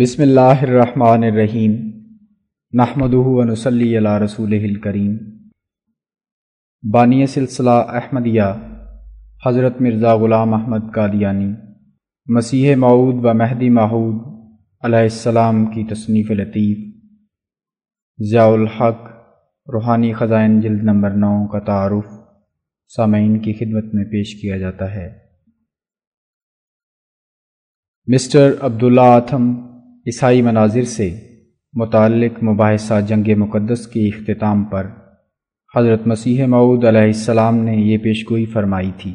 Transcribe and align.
بسم 0.00 0.22
اللہ 0.22 0.62
الرحمن 0.62 1.24
الرحیم 1.24 1.72
نحمدہ 2.72 3.16
ونصلی 3.16 3.98
علی 3.98 4.24
رسول 4.24 4.52
الکریم 4.52 5.16
بانی 6.92 7.26
سلسلہ 7.26 7.70
احمدیہ 7.70 8.42
حضرت 9.46 9.80
مرزا 9.80 10.14
غلام 10.14 10.54
احمد 10.54 10.94
قادیانی 10.94 11.54
مسیح 12.26 12.76
معود 12.76 13.24
و 13.24 13.34
مہدی 13.34 13.70
معود 13.70 14.20
علیہ 14.84 14.98
السلام 14.98 15.66
کی 15.66 15.84
تصنیف 15.84 16.30
لطیف 16.30 16.78
ضیاء 18.30 18.48
الحق 18.48 19.06
روحانی 19.72 20.12
خزائن 20.12 20.60
جلد 20.60 20.82
نمبر 20.82 21.10
نو 21.10 21.48
کا 21.48 21.58
تعارف 21.58 22.06
سامعین 22.96 23.38
کی 23.38 23.52
خدمت 23.52 23.94
میں 23.94 24.04
پیش 24.04 24.40
کیا 24.42 24.58
جاتا 24.58 24.94
ہے۔ 24.94 25.08
مسٹر 28.06 28.52
عبداللہ 28.60 29.00
آتھم 29.00 29.75
عیسائی 30.06 30.42
مناظر 30.42 30.82
سے 30.82 31.20
متعلق 31.72 32.44
مباحثہ 32.44 32.94
جنگ 33.08 33.30
مقدس 33.36 33.86
کے 33.86 34.08
اختتام 34.08 34.64
پر 34.64 34.86
حضرت 35.76 36.06
مسیح 36.06 36.46
معود 36.46 36.84
علیہ 36.84 37.00
السلام 37.00 37.56
نے 37.56 37.76
یہ 37.76 37.98
پیشگوئی 37.98 38.44
فرمائی 38.44 38.90
تھی 38.96 39.14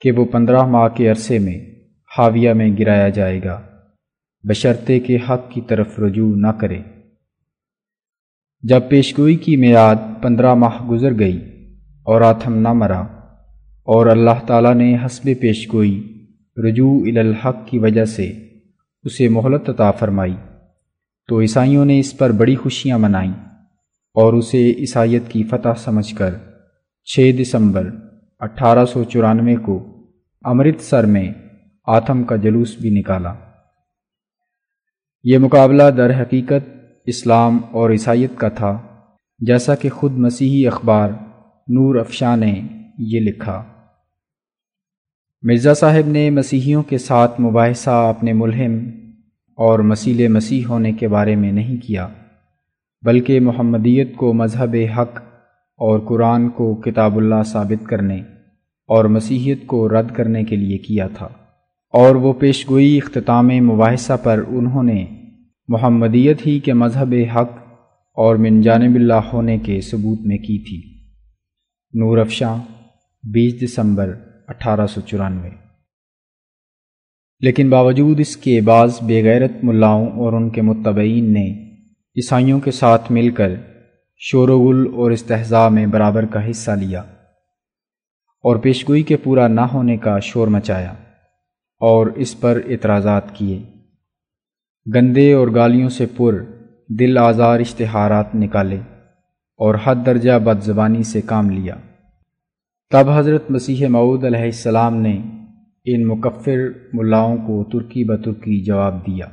کہ 0.00 0.12
وہ 0.12 0.24
پندرہ 0.24 0.62
ماہ 0.62 0.88
کے 0.88 1.08
عرصے 1.08 1.38
میں 1.38 1.58
حاویہ 2.18 2.52
میں 2.52 2.76
گرایا 2.78 3.08
جائے 3.08 3.40
گا، 3.44 3.62
بشرطے 4.48 5.00
کے 5.00 5.16
حق 5.16 5.50
کی 5.50 5.60
طرف 5.60 6.00
رجوع 6.00 6.36
نہ 6.36 6.46
کرے۔ 6.46 6.78
جب 8.62 8.80
پیشگوئی 8.88 9.36
کی 9.36 9.56
میعاد 9.56 9.96
پندرہ 10.22 10.54
ماہ 10.54 10.86
گزر 10.88 11.18
گئی 11.18 11.38
اور 12.02 12.20
آتھم 12.20 12.54
نہ 12.54 12.72
مرا 12.72 13.00
اور 13.86 14.06
اللہ 14.06 14.46
تعالیٰ 14.46 14.74
نے 14.74 14.96
حسب 15.06 15.28
پیشگوئی 15.40 16.24
رجوع 16.56 17.00
الحق 17.06 17.56
کی 17.66 17.78
وجہ 17.78 18.04
سے 18.04 18.53
اسے 19.04 19.28
مہلت 19.28 19.70
عطا 19.70 19.90
فرمائی۔ 19.90 20.36
تو 21.28 21.40
عیسائیوں 21.40 21.84
نے 21.84 21.98
اس 21.98 22.18
پر 22.18 22.32
بڑی 22.32 22.56
خوشیاں 22.56 22.98
منائیں 22.98 23.32
اور 24.14 24.32
اسے 24.32 24.70
عیسائیت 24.70 25.22
کی 25.28 25.42
فتح 25.42 25.68
سمجھ 25.76 26.14
کر 26.16 26.34
چھ 27.04 27.30
دسمبر 27.40 27.90
اٹھارہ 28.38 28.84
سو 28.84 29.04
چورانوے 29.04 29.56
کو 29.56 29.88
امرتسر 30.42 31.06
میں 31.06 31.32
آتم 31.86 32.24
کا 32.24 32.36
جلوس 32.36 32.76
بھی 32.76 32.90
نکالا۔ 32.90 33.34
یہ 35.24 35.38
مقابلہ 35.38 35.90
در 35.96 36.22
حقیقت 36.22 36.70
اسلام 37.06 37.58
اور 37.70 37.90
عیسائیت 37.90 38.30
کا 38.36 38.48
تھا، 38.48 38.78
جیسا 39.38 39.74
کہ 39.74 39.88
خود 39.88 40.12
مسیحی 40.12 40.66
اخبار 40.66 41.10
نور 41.68 41.96
افشاں 41.96 42.36
نے 42.36 42.60
یہ 42.98 43.20
لکھا۔ 43.20 43.64
مرزا 45.42 45.74
صاحب 45.74 46.08
نے 46.08 46.30
مسیحیوں 46.30 46.82
کے 46.82 46.98
ساتھ 46.98 47.40
مباحثہ 47.40 47.90
اپنے 47.90 48.32
ملہم 48.32 49.03
اور 49.56 49.78
مسیل 49.78 50.28
مسیح 50.28 50.66
ہونے 50.66 50.92
کے 50.92 51.08
بارے 51.08 51.36
میں 51.36 51.52
نہیں 51.52 51.76
کیا، 51.76 52.08
بلکہ 53.02 53.40
محمدیت 53.40 54.16
کو 54.16 54.32
مذہب 54.32 54.76
حق 54.96 55.16
اور 55.76 56.00
قرآن 56.00 56.48
کو 56.48 56.74
کتاب 56.74 57.16
اللہ 57.16 57.42
ثابت 57.46 57.86
کرنے 57.86 58.16
اور 58.88 59.04
مسیحیت 59.04 59.66
کو 59.66 59.88
رد 59.88 60.14
کرنے 60.14 60.44
کے 60.44 60.56
لیے 60.56 60.78
کیا 60.78 61.06
تھا۔ 61.06 61.28
اور 61.92 62.14
وہ 62.14 62.32
پیشگوئی 62.32 62.96
اختتام 62.96 63.48
مباحثہ 63.48 64.12
پر 64.22 64.42
انہوں 64.48 64.82
نے 64.82 65.06
محمدیت 65.68 66.46
ہی 66.46 66.60
کے 66.60 66.72
مذہب 66.72 67.14
حق 67.36 67.50
اور 68.14 68.36
من 68.36 68.60
جانب 68.60 68.94
اللہ 68.94 69.20
ہونے 69.32 69.58
کے 69.58 69.80
ثبوت 69.80 70.20
میں 70.20 70.38
کی 70.38 70.58
تھی۔ 70.58 71.04
نور 72.00 72.18
افشاں، 72.18 72.56
بیس 73.22 73.62
دسمبر، 73.62 74.14
اٹھارہ 74.48 74.86
سو 74.86 75.00
چورانوے۔ 75.00 75.63
لیکن 77.40 77.70
باوجود 77.70 78.20
اس 78.20 78.36
کے 78.36 78.60
بعض 78.60 79.02
بے 79.02 79.24
غیرت 79.24 79.50
ملاؤں 79.62 80.06
اور 80.06 80.32
ان 80.32 80.50
کے 80.50 80.62
متبعین 80.62 81.32
نے 81.32 81.74
عیسائیوں 82.16 82.60
کے 82.60 82.70
ساتھ 82.70 83.12
مل 83.12 83.30
کر 83.30 83.54
شور 84.16 84.48
و 84.48 84.68
گل 84.68 84.94
اور 84.94 85.10
استحضاء 85.10 85.68
میں 85.68 85.86
برابر 85.86 86.26
کا 86.26 86.50
حصہ 86.50 86.70
لیا 86.70 87.00
اور 88.42 88.56
پیشگوئی 88.56 89.02
کے 89.02 89.16
پورا 89.16 89.48
نہ 89.48 89.60
ہونے 89.60 89.96
کا 89.96 90.18
شور 90.18 90.48
مچایا 90.48 90.92
اور 91.80 92.06
اس 92.06 92.40
پر 92.40 92.60
اعتراضات 92.68 93.34
کیے۔ 93.34 93.62
گندے 94.94 95.32
اور 95.32 95.48
گالیوں 95.54 95.88
سے 95.88 96.06
پر 96.16 96.44
دل 96.88 97.18
آزار 97.18 97.60
اشتہارات 97.60 98.34
نکالے 98.34 98.78
اور 99.56 99.74
حد 99.84 99.96
درجہ 100.06 100.38
بد 100.44 100.62
زبانی 100.62 101.02
سے 101.02 101.20
کام 101.20 101.50
لیا۔ 101.50 101.74
تب 102.90 103.10
حضرت 103.10 103.50
مسیح 103.50 103.88
معود 103.88 104.24
علیہ 104.24 104.40
السلام 104.40 104.96
نے 104.96 105.20
ان 105.86 106.06
مکفر 106.08 106.60
ملاؤں 106.92 107.36
کو 107.36 107.64
ترکی 107.64 108.04
بترکی 108.04 108.60
جواب 108.64 109.06
دیا 109.06 109.26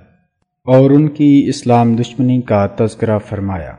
اور 0.68 0.92
ان 0.92 1.08
کی 1.10 1.46
اسلام 1.48 1.96
دشمنی 1.96 2.42
کا 2.42 2.66
تذکرہ 2.78 3.18
فرمایا۔ 3.20 3.72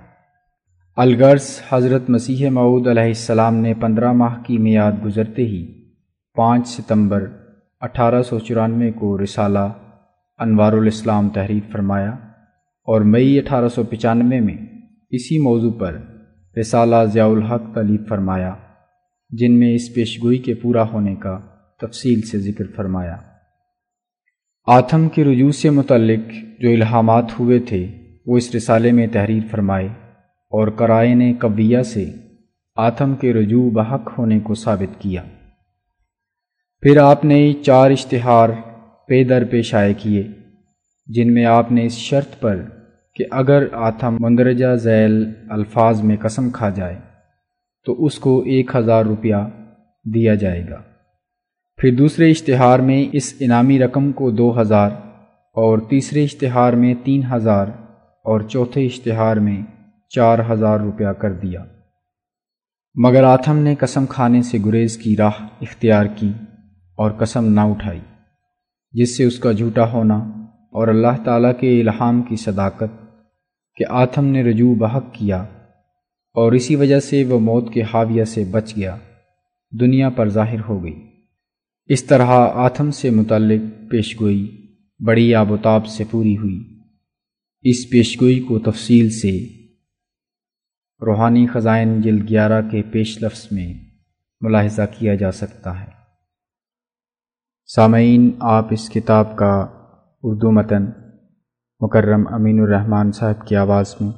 الغرض 0.97 1.61
حضرت 1.72 2.11
مسیح 2.11 2.50
معود 2.50 2.87
علیہ 2.87 3.03
السلام 3.03 3.56
نے 3.56 3.75
پندرہ 3.75 4.12
ماہ 4.12 4.43
کی 4.43 4.59
میعاد 4.59 5.05
گزرتے 5.05 5.43
ہی 5.43 5.66
پانچ 6.37 6.69
ستمبر 6.69 7.27
اٹھارہ 7.81 8.22
سو 8.22 8.38
چورانوے 8.38 8.91
کو 8.93 9.22
رسالہ 9.22 9.69
انوار 10.38 10.72
الاسلام 10.72 11.28
تحریر 11.28 11.71
فرمایا 11.72 12.11
اور 12.88 13.00
مئی 13.00 13.38
اٹھارہ 13.38 13.69
سو 13.69 13.82
پچانوے 13.82 14.41
میں 14.41 14.56
اسی 15.11 15.38
موضوع 15.38 15.72
پر 15.72 16.00
رسالہ 16.61 17.05
ضیاء 17.05 17.28
الحق 17.28 17.75
تلیف 17.75 18.09
فرمایا، 18.09 18.55
جن 19.31 19.59
میں 19.59 19.75
اس 19.75 19.94
پیشگوئی 19.94 20.38
کے 20.38 20.55
پورا 20.55 20.82
ہونے 20.93 21.15
کا 21.15 21.38
تفصیل 21.82 22.20
سے 22.22 22.38
ذکر 22.38 22.65
فرمایا۔ 22.76 23.16
آتم 24.66 25.09
کے 25.09 25.25
رجوع 25.25 25.50
سے 25.50 25.70
متعلق 25.70 26.32
جو 26.60 26.70
الہامات 26.70 27.41
ہوئے 27.41 27.59
تھے، 27.59 27.87
وہ 28.26 28.37
اس 28.37 28.54
رسالے 28.54 28.93
میں 28.93 29.06
تحریر 29.06 29.43
فرمائے 29.50 29.87
اور 30.53 30.69
کرائن 30.69 31.22
قویہ 31.38 31.82
سے 31.82 32.10
آتم 32.76 33.15
کے 33.15 33.32
رجوع 33.32 33.70
بحق 33.70 34.19
ہونے 34.19 34.41
کو 34.41 34.54
ثابت 34.54 35.00
کیا۔ 35.00 35.22
پھر 36.82 36.98
آپ 36.98 37.25
نے 37.25 37.53
چار 37.62 37.91
اشتہار 37.91 38.49
پے 39.09 39.25
در 39.25 39.44
پیش 39.44 39.75
آئے 39.75 39.94
کیے، 39.94 40.22
جن 41.06 41.34
میں 41.34 41.44
آپ 41.44 41.72
نے 41.72 41.84
اس 41.87 41.93
شرط 41.93 42.41
پر 42.41 42.56
کہ 43.14 43.25
اگر 43.31 43.66
آتم 43.72 44.16
مندرجہ 44.20 44.75
ذیل 44.75 45.25
الفاظ 45.50 46.00
میں 46.00 46.16
قسم 46.16 46.50
کھا 46.50 46.69
جائے، 46.69 46.97
تو 47.87 48.04
اس 48.04 48.19
کو 48.19 48.41
ایک 48.41 48.70
ہزار 48.76 49.04
روپیہ 49.04 49.43
دیا 50.14 50.34
جائے 50.34 50.64
گا۔ 50.70 50.82
پھر 51.82 51.94
دوسرے 51.94 52.31
اشتہار 52.31 52.78
میں 52.78 53.04
اس 53.12 53.34
انعامی 53.41 53.78
رقم 53.78 54.12
کو 54.12 54.31
دو 54.31 54.60
ہزار 54.60 54.91
اور 55.56 55.78
تیسرے 55.78 56.25
اشتہار 56.25 56.72
میں 56.72 56.94
تین 57.04 57.22
ہزار 57.32 57.66
اور 58.25 58.41
چوتھے 58.41 58.87
اشتہار 58.87 59.37
میں 59.37 59.62
چار 60.09 60.38
ہزار 60.50 60.81
روپیہ 60.81 61.09
کر 61.09 61.32
دیا۔ 61.32 61.65
مگر 62.94 63.25
آتھم 63.25 63.59
نے 63.59 63.75
قسم 63.75 64.06
کھانے 64.06 64.43
سے 64.43 64.59
گریز 64.66 64.98
کی 64.98 65.16
راہ 65.16 65.43
اختیار 65.60 66.06
کی 66.06 66.32
اور 66.94 67.10
قسم 67.10 67.53
نہ 67.53 67.60
اٹھائی، 67.60 68.00
جس 68.93 69.16
سے 69.16 69.25
اس 69.25 69.38
کا 69.38 69.53
جھوٹا 69.53 69.93
ہونا 69.93 70.19
اور 70.72 70.88
اللہ 70.88 71.22
تعالیٰ 71.25 71.53
کے 71.60 71.81
الہام 71.81 72.22
کی 72.22 72.37
صداقت 72.37 73.00
کہ 73.76 73.84
آتھم 73.88 74.25
نے 74.25 74.43
رجوع 74.43 74.75
بحق 74.78 75.04
کیا 75.12 75.44
اور 76.37 76.53
اسی 76.53 76.76
وجہ 76.76 77.00
سے 77.00 77.25
وہ 77.25 77.41
موت 77.41 77.72
کے 77.72 77.82
حاویہ 77.82 78.25
سے 78.25 78.44
بچ 78.44 78.76
گیا، 78.76 78.97
دنیا 79.81 80.09
پر 80.09 80.28
ظاہر 80.28 80.60
ہو 80.69 80.84
گئی۔ 80.84 81.12
اس 81.87 82.04
طرح 82.04 82.26
آتم 82.54 82.91
سے 82.91 83.10
متعلق 83.10 83.91
پیشگوئی 83.91 84.66
بڑی 85.06 85.34
آب 85.34 85.50
و 85.50 85.56
تاب 85.56 85.87
سے 85.87 86.04
پوری 86.10 86.37
ہوئی۔ 86.38 86.81
اس 87.62 87.91
پیشگوئی 87.91 88.41
کو 88.41 88.59
تفصیل 88.59 89.10
سے 89.10 89.47
روحانی 91.06 91.47
خزائن 91.47 92.00
جلد 92.00 92.28
گیارہ 92.28 92.62
کے 92.70 92.82
پیش 92.82 93.22
لفظ 93.22 93.48
میں 93.53 93.75
ملاحظہ 94.41 94.82
کیا 94.98 95.15
جا 95.15 95.32
سکتا 95.32 95.81
ہے۔ 95.81 95.87
سامعین، 97.66 98.31
آپ 98.41 98.66
اس 98.70 98.91
کتاب 98.91 99.37
کا 99.37 99.66
اردو 100.22 100.50
متن 100.50 100.84
مکرم 101.81 102.34
امین 102.34 102.61
الرحمن 102.61 103.12
صاحب 103.12 103.46
کی 103.46 103.56
آواز 103.56 103.94
میں 104.00 104.11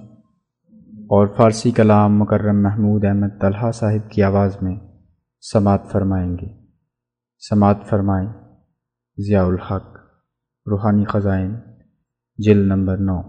اور 0.93 1.27
فارسی 1.37 1.71
کلام 1.71 2.19
مکرم 2.19 2.63
محمود 2.63 3.05
احمد 3.05 3.41
طلحہ 3.41 3.71
صاحب 3.71 4.11
کی 4.11 4.23
آواز 4.23 4.57
میں 4.63 4.77
سماعت 5.53 5.93
فرمائیں 5.93 6.33
گے۔ 6.33 6.64
سماعت 7.49 7.77
فرمائیں۔ 7.91 8.29
ضیاء 9.17 9.45
الحق، 9.45 9.97
روحانی 10.67 11.05
خزائن 11.05 11.55
جل 12.37 12.59
نمبر 12.59 12.97
نو۔ 12.97 13.23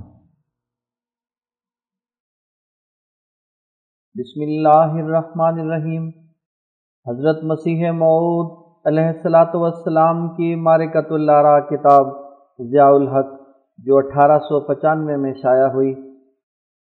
بسم 4.16 4.42
اللہ 4.42 5.04
الرحمن 5.04 5.60
الرحیم۔ 5.60 6.10
حضرت 7.06 7.44
مسیح 7.44 7.92
معود 7.92 8.66
علیہ 8.86 9.04
السلاۃ 9.04 9.54
والسلام 9.54 10.30
کی 10.30 10.56
مارکت 10.56 11.12
اللہ 11.12 11.60
کتاب 11.70 12.06
ضیاء 12.60 12.92
الحق، 12.92 13.42
جو 13.78 13.98
اٹھارہ 13.98 14.40
سو 14.40 14.68
پچانوے 14.68 15.18
میں 15.18 15.34
شائع 15.34 15.68
ہوئی۔ 15.68 15.94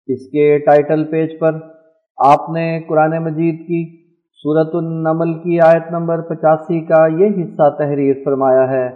اس 0.07 0.30
کے 0.31 0.60
ٹائٹل 0.60 1.12
پیج 1.12 1.39
پر 1.39 1.56
آپ 2.18 2.50
نے 2.50 2.83
قرآن 2.89 3.24
مجید 3.24 3.68
کی 3.68 4.05
صورت 4.43 4.75
النمل 4.75 5.33
کی 5.33 5.59
آیت 5.61 5.91
نمبر 5.91 6.21
پچاسی 6.21 6.79
کا 6.85 7.07
یہ 7.07 7.29
حصہ 7.37 7.69
تحریر 7.77 8.15
فرمایا 8.25 8.69
ہے 8.69 8.87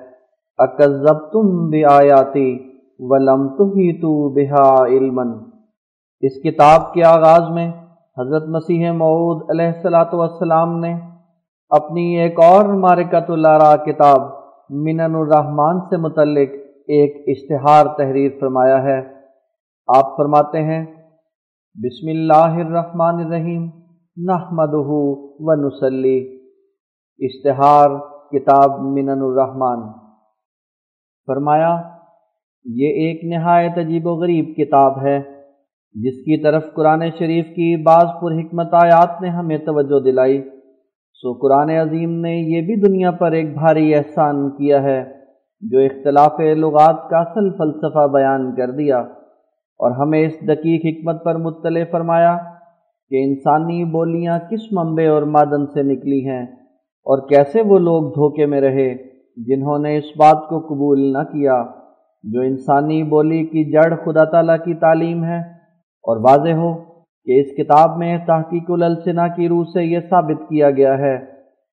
اکذب 0.58 1.20
تم 1.32 1.70
بھی 1.70 1.84
آیاتی 1.86 2.48
ولم 3.00 3.48
تو 3.58 4.30
بہا 4.30 4.86
علم 4.86 5.20
اس 6.22 6.42
کتاب 6.44 6.94
کے 6.94 7.04
آغاز 7.04 7.50
میں 7.50 7.72
حضرت 8.18 8.48
مسیح 8.48 8.92
معود 8.92 9.50
علیہ 9.50 9.68
السلاۃ 9.68 10.14
والسلام 10.14 10.80
نے 10.80 10.94
اپنی 11.70 12.20
ایک 12.20 12.40
اور 12.40 12.66
مارکت 12.66 13.30
اللہ 13.30 13.76
کتاب 13.86 14.22
منن 14.70 15.16
الرحمن 15.16 15.80
سے 15.80 15.98
متعلق 15.98 16.50
ایک 16.88 17.24
اشتہار 17.28 17.86
تحریر 17.98 18.32
فرمایا 18.40 18.84
ہے۔ 18.84 19.00
آپ 19.88 20.18
فرماتے 20.18 20.64
ہیں، 20.64 20.86
بسم 21.76 22.10
اللہ 22.10 22.66
الرحمن 22.68 23.26
الرحیم۔ 23.26 23.79
نحمدہ 24.28 24.90
و 25.40 25.68
نسلی 25.68 26.40
اشتہار، 27.20 27.90
کتاب 28.32 28.80
منن 28.80 29.10
الرحمن۔ 29.10 29.92
فرمایا، 31.26 31.82
یہ 32.66 32.88
ایک 32.88 33.24
نہایت 33.24 33.78
عجیب 33.78 34.08
و 34.08 34.10
غریب 34.10 34.56
کتاب 34.58 35.02
ہے، 35.02 35.20
جس 35.94 36.16
کی 36.16 36.44
طرف 36.44 36.64
قرآن 36.74 37.04
شریف 37.20 37.46
کی 37.46 37.84
بعض 37.84 38.06
پر 38.22 38.32
حکمت 38.32 38.74
آیات 38.74 39.22
نے 39.22 39.30
ہمیں 39.30 39.58
توجہ 39.58 40.00
دلائی۔ 40.00 40.42
سو 41.14 41.34
قرآن 41.34 41.70
عظیم 41.70 42.12
نے 42.12 42.36
یہ 42.36 42.62
بھی 42.62 42.76
دنیا 42.76 43.12
پر 43.12 43.32
ایک 43.32 43.54
بھاری 43.54 43.96
احسان 43.96 44.50
کیا 44.50 44.84
ہے، 44.84 45.12
جو 45.62 45.80
اختلاف 45.80 46.40
لغات 46.40 47.10
کا 47.10 47.18
اصل 47.18 47.58
فلسفہ 47.58 48.08
بیان 48.08 48.56
کر 48.56 48.72
دیا۔ 48.72 49.00
اور 49.82 49.92
ہمیں 49.92 50.28
اس 50.28 50.34
دقیق 50.42 50.82
حکمت 50.86 51.24
پر 51.24 51.36
مطلع 51.36 51.84
فرمایا 51.92 52.38
کہ 53.10 53.24
انسانی 53.24 53.84
بولیاں 53.86 54.40
کس 54.52 54.72
منبع 54.72 55.10
اور 55.10 55.22
مادن 55.22 55.66
سے 55.66 55.84
نکلی 55.84 56.30
ہیں 56.30 56.44
اور 57.06 57.28
کیسے 57.30 57.62
وہ 57.62 57.80
لوگ 57.80 58.10
دھوکے 58.10 58.46
میں 58.46 58.62
رہے 58.62 58.94
جنہوں 59.38 59.80
نے 59.80 59.98
اس 59.98 60.06
بات 60.18 60.48
کو 60.50 60.60
قبول 60.60 61.14
نہ 61.14 61.24
کیا 61.24 61.64
جو 62.24 62.42
انسانی 62.42 63.04
بولی 63.04 63.46
کی 63.46 63.72
جڑ 63.72 63.96
خدا 63.96 64.24
تعالیٰ 64.24 64.58
کی 64.66 64.74
تعلیم 64.74 65.24
ہے؟ 65.24 65.40
اور 66.06 66.18
واضح 66.18 66.50
ہو 66.50 66.74
کہ 67.26 67.40
اس 67.40 67.48
کتاب 67.58 67.98
میں 67.98 68.18
تحقیق 68.28 68.72
السنا 68.72 69.28
کی 69.28 69.50
روح 69.50 69.64
سے 69.74 69.84
یہ 69.84 70.00
ثابت 70.10 70.50
کیا 70.50 70.72
گیا 70.72 70.98
ہے 70.98 71.18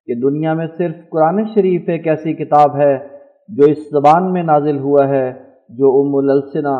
کہ 0.06 0.14
دنیا 0.14 0.54
میں 0.54 0.66
صرف 0.78 0.94
قرآن 1.10 1.44
شریف 1.54 1.88
ایک 1.88 2.08
ایسی 2.08 2.32
کتاب 2.32 2.76
ہے 2.76 2.98
جو 3.48 3.64
اس 3.64 3.78
زبان 3.90 4.32
میں 4.32 4.42
نازل 4.42 4.78
ہوا 4.78 5.08
ہے 5.08 5.32
جو 5.68 6.00
ام 6.00 6.14
السنا 6.14 6.76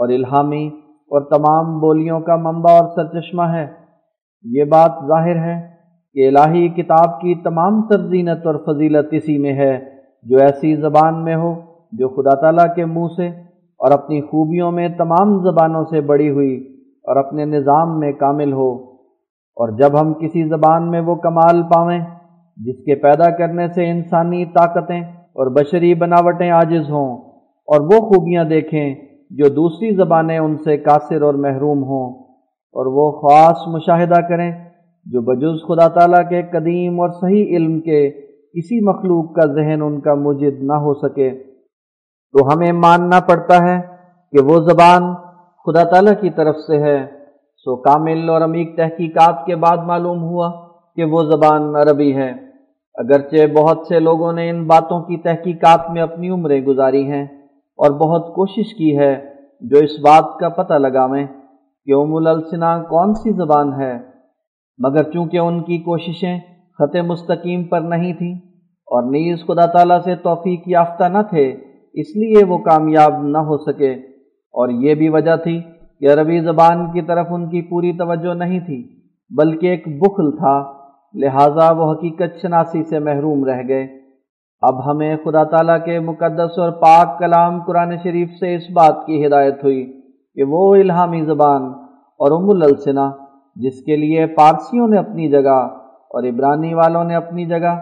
اور 0.00 0.08
الہامی 0.08 0.66
اور 1.10 1.20
تمام 1.20 1.80
بولیوں 1.80 2.20
کا 2.20 2.36
منبع 2.36 2.72
اور 2.72 2.88
سرچشمہ 2.96 3.42
ہے۔ 3.42 3.79
یہ 4.44 4.64
بات 4.64 5.04
ظاہر 5.08 5.36
ہے 5.36 5.58
کہ 6.16 6.28
الہی 6.28 6.68
کتاب 6.74 7.20
کی 7.20 7.34
تمام 7.42 7.80
ترزینت 7.88 8.46
اور 8.46 8.54
فضیلت 8.66 9.12
اسی 9.12 9.36
میں 9.38 9.52
ہے 9.52 9.72
جو 10.26 10.38
ایسی 10.38 10.74
زبان 10.76 11.22
میں 11.24 11.36
ہو 11.36 11.54
جو 11.92 12.08
خدا 12.08 12.34
تعالیٰ 12.40 12.64
کے 12.74 12.84
منہ 12.84 13.14
سے 13.16 13.28
اور 13.80 13.92
اپنی 13.92 14.20
خوبیوں 14.20 14.70
میں 14.72 14.88
تمام 14.98 15.38
زبانوں 15.42 15.84
سے 15.84 16.00
بڑی 16.06 16.28
ہوئی 16.30 16.54
اور 17.04 17.16
اپنے 17.16 17.44
نظام 17.44 17.98
میں 18.00 18.12
کامل 18.12 18.52
ہو 18.52 18.70
اور 19.56 19.68
جب 19.78 20.00
ہم 20.00 20.12
کسی 20.14 20.42
زبان 20.48 20.90
میں 20.90 21.00
وہ 21.00 21.14
کمال 21.20 21.62
پاویں 21.74 22.00
جس 22.58 22.76
کے 22.84 22.94
پیدا 22.94 23.30
کرنے 23.36 23.66
سے 23.68 23.90
انسانی 23.90 24.44
طاقتیں 24.54 25.00
اور 25.00 25.50
بشری 25.52 25.94
بناوٹیں 25.94 26.50
عاجز 26.50 26.90
ہوں 26.90 27.16
اور 27.68 27.80
وہ 27.84 28.00
خوبیاں 28.06 28.44
دیکھیں 28.44 28.94
جو 29.30 29.48
دوسری 29.54 29.94
زبانیں 29.94 30.38
ان 30.38 30.56
سے 30.56 30.76
قاصر 30.76 31.22
اور 31.22 31.34
محروم 31.40 31.82
ہوں 31.84 32.19
اور 32.72 32.86
وہ 32.86 33.10
خاص 33.20 33.56
مشاہدہ 33.66 34.20
کریں 34.28 34.52
جو 35.04 35.20
بجز 35.20 35.62
خدا 35.68 35.88
تعالیٰ 35.88 36.28
کے 36.28 36.42
قدیم 36.42 37.00
اور 37.00 37.08
صحیح 37.20 37.56
علم 37.56 37.80
کے 37.80 38.10
کسی 38.54 38.88
مخلوق 38.88 39.34
کا 39.34 39.52
ذہن 39.52 39.82
ان 39.82 40.00
کا 40.00 40.14
مجد 40.14 40.62
نہ 40.62 40.72
ہو 40.72 40.94
سکے۔ 40.94 41.30
تو 42.32 42.46
ہمیں 42.46 42.72
ماننا 42.72 43.20
پڑتا 43.20 43.56
ہے 43.56 43.80
کہ 44.32 44.44
وہ 44.44 44.56
زبان 44.56 45.14
خدا 45.66 45.84
تعالیٰ 45.84 46.12
کی 46.20 46.30
طرف 46.30 46.56
سے 46.56 46.78
ہے۔ 46.78 47.06
سو 47.56 47.76
کامل 47.76 48.30
اور 48.30 48.40
عمیق 48.40 48.76
تحقیقات 48.76 49.46
کے 49.46 49.56
بعد 49.56 49.76
معلوم 49.76 50.22
ہوا 50.22 50.52
کہ 50.96 51.04
وہ 51.04 51.22
زبان 51.22 51.76
عربی 51.76 52.16
ہے۔ 52.16 52.32
اگرچہ 52.94 53.46
بہت 53.46 53.78
سے 53.88 54.00
لوگوں 54.00 54.32
نے 54.32 54.50
ان 54.50 54.66
باتوں 54.66 55.00
کی 55.00 55.16
تحقیقات 55.16 55.90
میں 55.90 56.02
اپنی 56.02 56.30
عمریں 56.30 56.60
گزاری 56.60 57.10
ہیں 57.10 57.24
اور 57.78 57.90
بہت 57.90 58.34
کوشش 58.34 58.74
کی 58.74 58.98
ہے 58.98 59.24
جو 59.60 59.78
اس 59.78 60.00
بات 60.00 60.38
کا 60.40 60.48
پتہ 60.48 60.74
لگاویں۔ 60.74 61.26
کہ 61.84 61.92
ام 61.92 62.14
السنا 62.14 62.82
کون 62.82 63.14
سی 63.14 63.30
زبان 63.30 63.80
ہے؟ 63.80 63.98
مگر 64.78 65.02
چونکہ 65.02 65.38
ان 65.38 65.62
کی 65.62 65.78
کوششیں 65.78 66.38
خط 66.78 66.96
مستقیم 66.96 67.64
پر 67.64 67.80
نہیں 67.80 68.12
تھیں 68.12 68.34
اور 68.86 69.02
نیز 69.02 69.38
خدا 69.46 69.66
تعالیٰ 69.66 70.00
سے 70.00 70.16
توفیق 70.16 70.60
یافتہ 70.66 71.04
نہ 71.04 71.18
تھے، 71.30 71.48
اس 71.92 72.16
لیے 72.16 72.44
وہ 72.44 72.58
کامیاب 72.58 73.22
نہ 73.22 73.38
ہو 73.38 73.58
سکے۔ 73.58 73.92
اور 74.52 74.68
یہ 74.68 74.94
بھی 74.94 75.08
وجہ 75.08 75.36
تھی 75.36 75.60
کہ 76.00 76.12
عربی 76.12 76.40
زبان 76.40 76.92
کی 76.92 77.02
طرف 77.02 77.26
ان 77.30 77.50
کی 77.50 77.62
پوری 77.62 77.92
توجہ 77.92 78.34
نہیں 78.34 78.60
تھی، 78.60 78.88
بلکہ 79.36 79.66
ایک 79.66 79.84
بخل 79.86 80.36
تھا، 80.36 80.72
لہٰذا 81.14 81.72
وہ 81.72 81.92
حقیقت 81.92 82.42
شناسی 82.42 82.82
سے 82.82 82.98
محروم 82.98 83.44
رہ 83.44 83.62
گئے۔ 83.68 83.86
اب 84.60 84.90
ہمیں 84.90 85.16
خدا 85.24 85.44
تعالیٰ 85.44 85.84
کے 85.84 86.00
مقدس 86.00 86.58
اور 86.58 86.70
پاک 86.70 87.18
کلام 87.18 87.62
قرآن 87.62 87.96
شریف 88.02 88.30
سے 88.40 88.54
اس 88.54 88.62
بات 88.72 89.06
کی 89.06 89.26
ہدایت 89.26 89.64
ہوئی۔ 89.64 89.99
کہ 90.40 90.44
وہ 90.44 90.74
الہامی 90.74 91.24
زبان 91.24 91.62
اور 92.20 92.30
ام 92.32 92.50
السنا 92.50 93.10
جس 93.56 93.82
کے 93.84 93.96
لیے 93.96 94.26
پارسیوں 94.26 94.88
نے 94.88 94.98
اپنی 94.98 95.30
جگہ 95.30 95.56
اور 96.10 96.22
عبرانی 96.22 96.74
والوں 96.74 97.04
نے 97.04 97.14
اپنی 97.14 97.46
جگہ 97.46 97.74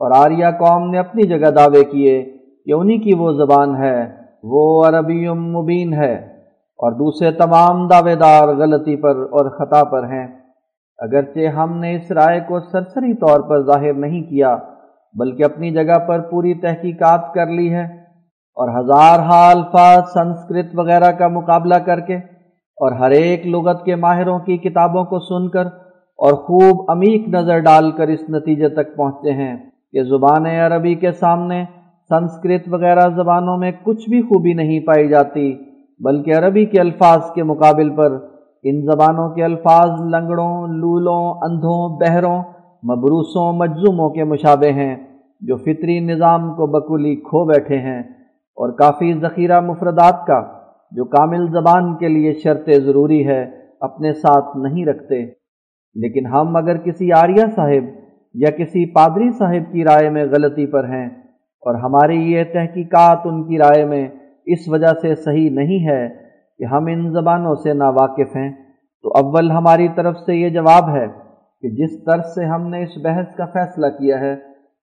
اور 0.00 0.10
آریہ 0.16 0.46
قوم 0.46 0.90
نے 0.90 0.98
اپنی 0.98 1.22
جگہ 1.22 1.50
دعوے 1.50 1.84
کیے 1.84 2.38
کہ 2.66 2.72
انہی 2.72 2.98
کی 2.98 3.14
وہ 3.18 3.32
زبان 3.32 3.76
ہے، 3.76 4.12
وہ 4.42 4.84
عربی 4.84 5.28
مبین 5.28 5.92
ہے 5.92 6.14
اور 6.78 6.92
دوسرے 6.92 7.30
تمام 7.30 7.88
دعوے 7.88 8.14
دار 8.14 8.48
غلطی 8.48 8.96
پر 8.96 9.16
اور 9.16 9.50
خطا 9.50 9.84
پر 9.84 10.04
ہیں۔ 10.04 10.26
اگرچہ 10.98 11.46
ہم 11.46 11.78
نے 11.78 11.96
اس 11.96 12.10
رائے 12.10 12.40
کو 12.40 12.60
سرسری 12.60 13.14
طور 13.14 13.40
پر 13.40 13.62
ظاہر 13.62 13.94
نہیں 13.94 14.22
کیا، 14.22 14.58
بلکہ 15.14 15.44
اپنی 15.44 15.70
جگہ 15.70 15.98
پر 16.08 16.20
پوری 16.20 16.54
تحقیقات 16.54 17.34
کر 17.34 17.46
لی 17.46 17.74
ہے۔ 17.74 18.01
اور 18.56 18.68
ہزار 18.68 19.18
حال 19.18 19.62
فاظ 19.72 20.12
سنسکرت 20.12 20.74
وغیرہ 20.74 21.10
کا 21.10 21.28
مقابلہ 21.28 21.74
کر 21.74 22.00
کے 22.00 22.16
اور 22.78 22.92
ہر 22.92 23.10
ایک 23.10 23.46
لغت 23.46 23.84
کے 23.84 23.96
ماہروں 23.96 24.38
کی 24.38 24.56
کتابوں 24.58 25.04
کو 25.04 25.18
سن 25.18 25.48
کر 25.48 25.66
اور 26.18 26.32
خوب 26.32 26.90
عمیق 26.90 27.28
نظر 27.28 27.58
ڈال 27.58 27.90
کر 27.90 28.08
اس 28.08 28.28
نتیجے 28.28 28.68
تک 28.68 28.96
پہنچتے 28.96 29.32
ہیں 29.32 29.56
کہ 29.92 30.02
زبان 30.02 30.46
عربی 30.46 30.94
کے 30.94 31.12
سامنے 31.12 31.64
سنسکرت 32.10 32.68
وغیرہ 32.68 33.08
زبانوں 33.16 33.56
میں 33.56 33.72
کچھ 33.82 34.08
بھی 34.10 34.22
خوبی 34.22 34.52
نہیں 34.52 34.80
پائی 34.80 35.08
جاتی، 35.08 35.52
بلکہ 36.00 36.36
عربی 36.38 36.64
کے 36.64 36.80
الفاظ 36.80 37.30
کے 37.34 37.42
مقابل 37.42 37.90
پر 37.96 38.18
ان 38.64 38.80
زبانوں 38.82 39.28
کے 39.34 39.44
الفاظ 39.44 40.00
لنگڑوں، 40.14 40.66
لولوں، 40.76 41.22
اندھوں، 41.42 41.80
بہروں، 41.98 42.38
مبروسوں، 42.82 43.52
مجزوموں 43.52 44.10
کے 44.10 44.24
مشابہ 44.24 44.72
ہیں 44.72 44.94
جو 45.40 45.56
فطری 45.56 46.00
نظام 46.00 46.54
کو 46.54 46.66
بکولی 46.66 47.14
کھو 47.20 47.44
بیٹھے 47.44 47.78
ہیں۔ 47.78 48.02
اور 48.58 48.72
کافی 48.72 49.12
ذخیرہ 49.20 49.60
مفردات 49.60 50.26
کا 50.26 50.40
جو 50.92 51.04
کامل 51.04 51.46
زبان 51.52 51.96
کے 51.96 52.08
لیے 52.08 52.32
شرط 52.32 52.68
ضروری 52.84 53.26
ہے 53.28 53.42
اپنے 53.80 54.12
ساتھ 54.12 54.56
نہیں 54.56 54.86
رکھتے۔ 54.86 55.42
لیکن 55.96 56.26
ہم 56.26 56.56
اگر 56.56 56.76
کسی 56.76 57.12
آریہ 57.12 57.44
صاحب 57.56 57.84
یا 58.34 58.50
کسی 58.50 58.92
پادری 58.92 59.30
صاحب 59.30 59.72
کی 59.72 59.84
رائے 59.84 60.10
میں 60.10 60.24
غلطی 60.24 60.66
پر 60.66 60.84
ہیں 60.84 61.06
اور 61.62 61.74
ہماری 61.74 62.32
یہ 62.32 62.44
تحقیقات 62.44 63.18
ان 63.24 63.48
کی 63.48 63.58
رائے 63.58 63.84
میں 63.84 64.08
اس 64.46 64.68
وجہ 64.68 64.92
سے 65.02 65.14
صحیح 65.14 65.50
نہیں 65.50 65.88
ہے 65.88 66.08
کہ 66.58 66.64
ہم 66.64 66.86
ان 66.86 67.10
زبانوں 67.12 67.54
سے 67.54 67.72
ناواقف 67.72 68.36
ہیں، 68.36 68.50
تو 69.02 69.08
اول 69.08 69.50
ہماری 69.50 69.88
طرف 69.96 70.16
سے 70.16 70.34
یہ 70.34 70.48
جواب 70.48 70.88
ہے 70.88 71.06
کہ 71.62 71.68
جس 71.68 72.04
طرز 72.04 72.34
سے 72.34 72.44
ہم 72.44 72.68
نے 72.68 72.82
اس 72.82 72.98
بحث 73.04 73.34
کا 73.34 73.44
فیصلہ 73.44 73.86
کیا 73.86 74.20
ہے، 74.20 74.32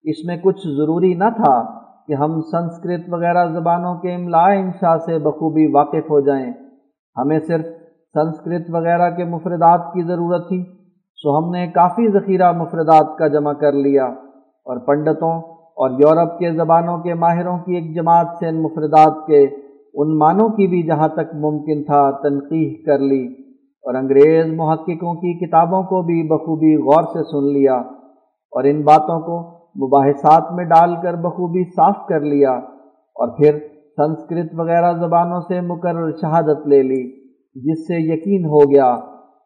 اس 0.03 0.25
میں 0.25 0.37
کچھ 0.37 0.67
ضروری 0.67 1.13
نہ 1.13 1.29
تھا 1.35 1.79
کہ 2.09 2.13
ہم 2.13 2.41
سنسکرت 2.41 3.01
وغیرہ 3.07 3.45
زبانوں 3.45 3.95
کے 3.95 4.15
املاء 4.15 4.47
انشاء 4.47 4.97
سے 4.97 5.19
بخوبی 5.19 5.71
واقف 5.71 6.09
ہو 6.09 6.19
جائیں۔ 6.19 6.51
ہمیں 7.17 7.39
صرف 7.39 7.65
سنسکرت 8.13 8.61
وغیرہ 8.69 9.09
کے 9.09 9.23
مفردات 9.23 9.93
کی 9.93 10.01
ضرورت 10.03 10.47
تھی، 10.47 10.63
سو 11.15 11.37
ہم 11.37 11.51
نے 11.51 11.67
کافی 11.67 12.11
ذخیرہ 12.11 12.51
مفردات 12.51 13.17
کا 13.17 13.27
جمع 13.27 13.53
کر 13.53 13.71
لیا۔ 13.71 14.05
اور 14.05 14.77
پنڈتوں 14.77 15.41
اور 15.53 15.89
یورپ 15.89 16.39
کے 16.39 16.51
زبانوں 16.51 16.97
کے 16.97 17.13
ماہروں 17.13 17.57
کی 17.57 17.75
ایک 17.75 17.95
جماعت 17.95 18.27
سے 18.39 18.47
ان 18.47 18.61
مفردات 18.61 19.27
کے 19.27 19.47
ان 19.93 20.17
معنوں 20.17 20.49
کی 20.49 20.67
بھی 20.67 20.83
جہاں 20.83 21.07
تک 21.07 21.35
ممکن 21.35 21.83
تھا 21.83 22.11
تنقیح 22.11 22.75
کر 22.85 22.99
لی۔ 22.99 23.25
اور 23.81 23.93
انگریز 23.93 24.53
محققوں 24.53 25.13
کی 25.13 25.47
کتابوں 25.47 25.83
کو 25.83 26.01
بھی 26.01 26.23
بخوبی 26.23 26.75
غور 26.75 27.03
سے 27.03 27.23
سن 27.23 27.53
لیا۔ 27.53 27.75
اور 28.51 28.63
ان 28.63 28.81
باتوں 28.81 29.19
کو 29.19 29.58
مباحثات 29.75 30.51
میں 30.51 30.65
ڈال 30.65 30.95
کر 31.03 31.13
بخوبی 31.13 31.63
صاف 31.63 31.95
کر 32.09 32.19
لیا 32.19 32.51
اور 33.15 33.27
پھر 33.37 33.59
سنسکرت 33.97 34.51
وغیرہ 34.53 34.93
زبانوں 34.93 35.41
سے 35.41 35.61
مقرر 35.61 36.11
شہادت 36.11 36.67
لے 36.67 36.81
لی، 36.83 37.03
جس 37.55 37.87
سے 37.87 38.13
یقین 38.13 38.45
ہو 38.45 38.71
گیا 38.71 38.95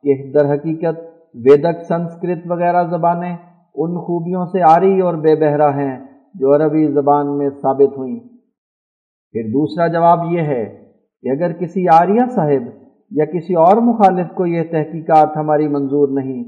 کہ 0.04 0.32
در 0.32 0.54
حقیقت 0.54 1.00
ویدک 1.36 1.82
سنسکرت 1.88 2.38
وغیرہ 2.46 2.84
زبانیں 2.84 3.36
ان 3.76 3.98
خوبیوں 3.98 4.46
سے 4.46 4.62
آری 4.62 5.00
اور 5.00 5.14
بے 5.14 5.36
بہرا 5.36 5.76
ہیں 5.76 6.06
جو 6.34 6.56
عربی 6.56 6.88
زبان 6.92 7.38
میں 7.38 7.50
ثابت 7.50 7.98
ہوئیں۔ 7.98 8.20
پھر 9.32 9.44
دوسرا 9.44 9.88
جواب 9.88 10.32
یہ 10.32 10.42
ہے 10.42 10.64
کہ 11.22 11.30
اگر 11.30 11.54
کسی 11.54 11.86
آریہ 11.88 12.26
صاحب 12.36 12.70
یا 13.12 13.26
کسی 13.26 13.54
اور 13.54 13.78
مخالف 13.78 14.28
کو 14.36 14.46
یہ 14.46 14.64
تحقیقات 14.64 15.38
ہماری 15.38 15.68
منظور 15.68 16.08
نہیں 16.10 16.44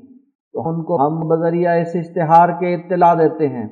تو 0.56 0.70
ان 0.70 0.84
کو 0.84 1.08
ہم 1.08 1.28
بذریعہ 1.28 1.74
اس 1.74 1.88
اشتہار 1.94 2.50
کے 2.50 2.76
اطلاع 2.76 3.14
دیتے 3.14 3.48
ہیں 3.48 3.68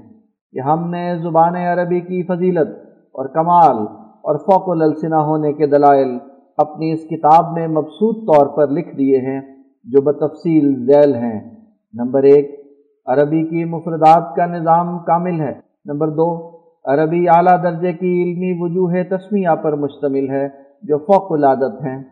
کہ 0.52 0.60
ہم 0.60 0.90
نے 0.90 1.18
زبان 1.18 1.56
عربی 1.56 2.00
کی 2.00 2.24
فضیلت 2.24 2.70
اور 3.12 3.26
کمال 3.26 3.78
اور 4.24 4.36
فوق 4.36 4.70
السنہ 4.70 5.16
ہونے 5.16 5.54
کے 5.54 5.68
دلائل 5.68 6.18
اپنی 6.58 6.92
اس 6.92 7.00
کتاب 7.00 7.54
میں 7.54 7.68
مبسوط 7.68 8.36
طور 8.36 8.58
پر 8.58 8.68
لکھ 8.72 8.98
دیے 8.98 9.18
ہیں 9.18 9.42
جو 9.84 10.02
بتفصیل 10.02 10.86
ذیل 10.86 11.16
ہیں۔ 11.16 11.56
نمبر 11.94 12.24
ایک، 12.24 12.60
عربی 13.06 13.44
کی 13.48 13.66
مفردات 13.66 14.36
کا 14.36 14.46
نظام 14.46 15.00
کامل 15.00 15.42
ہے۔ 15.42 15.54
نمبر 15.86 16.10
دو، 16.10 16.50
عربی 16.86 17.26
اعلیٰ 17.30 17.64
درجے 17.64 17.94
کی 17.94 18.24
علمی 18.24 18.54
وجوہ 18.60 19.18
تسمیہ 19.18 19.56
پر 19.56 19.76
مشتمل 19.76 20.30
ہے 20.30 20.48
جو 20.82 20.98
فوق 20.98 21.32
العادت 21.32 21.86
ہیں۔ 21.86 22.04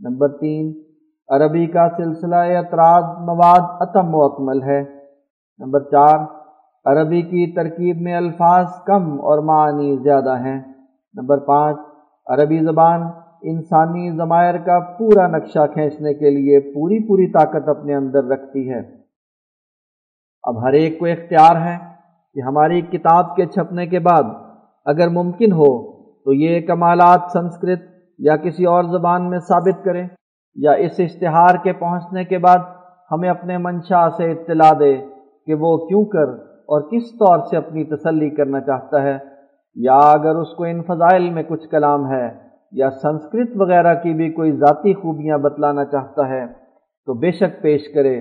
نمبر 0.00 0.28
تین 0.28 0.72
عربی 1.28 1.66
کا 1.66 1.88
سلسلہ 1.96 2.36
اعتراض 2.36 3.04
مواد 3.04 3.60
اتم 3.80 4.14
و 4.14 4.24
اکمل 4.24 4.62
ہے۔ 4.62 4.82
نمبر 5.58 5.80
چار، 5.82 6.18
عربی 6.84 7.22
کی 7.22 7.52
ترکیب 7.52 8.00
میں 8.00 8.14
الفاظ 8.14 8.66
کم 8.86 9.12
اور 9.20 9.38
معنی 9.38 9.96
زیادہ 9.96 10.38
ہیں۔ 10.38 10.60
نمبر 11.14 11.38
پانچ، 11.38 11.76
عربی 12.26 12.58
زبان 12.58 13.02
انسانی 13.42 14.10
ضمائر 14.10 14.58
کا 14.58 14.78
پورا 14.98 15.26
نقشہ 15.26 15.66
کھینچنے 15.72 16.14
کے 16.14 16.30
لیے 16.30 16.60
پوری 16.60 17.08
پوری 17.08 17.26
طاقت 17.32 17.68
اپنے 17.68 17.94
اندر 17.94 18.24
رکھتی 18.24 18.70
ہے۔ 18.70 18.80
اب 20.42 20.62
ہر 20.62 20.72
ایک 20.72 20.98
کو 20.98 21.06
اختیار 21.06 21.56
ہے 21.56 21.76
کہ 22.34 22.40
ہماری 22.40 22.80
کتاب 22.80 23.36
کے 23.36 23.46
چھپنے 23.46 23.86
کے 23.86 23.98
بعد 23.98 24.22
اگر 24.84 25.08
ممکن 25.08 25.52
ہو 25.52 25.92
تو 26.24 26.32
یہ 26.32 26.60
کمالات 26.60 27.20
سنسکرت 27.32 27.80
یا 28.18 28.36
کسی 28.36 28.64
اور 28.64 28.84
زبان 28.84 29.30
میں 29.30 29.38
ثابت 29.38 29.84
کریں۔ 29.84 30.08
یا 30.56 30.72
اس 30.84 30.98
اشتہار 30.98 31.54
کے 31.64 31.72
پہنچنے 31.72 32.24
کے 32.24 32.38
بعد 32.38 32.58
ہمیں 33.10 33.28
اپنے 33.28 33.58
منشا 33.58 34.08
سے 34.16 34.30
اطلاع 34.32 34.72
دے 34.80 34.94
کہ 35.46 35.54
وہ 35.54 35.76
کیوں 35.88 36.04
کر 36.04 36.28
اور 36.72 36.80
کس 36.90 37.12
طور 37.18 37.38
سے 37.50 37.56
اپنی 37.56 37.84
تسلی 37.84 38.28
کرنا 38.30 38.60
چاہتا 38.60 39.02
ہے، 39.02 39.16
یا 39.76 39.98
اگر 40.10 40.36
اس 40.36 40.54
کو 40.56 40.64
ان 40.64 40.82
فضائل 40.82 41.28
میں 41.30 41.42
کچھ 41.48 41.68
کلام 41.70 42.10
ہے 42.10 42.26
یا 42.72 42.90
سنسکرت 43.02 43.50
وغیرہ 43.56 43.94
کی 43.94 44.12
بھی 44.14 44.28
کوئی 44.32 44.52
ذاتی 44.56 44.92
خوبیاں 44.94 45.38
بتلانا 45.38 45.84
چاہتا 45.84 46.28
ہے، 46.28 46.44
تو 46.46 47.14
بے 47.14 47.30
شک 47.30 47.62
پیش 47.62 47.88
کرے، 47.94 48.18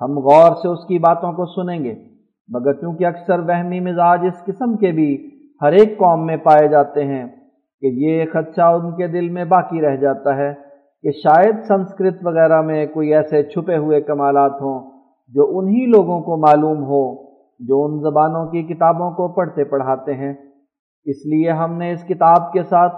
ہم 0.00 0.18
غور 0.18 0.54
سے 0.62 0.68
اس 0.68 0.84
کی 0.88 0.98
باتوں 0.98 1.32
کو 1.32 1.46
سنیں 1.54 1.84
گے۔ 1.84 1.94
مگر 2.48 2.72
چونکہ 2.72 3.06
اکثر 3.06 3.38
وہمی 3.48 3.80
مزاج 3.80 4.26
اس 4.26 4.44
قسم 4.46 4.76
کے 4.76 4.90
بھی 4.92 5.10
ہر 5.62 5.72
ایک 5.72 5.96
قوم 5.98 6.26
میں 6.26 6.36
پائے 6.44 6.68
جاتے 6.68 7.04
ہیں 7.04 7.24
کہ 7.82 7.86
یہ 8.02 8.24
خدشہ 8.32 8.68
ان 8.74 8.94
کے 8.96 9.06
دل 9.06 9.28
میں 9.28 9.44
باقی 9.54 9.80
رہ 9.80 9.96
جاتا 9.96 10.36
ہے 10.36 10.52
کہ 11.06 11.12
شاید 11.12 11.62
سنسکرت 11.68 12.14
وغیرہ 12.22 12.60
میں 12.60 12.86
کوئی 12.86 13.14
ایسے 13.14 13.42
چھپے 13.42 13.76
ہوئے 13.76 14.00
کمالات 14.00 14.52
ہوں 14.52 14.90
جو 15.34 15.58
انہی 15.58 15.86
لوگوں 15.86 16.20
کو 16.20 16.36
معلوم 16.36 16.82
ہو 16.82 17.26
جو 17.60 17.84
ان 17.84 18.00
زبانوں 18.00 18.46
کی 18.46 18.62
کتابوں 18.62 19.10
کو 19.10 19.28
پڑھتے 19.28 19.64
پڑھاتے 19.64 20.14
ہیں۔ 20.14 20.32
اس 21.04 21.16
لیے 21.26 21.50
ہم 21.50 21.78
نے 21.78 21.92
اس 21.92 22.04
کتاب 22.04 22.52
کے 22.52 22.62
ساتھ 22.62 22.94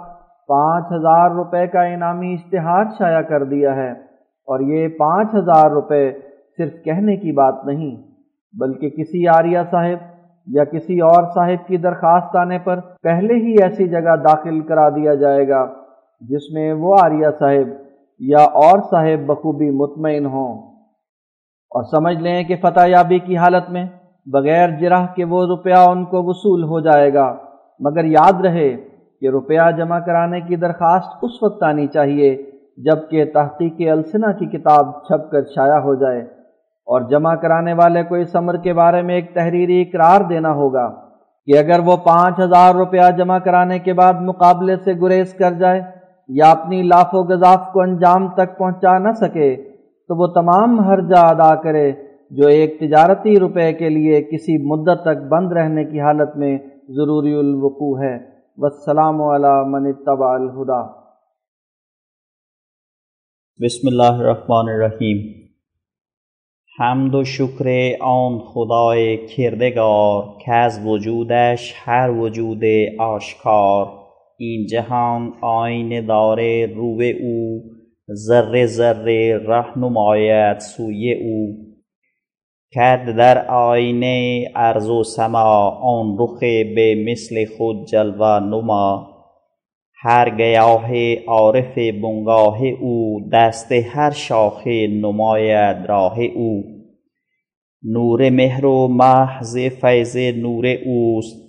پانچ 0.47 0.85
ہزار 0.85 1.31
روپے 1.31 1.67
کا 1.67 1.81
انعامی 1.81 2.33
اشتہار 2.33 2.83
شائع 2.97 3.21
کر 3.21 3.43
دیا 3.43 3.75
ہے 3.75 3.91
اور 4.47 4.59
یہ 4.59 4.87
پانچ 4.87 5.35
ہزار 5.35 5.71
روپے 5.71 6.11
صرف 6.57 6.83
کہنے 6.85 7.17
کی 7.17 7.31
بات 7.31 7.65
نہیں، 7.65 7.95
بلکہ 8.59 8.89
کسی 8.89 9.27
آریہ 9.27 9.59
صاحب 9.71 9.97
یا 10.47 10.63
کسی 10.63 10.99
اور 10.99 11.23
صاحب 11.23 11.67
کی 11.67 11.77
درخواست 11.77 12.35
آنے 12.35 12.59
پر 12.59 12.79
پہلے 13.03 13.33
ہی 13.33 13.55
ایسی 13.63 13.87
جگہ 13.87 14.15
داخل 14.15 14.59
کرا 14.59 14.89
دیا 14.89 15.13
جائے 15.13 15.47
گا 15.47 15.65
جس 16.21 16.53
میں 16.53 16.73
وہ 16.73 16.95
آریہ 17.01 17.27
صاحب 17.39 17.88
یا 18.19 18.37
اور 18.37 18.79
صاحب 18.91 19.25
بخوبی 19.25 19.69
مطمئن 19.69 20.25
ہوں۔ 20.25 20.75
اور 21.69 21.83
سمجھ 21.83 22.17
لیں 22.17 22.43
کہ 22.43 22.55
فتح 22.61 22.79
یابی 22.85 23.19
کی 23.19 23.37
حالت 23.37 23.69
میں 23.69 23.85
بغیر 24.25 24.69
جرح 24.69 25.05
کے 25.05 25.23
وہ 25.23 25.45
روپیہ 25.45 25.75
ان 25.75 26.05
کو 26.05 26.23
وصول 26.23 26.63
ہو 26.63 26.79
جائے 26.79 27.13
گا۔ 27.13 27.35
مگر 27.79 28.03
یاد 28.03 28.41
رہے 28.41 28.77
کہ 29.21 29.29
روپیہ 29.29 29.71
جمع 29.77 29.99
کرانے 29.99 30.41
کی 30.41 30.55
درخواست 30.55 31.07
اس 31.21 31.43
وقت 31.43 31.63
آنی 31.63 31.87
چاہیے 31.87 32.51
جبکہ 32.77 33.25
تحقیق 33.33 33.91
السنہ 33.91 34.31
کی 34.31 34.45
کتاب 34.45 35.03
چھپ 35.05 35.31
کر 35.31 35.41
شائع 35.55 35.79
ہو 35.79 35.95
جائے۔ 35.95 36.21
اور 36.91 37.01
جمع 37.01 37.35
کرانے 37.35 37.73
والے 37.73 38.03
کو 38.03 38.15
اس 38.15 38.35
عمر 38.35 38.57
کے 38.57 38.73
بارے 38.73 39.01
میں 39.01 39.15
ایک 39.15 39.33
تحریری 39.33 39.81
اقرار 39.81 40.21
دینا 40.21 40.51
ہوگا 40.51 40.89
کہ 41.45 41.57
اگر 41.57 41.79
وہ 41.79 41.97
پانچ 41.97 42.39
ہزار 42.39 42.75
روپیہ 42.75 43.11
جمع 43.17 43.37
کرانے 43.37 43.79
کے 43.79 43.93
بعد 43.93 44.13
مقابلے 44.13 44.75
سے 44.75 44.93
گریز 45.01 45.33
کر 45.33 45.51
جائے 45.51 45.98
یا 46.29 46.51
اپنی 46.51 46.81
لاف 46.81 47.09
و 47.13 47.23
گذاف 47.23 47.71
کو 47.73 47.81
انجام 47.81 48.27
تک 48.33 48.57
پہنچا 48.57 48.97
نہ 48.97 49.11
سکے، 49.11 49.55
تو 50.07 50.15
وہ 50.15 50.27
تمام 50.27 50.79
حرجہ 50.79 51.19
ادا 51.19 51.55
کرے 51.55 51.91
جو 52.29 52.47
ایک 52.47 52.79
تجارتی 52.79 53.39
روپے 53.39 53.73
کے 53.73 53.89
لیے 53.89 54.21
کسی 54.21 54.57
مدت 54.67 55.01
تک 55.01 55.27
بند 55.31 55.51
رہنے 55.51 55.85
کی 55.85 56.01
حالت 56.01 56.37
میں 56.37 56.57
ضروری 56.89 57.33
الوقوع 57.33 57.99
ہے۔ 57.99 58.17
والسلام 58.57 59.21
علی 59.21 59.69
من 59.69 59.85
اتبع 59.85 60.33
الہدا 60.33 60.81
بسم 63.65 63.87
اللہ 63.87 64.21
الرحمن 64.21 64.69
الرحیم۔ 64.69 65.39
حمد 66.79 67.15
و 67.15 67.23
شکر 67.23 67.65
آن 67.99 68.39
خدای 68.39 69.27
کردگار 69.27 70.23
که 70.45 70.53
از 70.53 70.79
وجودش 70.85 71.73
هر 71.87 72.09
وجود 72.09 72.63
آشکار۔ 72.99 73.98
این 74.41 74.65
جهان 74.65 75.33
آینه 75.41 76.01
داره 76.01 76.65
رو 76.75 77.01
او 77.21 77.63
ذره 78.13 78.65
ذره 78.65 79.37
ره 79.37 79.79
نماید 79.79 80.59
سوی 80.59 81.13
او. 81.13 81.57
کرد 82.71 83.15
در 83.15 83.47
آینه 83.47 84.45
ارز 84.55 84.89
و 84.89 85.03
سما 85.03 85.69
آن 85.69 86.17
رخ 86.19 86.39
به 86.75 87.05
مثل 87.07 87.45
خود 87.57 87.87
جلوه 87.87 88.39
نما. 88.39 89.09
هر 90.01 90.37
گیاه 90.37 91.15
عارف 91.27 91.77
بنگاه 91.77 92.63
او 92.65 93.21
دست 93.33 93.71
هر 93.71 94.11
شاخه 94.11 94.87
نماید 94.87 95.85
راه 95.85 96.19
او. 96.19 96.63
نور 97.83 98.29
مهر 98.29 98.65
و 98.65 98.87
محض 98.87 99.57
فیض 99.57 100.17
نور 100.17 100.67
اوست 100.85 101.48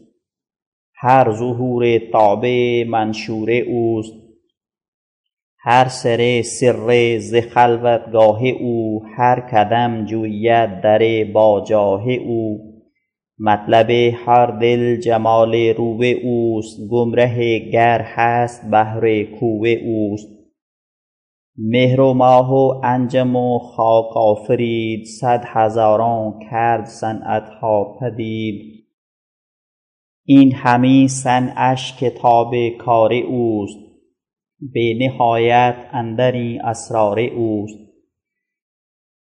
هر 1.02 1.32
ظهور 1.32 1.98
تابع 1.98 2.84
منشور 2.88 3.50
اوست 3.50 4.14
هر 5.62 5.88
سر 5.88 6.42
سر 6.42 7.18
ز 7.18 7.34
خلوتگاه 7.34 8.46
او 8.46 9.02
هر 9.16 9.40
قدم 9.40 10.04
جوید 10.04 10.80
در 10.80 11.24
باجاه 11.24 12.10
او. 12.10 12.58
مطلب 13.38 13.90
هر 14.26 14.46
دل 14.46 14.96
جمال 14.96 15.54
روب 15.54 16.02
اوست 16.22 16.88
گمره 16.90 17.58
گر 17.58 18.02
هست 18.04 18.70
بهر 18.70 19.22
کوب 19.22 19.66
اوست. 19.84 20.28
مهر 21.58 22.00
و 22.00 22.14
ماه 22.14 22.52
و 22.54 22.80
انجم 22.84 23.36
و 23.36 23.58
خاک 23.58 24.16
آفرید 24.16 25.04
صد 25.04 25.44
هزاران 25.46 26.38
کرد 26.50 26.84
صنعتها 26.84 27.98
پدید. 28.00 28.79
این 30.32 30.54
همه 30.54 31.06
صنعش 31.06 31.96
کتاب 31.96 32.68
کار 32.68 33.12
اوست 33.12 33.78
به 34.60 34.94
نهایت 35.00 35.76
اندر 35.92 36.32
این 36.32 36.62
اسرار 36.62 37.20
اوست. 37.20 37.78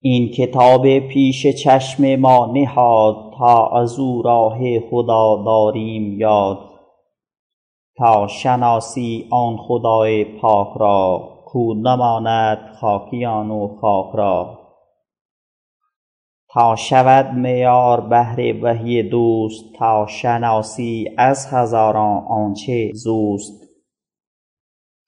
این 0.02 0.28
کتاب 0.28 0.98
پیش 0.98 1.46
چشم 1.46 2.16
ما 2.16 2.52
نهاد 2.54 3.32
تا 3.38 3.68
از 3.68 3.98
او 3.98 4.22
راه 4.22 4.58
خدا 4.90 5.42
داریم 5.44 6.20
یاد. 6.20 6.58
تا 7.96 8.26
شناسی 8.26 9.26
آن 9.30 9.56
خدای 9.56 10.24
پاک 10.24 10.68
را 10.80 11.28
کو 11.44 11.74
نماند 11.74 12.58
خاکیان 12.80 13.50
و 13.50 13.68
خاک 13.80 14.14
را. 14.14 14.65
تا 16.56 16.76
شود 16.76 17.26
معیار 17.26 18.00
بهر 18.00 18.64
وحی 18.64 19.02
دوست 19.02 19.64
تا 19.78 20.06
شناسی 20.06 21.14
از 21.18 21.46
هزاران 21.52 22.24
آنچه 22.28 22.90
زوست. 22.94 23.62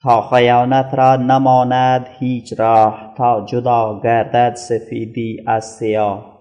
تا 0.02 0.28
خیانت 0.28 0.94
را 0.94 1.16
نماند 1.16 2.06
هیچ 2.18 2.60
راه 2.60 3.14
تا 3.16 3.44
جدا 3.44 4.00
گردد 4.04 4.54
سفیدی 4.54 5.44
از 5.46 5.64
سیاه. 5.64 6.38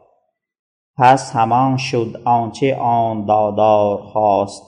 پس 0.98 1.36
همان 1.36 1.78
شد 1.78 2.22
آنچه 2.26 2.76
آن 2.76 3.26
دادار 3.26 3.98
خواست. 3.98 4.64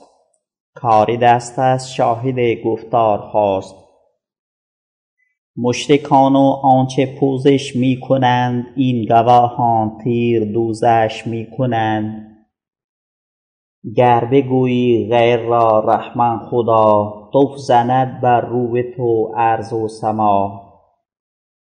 کار 0.76 1.16
دست 1.16 1.60
است 1.60 1.94
شاهد 1.94 2.64
گفتار 2.66 3.18
خواست. 3.18 3.89
مشرکان 5.62 6.36
و 6.36 6.60
آنچه 6.64 7.16
پوزش 7.20 7.76
می 7.76 8.00
کنند 8.10 8.66
این 8.76 9.06
گواهان 9.06 9.98
تیر 10.04 10.46
دوزش 10.54 11.24
می 11.26 11.48
کنند 11.58 12.26
گر 13.96 14.26
بگویی 14.32 15.10
غیر 15.10 15.40
را 15.40 15.80
رحمن 15.80 16.40
خدا 16.50 17.14
طف 17.34 17.58
زند 17.58 18.22
بر 18.22 18.42
روی 18.42 18.84
تو 18.84 19.34
ارض 19.38 19.74
و 19.74 19.88
سما. 19.88 20.62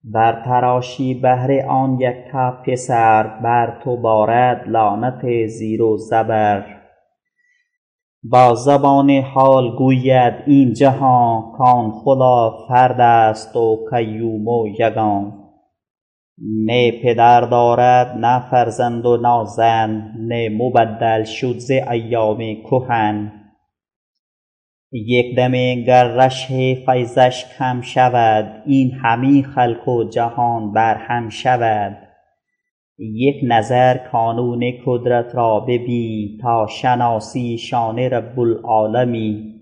بر 0.04 0.42
تراشی 0.44 1.14
بهر 1.14 1.66
آن 1.68 2.00
یکتا 2.00 2.50
پسر 2.66 3.22
بر 3.22 3.80
تو 3.84 3.96
بارد 3.96 4.68
لعنت 4.68 5.46
زیر 5.46 5.82
و 5.82 5.96
زبر. 5.96 6.83
با 8.26 8.54
زبان 8.54 9.10
حال 9.10 9.76
گوید 9.76 10.34
این 10.46 10.72
جهان 10.72 11.52
کان 11.52 11.90
خدا 11.90 12.58
فرد 12.68 13.00
است 13.00 13.56
و 13.56 13.86
قیوم 13.90 14.48
و 14.48 14.68
یگان. 14.68 15.32
نه 16.38 16.92
پدر 17.02 17.40
دارد 17.40 18.16
نه 18.16 18.50
فرزند 18.50 19.06
و 19.06 19.16
نه 19.16 19.44
زن 19.44 20.12
نه 20.18 20.48
مبدل 20.48 21.24
شد 21.24 21.58
ز 21.58 21.70
ایام 21.70 22.38
کهن. 22.38 23.32
یک 24.92 25.36
دمه 25.36 25.82
گر 25.82 26.04
رشح 26.04 26.74
فیضش 26.74 27.44
کم 27.58 27.80
شود 27.80 28.62
این 28.66 28.92
همه 28.92 29.42
خلق 29.42 29.88
و 29.88 30.04
جهان 30.04 30.72
بر 30.72 30.94
هم 30.94 31.28
شود. 31.28 32.03
یک 32.98 33.36
نظر 33.42 33.98
کانون 33.98 34.72
قدرت 34.86 35.34
را 35.34 35.60
ببین 35.60 36.38
تا 36.42 36.66
شناسی 36.66 37.58
شان 37.58 37.98
رب 37.98 38.40
العالمین 38.40 39.54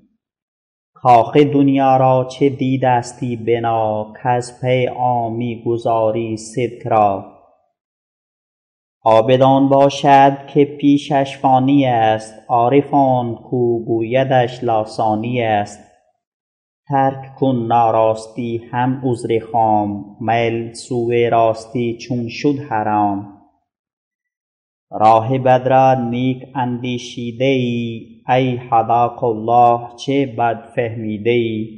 کاخ 0.94 1.36
دنیا 1.36 1.96
را 1.96 2.28
چه 2.30 2.48
دیدستی 2.48 3.36
بنا 3.36 4.12
کز 4.24 4.60
پی 4.60 4.86
آن 4.86 5.32
می 5.32 5.62
گذاری 5.66 6.36
صدق 6.36 6.86
را. 6.86 7.32
عابد 9.04 9.42
آن 9.42 9.68
باشد 9.68 10.46
که 10.46 10.64
پیشش 10.64 11.38
فانی 11.38 11.86
است 11.86 12.34
عارف 12.48 12.94
آن 12.94 13.34
کو 13.34 13.84
گویدش 13.84 14.64
لاثانی 14.64 15.42
است. 15.42 15.91
ترک 16.92 17.34
کن 17.34 17.56
ناراستی 17.56 18.60
هم 18.72 19.00
عذر 19.04 19.38
خام 19.52 20.16
میل 20.20 20.72
سوی 20.72 21.30
راستی 21.30 21.98
چون 21.98 22.28
شد 22.28 22.58
حرام. 22.70 23.42
راه 24.90 25.38
بد 25.38 25.68
را 25.68 25.94
نیک 25.94 26.42
اندیشیده 26.54 27.44
ای 27.44 28.06
ای 28.28 28.60
هداک 28.70 29.24
الله 29.24 29.96
چه 29.96 30.26
بد 30.26 30.72
فهمیده 30.76 31.30
ای 31.30 31.68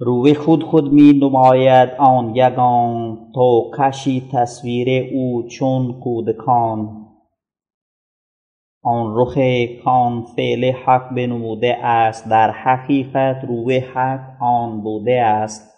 روی 0.00 0.34
خود 0.34 0.62
خود 0.62 0.92
می 0.92 1.12
نماید 1.12 1.88
آن 1.98 2.34
یگان 2.34 3.18
تو 3.34 3.70
کشی 3.78 4.28
تصویر 4.32 5.12
او 5.12 5.48
چون 5.48 6.00
کودکان. 6.00 7.05
آن 8.88 9.12
رخ 9.16 9.38
کان 9.84 10.22
فعل 10.36 10.72
حق 10.72 11.14
بنموده 11.14 11.86
است 11.86 12.30
در 12.30 12.50
حقیقت 12.50 13.44
روی 13.48 13.78
حق 13.78 14.42
آن 14.42 14.80
بوده 14.82 15.22
است. 15.22 15.74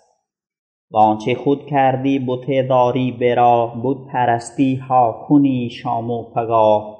وآنچه 0.91 1.35
خود 1.35 1.67
کردی 1.67 2.19
بت 2.19 2.69
داری 2.69 3.35
راه 3.35 3.83
بت 3.85 3.97
پرستی 4.12 4.77
ها 4.77 5.27
کنی 5.29 5.71
شام 5.71 6.11
و 6.11 6.23
پگاه. 6.23 6.99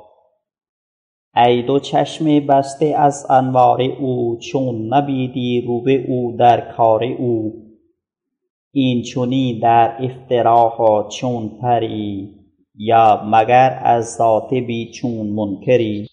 ای 1.37 1.63
دو 1.63 1.79
چشم 1.79 2.47
بسته 2.47 2.87
از 2.87 3.27
انوار 3.31 3.83
او 3.83 4.37
چون 4.37 4.95
نبیدی 4.95 5.65
روی 5.67 5.97
او 5.97 6.37
در 6.39 6.61
کار 6.61 7.05
او. 7.05 7.53
این 8.73 9.03
چنین 9.03 9.59
در 9.59 10.05
افتراها 10.05 11.09
چون 11.09 11.49
پری. 11.63 12.38
یا 12.79 13.23
مگر 13.27 13.81
از 13.85 14.15
ذات 14.17 14.51
چون 14.95 15.27
منکری؟ 15.27 16.09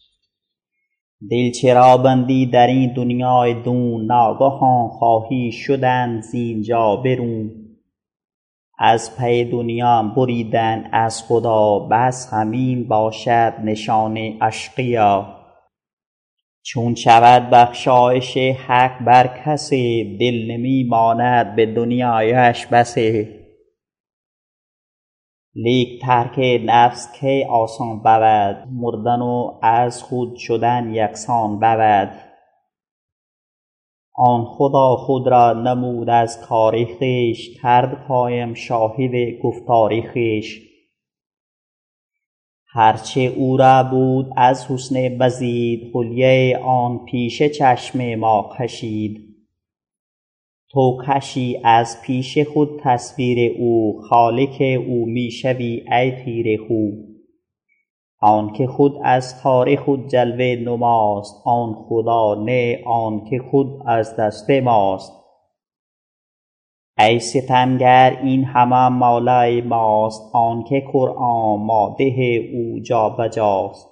دل 1.31 1.51
چرا 1.51 1.97
بندی 1.97 2.45
در 2.45 2.67
این 2.67 2.93
دنیای 2.93 3.53
دون؟ 3.53 4.05
ناگهان 4.05 4.87
خواهی 4.89 5.51
شدن 5.51 6.21
زینجا 6.21 6.95
برون. 6.95 7.51
از 8.79 9.17
پی 9.17 9.45
دنیا 9.45 10.13
بریدن 10.15 10.89
از 10.91 11.23
خدا 11.23 11.79
بس 11.79 12.33
همین 12.33 12.87
باشد 12.87 13.53
نشان 13.63 14.17
اشقیا. 14.41 15.35
چون 16.63 16.95
شود 16.95 17.49
بخشایش 17.49 18.37
حق 18.37 19.03
بر 19.05 19.43
کسی 19.45 20.17
دل 20.19 20.51
نمی 20.51 20.83
ماند 20.83 21.55
به 21.55 21.65
دنیایش 21.65 22.67
بسی 22.67 23.44
لیک 25.55 26.01
ترک 26.01 26.61
نفس 26.65 27.19
کی 27.19 27.43
آسان 27.43 27.99
بود 27.99 28.67
مردن 28.71 29.21
و 29.21 29.59
از 29.61 30.03
خود 30.03 30.35
شدن 30.35 30.93
یکسان 30.93 31.59
بود. 31.59 32.25
آن 34.15 34.45
خدا 34.45 34.95
خود 34.95 35.27
را 35.27 35.53
نمود 35.53 36.09
از 36.09 36.41
کار 36.41 36.85
خویش 36.85 37.61
کرد 37.61 38.05
قایم 38.07 38.53
شاهد 38.53 39.39
گفتار 39.43 40.11
خویش. 40.11 40.61
هر 42.67 42.97
چه 42.97 43.21
او 43.21 43.57
را 43.57 43.83
بود 43.83 44.33
از 44.37 44.71
حسن 44.71 45.17
مزید 45.17 45.95
حلیه 45.95 46.57
آن 46.57 47.05
پیش 47.05 47.43
چشم 47.43 48.15
ما 48.15 48.49
کشید. 48.59 49.34
تو 50.75 50.97
کشی 51.07 51.61
از 51.63 52.01
پیش 52.01 52.37
خود 52.37 52.79
تصویر 52.83 53.55
او 53.59 54.01
خالق 54.09 54.61
او 54.87 55.05
می 55.05 55.31
شوی 55.31 55.85
ای 55.91 56.11
تیره 56.11 56.57
خو. 56.67 56.89
آنک 58.19 58.65
خود 58.65 58.93
از 59.03 59.43
کار 59.43 59.75
خود 59.75 60.07
جلوه 60.07 60.63
نماست 60.65 61.41
آن 61.45 61.73
خدا 61.73 62.35
نه 62.35 62.83
آنک 62.85 63.37
خود 63.51 63.67
از 63.85 64.15
دست 64.15 64.49
ماست. 64.49 65.13
ای 66.99 67.19
ستمگر 67.19 68.19
این 68.23 68.43
همه 68.43 68.89
مولای 68.89 69.61
ماست 69.61 70.21
آنک 70.33 70.73
قرآن 70.93 71.59
مادح 71.59 72.15
او 72.53 72.79
جا 72.79 73.09
بجاست 73.09 73.89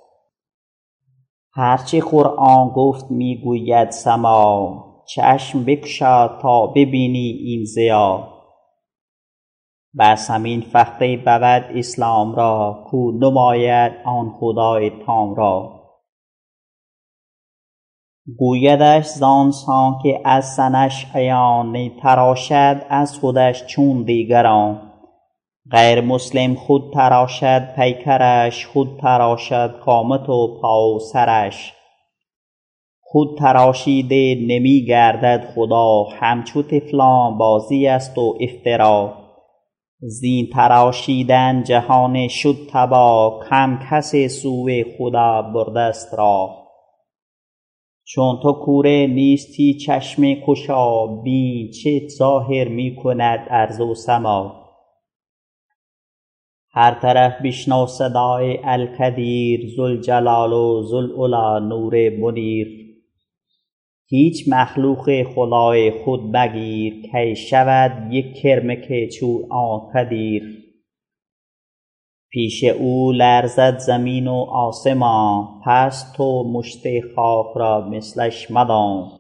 هر 1.53 1.77
چه 1.77 2.01
قرآن 2.01 2.69
گفت 2.69 3.11
می 3.11 3.41
گوید 3.43 3.89
سما 3.89 4.92
چشم 5.05 5.65
بگشا 5.65 6.27
تا 6.27 6.67
ببینی 6.67 7.29
این 7.45 7.65
ضیا. 7.65 8.33
بس 9.99 10.31
همین 10.31 10.61
فخر 10.61 11.17
بود 11.17 11.77
اسلام 11.77 12.35
را 12.35 12.83
کو 12.87 13.11
نماید 13.11 13.91
آن 14.05 14.29
خدای 14.39 14.91
تام 15.05 15.35
را. 15.35 15.83
گویدش 18.37 19.05
زان 19.05 19.51
سان 19.51 19.99
که 20.03 20.21
از 20.25 20.45
سنش 20.55 21.07
عیان 21.15 21.71
نی 21.71 21.97
تراشد 22.01 22.85
از 22.89 23.19
خودش 23.19 23.65
چون 23.65 24.03
دیگران. 24.03 24.93
غیر 25.71 26.01
مسلم 26.01 26.55
خود 26.55 26.93
تراشد 26.93 27.75
پیکرش 27.75 28.67
خود 28.67 28.99
تراشد 29.01 29.79
قامت 29.85 30.29
و 30.29 30.59
پا 30.61 30.93
و 30.95 30.99
سرش. 30.99 31.73
خود 33.13 33.37
تراشیده 33.37 34.35
نمی 34.47 34.85
گردد 34.85 35.53
خدا 35.55 36.03
همچو 36.03 36.63
طفلان 36.63 37.37
بازی 37.37 37.87
است 37.87 38.17
و 38.17 38.37
افترا. 38.41 39.13
زین 39.99 40.49
تراشیدن 40.53 41.63
جهان 41.63 42.27
شد 42.27 42.55
تباه 42.71 43.39
کم 43.49 43.79
کس 43.89 44.15
سوی 44.15 44.85
خدا 44.97 45.41
برده 45.41 45.91
ست 45.91 46.13
راه 46.13 46.67
چون 48.03 48.39
تو 48.43 48.53
کوره 48.53 49.07
نیستی 49.07 49.73
چشم 49.73 50.33
گشا 50.33 51.07
بین 51.07 51.71
چه 51.71 52.07
ظاهر 52.17 52.67
می 52.67 52.95
کند 52.95 53.47
ارض 53.49 53.81
و 53.81 53.95
سما. 53.95 54.63
هر 56.71 56.99
طرف 57.01 57.33
بشنو 57.43 57.85
صدای 57.85 58.59
القدیر 58.63 59.69
ذوالجلال 59.75 60.53
و 60.53 60.81
ذوالعلی 60.81 61.67
نور 61.67 62.09
منیر. 62.09 62.82
هیچ 64.15 64.45
مخلوق 64.49 65.23
خدای 65.35 65.91
خود 65.91 66.19
مگیر 66.37 66.93
کی 67.11 67.35
شود 67.35 68.13
یک 68.13 68.35
کرمک 68.35 69.09
چون 69.09 69.51
آن 69.51 69.79
قدیر 69.93 70.43
پیش 72.31 72.63
او 72.63 73.11
لرزد 73.11 73.77
زمین 73.77 74.27
و 74.27 74.45
آسمان 74.49 75.61
پس 75.65 76.13
تو 76.17 76.43
مشت 76.43 76.83
خاک 77.15 77.47
را 77.55 77.89
مثلش 77.89 78.51
مدان 78.51 79.19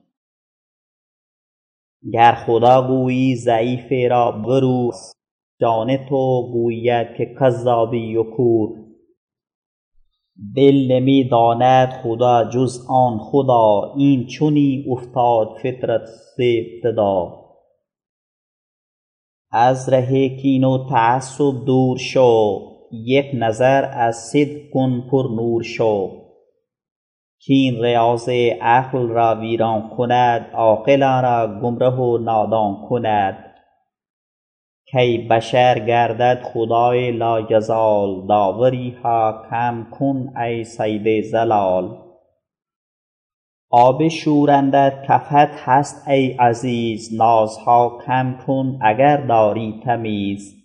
گر 2.13 2.35
خدا 2.47 2.87
گویی 2.87 3.35
ضعیف 3.35 4.11
را 4.11 4.31
برو 4.31 4.91
جان 5.61 5.97
تو 6.09 6.49
گوید 6.53 7.07
که 7.17 7.35
کذابی 7.39 8.15
و 8.15 8.23
کور. 8.23 8.82
دل 10.55 10.91
نمی 10.91 11.29
داند 11.29 11.89
خدا 11.89 12.49
جز 12.49 12.85
آن 12.89 13.17
خدا 13.17 13.93
این 13.97 14.27
چنین 14.27 14.85
افتاد 14.91 15.47
فطرت 15.63 16.05
ز 16.05 16.39
ابتدا. 16.39 17.43
از 19.51 19.89
ره 19.89 20.29
کین 20.29 20.63
و 20.63 20.89
تعصب 20.89 21.65
دور 21.65 21.97
شو 21.97 22.59
یک 22.91 23.25
نظر 23.33 23.85
از 23.93 24.15
صدق 24.15 24.69
کن 24.73 25.01
پرنور 25.11 25.63
شو. 25.63 26.09
کین 27.45 27.83
ریاض 27.83 28.29
عقل 28.61 29.07
را 29.07 29.35
ویران 29.35 29.89
کند 29.97 30.51
عاقلان 30.53 31.23
را 31.23 31.59
گمره 31.61 31.89
و 31.89 32.17
نادان 32.17 32.85
کند. 32.89 33.52
کی 34.93 35.17
بشر 35.17 35.79
گردد 35.79 36.41
خدای 36.43 37.11
لایزال 37.11 38.27
داوری 38.27 38.97
ها 39.03 39.43
کم 39.49 39.87
کن 39.91 40.37
ای 40.37 40.63
صید 40.63 41.21
ضلال 41.21 41.97
آب 43.69 44.07
شورندت 44.07 44.93
کفت 45.07 45.53
هست 45.65 46.07
ای 46.07 46.31
عزیز 46.31 47.17
نازها 47.17 47.99
کم 48.07 48.35
کن 48.47 48.79
اگر 48.81 49.17
داری 49.17 49.81
تمیز. 49.85 50.55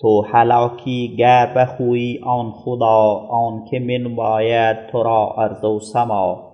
تو 0.00 0.22
هلاکی 0.22 1.16
گر 1.18 1.54
بخویی 1.56 2.20
آن 2.24 2.50
خدا 2.50 3.26
آنک 3.30 3.70
بنماید 3.70 4.86
تو 4.86 5.02
را 5.02 5.34
ارض 5.38 5.64
و 5.64 5.80
سما. 5.80 6.45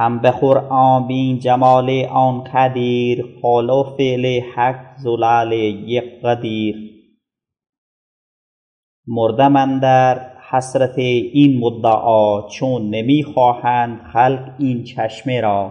هم 0.00 0.18
به 0.18 0.30
قرآن 0.30 1.06
بین 1.06 1.38
جمال 1.38 2.04
آن 2.10 2.44
قدیر 2.44 3.38
قول 3.42 3.70
و 3.70 3.82
فعل 3.82 4.40
حق 4.54 4.96
زلال 4.96 5.52
یک 5.52 6.04
قدیر. 6.24 6.76
مردم 9.06 9.56
اندر 9.56 10.30
حسرت 10.50 10.98
این 10.98 11.60
مدعا 11.60 12.48
چون 12.48 12.90
نمی 12.90 13.22
خواهند 13.22 14.00
خلق 14.12 14.54
این 14.58 14.84
چشمه 14.84 15.40
را. 15.40 15.70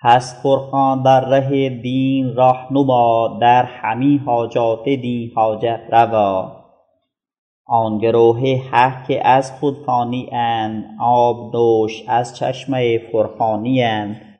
هست 0.00 0.42
فرقان 0.42 1.02
در 1.02 1.28
ره 1.28 1.68
دین 1.68 2.34
راهنما 2.34 3.38
در 3.40 3.64
همه 3.64 4.18
حاجات 4.18 4.84
دین 4.84 5.30
حاجت 5.34 5.80
روا. 5.92 6.63
آن 7.66 7.98
گروه 7.98 8.40
حق 8.72 9.06
که 9.06 9.26
از 9.26 9.52
خود 9.52 9.84
فانی 9.86 10.28
اند 10.32 10.84
آب 11.00 11.56
نوش 11.56 12.04
از 12.08 12.36
چشمه 12.36 12.98
فرقانی 12.98 13.82
اند 13.82 14.38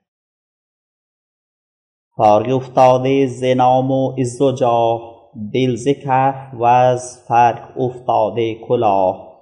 فارغ 2.16 2.56
افتاده 2.56 3.26
ز 3.26 3.44
نام 3.44 3.90
و 3.90 4.12
عز 4.18 4.40
و 4.40 5.14
دل 5.52 5.74
ز 5.74 5.88
کهف 5.88 6.54
وز 6.60 7.18
فرق 7.28 7.80
افتاده 7.80 8.54
کلاه. 8.54 9.34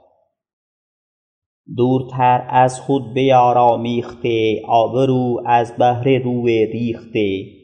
دورتر 1.77 2.47
از 2.49 2.81
خود 2.81 3.15
بیارامیخته 3.15 4.63
آبرو 4.69 5.43
از 5.47 5.77
بهر 5.77 6.19
رو 6.19 6.47
ریخته. 6.47 7.62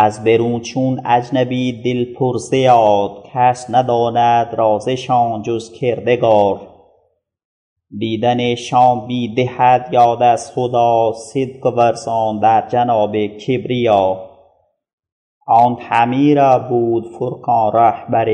از 0.00 0.24
برون 0.24 0.60
چون 0.60 1.00
اجنبی 1.06 1.82
دل 1.82 2.14
پر 2.14 2.36
ز 2.36 2.52
یاد 2.52 3.24
کس 3.32 3.66
نداند 3.70 4.54
رازشان 4.54 5.42
جز 5.42 5.72
کردگار. 5.72 6.60
دیدنشان 7.98 9.04
می 9.06 9.34
دهد 9.34 9.88
یاد 9.92 10.22
از 10.22 10.52
خدا 10.54 11.12
صدق 11.12 11.66
ورزان 11.66 12.40
در 12.40 12.68
جناب 12.68 13.26
کبریا. 13.26 14.30
آن 15.46 15.76
را 16.34 16.58
بود 16.58 17.06
فرقان 17.18 17.72
رهبر 17.72 18.28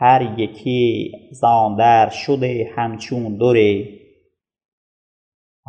هر 0.00 0.34
یکی 0.38 1.12
زان 1.32 1.76
در 1.76 2.08
شده 2.08 2.70
همچون 2.76 3.36
در 3.36 3.99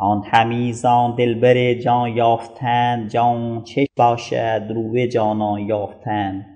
آن 0.04 0.72
زان 0.72 1.14
دلبر 1.16 1.74
جان 1.74 2.16
یافتند 2.16 3.10
جان 3.10 3.64
چه 3.64 3.86
باشد 3.96 4.62
رو 4.70 5.06
جانان 5.06 5.60
یافتن. 5.60 6.46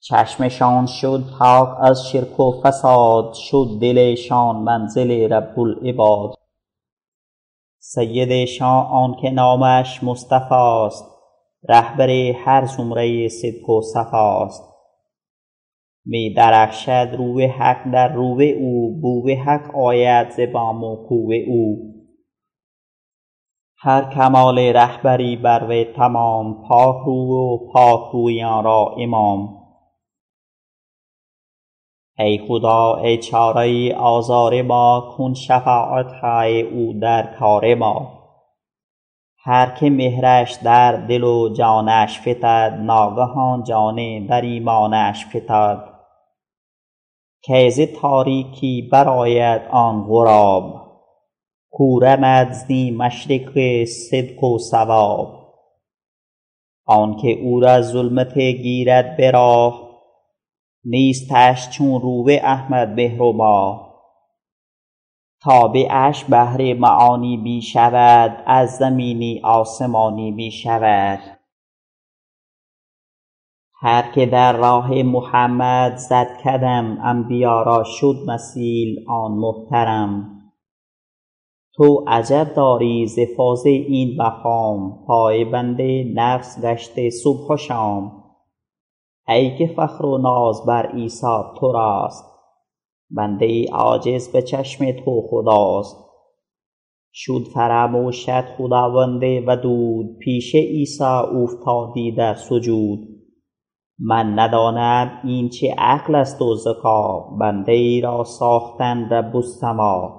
چشمشان 0.00 0.86
شد 0.86 1.24
پاک 1.38 1.68
از 1.80 2.08
شرک 2.08 2.40
و 2.40 2.60
فساد 2.62 3.32
شد 3.34 3.78
دلشان 3.80 4.56
منزل 4.56 5.32
رب 5.32 5.60
العباد 5.60 6.34
سیدشان 7.78 8.86
آنک 8.86 9.24
نامش 9.24 10.04
مصطفاست 10.04 11.04
رهبر 11.68 12.10
هر 12.44 12.66
زمره 12.66 13.28
صدق 13.28 13.70
و 13.70 13.82
صفاست. 13.82 14.62
می 16.04 16.34
درخشد 16.34 17.14
رو 17.18 17.40
حق 17.40 17.90
در 17.92 18.12
رو 18.12 18.42
او 18.58 19.00
بو 19.00 19.30
حق 19.30 19.76
آید 19.76 20.30
ز 20.30 20.40
بام 20.52 20.84
و 20.84 20.96
کو 20.96 21.32
او. 21.46 21.97
هر 23.80 24.10
کمال 24.14 24.58
رهبری 24.58 25.36
بر 25.36 25.64
وی 25.64 25.84
تمام 25.84 26.68
پاک 26.68 26.96
رو 27.06 27.14
و 27.14 27.72
پاک 27.72 28.12
رویان 28.12 28.64
را 28.64 28.94
امام. 28.98 29.58
ای 32.18 32.38
خدا 32.48 32.96
ای 32.96 33.18
چاره 33.18 33.94
آزار 33.94 34.62
ما 34.62 35.14
کن 35.16 35.34
شفاعت 35.34 36.12
های 36.12 36.62
او 36.62 36.92
در 37.00 37.34
کار 37.38 37.74
ما. 37.74 38.18
هر 39.44 39.70
که 39.70 39.90
مهرش 39.90 40.54
در 40.54 40.92
دل 40.92 41.24
و 41.24 41.48
جانش 41.48 42.20
فتد 42.20 42.78
ناگهان 42.82 43.62
جان 43.62 44.26
در 44.26 44.40
ایمانش 44.40 45.26
فتد. 45.26 45.84
کی 47.44 47.70
ز 47.70 47.80
تاریکی 47.80 48.88
برآید 48.92 49.62
آن 49.70 50.06
غراب؟ 50.08 50.87
کو 51.78 52.00
رمد 52.00 52.52
زی 52.52 52.90
مشرق 52.90 53.84
صدق 53.84 54.44
و 54.44 54.58
صواب 54.58 55.54
آنک 56.86 57.26
او 57.42 57.60
را 57.60 57.82
ظلمت 57.82 58.38
گیرد 58.38 59.16
به 59.16 59.30
راه 59.30 60.00
نیستش 60.84 61.70
چون 61.70 62.00
رو 62.00 62.26
احمد 62.42 63.00
ماه. 63.20 63.94
تابعش 65.42 66.24
بهر 66.24 66.74
معانی 66.74 67.36
می 67.36 67.62
شود 67.62 68.42
از 68.46 68.70
زمینی 68.70 69.40
آسمانی 69.44 70.30
می 70.30 70.50
شود 70.50 71.20
هر 73.80 74.12
که 74.14 74.26
در 74.26 74.52
راه 74.52 75.02
محمد 75.02 75.96
زد 75.96 76.28
قدم 76.44 76.98
انبیا 77.02 77.62
را 77.62 77.84
شد 77.84 78.16
مثیل 78.26 79.04
آن 79.08 79.32
محترم. 79.32 80.37
تو 81.78 82.04
عجب 82.06 82.54
داری 82.56 83.06
ز 83.06 83.18
فاضل 83.36 83.70
این 83.70 84.18
پای 85.06 85.44
بند 85.44 85.80
نفس 86.14 86.64
گشته 86.64 87.10
صبح 87.10 87.54
و 87.54 87.56
شام. 87.56 88.24
ای 89.28 89.58
که 89.58 89.66
فخر 89.66 90.06
و 90.06 90.18
ناز 90.18 90.66
بر 90.66 90.86
عیسی 90.86 91.42
تو 91.60 91.72
راست 91.72 92.24
بنده 93.10 93.66
عاجز 93.72 94.32
به 94.32 94.42
چشم 94.42 94.92
تو 94.92 95.22
خداست. 95.30 95.96
شد 97.12 97.42
فراموشت 97.54 98.40
خداوند 98.40 99.22
ودود 99.46 100.18
پیش 100.18 100.54
عیسی 100.54 101.04
اوفتادی 101.04 102.12
در 102.12 102.34
سجود. 102.34 102.98
من 103.98 104.38
ندانم 104.38 105.20
این 105.24 105.48
چه 105.48 105.74
عقل 105.78 106.14
است 106.14 106.42
و 106.42 106.54
ذکا 106.54 107.36
بنده 107.40 107.72
ای 107.72 108.00
را 108.00 108.24
ساختن 108.24 109.08
رب 109.10 109.36
السما. 109.36 110.17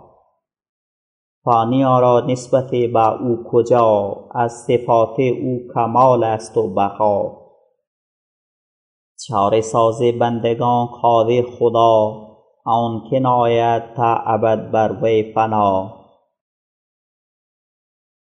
فانیان 1.43 2.01
را 2.01 2.19
نسبت 2.19 2.71
به 2.71 3.21
او 3.21 3.43
کجا؟ 3.51 4.17
از 4.31 4.51
صفات 4.67 5.19
او 5.19 5.59
کمال 5.73 6.23
است 6.23 6.57
و 6.57 6.73
بقا. 6.73 7.39
چاره 9.27 9.61
ساز 9.61 10.01
بندگان 10.19 10.85
قادر 10.85 11.41
خدا 11.59 12.27
آنک 12.65 13.13
ناید 13.13 13.93
تا 13.93 14.15
ابد 14.15 14.71
بر 14.71 15.03
وی 15.03 15.33
فنا. 15.33 15.99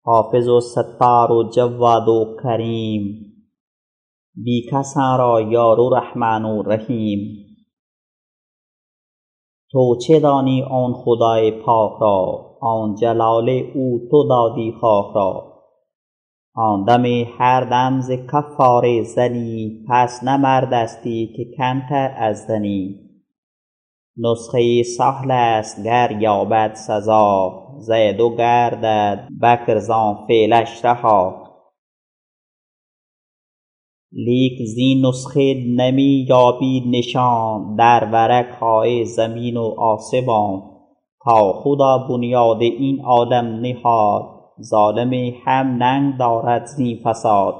حافظ 0.05 0.47
و 0.47 0.59
ستار 0.59 1.31
و 1.31 1.49
جواد 1.49 2.07
و 2.07 2.37
کریم 2.43 3.25
بی 4.35 4.69
کسان 4.71 5.17
را 5.17 5.41
یار 5.41 5.79
و 5.79 5.95
رحمن 5.95 6.45
و 6.45 6.61
رحیم. 6.61 7.45
تو 9.71 9.95
چه 10.07 10.19
دانی 10.19 10.63
آن 10.63 10.93
خدای 10.93 11.51
پاک 11.51 12.01
را؟ 12.01 12.54
آن 12.65 12.95
جلال 12.95 13.49
او 13.49 14.07
تو 14.11 14.27
دادی 14.29 14.73
خاک 14.81 15.15
را. 15.15 15.55
آن 16.55 16.85
دم 16.85 17.05
هر 17.37 17.61
دم 17.61 18.01
ز 18.01 18.11
کفاره 18.11 19.03
زنی 19.03 19.85
پس 19.89 20.23
نه 20.23 20.37
مردستی 20.37 21.33
که 21.37 21.45
کمتر 21.57 22.15
از 22.17 22.45
زنی. 22.45 22.99
نسخه 24.17 24.83
سهل 24.83 25.31
است 25.31 25.83
گر 25.83 26.17
یابد 26.21 26.73
سزا 26.73 27.51
زید 27.79 28.19
و 28.19 28.35
گردد 28.35 29.27
بکر 29.41 29.79
زان 29.79 30.25
فعلش 30.27 30.85
رها. 30.85 31.45
لیک 34.11 34.67
زین 34.67 35.05
نسخه 35.05 35.53
نمی 35.77 36.25
یابی 36.29 36.83
نشان 36.89 37.75
در 37.75 38.09
ورق 38.11 38.55
های 38.55 39.05
زمین 39.05 39.57
و 39.57 39.75
آسمان. 39.77 40.74
تا 41.25 41.53
خدا 41.53 41.97
بنیاد 41.97 42.61
این 42.61 43.01
عالم 43.01 43.59
نهاد 43.61 44.35
ظالم 44.61 45.13
هم 45.45 45.67
ننگ 45.83 46.17
دارد 46.17 46.65
زین 46.65 46.99
فساد. 47.03 47.55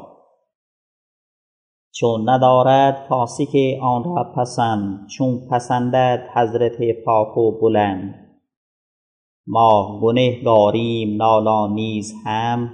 چون 1.93 2.30
ندارد 2.30 3.06
فاسق 3.10 3.56
آن 3.82 4.04
را 4.04 4.34
پسند 4.36 5.08
چون 5.08 5.47
پسندد 5.51 6.30
حضرت 6.34 6.78
پاک 7.06 7.38
و 7.38 7.60
بلند. 7.62 8.15
ما 9.47 9.99
گنهگاریم 10.04 11.17
نالا 11.17 11.67
نیز 11.67 12.13
هم 12.25 12.69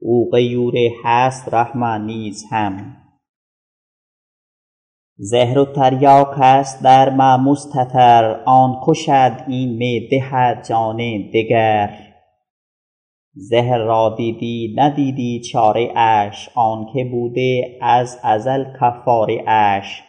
او 0.00 0.30
غیور 0.30 0.74
هست 1.04 1.54
رحمن 1.54 2.06
نیز 2.06 2.44
هم. 2.52 2.96
زهر 5.18 5.58
و 5.58 5.64
تریاک 5.64 6.40
است 6.40 6.84
در 6.84 7.10
ما 7.10 7.36
مستتر 7.36 8.40
آن 8.44 8.80
کشد 8.86 9.44
این 9.48 9.76
می 9.76 10.08
دهد 10.08 10.64
جان 10.68 10.96
دگر. 11.34 11.90
زهر 13.34 13.78
را 13.78 14.14
دیدی 14.16 14.74
ندیدی 14.78 15.40
چاره 15.40 15.92
اش 15.96 16.48
آنکه 16.54 17.04
بوده 17.04 17.78
از 17.82 18.20
ازل 18.22 18.64
کفاره 18.80 19.44
اش. 19.46 20.02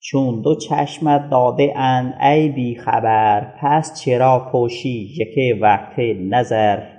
چون 0.00 0.42
دو 0.42 0.54
چشمت 0.54 1.30
داده 1.30 1.78
اند 1.78 2.14
ای 2.22 2.48
بی 2.48 2.74
خبر 2.74 3.54
پس 3.60 4.00
چرا 4.00 4.48
پوشی 4.52 5.14
یک 5.16 5.62
وقت 5.62 5.98
نظر؟ 6.20 6.95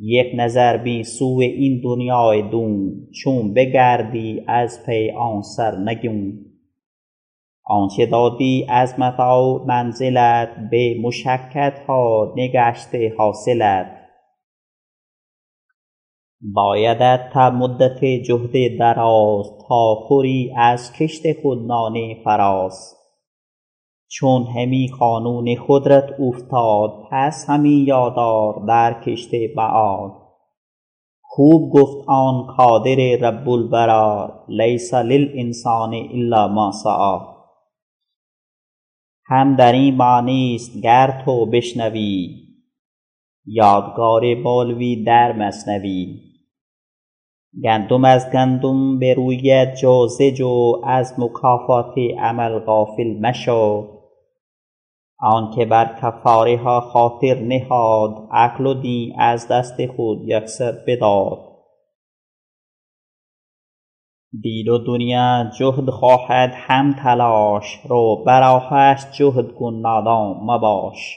یک 0.00 0.26
نظر 0.36 0.76
بین 0.76 1.02
سوی 1.02 1.44
این 1.44 1.80
دنیای 1.84 2.50
دون 2.50 3.06
چون 3.22 3.54
بگردی 3.54 4.44
از 4.46 4.86
پی 4.86 5.10
آن 5.10 5.42
سرنگون 5.42 6.44
آنچه 7.70 8.06
دادی 8.06 8.66
از 8.68 9.00
متاع 9.00 9.64
منزلت 9.66 10.48
به 10.70 10.96
مشکتها 11.02 12.34
نگشته 12.36 13.14
حاصلت. 13.18 13.86
بایدت 16.40 17.30
تا 17.32 17.50
مدت 17.50 18.04
جهد 18.04 18.78
دراز 18.78 19.46
تا 19.68 19.94
خوری 19.94 20.52
از 20.56 20.92
کشت 20.92 21.40
خود 21.42 21.66
نان 21.66 21.94
فراز. 22.24 22.97
چون 24.08 24.42
همی 24.42 24.88
قانون 24.98 25.56
قدرت 25.68 26.14
اوفتاد 26.18 26.90
پس 27.10 27.50
همی 27.50 27.84
یادار 27.86 28.64
در 28.68 29.02
کشت 29.02 29.30
معاد 29.56 30.28
خوب 31.38 31.72
گفت 31.72 32.08
آن 32.08 32.42
قادر 32.42 33.16
رب 33.20 33.48
الورا 33.48 34.44
لیس 34.48 34.94
للانسان 34.94 35.94
الا 35.94 36.48
ما 36.48 36.72
سعی. 36.72 37.18
هم 39.26 39.56
در 39.56 39.72
این 39.72 39.94
معنیست 39.94 40.82
گر 40.82 41.22
تو 41.24 41.46
بشنوی. 41.46 42.34
یادگار 43.46 44.34
مولوی 44.34 45.04
در 45.04 45.32
مثنوی 45.32 46.20
گندم 47.64 48.04
از 48.04 48.30
گندم 48.32 48.98
بروید 48.98 49.74
جو 49.74 50.06
ز 50.06 50.22
جو 50.22 50.82
از 50.84 51.14
مکافات 51.18 51.94
عمل 52.18 52.58
غافل 52.58 53.20
مشو. 53.20 53.97
آنکه 55.20 55.64
بر 55.64 55.86
کفاره 56.02 56.56
ها 56.56 56.80
خاطر 56.80 57.34
نهاد، 57.34 58.28
عقل 58.32 58.66
و 58.66 58.74
دین 58.74 59.20
از 59.20 59.48
دست 59.48 59.86
خود 59.86 60.18
یکسر 60.24 60.72
بداد. 60.86 61.38
دین 64.42 64.68
و 64.68 64.78
دنیا 64.78 65.44
جهد 65.58 65.90
خواهد 65.90 66.52
هم 66.54 66.92
تلاش، 67.02 67.80
رو 67.90 68.24
بر 68.26 68.42
آهش 68.42 69.06
جهد 69.18 69.54
کن 69.54 69.74
نادام، 69.74 70.36
مباش. 70.50 71.16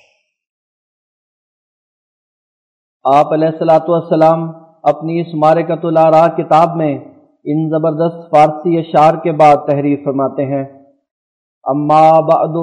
آپ 3.04 3.34
علیہ 3.34 3.48
السلام 3.48 4.50
اپنی 4.84 5.22
اس 5.22 5.34
مارکت 5.34 5.86
الارا 5.86 6.28
کتاب 6.28 6.76
میں 6.76 6.94
ان 7.46 7.70
زبردست 7.70 8.32
فارسی 8.32 8.78
اشعار 8.80 9.14
کے 9.14 9.32
بعد 9.32 9.56
تحریر 9.68 10.04
فرماتے 10.06 10.46
ہیں. 10.46 10.64
اما 11.64 12.20
بعد، 12.20 12.56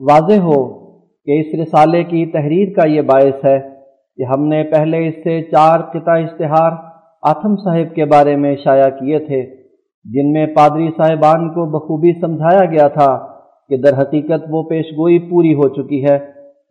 واضح 0.00 0.40
ہو 0.40 0.81
کہ 1.26 1.40
اس 1.40 1.60
رسالے 1.60 2.04
کی 2.04 2.26
تحریر 2.26 2.72
کا 2.72 2.88
یہ 2.88 3.02
باعث 3.02 3.44
ہے 3.44 3.58
کہ 4.16 4.22
ہم 4.22 4.46
نے 4.46 4.62
پہلے 4.62 5.08
اس 5.08 5.14
سے 5.24 5.42
چار 5.42 5.80
قطع 5.80 6.12
اشتہار 6.12 6.72
آتم 7.22 7.56
صاحب 7.56 7.94
کے 7.94 8.04
بارے 8.04 8.36
میں 8.36 8.56
شائع 8.64 8.88
کیے 8.98 9.18
تھے، 9.18 9.42
جن 10.04 10.32
میں 10.32 10.46
پادری 10.46 10.88
صاحبان 10.96 11.48
کو 11.48 11.64
بخوبی 11.64 12.12
سمجھایا 12.20 12.64
گیا 12.70 12.88
تھا 12.88 13.26
کہ 13.68 13.76
در 13.76 14.02
حقیقت 14.02 14.48
وہ 14.50 14.62
پیشگوئی 14.62 15.18
پوری 15.18 15.54
ہو 15.54 15.68
چکی 15.68 16.04
ہے 16.04 16.18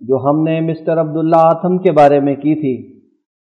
جو 0.02 0.18
ہم 0.18 0.44
نے 0.44 0.60
مسٹر 0.60 1.00
عبداللہ 1.02 1.36
آتم 1.36 1.78
کے 1.78 1.92
بارے 1.92 2.20
میں 2.20 2.36
کی 2.36 2.56
تھی۔ 2.56 2.92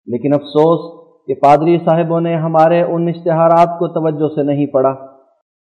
لیکن 0.07 0.35
افسوس 0.35 0.81
کہ 1.27 1.35
پادری 1.35 1.79
صاحبوں 1.79 2.21
نے 2.21 2.35
ہمارے 2.35 2.83
ان 2.83 3.09
اشتہارات 3.09 3.79
کو 3.79 3.89
توجہ 3.89 4.29
سے 4.35 4.43
نہیں 4.43 4.67
پڑھا 4.67 4.91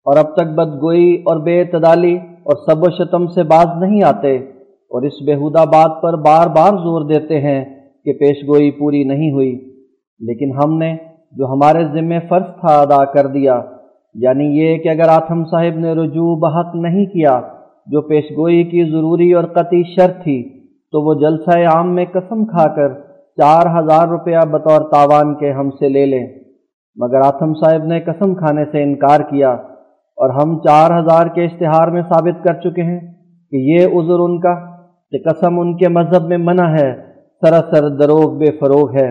اور 0.07 0.17
اب 0.17 0.35
تک 0.35 0.47
بدگوئی 0.47 1.15
اور 1.15 1.37
بے 1.37 1.61
اعتدالی 1.61 2.17
اور 2.17 2.57
سب 2.57 2.79
و 2.79 2.91
شتم 2.91 3.27
سے 3.27 3.43
باز 3.43 3.83
نہیں 3.83 4.05
آتے۔ 4.05 4.39
اور 4.91 5.03
اس 5.03 5.21
بےحودہ 5.27 5.65
بات 5.73 6.01
پر 6.03 6.17
بار 6.23 6.47
بار 6.55 6.79
زور 6.85 7.09
دیتے 7.09 7.41
ہیں 7.41 7.61
کہ 8.07 8.13
پیش 8.19 8.43
گوئی 8.49 8.71
پوری 8.79 9.03
نہیں 9.05 9.31
ہوئی، 9.31 9.53
لیکن 10.21 10.53
ہم 10.55 10.77
نے 10.79 10.95
جو 11.35 11.47
ہمارے 11.47 11.85
ذمے 11.93 12.19
فرض 12.29 12.49
تھا 12.61 12.75
ادا 12.79 13.05
کر 13.13 13.27
دیا 13.27 13.61
یعنی 14.15 14.45
یہ 14.59 14.77
کہ 14.77 14.89
اگر 14.89 15.09
آتم 15.09 15.45
صاحب 15.45 15.79
نے 15.79 15.93
رجوع 15.95 16.35
بحق 16.39 16.75
نہیں 16.77 17.05
کیا، 17.07 17.41
جو 17.87 18.01
پیش 18.09 18.31
گوئی 18.37 18.63
کی 18.65 18.85
ضروری 18.91 19.33
اور 19.33 19.45
قطعی 19.55 19.83
شرط 19.95 20.23
تھی، 20.23 20.43
تو 20.93 21.03
وہ 21.03 21.15
جلسہ 21.21 21.59
عام 21.67 21.95
میں 21.95 22.05
قسم 22.13 22.45
کھا 22.47 22.67
کر 22.77 22.95
چار 23.39 23.67
ہزار 23.77 24.09
روپیہ 24.09 24.45
بطور 24.51 24.91
تاوان 24.91 25.35
کے 25.35 25.53
ہم 25.53 25.71
سے 25.71 25.89
لے 25.89 26.05
لیں۔ 26.07 26.27
مگر 26.97 27.27
آتم 27.27 27.53
صاحب 27.55 27.85
نے 27.85 28.01
قسم 28.01 28.35
کھانے 28.35 28.65
سے 28.73 28.83
انکار 28.83 29.21
کیا، 29.31 29.53
اور 30.19 30.31
ہم 30.31 30.59
چار 30.59 30.99
ہزار 30.99 31.27
کے 31.35 31.45
اشتہار 31.45 31.89
میں 31.89 32.03
ثابت 32.09 32.43
کر 32.45 32.61
چکے 32.61 32.83
ہیں 32.83 33.01
کہ 33.53 33.57
یہ 33.69 33.99
عذر 33.99 34.19
ان 34.19 34.39
کا 34.41 34.55
کہ 35.13 35.19
قسم 35.29 35.59
ان 35.59 35.77
کے 35.77 35.89
مذہب 35.89 36.27
میں 36.27 36.39
منع 36.39 36.69
ہے، 36.69 36.91
سراسر 37.43 37.89
دروغ 37.89 38.37
بے 38.39 38.51
فروغ 38.61 38.93
ہے، 38.95 39.09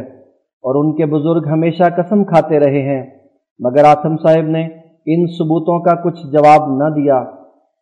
اور 0.64 0.76
ان 0.76 0.96
کے 0.96 1.06
بزرگ 1.06 1.48
ہمیشہ 1.48 1.84
قسم 1.98 2.24
کھاتے 2.24 2.60
رہے 2.60 2.82
ہیں۔ 2.82 3.02
مگر 3.60 3.84
آتم 3.84 4.16
صاحب 4.18 4.48
نے 4.48 4.64
ان 5.06 5.26
ثبوتوں 5.28 5.80
کا 5.80 5.96
کچھ 6.02 6.22
جواب 6.28 6.70
نہ 6.78 6.90
دیا۔ 6.96 7.20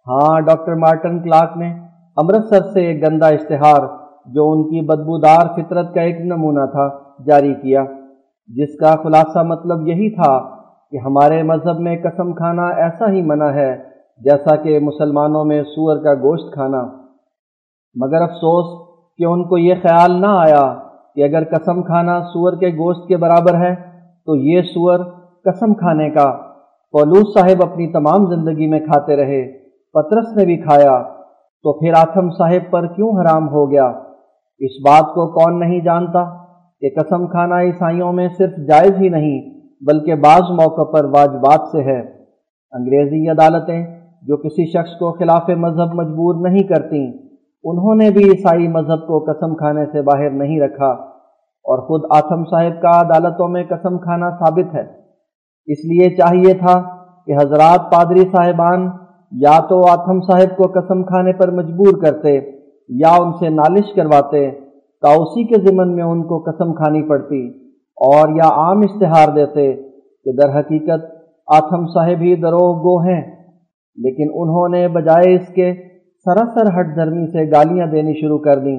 ہاں 0.08 0.40
ڈاکٹر 0.42 0.76
مارٹن 0.76 1.22
کلاک 1.24 1.58
نے 1.58 1.70
امرتسر 2.18 2.62
سے 2.74 2.86
ایک 2.86 3.04
گندا 3.04 3.28
اشتہار، 3.28 3.88
جو 4.26 4.52
ان 4.52 4.64
کی 4.64 4.82
بدبودار 4.82 5.48
فطرت 5.56 5.94
کا 5.96 6.02
ایک 6.02 6.20
نمونہ 6.22 6.66
تھا، 6.66 6.88
جاری 7.28 7.54
کیا۔ 7.54 7.84
جس 8.50 8.78
کا 8.80 8.96
خلاصہ 9.04 9.44
مطلب 9.44 9.88
یہی 9.88 10.10
تھا 10.16 10.38
کہ 10.92 10.98
ہمارے 10.98 11.44
مذہب 11.44 11.80
میں 11.80 11.96
قسم 12.04 12.34
کھانا 12.34 12.68
ایسا 12.84 13.12
ہی 13.12 13.22
منع 13.22 13.50
ہے 13.54 13.72
جیسا 14.22 14.56
کہ 14.56 14.80
مسلمانوں 14.80 15.44
میں 15.46 15.64
سور 15.64 16.04
کا 16.04 16.14
گوشت 16.14 16.54
کھانا۔ 16.54 16.84
مگر 18.00 18.22
افسوس 18.22 18.88
کہ 19.18 19.26
ان 19.26 19.48
کو 19.48 19.58
یہ 19.58 19.74
خیال 19.82 20.22
نہ 20.22 20.28
آیا 20.28 20.76
کہ 21.16 21.24
اگر 21.24 21.44
قسم 21.44 21.84
کھانا 21.84 22.22
سور 22.22 22.54
کے 22.54 22.68
گوشت 22.68 23.08
کے 23.08 23.18
برابر 23.18 23.54
ہے، 23.54 23.76
تو 24.26 24.36
یہ 24.36 24.62
سور 24.62 25.00
قسم 25.44 25.74
کھانے 25.74 26.10
کا۔ 26.10 26.38
پولوس 26.92 27.34
صاحب 27.34 27.72
اپنی 27.72 27.88
تمام 27.88 28.26
زندگی 28.26 28.68
میں 28.68 28.80
کھاتے 28.80 29.16
رہے، 29.16 29.52
پترس 29.94 30.38
نے 30.38 30.46
بھی 30.46 30.58
کھایا۔ 30.58 31.04
تو 31.64 31.80
پھر 31.80 31.94
آتم 31.98 32.30
صاحب 32.30 32.72
پر 32.72 32.88
کیوں 32.88 33.10
حرام 33.10 33.50
ہو 33.50 33.72
گیا؟ 33.72 33.88
اس 34.60 34.72
بات 34.86 35.14
کو 35.14 35.28
کون 35.28 35.60
نہیں 35.60 35.80
جانتا 35.80 36.26
کہ 36.80 36.90
قسم 36.90 37.28
کھانا 37.28 37.62
عیسائیوں 37.62 38.14
میں 38.14 38.28
صرف 38.38 38.52
جائز 38.68 39.02
ہی 39.02 39.10
نہیں، 39.10 39.50
بلکہ 39.82 40.16
بعض 40.16 40.42
موقع 40.52 40.84
پر 40.84 41.06
واجبات 41.06 41.68
سے 41.72 41.84
ہے۔ 41.84 42.00
انگریزی 42.72 43.30
عدالتیں 43.30 44.00
جو 44.22 44.38
کسی 44.38 44.66
شخص 44.66 45.00
کو 45.00 45.12
خلاف 45.12 45.50
مذہب 45.50 45.94
مجبور 45.94 46.50
نہیں 46.50 46.64
کرتی 46.64 47.27
انہوں 47.70 47.96
نے 47.96 48.10
بھی 48.10 48.24
عیسائی 48.24 48.68
مذہب 48.68 49.08
کو 49.08 49.20
قسم 49.20 49.56
کھانے 49.56 49.86
سے 49.86 50.02
باہر 50.02 50.30
نہیں 50.30 50.62
رکھا 50.62 50.90
اور 51.66 51.80
خود 51.80 52.02
آتم 52.16 52.44
صاحب 52.44 52.82
کا 52.82 53.00
عدالتوں 53.00 53.48
میں 53.48 53.64
قسم 53.64 53.98
کھانا 53.98 54.30
ثابت 54.30 54.76
ہے۔ 54.76 54.84
اس 55.66 55.80
لیے 55.86 56.16
چاہیے 56.16 56.54
تھا 56.54 56.82
کہ 57.26 57.34
حضرات 57.34 57.92
پادری 57.92 58.22
صاحبان 58.22 58.90
یا 59.32 59.60
تو 59.70 59.82
آتم 59.90 60.22
صاحب 60.22 60.58
کو 60.58 60.64
قسم 60.80 61.04
کھانے 61.04 61.34
پر 61.34 61.52
مجبور 61.52 62.02
کرتے 62.02 62.40
یا 62.90 63.24
ان 63.24 63.32
سے 63.32 63.50
نالش 63.50 63.96
کرواتے، 63.96 64.52
تا 65.02 65.10
اسی 65.10 65.44
کے 65.44 65.66
ضمن 65.68 65.96
میں 65.96 66.04
ان 66.04 66.24
کو 66.24 66.40
قسم 66.40 66.74
کھانی 66.74 67.04
پڑتی 67.04 67.48
اور 67.98 68.30
یا 68.30 68.48
عام 68.48 68.80
اشتہار 68.80 69.36
دیتے 69.36 69.74
کہ 70.26 70.32
در 70.32 70.60
حقیقت 70.60 71.06
آتم 71.48 71.86
صاحب 71.88 72.22
ہی 72.22 72.36
دروغ 72.36 72.78
گو 72.78 72.98
ہیں۔ 73.00 73.38
لیکن 74.00 74.28
انہوں 74.34 74.70
نے 74.70 74.88
بجائے 74.88 75.36
اس 75.36 75.48
کے 75.54 75.87
سراسر 76.28 76.80
ہٹ 76.80 76.96
دھرمی 76.96 77.26
سے 77.28 77.50
گالیاں 77.52 77.88
دینی 77.88 78.14
شروع 78.14 78.38
کر 78.40 78.60
دیں۔ 78.60 78.78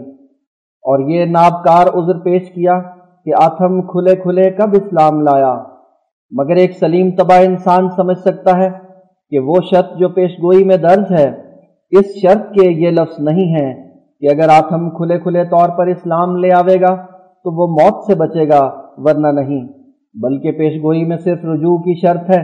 اور 0.84 1.08
یہ 1.08 1.24
نابکار 1.24 1.86
عذر 1.94 2.18
پیش 2.18 2.50
کیا 2.50 2.78
کہ 3.26 3.30
آتم 3.42 3.80
کھلے 3.82 4.16
کھلے 4.16 4.50
کب 4.50 4.70
اسلام 4.72 5.20
لایا۔ 5.20 5.54
مگر 6.32 6.56
ایک 6.56 6.72
سلیم 6.72 7.10
تباہ 7.10 7.42
انسان 7.44 7.88
سمجھ 7.88 8.18
سکتا 8.18 8.56
ہے 8.58 8.68
کہ 9.32 9.38
وہ 9.38 9.54
شرط 9.70 9.96
جو 9.98 10.08
پیش 10.08 10.30
گوئی 10.42 10.64
میں 10.64 10.76
درج 10.76 11.12
ہے، 11.18 11.28
اس 11.92 12.06
شرط 12.22 12.52
کے 12.54 12.68
یہ 12.70 12.90
لفظ 12.90 13.20
نہیں 13.20 13.48
ہیں 13.54 13.72
کہ 14.20 14.26
اگر 14.30 14.48
آتم 14.48 14.90
کھلے 14.90 15.18
کھلے 15.18 15.44
طور 15.44 15.68
پر 15.68 15.86
اسلام 15.86 16.36
لے 16.36 16.52
آوے 16.54 16.80
گا 16.80 16.94
تو 17.44 17.50
وہ 17.50 17.66
موت 17.66 18.04
سے 18.04 18.14
بچے 18.14 18.48
گا، 18.48 18.60
ورنہ 18.96 19.40
نہیں۔ 19.40 19.68
بلکہ 20.14 20.52
پیش 20.52 20.82
گوئی 20.82 21.04
میں 21.04 21.16
صرف 21.16 21.44
رجوع 21.44 21.78
کی 21.78 21.94
شرط 22.00 22.30
ہے، 22.30 22.42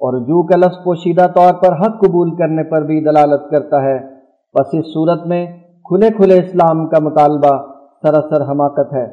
اور 0.00 0.20
رجوع 0.20 0.42
کا 0.42 0.56
لفظ 0.56 0.84
پوشیدہ 0.84 1.26
طور 1.34 1.52
پر 1.54 1.72
حق 1.72 2.00
قبول 2.00 2.36
کرنے 2.36 2.62
پر 2.62 2.82
بھی 2.82 3.00
دلالت 3.04 3.50
کرتا 3.50 3.82
ہے۔ 3.82 4.19
بس 4.58 4.66
اس 4.72 4.86
صورت 4.86 5.26
میں 5.26 5.46
کھلے 5.84 6.10
کھلے 6.10 6.38
اسلام 6.38 6.88
کا 6.88 6.98
مطالبہ 7.02 7.56
سراسر 8.02 8.42
حماقت 8.42 8.92
ہے۔ 8.92 9.06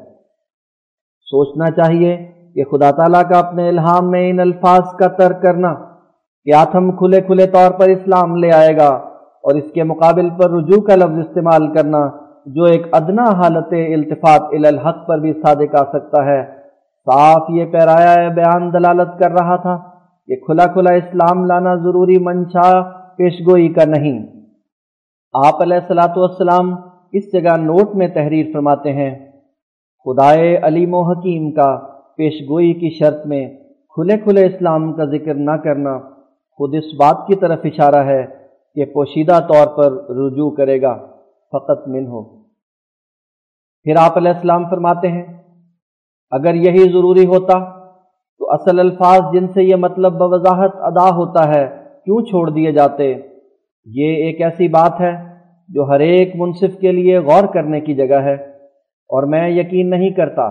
سوچنا 1.27 1.65
چاہیے 1.71 2.15
کہ 2.53 2.63
خدا 2.63 2.91
تعالیٰ 2.91 3.21
کا 3.29 3.39
اپنے 3.39 3.69
الہام 3.69 4.11
میں 4.11 4.29
ان 4.29 4.39
الفاظ 4.39 4.93
کا 4.99 5.07
ترک 5.07 5.41
کرنا 5.41 5.73
کہ 6.43 6.53
آتم 6.53 6.91
کھلے 6.91 7.21
کھلے 7.21 7.47
طور 7.47 7.71
پر 7.71 7.89
اسلام 7.89 8.35
لے 8.35 8.51
آئے 8.51 8.77
گا 8.77 8.89
اور 9.43 9.55
اس 9.55 9.71
کے 9.71 9.83
مقابل 9.83 10.29
پر 10.29 10.51
رجوع 10.51 10.81
کا 10.81 10.95
لفظ 10.95 11.19
استعمال 11.19 11.73
کرنا 11.73 12.07
جو 12.45 12.63
ایک 12.63 12.87
ادنا 12.91 13.23
حالت 13.23 13.73
التفاط 13.73 14.53
الحق 14.65 15.07
پر 15.07 15.19
بھی 15.19 15.33
صادق 15.33 15.75
آ 15.81 15.83
سکتا 15.83 16.25
ہے۔ 16.25 16.41
صاف 17.07 17.49
یہ 17.49 17.65
پیرایا 17.65 18.29
بیان 18.29 18.73
دلالت 18.73 19.19
کر 19.19 19.31
رہا 19.31 19.55
تھا 19.55 19.77
کہ 20.27 20.35
کھلا 20.35 20.65
کھلا 20.65 20.93
اسلام 20.93 21.45
لانا 21.45 21.75
ضروری 21.75 22.17
منشا 22.17 22.81
پیشگوئی 23.17 23.67
کا 23.73 23.85
نہیں۔ 23.85 24.36
آپ 25.37 25.61
علیہ 25.61 25.77
السلاۃ 25.77 26.15
والسلام 26.17 26.69
اس 27.13 27.23
جگہ 27.33 27.55
نوٹ 27.61 27.95
میں 27.95 28.07
تحریر 28.13 28.45
فرماتے 28.53 28.93
ہیں، 28.93 29.09
خدائے 30.05 30.55
علیم 30.67 30.93
و 30.93 31.01
حکیم 31.09 31.51
کا 31.53 31.67
پیشگوئی 32.17 32.73
کی 32.73 32.89
شرط 32.89 33.25
میں 33.31 33.43
کھلے 33.97 34.17
کھلے 34.23 34.45
اسلام 34.45 34.91
کا 34.93 35.05
ذکر 35.11 35.35
نہ 35.49 35.55
کرنا 35.63 35.97
خود 36.59 36.75
اس 36.75 36.93
بات 36.99 37.27
کی 37.27 37.35
طرف 37.41 37.65
اشارہ 37.65 38.03
ہے 38.05 38.23
کہ 38.25 38.85
پوشیدہ 38.93 39.39
طور 39.49 39.67
پر 39.77 39.99
رجوع 40.17 40.49
کرے 40.57 40.81
گا 40.81 40.95
فقط 41.53 41.87
من 41.87 42.07
ہو 42.07 42.23
پھر 43.85 44.01
آپ 44.01 44.17
علیہ 44.17 44.31
السلام 44.31 44.69
فرماتے 44.69 45.07
ہیں، 45.11 45.25
اگر 46.31 46.53
یہی 46.65 46.91
ضروری 46.91 47.25
ہوتا 47.27 47.59
تو 48.41 48.51
اصل 48.53 48.79
الفاظ 48.79 49.33
جن 49.33 49.53
سے 49.53 49.63
یہ 49.63 49.85
مطلب 49.87 50.17
بوضاحت 50.19 50.83
ادا 50.87 51.09
ہوتا 51.15 51.47
ہے 51.49 51.65
کیوں 52.05 52.21
چھوڑ 52.25 52.49
دیے 52.51 52.71
جاتے؟ 52.73 53.15
یہ 53.93 54.25
ایک 54.25 54.41
ایسی 54.41 54.67
بات 54.67 55.01
ہے 55.01 55.11
جو 55.69 55.83
ہر 55.83 55.99
ایک 55.99 56.35
منصف 56.35 56.79
کے 56.79 56.91
لیے 56.91 57.19
غور 57.19 57.47
کرنے 57.47 57.81
کی 57.81 57.95
جگہ 57.95 58.15
ہے 58.15 58.33
اور 59.09 59.23
میں 59.23 59.49
یقین 59.49 59.89
نہیں 59.89 60.09
کرتا 60.09 60.49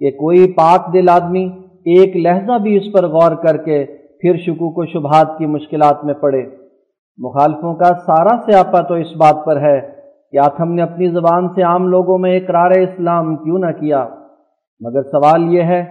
کہ 0.00 0.10
کوئی 0.10 0.52
پاک 0.52 0.92
دل 0.92 1.08
آدمی 1.08 1.44
ایک 1.84 2.16
لہجہ 2.16 2.58
بھی 2.58 2.76
اس 2.76 2.92
پر 2.92 3.06
غور 3.06 3.36
کر 3.36 3.56
کے 3.56 3.84
پھر 4.20 4.36
شکوک 4.36 4.78
و 4.78 4.86
شبہات 4.86 5.38
کی 5.38 5.46
مشکلات 5.46 6.04
میں 6.04 6.14
پڑے۔ 6.14 6.42
مخالفوں 7.18 7.74
کا 7.74 7.84
سارا 7.84 8.36
سیاپا 8.46 8.80
تو 8.80 8.94
اس 8.94 9.16
بات 9.16 9.44
پر 9.44 9.60
ہے 9.60 9.80
کہ 10.32 10.38
آتھم 10.38 10.72
نے 10.72 10.82
اپنی 10.82 11.08
زبان 11.08 11.48
سے 11.48 11.62
عام 11.62 11.88
لوگوں 11.88 12.18
میں 12.18 12.36
اقرار 12.36 12.70
اسلام 12.70 13.36
کیوں 13.36 13.58
نہ 13.58 13.72
کیا۔ 13.80 14.08
مگر 14.80 15.02
سوال 15.02 15.54
یہ 15.54 15.62
ہے 15.62 15.84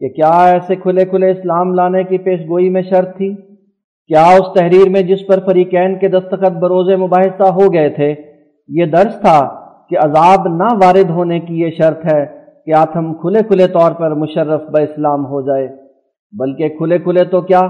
کہ 0.00 0.08
کیا 0.08 0.44
ایسے 0.44 0.76
کھلے 0.76 1.04
کھلے 1.04 1.30
اسلام 1.30 1.74
لانے 1.74 2.04
کی 2.04 2.18
پیش 2.18 2.40
گوئی 2.40 2.68
میں 2.70 2.82
شرط 2.82 3.16
تھی؟ 3.16 3.34
کیا 4.08 4.22
اس 4.22 4.58
تحریر 4.58 4.88
میں 4.88 5.02
جس 5.02 5.26
پر 5.26 5.40
فریقین 5.46 5.98
کے 5.98 6.08
دستخط 6.08 6.50
بروز 6.50 7.00
مباحثہ 7.00 7.42
ہو 7.42 7.72
گئے 7.72 7.88
تھے؟ 7.88 8.14
یہ 8.68 8.84
درج 8.84 9.20
تھا 9.20 9.60
کہ 9.88 9.96
عذاب 9.98 10.46
نہ 10.46 10.68
وارد 10.72 11.10
ہونے 11.10 11.40
کی 11.40 11.60
یہ 11.60 11.70
شرط 11.70 12.12
ہے 12.12 12.26
کہ 12.66 12.74
آتم 12.74 13.14
کھلے 13.14 13.38
کھلے 13.42 13.66
طور 13.66 13.92
پر 13.92 14.14
مشرف 14.14 14.60
ب 14.70 14.76
اسلام 14.76 15.24
ہو 15.24 15.40
جائے۔ 15.40 15.68
بلکہ 16.32 16.68
کھلے 16.68 16.98
کھلے 16.98 17.24
تو 17.24 17.40
کیا؟ 17.40 17.60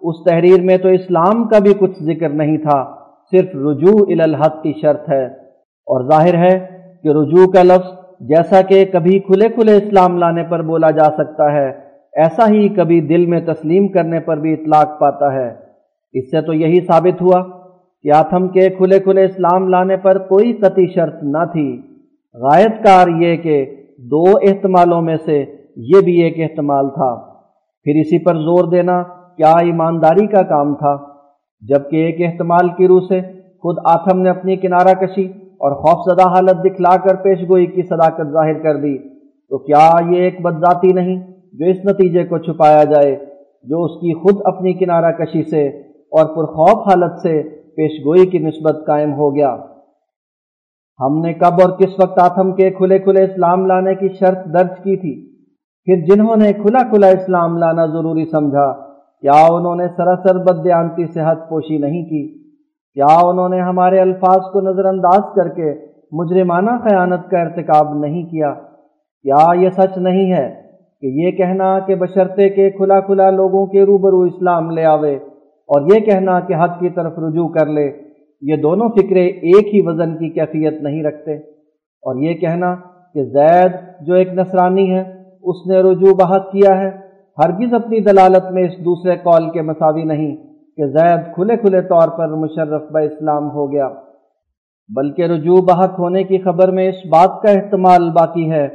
اس 0.00 0.16
تحریر 0.30 0.60
میں 0.60 0.78
تو 0.78 0.88
اسلام 0.88 1.48
کا 1.48 1.58
بھی 1.58 1.74
کچھ 1.78 2.02
ذکر 2.02 2.28
نہیں 2.28 2.58
تھا، 2.58 2.84
صرف 3.30 3.48
رجوع 3.54 4.06
الحق 4.08 4.62
کی 4.62 4.72
شرط 4.80 5.08
ہے۔ 5.08 5.24
اور 5.86 6.10
ظاہر 6.10 6.34
ہے 6.34 6.58
کہ 7.02 7.08
رجوع 7.08 7.46
کا 7.46 7.62
لفظ 7.62 7.88
جیسا 8.20 8.60
کہ 8.62 8.84
کبھی 8.92 9.18
کھلے 9.18 9.48
کھلے 9.48 9.76
اسلام 9.76 10.18
لانے 10.18 10.42
پر 10.42 10.62
بولا 10.62 10.90
جا 10.90 11.10
سکتا 11.16 11.52
ہے، 11.52 11.68
ایسا 12.12 12.48
ہی 12.48 12.68
کبھی 12.68 13.00
دل 13.00 13.26
میں 13.26 13.40
تسلیم 13.40 13.88
کرنے 13.88 14.20
پر 14.20 14.36
بھی 14.36 14.52
اطلاق 14.52 15.00
پاتا 15.00 15.34
ہے۔ 15.34 15.63
اس 16.14 16.30
سے 16.30 16.40
تو 16.40 16.52
یہی 16.52 16.80
ثابت 16.80 17.22
ہوا 17.22 17.42
کہ 18.02 18.12
آتھم 18.14 18.48
کے 18.48 18.68
کھلے 18.70 18.98
کھلے 19.00 19.24
اسلام 19.24 19.68
لانے 19.68 19.96
پر 19.96 20.18
کوئی 20.18 20.52
قطعی 20.52 20.86
شرط 20.86 21.14
نہ 21.22 21.44
تھی۔ 21.52 21.82
غائب 22.34 22.84
کار 22.84 23.08
یہ 23.08 23.36
کہ 23.36 23.64
دو 23.98 24.24
احتمالوں 24.42 25.02
میں 25.02 25.16
سے 25.16 25.44
یہ 25.76 26.00
بھی 26.04 26.22
ایک 26.22 26.34
احتمال 26.38 26.88
تھا۔ 26.88 27.14
پھر 27.84 27.92
اسی 28.00 28.18
پر 28.18 28.34
زور 28.34 28.70
دینا 28.70 29.02
کیا 29.36 29.52
ایمانداری 29.52 30.26
کا 30.26 30.42
کام 30.42 30.74
تھا؟ 30.74 30.96
جبکہ 31.60 31.96
ایک 31.96 32.16
احتمال 32.20 32.68
کی 32.68 32.88
روح 32.88 33.00
سے 33.08 33.20
خود 33.62 33.76
آتم 33.84 34.20
نے 34.20 34.30
اپنی 34.30 34.56
کنارہ 34.56 34.94
کشی 34.94 35.24
اور 35.56 35.72
خوف 35.72 36.14
زدہ 36.14 36.28
حالت 36.28 36.64
دکھلا 36.64 36.96
کر 36.96 37.14
پیش 37.14 37.38
گوئی 37.48 37.66
کی 37.66 37.82
صداقت 37.82 38.32
ظاہر 38.32 38.62
کر 38.62 38.76
دی۔ 38.76 38.98
تو 39.50 39.58
کیا 39.58 39.90
یہ 40.10 40.16
ایک 40.16 40.40
بدذاتی 40.40 40.92
نہیں 40.92 41.16
جو 41.52 41.66
اس 41.66 41.76
نتیجے 41.84 42.24
کو 42.24 42.38
چھپایا 42.38 42.84
جائے، 42.84 43.16
جو 43.62 43.84
اس 43.84 43.90
کی 43.90 44.14
خود 44.14 44.42
اپنی 44.44 44.72
کنارہ 44.72 45.12
کشی 45.12 45.42
سے 45.42 45.93
اور 46.14 46.26
پرخوف 46.26 46.88
حالت 46.88 47.18
سے 47.18 47.42
پیش 47.76 47.92
گوئی 48.04 48.26
کی 48.26 48.38
نسبت 48.38 48.86
قائم 48.86 49.14
ہو 49.14 49.34
گیا۔ 49.34 49.56
ہم 51.00 51.18
نے 51.18 51.32
کب 51.32 51.60
اور 51.60 51.70
کس 51.78 52.00
وقت 52.02 52.18
آتم 52.18 52.52
کے 52.52 52.70
کھلے 52.70 52.98
کھلے 52.98 53.24
اسلام 53.24 53.66
لانے 53.66 53.94
کی 53.94 54.08
شرط 54.08 54.46
درج 54.54 54.78
کی 54.82 54.96
تھی؟ 54.96 55.14
پھر 55.86 55.96
جنہوں 55.96 56.36
نے 56.36 56.52
کھلا 56.52 56.82
کھلا 56.90 57.06
اسلام 57.06 57.58
لانا 57.58 57.86
ضروری 57.86 58.24
سمجھا؟ 58.24 58.72
کیا 59.20 59.46
انہوں 59.50 59.76
نے 59.76 59.88
سراسر 59.96 60.38
بدیانتی 60.38 61.06
سے 61.06 61.20
حد 61.20 61.48
پوشی 61.48 61.78
نہیں 61.78 62.04
کی؟ 62.04 62.22
کیا 62.96 63.28
انہوں 63.28 63.48
نے 63.48 63.60
ہمارے 63.60 64.00
الفاظ 64.00 64.40
کو 64.52 64.60
نظر 64.60 64.84
انداز 64.84 65.34
کر 65.34 65.48
کے 65.48 65.74
مجرمانہ 66.12 66.70
خیانت 66.82 67.30
کا 67.30 67.40
ارتکاب 67.40 67.94
نہیں 67.98 68.22
کیا؟ 68.22 68.54
کیا 69.24 69.44
یہ 69.60 69.70
سچ 69.70 69.98
نہیں 69.98 70.32
ہے 70.32 70.62
کہ 71.00 71.06
یہ 71.06 71.30
کہنا 71.30 71.78
کہ 71.78 71.94
بشرطے 71.94 72.48
کے 72.48 72.70
کھلا 72.70 73.00
کھلا 73.00 73.30
لوگوں 73.30 73.66
کے 73.66 73.82
روبرو 73.82 74.20
اسلام 74.20 74.70
لے 74.70 74.84
آوے 74.84 75.18
اور 75.66 75.82
یہ 75.94 76.00
کہنا 76.00 76.40
کہ 76.40 76.54
حق 76.54 76.80
کی 76.80 76.88
طرف 76.88 77.18
رجوع 77.18 77.48
کر 77.48 77.66
لے، 77.66 77.92
یہ 78.40 78.56
دونوں 78.56 78.88
فکرے 78.88 79.26
ایک 79.26 79.74
ہی 79.74 79.80
وزن 79.86 80.16
کی 80.16 80.28
کیفیت 80.28 80.82
نہیں 80.82 81.02
رکھتے۔ 81.02 81.34
اور 82.02 82.22
یہ 82.22 82.34
کہنا 82.34 82.76
کہ 83.14 83.24
زید 83.24 83.72
جو 84.00 84.14
ایک 84.14 84.28
نصرانی 84.34 84.94
ہے، 84.94 85.00
اس 85.42 85.66
نے 85.66 85.78
رجوع 85.78 86.14
بحق 86.14 86.52
کیا 86.52 86.80
ہے۔ 86.80 86.90
ہرگز 87.44 87.74
اپنی 87.74 88.00
دلالت 88.00 88.52
میں 88.52 88.62
اس 88.62 88.84
دوسرے 88.84 89.16
قول 89.16 89.50
کے 89.50 89.62
مساوی 89.62 90.04
نہیں 90.04 90.36
کہ 90.76 90.86
زید 90.86 91.34
کھلے 91.34 91.56
کھلے 91.56 91.80
طور 91.80 92.08
پر 92.08 92.28
مشرف 92.28 92.82
ب 92.90 92.96
اسلام 92.96 93.50
ہو 93.50 93.72
گیا۔ 93.72 93.88
بلکہ 94.96 95.22
رجوع 95.22 95.58
بحق 95.60 95.98
ہونے 95.98 96.24
کی 96.24 96.38
خبر 96.38 96.70
میں 96.70 96.88
اس 96.88 97.06
بات 97.10 97.42
کا 97.42 97.50
احتمال 97.50 98.10
باقی 98.10 98.50
ہے 98.50 98.68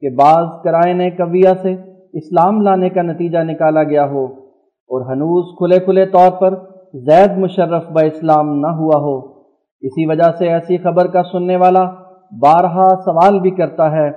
کہ 0.00 0.10
بعض 0.10 0.44
کرائن 0.64 1.10
کبیا 1.10 1.52
سے 1.62 1.74
اسلام 2.12 2.60
لانے 2.60 2.88
کا 2.88 3.02
نتیجہ 3.02 3.38
نکالا 3.38 3.82
گیا 3.82 4.06
ہو۔ 4.10 4.43
اور 4.88 5.00
ہنوز 5.00 5.44
کھلے 5.58 5.84
کھلے 5.84 6.06
طور 6.06 6.30
پر 6.30 6.54
زید 6.94 7.38
مشرف 7.38 7.90
ب 7.90 7.98
اسلام 7.98 8.60
نہ 8.60 8.66
ہوا 8.66 9.00
ہو۔ 9.00 9.18
اسی 9.80 10.06
وجہ 10.06 10.32
سے 10.38 10.48
ایسی 10.48 10.78
خبر 10.78 11.06
کا 11.06 11.22
سننے 11.22 11.56
والا 11.56 11.84
بارہا 12.40 12.88
سوال 13.04 13.40
بھی 13.40 13.50
کرتا 13.50 13.92
ہے 13.92 14.10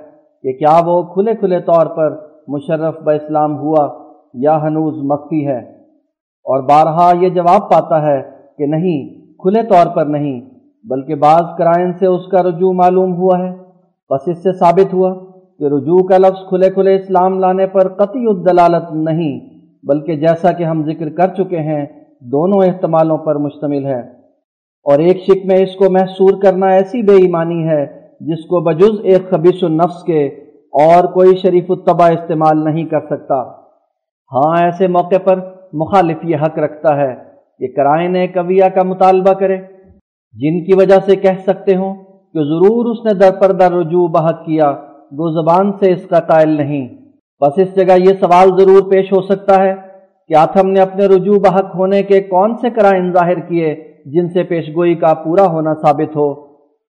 کہ 0.43 0.53
کیا 0.53 0.79
وہ 0.85 1.03
کھلے 1.03 1.35
کھلے 1.35 1.59
طور 1.59 1.85
پر 1.85 2.27
مشرف 2.47 2.99
ب 3.03 3.09
اسلام 3.09 3.57
ہوا 3.57 3.87
یا 4.33 4.61
ہنوز 4.63 5.03
مخفی 5.03 5.47
ہے۔ 5.47 5.59
اور 6.49 6.63
بارہا 6.63 7.11
یہ 7.21 7.29
جواب 7.29 7.71
پاتا 7.71 8.01
ہے 8.01 8.21
کہ 8.57 8.65
نہیں، 8.65 9.27
کھلے 9.31 9.63
طور 9.63 9.95
پر 9.95 10.05
نہیں، 10.05 10.41
بلکہ 10.83 11.15
بعض 11.15 11.41
کرائن 11.57 11.93
سے 11.93 12.05
اس 12.05 12.27
کا 12.27 12.43
رجوع 12.43 12.73
معلوم 12.73 13.15
ہوا 13.15 13.39
ہے۔ 13.39 13.51
بس 14.09 14.27
اس 14.27 14.43
سے 14.43 14.51
ثابت 14.51 14.93
ہوا 14.93 15.13
کہ 15.59 15.63
رجوع 15.63 16.07
کا 16.07 16.17
لفظ 16.17 16.49
کھلے 16.49 16.69
کھلے 16.69 16.95
اسلام 16.95 17.39
لانے 17.39 17.67
پر 17.67 17.87
قطعی 17.87 18.25
الدلالت 18.27 18.93
نہیں۔ 18.93 19.56
بلکہ 19.83 20.15
جیسا 20.15 20.51
کہ 20.51 20.63
ہم 20.63 20.83
ذکر 20.85 21.09
کر 21.09 21.27
چکے 21.27 21.57
ہیں، 21.57 21.85
دونوں 22.21 22.67
احتمالوں 22.67 23.17
پر 23.17 23.35
مشتمل 23.35 23.85
ہے۔ 23.85 23.99
اور 24.87 24.99
ایک 24.99 25.19
شک 25.19 25.45
میں 25.45 25.57
اس 25.57 25.75
کو 25.75 25.85
محسور 25.89 26.41
کرنا 26.41 26.67
ایسی 26.67 27.01
بے 27.01 27.13
ایمانی 27.13 27.67
ہے 27.67 27.85
جس 28.19 28.45
کو 28.45 28.59
بجز 28.59 28.99
ایک 29.03 29.29
خبیص 29.29 29.63
النفس 29.63 30.03
کے 30.03 30.27
اور 30.71 31.03
کوئی 31.03 31.37
شریف 31.37 31.65
الطبع 31.69 32.07
استعمال 32.07 32.63
نہیں 32.63 32.85
کر 32.85 32.99
سکتا۔ 32.99 33.41
ہاں 34.31 34.63
ایسے 34.63 34.87
موقع 34.87 35.17
پر 35.23 35.39
مخالف 35.73 36.17
یہ 36.23 36.35
حق 36.35 36.59
رکھتا 36.59 36.97
ہے 36.97 37.15
کہ 37.59 37.67
کرائن 37.67 38.27
کبیا 38.27 38.69
کا 38.69 38.83
مطالبہ 38.83 39.33
کرے۔ 39.33 39.57
جن 40.33 40.65
کی 40.65 40.73
وجہ 40.77 40.99
سے 41.05 41.15
کہہ 41.15 41.41
سکتے 41.45 41.75
ہوں 41.75 41.95
کہ 42.33 42.43
ضرور 42.43 42.85
اس 42.85 43.05
نے 43.05 43.13
در 43.13 43.31
پر 43.41 43.51
در 43.51 43.71
رجوع 43.71 44.07
بحق 44.07 44.45
کیا، 44.45 44.69
وہ 45.11 45.29
زبان 45.29 45.71
سے 45.71 45.91
اس 45.91 46.07
کا 46.07 46.19
قائل 46.19 46.49
نہیں۔ 46.49 46.87
بس 47.41 47.53
اس 47.57 47.75
جگہ 47.75 47.93
یہ 47.97 48.13
سوال 48.19 48.49
ضرور 48.59 48.91
پیش 48.91 49.11
ہو 49.13 49.21
سکتا 49.21 49.63
ہے 49.63 49.75
کہ 50.27 50.35
آتھم 50.37 50.69
نے 50.69 50.79
اپنے 50.79 51.05
رجوع 51.05 51.37
بحق 51.39 51.75
ہونے 51.75 52.03
کے 52.03 52.21
کون 52.21 52.55
سے 52.55 52.69
کرائن 52.69 53.11
ظاہر 53.11 53.39
کیے 53.39 53.93
جن 54.05 54.29
سے 54.29 54.43
پیشگوئی 54.43 54.95
کا 54.95 55.13
پورا 55.13 55.45
ہونا 55.45 55.73
ثابت 55.73 56.15
ہو؟ 56.15 56.33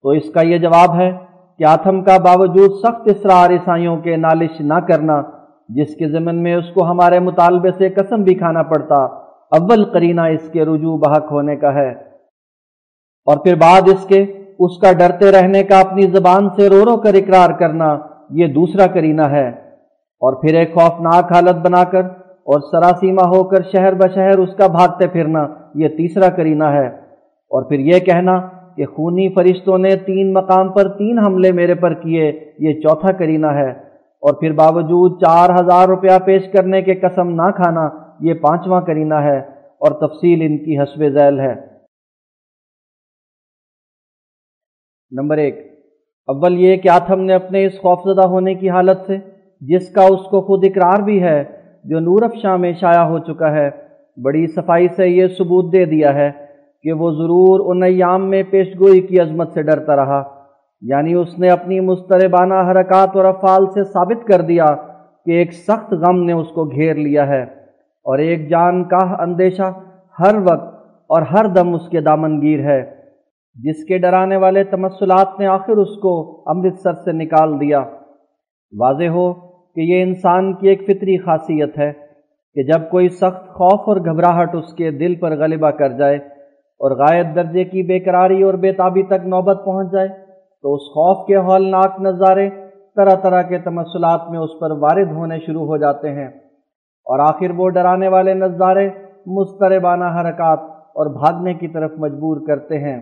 تو 0.02 0.08
اس 0.08 0.30
کا 0.30 0.40
یہ 0.42 0.58
جواب 0.58 1.00
ہے 1.00 1.10
کہ 1.58 1.64
آتھم 1.64 2.02
کا 2.02 2.16
باوجود 2.18 2.70
سخت 2.70 3.02
اسرار 3.04 3.50
عیسائیوں 3.50 3.96
کے 3.96 4.16
نالش 4.16 4.60
نہ 4.60 4.74
کرنا، 4.74 5.22
جس 5.68 5.96
کے 5.96 6.08
ضمن 6.08 6.42
میں 6.42 6.54
اس 6.54 6.70
کو 6.74 6.84
ہمارے 6.84 7.18
مطالبے 7.18 7.70
سے 7.70 7.88
قسم 7.88 8.22
بھی 8.22 8.34
کھانا 8.34 8.62
پڑتا، 8.62 9.04
اول 9.58 9.84
کرینہ 9.84 10.20
اس 10.20 10.50
کے 10.50 10.64
رجوع 10.64 10.96
بحق 10.96 11.32
ہونے 11.32 11.56
کا 11.56 11.74
ہے۔ 11.74 11.90
اور 13.26 13.36
پھر 13.36 13.54
بعد 13.54 13.80
اس 13.86 14.06
کے، 14.06 14.22
اس 14.58 14.78
کا 14.78 14.92
ڈرتے 14.92 15.32
رہنے 15.32 15.62
کا 15.62 15.80
اپنی 15.80 16.02
زبان 16.02 16.48
سے 16.48 16.68
رو 16.68 16.84
رو 16.84 16.96
کر 16.96 17.14
اقرار 17.14 17.58
کرنا، 17.58 17.98
یہ 18.30 18.46
دوسرا 18.46 18.86
کرینہ 18.86 19.22
ہے۔ 19.22 19.67
اور 20.20 20.42
پھر 20.42 20.58
ایک 20.58 20.74
خوفناک 20.74 21.32
حالت 21.32 21.54
بنا 21.54 21.84
کر 21.84 22.04
اور 22.22 22.60
سراسیمہ 22.60 23.20
ہو 23.20 23.44
کر 23.44 23.62
شہر 23.62 23.94
بشہر 23.94 24.38
اس 24.38 24.56
کا 24.56 24.66
بھاگتے 24.66 25.08
پھرنا 25.08 25.46
یہ 25.74 25.88
تیسرا 25.88 26.28
کرینہ 26.28 26.64
ہے۔ 26.64 26.86
اور 27.50 27.62
پھر 27.62 27.78
یہ 27.78 27.98
کہنا 27.98 28.48
کہ 28.76 28.86
خونی 28.86 29.28
فرشتوں 29.34 29.78
نے 29.78 29.96
تین 29.96 30.32
مقام 30.32 30.72
پر 30.72 30.98
تین 30.98 31.18
حملے 31.18 31.52
میرے 31.52 31.74
پر 31.74 31.94
کیے، 31.94 32.52
یہ 32.58 32.80
چوتھا 32.80 33.12
کرینہ 33.12 33.46
ہے۔ 33.46 33.70
اور 34.20 34.34
پھر 34.34 34.52
باوجود 34.52 35.22
چار 35.22 35.50
ہزار 35.50 35.88
روپیہ 35.88 36.18
پیش 36.24 36.42
کرنے 36.52 36.82
کے 36.82 36.94
قسم 36.94 37.28
نہ 37.28 37.50
کھانا، 37.50 37.88
یہ 38.20 38.34
پانچواں 38.34 38.80
کرینہ 38.80 39.14
ہے۔ 39.14 39.38
اور 39.80 40.08
تفصیل 40.08 40.42
ان 40.42 40.58
کی 40.58 40.78
حسب 40.78 41.08
ذیل 41.08 41.40
ہے۔ 41.40 41.54
نمبر 45.10 45.36
ایک، 45.36 45.72
اول 46.26 46.60
یہ 46.60 46.76
کہ 46.76 46.88
آتم 46.88 47.20
نے 47.20 47.34
اپنے 47.34 47.66
اس 47.66 47.72
خوفزدہ 47.80 48.26
ہونے 48.26 48.54
کی 48.54 48.70
حالت 48.70 48.96
سے 49.06 49.37
جس 49.60 49.90
کا 49.90 50.02
اس 50.02 50.22
کو 50.30 50.40
خود 50.40 50.64
اقرار 50.64 51.02
بھی 51.02 51.22
ہے، 51.22 51.44
جو 51.84 52.00
نورف 52.00 52.34
شاہ 52.42 52.56
میں 52.56 52.72
شائع 52.72 53.00
ہو 53.00 53.18
چکا 53.18 53.52
ہے۔ 53.52 53.70
بڑی 54.22 54.46
صفائی 54.46 54.88
سے 54.88 55.08
یہ 55.08 55.26
ثبوت 55.26 55.72
دے 55.72 55.84
دیا 55.84 56.14
ہے 56.14 56.30
کہ 56.82 56.92
وہ 56.92 57.10
ضرور 57.10 57.76
ان 57.76 57.82
ایام 57.82 58.30
میں 58.30 58.42
پیشگوئی 58.50 59.00
کی 59.00 59.20
عظمت 59.20 59.52
سے 59.52 59.62
ڈرتا 59.62 59.96
رہا۔ 59.96 60.24
یعنی 60.80 61.14
اس 61.14 61.38
نے 61.38 61.48
اپنی 61.48 61.80
مستربانہ 61.80 62.54
حرکات 62.54 63.16
اور 63.16 63.24
افعال 63.24 63.66
سے 63.66 63.84
ثابت 63.84 64.26
کر 64.26 64.40
دیا 64.40 64.66
کہ 65.24 65.30
ایک 65.30 65.52
سخت 65.52 65.92
غم 65.92 66.22
نے 66.22 66.32
اس 66.32 66.48
کو 66.48 66.64
گھیر 66.64 66.94
لیا 66.94 67.26
ہے۔ 67.26 67.42
اور 68.04 68.18
ایک 68.18 68.48
جان 68.48 68.84
کا 68.84 69.22
اندیشہ 69.22 69.72
ہر 70.20 70.34
وقت 70.34 70.74
اور 71.08 71.22
ہر 71.22 71.46
دم 71.46 71.74
اس 71.74 71.88
کے 71.88 72.00
دامن 72.00 72.42
گیر 72.42 72.60
ہے۔ 72.60 72.94
جس 73.54 73.84
کے 73.84 73.98
ڈرانے 73.98 74.36
والے 74.36 74.64
تمثلات 74.64 75.40
نے 75.40 75.46
آخر 75.46 75.72
اس 75.72 75.96
کو 76.02 76.42
امرتسر 76.46 76.92
سے 76.92 77.12
نکال 77.12 77.60
دیا۔ 77.60 77.84
واضح 78.78 79.04
ہو 79.04 79.47
کہ 79.78 79.82
یہ 79.82 80.02
انسان 80.02 80.54
کی 80.54 80.68
ایک 80.68 80.82
فطری 80.84 81.18
خاصیت 81.18 81.78
ہے 81.78 81.92
کہ 82.54 82.62
جب 82.62 82.90
کوئی 82.90 83.08
سخت 83.08 83.48
خوف 83.48 83.80
اور 83.86 83.96
گھبراہٹ 83.96 84.54
اس 84.54 84.72
کے 84.72 84.90
دل 84.90 85.14
پر 85.14 85.36
غلبہ 85.36 85.70
کر 85.70 85.92
جائے 85.92 86.16
اور 86.80 86.90
غائب 86.90 87.26
درجے 87.34 87.64
کی 87.64 87.82
بے 87.82 87.98
قراری 87.98 88.42
اور 88.42 88.54
بے 88.54 88.72
تابی 88.72 89.02
تک 89.02 89.26
نوبت 89.26 89.64
پہنچ 89.64 89.92
جائے، 89.92 90.08
تو 90.62 90.74
اس 90.74 90.80
خوف 90.80 91.26
کے 91.26 91.36
ہولناک 91.36 92.00
نظارے 92.00 92.50
طرح 92.96 93.14
طرح 93.22 93.42
کے 93.42 93.58
تمثلات 93.58 94.30
میں 94.30 94.38
اس 94.38 94.50
پر 94.60 94.70
وارد 94.70 95.12
ہونے 95.12 95.38
شروع 95.46 95.66
ہو 95.66 95.76
جاتے 95.76 96.10
ہیں۔ 96.10 96.28
اور 97.06 97.18
آخر 97.18 97.50
وہ 97.50 97.68
ڈرانے 97.68 98.08
والے 98.08 98.34
نظارے 98.34 98.88
مستربانہ 99.26 100.04
حرکات 100.04 100.58
اور 100.70 101.06
بھاگنے 101.06 101.54
کی 101.54 101.68
طرف 101.68 101.90
مجبور 101.98 102.46
کرتے 102.46 102.78
ہیں۔ 102.78 103.00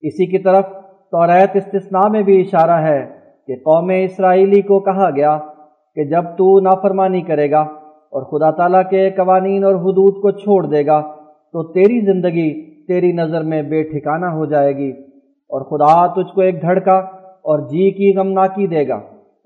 اسی 0.00 0.26
کی 0.26 0.38
طرف 0.38 0.64
توریت 1.10 1.50
استثناء 1.54 2.08
میں 2.08 2.22
بھی 2.22 2.40
اشارہ 2.40 2.80
ہے 2.82 3.06
کہ 3.46 3.54
قوم 3.54 3.90
اسرائیلی 4.04 4.62
کو 4.62 4.80
کہا 4.80 5.10
گیا 5.10 5.38
کہ 5.96 6.04
جب 6.04 6.24
تو 6.38 6.48
نافرمانی 6.60 7.20
کرے 7.22 7.50
گا 7.50 7.60
اور 8.12 8.22
خدا 8.22 8.50
تعالیٰ 8.50 8.82
کے 8.90 9.08
قوانین 9.10 9.64
اور 9.64 9.74
حدود 9.74 10.20
کو 10.22 10.30
چھوڑ 10.30 10.64
دے 10.66 10.84
گا، 10.86 11.00
تو 11.52 11.62
تیری 11.72 12.00
زندگی 12.00 12.48
تیری 12.86 13.12
نظر 13.12 13.42
میں 13.42 13.62
بے 13.62 13.82
ٹھکانہ 13.82 14.26
ہو 14.26 14.44
جائے 14.46 14.76
گی 14.76 14.90
اور 15.50 15.60
خدا 15.62 16.06
تجھ 16.14 16.34
کو 16.34 16.40
ایک 16.40 16.60
دھڑکا 16.62 16.96
اور 17.48 17.58
جی 17.68 17.90
کی 17.90 18.12
غمناکی 18.16 18.66
دے 18.66 18.86
گا 18.88 18.96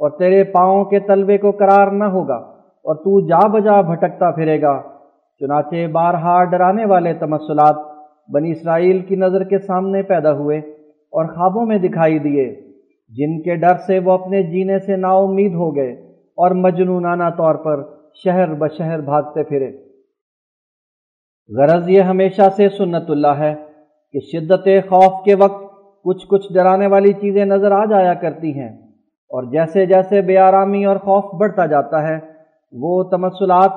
اور 0.00 0.10
تیرے 0.10 0.42
پاؤں 0.44 0.84
کے 0.84 1.00
تلوے 1.00 1.38
کو 1.38 1.50
قرار 1.50 1.90
نہ 1.92 2.04
ہوگا 2.04 2.36
اور 2.84 2.94
تو 2.94 3.20
جا 3.28 3.46
بجا 3.48 3.80
بھٹکتا 3.80 4.30
پھرے 4.30 4.60
گا۔ 4.62 4.80
چنانچہ 5.40 5.86
بارہا 5.92 6.42
ڈرانے 6.44 6.84
والے 6.84 7.12
تمثلات 7.14 7.76
بنی 8.32 8.50
اسرائیل 8.50 8.98
کی 8.98 9.16
نظر 9.16 9.44
کے 9.44 9.58
سامنے 9.58 10.02
پیدا 10.02 10.32
ہوئے 10.32 10.58
اور 10.58 11.24
خوابوں 11.26 11.66
میں 11.66 11.78
دکھائی 11.78 12.18
دیے، 12.18 12.46
جن 13.12 13.40
کے 13.42 13.54
ڈر 13.54 13.76
سے 13.86 13.98
وہ 13.98 14.12
اپنے 14.12 14.42
جینے 14.42 14.78
سے 14.78 14.96
نا 14.96 15.12
امید 15.18 15.54
ہو 15.54 15.74
گئے۔ 15.76 16.09
اور 16.40 16.50
مجنونانہ 16.50 17.30
طور 17.36 17.54
پر 17.54 17.82
شہر 18.24 18.54
بشہر 18.54 19.00
بھاگتے 19.00 19.42
پھرے۔ 19.42 19.70
غرض 21.50 21.88
یہ 21.88 22.00
ہمیشہ 22.00 22.48
سے 22.56 22.68
سنت 22.68 23.10
اللہ 23.10 23.38
ہے 23.38 23.54
کہ 24.12 24.20
شدت 24.20 24.64
خوف 24.64 25.24
کے 25.24 25.34
وقت 25.34 25.62
کچھ 26.04 26.26
کچھ 26.28 26.52
ڈرانے 26.52 26.86
والی 26.86 27.12
چیزیں 27.12 27.44
نظر 27.44 27.72
آ 27.72 27.84
جایا 27.84 28.14
کرتی 28.14 28.52
ہیں 28.60 28.68
اور 29.30 29.42
جیسے 29.42 29.86
جیسے 29.86 30.20
بے 30.20 30.38
آرامی 30.38 30.84
اور 30.84 30.96
خوف 30.96 31.34
بڑھتا 31.40 31.66
جاتا 31.66 32.02
ہے، 32.08 32.18
وہ 32.72 33.02
تمثلات 33.02 33.72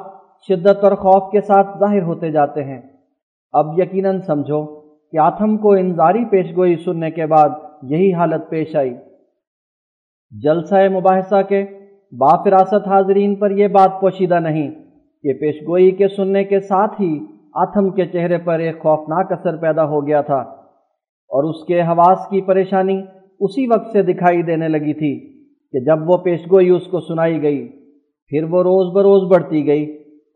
شدت 0.47 0.84
اور 0.84 0.91
خوف 0.91 1.32
کے 1.32 1.41
ساتھ 1.41 1.78
ظاہر 1.80 2.01
ہوتے 2.01 2.32
جاتے 2.32 2.64
ہیں۔ 2.64 2.82
اب 3.53 3.80
یقیناً 3.80 4.20
سمجھو 4.22 4.66
کہ 5.11 5.18
آتم 5.18 5.57
کو 5.57 5.74
انذاری 5.74 6.26
پیش 6.26 6.55
گوئی 6.55 6.76
سننے 6.76 7.11
کے 7.11 7.26
بعد 7.26 7.49
یہی 7.84 8.14
حالت 8.14 8.49
پیش 8.49 8.76
آئی۔ 8.76 8.93
جلسہ 10.32 10.89
مباحثہ 10.89 11.41
کے 11.49 11.66
بافراست 12.14 12.88
حاضرین 12.88 13.36
پر 13.36 13.51
یہ 13.51 13.68
بات 13.68 13.99
پوشیدہ 14.01 14.39
نہیں 14.39 14.70
کہ 15.24 15.34
پیش 15.34 15.55
گوئی 15.68 15.91
کے 15.91 16.07
سننے 16.07 16.43
کے 16.43 16.59
ساتھ 16.59 16.99
ہی 17.01 17.14
آتم 17.53 17.89
کے 17.91 18.05
چہرے 18.05 18.38
پر 18.38 18.59
ایک 18.59 18.82
خوفناک 18.82 19.32
اثر 19.32 19.55
پیدا 19.57 19.86
ہو 19.89 20.05
گیا 20.07 20.22
تھا 20.22 20.39
اور 21.32 21.43
اس 21.43 21.64
کے 21.68 21.82
حواس 21.82 22.28
کی 22.30 22.41
پریشانی 22.41 22.99
اسی 23.41 23.66
وقت 23.68 23.91
سے 23.91 24.01
دکھائی 24.03 24.41
دینے 24.41 24.68
لگی 24.68 24.93
تھی 24.93 25.14
کہ 25.74 25.80
جب 25.86 26.09
وہ 26.09 26.18
پیش 26.18 26.41
گوئی 26.51 26.70
اس 26.70 26.86
کو 26.88 26.99
سنائی 26.99 27.41
گئی، 27.41 27.68
پھر 28.32 28.43
وہ 28.49 28.61
روز 28.64 28.93
بروز 28.95 29.24
بڑھتی 29.32 29.66
گئی 29.68 29.84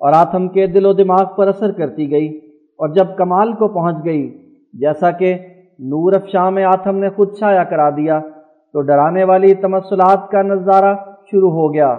اور 0.02 0.14
آتم 0.14 0.48
کے 0.48 0.66
دل 0.68 0.86
و 0.86 0.94
دماغ 0.94 1.26
پر 1.38 1.48
اثر 1.48 1.72
کرتی 1.72 2.10
گئی 2.12 2.28
اور 2.80 2.90
جب 2.96 3.16
کمال 3.18 3.54
کو 3.54 3.68
پہنچ 3.74 4.04
گئی، 4.06 4.24
جیسا 4.74 5.12
کہ 5.12 5.34
نور 5.92 6.14
افشاں 6.14 6.50
میں 6.52 6.64
آتم 6.66 6.98
نے 6.98 7.10
خود 7.10 7.38
شائع 7.40 7.64
کرا 7.64 7.90
دیا 7.90 8.20
تو 8.20 8.82
ڈرانے 8.82 9.24
والی 9.24 9.54
تمثلات 9.62 10.30
کا 10.32 10.42
نظارہ 10.44 10.94
شروع 11.32 11.52
ہو 11.52 11.74
گیا 11.74 11.90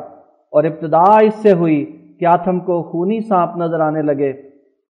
اور 0.52 0.64
ابتدا 0.64 1.18
اس 1.20 1.34
سے 1.34 1.52
ہوئی 1.52 1.84
کہ 2.20 2.26
آتم 2.26 2.60
کو 2.60 2.82
خونی 2.82 3.20
سانپ 3.20 3.56
نظر 3.56 3.80
آنے 3.80 4.02
لگے۔ 4.02 4.32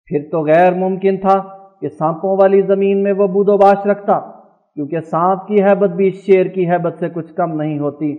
پھر 0.06 0.18
تو 0.32 0.42
غیر 0.42 0.74
ممکن 0.74 1.16
تھا 1.16 1.38
کہ 1.80 1.88
سانپوں 1.88 2.36
والی 2.36 2.62
زمین 2.62 3.02
میں 3.02 3.12
وہ 3.12 3.26
بود 3.26 3.48
و 3.48 3.56
باش 3.56 3.86
رکھتا، 3.86 4.18
کیونکہ 4.74 5.00
سانپ 5.00 5.46
کی 5.46 5.62
حیبت 5.62 5.90
بھی 5.90 6.10
شیر 6.10 6.46
کی 6.46 6.70
حیبت 6.70 6.98
سے 6.98 7.08
کچھ 7.08 7.34
کم 7.34 7.52
نہیں 7.52 7.78
ہوتی۔ 7.78 8.14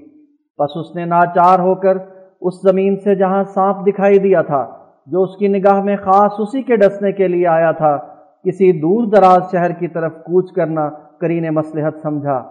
بس 0.60 0.72
اس 0.76 0.96
نے 0.96 1.06
ناچار 1.06 1.60
ہو 1.60 1.76
کر 1.76 1.98
اس 2.42 2.54
زمین 2.70 2.96
سے 2.96 3.16
جہاں 3.16 3.44
سانپ 3.44 3.88
دکھائی 3.88 4.20
دیا 4.20 4.42
تھا، 4.42 4.66
جو 5.08 5.22
اس 5.22 5.38
کی 5.38 5.48
نگاہ 5.48 5.82
میں 5.82 5.96
خاص 5.96 6.34
اسی 6.40 6.62
کے 6.62 6.76
ڈسنے 6.76 7.12
کے 7.12 7.28
لیے 7.28 7.48
آیا 7.48 7.72
تھا، 7.72 7.98
کسی 8.44 8.72
دور 8.72 9.08
دراز 9.08 9.52
شہر 9.52 9.72
کی 9.72 9.88
طرف 9.88 10.14
کوچ 10.14 10.52
کرنا 10.52 10.90
کرین 11.22 11.54
مسلحت 11.54 11.98
سمجھا۔ 11.98 12.44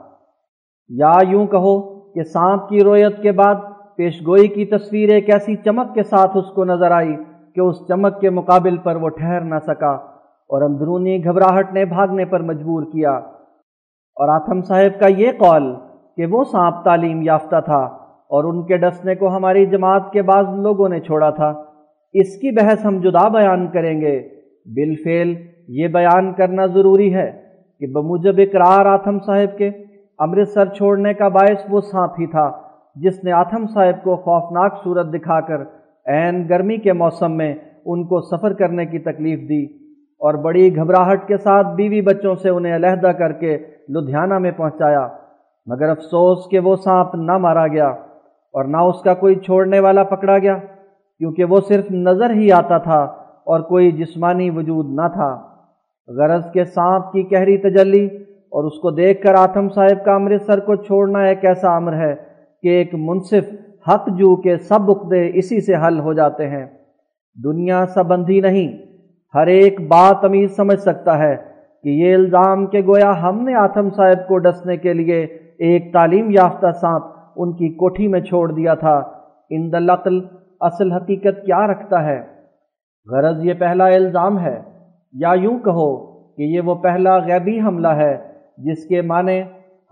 یا 0.88 1.12
یوں 1.28 1.46
کہو 1.46 1.91
کہ 2.14 2.22
سانپ 2.22 2.68
کی 2.68 2.84
رویت 2.84 3.22
کے 3.22 3.32
بعد 3.32 3.54
پیشگوئی 3.96 4.48
کی 4.48 4.64
تصویر 4.64 5.12
ایک 5.12 5.30
ایسی 5.30 5.56
چمک 5.56 5.94
کے 5.94 6.02
ساتھ 6.02 6.36
اس 6.36 6.50
کو 6.54 6.64
نظر 6.64 6.90
آئی 6.90 7.16
کہ 7.54 7.60
اس 7.60 7.76
چمک 7.88 8.20
کے 8.20 8.30
مقابل 8.30 8.76
پر 8.76 8.96
وہ 8.96 9.08
ٹھہر 9.08 9.40
نہ 9.40 9.54
سکا 9.66 9.90
اور 10.52 10.62
اندرونی 10.62 11.24
گھبراہٹ 11.24 11.72
نے 11.72 11.84
بھاگنے 11.84 12.24
پر 12.24 12.40
مجبور 12.40 12.82
کیا۔ 12.82 13.12
اور 14.16 14.28
آتم 14.28 14.60
صاحب 14.60 15.00
کا 15.00 15.06
یہ 15.08 15.30
قول 15.38 15.74
کہ 16.16 16.26
وہ 16.26 16.44
سانپ 16.44 16.84
تعلیم 16.84 17.22
یافتہ 17.22 17.60
تھا 17.64 17.80
اور 18.06 18.44
ان 18.44 18.66
کے 18.66 18.76
ڈسنے 18.76 19.14
کو 19.14 19.28
ہماری 19.28 19.66
جماعت 19.66 20.12
کے 20.12 20.22
بعض 20.22 20.44
لوگوں 20.58 20.88
نے 20.88 21.00
چھوڑا 21.00 21.30
تھا۔ 21.30 21.62
اس 22.12 22.36
کی 22.36 22.50
بحث 22.50 22.86
ہم 22.86 23.00
جدا 23.00 23.28
بیان 23.28 23.66
کریں 23.66 24.00
گے۔ 24.00 24.28
بالفعل 24.66 25.34
یہ 25.68 25.88
بیان 25.88 26.32
کرنا 26.32 26.66
ضروری 26.66 27.14
ہے 27.14 27.42
کہ 27.80 27.86
بموجب 27.86 28.34
اقرار 28.38 28.86
آتم 28.86 29.18
صاحب 29.18 29.58
کے 29.58 29.70
امرتسر 30.22 30.68
چھوڑنے 30.68 31.12
کا 31.14 31.28
باعث 31.28 31.64
وہ 31.68 31.80
سانپ 31.80 32.20
ہی 32.20 32.26
تھا، 32.26 32.50
جس 32.96 33.22
نے 33.24 33.32
آتم 33.32 33.66
صاحب 33.66 34.02
کو 34.04 34.16
خوفناک 34.16 34.82
صورت 34.82 35.12
دکھا 35.12 35.40
کر 35.40 35.62
عین 36.06 36.42
گرمی 36.48 36.76
کے 36.76 36.92
موسم 36.92 37.36
میں 37.36 37.54
ان 37.84 38.04
کو 38.06 38.20
سفر 38.20 38.52
کرنے 38.52 38.86
کی 38.86 38.98
تکلیف 38.98 39.48
دی 39.48 39.62
اور 40.20 40.34
بڑی 40.34 40.64
گھبراہٹ 40.76 41.26
کے 41.28 41.36
ساتھ 41.36 41.74
بیوی 41.76 42.00
بچوں 42.00 42.34
سے 42.34 42.48
انہیں 42.48 42.74
علیحدہ 42.76 43.12
کر 43.18 43.32
کے 43.32 43.56
لدھیانہ 43.88 44.38
میں 44.38 44.50
پہنچایا۔ 44.56 45.06
مگر 45.66 45.88
افسوس 45.88 46.48
کہ 46.50 46.58
وہ 46.58 46.74
سانپ 46.76 47.14
نہ 47.14 47.38
مارا 47.38 47.66
گیا 47.66 47.88
اور 48.54 48.64
نہ 48.64 48.76
اس 48.76 49.02
کا 49.02 49.14
کوئی 49.14 49.34
چھوڑنے 49.36 49.80
والا 49.80 50.02
پکڑا 50.04 50.38
گیا، 50.38 50.56
کیونکہ 51.20 51.44
وہ 51.44 51.60
صرف 51.68 51.90
نظر 51.90 52.30
ہی 52.30 52.50
آتا 52.52 52.78
تھا 52.78 53.00
اور 53.46 53.60
کوئی 53.68 53.90
جسمانی 53.92 54.50
وجود 54.50 54.86
نہ 54.94 55.08
تھا۔ 55.08 55.30
غرض 56.08 56.50
کے 56.52 56.64
سانپ 56.64 57.12
کی 57.12 57.30
گہری 57.32 57.56
تجلی 57.58 58.06
اور 58.52 58.64
اس 58.64 58.78
کو 58.80 58.90
دیکھ 58.90 59.22
کر 59.22 59.34
آتم 59.34 59.68
صاحب 59.68 60.04
کا 60.04 60.14
امرتسر 60.14 60.60
کو 60.60 60.74
چھوڑنا 60.76 61.22
ایک 61.22 61.44
ایسا 61.44 61.76
امر 61.76 61.92
ہے 61.92 62.14
کہ 62.62 62.68
ایک 62.68 62.94
منصف 62.94 63.44
حق 63.88 64.08
جو 64.08 64.34
کے 64.36 64.56
سب 64.56 64.90
عقدے 64.90 65.30
اسی 65.34 65.60
سے 65.60 65.74
حل 65.86 65.98
ہو 66.00 66.12
جاتے 66.12 66.48
ہیں۔ 66.48 66.66
دنیا 67.38 67.84
سبندھی 67.86 68.40
نہیں، 68.40 68.68
ہر 69.34 69.46
ایک 69.46 69.80
بات 69.88 70.24
امیر 70.24 70.46
سمجھ 70.46 70.78
سکتا 70.80 71.18
ہے 71.18 71.36
کہ 71.84 71.88
یہ 71.88 72.14
الزام 72.14 72.66
کہ 72.66 72.82
گویا 72.82 73.12
ہم 73.22 73.42
نے 73.44 73.54
آتم 73.54 73.88
صاحب 73.90 74.26
کو 74.28 74.38
ڈسنے 74.38 74.76
کے 74.76 74.92
لیے 74.92 75.22
ایک 75.58 75.92
تعلیم 75.92 76.30
یافتہ 76.30 76.70
سانپ 76.80 77.04
ان 77.36 77.52
کی 77.52 77.68
کوٹھی 77.74 78.08
میں 78.08 78.20
چھوڑ 78.20 78.50
دیا 78.52 78.74
تھا۔ 78.74 78.96
ان 79.50 79.72
دلقل 79.72 80.20
اصل 80.60 80.92
حقیقت 80.92 81.44
کیا 81.46 81.66
رکھتا 81.66 82.04
ہے؟ 82.04 82.20
غرض 83.06 83.44
یہ 83.44 83.54
پہلا 83.54 83.86
الزام 83.86 84.38
ہے، 84.38 84.60
یا 85.14 85.32
یوں 85.34 85.58
کہو 85.58 85.90
کہ 86.36 86.42
یہ 86.42 86.60
وہ 86.60 86.74
پہلا 86.74 87.16
غیبی 87.18 87.60
حملہ 87.60 87.88
ہے 87.88 88.31
جس 88.56 88.86
کے 88.86 89.02
معنی 89.02 89.42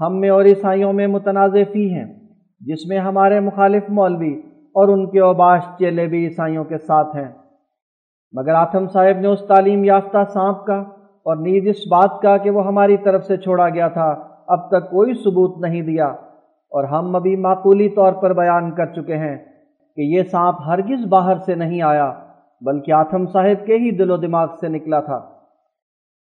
ہم 0.00 0.20
میں 0.20 0.30
اور 0.30 0.44
عیسائیوں 0.44 0.92
میں 0.92 1.06
متنازع 1.06 1.62
فی 1.72 1.94
ہیں، 1.94 2.14
جس 2.61 2.86
میں 2.88 2.98
ہمارے 2.98 3.40
مخالف 3.40 3.82
مولوی 3.88 4.34
اور 4.74 4.88
ان 4.88 5.11
کے 5.11 5.20
اوباش 5.20 5.62
چیلے 5.78 6.06
بھی 6.06 6.24
عیسائیوں 6.24 6.64
کے 6.64 6.78
ساتھ 6.78 7.16
ہیں۔ 7.16 7.28
مگر 8.32 8.54
آتم 8.54 8.88
صاحب 8.88 9.20
نے 9.20 9.28
اس 9.28 9.40
تعلیم 9.48 9.84
یافتہ 9.84 10.24
سانپ 10.32 10.64
کا 10.64 10.78
اور 11.24 11.36
نیز 11.36 11.68
اس 11.68 11.76
بات 11.90 12.20
کا 12.22 12.36
کہ 12.36 12.50
وہ 12.50 12.66
ہماری 12.66 12.96
طرف 12.96 13.24
سے 13.24 13.36
چھوڑا 13.36 13.68
گیا 13.68 13.88
تھا، 13.88 14.18
اب 14.46 14.68
تک 14.68 14.90
کوئی 14.90 15.14
ثبوت 15.14 15.61
نہیں 15.61 15.82
دیا۔ 15.82 16.06
اور 16.72 16.84
ہم 16.84 17.16
ابھی 17.16 17.36
معقولی 17.36 17.88
طور 17.88 18.12
پر 18.12 18.32
بیان 18.32 18.70
کر 18.70 18.86
چکے 18.86 19.16
ہیں 19.16 19.36
کہ 19.96 20.00
یہ 20.00 20.22
سانپ 20.22 20.56
ہرگز 20.66 21.06
باہر 21.06 21.38
سے 21.38 21.54
نہیں 21.54 21.82
آیا، 21.82 22.12
بلکہ 22.61 22.92
آتھم 22.92 23.26
صاحب 23.26 23.66
کے 23.66 23.74
ہی 23.74 23.90
دل 23.90 24.11
و 24.11 24.16
دماغ 24.16 24.46
سے 24.61 24.68
نکلا 24.68 25.00
تھا۔ 25.00 25.39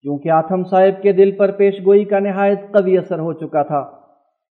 کیونکہ 0.03 0.29
آتھم 0.29 0.65
صاحب 0.65 1.03
کے 1.03 1.13
دل 1.13 1.31
پر 1.37 1.51
پیش 1.51 1.75
گوئی 1.87 2.05
کا 2.05 2.19
نہایت 2.19 2.61
قوی 2.73 2.99
اثر 2.99 3.19
ہو 3.19 3.33
چکا 3.33 3.63
تھا 3.63 3.79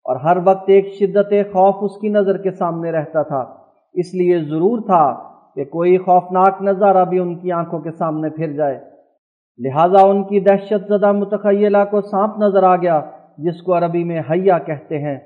اور 0.04 0.16
ہر 0.16 0.36
وقت 0.44 0.64
ایک 0.66 0.92
شدت 0.92 1.30
خوف 1.30 1.74
اس 1.80 2.00
کی 2.00 2.08
نظر 2.08 2.36
کے 2.36 2.50
سامنے 2.50 2.92
رہتا 2.92 3.22
تھا۔ 3.22 3.44
اس 3.94 4.14
لیے 4.14 4.38
ضرور 4.38 4.80
تھا 4.80 5.34
کہ 5.54 5.64
کوئی 5.64 5.98
خوفناک 5.98 6.62
نظارہ 6.62 7.04
بھی 7.04 7.18
ان 7.18 7.38
کی 7.38 7.52
آنکھوں 7.52 7.80
کے 7.80 7.90
سامنے 7.90 8.30
پھر 8.30 8.52
جائے۔ 8.52 8.80
لہٰذا 9.58 10.06
ان 10.06 10.24
کی 10.24 10.40
دہشت 10.40 10.88
زدہ 10.88 11.12
متخیلہ 11.12 11.78
کو 11.90 12.00
سانپ 12.00 12.38
نظر 12.38 12.62
آ 12.62 12.76
گیا، 12.76 13.00
جس 13.38 13.62
کو 13.62 13.78
عربی 13.78 14.04
میں 14.04 14.22
حیا 14.30 14.58
کہتے 14.58 14.98
ہیں۔ 14.98 15.18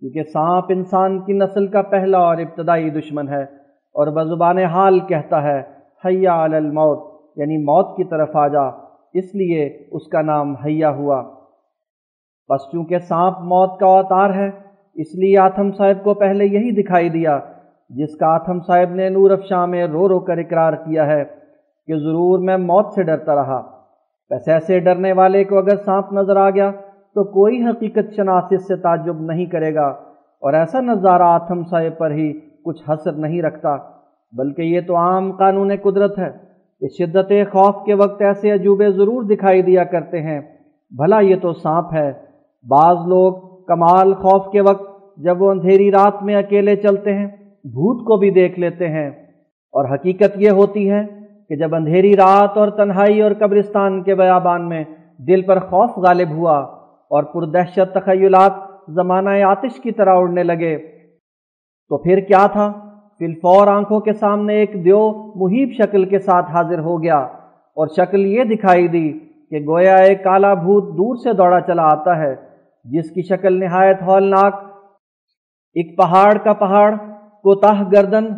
کیونکہ 0.00 0.22
سانپ 0.22 0.64
انسان 0.68 1.24
کی 1.24 1.32
نسل 1.32 1.66
کا 1.66 1.82
پہلا 1.82 2.18
اور 2.18 2.36
ابتدائی 2.36 2.90
دشمن 2.90 3.28
ہے 3.28 3.42
اور 3.94 4.06
بزبان 4.06 4.58
حال 4.58 5.00
کہتا 5.00 5.42
ہے، 5.42 5.62
حیا 6.04 6.44
علی 6.44 6.56
الموت 6.56 7.20
یعنی 7.36 7.56
موت 7.56 7.96
کی 7.96 8.04
طرف 8.04 8.36
آ 8.36 8.48
جا۔ 8.48 8.87
اس 9.18 9.34
لیے 9.34 9.66
اس 9.90 10.06
کا 10.08 10.22
نام 10.22 10.54
حیا 10.56 10.90
ہوا۔ 10.90 11.22
بس 12.50 12.70
چونکہ 12.72 12.98
سانپ 12.98 13.38
موت 13.44 13.78
کا 13.80 13.86
اوتار 13.88 14.34
ہے، 14.34 14.48
اس 14.96 15.14
لیے 15.14 15.38
آتھم 15.38 15.70
صاحب 15.72 16.02
کو 16.04 16.14
پہلے 16.16 16.44
یہی 16.46 16.70
دکھائی 16.82 17.08
دیا، 17.08 17.38
جس 17.90 18.16
کا 18.16 18.26
آتھم 18.34 18.60
صاحب 18.60 18.94
نے 18.94 19.08
نور 19.08 19.30
افشاں 19.30 19.66
میں 19.66 19.86
رو 19.86 20.08
رو 20.08 20.18
کر 20.20 20.38
اقرار 20.38 20.72
کیا 20.84 21.06
ہے 21.06 21.24
کہ 21.24 21.96
ضرور 21.96 22.38
میں 22.38 22.56
موت 22.60 22.92
سے 22.94 23.02
ڈرتا 23.02 23.34
رہا۔ 23.34 23.60
بس 24.30 24.48
ایسے 24.48 24.78
ڈرنے 24.80 25.12
والے 25.12 25.44
کو 25.44 25.58
اگر 25.58 25.76
سانپ 25.84 26.12
نظر 26.12 26.36
آ 26.36 26.48
گیا 26.50 26.70
تو 27.16 27.24
کوئی 27.32 27.62
حقیقت 27.64 28.14
شناس 28.16 28.52
اس 28.52 28.66
سے 28.68 28.76
تعجب 28.76 29.20
نہیں 29.22 29.46
کرے 29.46 29.74
گا، 29.74 29.86
اور 30.42 30.52
ایسا 30.54 30.80
نظارہ 30.80 31.28
آتھم 31.30 31.62
صاحب 31.70 31.98
پر 31.98 32.10
ہی 32.10 32.32
کچھ 32.64 32.82
حسر 32.88 33.12
نہیں 33.18 33.42
رکھتا، 33.42 33.76
بلکہ 34.32 34.62
یہ 34.62 34.80
تو 34.86 34.96
عام 34.96 35.30
قانون 35.36 35.72
قدرت 35.82 36.18
ہے۔ 36.18 36.30
کہ 36.80 36.88
شدت 36.88 37.32
خوف 37.52 37.86
کے 37.86 37.94
وقت 37.94 38.22
ایسے 38.22 38.50
عجوبے 38.50 38.90
ضرور 38.90 39.22
دکھائی 39.22 39.62
دیا 39.62 39.84
کرتے 39.84 40.22
ہیں۔ 40.22 40.40
بھلا 40.90 41.20
یہ 41.20 41.36
تو 41.42 41.52
سانپ 41.52 41.86
ہے۔ 41.94 42.12
بعض 42.68 42.96
لوگ 43.06 43.64
کمال 43.64 44.14
خوف 44.14 44.52
کے 44.52 44.60
وقت 44.60 45.16
جب 45.16 45.42
وہ 45.42 45.50
اندھیری 45.50 45.90
رات 45.90 46.22
میں 46.22 46.36
اکیلے 46.36 46.76
چلتے 46.76 47.14
ہیں، 47.14 47.26
بھوت 47.64 48.06
کو 48.06 48.16
بھی 48.16 48.30
دیکھ 48.30 48.60
لیتے 48.60 48.88
ہیں۔ 48.88 49.10
اور 49.72 49.94
حقیقت 49.94 50.36
یہ 50.36 50.50
ہوتی 50.50 50.90
ہے 50.90 51.06
کہ 51.48 51.56
جب 51.56 51.74
اندھیری 51.74 52.16
رات 52.16 52.56
اور 52.56 52.68
تنہائی 52.68 53.22
اور 53.22 53.30
قبرستان 53.38 54.02
کے 54.02 54.14
بیابان 54.14 54.68
میں 54.68 54.84
دل 55.18 55.42
پر 55.42 55.58
خوف 55.58 55.90
غالب 55.96 56.30
ہوا 56.30 56.58
اور 57.10 57.22
پردہشت 57.22 57.94
تخیلات 57.94 58.52
زمانہ 58.88 59.28
آتش 59.28 59.80
کی 59.80 59.92
طرح 59.92 60.16
اڑنے 60.16 60.42
لگے، 60.42 60.78
تو 61.88 61.98
پھر 61.98 62.20
کیا 62.20 62.46
تھا؟ 62.46 62.87
فلفور 63.20 63.66
آنکھوں 63.66 63.98
کے 64.00 64.12
سامنے 64.12 64.54
ایک 64.54 64.74
دیو 64.84 65.00
محیب 65.36 65.72
شکل 65.78 66.04
کے 66.08 66.18
ساتھ 66.18 66.50
حاضر 66.50 66.78
ہو 66.80 67.02
گیا 67.02 67.18
اور 67.76 67.88
شکل 67.96 68.26
یہ 68.26 68.44
دکھائی 68.44 68.86
دی 68.88 69.08
کہ 69.50 69.58
گویا 69.66 69.94
ایک 70.04 70.22
کالا 70.24 70.52
بھوت 70.54 70.96
دور 70.98 71.16
سے 71.16 71.32
دوڑا 71.32 71.60
چلا 71.66 71.82
آتا 71.82 72.16
ہے، 72.18 72.34
جس 72.86 73.10
کی 73.10 73.22
شکل 73.22 73.58
نہایت 73.60 74.02
ہولناک، 74.02 74.62
ایک 75.76 75.96
پہاڑ 75.96 76.32
کا 76.44 76.52
پہاڑ، 76.52 76.90
کوتاہ 77.44 77.82
گردن، 77.92 78.28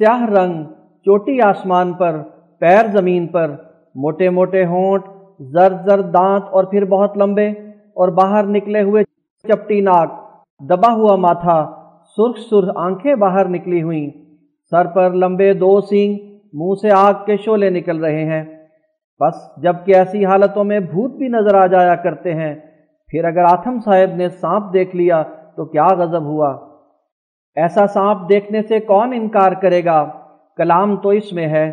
سیاہ 0.00 0.24
رنگ، 0.30 0.62
چوٹی 1.06 1.40
آسمان 1.42 1.92
پر، 1.92 2.20
پیر 2.62 2.86
زمین 2.92 3.26
پر، 3.26 3.54
موٹے 3.94 4.30
موٹے 4.30 4.64
ہونٹ، 4.64 5.04
زرد 5.52 5.84
زرد 5.86 6.12
دانت 6.14 6.44
اور 6.50 6.64
پھر 6.64 6.84
بہت 6.90 7.16
لمبے 7.18 7.48
اور 7.96 8.08
باہر 8.18 8.46
نکلے 8.46 8.82
ہوئے 8.82 9.02
چپٹی 9.44 9.80
ناک، 9.80 10.20
دبا 10.60 10.92
ہوا 10.92 11.16
ماتھا 11.16 11.60
سرخ 12.16 12.38
سرخ 12.50 12.76
آنکھیں 12.76 13.14
باہر 13.14 13.48
نکلی 13.48 13.82
ہوئیں۔ 13.82 14.10
سر 14.70 14.86
پر 14.86 15.10
لمبے 15.10 15.52
دو 15.52 15.80
سینگ، 15.80 16.14
منہ 16.52 16.74
سے 16.82 16.88
آگ 16.90 17.12
کے 17.26 17.36
شولے 17.36 17.70
نکل 17.70 18.04
رہے 18.04 18.24
ہیں۔ 18.24 18.44
بس 19.20 19.62
جبکہ 19.62 19.96
ایسی 19.96 20.24
حالتوں 20.24 20.64
میں 20.64 20.80
بھوت 20.80 21.16
بھی 21.16 21.28
نظر 21.28 21.54
آ 21.54 21.66
جایا 21.66 21.94
کرتے 21.94 22.34
ہیں، 22.34 22.54
پھر 23.06 23.24
اگر 23.24 23.42
آتھم 23.42 23.78
صاحب 23.84 24.16
نے 24.16 24.28
سانپ 24.28 24.72
دیکھ 24.72 24.96
لیا 24.96 25.22
تو 25.56 25.64
کیا 25.64 25.86
غضب 25.86 26.22
ہوا۔ 26.22 26.58
ایسا 27.56 27.86
سانپ 27.86 28.28
دیکھنے 28.28 28.62
سے 28.62 28.80
کون 28.80 29.12
انکار 29.14 29.52
کرے 29.52 29.84
گا؟ 29.84 30.08
کلام 30.56 30.96
تو 30.96 31.08
اس 31.08 31.32
میں 31.32 31.46
ہے۔ 31.46 31.68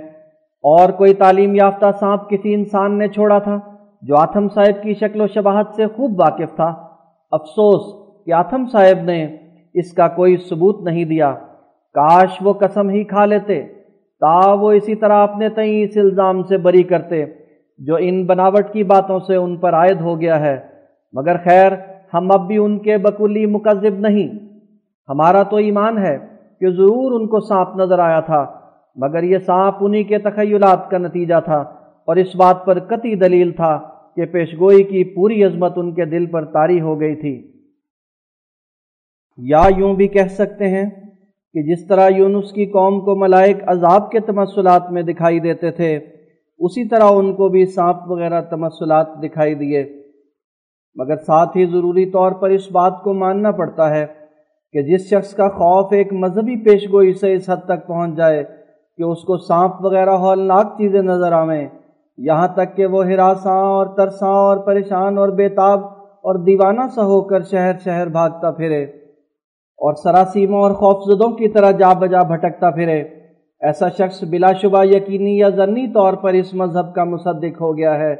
اور 0.63 0.89
کوئی 0.89 1.13
تعلیم 1.13 1.55
یافتہ 1.55 1.85
سانپ 1.99 2.29
کسی 2.29 2.53
انسان 2.53 2.97
نے 2.97 3.07
چھوڑا 3.07 3.39
تھا 3.39 3.59
جو 4.01 4.17
آتھم 4.17 4.47
صاحب 4.49 4.83
کی 4.83 4.93
شکل 4.93 5.21
و 5.21 5.27
شباہت 5.27 5.67
سے 5.75 5.87
خوب 5.87 6.19
واقف 6.19 6.55
تھا؟ 6.55 6.87
افسوس 7.31 8.09
کہ 8.25 8.33
آتھم 8.33 8.65
صاحب 8.65 9.03
نے 9.03 9.37
اس 9.73 9.93
کا 9.93 10.07
کوئی 10.07 10.37
ثبوت 10.37 10.83
نہیں 10.83 11.05
دیا۔ 11.05 11.31
کاش 11.93 12.29
وہ 12.41 12.53
قسم 12.53 12.89
ہی 12.89 13.03
کھا 13.03 13.25
لیتے۔ 13.25 13.63
تا 14.19 14.53
وہ 14.53 14.71
اسی 14.71 14.95
طرح 14.95 15.23
اپنے 15.23 15.49
تئیں 15.49 15.83
اس 15.83 15.97
الزام 15.97 16.43
سے 16.43 16.57
بری 16.57 16.83
کرتے 16.83 17.25
جو 17.77 17.95
ان 17.99 18.25
بناوٹ 18.25 18.73
کی 18.73 18.83
باتوں 18.83 19.19
سے 19.19 19.35
ان 19.35 19.57
پر 19.57 19.73
عائد 19.73 20.01
ہو 20.01 20.21
گیا 20.21 20.39
ہے۔ 20.39 20.57
مگر 21.13 21.35
خیر، 21.37 21.71
ہم 22.13 22.31
اب 22.31 22.47
بھی 22.47 22.57
ان 22.57 22.79
کے 22.79 22.97
بکلی 22.97 23.45
مکذب 23.45 23.99
نہیں۔ 23.99 24.27
ہمارا 25.09 25.43
تو 25.43 25.55
ایمان 25.55 25.97
ہے 25.97 26.17
کہ 26.59 26.69
ضرور 26.69 27.21
ان 27.21 27.27
کو 27.27 27.39
سانپ 27.39 27.69
نظر 27.75 27.99
آیا 27.99 28.19
تھا، 28.19 28.53
مگر 28.95 29.23
یہ 29.23 29.37
سانپ 29.37 29.75
انہی 29.81 30.03
کے 30.03 30.17
تخیلات 30.17 30.89
کا 30.89 30.97
نتیجہ 30.97 31.39
تھا 31.45 31.57
اور 32.05 32.15
اس 32.15 32.35
بات 32.35 32.65
پر 32.65 32.79
قطعی 32.79 33.15
دلیل 33.15 33.51
تھا 33.51 33.81
کہ 34.15 34.25
پیشگوئی 34.25 34.83
کی 34.83 35.03
پوری 35.03 35.43
عظمت 35.43 35.73
ان 35.75 35.93
کے 35.93 36.05
دل 36.05 36.25
پر 36.25 36.45
تاری 36.45 36.81
ہو 36.81 36.99
گئی 36.99 37.15
تھی۔ 37.15 37.52
یا 39.37 39.61
یوں 39.77 39.93
بھی 39.93 40.07
کہہ 40.07 40.27
سکتے 40.29 40.67
ہیں 40.67 40.89
کہ 41.55 41.61
جس 41.63 41.87
طرح 41.87 42.09
یونس 42.09 42.51
کی 42.51 42.65
قوم 42.65 42.99
کو 42.99 43.15
ملائک 43.15 43.57
عذاب 43.67 44.11
کے 44.11 44.19
تمثلات 44.19 44.91
میں 44.91 45.01
دکھائی 45.01 45.39
دیتے 45.39 45.71
تھے، 45.71 45.95
اسی 46.59 46.87
طرح 46.87 47.09
ان 47.11 47.33
کو 47.33 47.49
بھی 47.49 47.65
سانپ 47.65 47.97
وغیرہ 48.07 48.41
تمثلات 48.41 49.07
دکھائی 49.23 49.55
دیے۔ 49.55 49.83
مگر 50.95 51.15
ساتھ 51.15 51.57
ہی 51.57 51.65
ضروری 51.65 52.05
طور 52.05 52.31
پر 52.31 52.49
اس 52.49 52.71
بات 52.71 53.03
کو 53.03 53.13
ماننا 53.13 53.51
پڑتا 53.51 53.89
ہے 53.95 54.05
کہ 54.71 54.81
جس 54.81 55.09
شخص 55.09 55.33
کا 55.33 55.49
خوف 55.49 55.93
ایک 55.93 56.13
مذہبی 56.13 56.63
پیشگوئی 56.63 57.13
سے 57.13 57.33
اس 57.33 57.49
حد 57.49 57.65
تک 57.65 57.87
پہنچ 57.87 58.17
جائے 58.17 58.43
کہ 58.97 59.03
اس 59.03 59.23
کو 59.23 59.37
سانپ 59.37 59.85
وغیرہ 59.85 60.17
ہولناک 60.17 60.77
چیزیں 60.77 61.01
نظر 61.01 61.31
آویں، 61.31 61.67
یہاں 62.17 62.47
تک 62.47 62.75
کہ 62.77 62.85
وہ 62.85 63.05
ہراساں 63.05 63.61
اور 63.61 63.85
ترساں 63.97 64.33
اور 64.33 64.57
پریشان 64.57 65.17
اور 65.17 65.29
بےتاب 65.29 65.85
اور 66.23 66.43
دیوانہ 66.45 66.87
سا 66.95 67.03
ہو 67.03 67.21
کر 67.21 67.41
شہر 67.41 67.77
شہر 67.83 68.09
بھاگتا 68.09 68.51
پھرے۔ 68.51 69.02
اور 69.83 69.93
سراسیموں 69.93 70.61
اور 70.61 70.71
خوفزدوں 70.71 71.31
کی 71.31 71.47
طرح 71.47 71.71
جا 71.71 71.93
بجا 71.93 72.21
بھٹکتا 72.21 72.69
پھرے۔ 72.69 73.01
ایسا 73.59 73.89
شخص 73.89 74.23
بلا 74.23 74.53
شبہ 74.53 74.85
یقینی 74.85 75.37
یا 75.37 75.49
ضنی 75.49 75.87
طور 75.93 76.13
پر 76.13 76.33
اس 76.33 76.53
مذہب 76.53 76.93
کا 76.93 77.03
مصدق 77.03 77.61
ہو 77.61 77.77
گیا 77.77 77.99
ہے، 77.99 78.15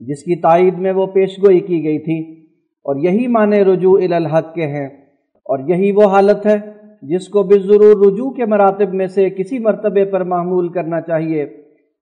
جس 0.00 0.22
کی 0.22 0.40
تائید 0.40 0.78
میں 0.78 0.92
وہ 0.92 1.06
پیشگوئی 1.06 1.60
کی 1.60 1.84
گئی 1.84 1.98
تھی۔ 1.98 2.42
اور 2.56 2.96
یہی 2.96 3.26
معنی 3.26 3.64
رجوع 3.64 4.00
الحق 4.14 4.54
کے 4.54 4.66
ہیں۔ 4.66 4.86
اور 5.34 5.58
یہی 5.68 5.92
وہ 5.92 6.02
حالت 6.02 6.46
ہے 6.46 6.56
جس 7.02 7.28
کو 7.28 7.42
بضرور 7.42 8.06
رجوع 8.06 8.30
کے 8.30 8.44
مراتب 8.44 8.94
میں 8.94 9.06
سے 9.06 9.30
کسی 9.30 9.58
مرتبے 9.58 10.04
پر 10.04 10.24
معمول 10.24 10.68
کرنا 10.68 11.00
چاہیے۔ 11.00 11.42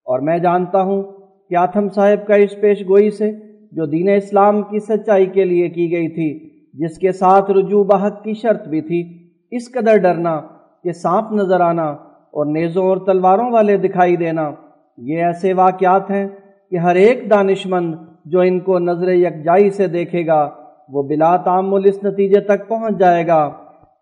اور 0.05 0.19
میں 0.19 0.39
جانتا 0.39 0.83
ہوں 0.83 1.03
کہ 1.51 1.57
آتھم 1.57 1.89
صاحب 1.89 2.27
کا 2.27 2.35
اس 2.35 2.61
پیش 2.61 2.83
گوئی 2.83 3.11
سے، 3.11 3.33
جو 3.73 3.87
دین 3.87 4.09
اسلام 4.09 4.63
کی 4.63 4.79
سچائی 4.79 5.27
کے 5.27 5.45
لیے 5.45 5.69
کی 5.69 5.93
گئی 5.93 6.09
تھی 6.09 6.52
جس 6.75 6.99
کے 6.99 7.13
ساتھ 7.13 7.51
رجوع 7.51 7.85
بحق 7.85 8.23
کی 8.25 8.35
شرط 8.35 8.69
بھی 8.69 8.81
تھی، 8.81 9.29
اس 9.51 9.71
قدر 9.73 9.97
ڈرنا 9.97 10.41
کہ 10.85 10.93
سانپ 10.93 11.33
نظر 11.33 11.61
آنا 11.61 11.89
اور 12.35 12.47
نیزوں 12.47 12.87
اور 12.87 12.97
تلواروں 12.97 13.51
والے 13.53 13.77
دکھائی 13.77 14.17
دینا، 14.17 14.51
یہ 14.99 15.25
ایسے 15.25 15.53
واقعات 15.53 16.11
ہیں 16.11 16.29
کہ 16.71 16.77
ہر 16.77 16.95
ایک 16.95 17.31
دانش 17.31 17.67
مند 17.67 17.95
جو 18.25 18.41
ان 18.41 18.61
کو 18.61 18.79
نظر 18.79 19.09
یکجائی 19.09 19.71
سے 19.71 19.87
دیکھے 19.87 20.27
گا، 20.27 20.51
وہ 20.89 21.03
بلا 21.03 21.37
تعمل 21.37 21.83
اس 21.85 22.05
نتیجے 22.05 22.41
تک 22.41 22.69
پہنچ 22.69 22.99
جائے 22.99 23.27
گا 23.27 23.51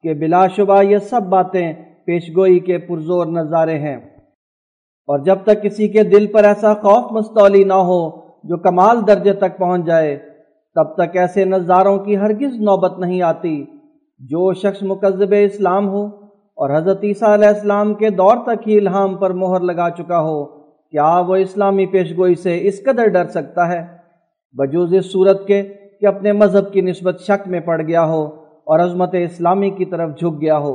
کہ 0.03 0.15
بلا 0.15 0.47
شبہ 0.47 0.83
یہ 0.83 0.99
سب 0.99 1.23
باتیں 1.23 1.73
پیشگوئی 2.07 2.59
کے 2.59 2.79
پرزور 2.79 3.27
نظارے 3.27 3.79
ہیں۔ 3.79 3.97
اور 5.09 5.19
جب 5.19 5.39
تک 5.43 5.63
کسی 5.63 5.89
کے 5.89 6.03
دل 6.03 6.27
پر 6.27 6.45
ایسا 6.45 6.75
خوف 6.75 7.13
مستولی 7.13 7.65
نہ 7.65 7.73
ہو 7.73 8.09
جو 8.45 8.57
کمال 8.57 9.07
درجے 9.07 9.33
تک 9.33 9.59
پہنچ 9.59 9.87
جائے 9.87 10.30
تب 10.77 10.95
تک 10.95 11.17
ایسے 11.17 11.45
نظاروں 11.45 11.99
کی 11.99 12.17
ہرگز 12.17 12.61
نوبت 12.61 12.99
نہیں 12.99 13.23
آتی 13.23 13.65
جو 14.21 14.53
شخص 14.53 14.83
مقذب 14.83 15.35
اسلام 15.41 15.89
ہو 15.89 16.05
اور 16.59 16.77
حضرت 16.77 16.99
عیسیٰ 17.03 17.29
علیہ 17.29 17.49
السلام 17.49 17.95
کے 17.95 18.11
دور 18.11 18.37
تک 18.37 18.69
ہی 18.69 18.77
الہام 18.79 19.17
پر 19.17 19.31
مہر 19.31 19.61
لگا 19.61 19.91
چکا 19.91 20.21
ہو، 20.21 20.45
کیا 20.93 21.19
وہ 21.29 21.37
اسلامی 21.37 21.87
پیشگوئی 21.87 22.35
سے 22.35 22.59
اس 22.63 22.83
قدر 22.85 23.07
ڈر 23.07 23.27
سکتا 23.27 23.69
ہے؟ 23.69 23.83
بجوز 24.53 24.95
اس 24.95 25.13
صورت 25.13 25.47
کے 25.47 25.63
کہ 26.01 26.07
اپنے 26.07 26.33
مذہب 26.33 26.73
کی 26.73 26.81
نسبت 26.81 27.21
شک 27.21 27.49
میں 27.49 27.61
پڑ 27.61 27.83
گیا 27.83 28.05
ہو 28.05 28.25
اور 28.67 28.79
عظمت 28.79 29.15
اسلامی 29.15 29.71
کی 29.71 29.85
طرف 29.85 30.11
جھک 30.11 30.41
گیا 30.41 30.59
ہو۔ 30.59 30.75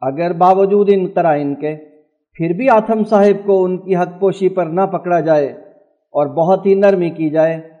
اگر 0.00 0.32
باوجود 0.32 0.88
ان 0.92 1.06
قرائن 1.14 1.54
کے 1.54 1.76
پھر 2.38 2.52
بھی 2.52 2.68
آتھم 2.70 3.04
صاحب 3.04 3.46
کو 3.46 3.64
ان 3.64 3.78
کی 3.78 3.96
حق 3.96 4.20
پوشی 4.20 4.48
پر 4.48 4.66
نہ 4.66 4.80
پکڑا 4.80 5.20
جائے 5.20 5.46
اور 6.14 6.26
بہت 6.26 6.66
ہی 6.66 6.74
نرمی 6.74 7.10
کی 7.10 7.30
جائے 7.30 7.77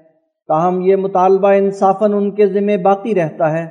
تاہم 0.48 0.80
یہ 0.80 0.96
مطالبہ 0.96 1.48
انصافاً 1.48 2.12
ان 2.12 2.30
کے 2.30 2.46
ذمہ 2.46 2.76
باقی 2.82 3.14
رہتا 3.14 3.52
ہے 3.52 3.66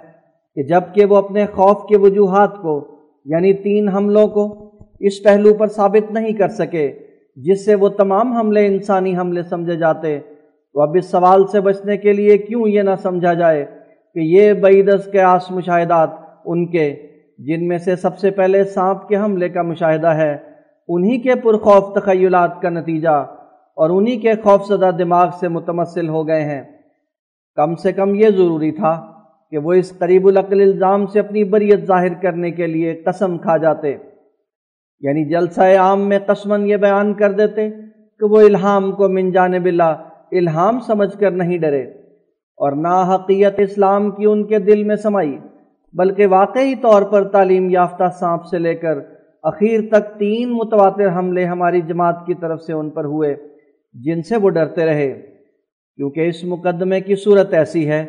کہ 0.56 0.64
جبکہ 0.64 1.06
وہ 1.06 1.16
اپنے 1.16 1.46
خوف 1.46 1.88
کے 1.90 1.98
وجوہات 1.98 2.58
کو 2.62 2.98
یعنی 3.26 3.54
تین 3.54 3.90
حملوں 3.90 4.28
کو 4.28 4.46
اس 5.00 5.24
پہلو 5.24 5.54
پر 5.54 5.68
ثابت 5.68 6.12
نہیں 6.12 6.34
کر 6.34 6.48
سکے، 6.48 6.92
جس 7.36 7.66
سے 7.66 7.76
وہ 7.76 7.90
تمام 7.90 8.34
حملے 8.34 8.66
انسانی 8.66 9.18
حملے 9.18 9.44
سمجھے 9.44 9.76
جاتے۔ 9.76 10.20
تو 10.20 10.82
اب 10.82 10.96
اس 10.96 11.12
سوال 11.12 11.48
سے 11.48 11.60
بچنے 11.62 11.98
کے 11.98 12.14
لیے 12.14 12.38
کیوں 12.38 12.68
یہ 12.68 12.82
نہ 12.82 12.96
سمجھا 13.02 13.34
جائے 13.34 13.66
کہ 14.16 14.20
یہ 14.20 14.54
بعیدز 14.54 15.12
کے 15.12 15.22
آس 15.22 15.52
مشاہدات 15.52 16.10
ان 16.46 16.66
کے، 16.66 16.96
جن 17.38 17.68
میں 17.68 17.78
سے 17.78 17.96
سب 17.96 18.18
سے 18.18 18.32
پہلے 18.32 18.64
سانپ 18.64 19.08
کے 19.08 19.16
حملے 19.16 19.50
کا 19.50 19.62
مشاہدہ 19.62 20.08
ہے، 20.08 20.38
انہی 20.90 21.18
کے 21.18 21.36
پرخوف 21.36 21.94
تخیلات 21.94 22.62
کا 22.62 22.70
نتیجہ 22.70 23.26
اور 23.78 23.90
انہی 23.90 24.18
کے 24.18 24.34
خوف 24.44 24.68
زدہ 24.68 24.90
دماغ 24.98 25.30
سے 25.40 25.48
متمثل 25.48 26.10
ہو 26.10 26.28
گئے 26.28 26.42
ہیں۔ 26.42 26.64
کم 27.56 27.76
سے 27.76 27.92
کم 27.92 28.16
یہ 28.16 28.30
ضروری 28.30 28.72
تھا 28.72 29.12
کہ 29.52 29.58
وہ 29.58 29.74
اس 29.74 29.98
قریب 30.00 30.28
العقل 30.28 30.62
الزام 30.62 31.06
سے 31.06 31.20
اپنی 31.20 31.44
بریت 31.44 31.86
ظاہر 31.86 32.14
کرنے 32.22 32.52
کے 32.52 32.68
لیے 32.68 32.96
قسم 33.06 33.38
کھا 33.38 33.58
جاتے۔ 33.58 33.98
یعنی 35.00 35.30
جلسہ 35.30 35.62
عام 35.62 36.10
میں 36.10 36.20
قسمن 36.20 36.70
یہ 36.70 36.78
بیان 36.78 37.14
کر 37.14 37.32
دیتے 37.32 37.70
کہ 38.20 38.26
وہ 38.26 38.42
الہام 38.42 38.92
کو 38.92 39.10
من 39.10 39.32
جانب 39.32 39.66
اللہ 39.66 40.04
الہام 40.32 40.80
سمجھ 40.80 41.20
کر 41.20 41.32
نہیں 41.32 41.58
ڈرے 41.58 41.84
اور 42.58 42.72
نہ 42.72 43.16
حقیت 43.16 43.54
اسلام 43.58 44.12
کی 44.12 44.26
ان 44.26 44.48
کے 44.48 44.60
دل 44.60 44.84
میں 44.84 44.96
سمائی، 44.96 45.38
بلکہ 45.94 46.28
واقعی 46.28 46.76
طور 46.76 47.02
پر 47.02 47.28
تعلیم 47.28 47.70
یافتہ 47.70 48.04
سانپ 48.20 48.46
سے 48.46 48.60
لے 48.60 48.76
کر 48.76 48.98
اخیر 49.44 49.80
تک 49.92 50.20
تین 50.20 50.50
متواتر 50.50 51.10
حملے 51.16 51.46
ہماری 51.46 51.82
جماعت 51.82 52.26
کی 52.26 52.34
طرف 52.34 52.62
سے 52.62 52.74
ان 52.74 52.90
پر 52.90 53.06
ہوئے۔ 53.06 53.57
جن 53.94 54.24
سے 54.24 54.38
وہ 54.38 54.50
ڈرتے 54.50 54.86
رہے۔ 54.86 55.22
کیونکہ 55.96 56.28
اس 56.28 56.44
مقدمے 56.44 57.02
کی 57.02 57.16
صورت 57.16 57.54
ایسی 57.54 57.88
ہے 57.88 58.06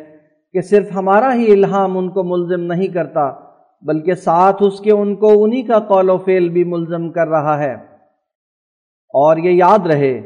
کہ 0.53 0.61
صرف 0.61 0.87
ہمارا 0.95 1.35
ہی 1.35 1.51
الہام 1.51 1.97
ان 1.97 2.09
کو 2.09 2.23
ملزم 2.23 2.63
نہیں 2.63 2.87
کرتا، 2.87 3.31
بلکہ 3.81 4.13
ساتھ 4.13 4.63
اس 4.63 4.79
کے 4.79 4.91
ان 4.91 5.15
کو 5.15 5.43
انہی 5.43 5.61
کا 5.61 5.79
قول 5.79 6.09
و 6.09 6.17
فعل 6.17 6.49
بھی 6.49 6.63
ملزم 6.63 7.11
کر 7.11 7.27
رہا 7.27 7.63
ہے۔ 7.63 7.73
اور 9.09 9.37
یہ 9.37 9.51
یاد 9.51 9.85
رہے 9.85 10.21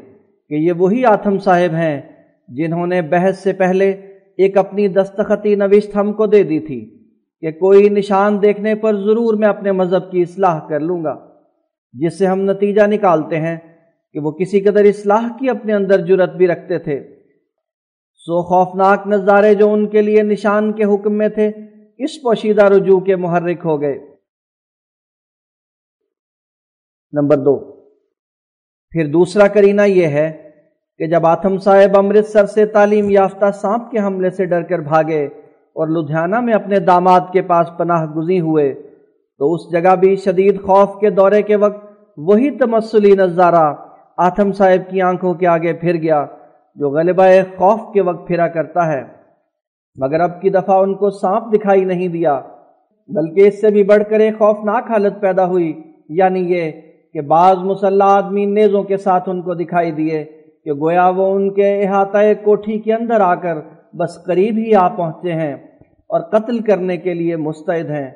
کہ 0.49 0.53
یہ 0.53 0.71
وہی 0.71 1.05
آتم 1.05 1.39
صاحب 1.39 1.73
ہیں 1.73 2.01
جنہوں 2.47 2.87
نے 2.87 3.01
بحث 3.01 3.39
سے 3.39 3.53
پہلے 3.53 3.89
ایک 4.37 4.57
اپنی 4.57 4.87
دستخطی 4.87 5.55
نوشت 5.55 5.95
ہم 5.95 6.13
کو 6.13 6.25
دے 6.25 6.43
دی 6.43 6.59
تھی 6.59 7.07
کہ 7.41 7.51
کوئی 7.51 7.89
نشان 7.89 8.41
دیکھنے 8.41 8.75
پر 8.75 8.95
ضرور 8.95 9.33
میں 9.33 9.47
اپنے 9.47 9.71
مذہب 9.71 10.11
کی 10.11 10.21
اصلاح 10.21 10.67
کر 10.67 10.79
لوں 10.79 11.03
گا، 11.03 11.27
جس 11.93 12.19
سے 12.19 12.27
ہم 12.27 12.41
نتیجہ 12.41 12.81
نکالتے 12.87 13.39
ہیں۔ 13.39 13.57
کہ 14.13 14.19
وہ 14.19 14.31
کسی 14.31 14.61
قدر 14.61 14.85
اصلاح 14.85 15.27
کی 15.39 15.49
اپنے 15.49 15.73
اندر 15.73 16.05
جرت 16.05 16.33
بھی 16.35 16.47
رکھتے 16.47 16.79
تھے۔ 16.79 17.15
سو 18.15 18.41
خوفناک 18.41 19.07
نظارے 19.07 19.55
جو 19.55 19.73
ان 19.73 19.87
کے 19.87 20.01
لیے 20.01 20.21
نشان 20.21 20.73
کے 20.73 20.83
حکم 20.83 21.17
میں 21.17 21.29
تھے، 21.29 21.51
اس 21.97 22.21
پوشیدہ 22.23 22.63
رجوع 22.63 22.99
کے 22.99 23.15
محرک 23.15 23.65
ہو 23.65 23.81
گئے۔ 23.81 23.99
نمبر 27.13 27.37
دو۔ 27.37 27.71
پھر 28.89 29.07
دوسرا 29.07 29.47
کرینہ 29.47 29.81
یہ 29.81 30.07
ہے 30.07 30.49
کہ 30.97 31.07
جب 31.07 31.25
آتم 31.25 31.57
صاحب 31.57 31.97
امرتسر 31.97 32.45
سے 32.45 32.65
تعلیم 32.65 33.09
یافتہ 33.09 33.51
سانپ 33.51 33.91
کے 33.91 33.99
حملے 33.99 34.29
سے 34.29 34.45
ڈر 34.45 34.61
کر 34.61 34.79
بھاگے 34.79 35.25
اور 35.75 35.87
لدھیانہ 35.87 36.39
میں 36.39 36.53
اپنے 36.53 36.79
داماد 36.79 37.21
کے 37.33 37.41
پاس 37.41 37.67
پناہ 37.77 38.05
گزی 38.05 38.39
ہوئے، 38.39 38.73
تو 39.37 39.53
اس 39.53 39.71
جگہ 39.71 39.95
بھی 39.95 40.15
شدید 40.15 40.61
خوف 40.61 40.99
کے 40.99 41.09
دورے 41.09 41.41
کے 41.41 41.55
وقت 41.55 41.85
وہی 42.17 42.57
تمسلی 42.57 43.11
نظارہ 43.11 43.92
آتم 44.17 44.51
صاحب 44.51 44.91
کی 44.91 45.01
آنکھوں 45.01 45.33
کے 45.33 45.47
آگے 45.47 45.73
پھر 45.73 45.95
گیا، 45.95 46.25
جو 46.75 46.89
غلبہ 46.89 47.23
خوف 47.57 47.93
کے 47.93 48.01
وقت 48.01 48.27
پھرا 48.27 48.47
کرتا 48.47 48.93
ہے۔ 48.93 49.03
مگر 49.99 50.19
اب 50.19 50.41
کی 50.41 50.49
دفعہ 50.49 50.81
ان 50.81 50.95
کو 50.95 51.09
سانپ 51.09 51.53
دکھائی 51.53 51.83
نہیں 51.83 52.07
دیا، 52.07 52.41
بلکہ 53.07 53.47
اس 53.47 53.61
سے 53.61 53.69
بھی 53.69 53.83
بڑھ 53.83 54.03
کر 54.09 54.19
ایک 54.19 54.37
خوفناک 54.37 54.91
حالت 54.91 55.13
پیدا 55.21 55.45
ہوئی۔ 55.45 55.83
یعنی 56.09 56.39
یہ 56.39 56.71
کہ 57.13 57.21
بعض 57.21 57.57
مسلح 57.57 58.05
آدمی 58.05 58.45
نیزوں 58.45 58.83
کے 58.83 58.97
ساتھ 58.97 59.29
ان 59.29 59.41
کو 59.41 59.53
دکھائی 59.53 59.91
دیے 59.91 60.23
کہ 60.65 60.71
گویا 60.73 61.09
وہ 61.09 61.35
ان 61.35 61.53
کے 61.53 61.83
احاطۂ 61.83 62.25
کوٹھی 62.43 62.79
کے 62.79 62.93
اندر 62.93 63.21
آ 63.21 63.35
کر 63.35 63.57
بس 63.93 64.23
قریب 64.25 64.57
ہی 64.57 64.75
آ 64.75 64.87
پہنچے 64.87 65.33
ہیں 65.33 65.53
اور 66.09 66.21
قتل 66.21 66.59
کرنے 66.59 66.97
کے 66.97 67.13
لیے 67.13 67.35
مستعد 67.35 67.89
ہیں۔ 67.89 68.11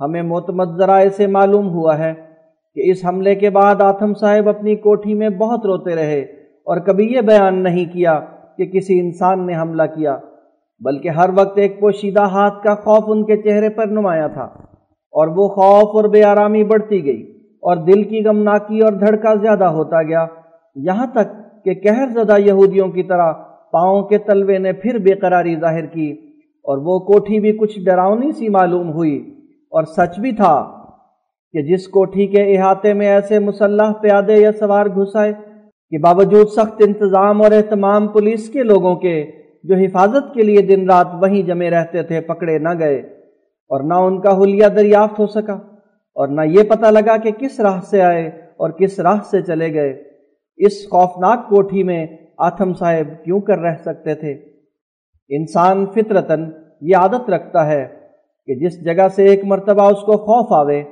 ہمیں 0.00 0.22
معتمد 0.22 0.78
ذرائع 0.78 1.08
سے 1.08 1.26
معلوم 1.26 1.68
ہوا 1.68 1.98
ہے 1.98 2.27
کہ 2.76 2.90
اس 2.90 3.04
حملے 3.08 3.34
کے 3.34 3.50
بعد 3.50 3.80
آتم 3.82 4.14
صاحب 4.14 4.48
اپنی 4.48 4.76
کوٹھی 4.76 5.14
میں 5.14 5.28
بہت 5.28 5.66
روتے 5.66 5.94
رہے 5.94 6.20
اور 6.66 6.80
کبھی 6.80 7.12
یہ 7.12 7.20
بیان 7.20 7.62
نہیں 7.62 7.84
کیا 7.92 8.20
کہ 8.58 8.66
کسی 8.66 9.00
انسان 9.00 9.46
نے 9.46 9.56
حملہ 9.56 9.82
کیا، 9.82 10.16
بلکہ 10.80 11.08
ہر 11.08 11.30
وقت 11.36 11.58
ایک 11.58 11.80
پوشیدہ 11.80 12.22
ہاتھ 12.22 12.62
کا 12.64 12.74
خوف 12.74 13.04
ان 13.06 13.24
کے 13.24 13.36
چہرے 13.36 13.68
پر 13.68 13.86
نمایاں 13.86 14.28
تھا 14.28 14.44
اور 15.14 15.28
وہ 15.28 15.48
خوف 15.48 15.96
اور 15.96 16.04
بے 16.04 16.24
آرامی 16.24 16.64
بڑھتی 16.64 17.04
گئی 17.04 17.22
اور 17.62 17.76
دل 17.76 18.02
کی 18.02 18.24
غمناکی 18.24 18.80
اور 18.80 18.92
دھڑکا 18.92 19.34
زیادہ 19.34 19.64
ہوتا 19.64 20.02
گیا۔ 20.02 20.26
یہاں 20.76 21.06
تک 21.06 21.36
کہ 21.64 21.74
کہر 21.74 22.08
زدہ 22.08 22.38
یہودیوں 22.38 22.88
کی 22.88 23.02
طرح 23.02 23.32
پاؤں 23.72 24.02
کے 24.02 24.18
تلوے 24.18 24.58
نے 24.58 24.72
پھر 24.72 24.98
بے 24.98 25.14
قراری 25.14 25.56
ظاہر 25.60 25.86
کی 25.86 26.10
اور 26.64 26.78
وہ 26.78 26.98
کوٹھی 26.98 27.40
بھی 27.40 27.52
کچھ 27.52 27.78
ڈراؤنی 27.80 28.32
سی 28.32 28.48
معلوم 28.48 28.92
ہوئی 28.92 29.16
اور 29.72 29.82
سچ 29.82 30.18
بھی 30.20 30.32
تھا 30.32 30.77
کہ 31.54 31.62
جس 31.62 31.88
کوٹھی 31.88 32.26
کے 32.26 32.42
احاطے 32.56 32.92
میں 32.94 33.08
ایسے 33.08 33.38
مسلح، 33.38 33.92
پیادے 33.92 34.34
یا 34.34 34.52
سوار 34.52 34.86
گھسائے، 34.86 35.32
کہ 35.90 35.98
باوجود 35.98 36.48
سخت 36.48 36.82
انتظام 36.86 37.42
اور 37.42 37.52
اہتمام 37.52 38.08
پولیس 38.08 38.48
کے 38.48 38.62
لوگوں 38.62 38.94
کے 38.96 39.30
جو 39.64 39.74
حفاظت 39.74 40.34
کے 40.34 40.42
لیے 40.42 40.62
دن 40.62 40.90
رات 40.90 41.14
وہیں 41.20 41.42
جمے 41.42 41.70
رہتے 41.70 42.02
تھے، 42.02 42.20
پکڑے 42.20 42.58
نہ 42.58 42.78
گئے 42.78 42.98
اور 43.70 43.84
نہ 43.84 43.94
ان 43.94 44.20
کا 44.20 44.36
حلیہ 44.38 44.66
دریافت 44.66 45.18
ہو 45.20 45.26
سکا 45.26 45.54
اور 46.16 46.28
نہ 46.28 46.40
یہ 46.44 46.62
پتہ 46.62 46.86
لگا 46.86 47.16
کہ 47.16 47.30
کس 47.30 47.60
راہ 47.60 47.80
سے 47.80 48.02
آئے 48.02 48.26
اور 48.56 48.70
کس 48.70 49.00
راہ 49.00 49.18
سے 49.30 49.42
چلے 49.42 49.72
گئے۔ 49.74 49.90
اس 50.58 50.72
خوفناک 50.90 51.48
کوٹھی 51.48 51.82
میں 51.82 52.06
آتم 52.38 52.72
صاحب 52.74 53.24
کیوں 53.24 53.40
کر 53.40 53.58
رہ 53.58 53.76
سکتے 53.84 54.14
تھے؟ 54.14 54.32
انسان 55.30 55.86
فطرتن 55.86 56.50
یہ 56.80 56.96
عادت 56.96 57.30
رکھتا 57.30 57.66
ہے 57.66 57.86
کہ 58.48 58.54
جس 58.54 58.84
جگہ 58.84 59.08
سے 59.16 59.26
ایک 59.26 59.44
مرتبہ 59.44 59.90
اس 59.90 60.00
کو 60.00 60.16
خوف 60.16 60.52
آوے 60.52 60.82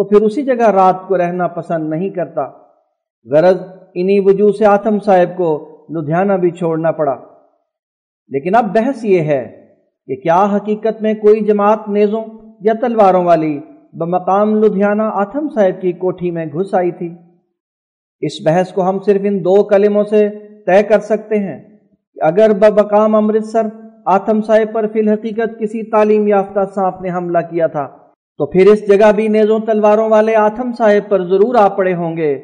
تو 0.00 0.04
پھر 0.04 0.22
اسی 0.22 0.42
جگہ 0.42 0.70
رات 0.70 1.08
کو 1.08 1.18
رہنا 1.18 1.46
پسند 1.46 1.90
نہیں 1.90 2.10
کرتا۔ 2.10 2.42
غرض 3.30 3.60
انہی 3.94 4.20
وجوہ 4.20 4.50
سے 4.58 4.66
آتم 4.66 4.98
صاحب 4.98 5.36
کو 5.36 5.68
لدھیانہ 5.90 6.32
بھی 6.32 6.50
چھوڑنا 6.50 6.90
پڑا۔ 6.90 7.14
لیکن 8.28 8.54
اب 8.54 8.64
بحث 8.74 9.04
یہ 9.04 9.20
ہے 9.20 9.66
کہ 10.06 10.16
کیا 10.16 10.56
حقیقت 10.56 11.02
میں 11.02 11.14
کوئی 11.14 11.40
جماعت 11.40 11.88
نیزوں 11.88 12.24
یا 12.60 12.72
تلواروں 12.80 13.24
والی 13.24 13.60
بمقام 13.92 14.54
لدھیانہ 14.54 15.02
آتم 15.02 15.48
صاحب 15.48 15.82
کی 15.82 15.92
کوٹھی 15.92 16.30
میں 16.30 16.46
گھس 16.46 16.74
آئی 16.74 16.90
تھی؟ 16.90 17.14
اس 18.20 18.32
بحث 18.44 18.72
کو 18.72 18.88
ہم 18.88 18.98
صرف 18.98 19.20
ان 19.24 19.40
دو 19.40 19.62
کلموں 19.62 20.04
سے 20.04 20.28
طے 20.66 20.82
کر 20.82 20.98
سکتے 20.98 21.38
ہیں 21.38 21.78
کہ 22.14 22.24
اگر 22.24 22.50
بمقام 22.52 23.14
امرتسر 23.14 23.66
آتم 24.06 24.42
صاحب 24.42 24.74
پر 24.74 24.86
فی 24.92 25.00
الحقیقت 25.00 25.58
کسی 25.60 25.90
تعلیم 25.90 26.28
یافتہ 26.28 26.60
سانپ 26.74 27.00
نے 27.00 27.10
حملہ 27.10 27.38
کیا 27.38 27.66
تھا 27.66 27.99
تو 28.38 28.46
پھر 28.46 28.66
اس 28.66 28.88
جگہ 28.88 29.12
بھی 29.12 29.28
نیزوں 29.28 29.58
تلواروں 29.58 30.08
والے 30.08 30.34
آتم 30.34 30.70
صاحب 30.78 31.10
پر 31.10 31.24
ضرور 31.24 31.54
آ 31.54 31.68
پڑے 31.68 31.94
ہوں 31.94 32.16
گے۔ 32.16 32.34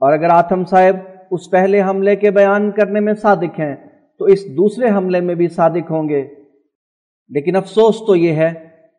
اور 0.00 0.12
اگر 0.12 0.28
آتم 0.28 0.64
صاحب 0.64 0.96
اس 1.30 1.50
پہلے 1.50 1.82
حملے 1.82 2.16
کے 2.16 2.30
بیان 2.30 2.70
کرنے 2.70 3.00
میں 3.00 3.14
صادق 3.14 3.60
ہیں، 3.60 3.76
تو 4.18 4.24
اس 4.24 4.56
دوسرے 4.56 4.90
حملے 4.90 5.20
میں 5.20 5.34
بھی 5.34 5.48
صادق 5.48 5.90
ہوں 5.90 6.08
گے۔ 6.08 6.28
لیکن 7.28 7.56
افسوس 7.56 8.06
تو 8.06 8.16
یہ 8.16 8.32
ہے 8.32 8.52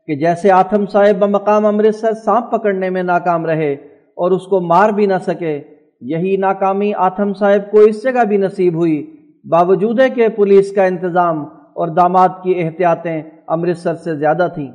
کہ 0.07 0.15
جیسے 0.15 0.51
آتم 0.51 0.85
صاحب 0.85 1.19
بمقام 1.19 1.65
امرتسر 1.65 2.13
سانپ 2.13 2.51
پکڑنے 2.51 2.89
میں 2.89 3.03
ناکام 3.03 3.45
رہے 3.45 3.73
اور 4.15 4.31
اس 4.31 4.45
کو 4.45 4.61
مار 4.61 4.89
بھی 4.89 5.05
نہ 5.05 5.17
سکے، 5.21 5.61
یہی 6.01 6.37
ناکامی 6.37 6.93
آتم 6.93 7.33
صاحب 7.33 7.71
کو 7.71 7.79
اس 7.79 8.03
جگہ 8.03 8.23
بھی 8.23 8.37
نصیب 8.37 8.75
ہوئی۔ 8.75 9.15
باوجود 9.49 9.99
ہے 9.99 10.09
کہ 10.09 10.27
پولیس 10.27 10.71
کا 10.71 10.83
انتظام 10.83 11.45
اور 11.45 11.87
داماد 11.87 12.29
کی 12.43 12.61
احتیاطیں 12.61 13.21
امرتسر 13.47 13.95
سے 13.95 14.15
زیادہ 14.15 14.47
تھیں۔ 14.53 14.71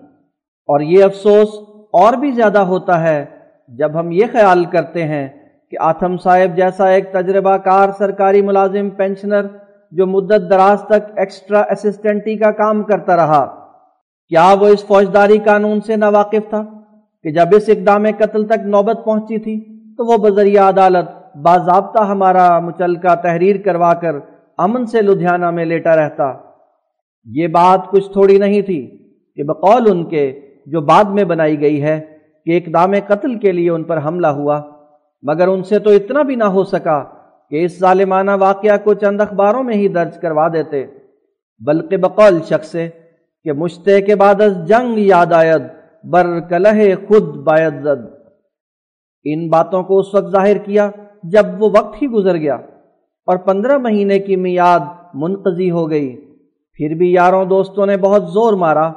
اور 0.71 0.81
یہ 0.81 1.05
افسوس 1.05 1.55
اور 2.01 2.15
بھی 2.15 2.31
زیادہ 2.33 2.59
ہوتا 2.67 3.01
ہے 3.03 3.25
جب 3.79 3.99
ہم 4.01 4.11
یہ 4.13 4.27
خیال 4.33 4.65
کرتے 4.73 5.05
ہیں 5.05 5.27
کہ 5.73 5.77
آتم 5.81 6.17
صاحب 6.17 6.57
جیسا 6.57 6.89
ایک 6.89 7.13
تجربہ 7.13 7.57
کار 7.65 7.91
سرکاری 7.99 8.43
ملازم 8.43 8.91
پینشنر 8.97 9.47
جو 9.93 10.07
مدت 10.07 10.51
دراز 10.51 10.83
تک 10.87 11.09
ایکسٹرا 11.17 11.61
اسسٹنٹی 11.71 12.37
کا 12.39 12.51
کام 12.51 12.83
کرتا 12.83 13.17
رہا، 13.17 13.45
کیا 14.31 14.53
وہ 14.61 14.67
اس 14.67 14.87
فوجداری 14.87 15.39
قانون 15.45 15.81
سے 15.87 15.97
ناواقف 15.97 16.49
تھا 16.51 16.63
کہ 17.25 17.31
جب 17.31 17.55
اس 17.57 17.69
اقدام 17.69 18.07
قتل 18.19 18.47
تک 18.47 18.67
نوبت 18.67 19.05
پہنچی 19.05 19.39
تھی 19.39 19.57
تو 19.97 20.05
وہ 20.07 20.17
بذریعہ 20.19 20.69
عدالت 20.69 21.09
باضابطہ 21.45 22.05
ہمارا 22.05 22.49
مچلکہ 22.61 23.15
تحریر 23.23 23.57
کروا 23.65 23.93
کر 23.95 24.19
امن 24.59 24.87
سے 24.87 25.03
لدھیانہ 25.03 25.51
میں 25.51 25.65
لیٹا 25.65 25.97
رہتا۔ 25.97 26.33
یہ 27.27 27.47
بات 27.59 27.91
کچھ 27.91 28.13
تھوڑی 28.13 28.39
نہیں 28.39 28.63
تھی 28.63 28.81
کہ 29.39 29.43
بقول 29.43 29.91
ان 29.91 30.05
کے 30.05 30.31
جو 30.71 30.81
بعد 30.81 31.05
میں 31.05 31.25
بنائی 31.25 31.61
گئی 31.61 31.83
ہے 31.83 32.01
کہ 32.45 32.57
اقدام 32.57 32.93
قتل 33.07 33.39
کے 33.39 33.53
لیے 33.53 33.71
ان 33.71 33.85
پر 33.85 34.05
حملہ 34.05 34.27
ہوا، 34.27 34.61
مگر 35.23 35.49
ان 35.49 35.63
سے 35.63 35.79
تو 35.79 35.91
اتنا 35.91 36.23
بھی 36.23 36.35
نہ 36.35 36.45
ہو 36.45 36.65
سکا 36.65 37.05
کہ 37.51 37.65
اس 37.65 37.81
ظالمانہ 37.81 38.31
واقعہ 38.41 38.77
کو 38.85 38.95
چند 38.95 39.21
اخباروں 39.21 39.63
میں 39.63 39.75
ہی 39.75 39.89
درج 39.89 40.21
کروا 40.21 40.49
دیتے۔ 40.49 40.87
بلکہ 41.61 41.97
بقول 41.97 42.39
شخص 42.49 42.77
کہ 43.45 43.53
مشتے 43.53 44.01
کے 44.01 44.17
بعد 44.17 44.41
از 44.41 44.69
جنگ 44.69 44.99
یاد 44.99 45.33
آید، 45.33 45.63
بر 46.05 46.41
کلہ 46.41 46.95
خود 47.09 47.23
باید 47.23 47.75
زد۔ 47.83 48.15
ان 49.25 49.49
باتوں 49.49 49.83
کو 49.83 49.99
اس 49.99 50.15
وقت 50.15 50.33
ظاہر 50.33 50.59
کیا 50.59 50.91
جب 51.23 51.47
وہ 51.59 51.71
وقت 51.79 52.03
ہی 52.03 52.07
گزر 52.07 52.37
گیا 52.37 52.55
اور 53.27 53.37
پندرہ 53.37 53.79
مہینے 53.79 54.19
کی 54.19 54.37
میاد 54.37 54.81
منقضی 55.15 55.71
ہو 55.71 55.91
گئی۔ 55.91 56.17
پھر 56.73 56.95
بھی 56.95 57.13
یاروں 57.13 57.45
دوستوں 57.45 57.87
نے 57.87 57.97
بہت 57.97 58.23
زور 58.23 58.53
مارا 58.53 58.93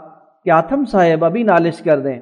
کہ 0.46 0.52
آتم 0.52 0.84
صاحب 0.92 1.26
ابھی 1.26 1.44
نالش 1.44 1.82
کر 1.82 2.00
دیں۔ 2.00 2.20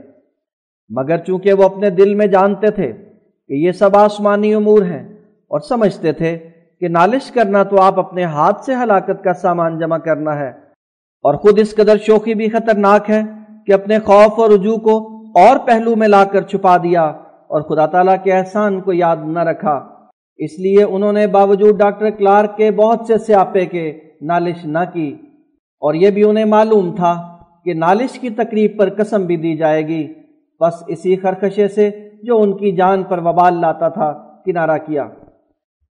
مگر 0.92 1.18
چونکہ 1.18 1.54
وہ 1.54 1.64
اپنے 1.64 1.90
دل 1.92 2.14
میں 2.16 2.28
جانتے 2.28 2.72
تھے 2.72 2.92
کہ 2.92 3.54
یہ 3.56 3.72
سب 3.72 3.96
آسمانی 3.98 4.54
امور 4.54 4.82
ہیں 4.84 5.04
اور 5.52 5.60
سمجھتے 5.70 6.12
تھے 6.14 6.38
کہ 6.82 6.88
نالش 6.90 7.32
کرنا 7.32 7.64
تو 7.64 7.82
آپ 7.82 8.00
اپنے 8.00 8.24
ہاتھ 8.34 8.64
سے 8.66 8.76
ہلاکت 8.76 9.24
کا 9.24 9.34
سامان 9.42 9.80
جمع 9.80 9.98
کرنا 10.06 10.38
ہے، 10.40 10.50
اور 11.26 11.36
خود 11.36 11.60
اس 11.60 11.76
قدر 11.76 11.98
شوخی 12.06 12.34
بھی 12.34 12.50
خطرناک 12.50 13.10
ہے 13.10 13.22
کہ 13.68 13.74
اپنے 13.74 14.00
خوف 14.00 14.40
اور 14.40 14.50
رجوع 14.50 14.76
کو 14.88 14.98
اور 15.40 15.58
پہلو 15.68 15.96
میں 15.96 16.08
لا 16.08 16.24
کر 16.26 16.42
چھپا 16.44 16.76
دیا 16.78 17.04
اور 17.04 17.62
خدا 17.70 17.86
تعالیٰ 17.88 18.16
کے 18.24 18.34
احسان 18.34 18.80
کو 18.82 18.94
یاد 18.94 19.26
نہ 19.28 19.44
رکھا۔ 19.50 19.76
اس 20.40 20.60
لیے 20.60 20.84
انہوں 20.86 21.14
نے 21.14 21.26
باوجود 21.30 21.78
ڈاکٹر 21.80 22.10
کلارک 22.10 22.56
کے 22.58 22.72
بہت 22.76 23.06
سے 23.08 23.18
سیاپے 23.18 23.66
کے 23.66 23.86
نالش 24.24 24.66
نہ 24.68 24.84
کی، 24.94 25.10
اور 25.82 25.94
یہ 25.94 26.10
بھی 26.10 26.24
انہیں 26.24 26.46
معلوم 26.48 26.96
تھا۔ 26.96 27.14
کہ 27.66 27.74
نالش 27.74 28.20
کی 28.20 28.30
تقریب 28.30 28.72
پر 28.80 28.90
قسم 28.90 29.26
بھی 29.26 29.38
دی 29.38 29.58
جائے 29.58 29.88
گی۔ 29.88 30.14
بس 30.60 30.84
اسی 30.88 31.16
خرخشے 31.16 31.68
سے 31.68 32.10
جو 32.24 32.42
ان 32.42 32.58
کی 32.58 32.72
جان 32.72 33.04
پر 33.04 33.18
وبال 33.18 33.62
لاتا 33.62 33.90
تھا، 33.90 34.12
کنارہ 34.46 34.78
کیا۔ 34.78 35.08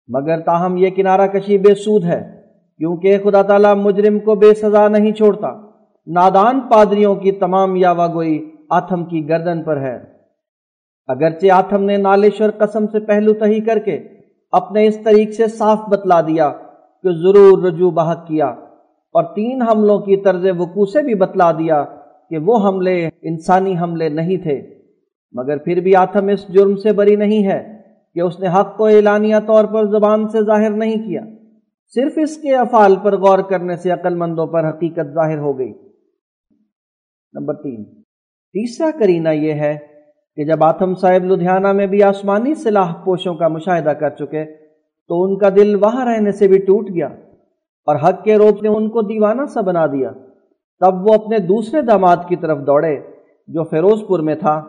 مگر 0.09 0.41
تاہم 0.41 0.77
یہ 0.77 0.91
کنارہ 0.91 1.27
کشی 1.27 1.59
بے 1.59 1.75
سود 1.75 2.05
ہے، 2.05 2.43
کیونکہ 2.79 3.19
خدا 3.25 3.43
تعالیٰ 3.43 3.75
مجرم 3.75 4.19
کو 4.19 4.35
بے 4.35 4.55
سزا 4.55 4.89
نہیں 4.89 5.13
چھوڑتا۔ 5.13 5.49
نادان 6.07 6.61
پادریوں 6.61 7.15
کی 7.15 7.33
تمام 7.33 7.77
یاوا 7.77 8.07
گوئی 8.07 8.51
آتھم 8.71 9.05
کی 9.05 9.29
گردن 9.29 9.63
پر 9.63 9.81
ہے۔ 9.81 9.99
اگرچہ 11.07 11.51
آتھم 11.51 11.85
نے 11.85 11.97
نالش 11.97 12.41
اور 12.41 12.51
قسم 12.51 12.87
سے 12.87 13.01
پہلو 13.01 13.33
تہی 13.33 13.61
کر 13.61 13.79
کے 13.79 14.09
اپنے 14.53 14.87
اس 14.87 14.99
طریق 15.05 15.31
سے 15.31 15.47
صاف 15.47 15.79
بتلا 15.89 16.21
دیا 16.21 16.53
کہ 17.03 17.11
ضرور 17.13 17.63
رجوع 17.63 17.91
بحق 17.91 18.27
کیا۔ 18.27 18.55
اور 19.17 19.35
تین 19.35 19.63
حملوں 19.63 19.99
کی 19.99 20.17
طرز 20.17 20.47
وقوع 20.59 20.87
سے 20.87 21.03
بھی 21.03 21.15
بتلا 21.15 21.53
دیا 21.53 21.85
کہ 22.31 22.39
وہ 22.39 22.69
حملے 22.69 23.09
انسانی 23.23 23.79
حملے 23.79 24.09
نہیں 24.09 24.37
تھے۔ 24.37 24.75
مگر 25.33 25.57
پھر 25.59 25.81
بھی 25.81 25.97
آتم 25.97 26.29
اس 26.29 26.49
جرم 26.49 26.77
سے 26.77 26.93
بری 26.93 27.17
نہیں 27.17 27.47
ہے 27.47 27.81
کہ 28.15 28.21
اس 28.21 28.41
نے 28.41 28.47
حق 28.49 28.77
کو 28.77 28.87
اعلانیہ 28.87 29.37
طور 29.47 29.65
پر 29.65 29.87
زبان 29.87 30.29
سے 30.29 30.41
ظاہر 30.41 30.71
نہیں 30.71 30.97
کیا۔ 30.97 31.21
صرف 31.95 32.13
اس 32.17 32.37
کے 32.37 32.55
افعال 32.55 32.97
پر 33.03 33.17
غور 33.17 33.39
کرنے 33.39 33.77
سے 33.77 33.91
عقل 33.91 34.15
مندوں 34.15 34.47
پر 34.47 34.69
حقیقت 34.69 35.15
ظاہر 35.15 35.39
ہو 35.39 35.59
گئی۔ 35.59 35.73
نمبر 37.33 37.55
تین۔ 37.55 37.85
تیسرا 38.53 38.91
کرینہ 38.99 39.29
یہ 39.29 39.53
ہے 39.53 39.79
کہ 40.37 40.45
جب 40.45 40.65
آتم 40.65 40.95
صاحب 40.95 41.25
لدھیانہ 41.25 41.73
میں 41.73 41.87
بھی 41.87 42.03
آسمانی 42.03 42.55
سلاح 42.55 42.95
پوشوں 43.05 43.35
کا 43.35 43.49
مشاہدہ 43.49 43.91
کر 43.91 44.11
چکے 44.11 44.45
تو 45.09 45.23
ان 45.23 45.39
کا 45.39 45.49
دل 45.49 45.75
وہاں 45.75 46.07
رہنے 46.07 46.33
سے 46.33 46.49
بھی 46.49 46.59
ٹوٹ 46.59 46.91
گیا۔ 46.91 47.09
اور 47.87 47.97
حق 47.97 48.25
کے 48.25 48.37
روپ 48.37 48.63
نے 48.63 48.69
ان 48.69 48.89
کو 48.89 49.03
دیوانہ 49.03 49.43
سا 49.47 49.61
بنا 49.61 49.87
دیا۔ 49.87 50.11
تب 50.81 51.09
وہ 51.09 51.15
اپنے 51.15 51.39
دوسرے 51.39 51.83
داماد 51.83 52.17
کی 52.29 52.37
طرف 52.37 52.59
دوڑے 52.59 52.97
جو 53.49 53.65
فیروز 53.65 54.05
پور 54.09 54.19
میں 54.19 54.35
تھا۔ 54.35 54.65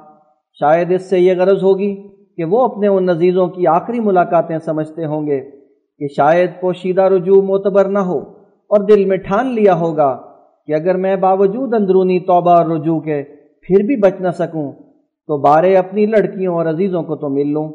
شاید 0.60 0.92
اس 0.92 1.10
سے 1.10 1.20
یہ 1.20 1.34
غرض 1.38 1.64
ہوگی 1.64 1.96
کہ 2.38 2.44
وہ 2.44 2.62
اپنے 2.62 2.88
ان 2.88 3.06
نزیزوں 3.06 3.48
کی 3.48 3.68
آخری 3.68 4.00
ملاقاتیں 4.00 4.60
سمجھتے 4.60 5.06
ہوں 5.06 5.28
گے 5.28 5.52
کہ 6.00 6.08
شاید 6.08 6.52
پوشیدہ 6.62 7.02
رجوع 7.02 7.42
معتبر 7.42 7.86
نہ 7.86 8.00
ہو 8.00 8.20
اور 8.70 8.80
دل 8.80 9.06
میں 9.06 9.18
ٹھان 9.18 9.48
لیا 9.48 9.76
ہوگا 9.76 10.18
کہ 10.68 10.74
اگر 10.74 10.98
میں 10.98 11.16
باوجود 11.16 11.74
اندرونی 11.74 12.20
توبہ 12.20 12.52
اور 12.52 12.66
رجوع 12.66 13.00
کے 13.00 13.24
پھر 13.62 13.84
بھی 13.84 13.96
بچ 13.96 14.22
نہ 14.22 14.32
سکوں 14.32 14.72
تو 15.28 15.38
بارے 15.38 15.76
اپنی 15.78 16.06
لڑکیوں 16.06 16.56
اور 16.56 16.66
عزیزوں 16.66 17.04
کو 17.04 17.16
تو 17.16 17.30
مل 17.30 17.48
لوں۔ 17.48 17.70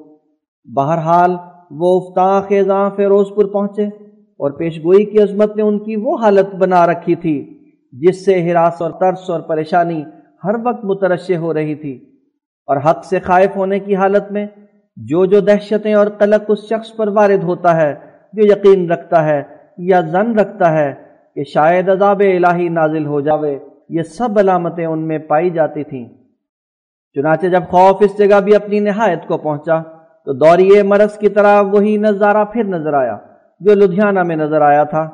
بہرحال 0.75 1.37
وہ 1.71 2.01
افتاں 2.01 2.41
خیزاں 2.49 2.91
فیروز 2.97 3.27
پور 3.35 3.45
پہنچے۔ 3.45 3.87
اور 4.43 4.51
پیشگوئی 4.51 5.05
کی 5.05 5.23
عظمت 5.23 5.57
نے 5.57 5.63
ان 5.63 5.79
کی 5.79 5.97
وہ 5.97 6.19
حالت 6.23 6.55
بنا 6.55 6.87
رکھی 6.87 7.15
تھی 7.15 7.59
جس 7.93 8.25
سے 8.25 8.43
ہراس 8.43 8.83
اور 8.83 8.91
ترس 8.91 9.31
اور 9.31 9.41
پریشانی 9.41 10.05
ہر 10.45 10.55
وقت 10.65 10.85
مترشے 10.85 11.37
ہو 11.37 11.55
رہی 11.55 11.75
تھی۔ 11.75 12.05
اور 12.67 12.77
حق 12.77 13.05
سے 13.05 13.21
خائف 13.21 13.57
ہونے 13.57 13.79
کی 13.79 13.97
حالت 13.97 14.33
میں 14.33 14.47
جو 14.97 15.27
جو 15.27 15.41
دہشتیں 15.41 15.95
اور 15.95 16.07
قلق 16.07 16.45
اس 16.49 16.59
شخص 16.69 16.97
پر 16.97 17.09
وارد 17.09 17.43
ہوتا 17.43 17.77
ہے، 17.77 17.95
جو 18.33 18.43
یقین 18.45 18.91
رکھتا 18.91 19.25
ہے 19.25 19.43
یا 19.79 20.01
زن 20.01 20.39
رکھتا 20.39 20.73
ہے 20.73 20.95
کہ 21.35 21.45
شاید 21.45 21.89
عذاب 21.89 22.21
الہی 22.21 22.69
نازل 22.69 23.07
ہو 23.07 23.21
جاوے، 23.21 23.59
یہ 23.89 24.03
سب 24.03 24.39
علامتیں 24.39 24.87
ان 24.87 25.09
میں 25.09 25.19
پائی 25.19 25.51
جاتی 25.51 25.85
تھیں۔ 25.85 26.09
چنانچہ 27.15 27.47
جب 27.47 27.63
خوف 27.69 27.97
اس 28.01 28.19
جگہ 28.19 28.41
بھی 28.41 28.55
اپنی 28.55 28.81
نہایت 28.81 29.27
کو 29.29 29.39
پہنچا، 29.39 29.83
تو 30.25 30.33
دوریے 30.33 30.83
مرض 30.83 31.19
کی 31.19 31.29
طرح 31.29 31.61
وہی 31.61 31.97
نظارہ 31.97 32.45
پھر 32.45 32.65
نظر 32.65 32.93
آیا۔ 32.93 33.19
جو 33.65 33.75
لدھیانہ 33.75 34.23
میں 34.23 34.37
نظر 34.37 34.61
آیا 34.61 34.85
تھا۔ 34.85 35.09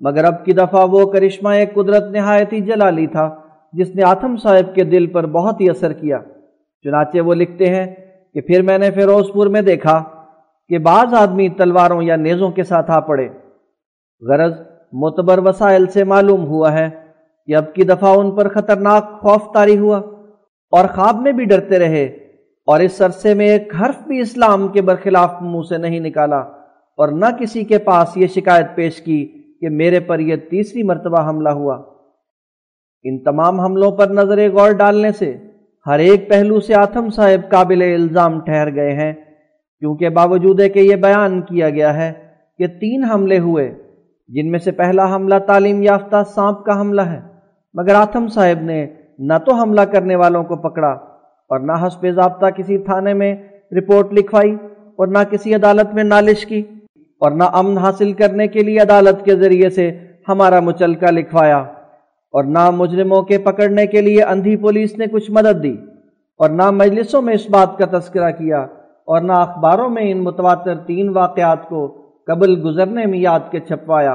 مگر 0.00 0.24
اب 0.24 0.44
کی 0.44 0.52
دفعہ 0.52 0.86
وہ 0.90 1.12
کرشمہ 1.12 1.48
ایک 1.48 1.74
قدرت 1.74 2.02
نہایت 2.10 2.52
ہی 2.52 2.60
جلالی 2.60 3.06
تھا، 3.06 3.34
جس 3.72 3.94
نے 3.94 4.02
آتم 4.02 4.36
صاحب 4.36 4.74
کے 4.74 4.84
دل 4.84 5.06
پر 5.06 5.26
بہت 5.26 5.60
ہی 5.60 5.70
اثر 5.70 5.92
کیا۔ 5.92 6.18
چنانچہ 6.84 7.20
وہ 7.20 7.34
لکھتے 7.34 7.66
ہیں 7.66 7.94
کہ 8.34 8.40
پھر 8.40 8.62
میں 8.62 8.78
نے 8.78 8.90
فیروز 8.90 9.32
پور 9.34 9.46
میں 9.46 9.60
دیکھا 9.60 10.04
کہ 10.68 10.78
بعض 10.78 11.14
آدمی 11.14 11.48
تلواروں 11.48 12.02
یا 12.02 12.16
نیزوں 12.16 12.50
کے 12.50 12.62
ساتھ 12.62 12.90
آ 12.90 13.00
پڑے۔ 13.00 13.28
غرض، 14.28 14.52
معتبر 14.92 15.38
وسائل 15.38 15.86
سے 15.86 16.04
معلوم 16.04 16.46
ہوا 16.46 16.72
ہے 16.72 16.90
کہ 17.46 17.56
اب 17.56 17.74
کی 17.74 17.84
دفعہ 17.84 18.18
ان 18.18 18.30
پر 18.30 18.48
خطرناک 18.48 19.20
خوف 19.20 19.52
تاری 19.54 19.78
ہوا 19.78 19.98
اور 20.72 20.84
خواب 20.94 21.16
میں 21.20 21.32
بھی 21.32 21.44
ڈرتے 21.44 21.78
رہے 21.78 22.04
اور 22.66 22.80
اس 22.80 23.00
عرصے 23.02 23.34
میں 23.34 23.46
ایک 23.46 23.72
حرف 23.80 24.06
بھی 24.06 24.20
اسلام 24.20 24.68
کے 24.68 24.82
برخلاف 24.82 25.34
منہ 25.40 25.62
سے 25.68 25.78
نہیں 25.78 26.00
نکالا۔ 26.00 26.42
اور 26.98 27.08
نہ 27.08 27.26
کسی 27.38 27.64
کے 27.64 27.78
پاس 27.78 28.16
یہ 28.16 28.26
شکایت 28.26 28.74
پیش 28.74 29.00
کی 29.02 29.24
کہ 29.60 29.68
میرے 29.70 30.00
پر 30.00 30.18
یہ 30.18 30.36
تیسری 30.50 30.82
مرتبہ 30.82 31.28
حملہ 31.28 31.48
ہوا۔ 31.48 31.76
ان 33.04 33.18
تمام 33.18 33.60
حملوں 33.60 33.90
پر 33.90 34.10
نظر 34.10 34.38
غور 34.50 34.72
ڈالنے 34.72 35.10
سے 35.12 35.32
ہر 35.86 35.98
ایک 35.98 36.28
پہلو 36.28 36.60
سے 36.60 36.74
آتم 36.74 37.08
صاحب 37.10 37.50
قابل 37.50 37.82
الزام 37.82 38.38
ٹھہر 38.40 38.74
گئے 38.74 38.92
ہیں، 38.92 39.12
کیونکہ 39.12 40.08
باوجود 40.08 40.60
ہے 40.60 40.68
کہ 40.68 40.78
یہ 40.78 40.96
بیان 40.96 41.40
کیا 41.42 41.70
گیا 41.70 41.94
ہے 41.96 42.12
کہ 42.58 42.66
تین 42.80 43.04
حملے 43.04 43.38
ہوئے، 43.38 43.68
جن 44.30 44.50
میں 44.50 44.58
سے 44.58 44.70
پہلا 44.70 45.14
حملہ 45.14 45.38
تعلیم 45.46 45.82
یافتہ 45.82 46.22
سانپ 46.34 46.64
کا 46.64 46.80
حملہ 46.80 47.02
ہے، 47.02 47.20
مگر 47.74 47.94
آتم 47.94 48.28
صاحب 48.28 48.62
نے 48.62 48.86
نہ 49.18 49.38
تو 49.46 49.54
حملہ 49.54 49.80
کرنے 49.80 50.16
والوں 50.16 50.44
کو 50.44 50.56
پکڑا 50.68 50.90
اور 51.50 51.60
نہ 51.60 51.72
حسب 51.86 52.06
ضابطہ 52.10 52.46
کسی 52.46 52.78
تھانے 52.78 53.14
میں 53.14 53.34
رپورٹ 53.78 54.12
لکھوائی 54.12 54.54
اور 54.98 55.06
نہ 55.06 55.18
کسی 55.30 55.54
عدالت 55.54 55.94
میں 55.94 56.04
نالش 56.04 56.46
کی۔ 56.46 56.62
اور 57.22 57.30
نہ 57.30 57.44
امن 57.52 57.78
حاصل 57.78 58.12
کرنے 58.12 58.46
کے 58.48 58.62
لیے 58.62 58.78
عدالت 58.78 59.24
کے 59.24 59.36
ذریعے 59.36 59.70
سے 59.70 59.90
ہمارا 60.28 60.60
مچلکا 60.60 61.10
لکھوایا 61.10 61.58
اور 62.34 62.44
نہ 62.44 62.70
مجرموں 62.70 63.22
کے 63.22 63.38
پکڑنے 63.38 63.86
کے 63.86 64.00
لیے 64.00 64.22
اندھی 64.22 64.56
پولیس 64.56 64.98
نے 64.98 65.06
کچھ 65.06 65.30
مدد 65.30 65.62
دی 65.62 65.76
اور 66.38 66.50
نہ 66.50 66.70
مجلسوں 66.70 67.22
میں 67.22 67.34
اس 67.34 67.50
بات 67.50 67.78
کا 67.78 67.98
تذکرہ 67.98 68.30
کیا 68.30 68.58
اور 69.06 69.20
نہ 69.20 69.32
اخباروں 69.32 69.88
میں 69.88 70.10
ان 70.12 70.18
متواتر 70.18 70.76
تین 70.76 71.08
واقعات 71.08 71.68
کو 71.68 72.02
قبل 72.26 72.66
گزرنے 72.66 73.06
میں 73.06 73.18
یاد 73.18 73.40
کے 73.50 73.60
چھپوایا 73.60 74.12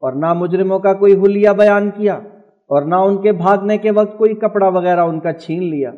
اور 0.00 0.12
نہ 0.12 0.32
مجرموں 0.32 0.78
کا 0.78 0.92
کوئی 0.92 1.14
حلیہ 1.14 1.50
بیان 1.50 1.90
کیا 1.90 2.14
اور 2.68 2.82
نہ 2.82 2.94
ان 2.94 3.22
کے 3.22 3.32
بھاگنے 3.32 3.78
کے 3.78 3.90
وقت 3.90 4.18
کوئی 4.18 4.34
کپڑا 4.34 4.68
وغیرہ 4.68 5.00
ان 5.00 5.20
کا 5.20 5.32
چھین 5.32 5.62
لیا۔ 5.62 5.92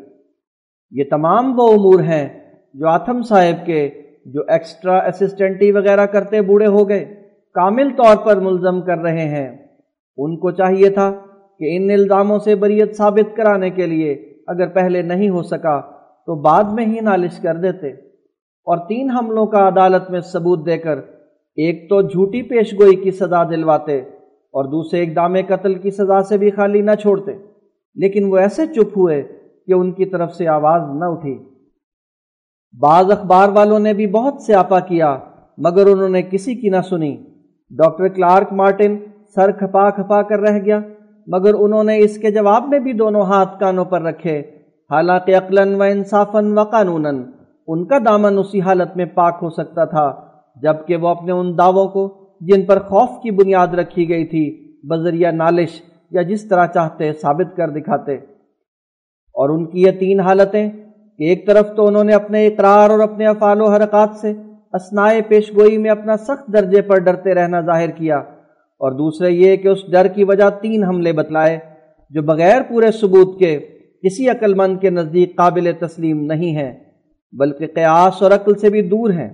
یہ 0.91 1.05
تمام 1.11 1.61
وہ 1.61 1.69
امور 1.69 2.01
ہیں 2.01 2.29
جو 2.75 2.89
آتم 2.89 3.23
صاحب 3.23 3.67
کے 3.67 3.89
جو 4.33 4.41
ایکسٹرا 4.49 4.99
اسسٹنٹی 4.99 5.73
وغیرہ 5.73 6.07
کرتے 6.07 6.41
بوڑھے 6.41 6.67
ہو 6.67 6.89
گئے، 6.89 7.05
کامل 7.55 7.91
طور 7.91 8.17
پر 8.17 8.41
ملزم 8.41 8.83
کر 8.83 8.99
رہے 8.99 9.29
ہیں۔ 9.29 9.59
ان 10.17 10.37
کو 10.37 10.51
چاہیے 10.51 10.91
تھا 10.91 11.11
کہ 11.59 11.77
ان 11.77 11.91
الزاموں 11.91 12.39
سے 12.39 12.55
بریت 12.55 12.97
ثابت 12.97 13.37
کرانے 13.37 13.71
کے 13.71 13.87
لیے 13.87 14.13
اگر 14.47 14.67
پہلے 14.67 15.03
نہیں 15.03 15.29
ہو 15.29 15.43
سکا 15.43 15.81
تو 16.27 16.43
بعد 16.43 16.65
میں 16.65 16.87
ہی 16.87 17.01
نالش 17.01 17.39
کر 17.39 17.55
دیتے۔ 17.55 17.89
اور 18.69 18.89
تین 18.89 19.11
حملوں 19.11 19.47
کا 19.47 19.69
عدالت 19.69 20.11
میں 20.11 20.21
ثبوت 20.21 20.67
دے 20.67 20.79
کر 20.79 20.99
ایک 21.57 21.91
تو 21.91 22.03
جھوٹی 22.03 22.43
پیش 22.43 22.75
گوئی 22.75 22.97
کی 22.97 23.11
سزا 23.11 23.45
دلواتے 23.45 23.99
اور 23.99 24.65
دوسرے 24.65 25.03
اقدام 25.03 25.37
قتل 25.49 25.75
کی 25.75 25.91
سزا 25.91 26.23
سے 26.23 26.39
بھی 26.39 26.51
خالی 26.51 26.81
نہ 26.81 26.91
چھوڑتے۔ 27.01 27.33
لیکن 27.95 28.25
وہ 28.25 28.37
ایسے 28.37 28.67
چپ 28.67 28.99
ہوئے 28.99 29.23
کہ 29.67 29.73
ان 29.73 29.93
کی 29.93 30.05
طرف 30.05 30.35
سے 30.35 30.49
آواز 30.49 30.83
نہ 30.99 31.05
اٹھی۔ 31.05 31.48
بعض 32.73 33.11
اخبار 33.11 33.49
والوں 33.49 33.79
نے 33.79 33.93
بھی 33.93 34.07
بہت 34.07 34.43
سیاپا 34.43 34.81
کیا، 34.81 35.19
مگر 35.59 35.87
انہوں 35.87 36.09
نے 36.09 36.23
کسی 36.23 36.55
کی 36.55 36.69
نہ 36.69 36.77
سنی۔ 36.89 37.17
ڈاکٹر 37.71 38.09
کلارک 38.09 38.53
مارٹن 38.53 38.97
سر 39.35 39.51
کھپا 39.51 39.91
کھپا 39.91 40.23
کر 40.23 40.41
رہ 40.41 40.59
گیا، 40.65 40.81
مگر 41.27 41.55
انہوں 41.59 41.85
نے 41.85 41.99
اس 41.99 42.19
کے 42.19 42.31
جواب 42.31 42.69
میں 42.69 42.79
بھی 42.79 42.93
دونوں 42.93 43.23
ہاتھ 43.23 43.61
کانوں 43.61 43.85
پر 43.85 44.03
رکھے۔ 44.03 44.41
حالانکہ 44.91 45.37
عقلاً 45.37 45.75
و 45.75 45.83
انصافاً 45.83 46.59
و 46.59 46.65
قانون 46.65 47.07
ان 47.67 47.87
کا 47.87 47.99
دامن 47.99 48.39
اسی 48.39 48.61
حالت 48.61 48.97
میں 48.97 49.05
پاک 49.05 49.39
ہو 49.43 49.51
سکتا 49.51 49.85
تھا، 49.85 50.15
جبکہ 50.63 50.97
وہ 50.97 51.09
اپنے 51.09 51.33
ان 51.33 51.59
دعووں 51.59 51.89
کو 51.89 52.29
جن 52.41 52.65
پر 52.65 52.79
خوف 52.79 53.09
کی 53.23 53.31
بنیاد 53.31 53.69
رکھی 53.69 54.09
گئی 54.09 54.27
تھی، 54.27 54.77
بذریعہ 54.89 55.31
نالش 55.31 55.83
یا 56.11 56.23
جس 56.23 56.49
طرح 56.49 56.67
چاہتے 56.67 57.13
ثابت 57.13 57.57
کر 57.57 57.69
دکھاتے۔ 57.69 58.15
اور 59.35 59.49
ان 59.49 59.67
کی 59.67 59.83
یہ 59.83 59.91
تین 59.91 60.21
حالتیں 60.21 60.71
کہ 61.19 61.29
ایک 61.29 61.47
طرف 61.47 61.67
تو 61.77 61.87
انہوں 61.87 62.05
نے 62.05 62.13
اپنے 62.15 62.47
اقرار 62.47 62.91
اور 62.91 63.01
اپنے 63.01 63.27
افعال 63.27 63.61
و 63.61 63.71
حرکات 63.71 64.11
سے 64.21 64.31
اسنائے 64.75 65.21
پیش 65.29 65.51
گوئی 65.57 65.79
میں 65.79 65.91
اپنا 65.91 66.17
سخت 66.17 66.53
درجے 66.53 66.83
پر 66.83 66.99
ڈرتے 66.99 67.35
رہنا 67.35 67.61
ظاہر 67.61 67.91
کیا، 67.91 68.17
اور 68.17 68.93
دوسرے 68.93 69.31
یہ 69.31 69.57
کہ 69.57 69.69
اس 69.69 69.79
ڈر 69.93 70.09
کی 70.09 70.25
وجہ 70.25 70.51
تین 70.61 70.85
حملے 70.85 71.13
بتلائے 71.13 71.59
جو 72.11 72.23
بغیر 72.23 72.63
پورے 72.69 72.91
ثبوت 72.91 73.39
کے 73.39 73.59
کسی 74.03 74.29
عقل 74.29 74.55
مند 74.55 74.79
کے 74.81 74.91
نزدیک 74.91 75.37
قابل 75.37 75.71
تسلیم 75.81 76.21
نہیں 76.27 76.57
ہے 76.57 76.73
بلکہ 77.33 77.67
قیاس 77.67 78.23
اور 78.23 78.31
عقل 78.31 78.59
سے 78.59 78.71
بھی 78.71 78.83
دور 78.83 79.11
ہیں۔ 79.11 79.29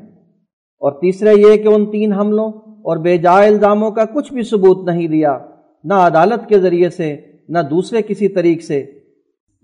اور 0.83 0.93
تیسرے 0.93 1.33
یہ 1.35 1.57
کہ 1.57 1.69
ان 1.69 1.91
تین 1.91 2.13
حملوں 2.13 2.49
اور 2.83 2.97
بے 2.97 3.17
جا 3.19 3.37
الزاموں 3.43 3.91
کا 3.91 4.05
کچھ 4.05 4.33
بھی 4.33 4.43
ثبوت 4.43 4.85
نہیں 4.87 5.09
دیا، 5.09 5.39
نہ 5.85 5.95
عدالت 6.01 6.49
کے 6.49 6.59
ذریعے 6.59 6.91
سے، 6.91 7.17
نہ 7.49 7.59
دوسرے 7.71 8.03
کسی 8.03 8.29
طریق 8.29 8.63
سے۔ 8.63 8.85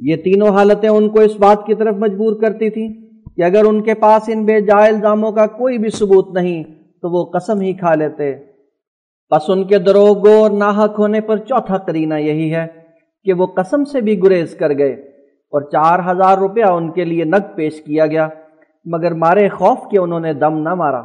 یہ 0.01 0.17
تینوں 0.17 0.49
حالتیں 0.49 0.89
ان 0.89 1.09
کو 1.09 1.21
اس 1.21 1.37
بات 1.41 1.67
کی 1.67 1.75
طرف 1.75 1.95
مجبور 1.95 2.41
کرتی 2.41 2.71
تھیں 2.71 2.89
کہ 3.37 3.43
اگر 3.43 3.65
ان 3.65 3.83
کے 3.83 3.95
پاس 3.95 4.23
ان 4.29 4.45
بے 4.45 4.61
جا 4.61 4.85
الزاموں 4.85 5.33
کا 5.33 5.47
کوئی 5.47 5.79
بھی 5.79 5.91
ثبوت 5.91 6.35
نہیں، 6.35 6.65
تو 7.03 7.11
وہ 7.11 7.25
قسم 7.25 7.61
ہی 7.61 7.73
کھا 7.73 7.95
لیتے۔ 7.95 8.35
بس 9.31 9.43
ان 9.49 9.65
کے 9.65 9.79
دروغ 9.79 10.29
اور 10.29 10.51
ناحق 10.51 10.99
ہونے 10.99 11.21
پر 11.21 11.37
چوتھا 11.37 11.79
کرینہ 11.79 12.15
یہی 12.15 12.55
ہے 12.55 12.67
کہ 13.25 13.33
وہ 13.33 13.47
قسم 13.47 13.85
سے 13.85 14.01
بھی 14.01 14.23
گریز 14.23 14.55
کر 14.55 14.79
گئے 14.79 14.93
اور 15.53 15.63
چار 15.63 15.99
ہزار 16.13 16.39
روپیہ 16.39 16.65
ان 16.65 16.91
کے 16.91 17.05
لیے 17.05 17.25
نگ 17.25 17.55
پیش 17.55 17.83
کیا 17.83 18.07
گیا، 18.07 18.29
مگر 18.85 19.15
مارے 19.15 19.49
خوف 19.49 19.79
کے 19.91 19.99
انہوں 19.99 20.21
نے 20.21 20.33
دم 20.33 20.59
نہ 20.59 20.75
مارا۔ 20.75 21.03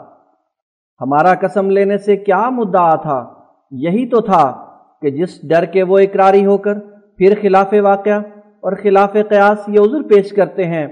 ہمارا 1.01 1.33
قسم 1.33 1.69
لینے 1.69 1.97
سے 1.97 2.15
کیا 2.15 2.49
مدعا 2.49 2.95
تھا؟ 2.95 3.33
یہی 3.71 4.07
تو 4.07 4.21
تھا 4.21 4.65
کہ 5.01 5.09
جس 5.09 5.49
ڈر 5.49 5.65
کے 5.65 5.83
وہ 5.83 5.99
اقراری 5.99 6.45
ہو 6.45 6.57
کر 6.57 6.79
پھر 7.17 7.33
خلاف 7.41 7.73
واقعہ 7.79 8.19
اور 8.66 8.74
خلاف 8.82 9.13
قیاس 9.13 9.68
یہ 9.68 9.80
عذر 9.80 10.01
پیش 10.01 10.30
کرتے 10.30 10.63
ہیں 10.63 10.88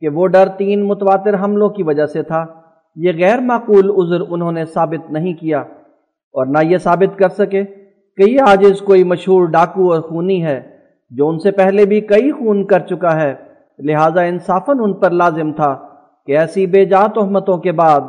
کہ 0.00 0.08
وہ 0.08 0.26
ڈر 0.26 0.48
تین 0.48 0.82
متواتر 0.82 1.34
حملوں 1.34 1.68
کی 1.68 1.82
وجہ 1.82 2.06
سے 2.06 2.22
تھا۔ 2.22 2.44
یہ 2.96 3.12
غیر 3.18 3.38
معقول 3.38 3.90
عذر 3.90 4.24
انہوں 4.28 4.52
نے 4.52 4.64
ثابت 4.64 5.10
نہیں 5.10 5.34
کیا 5.34 5.60
اور 6.34 6.46
نہ 6.46 6.58
یہ 6.62 6.78
ثابت 6.78 7.18
کر 7.18 7.28
سکے 7.28 7.64
کہ 8.16 8.30
یہ 8.30 8.40
عاجز 8.40 8.80
کوئی 8.80 9.04
مشہور 9.04 9.46
ڈاکو 9.46 9.92
اور 9.92 10.00
خونی 10.00 10.44
ہے 10.44 10.60
جو 11.10 11.28
ان 11.28 11.38
سے 11.38 11.50
پہلے 11.50 11.86
بھی 11.86 12.00
کئی 12.00 12.30
خون 12.30 12.64
کر 12.66 12.78
چکا 12.78 13.20
ہے۔ 13.20 13.34
لہذا 13.78 14.22
انصافاً 14.22 14.78
ان 14.80 14.92
پر 14.92 15.10
لازم 15.10 15.52
تھا 15.52 15.78
کہ 16.26 16.38
ایسی 16.38 16.66
بے 16.66 16.84
جا 16.84 17.06
تہمتوں 17.06 17.58
کے 17.58 17.72
بعد 17.72 18.00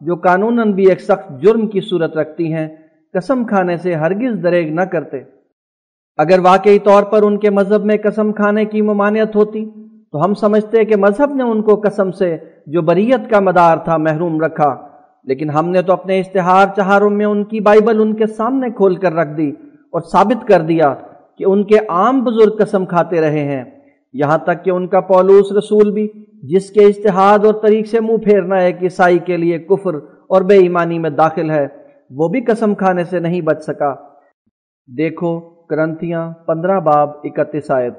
جو 0.00 0.16
قانوناً 0.16 0.72
بھی 0.72 0.88
ایک 0.88 1.00
سخت 1.00 1.42
جرم 1.42 1.66
کی 1.66 1.80
صورت 1.80 2.16
رکھتی 2.16 2.52
ہیں، 2.52 2.68
قسم 3.12 3.44
کھانے 3.44 3.76
سے 3.76 3.94
ہرگز 3.94 4.42
دریگ 4.42 4.74
نہ 4.74 4.80
کرتے۔ 4.80 5.41
اگر 6.18 6.38
واقعی 6.38 6.78
طور 6.78 7.02
پر 7.02 7.22
ان 7.22 7.38
کے 7.38 7.50
مذہب 7.50 7.84
میں 7.84 7.96
قسم 8.04 8.32
کھانے 8.32 8.64
کی 8.64 8.82
ممانعت 8.82 9.36
ہوتی، 9.36 9.64
تو 10.12 10.24
ہم 10.24 10.34
سمجھتے 10.34 10.84
کہ 10.84 10.96
مذہب 10.96 11.34
نے 11.34 11.42
ان 11.42 11.62
کو 11.62 11.80
قسم 11.80 12.10
سے 12.10 12.36
جو 12.66 12.82
بریت 12.82 13.30
کا 13.30 13.40
مدار 13.40 13.76
تھا 13.76 13.96
محروم 13.96 14.40
رکھا، 14.40 14.74
لیکن 15.24 15.50
ہم 15.50 15.68
نے 15.68 15.82
تو 15.82 15.92
اپنے 15.92 16.18
اشتہار 16.20 16.66
چہاروں 16.76 17.10
میں 17.10 17.26
ان 17.26 17.44
کی 17.44 17.60
بائبل 17.60 18.00
ان 18.00 18.14
کے 18.16 18.26
سامنے 18.26 18.70
کھول 18.70 18.96
کر 18.96 19.12
رکھ 19.12 19.36
دی 19.36 19.50
اور 19.92 20.00
ثابت 20.00 20.46
کر 20.48 20.60
دیا 20.60 20.94
کہ 21.38 21.44
ان 21.44 21.64
کے 21.64 21.78
عام 21.88 22.24
بزرگ 22.24 22.56
قسم 22.58 22.86
کھاتے 22.86 23.20
رہے 23.20 23.44
ہیں۔ 23.44 23.64
یہاں 24.12 24.38
تک 24.38 24.64
کہ 24.64 24.70
ان 24.70 24.86
کا 24.86 25.00
پولوس 25.00 25.52
رسول 25.52 25.90
بھی، 25.90 26.08
جس 26.42 26.70
کے 26.70 26.84
اشتہاد 26.84 27.44
اور 27.44 27.54
طریق 27.54 27.86
سے 27.86 28.00
منہ 28.00 28.16
پھیرنا 28.16 28.60
ہے 28.60 28.72
کہ 28.72 28.84
عیسائی 28.84 29.18
کے 29.18 29.36
لیے 29.36 29.58
کفر 29.58 29.94
اور 30.28 30.42
بے 30.42 30.54
ایمانی 30.54 30.98
میں 30.98 31.10
داخل 31.10 31.50
ہے، 31.50 31.66
وہ 32.10 32.28
بھی 32.28 32.40
قسم 32.40 32.74
کھانے 32.74 33.04
سے 33.04 33.20
نہیں 33.20 33.40
بچ 33.40 33.62
سکا۔ 33.62 33.94
دیکھو 34.88 35.51
کرنتیاں 35.72 36.32
پندرہ 36.46 36.80
باب 36.80 37.10
اکتیس 37.24 37.70
آیت۔ 37.70 37.92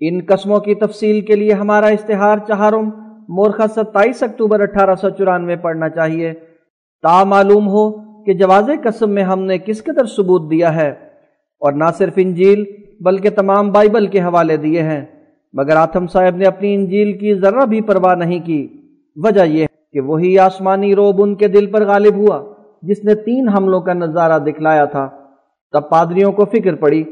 ان 0.00 0.20
قسموں 0.26 0.58
کی 0.58 0.74
تفصیل 0.74 1.20
کے 1.20 1.36
لیے 1.36 1.52
ہمارا 1.52 1.86
اشتہار 1.86 2.38
چہارم، 2.48 2.90
مورخہ 3.28 3.66
ستائیس 3.74 4.22
اکتوبر 4.22 4.60
اٹھارہ 4.60 4.94
سو 4.94 5.10
چورانوے 5.10 5.56
پڑھنا 5.56 5.88
چاہیے۔ 5.88 6.32
تا 7.02 7.24
معلوم 7.24 7.68
ہو 7.68 7.90
کہ 8.24 8.32
جواز 8.32 8.70
قسم 8.82 9.10
میں 9.10 9.22
ہم 9.22 9.42
نے 9.42 9.58
کس 9.58 9.84
قدر 9.84 10.04
ثبوت 10.04 10.50
دیا 10.50 10.76
ہے۔ 10.76 10.88
اور 11.60 11.72
نہ 11.72 11.84
صرف 11.98 12.12
انجیل، 12.16 12.64
بلکہ 13.00 13.30
تمام 13.30 13.72
بائبل 13.72 14.06
کے 14.06 14.20
حوالے 14.20 14.56
دیے 14.56 14.82
ہیں۔ 14.82 15.04
مگر 15.52 15.76
آتم 15.76 16.06
صاحب 16.06 16.36
نے 16.36 16.44
اپنی 16.44 16.74
انجیل 16.74 17.18
کی 17.18 17.34
ذرہ 17.34 17.66
بھی 17.66 17.80
پرواہ 17.80 18.14
نہیں 18.14 18.40
کی۔ 18.40 18.68
وجہ 19.16 19.44
یہ 19.44 19.62
ہے 19.62 19.66
کہ 19.92 20.00
وہی 20.00 20.38
آسمانی 20.38 20.94
روب 20.94 21.22
ان 21.22 21.34
کے 21.34 21.48
دل 21.48 21.66
پر 21.66 21.86
غالب 21.86 22.14
ہوا، 22.14 22.54
جس 22.82 23.04
نے 23.04 23.14
تین 23.14 23.48
حملوں 23.48 23.80
کا 23.80 23.92
نظارہ 23.92 24.38
دکھلایا 24.38 24.84
تھا۔ 24.84 25.19
تب 25.72 25.90
پادریوں 25.90 26.32
کو 26.32 26.44
فکر 26.44 26.74
پڑی 26.74 27.02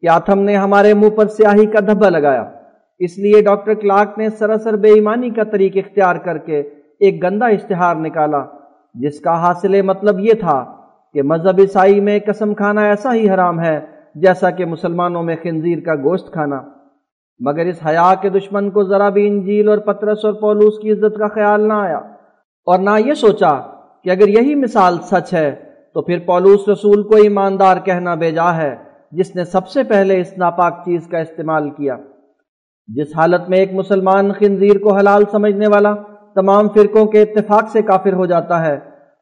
کہ 0.00 0.08
آتھم 0.10 0.40
نے 0.40 0.56
ہمارے 0.56 0.94
منہ 0.94 1.10
پر 1.10 1.26
سیاہی 1.26 1.66
کا 1.66 1.80
دھبا 1.80 2.08
لگایا۔ 2.08 2.44
اس 2.98 3.18
لیے 3.18 3.42
ڈاکٹر 3.42 3.74
کلارک 3.74 4.18
نے 4.18 4.30
سراسر 4.30 4.76
بے 4.76 4.88
ایمانی 4.88 5.30
کا 5.30 5.42
طریق 5.44 5.76
اختیار 5.76 6.16
کر 6.16 6.38
کے 6.38 6.60
ایک 7.00 7.22
گندا 7.22 7.46
اشتہار 7.46 7.96
نکالا، 7.96 8.44
جس 8.94 9.20
کا 9.20 9.46
حاصل 9.46 9.82
مطلب 9.82 10.20
یہ 10.20 10.32
تھا 10.40 10.76
کہ 11.12 11.22
مذہب 11.22 11.54
عیسائی 11.58 12.00
میں 12.00 12.18
قسم 12.26 12.54
کھانا 12.54 12.80
ایسا 12.80 13.14
ہی 13.14 13.30
حرام 13.30 13.60
ہے 13.60 13.80
جیسا 14.14 14.50
کہ 14.50 14.64
مسلمانوں 14.64 15.22
میں 15.22 15.36
خنزیر 15.42 15.80
کا 15.80 15.94
گوشت 15.94 16.32
کھانا۔ 16.32 16.60
مگر 17.40 17.66
اس 17.66 17.86
حیا 17.86 18.12
کے 18.20 18.28
دشمن 18.28 18.70
کو 18.70 18.82
ذرا 18.82 19.08
بھی 19.08 19.28
انجیل 19.28 19.68
اور 19.68 19.78
پترس 19.78 20.24
اور 20.24 20.32
پولوس 20.32 20.78
کی 20.78 20.92
عزت 20.92 21.18
کا 21.18 21.28
خیال 21.28 21.68
نہ 21.68 21.72
آیا۔ 21.72 21.98
اور 22.66 22.78
نہ 22.78 22.90
یہ 23.06 23.14
سوچا 23.14 23.60
کہ 24.04 24.10
اگر 24.10 24.28
یہی 24.28 24.54
مثال 24.54 24.98
سچ 25.02 25.34
ہے 25.34 25.67
تو 25.98 26.02
پھر 26.02 26.18
پولوس 26.18 26.68
رسول 26.68 27.02
کو 27.02 27.16
ایماندار 27.16 27.76
کہنا 27.76 28.14
بیجا 28.14 28.56
ہے، 28.56 28.76
جس 29.12 29.34
نے 29.36 29.44
سب 29.44 29.68
سے 29.68 29.82
پہلے 29.82 30.20
اس 30.20 30.36
ناپاک 30.38 30.74
چیز 30.84 31.06
کا 31.06 31.18
استعمال 31.18 31.70
کیا۔ 31.70 31.96
جس 32.88 33.16
حالت 33.16 33.48
میں 33.48 33.58
ایک 33.58 33.72
مسلمان 33.72 34.32
خنزیر 34.32 34.78
کو 34.78 34.94
حلال 34.94 35.24
سمجھنے 35.30 35.68
والا 35.68 35.94
تمام 36.34 36.68
فرقوں 36.68 37.04
کے 37.06 37.22
اتفاق 37.22 37.70
سے 37.72 37.82
کافر 37.82 38.12
ہو 38.12 38.26
جاتا 38.26 38.66
ہے 38.66 38.74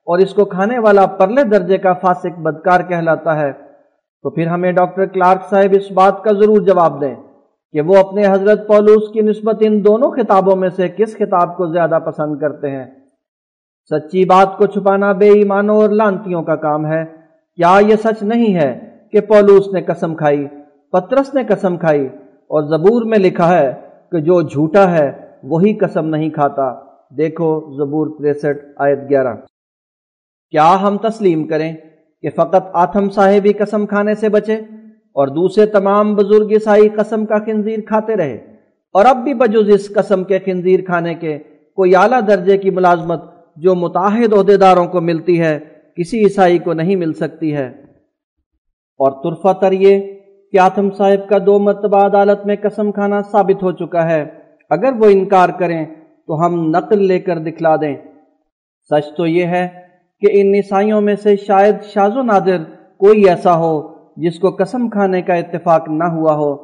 اور 0.06 0.18
اس 0.18 0.34
کو 0.34 0.44
کھانے 0.44 0.78
والا 0.78 1.06
پرلے 1.06 1.42
درجے 1.42 1.78
کا 1.78 1.92
فاسق 1.92 2.38
بدکار 2.38 2.80
کہلاتا 2.80 3.38
ہے، 3.40 3.52
تو 3.52 4.30
پھر 4.30 4.46
ہمیں 4.46 4.72
ڈاکٹر 4.72 5.06
کلارک 5.06 5.48
صاحب 5.50 5.74
اس 5.76 5.90
بات 5.92 6.22
کا 6.24 6.32
ضرور 6.32 6.60
جواب 6.60 7.00
دیں 7.00 7.14
کہ 7.72 7.80
وہ 7.80 7.96
اپنے 7.96 8.26
حضرت 8.26 8.68
پولوس 8.68 9.08
کی 9.12 9.20
نسبت 9.20 9.56
ان 9.60 9.84
دونوں 9.84 10.10
خطابوں 10.10 10.56
میں 10.56 10.68
سے 10.68 10.88
کس 10.88 11.16
خطاب 11.18 11.56
کو 11.56 11.72
زیادہ 11.72 11.98
پسند 12.06 12.38
کرتے 12.38 12.70
ہیں۔ 12.70 12.86
سچی 13.90 14.24
بات 14.24 14.58
کو 14.58 14.66
چھپانا 14.66 15.12
بے 15.12 15.28
ایمانوں 15.28 15.76
اور 15.76 15.90
لانتیوں 15.90 16.42
کا 16.42 16.56
کام 16.56 16.86
ہے۔ 16.86 17.04
کیا 17.56 17.78
یہ 17.86 17.96
سچ 17.96 18.22
نہیں 18.22 18.54
ہے 18.54 18.90
کہ 19.12 19.20
پولوس 19.20 19.72
نے 19.72 19.82
قسم 19.82 20.14
کھائی، 20.14 20.46
پترس 20.92 21.34
نے 21.34 21.42
قسم 21.48 21.76
کھائی 21.76 22.06
اور 22.24 22.62
زبور 22.62 23.02
میں 23.02 23.18
لکھا 23.18 23.58
ہے 23.58 23.72
کہ 24.12 24.18
جو 24.20 24.42
جھوٹا 24.42 24.90
ہے 24.90 25.12
وہی 25.42 25.74
قسم 25.74 26.06
نہیں 26.06 26.30
کھاتا۔ 26.30 26.74
دیکھو 27.16 27.60
زبور 27.60 28.06
تریسٹھ 28.18 28.66
آیت 28.76 28.98
گیارہ۔ 29.10 29.34
کیا 30.50 30.76
ہم 30.82 30.96
تسلیم 30.96 31.46
کریں 31.46 31.76
کہ 32.22 32.30
فقط 32.30 32.70
آتم 32.72 33.10
صاحب 33.10 33.44
ہی 33.44 33.52
قسم 33.52 33.86
کھانے 33.86 34.14
سے 34.14 34.28
بچے 34.28 34.54
اور 35.14 35.28
دوسرے 35.28 35.66
تمام 35.66 36.14
بزرگ 36.14 36.50
عیسائی 36.50 36.88
قسم 36.88 37.26
کا 37.26 37.38
خنزیر 37.38 37.78
کھاتے 37.86 38.16
رہے؟ 38.16 38.34
اور 38.92 39.04
اب 39.04 39.16
بھی 39.16 39.34
بجز 39.34 39.70
اس 39.74 39.94
قسم 39.94 40.24
کے 40.24 40.38
خنزیر 40.38 40.80
کھانے 40.86 41.14
کے 41.14 41.38
کوئی 41.76 41.96
اعلیٰ 41.96 42.20
درجے 42.26 42.58
کی 42.58 42.70
ملازمت 42.70 43.35
جو 43.56 43.74
متحد 43.74 44.32
عہدیداروں 44.32 44.86
کو 44.86 45.00
ملتی 45.00 45.40
ہے، 45.40 45.58
کسی 45.96 46.24
عیسائی 46.24 46.58
کو 46.58 46.72
نہیں 46.72 46.96
مل 46.96 47.12
سکتی 47.12 47.56
ہے۔ 47.56 47.66
اور 48.98 49.12
ترفہ 49.12 49.60
تر 49.60 49.72
یہ 49.72 50.14
کہ 50.52 50.58
آتم 50.58 50.90
صاحب 50.90 51.28
کا 51.28 51.38
دو 51.46 51.58
مرتبہ 51.58 52.06
عدالت 52.06 52.46
میں 52.46 52.56
قسم 52.62 52.92
کھانا 52.92 53.20
ثابت 53.20 53.62
ہو 53.62 53.72
چکا 53.72 54.10
ہے؟ 54.10 54.24
اگر 54.70 54.92
وہ 54.98 55.06
انکار 55.10 55.48
کریں، 55.58 55.86
تو 56.26 56.46
ہم 56.46 56.70
نقل 56.70 57.06
لے 57.06 57.18
کر 57.18 57.38
دکھلا 57.38 57.76
دیں۔ 57.76 57.96
سچ 58.90 59.16
تو 59.16 59.26
یہ 59.26 59.44
ہے 59.44 59.68
کہ 60.20 60.26
ان 60.30 60.54
عیسائیوں 60.54 61.00
میں 61.00 61.14
سے 61.14 61.36
شاید 61.36 61.74
شاز 61.82 62.16
و 62.16 62.22
نادر 62.22 62.58
کوئی 62.98 63.28
ایسا 63.28 63.58
ہو 63.58 63.94
جس 64.16 64.38
کو 64.38 64.50
قسم 64.50 64.88
کھانے 64.88 65.22
کا 65.22 65.34
اتفاق 65.34 65.88
نہ 65.88 66.04
ہوا 66.04 66.34
ہو، 66.34 66.56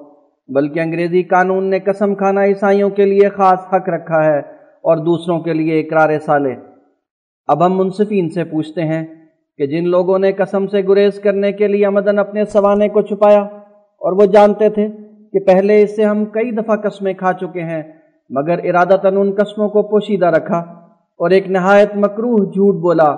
بلکہ 0.49 0.81
انگریزی 0.81 1.23
قانون 1.23 1.71
نے 1.71 1.81
قسم 1.81 2.15
کھانا 2.15 2.45
عیسائیوں 2.45 2.91
کے 2.91 3.05
لیے 3.05 3.29
خاص 3.29 3.59
حق 3.75 3.89
رکھا 3.89 4.25
ہے 4.25 4.39
اور 4.61 4.97
دوسروں 4.97 5.41
کے 5.41 5.53
لیے 5.53 5.81
اقرار 5.81 6.19
سالے 6.19 6.72
اب 7.49 7.65
ہم 7.67 7.77
منصفین 7.79 8.29
سے 8.31 8.45
پوچھتے 8.45 8.83
ہیں 8.83 9.05
کہ 9.59 9.67
جن 9.67 9.89
لوگوں 9.89 10.19
نے 10.19 10.33
قسم 10.33 10.67
سے 10.67 10.83
گریز 10.89 11.19
کرنے 11.21 11.53
کے 11.53 11.67
لیے 11.69 11.87
آمدن 11.87 12.19
اپنے 12.19 12.45
سوانے 12.45 12.89
کو 12.89 13.01
چھپایا 13.01 13.41
اور 14.03 14.13
وہ 14.13 14.27
جانتے 14.27 14.69
تھے 14.69 14.89
کہ 15.33 15.41
پہلے 15.41 15.83
اس 15.83 15.97
سے 15.97 16.05
ہم 16.05 16.25
کئی 16.25 16.51
دفعہ 16.51 16.77
قسمیں 16.77 17.13
کھا 17.13 17.33
چکے 17.33 17.63
ہیں، 17.63 17.83
مگر 18.31 18.65
ارادہ 18.65 19.09
ان 19.09 19.33
قسموں 19.33 19.69
کو 19.69 19.83
پوشیدہ 19.83 20.27
رکھا 20.27 20.59
اور 21.21 21.31
ایک 21.31 21.51
نہایت 21.51 21.97
مکروح 21.97 22.39
جھوٹ 22.45 22.75
بولا 22.75 23.11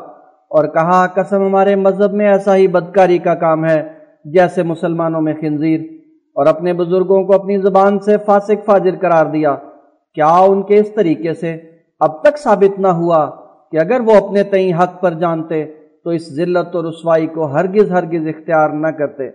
اور 0.51 0.64
کہا، 0.68 1.07
قسم 1.14 1.47
ہمارے 1.47 1.77
مذہب 1.77 2.12
میں 2.12 2.27
ایسا 2.29 2.57
ہی 2.57 2.66
بدکاری 2.68 3.18
کا 3.18 3.35
کام 3.35 3.64
ہے 3.64 3.83
جیسے 4.25 4.62
مسلمانوں 4.62 5.20
میں 5.20 5.35
خنزیر 5.41 5.81
اور 6.37 6.47
اپنے 6.47 6.72
بزرگوں 6.72 7.22
کو 7.25 7.35
اپنی 7.35 7.59
زبان 7.59 7.99
سے 7.99 8.16
فاسق 8.27 8.64
فاجر 8.66 8.97
قرار 9.01 9.27
دیا۔ 9.27 9.55
کیا 10.16 10.35
ان 10.49 10.62
کے 10.62 10.77
اس 10.77 10.95
طریقے 10.95 11.35
سے 11.35 11.53
اب 12.01 12.22
تک 12.22 12.39
ثابت 12.39 12.79
نہ 12.81 12.89
ہوا 12.89 13.25
کہ 13.75 13.79
اگر 13.79 14.01
وہ 14.01 14.27
اپنے 14.27 14.43
تئیں 14.43 14.72
حق 14.75 15.01
پر 15.01 15.12
جانتے، 15.12 15.64
تو 16.05 16.11
اس 16.11 16.35
ذلت 16.35 16.77
و 16.77 16.91
رسوائی 16.91 17.27
کو 17.27 17.47
ہرگز 17.47 17.91
ہرگز 17.91 18.27
اختیار 18.27 18.70
نہ 18.70 18.87
کرتے۔ 18.87 19.31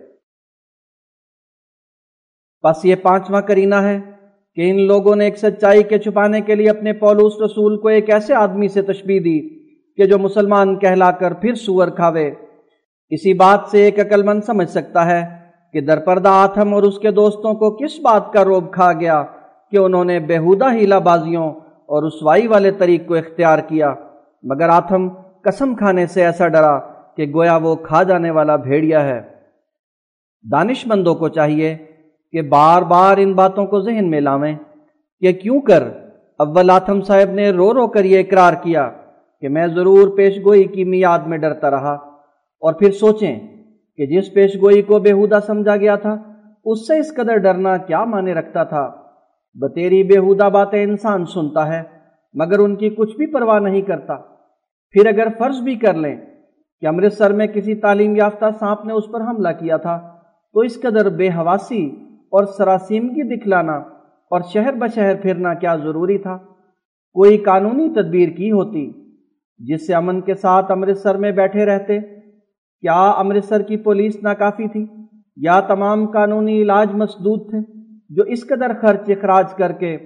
بس 2.64 2.84
یہ 2.84 2.94
پانچواں 3.02 3.42
کرینہ 3.42 3.74
ہے 3.74 4.00
کہ 4.54 4.70
ان 4.70 4.86
لوگوں 4.86 5.16
نے 5.16 5.24
ایک 5.24 5.38
سچائی 5.38 5.82
کے 5.82 5.98
چھپانے 5.98 6.40
کے 6.40 6.54
لیے 6.54 6.70
اپنے 6.70 6.92
پولوس 6.92 7.32
رسول 7.44 7.78
کو 7.78 7.88
ایک 7.88 8.10
ایسے 8.10 8.34
آدمی 8.34 8.68
سے 8.68 8.82
تشبیح 8.82 9.20
دی 9.24 9.64
کہ 9.96 10.04
جو 10.04 10.18
مسلمان 10.18 10.78
کہلا 10.78 11.10
کر 11.10 11.32
پھر 11.32 11.54
سور 11.54 11.88
کھاوے۔ 11.88 12.30
اسی 13.10 13.34
بات 13.34 13.60
سے 13.70 13.82
ایک 13.82 14.00
عقل 14.00 14.22
مند 14.22 14.40
سمجھ 14.46 14.70
سکتا 14.70 15.06
ہے 15.06 15.24
کہ 15.72 15.80
درپردہ 15.80 16.28
آتھم 16.28 16.74
اور 16.74 16.82
اس 16.82 16.98
کے 16.98 17.10
دوستوں 17.10 17.54
کو 17.54 17.70
کس 17.70 18.00
بات 18.00 18.32
کا 18.32 18.44
روب 18.44 18.72
کھا 18.72 18.92
گیا 18.92 19.24
کہ 19.70 19.76
انہوں 19.76 20.04
نے 20.04 20.20
بےحودہ 20.20 20.72
ہیلا 20.72 20.98
بازیوں 20.98 21.50
اور 21.64 22.02
رسوائی 22.02 22.46
والے 22.46 22.70
طریق 22.70 23.06
کو 23.06 23.14
اختیار 23.14 23.58
کیا۔ 23.58 23.94
مگر 24.42 24.68
آتھم 24.68 25.08
قسم 25.42 25.74
کھانے 25.74 26.06
سے 26.06 26.24
ایسا 26.24 26.48
ڈرا 26.48 26.78
کہ 27.16 27.26
گویا 27.34 27.56
وہ 27.56 27.74
کھا 27.74 28.02
جانے 28.02 28.30
والا 28.30 28.56
بھیڑیا 28.56 29.04
ہے۔ 29.04 29.22
دانش 30.52 30.86
مندوں 30.86 31.14
کو 31.14 31.28
چاہیے 31.28 31.76
کہ 32.32 32.42
بار 32.42 32.82
بار 32.82 33.16
ان 33.16 33.32
باتوں 33.32 33.66
کو 33.66 33.80
ذہن 33.80 34.10
میں 34.10 34.20
لاویں 34.20 34.54
کہ 35.20 35.32
کیوں 35.32 35.60
کر 35.60 35.82
اول 36.38 36.70
آتم 36.70 37.00
صاحب 37.00 37.30
نے 37.30 37.50
رو 37.50 37.74
رو 37.74 37.88
کر 37.88 38.04
یہ 38.04 38.20
اقرار 38.20 38.52
کیا 38.62 38.90
کہ 39.40 39.48
میں 39.48 39.66
ضرور 39.66 40.16
پیش 40.16 40.38
گوئی 40.44 40.64
کی 40.64 40.84
میاد 40.84 41.18
میں 41.18 41.38
ڈرتا 41.38 41.70
رہا 41.70 41.92
اور 42.62 42.72
پھر 42.72 42.90
سوچیں 42.90 43.40
کہ 43.96 44.06
جس 44.06 44.32
پیش 44.32 44.54
گوئی 44.54 44.82
کو 44.82 44.98
بےحودہ 44.98 45.38
سمجھا 45.46 45.76
گیا 45.76 45.96
تھا، 45.96 46.16
اس 46.64 46.86
سے 46.86 46.98
اس 46.98 47.14
قدر 47.14 47.36
ڈرنا 47.36 47.76
کیا 47.76 48.04
مانے 48.04 48.34
رکھتا 48.34 48.64
تھا؟ 48.64 48.90
بتیری 49.54 50.02
بےحودہ 50.02 50.44
باتیں 50.44 50.82
انسان 50.82 51.26
سنتا 51.26 51.68
ہے، 51.68 51.82
مگر 52.34 52.58
ان 52.58 52.76
کی 52.76 52.90
کچھ 52.90 53.16
بھی 53.16 53.26
پرواہ 53.26 53.58
نہیں 53.58 53.80
کرتا۔ 53.80 54.29
پھر 54.94 55.06
اگر 55.06 55.28
فرض 55.38 55.60
بھی 55.60 55.74
کر 55.74 55.94
لیں 55.94 56.16
کہ 56.82 56.86
امرتسر 56.86 57.32
میں 57.32 57.46
کسی 57.46 57.74
تعلیم 57.74 58.16
یافتہ 58.16 58.44
سانپ 58.60 58.84
نے 58.86 58.92
اس 58.92 59.04
پر 59.12 59.20
حملہ 59.20 59.48
کیا 59.48 59.76
تھا، 59.76 59.98
تو 60.54 60.60
اس 60.60 60.80
قدر 60.80 61.08
بے 61.08 61.28
حواسی 61.28 61.84
اور 62.32 62.44
سراسیمگی 62.44 63.36
دکھلانا 63.36 63.76
اور 64.30 64.40
شہر 64.52 64.72
بشہر 64.72 65.14
پھرنا 65.22 65.54
کیا 65.54 65.76
ضروری 65.76 66.18
تھا؟ 66.18 66.36
کوئی 67.16 67.38
قانونی 67.38 67.88
تدبیر 67.90 68.28
کی 68.28 68.50
ہوتی 68.52 68.90
جس 69.58 69.86
سے 69.86 69.94
امن 69.94 70.20
کے 70.20 70.34
ساتھ 70.34 70.70
امرتسر 70.70 71.14
میں 71.14 71.32
بیٹھے 71.32 71.64
رہتے؟ 71.66 72.00
کیا 72.00 73.10
امرتسر 73.10 73.62
کی 73.62 73.76
پولیس 73.76 74.16
ناکافی 74.22 74.68
تھی؟ 74.68 74.86
یا 75.36 75.60
تمام 75.60 76.06
قانونی 76.06 76.62
علاج 76.62 76.94
مسدود 76.94 77.50
تھے 77.50 77.58
جو 78.10 78.22
اس 78.22 78.46
قدر 78.46 78.72
خرچ 78.80 79.10
اخراج 79.10 79.54
کر 79.54 79.72
کے 79.72 79.96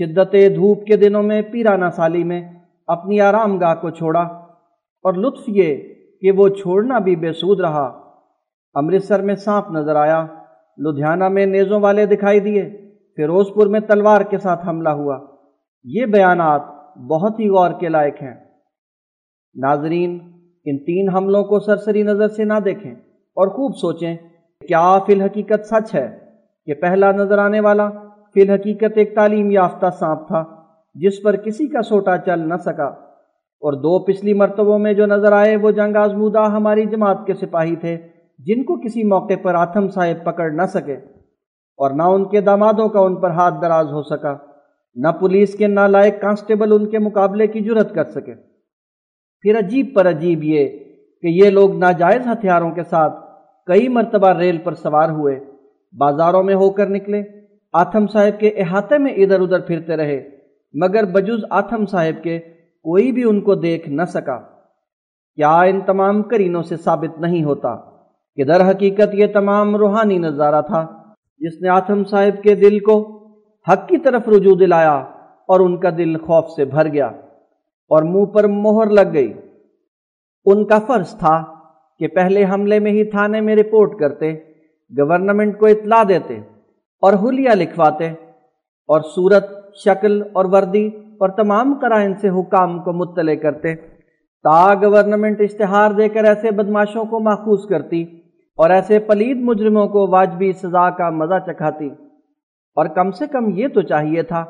شدت 0.00 0.32
دھوپ 0.54 0.86
کے 0.86 0.96
دنوں 0.96 1.22
میں 1.22 1.42
پیرانہ 1.42 1.90
سالی 1.96 2.24
میں 2.24 2.42
اپنی 2.86 3.20
آرام 3.20 3.58
گاہ 3.58 3.74
کو 3.74 3.90
چھوڑا 3.90 4.20
اور 4.20 5.14
لطف 5.14 5.42
یہ 5.46 5.76
کہ 6.20 6.30
وہ 6.30 6.48
چھوڑنا 6.48 6.98
بھی 6.98 7.16
بے 7.16 7.32
سود 7.32 7.60
رہا۔ 7.60 8.00
امرتسر 8.74 9.22
میں 9.22 9.34
سانپ 9.34 9.70
نظر 9.70 9.96
آیا، 9.96 10.26
لدھیانہ 10.78 11.28
میں 11.28 11.46
نیزوں 11.46 11.80
والے 11.80 12.06
دکھائی 12.06 12.40
دیے 12.40 12.70
فیروز 13.16 13.46
پور 13.54 13.66
میں 13.66 13.80
تلوار 13.80 14.20
کے 14.20 14.38
ساتھ 14.38 14.68
حملہ 14.68 14.88
ہوا۔ 14.88 15.18
یہ 15.84 16.06
بیانات 16.06 16.62
بہت 16.98 17.40
ہی 17.40 17.48
غور 17.48 17.70
کے 17.80 17.88
لائق 17.88 18.22
ہیں۔ 18.22 18.34
ناظرین، 19.54 20.18
ان 20.64 20.78
تین 20.78 21.08
حملوں 21.08 21.44
کو 21.44 21.58
سرسری 21.58 22.02
نظر 22.02 22.28
سے 22.28 22.44
نہ 22.44 22.58
دیکھیں 22.64 22.94
اور 23.36 23.48
خوب 23.48 23.76
سوچیں 23.76 24.16
کیا 24.68 24.98
فی 25.06 25.12
الحقیقت 25.12 25.66
سچ 25.66 25.94
ہے 25.94 26.18
کہ 26.66 26.74
پہلا 26.74 27.12
نظر 27.12 27.38
آنے 27.38 27.60
والا 27.60 27.90
فی 28.34 28.40
الحقیقت 28.40 28.96
ایک 28.96 29.14
تعلیم 29.14 29.50
یافتہ 29.50 29.86
سانپ 29.90 30.26
تھا۔ 30.26 30.55
جس 31.00 31.22
پر 31.22 31.36
کسی 31.36 31.66
کا 31.66 31.82
سوٹا 31.82 32.16
چل 32.16 32.48
نہ 32.48 32.54
سکا۔ 32.64 33.06
اور 33.62 33.72
دو 33.72 33.98
پچھلی 33.98 34.32
مرتبوں 34.32 34.78
میں 34.78 34.92
جو 34.92 35.06
نظر 35.06 35.32
آئے، 35.32 35.56
وہ 35.56 35.70
جنگ 35.70 35.96
آزمودہ 35.96 36.38
ہماری 36.38 36.86
جماعت 36.86 37.18
کے 37.26 37.34
سپاہی 37.34 37.76
تھے، 37.76 37.98
جن 38.38 38.64
کو 38.64 38.76
کسی 38.76 39.04
موقع 39.04 39.32
پر 39.42 39.54
آتم 39.54 39.88
صاحب 39.88 40.24
پکڑ 40.24 40.50
نہ 40.50 40.62
سکے۔ 40.68 40.94
اور 41.76 41.90
نہ 41.90 42.02
ان 42.02 42.28
کے 42.28 42.40
دامادوں 42.40 42.88
کا 42.88 43.00
ان 43.00 43.16
پر 43.16 43.30
ہاتھ 43.30 43.54
دراز 43.62 43.92
ہو 43.92 44.02
سکا، 44.02 44.36
نہ 44.94 45.08
پولیس 45.08 45.54
کے 45.54 45.66
نالائق 45.66 46.20
کانسٹیبل 46.20 46.72
ان 46.72 46.90
کے 46.90 46.98
مقابلے 46.98 47.46
کی 47.46 47.60
جرت 47.60 47.94
کر 47.94 48.04
سکے۔ 48.04 48.34
پھر 49.40 49.58
عجیب 49.58 49.86
پر 49.94 50.08
عجیب 50.08 50.44
یہ 50.44 50.68
کہ 51.22 51.26
یہ 51.26 51.50
لوگ 51.50 51.76
ناجائز 51.76 52.26
ہتھیاروں 52.26 52.70
کے 52.70 52.82
ساتھ 52.82 53.14
کئی 53.66 53.88
مرتبہ 53.88 54.28
ریل 54.28 54.58
پر 54.58 54.74
سوار 54.74 55.08
ہوئے، 55.08 55.40
بازاروں 55.98 56.42
میں 56.42 56.54
ہو 56.54 56.70
کر 56.70 56.88
نکلے 56.88 57.22
آتم 57.72 58.06
صاحب 58.06 58.40
کے 58.40 58.48
احاطے 58.48 58.98
میں 58.98 59.12
ادھر 59.12 59.40
ادھر 59.40 59.60
پھرتے 59.60 59.96
رہے۔ 59.96 60.35
مگر 60.80 61.04
بجز 61.04 61.44
آتم 61.50 61.86
صاحب 61.86 62.24
کے 62.24 62.38
کوئی 62.84 63.12
بھی 63.12 63.24
ان 63.24 63.40
کو 63.40 63.54
دیکھ 63.54 63.88
نہ 63.88 64.02
سکا۔ 64.08 64.36
کیا 65.36 65.60
ان 65.60 65.80
تمام 65.80 66.22
کرینوں 66.22 66.62
سے 66.62 66.76
ثابت 66.76 67.20
نہیں 67.20 67.44
ہوتا 67.44 67.76
کہ 68.36 68.44
در 68.44 68.70
حقیقت 68.70 69.14
یہ 69.14 69.26
تمام 69.26 69.76
روحانی 69.76 70.18
نظارہ 70.18 70.62
تھا 70.62 70.86
جس 71.38 71.62
نے 71.62 71.68
آتم 71.68 72.04
صاحب 72.04 72.42
کے 72.42 72.54
دل 72.54 72.78
کو 72.78 72.96
حق 73.68 73.88
کی 73.88 73.98
طرف 73.98 74.28
رجوع 74.28 74.54
دلایا 74.60 74.94
اور 75.48 75.60
ان 75.60 75.76
کا 75.76 75.90
دل 75.98 76.16
خوف 76.18 76.50
سے 76.50 76.64
بھر 76.64 76.92
گیا 76.92 77.06
اور 77.90 78.02
منہ 78.02 78.24
پر 78.24 78.44
مہر 78.44 78.90
لگ 78.90 79.12
گئی۔ 79.12 79.32
ان 80.44 80.64
کا 80.66 80.78
فرض 80.78 81.18
تھا 81.18 81.44
کہ 81.98 82.08
پہلے 82.08 82.44
حملے 82.44 82.78
میں 82.78 82.92
ہی 82.92 83.04
تھانے 83.04 83.40
میں 83.40 83.56
رپورٹ 83.56 83.98
کرتے، 84.00 84.34
گورنمنٹ 84.98 85.58
کو 85.58 85.66
اطلاع 85.66 86.02
دیتے 86.08 86.34
اور 87.02 87.12
حلیہ 87.12 87.50
لکھواتے۔ 87.54 88.12
اور 88.86 89.00
صورت، 89.00 89.74
شکل 89.74 90.22
اور 90.32 90.44
وردی 90.44 90.86
اور 91.18 91.28
تمام 91.28 91.74
قرائن 91.80 92.14
سے 92.14 92.28
حکام 92.28 92.78
کو 92.78 92.92
مطلع 92.92 93.34
کرتے۔ 93.34 93.74
تا 94.44 94.74
گورنمنٹ 94.74 95.40
اشتہار 95.40 95.90
دے 95.90 96.08
کر 96.08 96.24
ایسے 96.24 96.50
بدماشوں 96.50 97.04
کو 97.04 97.20
محفوظ 97.20 97.66
کرتی 97.66 98.02
اور 98.56 98.70
ایسے 98.70 98.98
پلید 98.98 99.36
مجرموں 99.36 99.86
کو 99.86 100.10
واجبی 100.10 100.52
سزا 100.52 100.90
کا 100.90 101.10
مزہ 101.10 101.38
چکھاتی۔ 101.46 101.86
اور 102.76 102.86
کم 102.86 103.10
سے 103.10 103.26
کم 103.26 103.48
یہ 103.48 103.68
تو 103.68 103.82
چاہیے 103.82 104.22
تھا 104.22 104.44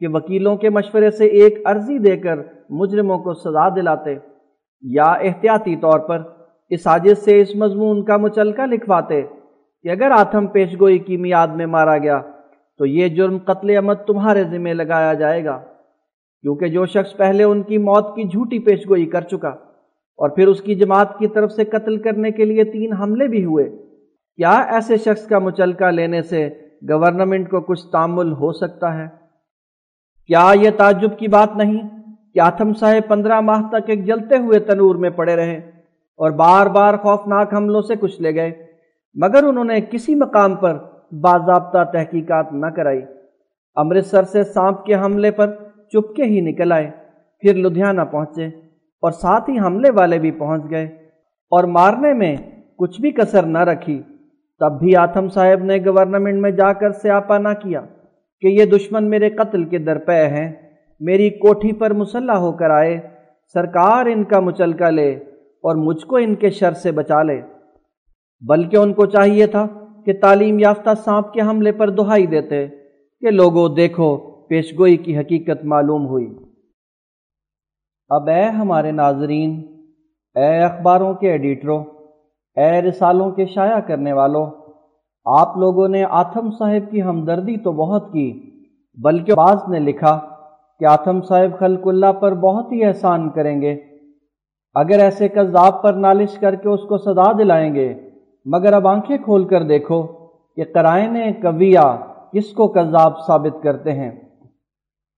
کہ 0.00 0.08
وکیلوں 0.08 0.56
کے 0.56 0.70
مشورے 0.70 1.10
سے 1.10 1.26
ایک 1.26 1.58
عرضی 1.64 1.98
دے 1.98 2.16
کر 2.16 2.38
مجرموں 2.70 3.18
کو 3.18 3.34
سزا 3.34 3.68
دلاتے 3.68 4.14
یا 4.82 5.04
احتیاطی 5.04 5.76
طور 5.76 5.98
پر 5.98 6.22
اس 6.70 6.82
سازش 6.82 7.18
سے 7.18 7.40
اس 7.40 7.56
مضمون 7.56 8.04
کا 8.04 8.16
مچلکا 8.16 8.66
لکھواتے 8.66 9.22
کہ 9.82 9.88
اگر 9.88 10.10
آتم 10.10 10.46
پیش 10.46 10.80
گوئی 10.80 10.98
کی 10.98 11.16
میاد 11.16 11.48
میں 11.48 11.66
مارا 11.66 11.98
گیا 11.98 12.20
تو 12.80 12.86
یہ 12.86 13.08
جرم 13.08 13.38
قتل 13.38 13.70
عمد 13.70 14.06
تمہارے 14.06 14.44
ذمہ 14.44 14.68
لگایا 14.68 15.12
جائے 15.14 15.44
گا، 15.44 15.56
کیونکہ 16.44 16.68
جو 16.68 16.86
شخص 16.86 17.16
پہلے 17.16 17.44
ان 17.44 17.62
کی 17.62 17.78
موت 17.78 18.14
کی 18.16 18.24
جھوٹی 18.24 18.58
پیش 18.58 18.88
گوئی 18.88 19.06
کر 19.06 19.20
چکا 19.20 19.48
اور 20.18 20.28
پھر 20.28 20.48
اس 20.48 20.60
کی 20.62 20.74
جماعت 20.74 21.18
کی 21.18 21.26
طرف 21.26 21.52
سے 21.52 21.64
قتل 21.64 21.96
کرنے 22.02 22.30
کے 22.30 22.44
لیے 22.44 22.64
تین 22.64 22.92
حملے 22.92 23.26
بھی 23.28 23.44
ہوئے۔ 23.44 23.64
کیا 24.38 24.52
ایسے 24.70 24.96
شخص 24.96 25.26
کا 25.26 25.38
مچلکا 25.38 25.90
لینے 25.90 26.22
سے 26.22 26.48
گورنمنٹ 26.90 27.50
کو 27.50 27.60
کچھ 27.60 27.86
تعمل 27.92 28.32
ہو 28.32 28.52
سکتا 28.52 28.94
ہے؟ 28.94 29.06
کیا 30.30 30.50
یہ 30.54 30.70
تعجب 30.76 31.18
کی 31.18 31.28
بات 31.28 31.56
نہیں 31.56 31.88
کہ 32.34 32.40
آتم 32.40 32.72
صاحب 32.74 33.08
پندرہ 33.08 33.40
ماہ 33.40 33.62
تک 33.68 33.90
ایک 33.90 34.04
جلتے 34.06 34.36
ہوئے 34.36 34.58
تنور 34.58 34.94
میں 34.94 35.10
پڑے 35.10 35.36
رہے 35.36 35.56
اور 36.20 36.30
بار 36.30 36.66
بار 36.66 36.96
خوفناک 36.96 37.54
حملوں 37.54 37.82
سے 37.82 37.94
کچھ 38.00 38.20
لے 38.22 38.34
گئے، 38.34 38.52
مگر 39.16 39.44
انہوں 39.44 39.64
نے 39.64 39.80
کسی 39.80 40.14
مقام 40.14 40.54
پر 40.54 40.78
باضابطہ 41.12 41.84
تحقیقات 41.92 42.52
نہ 42.52 42.66
کرائی۔ 42.66 43.00
امرتسر 43.76 44.22
سے 44.22 44.44
سانپ 44.44 44.84
کے 44.84 44.94
حملے 44.94 45.30
پر 45.30 45.54
چپکے 45.92 46.22
ہی 46.22 46.40
نکل 46.40 46.72
آئے۔ 46.72 46.90
پھر 47.40 47.54
لدھیانہ 47.54 48.02
پہنچے 48.02 48.46
اور 49.02 49.10
ساتھ 49.10 49.50
ہی 49.50 49.58
حملے 49.58 49.90
والے 49.90 50.18
بھی 50.18 50.30
پہنچ 50.30 50.62
گئے۔ 50.70 50.84
اور 51.50 51.64
مارنے 51.64 52.14
میں 52.14 52.36
کچھ 52.78 53.00
بھی 53.00 53.10
کسر 53.10 53.42
نہ 53.42 53.58
رکھی۔ 53.58 54.02
تب 54.60 54.78
بھی 54.80 54.96
آتم 54.96 55.28
صاحب 55.28 55.64
نے 55.64 55.76
گورنمنٹ 55.76 56.34
میں 56.34 56.50
جا 56.50 56.72
کر 56.72 56.92
سیاپا 56.92 57.38
نہ 57.38 57.48
کیا 57.62 57.80
کہ 58.40 58.46
یہ 58.46 58.64
دشمن 58.64 59.10
میرے 59.10 59.30
قتل 59.30 59.64
کے 59.64 59.78
درپے 59.78 60.26
ہیں۔ 60.26 60.52
میری 61.00 61.30
کوٹھی 61.30 61.72
پر 61.72 61.92
مسلح 61.92 62.32
ہو 62.32 62.52
کر 62.52 62.70
آئے۔ 62.70 63.00
سرکار 63.54 64.06
ان 64.06 64.24
کا 64.24 64.40
مچلکا 64.40 64.90
لے 64.90 65.10
اور 65.62 65.76
مجھ 65.76 66.06
کو 66.06 66.16
ان 66.16 66.34
کے 66.34 66.50
شر 66.50 66.72
سے 66.72 66.92
بچا 66.92 67.22
لے۔ 67.22 67.40
بلکہ 68.48 68.76
ان 68.76 68.92
کو 68.92 69.06
چاہیے 69.06 69.46
تھا 69.46 69.66
کہ 70.08 70.12
تعلیم 70.20 70.58
یافتہ 70.58 70.90
سانپ 71.04 71.32
کے 71.32 71.40
حملے 71.40 71.72
پر 71.72 71.90
دہائی 71.90 72.26
دیتے 72.26 72.68
کہ 73.20 73.30
لوگوں 73.30 73.68
دیکھو 73.68 74.16
پیشگوئی 74.48 74.96
کی 74.96 75.18
حقیقت 75.18 75.64
معلوم 75.64 76.06
ہوئی۔ 76.06 76.38
اب 78.08 78.28
اے 78.28 78.42
ہمارے 78.42 78.90
ناظرین، 78.90 79.50
اے 80.34 80.64
اخباروں 80.64 81.14
کے 81.14 81.30
ایڈیٹروں 81.30 81.84
اے 82.56 82.82
رسالوں 82.82 83.30
کے 83.30 83.46
شائع 83.46 83.80
کرنے 83.80 84.12
والوں 84.12 84.46
آپ 85.24 85.56
لوگوں 85.56 85.88
نے 85.88 86.04
آتم 86.04 86.50
صاحب 86.50 86.90
کی 86.90 87.02
ہمدردی 87.02 87.56
تو 87.56 87.72
بہت 87.72 88.12
کی، 88.12 88.50
بلکہ 89.02 89.34
بعض 89.34 89.68
نے 89.68 89.78
لکھا 89.78 90.18
کہ 90.78 90.84
آتم 90.84 91.22
صاحب 91.22 91.58
خلق 91.58 91.86
اللہ 91.86 92.12
پر 92.12 92.34
بہت 92.34 92.72
ہی 92.72 92.84
احسان 92.84 93.30
کریں 93.30 93.62
گے۔ 93.62 93.80
اگر 94.74 94.98
ایسے 94.98 95.28
کذاب 95.28 95.82
پر 95.82 95.92
نالش 95.92 96.38
کر 96.38 96.54
کے 96.54 96.68
اس 96.68 96.80
کو 96.80 96.98
سزا 96.98 97.32
دلائیں 97.38 97.74
گے 97.74 98.07
مگر 98.44 98.72
اب 98.72 98.88
آنکھیں 98.88 99.16
کھول 99.16 99.44
کر 99.44 99.62
دیکھو 99.62 100.02
کہ 100.56 100.64
قرائن 100.74 101.32
کویہ 101.42 101.96
کس 102.32 102.52
کو 102.52 102.68
کذاب 102.68 103.12
ثابت 103.26 103.62
کرتے 103.62 103.92
ہیں۔ 103.92 104.10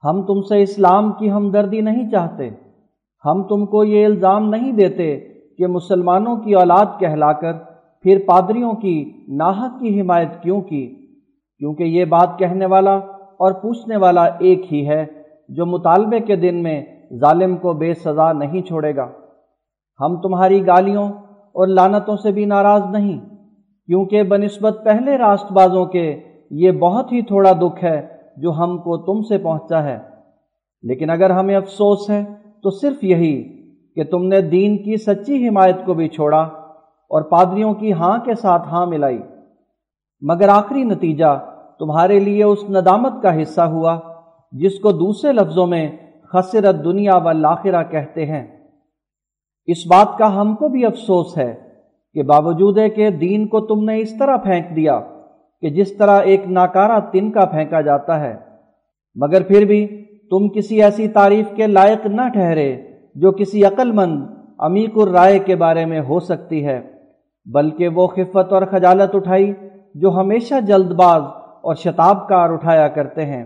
ہم 0.04 0.22
تم 0.22 0.42
سے 0.42 0.62
اسلام 0.62 1.12
کی 1.12 1.30
ہمدردی 1.30 1.80
نہیں 1.80 2.10
چاہتے۔ 2.10 2.50
ہم 3.24 3.42
تم 3.42 3.66
کو 3.66 3.84
یہ 3.84 4.04
الزام 4.04 4.48
نہیں 4.48 4.72
دیتے 4.72 5.20
کہ 5.58 5.66
مسلمانوں 5.66 6.36
کی 6.36 6.54
اولاد 6.54 6.86
کہلا 6.98 7.32
کر 7.32 7.52
پھر 8.02 8.18
پادریوں 8.26 8.72
کی 8.72 9.24
ناحق 9.28 9.80
کی 9.80 10.00
حمایت 10.00 10.42
کیوں 10.42 10.60
کی؟ 10.60 10.86
کیونکہ 11.58 11.82
یہ 11.82 12.04
بات 12.04 12.38
کہنے 12.38 12.66
والا 12.66 12.94
اور 13.38 13.52
پوچھنے 13.52 13.96
والا 13.96 14.24
ایک 14.24 14.72
ہی 14.72 14.88
ہے 14.88 15.06
جو 15.48 15.66
مطالبے 15.66 16.20
کے 16.20 16.36
دن 16.36 16.62
میں 16.62 16.84
ظالم 17.14 17.56
کو 17.56 17.72
بے 17.72 17.94
سزا 17.94 18.32
نہیں 18.32 18.62
چھوڑے 18.62 18.96
گا۔ 18.96 19.08
ہم 20.00 20.20
تمہاری 20.20 20.66
گالیوں 20.66 21.08
اور 21.52 21.66
لانتوں 21.66 22.16
سے 22.16 22.32
بھی 22.32 22.44
ناراض 22.44 22.82
نہیں، 22.90 23.18
کیونکہ 23.86 24.22
بنسبت 24.22 24.80
پہلے 24.84 25.18
راست 25.18 25.52
بازوں 25.52 25.86
کے 25.86 26.20
یہ 26.50 26.70
بہت 26.70 27.12
ہی 27.12 27.22
تھوڑا 27.22 27.52
دکھ 27.52 27.84
ہے 27.84 28.06
جو 28.36 28.50
ہم 28.50 28.78
کو 28.78 28.96
تم 28.96 29.22
سے 29.22 29.38
پہنچا 29.38 29.82
ہے۔ 29.82 29.98
لیکن 30.82 31.10
اگر 31.10 31.30
ہمیں 31.30 31.56
افسوس 31.56 32.10
ہے، 32.10 32.24
تو 32.62 32.70
صرف 32.70 33.04
یہی 33.04 33.60
کہ 33.94 34.04
تم 34.04 34.26
نے 34.26 34.40
دین 34.40 34.82
کی 34.82 34.96
سچی 34.96 35.48
حمایت 35.48 35.76
کو 35.84 35.94
بھی 35.94 36.08
چھوڑا 36.08 36.40
اور 37.08 37.22
پادریوں 37.22 37.74
کی 37.74 37.92
ہاں 37.92 38.18
کے 38.18 38.34
ساتھ 38.34 38.68
ہاں 38.68 38.86
ملائی۔ 38.86 39.22
مگر 40.20 40.48
آخری 40.48 40.82
نتیجہ 40.82 41.44
تمہارے 41.78 42.20
لیے 42.20 42.44
اس 42.44 42.58
ندامت 42.70 43.22
کا 43.22 43.42
حصہ 43.42 43.60
ہوا، 43.60 43.98
جس 44.52 44.80
کو 44.80 44.92
دوسرے 44.92 45.32
لفظوں 45.32 45.66
میں 45.66 45.90
خسرت 46.32 46.84
دنیا 46.84 47.16
و 47.16 47.32
لاخرہ 47.32 47.82
کہتے 47.90 48.26
ہیں۔ 48.26 48.59
اس 49.72 49.86
بات 49.86 50.16
کا 50.18 50.34
ہم 50.40 50.54
کو 50.54 50.68
بھی 50.68 50.84
افسوس 50.86 51.36
ہے 51.38 51.52
کہ 52.16 52.22
باوجود 52.22 52.78
ہے 52.78 52.88
کہ 52.88 53.10
دین 53.10 53.46
کو 53.48 53.60
تم 53.66 53.84
نے 53.84 53.98
اس 54.00 54.16
طرح 54.18 54.36
پھینک 54.36 54.74
دیا 54.76 55.00
کہ 55.62 55.70
جس 55.70 55.96
طرح 55.96 56.20
ایک 56.20 56.46
ناکارہ 56.48 56.98
تن 57.12 57.30
کا 57.30 57.44
پھینکا 57.44 57.80
جاتا 57.80 58.20
ہے، 58.20 58.34
مگر 59.16 59.42
پھر 59.42 59.64
بھی 59.64 59.86
تم 60.30 60.48
کسی 60.48 60.82
ایسی 60.82 61.08
تعریف 61.08 61.46
کے 61.56 61.66
لائق 61.66 62.06
نہ 62.06 62.28
ٹھہرے 62.32 62.70
جو 63.14 63.32
کسی 63.32 63.64
عقل 63.64 63.92
مند 63.92 64.22
عمیق 64.58 64.96
الرائے 64.96 65.38
کے 65.38 65.56
بارے 65.56 65.84
میں 65.84 66.00
ہو 66.00 66.20
سکتی 66.20 66.64
ہے، 66.66 66.80
بلکہ 67.46 67.88
وہ 67.88 68.06
خفت 68.06 68.52
اور 68.52 68.62
خجالت 68.70 69.14
اٹھائی 69.14 69.52
جو 69.94 70.10
ہمیشہ 70.10 70.60
جلد 70.60 70.92
باز 70.94 71.22
اور 71.62 71.74
شتاب 71.74 72.28
کار 72.28 72.50
اٹھایا 72.50 72.88
کرتے 72.88 73.24
ہیں۔ 73.26 73.44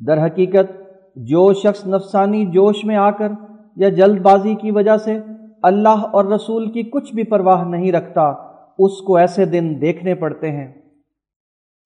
در 0.00 0.24
حقیقت، 0.26 0.72
جو 1.16 1.52
شخص 1.52 1.86
نفسانی 1.86 2.44
جوش 2.46 2.84
میں 2.84 2.96
آ 2.96 3.10
کر 3.10 3.32
یا 3.76 3.88
جلد 3.88 4.20
بازی 4.20 4.54
کی 4.54 4.70
وجہ 4.70 4.96
سے 4.96 5.18
اللہ 5.62 6.04
اور 6.12 6.24
رسول 6.24 6.70
کی 6.70 6.82
کچھ 6.82 7.14
بھی 7.14 7.22
پرواہ 7.22 7.64
نہیں 7.64 7.92
رکھتا، 7.92 8.32
اس 8.78 9.00
کو 9.00 9.16
ایسے 9.16 9.44
دن 9.44 9.74
دیکھنے 9.80 10.14
پڑتے 10.14 10.50
ہیں۔ 10.50 10.72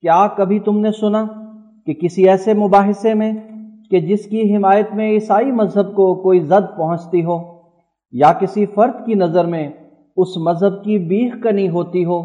کیا 0.03 0.27
کبھی 0.37 0.59
تم 0.61 0.79
نے 0.81 0.93
سنا 0.93 1.25
کہ 1.87 1.95
کسی 1.95 2.29
ایسے 2.29 2.55
مباحثے 2.55 3.15
میں 3.15 3.33
کہ 3.91 4.01
جس 4.01 4.25
کی 4.27 4.57
حمایت 4.57 4.95
میں 4.95 5.11
عیسائی 5.11 5.53
مذہب 5.53 5.95
کو 5.95 6.15
کوئی 6.15 6.41
زد 6.41 6.77
پہنچتی 6.77 7.25
ہو، 7.25 7.39
یا 8.13 8.33
کسی 8.33 8.67
فرد 8.67 9.05
کی 9.07 9.15
نظر 9.15 9.47
میں 9.47 9.69
اس 10.17 10.37
مذہب 10.37 10.83
کی 10.85 10.99
بیخ 10.99 11.43
کنی 11.43 11.69
ہوتی 11.69 12.05
ہو، 12.05 12.23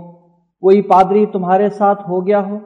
کوئی 0.63 0.81
پادری 0.81 1.25
تمہارے 1.25 1.69
ساتھ 1.69 2.09
ہو 2.09 2.25
گیا 2.27 2.45
ہو؟ 2.45 2.57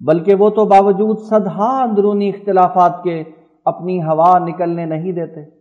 بلکہ 0.00 0.34
وہ 0.34 0.50
تو 0.50 0.64
باوجود 0.64 1.18
صدہا 1.18 1.70
اندرونی 1.82 2.28
اختلافات 2.28 3.02
کے 3.02 3.22
اپنی 3.64 4.02
ہوا 4.02 4.38
نکلنے 4.38 4.84
نہیں 4.84 5.12
دیتے۔ 5.12 5.57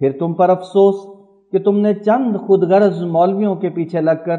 پھر 0.00 0.12
تم 0.18 0.34
پر 0.34 0.48
افسوس 0.48 0.94
کہ 1.52 1.58
تم 1.58 1.78
نے 1.78 1.94
چند 1.94 2.36
خود 2.46 2.62
غرض 2.62 3.02
مولویوں 3.02 3.54
کے 3.54 3.68
پیچھے 3.68 4.00
لگ 4.00 4.24
کر 4.24 4.38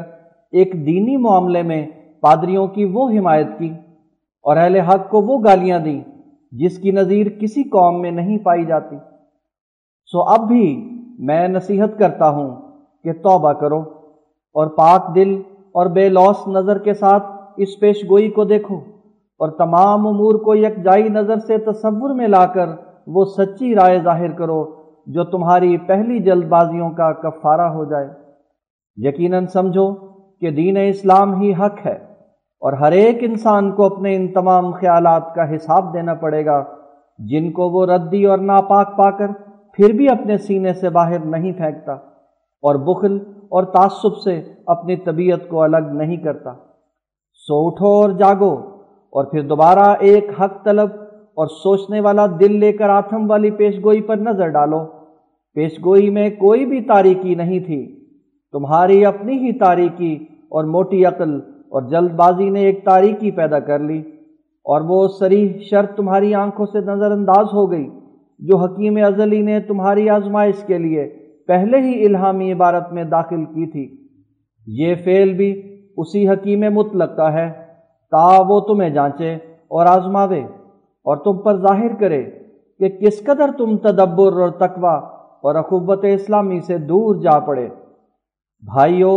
ایک 0.52 0.72
دینی 0.86 1.16
معاملے 1.16 1.62
میں 1.62 1.86
پادریوں 2.22 2.66
کی 2.66 2.84
وہ 2.84 3.08
حمایت 3.08 3.58
کی 3.58 3.68
اور 4.44 4.56
اہل 4.56 4.76
حق 4.80 5.08
کو 5.10 5.22
وہ 5.22 5.38
گالیاں 5.44 5.78
دیں 5.78 6.00
جس 6.52 6.78
کی 6.78 6.90
نظیر 6.90 7.28
کسی 7.40 7.62
قوم 7.62 8.00
میں 8.00 8.10
نہیں 8.10 8.38
پائی 8.38 8.64
جاتی۔ 8.66 8.96
سو 10.12 10.22
اب 10.22 10.46
بھی 10.48 10.64
میں 11.18 11.48
نصیحت 11.48 11.98
کرتا 11.98 12.28
ہوں 12.28 12.50
کہ 13.04 13.12
توبہ 13.12 13.52
کرو 13.52 13.80
اور 14.54 14.66
پاک 14.66 15.14
دل 15.14 15.34
اور 15.74 15.86
بے 15.86 16.08
لوس 16.08 16.46
نظر 16.48 16.78
کے 16.78 16.94
ساتھ 16.94 17.26
اس 17.56 17.78
پیش 17.80 18.02
گوئی 18.10 18.30
کو 18.30 18.44
دیکھو 18.44 18.76
اور 19.40 19.48
تمام 19.48 20.06
امور 20.06 20.34
کو 20.34 20.54
یکجائی 20.54 21.08
نظر 21.08 21.38
سے 21.38 21.58
تصور 21.58 22.14
میں 22.14 22.28
لا 22.28 22.46
کر 22.46 22.68
وہ 23.06 23.24
سچی 23.24 23.74
رائے 23.74 23.98
ظاہر 24.02 24.30
کرو 24.30 24.64
جو 25.08 25.24
تمہاری 25.24 25.76
پہلی 25.78 26.18
جلد 26.18 26.44
بازیوں 26.44 26.90
کا 26.90 27.12
کفارہ 27.12 27.68
ہو 27.68 27.84
جائے۔ 27.84 28.08
یقیناً 28.96 29.46
سمجھو 29.46 29.94
کہ 30.40 30.50
دین 30.50 30.76
اسلام 30.76 31.40
ہی 31.40 31.52
حق 31.54 31.86
ہے 31.86 31.94
اور 32.62 32.72
ہر 32.72 32.92
ایک 32.92 33.18
انسان 33.20 33.72
کو 33.72 33.84
اپنے 33.84 34.16
ان 34.16 34.32
تمام 34.32 34.70
خیالات 34.72 35.34
کا 35.34 35.54
حساب 35.54 35.94
دینا 35.94 36.14
پڑے 36.14 36.44
گا، 36.46 36.64
جن 37.18 37.50
کو 37.52 37.68
وہ 37.70 37.86
ردی 37.86 38.24
اور 38.24 38.38
ناپاک 38.38 38.96
پا 38.96 39.10
کر 39.10 39.26
پھر 39.72 39.92
بھی 39.92 40.08
اپنے 40.08 40.38
سینے 40.38 40.72
سے 40.72 40.88
باہر 40.88 41.18
نہیں 41.18 41.52
پھینکتا 41.52 41.92
اور 42.62 42.74
بخل 42.74 43.18
اور 43.48 43.64
تعصب 43.64 44.16
سے 44.16 44.40
اپنی 44.66 44.96
طبیعت 44.96 45.48
کو 45.48 45.62
الگ 45.62 45.90
نہیں 45.92 46.16
کرتا۔ 46.16 46.52
سو 47.48 47.66
اٹھو 47.66 47.86
اور 47.86 48.10
جاگو 48.10 48.54
اور 49.12 49.24
پھر 49.24 49.42
دوبارہ 49.42 49.94
ایک 50.00 50.30
حق 50.40 50.64
طلب 50.64 50.90
اور 51.36 51.46
سوچنے 51.46 52.00
والا 52.00 52.26
دل 52.26 52.60
لے 52.60 52.72
کر 52.72 52.88
آتھم 52.88 53.30
والی 53.30 53.50
پیشگوئی 53.50 54.00
پر 54.02 54.16
نظر 54.16 54.48
ڈالو۔ 54.48 54.97
پیشگوئی 55.58 56.10
میں 56.10 56.30
کوئی 56.30 56.66
بھی 56.66 56.80
تاریکی 56.80 57.34
نہیں 57.34 57.60
تھی۔ 57.60 58.04
تمہاری 58.52 59.04
اپنی 59.04 59.32
ہی 59.32 59.52
تاریکی 59.52 60.26
اور 60.48 60.64
موٹی 60.64 61.04
عقل 61.04 61.34
اور 61.68 61.82
جلد 61.82 62.10
بازی 62.10 62.50
نے 62.50 62.60
ایک 62.60 62.84
تاریکی 62.84 63.30
پیدا 63.30 63.58
کر 63.58 63.78
لی 63.78 63.98
اور 64.64 64.80
وہ 64.80 65.08
سریح 65.08 65.48
شرط 65.70 65.96
تمہاری 65.96 66.34
آنکھوں 66.34 66.66
سے 66.66 66.78
نظر 66.78 67.10
انداز 67.10 67.46
ہو 67.52 67.70
گئی، 67.70 67.90
جو 68.38 68.56
حکیم 68.56 68.98
ازلی 69.06 69.42
نے 69.42 69.60
تمہاری 69.60 70.08
آزمائش 70.08 70.54
کے 70.66 70.78
لیے 70.78 71.08
پہلے 71.46 71.78
ہی 71.80 72.06
الہامی 72.06 72.52
عبارت 72.52 72.92
میں 72.92 73.04
داخل 73.04 73.44
کی 73.44 73.66
تھی۔ 73.66 74.06
یہ 74.66 74.94
فعل 75.04 75.32
بھی 75.32 75.62
اسی 75.96 76.28
حکیم 76.28 76.60
مطلق 76.60 77.16
کا 77.16 77.32
ہے۔ 77.32 77.52
تا 78.10 78.42
وہ 78.48 78.60
تمہیں 78.60 78.90
جانچے 78.90 79.34
اور 79.68 79.86
آزماوے 79.86 80.40
اور 81.04 81.16
تم 81.16 81.38
پر 81.38 81.56
ظاہر 81.56 81.94
کرے 82.00 82.24
کہ 82.78 82.88
کس 82.88 83.24
قدر 83.24 83.50
تم 83.58 83.76
تدبر 83.76 84.32
اور 84.32 84.48
تقوی 84.48 85.17
اور 85.44 85.54
اخوت 85.54 86.04
اسلامی 86.04 86.60
سے 86.60 86.78
دور 86.88 87.16
جا 87.22 87.38
پڑے۔ 87.40 87.68
بھائیو، 88.62 89.12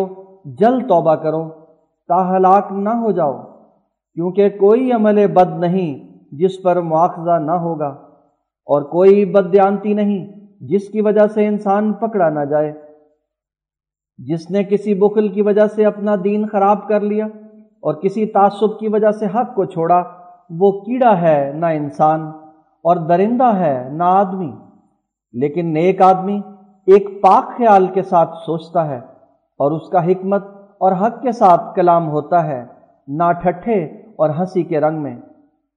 جلد 0.59 0.87
توبہ 0.89 1.15
کرو 1.15 1.43
ہلاک 2.09 2.71
نہ 2.73 2.93
ہو 2.95 3.11
جاؤ، 3.11 3.33
کیونکہ 4.17 4.49
کوئی 4.49 4.91
عمل 4.91 5.25
بد 5.33 5.57
نہیں 5.59 5.91
جس 6.37 6.61
پر 6.63 6.79
مواخذہ 6.81 7.37
نہ 7.39 7.57
ہوگا، 7.59 7.87
اور 8.67 8.81
کوئی 8.89 9.23
بدیانتی 9.25 9.93
نہیں 9.93 10.25
جس 10.69 10.89
کی 10.89 11.01
وجہ 11.01 11.25
سے 11.27 11.45
انسان 11.47 11.91
پکڑا 11.93 12.29
نہ 12.29 12.43
جائے۔ 12.45 12.71
جس 14.19 14.49
نے 14.51 14.63
کسی 14.63 14.93
بخل 14.93 15.27
کی 15.27 15.41
وجہ 15.41 15.67
سے 15.67 15.85
اپنا 15.85 16.15
دین 16.23 16.47
خراب 16.47 16.87
کر 16.87 17.01
لیا، 17.01 17.25
اور 17.83 17.93
کسی 17.93 18.25
تعصب 18.25 18.79
کی 18.79 18.87
وجہ 18.87 19.11
سے 19.11 19.25
حق 19.25 19.55
کو 19.55 19.65
چھوڑا، 19.65 20.01
وہ 20.59 20.71
کیڑا 20.81 21.19
ہے 21.21 21.51
نہ 21.55 21.65
انسان، 21.75 22.27
اور 22.85 22.95
درندہ 23.07 23.53
ہے 23.55 23.77
نہ 23.91 24.03
آدمی۔ 24.03 24.51
لیکن 25.33 25.73
نیک 25.73 26.01
آدمی 26.01 26.41
ایک 26.87 27.21
پاک 27.21 27.57
خیال 27.57 27.87
کے 27.87 28.01
ساتھ 28.01 28.35
سوچتا 28.45 28.87
ہے 28.87 28.97
اور 29.57 29.71
اس 29.71 29.89
کا 29.89 30.05
حکمت 30.05 30.45
اور 30.77 30.91
حق 30.91 31.21
کے 31.21 31.31
ساتھ 31.31 31.75
کلام 31.75 32.09
ہوتا 32.09 32.43
ہے، 32.43 32.65
نہ 33.07 33.31
ٹھٹھے 33.31 33.83
اور 34.15 34.29
ہنسی 34.29 34.63
کے 34.63 34.79
رنگ 34.79 35.01
میں۔ 35.01 35.15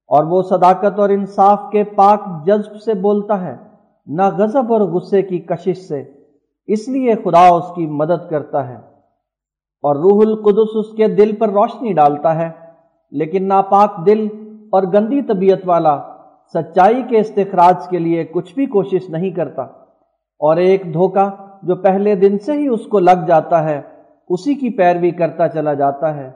اور 0.07 0.23
وہ 0.23 0.41
صداقت 0.41 0.99
اور 0.99 1.09
انصاف 1.09 1.61
کے 1.71 1.83
پاک 1.83 2.19
جذب 2.45 2.75
سے 2.75 2.93
بولتا 2.93 3.41
ہے، 3.41 3.57
نہ 4.05 4.21
غضب 4.37 4.73
اور 4.73 4.81
غصے 4.81 5.21
کی 5.21 5.39
کشش 5.39 5.77
سے۔ 5.77 6.03
اس 6.67 6.87
لیے 6.87 7.15
خدا 7.15 7.47
اس 7.47 7.75
کی 7.75 7.85
مدد 7.85 8.29
کرتا 8.29 8.67
ہے۔ 8.67 8.75
اور 9.83 9.95
روح 9.95 10.21
القدس 10.21 10.75
اس 10.75 10.97
کے 10.97 11.07
دل 11.07 11.35
پر 11.35 11.49
روشنی 11.49 11.93
ڈالتا 11.93 12.35
ہے، 12.35 12.49
لیکن 13.11 13.47
ناپاک 13.47 14.05
دل 14.05 14.27
اور 14.71 14.83
گندی 14.83 15.21
طبیعت 15.21 15.59
والا 15.65 16.14
سچائی 16.53 17.03
کے 17.03 17.19
استخراج 17.19 17.87
کے 17.87 17.99
لیے 17.99 18.23
کچھ 18.23 18.55
بھی 18.55 18.65
کوشش 18.65 19.09
نہیں 19.09 19.29
کرتا 19.29 19.61
اور 20.39 20.57
ایک 20.57 20.93
دھوکہ 20.93 21.29
جو 21.63 21.75
پہلے 21.75 22.15
دن 22.15 22.39
سے 22.39 22.53
ہی 22.53 22.67
اس 22.67 22.85
کو 22.85 22.99
لگ 22.99 23.25
جاتا 23.27 23.63
ہے، 23.63 23.81
اسی 24.29 24.53
کی 24.53 24.69
پیروی 24.69 25.11
کرتا 25.11 25.47
چلا 25.47 25.73
جاتا 25.73 26.15
ہے۔ 26.15 26.27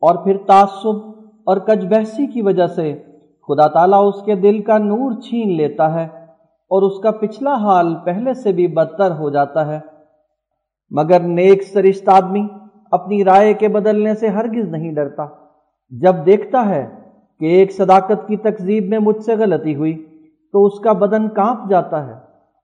اور 0.00 0.14
پھر 0.14 0.36
تعصب 0.46 0.96
اور 1.46 1.56
کج 1.56 1.86
بحثی 1.86 2.26
کی 2.26 2.42
وجہ 2.42 2.66
سے 2.66 3.02
خدا 3.48 3.66
تعالیٰ 3.66 4.08
اس 4.08 4.22
کے 4.22 4.34
دل 4.34 4.62
کا 4.62 4.78
نور 4.78 5.20
چھین 5.20 5.56
لیتا 5.56 5.94
ہے 5.94 6.04
اور 6.70 6.82
اس 6.82 6.98
کا 7.02 7.10
پچھلا 7.10 7.54
حال 7.54 7.94
پہلے 8.04 8.34
سے 8.34 8.52
بھی 8.52 8.66
بدتر 8.66 9.10
ہو 9.10 9.30
جاتا 9.30 9.66
ہے۔ 9.66 9.80
مگر 10.90 11.20
نیک 11.20 11.62
سرشت 11.62 12.08
آدمی 12.08 12.46
اپنی 12.90 13.24
رائے 13.24 13.54
کے 13.54 13.68
بدلنے 13.68 14.14
سے 14.14 14.28
ہرگز 14.28 14.68
نہیں 14.68 14.92
ڈرتا۔ 14.92 15.26
جب 15.90 16.26
دیکھتا 16.26 16.68
ہے 16.68 16.99
کہ 17.40 17.44
ایک 17.44 17.72
صداقت 17.72 18.28
کی 18.28 18.36
تقزیب 18.36 18.84
میں 18.84 18.98
مجھ 18.98 19.24
سے 19.24 19.36
غلطی 19.36 19.74
ہوئی 19.74 20.06
تو 20.52 20.66
اس 20.66 20.80
کا 20.80 20.92
بدن 20.92 21.28
کانپ 21.28 21.70
جاتا 21.70 22.06
ہے 22.06 22.12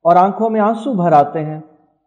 اور 0.04 0.16
آنکھوں 0.16 0.50
میں 0.50 0.60
آنسو 0.60 0.92
بھر 0.92 1.12
آتے 1.12 1.44
ہیں 1.44 1.58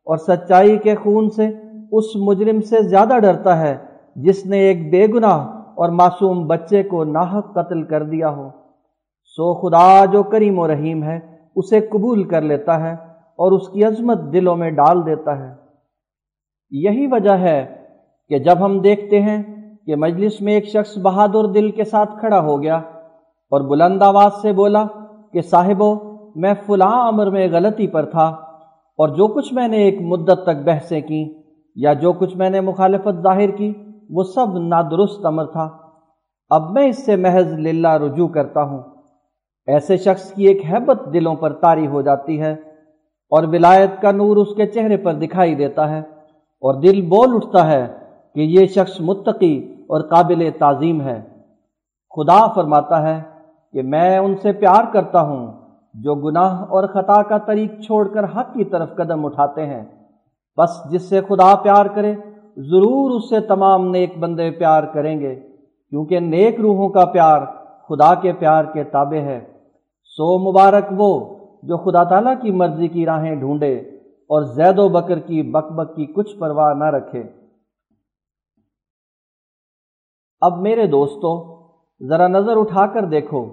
اور 0.07 0.17
سچائی 0.17 0.77
کے 0.77 0.95
خون 0.95 1.29
سے 1.29 1.47
اس 1.91 2.15
مجرم 2.15 2.61
سے 2.61 2.81
زیادہ 2.81 3.19
ڈرتا 3.19 3.59
ہے 3.59 3.77
جس 4.15 4.45
نے 4.45 4.57
ایک 4.57 4.91
بے 4.91 5.07
گناہ 5.07 5.47
اور 5.51 5.89
معصوم 5.89 6.47
بچے 6.47 6.83
کو 6.83 7.03
ناحق 7.03 7.53
قتل 7.53 7.83
کر 7.83 8.03
دیا 8.03 8.29
ہو۔ 8.29 8.49
سو 9.23 9.53
خدا 9.53 10.05
جو 10.05 10.23
کریم 10.23 10.59
و 10.59 10.67
رحیم 10.67 11.03
ہے، 11.03 11.19
اسے 11.55 11.79
قبول 11.79 12.23
کر 12.23 12.41
لیتا 12.41 12.79
ہے 12.79 12.93
اور 13.39 13.51
اس 13.51 13.69
کی 13.69 13.83
عظمت 13.83 14.19
دلوں 14.33 14.55
میں 14.55 14.71
ڈال 14.71 15.05
دیتا 15.05 15.39
ہے۔ 15.39 15.53
یہی 16.71 17.07
وجہ 17.07 17.33
ہے 17.33 17.75
کہ 18.29 18.39
جب 18.39 18.65
ہم 18.65 18.79
دیکھتے 18.79 19.21
ہیں 19.21 19.58
کہ 19.85 19.95
مجلس 19.95 20.41
میں 20.41 20.53
ایک 20.53 20.65
شخص 20.65 20.97
بہادر 20.97 21.45
دل 21.45 21.71
کے 21.71 21.83
ساتھ 21.83 22.19
کھڑا 22.19 22.39
ہو 22.39 22.61
گیا 22.61 22.75
اور 23.51 23.61
بلند 23.61 24.01
آواز 24.01 24.31
سے 24.41 24.51
بولا 24.51 24.85
کہ 25.33 25.41
صاحبو، 25.41 25.95
میں 26.35 26.53
فلاں 26.65 27.07
امر 27.07 27.29
میں 27.29 27.47
غلطی 27.51 27.87
پر 27.87 28.05
تھا 28.05 28.25
اور 28.99 29.07
جو 29.07 29.27
کچھ 29.27 29.53
میں 29.53 29.67
نے 29.67 29.77
ایک 29.77 30.01
مدت 30.01 30.43
تک 30.43 30.63
بحثیں 30.65 31.01
کی 31.01 31.33
یا 31.75 31.93
جو 31.93 32.13
کچھ 32.13 32.37
میں 32.37 32.49
نے 32.49 32.61
مخالفت 32.61 33.21
ظاہر 33.23 33.51
کی، 33.51 33.73
وہ 34.09 34.23
سب 34.23 34.57
نادرست 34.57 35.25
امر 35.25 35.45
تھا۔ 35.45 35.69
اب 36.49 36.71
میں 36.71 36.87
اس 36.87 37.05
سے 37.05 37.15
محض 37.15 37.53
للہ 37.53 37.87
رجوع 37.87 38.27
کرتا 38.27 38.63
ہوں۔ 38.63 38.79
ایسے 39.67 39.97
شخص 39.97 40.33
کی 40.33 40.47
ایک 40.47 40.65
حیبت 40.65 41.13
دلوں 41.13 41.35
پر 41.35 41.53
طاری 41.53 41.87
ہو 41.87 42.01
جاتی 42.01 42.41
ہے 42.41 42.51
اور 43.31 43.43
ولایت 43.43 44.01
کا 44.01 44.11
نور 44.11 44.37
اس 44.37 44.55
کے 44.55 44.65
چہرے 44.65 44.97
پر 44.97 45.13
دکھائی 45.13 45.55
دیتا 45.55 45.89
ہے 45.89 45.99
اور 46.63 46.81
دل 46.81 47.01
بول 47.01 47.35
اٹھتا 47.35 47.71
ہے 47.71 47.98
کہ 48.39 48.43
یہ 48.43 48.65
شخص 48.65 49.01
متقی 49.01 49.73
اور 49.87 50.01
قابل 50.01 50.49
تعظیم 50.59 51.01
ہے۔ 51.01 51.21
خدا 52.09 52.47
فرماتا 52.47 53.01
ہے 53.01 53.21
کہ 53.73 53.81
میں 53.81 54.17
ان 54.17 54.35
سے 54.35 54.51
پیار 54.51 54.83
کرتا 54.93 55.21
ہوں 55.21 55.47
جو 55.93 56.15
گناہ 56.15 56.61
اور 56.61 56.87
خطا 56.87 57.23
کا 57.23 57.37
طریق 57.37 57.81
چھوڑ 57.81 58.07
کر 58.07 58.23
حق 58.23 58.53
کی 58.53 58.63
طرف 58.63 58.95
قدم 58.95 59.25
اٹھاتے 59.25 59.65
ہیں۔ 59.65 59.85
بس 60.57 60.91
جس 60.91 61.09
سے 61.09 61.21
خدا 61.21 61.55
پیار 61.55 61.85
کرے، 61.85 62.15
ضرور 62.57 63.11
اس 63.11 63.29
سے 63.29 63.39
تمام 63.39 63.91
نیک 63.91 64.17
بندے 64.19 64.51
پیار 64.51 64.83
کریں 64.83 65.19
گے، 65.19 65.35
کیونکہ 65.89 66.19
نیک 66.19 66.59
روحوں 66.59 66.89
کا 66.89 67.05
پیار 67.05 67.41
خدا 67.89 68.13
کے 68.15 68.33
پیار 68.33 68.63
کے 68.63 68.83
تابع 68.83 69.17
ہے۔ 69.17 69.39
سو 70.03 70.51
مبارک 70.51 70.85
وہ 70.97 71.35
جو 71.63 71.77
خدا 71.77 72.03
تعالیٰ 72.03 72.33
کی 72.41 72.51
مرضی 72.51 72.87
کی 72.87 73.05
راہیں 73.05 73.35
ڈھونڈے 73.35 73.75
اور 74.07 74.41
زید 74.41 74.79
و 74.79 74.89
بکر 74.89 75.19
کی 75.19 75.41
بک 75.41 75.71
بک 75.71 75.95
کی 75.95 76.05
کچھ 76.05 76.37
پرواہ 76.37 76.73
نہ 76.73 76.85
رکھے۔ 76.85 77.38
اب 80.41 80.57
میرے 80.57 80.85
دوستو، 80.87 81.31
ذرا 82.07 82.27
نظر 82.27 82.57
اٹھا 82.57 82.85
کر 82.85 83.05
دیکھو 83.05 83.45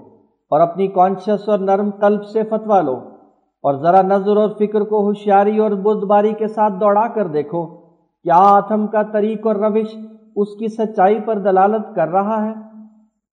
اور 0.51 0.61
اپنی 0.61 0.87
کانشس 0.87 1.49
اور 1.49 1.59
نرم 1.59 1.91
قلب 1.91 2.25
سے 2.25 2.43
فتوا 2.43 2.81
لو 2.81 2.97
اور 3.65 3.75
ذرا 3.75 4.03
نظر 4.03 4.37
اور 4.37 4.49
فکر 4.59 4.81
کو 4.81 5.01
ہوشیاری 5.01 5.59
اور 5.59 5.71
بدھ 5.71 6.05
باری 6.05 6.33
کے 6.33 6.47
ساتھ 6.47 6.75
دوڑا 6.81 7.09
کر 7.09 7.27
دیکھو 7.27 7.67
کیا 8.23 8.37
آتم 8.37 8.87
کا 8.87 9.03
طریق 9.03 9.47
اور 9.47 9.57
روش 9.57 9.97
اس 10.37 10.57
کی 10.59 10.69
سچائی 10.69 11.21
پر 11.21 11.39
دلالت 11.39 11.95
کر 11.95 12.09
رہا 12.09 12.45
ہے۔ 12.45 12.53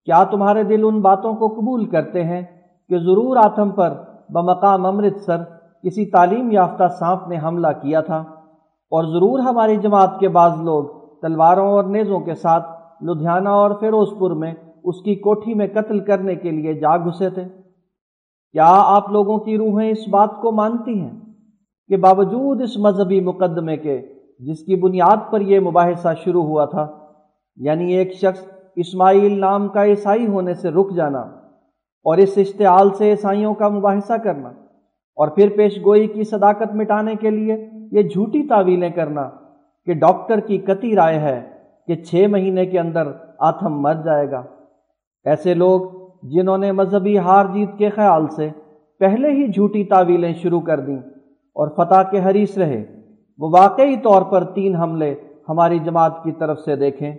کیا 0.05 0.23
تمہارے 0.23 0.63
دل 0.63 0.83
ان 0.83 1.01
باتوں 1.01 1.33
کو 1.33 1.47
قبول 1.47 1.85
کرتے 1.85 2.23
ہیں 2.23 2.41
کہ 2.89 2.97
ضرور 2.97 3.37
آتم 3.37 3.71
پر 3.71 3.93
بمقام 4.29 4.85
امرتسر 4.85 5.43
کسی 5.83 6.05
تعلیم 6.05 6.51
یافتہ 6.51 6.87
سانپ 6.99 7.27
نے 7.27 7.37
حملہ 7.43 7.67
کیا 7.67 8.01
تھا؟ 8.01 8.17
اور 8.91 9.03
ضرور 9.03 9.39
ہماری 9.39 9.75
جماعت 9.75 10.19
کے 10.19 10.29
بعض 10.29 10.61
لوگ 10.61 10.83
تلواروں 11.21 11.67
اور 11.67 11.83
نیزوں 11.83 12.19
کے 12.19 12.35
ساتھ 12.35 12.72
لدھیانہ 13.03 13.49
اور 13.49 13.71
فیروز 13.79 14.07
پور 14.19 14.31
میں 14.31 14.53
اس 14.83 15.01
کی 15.01 15.15
کوٹھی 15.15 15.53
میں 15.53 15.67
قتل 15.73 15.99
کرنے 15.99 16.35
کے 16.35 16.51
لیے 16.51 16.73
جا 16.73 16.97
گھسے 16.97 17.29
تھے۔ 17.29 17.43
کیا 18.51 18.71
آپ 18.71 19.09
لوگوں 19.09 19.37
کی 19.37 19.57
روحیں 19.57 19.89
اس 19.89 20.07
بات 20.09 20.41
کو 20.41 20.51
مانتی 20.51 20.99
ہیں 21.01 21.19
کہ 21.87 21.97
باوجود 21.97 22.61
اس 22.61 22.77
مذہبی 22.77 23.19
مقدمے 23.19 23.77
کے 23.77 24.01
جس 24.39 24.59
کی 24.59 24.75
بنیاد 24.75 25.31
پر 25.31 25.41
یہ 25.41 25.59
مباحثہ 25.59 26.07
شروع 26.23 26.43
ہوا 26.43 26.65
تھا 26.65 26.87
یعنی 27.55 27.93
ایک 27.93 28.13
شخص 28.13 28.45
اسماعیل 28.75 29.39
نام 29.39 29.67
کا 29.67 29.85
عیسائی 29.85 30.27
ہونے 30.27 30.53
سے 30.53 30.69
رک 30.69 30.95
جانا 30.95 31.19
اور 32.05 32.17
اس 32.17 32.37
اشتعال 32.37 32.89
سے 32.93 33.09
عیسائیوں 33.09 33.53
کا 33.53 33.69
مباحثہ 33.69 34.13
کرنا 34.13 34.49
اور 35.17 35.27
پھر 35.27 35.49
پیش 35.57 35.77
گوئی 35.85 36.07
کی 36.07 36.23
صداقت 36.23 36.75
مٹانے 36.75 37.15
کے 37.15 37.29
لیے 37.29 37.57
یہ 37.91 38.01
جھوٹی 38.01 38.47
تعویلیں 38.47 38.89
کرنا 38.89 39.29
کہ 39.85 39.93
ڈاکٹر 39.93 40.39
کی 40.39 40.57
کتی 40.57 40.95
رائے 40.95 41.19
ہے 41.19 41.52
کہ 41.87 41.95
چھ 41.95 42.25
مہینے 42.29 42.65
کے 42.65 42.79
اندر 42.79 43.07
آتم 43.39 43.81
مر 43.81 43.93
جائے 43.93 44.31
گا۔ 44.31 44.43
ایسے 45.25 45.53
لوگ 45.53 45.81
جنہوں 46.23 46.57
نے 46.57 46.71
مذہبی 46.71 47.17
ہار 47.17 47.45
جیت 47.53 47.69
کے 47.77 47.89
خیال 47.89 48.27
سے 48.27 48.49
پہلے 48.99 49.29
ہی 49.29 49.47
جھوٹی 49.47 49.83
تعویلیں 49.83 50.33
شروع 50.33 50.61
کر 50.61 50.79
دیں 50.79 50.97
اور 51.55 51.67
فتح 51.67 52.09
کے 52.11 52.23
حریث 52.23 52.57
رہے، 52.57 52.85
وہ 53.37 53.49
واقعی 53.59 53.97
طور 53.97 54.21
پر 54.21 54.43
تین 54.43 54.75
حملے 54.75 55.15
ہماری 55.49 55.79
جماعت 55.79 56.23
کی 56.23 56.31
طرف 56.31 56.59
سے 56.59 56.75
دیکھیں 56.75 57.11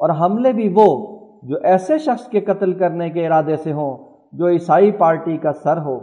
اور 0.00 0.10
حملے 0.10 0.52
بھی 0.52 0.72
وہ 0.76 1.18
جو 1.42 1.56
ایسے 1.62 1.98
شخص 1.98 2.26
کے 2.26 2.40
قتل 2.40 2.72
کرنے 2.72 3.10
کے 3.10 3.26
ارادے 3.26 3.56
سے 3.56 3.72
ہوں 3.72 3.96
جو 4.32 4.48
عیسائی 4.48 4.90
پارٹی 4.90 5.36
کا 5.36 5.52
سر 5.52 5.76
ہو۔ 5.76 5.96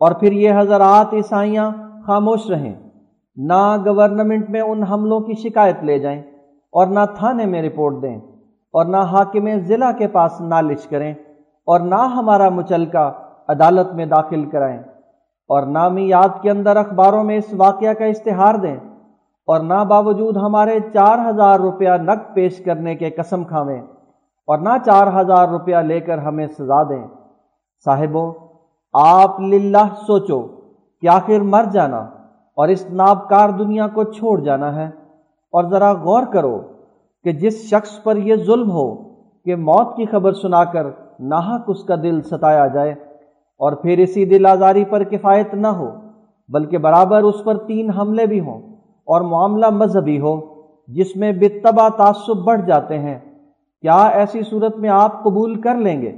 اور 0.00 0.12
پھر 0.12 0.32
یہ 0.32 0.50
حضرات 0.58 1.14
عیسائیاں 1.14 1.70
خاموش 2.06 2.50
رہیں 2.50 2.74
نہ 3.36 3.76
گورنمنٹ 3.86 4.50
میں 4.50 4.60
ان 4.60 4.82
حملوں 4.82 5.20
کی 5.20 5.32
شکایت 5.34 5.76
لے 5.82 5.98
جائیں۔ 5.98 6.22
اور 6.72 6.86
نہ 6.86 7.00
تھانے 7.18 7.46
میں 7.46 7.62
رپورٹ 7.62 8.02
دیں 8.02 8.16
اور 8.74 8.84
نہ 8.84 8.96
حاکم 8.96 9.48
ضلع 9.66 9.90
کے 9.92 10.08
پاس 10.08 10.40
نالش 10.40 10.86
کریں 10.86 11.14
اور 11.66 11.80
نہ 11.80 11.94
ہمارا 11.94 12.48
مچلکا 12.48 13.12
عدالت 13.48 13.94
میں 13.94 14.06
داخل 14.06 14.44
کرائیں 14.44 14.78
اور 15.50 15.62
نامی 15.62 16.08
یاد 16.08 16.42
کے 16.42 16.50
اندر 16.50 16.76
اخباروں 16.76 17.24
میں 17.24 17.36
اس 17.36 17.54
واقعہ 17.56 17.92
کا 17.92 18.04
اشتہار 18.04 18.54
دیں 18.54 18.76
اور 19.48 19.60
نہ 19.60 19.84
باوجود 19.84 20.36
ہمارے 20.36 20.78
چار 20.92 21.18
ہزار 21.30 21.60
روپیہ 21.60 21.90
نقد 21.90 22.34
پیش 22.34 22.64
کرنے 22.64 22.94
کے 22.94 23.10
قسم 23.10 23.44
کھاویں 23.44 23.80
اور 24.48 24.58
نہ 24.58 24.76
چار 24.86 25.20
ہزار 25.20 25.48
روپیہ 25.48 25.76
لے 25.76 26.00
کر 26.00 26.18
ہمیں 26.18 26.46
سزا 26.58 26.82
دیں۔ 26.82 27.06
صاحبو 27.84 28.32
آپ 28.94 29.40
للہ 29.40 29.84
سوچو 30.06 30.40
کہ 31.02 31.08
آخر 31.08 31.40
مر 31.40 31.64
جانا 31.72 32.00
اور 32.56 32.68
اس 32.68 32.90
نابکار 32.90 33.48
دنیا 33.48 33.86
کو 33.86 34.04
چھوڑ 34.04 34.40
جانا 34.40 34.74
ہے۔ 34.74 34.99
اور 35.54 35.70
ذرا 35.70 35.92
غور 36.02 36.22
کرو 36.32 36.58
کہ 37.24 37.32
جس 37.40 37.62
شخص 37.70 38.02
پر 38.02 38.16
یہ 38.26 38.44
ظلم 38.46 38.70
ہو 38.70 38.88
کہ 39.46 39.56
موت 39.58 39.96
کی 39.96 40.06
خبر 40.06 40.32
سنا 40.32 40.64
کر 40.72 40.86
ناحق 41.28 41.70
اس 41.70 41.82
کا 41.84 41.94
دل 42.02 42.20
ستایا 42.22 42.66
جائے 42.66 42.90
اور 43.60 43.72
پھر 43.82 43.98
اسی 43.98 44.24
دل 44.24 44.46
آزاری 44.46 44.84
پر 44.84 45.02
کفایت 45.04 45.54
نہ 45.54 45.68
ہو، 45.68 45.90
بلکہ 46.50 46.78
برابر 46.78 47.22
اس 47.22 47.42
پر 47.44 47.56
تین 47.66 47.90
حملے 47.90 48.26
بھی 48.26 48.40
ہوں 48.40 48.60
اور 49.08 49.20
معاملہ 49.30 49.70
مذہبی 49.72 50.18
ہو 50.20 50.34
جس 50.88 51.14
میں 51.16 51.32
بتبا 51.32 51.88
تعصب 51.96 52.44
بڑھ 52.44 52.62
جاتے 52.66 52.98
ہیں، 52.98 53.18
کیا 53.84 54.00
ایسی 54.14 54.42
صورت 54.42 54.76
میں 54.76 54.90
آپ 54.90 55.22
قبول 55.24 55.60
کر 55.60 55.74
لیں 55.78 56.00
گے 56.02 56.12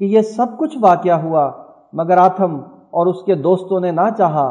کہ 0.00 0.04
یہ 0.04 0.22
سب 0.36 0.56
کچھ 0.58 0.76
واقعہ 0.80 1.20
ہوا 1.22 1.50
مگر 1.92 2.18
آتھم 2.18 2.58
اور 2.90 3.06
اس 3.06 3.22
کے 3.26 3.34
دوستوں 3.42 3.80
نے 3.80 3.90
نہ 3.90 4.08
چاہا 4.18 4.48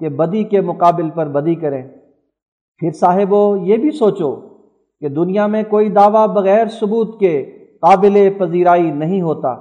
کہ 0.00 0.08
بدی 0.16 0.42
کے 0.44 0.60
مقابل 0.62 1.10
پر 1.10 1.28
بدی 1.30 1.54
کریں؟ 1.54 1.82
پھر 2.78 2.90
صاحبو 2.90 3.56
یہ 3.56 3.76
بھی 3.76 3.90
سوچو 3.90 4.36
کہ 5.00 5.08
دنیا 5.08 5.46
میں 5.46 5.62
کوئی 5.62 5.88
دعویٰ 5.88 6.26
بغیر 6.26 6.66
ثبوت 6.66 7.20
کے 7.20 7.42
قابل 7.82 8.28
پذیرائی 8.38 8.90
نہیں 8.90 9.22
ہوتا۔ 9.22 9.54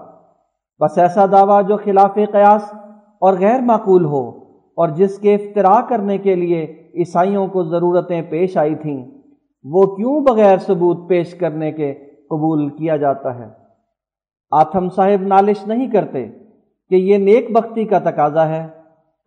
بس 0.79 0.97
ایسا 0.97 1.25
دعویٰ 1.25 1.67
جو 1.67 1.77
خلاف 1.77 2.13
قیاس 2.13 2.73
اور 3.21 3.33
غیر 3.33 3.59
معقول 3.61 4.05
ہو 4.05 4.29
اور 4.75 4.89
جس 4.89 5.19
کے 5.19 5.35
افطرا 5.35 5.81
کرنے 5.89 6.17
کے 6.17 6.35
لیے 6.35 6.89
عیسائیوں 6.95 7.47
کو 7.47 7.63
ضرورتیں 7.63 8.21
پیش 8.21 8.57
آئی 8.57 8.75
تھیں، 8.75 9.05
وہ 9.63 9.95
کیوں 9.95 10.21
بغیر 10.21 10.57
ثبوت 10.57 11.09
پیش 11.09 11.33
کرنے 11.35 11.71
کے 11.71 11.93
قبول 12.29 12.69
کیا 12.69 12.97
جاتا 12.97 13.39
ہے؟ 13.39 13.47
آتھم 14.51 14.89
صاحب 14.89 15.21
نالش 15.21 15.67
نہیں 15.67 15.91
کرتے 15.91 16.27
کہ 16.89 16.95
یہ 16.95 17.17
نیک 17.17 17.51
بختی 17.51 17.85
کا 17.85 17.99
تقاضا 17.99 18.49
ہے۔ 18.49 18.67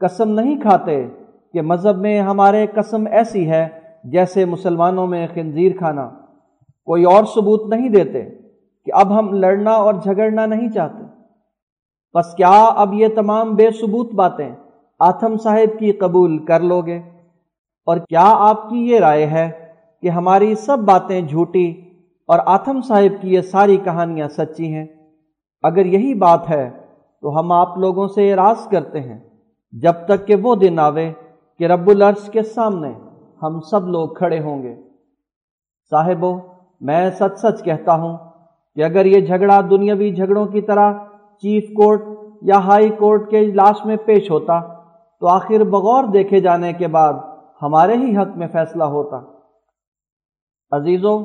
قسم 0.01 0.29
نہیں 0.29 0.61
کھاتے 0.61 1.09
کہ 1.53 1.63
مذہب 1.63 1.99
میں 1.99 2.21
ہمارے 2.21 2.67
قسم 2.75 3.07
ایسی 3.11 3.51
ہے 3.51 3.80
جیسے 4.05 4.45
مسلمانوں 4.45 5.07
میں 5.07 5.27
خنزیر 5.35 5.73
کھانا، 5.79 6.11
کوئی 6.85 7.05
اور 7.05 7.25
ثبوت 7.25 7.69
نہیں 7.69 7.89
دیتے 7.89 8.25
کہ 8.85 8.93
اب 8.95 9.19
ہم 9.19 9.33
لڑنا 9.33 9.71
اور 9.71 9.95
جھگڑنا 9.95 10.47
نہیں 10.47 10.71
چاہتے۔ 10.71 11.05
بس 12.15 12.35
کیا 12.35 12.65
اب 12.65 12.95
یہ 12.95 13.09
تمام 13.17 13.55
بے 13.55 13.71
ثبوت 13.71 14.15
باتیں 14.15 14.51
آتم 14.99 15.37
صاحب 15.37 15.79
کی 15.79 15.93
قبول 15.93 16.45
کر 16.45 16.61
لو 16.61 16.81
گے؟ 16.83 16.99
اور 17.87 17.97
کیا 17.97 18.25
آپ 18.25 18.71
کی 18.71 18.77
یہ 18.77 18.99
رائے 18.99 19.27
ہے 19.27 19.51
کہ 20.03 20.09
ہماری 20.09 20.55
سب 20.55 20.79
باتیں 20.79 21.21
جھوٹی 21.21 21.71
اور 22.27 22.39
آتم 22.47 22.81
صاحب 22.81 23.23
کی 23.23 23.35
یہ 23.35 23.41
ساری 23.41 23.77
کہانیاں 23.77 24.29
سچی 24.29 24.75
ہیں؟ 24.75 24.87
اگر 25.63 25.87
یہی 25.87 26.15
بات 26.15 26.51
ہے 26.51 26.71
تو 27.23 27.41
ہم 27.41 27.53
آپ 27.53 27.79
لوگوں 27.79 28.09
سے 28.09 28.33
اراض 28.33 28.69
کرتے 28.69 29.01
ہیں 29.01 29.19
جب 29.73 29.93
تک 29.93 30.27
کہ 30.27 30.35
وہ 30.35 30.55
دن 30.55 30.79
آوے 30.79 31.13
کہ 31.59 31.65
رب 31.65 31.89
العرش 31.89 32.31
کے 32.31 32.43
سامنے 32.43 32.93
ہم 33.43 33.61
سب 33.61 33.89
لوگ 33.89 34.09
کھڑے 34.09 34.41
ہوں 34.41 34.63
گے۔ 34.63 34.75
صاحبو، 35.91 36.39
میں 36.81 37.11
سچ 37.11 37.39
سچ 37.39 37.63
کہتا 37.65 37.95
ہوں 37.95 38.17
کہ 38.77 38.85
اگر 38.85 39.05
یہ 39.05 39.27
جھگڑا 39.27 39.61
دنیاوی 39.71 40.15
جھگڑوں 40.15 40.47
کی 40.47 40.61
طرح 40.61 40.93
چیف 41.43 41.65
کورٹ 41.77 42.03
یا 42.43 42.59
ہائی 42.59 42.89
کورٹ 42.89 43.31
کے 43.31 43.39
اجلاس 43.39 43.85
میں 43.87 43.97
پیش 43.97 44.31
ہوتا، 44.31 44.61
تو 45.21 45.27
آخر 45.27 45.65
بغور 45.65 46.05
دیکھے 46.05 46.41
جانے 46.41 46.73
کے 46.73 46.87
بعد 46.87 47.13
ہمارے 47.63 47.97
ہی 47.97 48.17
حق 48.17 48.37
میں 48.37 48.49
فیصلہ 48.53 48.85
ہوتا۔ 48.85 49.21
عزیزو، 50.71 51.19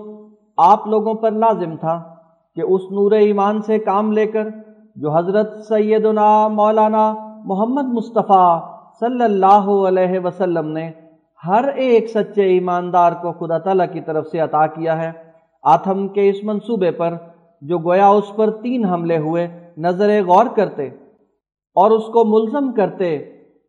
آپ 0.57 0.87
لوگوں 0.87 1.13
پر 1.13 1.31
لازم 1.31 1.75
تھا 1.75 2.15
کہ 2.55 2.61
اس 2.61 2.81
نور 2.91 3.11
ایمان 3.11 3.61
سے 3.61 3.79
کام 3.79 4.11
لے 4.11 4.25
کر 4.25 4.47
جو 4.95 5.11
حضرت 5.11 5.65
سیدنا 5.67 6.47
مولانا 6.47 7.13
محمد 7.45 7.93
مصطفیٰ 7.93 8.59
صلی 8.99 9.23
اللہ 9.23 9.67
علیہ 9.87 10.19
وسلم 10.19 10.67
نے 10.67 10.91
ہر 11.47 11.63
ایک 11.75 12.09
سچے 12.09 12.41
ایماندار 12.41 13.11
کو 13.11 13.31
خدا 13.31 13.57
تعالیٰ 13.57 13.85
کی 13.93 14.01
طرف 14.01 14.27
سے 14.27 14.39
عطا 14.39 14.67
کیا 14.67 15.03
ہے۔ 15.03 15.11
آتھم 15.63 16.07
کے 16.07 16.29
اس 16.29 16.35
منصوبے 16.43 16.91
پر 16.91 17.13
جو 17.61 17.77
گویا 17.77 18.07
اس 18.07 18.35
پر 18.35 18.51
تین 18.51 18.85
حملے 18.85 19.17
ہوئے، 19.17 19.47
نظر 19.77 20.23
غور 20.23 20.45
کرتے 20.45 20.85
اور 21.75 21.91
اس 21.91 22.03
کو 22.03 22.23
ملزم 22.25 22.71
کرتے 22.71 23.17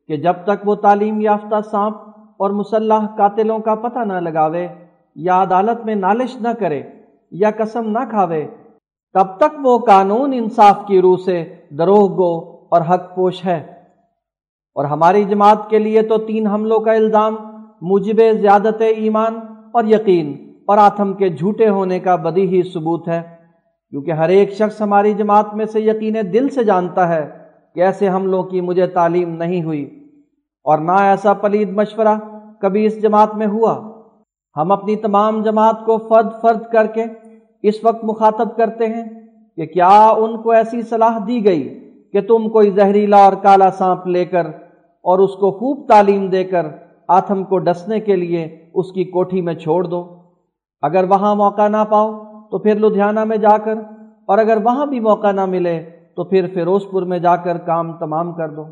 کہ 0.08 0.16
جب 0.16 0.32
تک 0.44 0.68
وہ 0.68 0.74
تعلیم 0.74 1.20
یافتہ 1.20 1.60
سانپ 1.70 1.96
اور 2.38 2.50
مسلح 2.50 3.06
قاتلوں 3.16 3.58
کا 3.58 3.74
پتہ 3.74 3.98
نہ 3.98 4.12
لگاوے 4.12 4.66
یا 5.14 5.42
عدالت 5.42 5.84
میں 5.84 5.94
نالش 5.94 6.36
نہ 6.36 6.48
کرے 6.58 6.82
یا 7.30 7.50
قسم 7.56 7.90
نہ 7.90 8.10
کھاوے، 8.10 8.46
تب 9.14 9.36
تک 9.36 9.56
وہ 9.62 9.78
قانون 9.78 10.32
انصاف 10.32 10.86
کی 10.86 11.00
روح 11.00 11.16
سے 11.24 11.54
دروغ 11.70 12.16
گو 12.16 12.66
اور 12.70 12.80
حق 12.80 13.16
پوش 13.16 13.44
ہے۔ 13.46 13.72
اور 14.74 14.84
ہماری 14.84 15.24
جماعت 15.24 15.70
کے 15.70 15.78
لیے 15.78 16.02
تو 16.02 16.18
تین 16.18 16.46
حملوں 16.46 16.78
کا 16.78 16.92
الزام 16.92 17.55
موجب 17.80 18.40
زیادت 18.40 18.82
ایمان 18.96 19.40
اور 19.72 19.84
یقین 19.84 20.54
اور 20.66 20.78
آتم 20.78 21.12
کے 21.12 21.28
جھوٹے 21.28 21.68
ہونے 21.68 21.98
کا 21.98 22.16
بدی 22.16 22.48
ہی 22.48 22.62
ثبوت 22.62 23.08
ہے۔ 23.08 23.22
کیونکہ 23.90 24.10
ہر 24.10 24.28
ایک 24.28 24.52
شخص 24.52 24.80
ہماری 24.80 25.14
جماعت 25.14 25.54
میں 25.54 25.66
سے 25.66 25.80
یقین 25.80 26.16
دل 26.32 26.48
سے 26.48 26.64
جانتا 26.64 27.08
ہے 27.08 27.28
کہ 27.74 27.80
ایسے 27.80 28.08
حملوں 28.08 28.42
کی 28.42 28.60
مجھے 28.60 28.86
تعلیم 28.86 29.36
نہیں 29.36 29.62
ہوئی۔ 29.62 30.08
اور 30.64 30.78
نہ 30.78 30.92
ایسا 30.92 31.32
پلید 31.32 31.70
مشورہ 31.70 32.18
کبھی 32.60 32.86
اس 32.86 33.02
جماعت 33.02 33.34
میں 33.34 33.46
ہوا۔ 33.46 33.96
ہم 34.56 34.72
اپنی 34.72 34.96
تمام 34.96 35.42
جماعت 35.42 35.86
کو 35.86 35.98
فرد 35.98 36.40
فرد 36.40 36.72
کر 36.72 36.86
کے 36.86 37.04
اس 37.62 37.74
وقت 37.82 38.04
مخاطب 38.04 38.56
کرتے 38.56 38.86
ہیں 38.86 39.04
کہ 39.56 39.66
کیا 39.66 40.14
ان 40.16 40.42
کو 40.42 40.50
ایسی 40.50 40.82
صلاح 40.82 41.18
دی 41.26 41.44
گئی 41.44 41.90
کہ 42.12 42.20
تم 42.20 42.48
کوئی 42.48 42.70
زہریلا 42.70 43.24
اور 43.24 43.32
کالا 43.32 43.70
سانپ 43.70 44.06
لے 44.06 44.24
کر 44.24 44.46
اور 45.02 45.18
اس 45.18 45.34
کو 45.34 45.50
خوب 45.50 45.88
تعلیم 45.88 46.26
دے 46.26 46.44
کر 46.44 46.66
آتم 47.08 47.42
کو 47.44 47.58
ڈسنے 47.58 47.98
کے 48.00 48.16
لیے 48.16 48.44
اس 48.74 48.92
کی 48.92 49.04
کوٹھی 49.04 49.40
میں 49.40 49.54
چھوڑ 49.54 49.82
دو۔ 49.84 50.04
اگر 50.82 51.04
وہاں 51.04 51.34
موقع 51.34 51.68
نہ 51.68 51.84
پاؤ 51.90 52.12
تو 52.50 52.58
پھر 52.58 52.78
لدھیانہ 52.78 53.24
میں 53.24 53.36
جا 53.36 53.56
کر، 53.58 53.78
اور 54.28 54.38
اگر 54.38 54.58
وہاں 54.64 54.86
بھی 54.86 55.00
موقع 55.00 55.32
نہ 55.32 55.44
ملے 55.46 55.78
تو 56.16 56.24
پھر 56.24 56.46
فیروز 56.54 56.82
پور 56.90 57.02
میں 57.02 57.18
جا 57.18 57.36
کر 57.36 57.58
کام 57.66 57.92
تمام 57.98 58.32
کر 58.32 58.48
دو۔ 58.48 58.64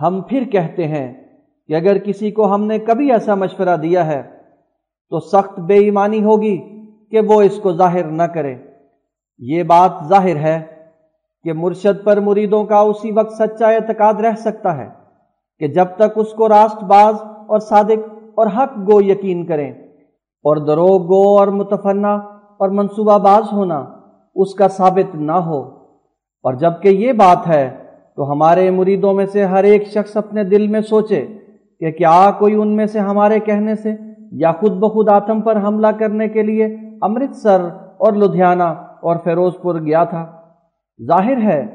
ہم 0.00 0.20
پھر 0.28 0.44
کہتے 0.44 0.86
ہیں 0.88 1.12
کہ 1.68 1.74
اگر 1.74 1.98
کسی 1.98 2.30
کو 2.30 2.54
ہم 2.54 2.64
نے 2.64 2.78
کبھی 2.78 3.10
ایسا 3.12 3.34
مشورہ 3.34 3.76
دیا 3.76 4.06
ہے 4.06 4.22
تو 5.12 5.20
سخت 5.20 5.58
بے 5.60 5.78
ایمانی 5.78 6.22
ہوگی 6.24 6.56
کہ 7.12 7.20
وہ 7.20 7.40
اس 7.42 7.58
کو 7.62 7.72
ظاہر 7.72 8.10
نہ 8.12 8.22
کرے۔ 8.34 8.54
یہ 9.40 9.62
بات 9.62 10.04
ظاہر 10.08 10.36
ہے 10.36 10.60
کہ 11.44 11.52
مرشد 11.52 12.04
پر 12.04 12.20
مریدوں 12.20 12.64
کا 12.64 12.78
اسی 12.84 13.10
وقت 13.10 13.32
سچا 13.32 13.68
اعتقاد 13.68 14.20
رہ 14.20 14.34
سکتا 14.38 14.76
ہے 14.76 14.88
کہ 15.60 15.68
جب 15.68 15.96
تک 15.96 16.16
اس 16.16 16.32
کو 16.32 16.48
راست 16.48 16.82
باز 16.84 17.14
اور 17.50 17.60
صادق 17.60 18.14
اور 18.34 18.46
حق 18.46 18.78
گو 18.92 19.02
یقین 19.02 19.46
کریں۔ 19.46 19.72
اور 20.44 20.56
دروغ 20.56 21.02
گو 21.02 21.38
اور 21.38 21.48
متفنہ 21.48 22.06
اور 22.58 22.68
منصوبہ 22.68 23.18
باز 23.18 23.52
ہونا 23.52 23.84
اس 24.34 24.54
کا 24.54 24.68
ثابت 24.68 25.14
نہ 25.14 25.32
ہو۔ 25.32 25.60
اور 26.42 26.54
جبکہ 26.54 26.88
یہ 26.88 27.12
بات 27.12 27.48
ہے، 27.48 27.70
تو 28.16 28.32
ہمارے 28.32 28.70
مریدوں 28.70 29.14
میں 29.14 29.26
سے 29.26 29.44
ہر 29.44 29.64
ایک 29.64 29.86
شخص 29.86 30.16
اپنے 30.16 30.44
دل 30.44 30.68
میں 30.68 30.80
سوچے 30.80 31.26
کہ 31.80 31.90
کیا 31.90 32.30
کوئی 32.38 32.54
ان 32.54 32.76
میں 32.76 32.86
سے 32.86 32.98
ہمارے 32.98 33.40
کہنے 33.40 33.74
سے 33.74 33.94
یا 34.32 34.52
خود 34.52 34.72
بخود 34.72 35.08
آتم 35.08 35.40
پر 35.40 35.56
حملہ 35.56 35.86
کرنے 35.86 36.28
کے 36.28 36.42
لیے 36.42 36.64
امرتسر 37.02 37.60
اور 37.98 38.12
لدھیانہ 38.12 38.62
اور 39.00 39.16
فیروز 39.24 39.52
پور 39.62 39.74
گیا 39.74 40.04
تھا۔ 40.04 40.26
ظاہر 41.06 41.36
ہے 41.36 41.66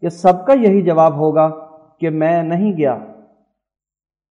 کہ 0.00 0.08
سب 0.08 0.46
کا 0.46 0.52
یہی 0.52 0.82
جواب 0.82 1.16
ہوگا 1.16 1.50
کہ 2.00 2.10
میں 2.10 2.42
نہیں 2.42 2.76
گیا۔ 2.76 2.98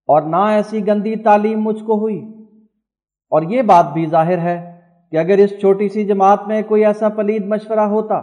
اور 0.07 0.21
نہ 0.21 0.35
ایسی 0.35 0.87
گندی 0.87 1.15
تعلیم 1.15 1.61
مجھ 1.61 1.83
کو 1.83 1.99
ہوئی۔ 1.99 2.19
اور 3.29 3.41
یہ 3.41 3.61
بات 3.61 3.93
بھی 3.93 4.05
ظاہر 4.05 4.37
ہے 4.37 4.79
کہ 5.11 5.17
اگر 5.17 5.37
اس 5.37 5.49
چھوٹی 5.49 5.89
سی 5.89 6.05
جماعت 6.05 6.47
میں 6.47 6.61
کوئی 6.67 6.85
ایسا 6.85 7.09
پلید 7.09 7.45
مشورہ 7.45 7.79
ہوتا، 7.79 8.21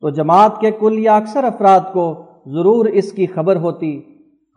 تو 0.00 0.10
جماعت 0.10 0.60
کے 0.60 0.70
کل 0.70 0.98
یا 0.98 1.16
اکثر 1.16 1.44
افراد 1.44 1.80
کو 1.92 2.22
ضرور 2.46 2.86
اس 2.86 3.12
کی 3.12 3.26
خبر 3.26 3.56
ہوتی، 3.56 4.02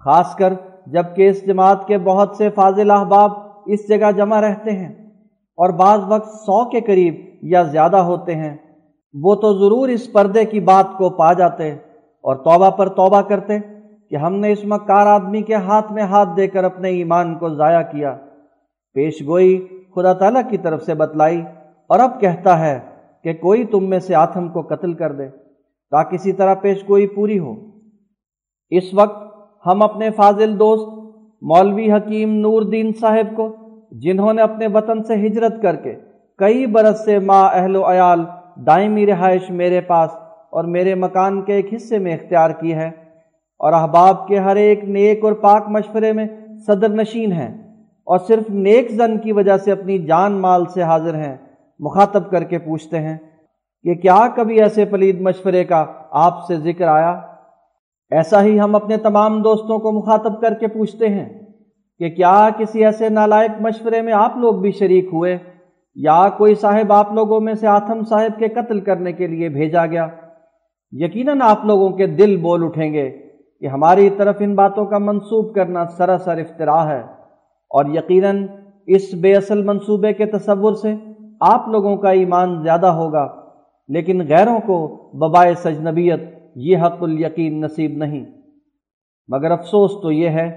خاص 0.06 0.36
کر 0.36 0.54
جبکہ 0.88 1.30
اس 1.30 1.46
جماعت 1.46 1.88
کے 1.88 1.98
بہت 1.98 2.36
سے 2.38 2.50
فاضل 2.50 2.92
احباب 2.92 3.32
اس 3.66 3.90
جگہ 3.90 4.12
جمع 4.12 4.42
رہتے 4.42 4.72
ہیں 4.72 4.94
اور 5.58 5.70
بعض 5.70 6.00
وقت 6.08 6.30
سو 6.30 6.70
کے 6.70 6.82
قریب 6.82 7.16
یا 7.42 7.64
زیادہ 7.64 7.98
ہوتے 7.98 8.36
ہیں۔ 8.36 8.58
وہ 9.14 9.36
تو 9.36 9.54
ضرور 9.54 9.90
اس 9.90 10.14
پردے 10.14 10.46
کی 10.46 10.60
بات 10.60 10.86
کو 10.98 11.10
پا 11.10 11.34
جاتے 11.34 11.72
اور 12.22 12.36
توبہ 12.36 12.70
پر 12.70 12.90
توبہ 12.90 13.22
کرتے۔ 13.22 13.79
کہ 14.12 14.16
ہم 14.16 14.36
نے 14.36 14.52
اس 14.52 14.64
مکار 14.66 15.08
آدمی 15.08 15.42
کے 15.42 15.56
ہاتھ 15.56 15.92
میں 15.92 16.04
ہاتھ 16.04 16.30
دے 16.38 16.48
کر 16.48 16.64
اپنے 16.64 16.90
ایمان 16.90 17.36
کو 17.36 17.50
ضائع 17.50 17.82
کیا، 17.82 18.16
پیش 18.96 19.22
گوئی 19.28 19.58
خدا 19.96 20.14
تعالیٰ 20.14 20.42
کی 20.50 20.58
طرف 20.58 20.84
سے 20.84 20.94
بتلائی 20.94 21.42
اور 21.90 22.00
اب 22.00 22.20
کہتا 22.22 22.60
ہے 22.60 22.80
کہ 23.24 23.34
کوئی 23.34 23.66
تم 23.66 23.90
میں 23.90 24.00
سے 24.00 24.16
آتم 24.16 24.48
کو 24.50 24.62
قتل 24.62 24.94
کر 24.94 25.12
دے 25.12 25.28
تاکہ 25.92 26.18
کسی 26.18 26.32
طرح 26.34 26.54
پیش 26.54 26.84
گوئی 26.90 27.08
پوری 27.08 27.40
ہو۔ 27.40 27.54
اس 28.72 28.94
وقت 28.94 29.24
ہم 29.66 29.82
اپنے 29.82 30.10
فاضل 30.12 30.60
دوست 30.60 30.88
مولوی 31.42 31.92
حکیم 31.92 32.34
نور 32.36 32.62
دین 32.62 32.92
صاحب 33.02 33.36
کو، 33.36 33.48
جنہوں 33.92 34.34
نے 34.34 34.42
اپنے 34.42 34.68
وطن 34.68 35.04
سے 35.04 35.16
ہجرت 35.28 35.62
کر 35.62 35.76
کے 35.76 35.96
کئی 36.40 36.66
برس 36.66 37.06
سے 37.06 37.20
ماں 37.20 37.44
اہل 37.54 37.76
و 37.76 37.84
عیال 37.92 38.24
دائمی 38.66 39.06
رہائش 39.06 39.50
میرے 39.50 39.82
پاس 39.82 40.10
اور 40.50 40.64
میرے 40.64 40.96
مکان 40.96 41.42
کے 41.42 41.54
ایک 41.54 41.74
حصے 41.74 41.98
میں 41.98 42.14
اختیار 42.14 42.50
کی 42.50 42.74
ہے 42.74 42.90
اور 43.60 43.74
احباب 43.74 44.28
کے 44.28 44.40
ہر 44.40 44.56
ایک 44.56 44.84
نیک 44.84 45.24
اور 45.24 45.34
پاک 45.34 45.66
مشورے 45.68 46.14
میں 46.14 46.28
صدر 46.68 46.90
نشین 46.90 47.32
ہیں 47.32 47.74
اور 48.04 48.18
صرف 48.18 48.50
نیک 48.50 48.92
زن 48.92 49.18
کی 49.18 49.32
وجہ 49.32 49.58
سے 49.58 49.72
اپنی 49.72 49.98
جان 49.98 50.34
مال 50.34 50.66
سے 50.66 50.82
حاضر 50.82 51.16
ہیں، 51.16 51.38
مخاطب 51.80 52.32
کر 52.32 52.44
کے 52.44 52.58
پوچھتے 52.58 53.00
ہیں 53.00 53.18
کہ 53.84 53.96
کیا 53.96 54.28
کبھی 54.36 54.62
ایسے 54.62 54.86
پلید 54.86 55.22
مشورے 55.22 55.64
کا 55.64 55.86
آپ 56.12 56.46
سے 56.48 56.56
ذکر 56.56 56.88
آیا؟ 56.88 57.22
ایسا 58.12 58.44
ہی 58.44 58.60
ہم 58.60 58.76
اپنے 58.76 58.98
تمام 58.98 59.42
دوستوں 59.42 59.80
کو 59.80 59.92
مخاطب 59.92 60.42
کر 60.42 60.54
کے 60.54 60.68
پوچھتے 60.68 61.10
ہیں 61.10 61.40
کہ 62.00 62.10
کیا 62.10 62.50
کسی 62.58 62.86
ایسے 62.86 63.10
نالائق 63.10 63.62
مشورے 63.62 64.02
میں 64.02 64.14
آپ 64.14 64.38
لوگ 64.38 64.56
بھی 64.56 64.72
شریک 64.72 65.06
ہوئے؟ 65.14 65.38
یا 65.96 66.30
کوئی 66.38 66.56
صاحب 66.56 66.94
آپ 66.94 67.14
لوگوں 67.14 67.40
میں 67.40 67.54
سے 67.54 67.68
آتم 67.68 68.04
صاحب 68.04 68.40
کے 68.40 68.48
قتل 68.48 68.80
کرنے 68.80 69.12
کے 69.12 69.28
لیے 69.28 69.50
بھیجا 69.50 69.86
گیا؟ 69.86 70.08
یقیناً 70.92 71.42
آپ 71.42 71.66
لوگوں 71.66 71.90
کے 71.90 72.08
دل 72.08 72.38
بول 72.38 72.64
اٹھیں 72.64 72.94
گے۔ 72.94 73.29
کہ 73.62 73.68
ہماری 73.68 74.10
طرف 74.10 74.36
ان 74.40 74.54
باتوں 74.56 74.86
کا 74.86 74.98
منسوب 74.98 75.54
کرنا 75.56 75.86
سراسر 75.98 76.38
افطرا 76.38 76.82
ہے 76.90 77.00
اور 77.72 77.86
یقیناً 77.86 78.46
اس 78.88 79.14
بے 79.14 79.34
اصل 79.36 79.64
منصوبے 79.64 80.14
کے 80.14 80.26
تصور 80.26 80.74
سے 80.74 80.94
آپ 81.42 81.68
لوگوں 81.68 81.96
کا 81.98 82.10
ایمان 82.12 82.62
زیادہ 82.64 82.88
ہوگا، 82.88 83.28
لیکن 83.90 84.22
غیروں 84.28 84.60
کو 84.60 84.78
ببائے 85.20 85.54
سجنبیت 85.54 86.22
یہ 86.56 86.78
حق 86.78 87.04
الیقین 87.04 87.60
نصیب 87.62 87.98
نہیں۔ 87.98 88.26
مگر 89.30 89.52
افسوس 89.52 89.92
تو 90.02 90.12
یہ 90.12 90.30
ہے 90.30 90.50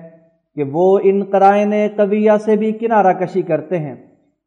کہ 0.57 0.65
وہ 0.73 0.87
ان 1.03 1.23
قرائن 1.25 1.73
قویہ 1.97 2.37
سے 2.45 2.57
بھی 2.57 2.73
کنارہ 2.73 3.13
کشی 3.13 3.43
کرتے 3.43 3.79
ہیں، 3.79 3.95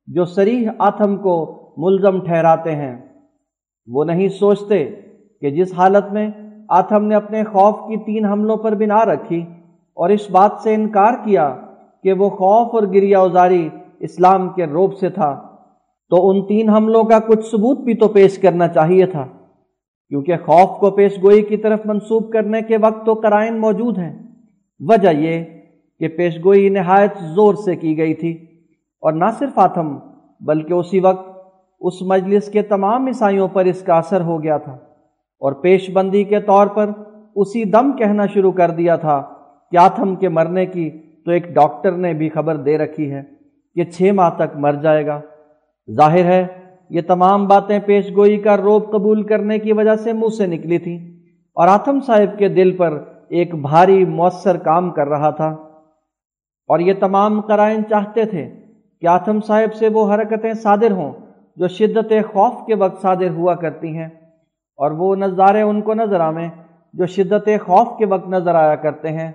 جو 0.07 0.25
سریح 0.25 0.69
آتم 0.79 1.15
کو 1.17 1.35
ملزم 1.77 2.19
ٹھہراتے 2.25 2.75
ہیں۔ 2.75 2.95
وہ 3.87 4.03
نہیں 4.05 4.27
سوچتے 4.29 4.83
کہ 5.41 5.49
جس 5.51 5.73
حالت 5.77 6.11
میں 6.13 6.29
آتم 6.69 7.05
نے 7.05 7.15
اپنے 7.15 7.43
خوف 7.43 7.75
کی 7.87 7.97
تین 7.97 8.25
حملوں 8.25 8.57
پر 8.57 8.75
بنا 8.75 9.05
رکھی 9.05 9.45
اور 9.93 10.09
اس 10.09 10.31
بات 10.31 10.51
سے 10.63 10.75
انکار 10.75 11.13
کیا 11.23 11.55
کہ 12.03 12.13
وہ 12.13 12.29
خوف 12.29 12.75
اور 12.75 12.83
گریا 12.83 13.19
اوزاری 13.19 13.69
اسلام 13.99 14.49
کے 14.49 14.65
روب 14.65 14.97
سے 14.97 15.09
تھا۔ 15.09 15.41
تو 16.09 16.29
ان 16.29 16.45
تین 16.45 16.69
حملوں 16.69 17.03
کا 17.03 17.19
کچھ 17.19 17.45
ثبوت 17.45 17.79
بھی 17.79 17.93
تو 17.93 18.07
پیش 18.07 18.37
کرنا 18.37 18.67
چاہیے 18.67 19.05
تھا، 19.05 19.27
کیونکہ 20.07 20.35
خوف 20.37 20.79
کو 20.79 20.91
پیش 20.91 21.23
گوئی 21.23 21.41
کی 21.41 21.57
طرف 21.57 21.79
منسوب 21.85 22.33
کرنے 22.33 22.61
کے 22.61 22.77
وقت 22.77 23.05
تو 23.05 23.15
کرائن 23.15 23.59
موجود 23.59 23.97
ہیں۔ 23.97 24.23
وجہ 24.79 25.09
یہ 25.09 25.43
کہ 25.99 26.07
پیش 26.07 26.45
گوئی 26.45 26.69
نہایت 26.69 27.11
زور 27.35 27.53
سے 27.53 27.75
کی 27.75 27.97
گئی 27.97 28.13
تھی۔ 28.13 28.31
اور 29.01 29.13
نہ 29.13 29.25
صرف 29.39 29.59
آتم 29.59 29.97
بلکہ 30.41 30.73
اسی 30.73 30.99
وقت 30.99 31.37
اس 31.79 32.01
مجلس 32.01 32.51
کے 32.51 32.61
تمام 32.61 33.05
عیسائیوں 33.05 33.47
پر 33.47 33.65
اس 33.65 33.81
کا 33.81 33.97
اثر 33.97 34.21
ہو 34.21 34.43
گیا 34.43 34.57
تھا۔ 34.57 34.77
اور 35.39 35.51
پیش 35.51 35.89
بندی 35.91 36.23
کے 36.23 36.39
طور 36.39 36.67
پر 36.67 36.89
اسی 37.35 37.63
دم 37.63 37.91
کہنا 37.91 38.25
شروع 38.25 38.51
کر 38.51 38.71
دیا 38.71 38.95
تھا 38.95 39.23
کہ 39.71 39.77
آتم 39.77 40.15
کے 40.15 40.29
مرنے 40.29 40.65
کی 40.65 40.89
تو 41.25 41.31
ایک 41.31 41.55
ڈاکٹر 41.55 41.91
نے 41.91 42.13
بھی 42.13 42.29
خبر 42.29 42.55
دے 42.55 42.77
رکھی 42.77 43.11
ہے 43.11 43.23
کہ 43.75 43.83
چھ 43.83 44.11
ماہ 44.13 44.29
تک 44.29 44.57
مر 44.57 44.73
جائے 44.73 45.05
گا۔ 45.05 45.21
ظاہر 45.91 46.25
ہے، 46.25 46.47
یہ 46.89 47.01
تمام 47.07 47.47
باتیں 47.47 47.79
پیش 47.85 48.15
گوئی 48.15 48.37
کا 48.37 48.57
روب 48.57 48.91
قبول 48.91 49.23
کرنے 49.23 49.59
کی 49.59 49.73
وجہ 49.73 49.95
سے 49.95 50.13
منہ 50.13 50.35
سے 50.37 50.45
نکلی 50.45 50.77
تھیں 50.77 50.97
اور 51.53 51.67
آتم 51.67 51.99
صاحب 51.99 52.39
کے 52.39 52.47
دل 52.47 52.77
پر 52.77 53.03
ایک 53.29 53.55
بھاری 53.55 54.05
مؤثر 54.05 54.57
کام 54.57 54.91
کر 54.91 55.07
رہا 55.07 55.29
تھا۔ 55.29 55.47
اور 56.67 56.79
یہ 56.79 56.93
تمام 56.99 57.41
قرائن 57.41 57.81
چاہتے 57.89 58.25
تھے 58.25 58.49
کہ 59.01 59.07
آتم 59.07 59.41
صاحب 59.41 59.73
سے 59.73 59.87
وہ 59.87 60.13
حرکتیں 60.13 60.53
صادر 60.53 60.91
ہوں 60.91 61.11
جو 61.55 61.67
شدت 61.67 62.13
خوف 62.33 62.65
کے 62.67 62.75
وقت 62.75 63.01
صادر 63.01 63.29
ہوا 63.29 63.55
کرتی 63.55 63.97
ہیں۔ 63.97 64.09
اور 64.77 64.91
وہ 64.91 65.15
نظارے 65.15 65.61
ان 65.61 65.81
کو 65.81 65.93
نظر 65.93 66.19
آویں 66.19 66.49
جو 66.93 67.05
شدت 67.05 67.49
خوف 67.65 67.97
کے 67.97 68.05
وقت 68.05 68.29
نظر 68.29 68.55
آیا 68.55 68.75
کرتے 68.75 69.11
ہیں۔ 69.11 69.31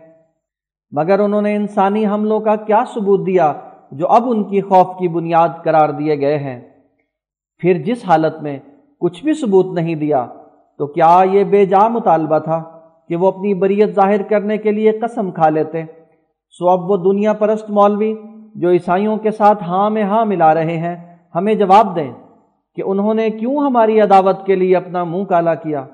مگر 0.93 1.19
انہوں 1.19 1.43
نے 1.43 1.57
انسانی 1.57 2.07
حملوں 2.07 2.41
کا 2.41 2.57
کیا 2.57 2.85
ثبوت 2.95 3.27
دیا 3.27 3.53
جو 3.93 4.09
اب 4.09 4.23
ان 4.27 4.45
کی 4.45 4.61
خوف 4.61 4.87
کی 4.99 5.09
بنیاد 5.09 5.49
قرار 5.65 5.89
دیے 5.89 6.21
گئے 6.21 6.39
ہیں؟ 6.39 6.61
پھر 7.59 7.83
جس 7.83 8.09
حالت 8.09 8.43
میں 8.43 8.59
کچھ 9.01 9.25
بھی 9.25 9.33
ثبوت 9.35 9.75
نہیں 9.75 9.95
دیا 9.95 10.27
تو 10.79 10.87
کیا 10.87 11.23
یہ 11.33 11.45
بے 11.45 11.67
جا 11.67 11.89
مطالبہ 11.89 12.39
تھا 12.39 12.63
کہ 13.09 13.17
وہ 13.17 13.29
اپنی 13.29 13.55
بریت 13.55 13.95
ظاہر 13.95 14.23
کرنے 14.23 14.57
کے 14.57 14.71
لیے 14.71 14.93
قسم 14.93 15.31
کھا 15.31 15.49
لیتے؟ 15.49 15.83
سو 16.59 16.69
اب 16.69 16.91
وہ 16.91 16.97
دنیا 16.97 17.33
پرست 17.33 17.71
مولوی 17.71 18.15
جو 18.55 18.71
عیسائیوں 18.71 19.17
کے 19.17 19.31
ساتھ 19.31 19.63
ہاں 19.63 19.91
میں 19.91 20.03
ہاں 20.03 20.25
ملا 20.25 20.55
رہے 20.55 20.77
ہیں، 20.77 21.17
ہمیں 21.35 21.55
جواب 21.55 21.97
دیں۔ 21.97 22.11
کہ 22.77 22.83
انہوں 22.87 23.15
نے 23.15 23.31
کیوں 23.31 23.57
ہماری 23.57 24.01
عداوت 24.01 24.47
کے 24.47 24.55
لیے 24.55 24.77
اپنا 24.77 25.05
منہ 25.05 25.25
کالا 25.25 25.55
کیا؟ 25.55 25.85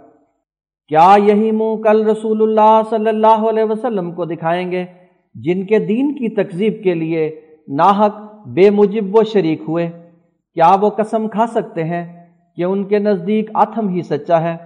کیا 0.89 1.17
یہی 1.25 1.51
منہ 1.51 1.83
کل 1.83 2.07
رسول 2.07 2.43
اللہ 2.43 2.81
صلی 2.91 3.09
اللہ 3.09 3.49
علیہ 3.49 3.65
وسلم 3.65 4.13
کو 4.13 4.25
دکھائیں 4.25 4.73
گے 4.73 4.85
جن 5.35 5.67
کے 5.67 5.79
دین 5.79 6.13
کی 6.13 6.29
تکذیب 6.29 6.75
کے 6.83 6.95
لیے 6.95 7.41
ناحق، 7.69 8.17
بے 8.47 8.71
مجب 8.71 9.17
وہ 9.17 9.23
شریک 9.23 9.63
ہوئے؟ 9.69 9.91
کیا 10.55 10.77
وہ 10.81 10.91
قسم 10.91 11.29
کھا 11.29 11.47
سکتے 11.47 11.85
ہیں 11.85 12.27
کہ 12.57 12.63
ان 12.63 12.85
کے 12.85 12.99
نزدیک 12.99 13.51
آتھم 13.55 13.89
ہی 13.89 14.03
سچا 14.03 14.41
ہے؟ 14.41 14.57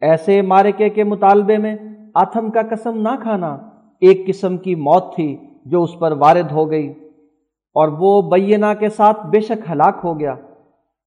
ایسے 0.00 0.42
مارکے 0.42 0.88
کے 0.88 1.04
مطالبے 1.04 1.58
میں 1.58 1.76
آتھم 2.14 2.50
کا 2.50 2.60
قسم 2.70 3.00
نہ 3.00 3.16
کھانا 3.22 3.56
ایک 4.00 4.26
قسم 4.26 4.56
کی 4.56 4.74
موت 4.74 5.14
تھی 5.14 5.36
جو 5.66 5.82
اس 5.82 5.98
پر 5.98 6.12
وارد 6.12 6.52
ہو 6.52 6.70
گئی 6.70 6.88
اور 7.76 7.88
وہ 7.88 8.30
بینہ 8.30 8.74
کے 8.78 8.88
ساتھ 8.88 9.26
بے 9.26 9.40
شک 9.40 9.70
ہلاک 9.72 10.00
ہو 10.04 10.20
گیا۔ 10.20 10.34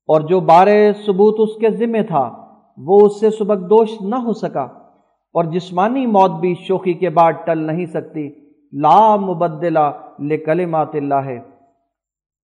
اور 0.07 0.21
جو 0.21 0.39
بارے 0.39 0.91
ثبوت 1.05 1.35
اس 1.39 1.55
کے 1.61 1.69
ذمے 1.69 2.03
تھا، 2.03 2.45
وہ 2.77 3.05
اس 3.05 3.19
سے 3.19 3.29
سبک 3.29 3.69
دوش 3.69 4.01
نہ 4.01 4.15
ہو 4.15 4.33
سکا۔ 4.33 4.61
اور 5.33 5.43
جسمانی 5.43 6.05
موت 6.05 6.31
بھی 6.31 6.55
شوخی 6.67 6.93
کے 6.93 7.09
بعد 7.09 7.33
ٹل 7.45 7.57
نہیں 7.57 7.85
سکتی۔ 7.85 8.29
لا 8.73 9.15
مبدلہ 9.15 9.91
لکلمات 10.19 10.95
اللہ۔ 10.95 11.13
ہے 11.15 11.39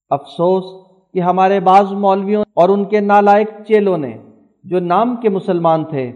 افسوس 0.10 0.66
کہ 1.14 1.20
ہمارے 1.20 1.60
بعض 1.60 1.94
مولویوں 1.94 2.44
اور 2.54 2.70
ان 2.70 2.86
کے 2.86 3.00
نالائق 3.00 3.50
چیلوں 3.68 3.98
نے 3.98 4.18
جو 4.64 4.80
نام 4.80 5.16
کے 5.16 5.30
مسلمان 5.30 5.86
تھے، 5.86 6.12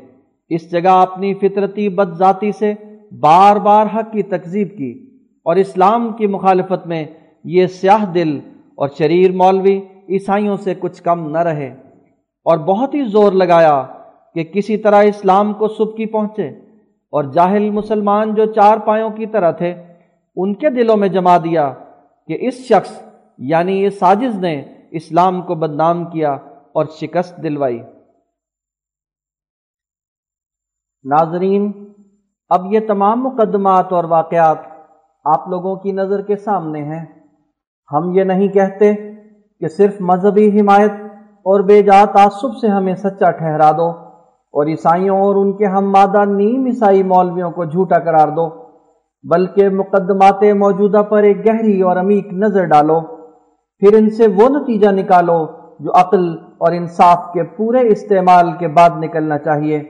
اس 0.50 0.72
جگہ 0.72 0.90
اپنی 0.90 1.34
فطرتی 1.34 1.90
بد 1.90 2.18
ذاتی 2.18 2.52
سے 2.52 2.74
بار 3.20 3.56
بار 3.56 3.86
حق 3.96 4.12
کی 4.12 4.24
تکذیب 4.24 4.68
کی۔ 4.78 5.10
اور 5.46 5.56
اسلام 5.56 6.12
کی 6.18 6.28
مخالفت 6.28 6.88
میں 6.88 7.06
یہ 7.44 7.68
سیاہ 7.68 8.12
دل 8.12 8.40
اور 8.76 8.88
شریر 8.98 9.32
مولوی 9.32 9.82
عیسائیوں 10.10 10.58
سے 10.58 10.74
کچھ 10.76 11.04
کم 11.04 11.30
نہ 11.30 11.38
رہے 11.38 11.68
اور 12.46 12.58
بہت 12.58 12.94
ہی 12.94 13.04
زور 13.04 13.32
لگایا 13.32 13.86
کہ 14.34 14.44
کسی 14.44 14.78
طرح 14.78 15.04
اسلام 15.04 15.54
کو 15.54 15.68
سبکی 15.68 16.06
پہنچے 16.06 16.48
اور 17.14 17.24
جاہل 17.24 17.70
مسلمان 17.70 18.36
جو 18.36 18.46
چار 18.46 18.78
پایوں 18.78 19.10
کی 19.10 19.26
طرح 19.26 19.52
تھے، 19.52 19.74
ان 20.36 20.54
کے 20.54 20.70
دلوں 20.70 20.98
میں 20.98 21.08
جما 21.08 21.38
دیا 21.38 21.74
کہ 22.28 22.38
اس 22.42 22.54
شخص 22.54 23.04
یعنی 23.38 23.84
یہ 23.84 23.90
ساجز 23.90 24.40
نے 24.40 24.74
اسلام 24.92 25.42
کو 25.42 25.56
بدنام 25.56 26.06
کیا 26.06 26.32
اور 26.74 26.86
شکست 26.86 27.44
دلوائی۔ 27.44 27.80
ناظرین، 31.04 31.72
اب 32.50 32.74
یہ 32.74 32.80
تمام 32.88 33.24
مقدمات 33.24 33.94
اور 33.94 34.04
واقعات 34.04 34.58
آپ 35.26 35.48
لوگوں 35.48 35.76
کی 35.76 35.92
نظر 35.92 36.22
کے 36.22 36.36
سامنے 36.36 36.84
ہیں۔ 36.84 37.06
ہم 37.92 38.18
یہ 38.18 38.24
نہیں 38.24 38.48
کہتے 38.48 38.94
کہ 39.62 39.68
صرف 39.68 40.02
مذہبی 40.02 40.48
حمایت 40.60 40.92
اور 41.46 41.60
بے 41.60 41.82
جا 41.82 42.04
تعصب 42.06 42.56
سے 42.58 42.68
ہمیں 42.68 42.96
سچا 42.96 43.32
ٹھہرا 43.32 43.72
دو 43.72 43.90
اور 44.54 44.68
عیسائیوں 44.68 45.20
اور 45.20 45.36
ان 45.36 45.52
کے 45.58 45.66
ہم 45.66 45.92
مادہ 45.92 46.24
نیم 46.26 46.66
عیسائی 46.66 47.04
مولویوں 47.04 47.52
کو 47.52 47.66
جھوٹا 47.66 48.00
قرار 48.00 48.28
دو، 48.28 48.48
بلکہ 49.24 49.70
مقدمات 49.70 50.44
موجودہ 50.56 51.02
پر 51.02 51.24
ایک 51.24 51.46
گہری 51.48 51.82
اور 51.82 51.98
عمیق 51.98 52.34
نظر 52.34 52.66
ڈالو، 52.66 53.00
پھر 53.82 53.98
ان 53.98 54.10
سے 54.10 54.28
وہ 54.36 54.50
نتیجہ 54.50 54.92
نکالو 54.92 55.46
جو 55.80 55.92
عقل 55.96 56.30
اور 56.58 56.72
انصاف 56.72 57.34
کے 57.34 57.44
پورے 57.44 57.88
استعمال 57.88 58.52
کے 58.60 58.68
بعد 58.68 58.90
نکلنا 59.00 59.38
چاہیے۔ 59.38 59.84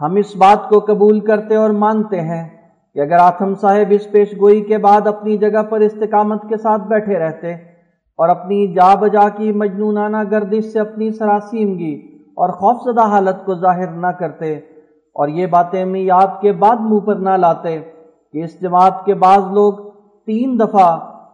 ہم 0.00 0.14
اس 0.16 0.36
بات 0.36 0.68
کو 0.68 0.78
قبول 0.78 1.20
کرتے 1.20 1.56
اور 1.56 1.70
مانتے 1.70 2.20
ہیں 2.20 2.48
کہ 2.96 3.00
اگر 3.00 3.18
آتم 3.18 3.54
صاحب 3.54 3.88
اس 3.90 4.10
پیش 4.10 4.32
گوئی 4.40 4.60
کے 4.60 4.78
بعد 4.78 5.06
اپنی 5.06 5.36
جگہ 5.38 5.62
پر 5.62 5.80
استقامت 5.80 6.48
کے 6.48 6.56
ساتھ 6.56 6.82
بیٹھے 6.82 7.18
رہتے 7.18 7.54
اور 8.18 8.28
اپنی 8.28 8.66
جا 8.74 8.94
بجا 8.94 9.28
کی 9.28 9.52
مجنونانہ 9.52 10.22
گردش 10.30 10.64
سے 10.64 10.80
اپنی 10.80 11.10
سراسیمگی 11.10 11.94
اور 12.34 12.48
خوفزدہ 12.50 13.06
حالت 13.06 13.44
کو 13.44 13.54
ظاہر 13.54 13.90
نہ 13.96 14.06
کرتے 14.06 14.54
اور 15.16 15.28
یہ 15.28 15.46
باتیں 15.46 15.84
میاد 15.84 16.40
کے 16.40 16.52
بعد 16.52 16.76
منہ 16.80 17.00
پر 17.00 17.16
نہ 17.16 17.36
لاتے 17.36 17.78
کہ 18.34 18.44
اس 18.44 18.60
جماعت 18.60 19.04
کے 19.04 19.14
بعض 19.14 19.52
لوگ 19.52 19.72
تین 20.28 20.58
دفعہ 20.60 20.88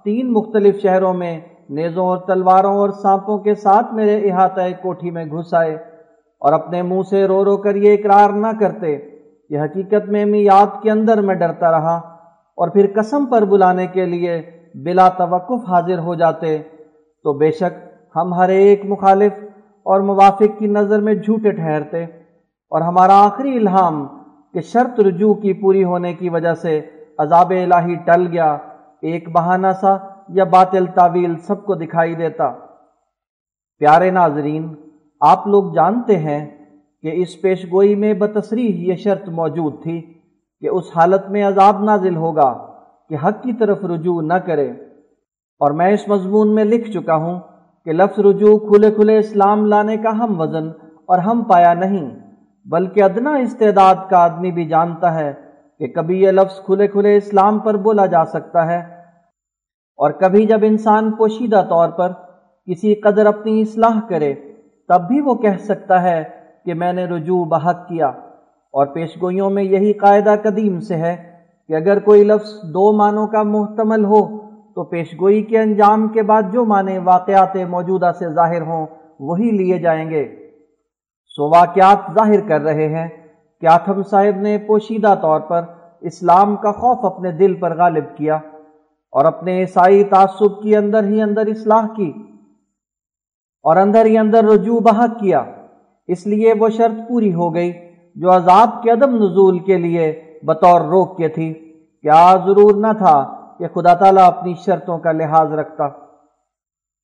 تین 0.04 0.32
مختلف 0.32 0.80
شہروں 0.82 1.12
میں 1.14 1.38
نیزوں 1.70 2.06
اور 2.06 2.18
تلواروں 2.18 2.74
اور 2.76 2.90
سانپوں 2.90 3.38
کے 3.38 3.54
ساتھ 3.54 3.94
میرے 3.94 4.16
احاطۂ 4.30 4.72
کوٹھی 4.82 5.10
میں 5.10 5.24
گھس 5.24 5.54
آئے 5.54 5.74
اور 6.42 6.52
اپنے 6.52 6.82
منہ 6.82 7.02
سے 7.10 7.26
رو 7.26 7.44
رو 7.44 7.56
کر 7.56 7.74
یہ 7.74 7.92
اقرار 7.92 8.30
نہ 8.30 8.46
کرتے 8.60 8.96
کہ 8.96 9.60
حقیقت 9.60 10.08
میں 10.08 10.24
میاد 10.24 10.80
کے 10.82 10.90
اندر 10.90 11.20
میں 11.20 11.34
ڈرتا 11.34 11.70
رہا 11.70 11.96
اور 12.58 12.68
پھر 12.68 12.86
قسم 12.94 13.26
پر 13.26 13.44
بلانے 13.44 13.86
کے 13.86 14.06
لیے 14.06 14.40
بلا 14.74 15.08
توقف 15.08 15.68
حاضر 15.68 15.98
ہو 15.98 16.14
جاتے، 16.14 16.58
تو 17.22 17.32
بے 17.32 17.50
شک 17.50 17.88
ہم 18.16 18.34
ہر 18.34 18.48
ایک 18.48 18.80
مخالف 18.84 19.32
اور 19.82 20.00
موافق 20.00 20.58
کی 20.58 20.66
نظر 20.66 21.00
میں 21.00 21.14
جھوٹے 21.14 21.50
ٹھہرتے۔ 21.50 22.04
اور 22.70 22.80
ہمارا 22.80 23.24
آخری 23.24 23.56
الہام 23.56 24.06
کہ 24.54 24.60
شرط 24.60 25.00
رجوع 25.00 25.34
کی 25.34 25.52
پوری 25.52 25.84
ہونے 25.84 26.14
کی 26.14 26.28
وجہ 26.28 26.54
سے 26.54 26.80
عذاب 27.18 27.50
الہی 27.50 27.94
ٹل 27.94 28.26
گیا، 28.32 28.58
ایک 29.02 29.28
بہانہ 29.28 29.66
سا 29.80 29.96
یا 30.28 30.44
باطل 30.44 30.86
تعویل 30.86 31.36
سب 31.36 31.64
کو 31.64 31.74
دکھائی 31.74 32.14
دیتا۔ 32.14 32.52
پیارے 33.78 34.10
ناظرین، 34.10 34.74
آپ 35.20 35.46
لوگ 35.46 35.72
جانتے 35.72 36.18
ہیں 36.18 36.50
کہ 37.02 37.10
اس 37.14 37.40
پیش 37.42 37.66
گوئی 37.72 37.94
میں 37.94 38.14
بتصریح 38.14 38.90
یہ 38.90 38.94
شرط 38.94 39.28
موجود 39.28 39.82
تھی 39.82 40.14
کہ 40.60 40.68
اس 40.68 40.84
حالت 40.96 41.30
میں 41.30 41.44
عذاب 41.44 41.84
نازل 41.84 42.16
ہوگا۔ 42.16 42.69
کہ 43.10 43.16
حق 43.24 43.42
کی 43.42 43.52
طرف 43.52 43.84
رجوع 43.84 44.22
نہ 44.22 44.34
کرے۔ 44.34 44.70
اور 45.58 45.70
میں 45.70 45.92
اس 45.92 46.08
مضمون 46.08 46.54
میں 46.54 46.64
لکھ 46.64 46.90
چکا 46.90 47.14
ہوں 47.14 47.40
کہ 47.84 47.92
لفظ 47.92 48.18
رجوع 48.18 48.58
کھلے 48.58 48.90
کھلے 48.90 49.18
اسلام 49.18 49.66
لانے 49.66 49.96
کا 49.96 50.10
ہم 50.10 50.40
وزن 50.40 50.68
اور 51.06 51.18
ہم 51.18 51.42
پایا 51.42 51.74
نہیں، 51.74 52.10
بلکہ 52.64 53.02
ادنا 53.02 53.34
استعداد 53.34 53.94
کا 54.10 54.18
آدمی 54.18 54.52
بھی 54.52 54.64
جانتا 54.64 55.14
ہے 55.14 55.32
کہ 55.78 55.86
کبھی 55.86 56.22
یہ 56.22 56.30
لفظ 56.30 56.64
کھلے 56.64 56.88
کھلے 56.88 57.16
اسلام 57.16 57.58
پر 57.58 57.76
بولا 57.76 58.06
جا 58.06 58.24
سکتا 58.24 58.66
ہے۔ 58.66 58.78
اور 59.96 60.10
کبھی 60.10 60.46
جب 60.46 60.60
انسان 60.62 61.12
پوشیدہ 61.12 61.66
طور 61.68 61.88
پر 61.88 62.12
کسی 62.66 62.94
قدر 62.94 63.26
اپنی 63.26 63.60
اصلاح 63.60 64.00
کرے، 64.08 64.34
تب 64.88 65.00
بھی 65.08 65.20
وہ 65.20 65.34
کہہ 65.34 65.56
سکتا 65.60 66.02
ہے 66.02 66.24
کہ 66.64 66.74
میں 66.74 66.92
نے 66.92 67.04
رجوع 67.04 67.44
بحق 67.44 67.88
کیا۔ 67.88 68.06
اور 68.72 68.86
پیشگوئیوں 68.86 69.50
میں 69.50 69.62
یہی 69.62 69.92
قاعدہ 69.92 70.34
قدیم 70.42 70.80
سے 70.80 70.94
ہے 70.94 71.29
کہ 71.70 71.74
اگر 71.74 71.98
کوئی 71.98 72.24
لفظ 72.24 72.62
دو 72.62 72.92
معنوں 72.92 73.26
کا 73.26 73.42
محتمل 73.42 74.04
ہو، 74.04 74.38
تو 74.74 74.84
پیشگوئی 74.84 75.42
کے 75.42 75.58
انجام 75.58 76.08
کے 76.08 76.22
بعد 76.22 76.42
جو 76.52 76.64
معنی 76.64 76.98
واقعات 76.98 77.56
موجودہ 77.56 78.12
سے 78.18 78.28
ظاہر 78.28 78.62
ہوں، 78.62 78.86
وہی 79.20 79.50
لیے 79.50 79.78
جائیں 79.78 80.10
گے۔ 80.10 80.50
سو 81.36 81.48
واقعات 81.48 82.12
ظاہر 82.14 82.48
کر 82.48 82.60
رہے 82.60 82.88
ہیں۔ 82.88 83.08
کہ 83.60 83.66
آتم 83.66 84.02
صاحب 84.02 84.40
نے 84.40 84.58
پوشیدہ 84.58 85.14
طور 85.22 85.40
پر 85.40 85.62
اسلام 86.00 86.56
کا 86.56 86.72
خوف 86.72 87.04
اپنے 87.04 87.32
دل 87.32 87.54
پر 87.54 87.78
غالب 87.78 88.04
کیا 88.16 88.34
اور 89.12 89.24
اپنے 89.24 89.60
عیسائی 89.60 90.04
تعصب 90.04 90.62
کی 90.62 90.76
اندر 90.76 91.04
ہی 91.04 91.22
اندر 91.22 91.46
اصلاح 91.46 91.86
کی 91.96 92.12
اور 93.62 93.76
اندر 93.76 94.04
ہی 94.04 94.18
اندر 94.18 94.44
رجوع 94.44 94.80
بحق 94.80 95.20
کیا۔ 95.20 95.44
اس 96.08 96.26
لیے 96.26 96.52
وہ 96.58 96.68
شرط 96.68 97.08
پوری 97.08 97.34
ہو 97.34 97.54
گئی 97.54 97.72
جو 98.14 98.36
عذاب 98.36 98.82
کے 98.82 98.90
عدم 98.90 99.16
نزول 99.16 99.58
کے 99.58 99.78
لیے 99.78 100.22
بطور 100.42 100.80
روک 100.80 101.16
کے 101.16 101.28
تھی 101.28 101.52
کیا 102.02 102.34
ضرور 102.46 102.74
نہ 102.74 102.92
تھا 102.98 103.40
کہ 103.58 103.68
خدا 103.68 103.94
تعالیٰ 103.94 104.26
اپنی 104.26 104.54
شرطوں 104.54 104.98
کا 104.98 105.12
لحاظ 105.12 105.52
رکھتا۔ 105.52 105.88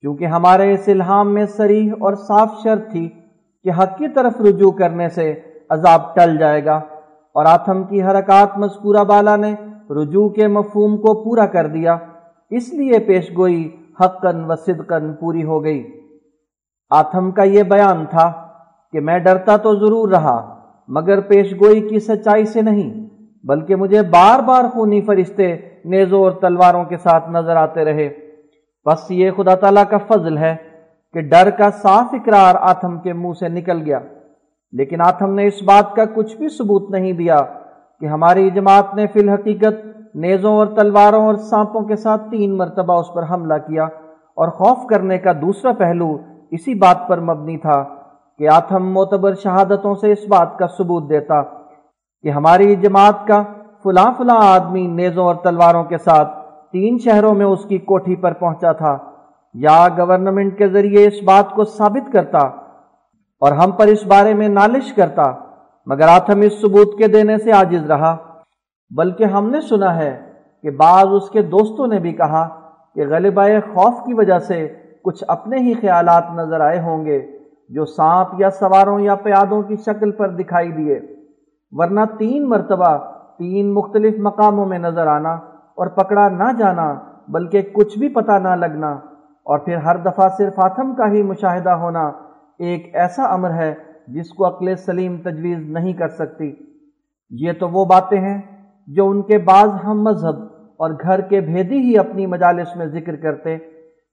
کیونکہ 0.01 0.25
ہمارے 0.25 0.73
اس 0.73 0.89
الہام 0.89 1.35
میں 1.35 1.47
سریح 1.47 1.93
اور 1.93 2.15
صاف 2.15 2.49
شرط 2.63 2.91
تھی 2.91 3.09
کہ 3.65 3.71
حق 3.71 3.99
کی 3.99 4.09
طرف 4.09 4.41
رجوع 4.41 4.71
کرنے 4.71 5.09
سے 5.09 5.41
عذاب 5.71 6.15
ٹل 6.15 6.37
جائے 6.37 6.65
گا 6.65 6.77
اور 7.35 7.45
آتم 7.45 7.85
کی 7.85 8.03
حرکات 8.03 8.59
مذکورہ 8.59 9.05
بالا 9.05 9.37
نے 9.37 9.55
رجوع 9.91 10.29
کے 10.29 10.47
مفہوم 10.47 10.97
کو 10.97 11.25
پورا 11.25 11.47
کر 11.47 11.67
دیا۔ 11.67 11.97
اس 12.51 12.73
لیے 12.73 12.99
پیش 12.99 13.31
گوئی 13.37 13.77
حقن 14.01 14.51
و 14.51 14.57
صدقن 14.57 15.15
پوری 15.15 15.45
ہو 15.45 15.65
گئی۔ 15.65 16.01
آتم 16.91 17.31
کا 17.31 17.43
یہ 17.43 17.63
بیان 17.63 18.05
تھا 18.11 18.33
کہ 18.93 19.01
میں 19.01 19.19
ڈرتا 19.19 19.57
تو 19.57 19.75
ضرور 19.75 20.09
رہا، 20.09 20.61
مگر 20.89 21.21
پیش 21.21 21.53
گوئی 21.53 21.89
کی 21.89 22.01
سچائی 22.01 22.45
سے 22.45 22.63
نہیں۔ 22.63 23.16
بلکہ 23.48 23.77
مجھے 23.77 24.02
بار 24.02 24.40
بار 24.40 24.64
خونی 24.73 25.01
فرشتے 25.01 25.56
نیزوں 25.85 26.23
اور 26.23 26.31
تلواروں 26.31 26.85
کے 26.85 26.97
ساتھ 26.97 27.31
نظر 27.31 27.56
آتے 27.56 27.85
رہے۔ 27.85 28.09
بس 28.86 29.10
یہ 29.10 29.31
خدا 29.31 29.55
تعالیٰ 29.55 29.85
کا 29.90 29.98
فضل 29.98 30.39
ہے 30.39 30.56
کہ 31.12 31.20
ڈر 31.20 31.51
کا 31.51 31.70
صاف 31.70 32.06
اقرار 32.12 32.55
آتم 32.60 33.01
کے 33.01 33.12
منہ 33.12 33.32
سے 33.40 33.48
نکل 33.48 33.82
گیا۔ 33.86 33.98
لیکن 34.73 35.01
آتم 35.01 35.35
نے 35.35 35.47
اس 35.47 35.62
بات 35.62 35.94
کا 35.94 36.05
کچھ 36.14 36.36
بھی 36.36 36.48
ثبوت 36.48 36.90
نہیں 36.90 37.12
دیا 37.12 37.36
کہ 38.01 38.06
ہماری 38.06 38.51
جماعت 38.51 38.94
نے 38.94 39.06
فی 39.06 39.20
الحقیقت 39.20 39.86
نیزوں 40.14 40.56
اور 40.56 40.66
تلواروں 40.66 41.27
اور 41.27 41.35
سانپوں 41.35 41.81
کے 41.81 41.97
ساتھ 41.97 42.31
تین 42.31 42.56
مرتبہ 42.56 43.01
اس 43.01 43.06
پر 43.14 43.23
حملہ 43.31 43.55
کیا۔ 43.55 43.85
اور 44.36 44.48
خوف 44.48 44.86
کرنے 44.86 45.18
کا 45.18 45.32
دوسرا 45.32 45.73
پہلو 45.73 46.18
اسی 46.51 46.74
بات 46.74 47.09
پر 47.09 47.20
مبنی 47.20 47.59
تھا 47.59 47.85
کہ 48.39 48.48
آتھم 48.48 48.93
معتبر 48.93 49.35
شہادتوں 49.35 49.94
سے 49.94 50.12
اس 50.12 50.28
بات 50.28 50.59
کا 50.59 50.66
ثبوت 50.66 51.10
دیتا۔ 51.10 51.66
کہ 52.23 52.31
ہماری 52.31 52.77
جماعت 52.77 53.27
کا 53.27 53.43
فلاں 53.85 54.13
فلاں 54.19 54.37
آدمی 54.37 54.87
نیزوں 54.87 55.25
اور 55.25 55.35
تلواروں 55.35 55.85
کے 55.85 55.99
ساتھ 55.99 56.47
تین 56.73 56.99
شہروں 56.99 57.35
میں 57.35 57.47
اس 57.47 57.65
کی 57.65 57.79
کوٹھی 57.79 58.17
پر 58.17 58.33
پہنچا 58.33 58.73
تھا 58.73 58.97
یا 59.55 59.89
گورنمنٹ 59.99 60.59
کے 60.59 60.69
ذریعے 60.69 61.07
اس 61.07 61.23
بات 61.25 61.51
کو 61.51 61.65
ثابت 61.65 62.13
کرتا 62.13 62.39
اور 63.43 63.53
ہم 63.53 63.71
پر 63.71 63.87
اس 63.87 64.07
بارے 64.07 64.35
میں 64.35 64.49
نالش 64.49 64.93
کرتا 64.93 65.23
مگر 65.87 66.09
آتھم 66.09 66.41
اس 66.41 66.61
ثبوت 66.61 66.99
کے 66.99 67.07
دینے 67.07 67.39
سے 67.39 67.51
عاجز 67.51 67.91
رہا۔ 67.91 68.17
بلکہ 68.91 69.25
ہم 69.25 69.51
نے 69.51 69.61
سنا 69.61 69.97
ہے 69.97 70.33
کہ 70.63 70.71
بعض 70.71 71.07
اس 71.13 71.31
کے 71.31 71.43
دوستوں 71.43 71.87
نے 71.87 71.99
بھی 71.99 72.13
کہا 72.13 72.49
کہ 72.95 73.07
غلبہ 73.07 73.43
خوف 73.75 73.95
کی 74.07 74.15
وجہ 74.15 74.39
سے 74.39 74.69
کچھ 75.03 75.25
اپنے 75.29 75.57
ہی 75.59 75.75
خیالات 75.75 76.25
نظر 76.35 76.61
آئے 76.61 76.81
ہوں 76.81 77.05
گے 77.05 77.21
جو 77.69 77.85
سانپ 77.85 78.41
یا 78.41 78.51
سواروں 78.51 79.01
یا 79.01 79.15
پیادوں 79.15 79.63
کی 79.63 79.77
شکل 79.77 80.11
پر 80.11 80.29
دکھائی 80.29 80.73
دیے۔ 80.73 81.01
ورنہ 81.73 82.01
تین 82.19 82.49
مرتبہ 82.49 82.97
تین 83.39 83.75
مختلف 83.75 84.15
مقاموں 84.19 84.67
میں 84.67 84.79
نظر 84.79 85.07
آنا 85.07 85.33
اور 85.79 85.87
پکڑا 85.87 86.29
نہ 86.29 86.53
جانا، 86.59 86.95
بلکہ 87.29 87.63
کچھ 87.63 87.99
بھی 87.99 88.09
پتہ 88.09 88.39
نہ 88.39 88.55
لگنا 88.55 88.91
اور 89.47 89.59
پھر 89.59 89.77
ہر 89.77 89.97
دفعہ 89.97 90.29
صرف 90.29 90.53
آتم 90.57 90.95
کا 90.95 91.13
ہی 91.13 91.23
مشاہدہ 91.23 91.71
ہونا 91.71 92.07
ایک 92.59 92.95
ایسا 92.95 93.23
امر 93.25 93.51
ہے 93.51 93.75
جس 94.09 94.29
کو 94.31 94.47
عقل 94.47 94.75
سلیم 94.77 95.17
تجویز 95.17 95.69
نہیں 95.69 95.93
کر 95.93 96.09
سکتی۔ 96.09 96.53
یہ 97.31 97.53
تو 97.53 97.69
وہ 97.69 97.85
باتیں 97.85 98.21
ہیں 98.21 98.41
جو 98.87 99.09
ان 99.11 99.23
کے 99.23 99.39
بعض 99.39 99.69
ہم 99.85 100.03
مذہب 100.03 100.43
اور 100.77 100.91
گھر 100.91 101.21
کے 101.21 101.41
بھیدی 101.41 101.79
ہی 101.79 101.99
اپنی 101.99 102.27
مجالس 102.27 102.77
میں 102.77 102.87
ذکر 102.87 103.17
کرتے 103.17 103.55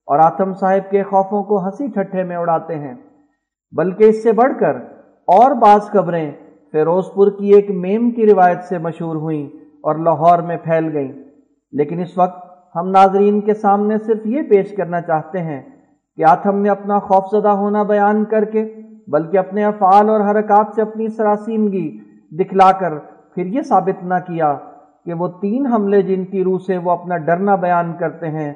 اور 0.07 0.19
آتم 0.19 0.53
صاحب 0.53 0.91
کے 0.91 1.03
خوفوں 1.03 1.43
کو 1.43 1.65
ہنسی 1.65 1.87
ٹھٹھے 1.87 2.23
میں 2.23 2.35
اڑاتے 2.35 2.75
ہیں۔ 2.75 2.93
بلکہ 3.71 4.03
اس 4.03 4.23
سے 4.23 4.31
بڑھ 4.31 4.53
کر 4.59 4.75
اور 5.27 5.51
بعض 5.51 5.81
خبریں 5.81 6.31
فیروز 6.73 7.05
پور 7.13 7.31
کی 7.39 7.53
ایک 7.53 7.69
میم 7.69 8.11
کی 8.11 8.25
روایت 8.25 8.63
سے 8.63 8.77
مشہور 8.77 9.15
ہوئیں 9.15 9.45
اور 9.81 9.95
لاہور 9.95 10.39
میں 10.39 10.57
پھیل 10.63 10.89
گئیں۔ 10.93 11.11
لیکن 11.71 11.99
اس 11.99 12.17
وقت 12.17 12.45
ہم 12.75 12.89
ناظرین 12.89 13.41
کے 13.41 13.53
سامنے 13.53 13.97
صرف 13.97 14.25
یہ 14.25 14.41
پیش 14.41 14.75
کرنا 14.75 15.01
چاہتے 15.01 15.39
ہیں 15.39 15.61
کہ 16.17 16.23
آتھم 16.27 16.57
نے 16.57 16.69
اپنا 16.69 16.99
خوف 16.99 17.41
زدہ 17.41 17.49
ہونا 17.49 17.83
بیان 17.83 18.25
کر 18.25 18.45
کے، 18.45 18.73
بلکہ 19.07 19.37
اپنے 19.37 19.65
افعال 19.65 20.09
اور 20.09 20.19
حرکات 20.19 20.65
سے 20.75 20.81
اپنی 20.81 21.07
سراسیمگی 21.07 21.99
دکھلا 22.31 22.71
کر 22.71 22.97
پھر 23.35 23.45
یہ 23.45 23.61
ثابت 23.61 24.03
نہ 24.03 24.13
کیا 24.27 24.57
کہ 25.05 25.13
وہ 25.13 25.27
تین 25.27 25.65
حملے 25.65 26.01
جن 26.01 26.25
کی 26.25 26.43
روح 26.43 26.59
سے 26.67 26.77
وہ 26.77 26.91
اپنا 26.91 27.17
ڈرنا 27.17 27.55
بیان 27.55 27.93
کرتے 27.99 28.29
ہیں، 28.29 28.53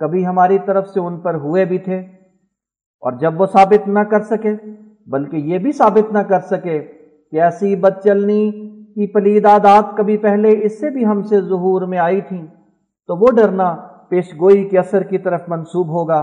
کبھی 0.00 0.26
ہماری 0.26 0.58
طرف 0.58 0.88
سے 0.88 1.00
ان 1.00 1.20
پر 1.20 1.34
ہوئے 1.34 1.64
بھی 1.64 1.78
تھے۔ 1.78 1.96
اور 3.00 3.12
جب 3.12 3.40
وہ 3.40 3.46
ثابت 3.46 3.88
نہ 3.88 4.00
کر 4.00 4.20
سکے، 4.20 4.54
بلکہ 5.06 5.36
یہ 5.36 5.58
بھی 5.58 5.72
ثابت 5.72 6.12
نہ 6.12 6.18
کر 6.18 6.40
سکے 6.40 6.99
کہ 7.32 7.40
ایسی 7.40 7.74
بد 7.76 8.02
چلنی 8.04 8.50
کی 8.94 9.06
پلیدادات 9.06 9.96
کبھی 9.96 10.16
پہلے 10.18 10.48
اس 10.62 10.78
سے 10.80 10.90
بھی 10.90 11.06
ہم 11.06 11.22
سے 11.22 11.40
ظہور 11.40 11.82
میں 11.82 11.98
آئی 11.98 12.20
تھیں، 12.20 12.46
تو 13.08 13.16
وہ 13.16 13.30
ڈرنا 13.36 13.74
پیش 14.08 14.32
گوئی 14.40 14.68
کے 14.68 14.78
اثر 14.78 15.02
کی 15.02 15.18
طرف 15.18 15.48
منسوب 15.48 15.88
ہوگا۔ 15.88 16.22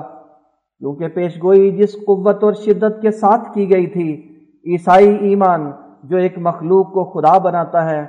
کیونکہ 0.82 1.08
پیش 1.08 1.38
گوئی 1.44 1.72
جس 1.78 1.94
قوت 2.08 2.44
اور 2.44 2.54
شدت 2.66 3.02
کے 3.02 3.12
ساتھ 3.12 3.54
کی 3.54 3.70
گئی 3.72 3.88
تھی، 3.88 4.10
عیسائی 4.66 5.16
ایمان 5.28 5.72
جو 6.04 6.18
ایک 6.18 6.38
مخلوق 6.38 6.92
کو 6.94 7.04
خدا 7.12 7.38
بناتا 7.38 7.90
ہے، 7.90 8.02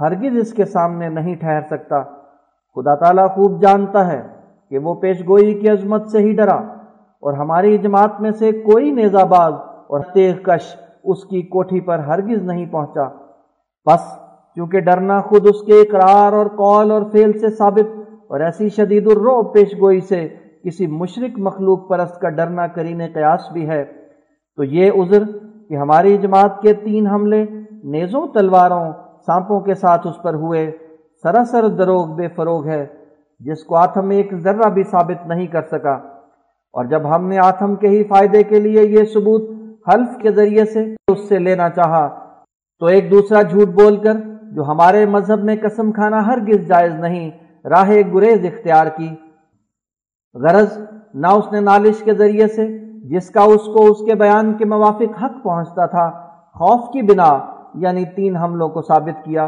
ہرگز 0.00 0.38
اس 0.38 0.52
کے 0.52 0.64
سامنے 0.64 1.08
نہیں 1.08 1.34
ٹھہر 1.34 1.60
سکتا۔ 1.70 2.02
خدا 2.76 2.94
تعالیٰ 2.94 3.28
خوب 3.30 3.60
جانتا 3.62 4.06
ہے 4.06 4.20
کہ 4.70 4.78
وہ 4.78 4.94
پیش 4.94 5.20
گوئی 5.28 5.54
کی 5.54 5.68
عظمت 5.68 6.08
سے 6.08 6.18
ہی 6.18 6.32
ڈرا، 6.32 6.56
اور 7.22 7.32
ہماری 7.32 7.76
جماعت 7.78 8.20
میں 8.20 8.30
سے 8.30 8.52
کوئی 8.62 8.90
نیزہ 8.90 9.24
باز 9.28 9.52
اور 9.88 10.00
تیغ 10.14 10.34
کش 10.42 10.74
اس 11.06 11.24
کی 11.24 11.42
کوٹھی 11.42 11.80
پر 11.80 11.98
ہرگز 11.98 12.42
نہیں 12.42 12.66
پہنچا۔ 12.66 13.08
بس، 13.86 14.18
چونکہ 14.56 14.80
ڈرنا 14.80 15.20
خود 15.20 15.46
اس 15.46 15.62
کے 15.62 15.72
اقرار 15.72 16.32
اور 16.32 16.46
قول 16.46 16.90
اور 16.90 17.02
فیل 17.12 17.32
سے 17.32 17.48
ثابت 17.48 17.98
اور 18.28 18.40
ایسی 18.40 18.68
شدید 18.68 19.06
الرو 19.06 19.42
پیش 19.42 19.74
گوئی 19.80 20.00
سے 20.00 20.28
کسی 20.64 20.86
مشرق 20.86 21.38
مخلوق 21.38 21.88
پرست 21.88 22.20
کا 22.20 22.28
ڈرنا 22.28 22.66
کرین 22.66 23.02
قیاس 23.14 23.52
بھی 23.52 23.68
ہے۔ 23.68 23.84
تو 24.56 24.64
یہ 24.64 24.90
عذر 24.90 25.22
کہ 25.68 25.76
ہماری 25.76 26.18
جماعت 26.18 26.62
کے 26.62 26.72
تین 26.72 27.06
حملے 27.06 27.44
نیزوں 27.84 28.26
تلواروں 28.28 28.92
سانپوں 29.26 29.60
کے 29.60 29.74
ساتھ 29.74 30.06
اس 30.06 30.22
پر 30.22 30.34
ہوئے۔ 30.34 30.70
سراسر 31.22 31.68
دروغ 31.68 32.14
بے 32.14 32.28
فروغ 32.28 32.66
ہے، 32.66 32.86
جس 33.40 33.64
کو 33.64 33.76
آتم 33.76 34.10
ایک 34.10 34.34
ذرہ 34.34 34.68
بھی 34.68 34.82
ثابت 34.82 35.26
نہیں 35.26 35.46
کر 35.46 35.62
سکا۔ 35.62 35.94
اور 36.72 36.84
جب 36.84 37.16
ہم 37.16 37.28
نے 37.28 37.36
آتم 37.38 37.74
کے 37.74 37.88
ہی 37.88 38.04
فائدے 38.04 38.42
کے 38.42 38.60
لیے 38.60 38.82
یہ 38.82 39.04
ثبوت 39.04 39.50
حلف 39.88 40.16
کے 40.22 40.30
ذریعے 40.30 40.64
سے 40.64 40.94
اس 41.08 41.28
سے 41.28 41.38
لینا 41.38 41.68
چاہا۔ 41.68 42.18
تو 42.78 42.86
ایک 42.86 43.10
دوسرا 43.10 43.42
جھوٹ 43.42 43.68
بول 43.68 43.96
کر 43.96 44.12
جو 44.42 44.64
ہمارے 44.64 45.06
مذہب 45.06 45.44
میں 45.44 45.56
قسم 45.62 45.92
کھانا 45.92 46.26
ہرگز 46.26 46.66
جائز 46.66 46.94
نہیں، 46.94 47.30
راہ 47.64 47.90
گریز 48.14 48.44
اختیار 48.44 48.86
کی۔ 48.86 49.14
غرض 50.34 50.78
نہ 51.14 51.26
اس 51.26 51.52
نے 51.52 51.60
نالش 51.60 52.02
کے 52.02 52.14
ذریعے 52.14 52.46
سے 52.46 52.78
جس 53.04 53.30
کا 53.30 53.42
اس 53.42 53.64
کو 53.64 53.86
اس 53.86 53.98
کے 54.06 54.14
بیان 54.14 54.54
کے 54.54 54.64
موافق 54.64 55.22
حق 55.22 55.42
پہنچتا 55.42 55.86
تھا، 55.86 56.10
خوف 56.54 56.92
کی 56.92 57.02
بنا 57.02 57.38
یعنی 57.74 58.04
تین 58.04 58.36
حملوں 58.36 58.68
کو 58.68 58.82
ثابت 58.82 59.24
کیا 59.24 59.44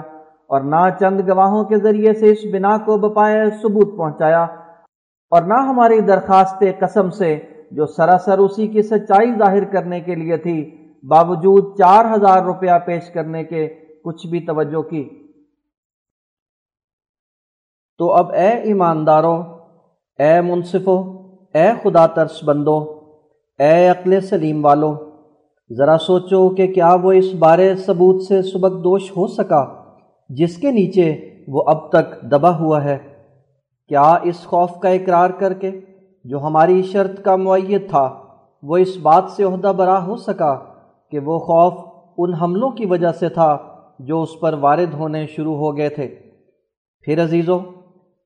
اور 0.46 0.60
نہ 0.60 0.88
چند 1.00 1.20
گواہوں 1.28 1.64
کے 1.64 1.76
ذریعے 1.76 2.14
سے 2.14 2.30
اس 2.30 2.38
بنا 2.52 2.78
کو 2.78 2.96
بپائے 2.96 3.50
ثبوت 3.62 3.98
پہنچایا۔ 3.98 4.42
اور 5.30 5.42
نہ 5.42 5.54
ہماری 5.54 6.00
درخواست 6.00 6.64
قسم 6.80 7.10
سے 7.10 7.38
جو 7.70 7.86
سراسر 7.86 8.38
اسی 8.38 8.66
کی 8.66 8.82
سچائی 8.82 9.30
ظاہر 9.38 9.64
کرنے 9.64 10.00
کے 10.00 10.14
لیے 10.14 10.36
تھی، 10.36 10.58
باوجود 11.02 11.78
چار 11.78 12.04
ہزار 12.14 12.42
روپیہ 12.42 12.78
پیش 12.86 13.10
کرنے 13.10 13.44
کے 13.44 13.68
کچھ 14.04 14.26
بھی 14.26 14.40
توجہ 14.40 14.82
کی۔ 14.82 15.08
تو 17.98 18.12
اب 18.12 18.32
اے 18.32 18.48
ایمانداروں، 18.48 19.42
اے 20.18 20.40
منصفوں، 20.40 21.02
اے 21.54 21.70
خدا 21.82 22.06
ترس 22.06 22.44
بندو 22.44 22.78
اے 23.58 23.88
عقل 23.88 24.20
سلیم 24.20 24.64
والو 24.64 24.94
ذرا 25.70 25.96
سوچو 25.98 26.48
کہ 26.54 26.66
کیا 26.72 26.94
وہ 27.02 27.12
اس 27.12 27.34
بارے 27.38 27.74
ثبوت 27.76 28.22
سے 28.22 28.42
سبق 28.42 28.84
دوش 28.84 29.10
ہو 29.10 29.26
سکا 29.26 29.64
جس 30.28 30.56
کے 30.56 30.70
نیچے 30.70 31.14
وہ 31.48 31.62
اب 31.66 31.88
تک 31.88 32.22
دبا 32.22 32.58
ہوا 32.58 32.84
ہے۔ 32.84 32.98
کیا 33.88 34.10
اس 34.22 34.44
خوف 34.44 34.80
کا 34.80 34.88
اقرار 34.88 35.30
کر 35.30 35.52
کے 35.52 35.70
جو 36.24 36.40
ہماری 36.40 36.82
شرط 36.82 37.22
کا 37.22 37.36
معیت 37.36 37.90
تھا، 37.90 38.14
وہ 38.62 38.76
اس 38.76 38.96
بات 38.96 39.24
سے 39.30 39.44
عہدہ 39.44 39.72
برا 39.76 40.06
ہو 40.06 40.16
سکا 40.16 40.58
کہ 41.10 41.18
وہ 41.18 41.38
خوف 41.38 41.72
ان 42.18 42.34
حملوں 42.34 42.70
کی 42.70 42.86
وجہ 42.86 43.12
سے 43.12 43.28
تھا 43.28 43.58
جو 43.98 44.22
اس 44.22 44.40
پر 44.40 44.52
وارد 44.52 44.94
ہونے 44.94 45.26
شروع 45.26 45.56
ہو 45.56 45.76
گئے 45.76 45.88
تھے۔ 45.88 46.08
پھر 47.04 47.22
عزیزوں 47.22 47.58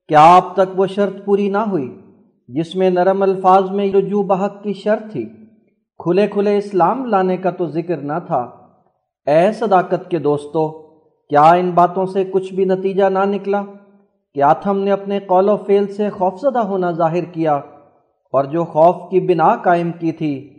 کیا 0.07 0.35
اب 0.35 0.53
تک 0.53 0.79
وہ 0.79 0.85
شرط 0.85 1.25
پوری 1.25 1.49
نہ 1.49 1.57
ہوئی 1.57 2.01
جس 2.47 2.75
میں 2.75 2.89
نرم 2.89 3.21
الفاظ 3.21 3.71
میں 3.71 3.91
رجوع 3.91 4.23
بحق 4.23 4.63
کی 4.63 4.73
شرط 4.73 5.11
تھی؟ 5.11 5.25
کھلے 5.97 6.27
کھلے 6.27 6.57
اسلام 6.57 7.05
لانے 7.05 7.37
کا 7.37 7.49
تو 7.49 7.65
ذکر 7.65 7.97
نہ 7.97 8.13
تھا۔ 8.27 8.49
اے 9.27 9.51
صداقت 9.51 10.09
کے 10.09 10.19
دوستو، 10.19 10.69
کیا 11.29 11.51
ان 11.51 11.71
باتوں 11.71 12.05
سے 12.05 12.23
کچھ 12.23 12.53
بھی 12.53 12.65
نتیجہ 12.65 13.09
نہ 13.09 13.19
نکلا؟ 13.25 13.61
کہ 14.33 14.41
آتھم 14.41 14.77
نے 14.77 14.91
اپنے 14.91 15.19
قول 15.19 15.49
و 15.49 15.57
فیل 15.57 15.87
سے 15.87 16.09
خوفزدہ 16.09 16.59
ہونا 16.59 16.91
ظاہر 16.91 17.23
کیا؟ 17.23 17.59
اور 18.33 18.45
جو 18.45 18.65
خوف 18.65 18.95
کی 19.11 19.19
بنا 19.19 19.55
قائم 19.55 19.91
کی 19.91 20.11
تھی 20.11 20.49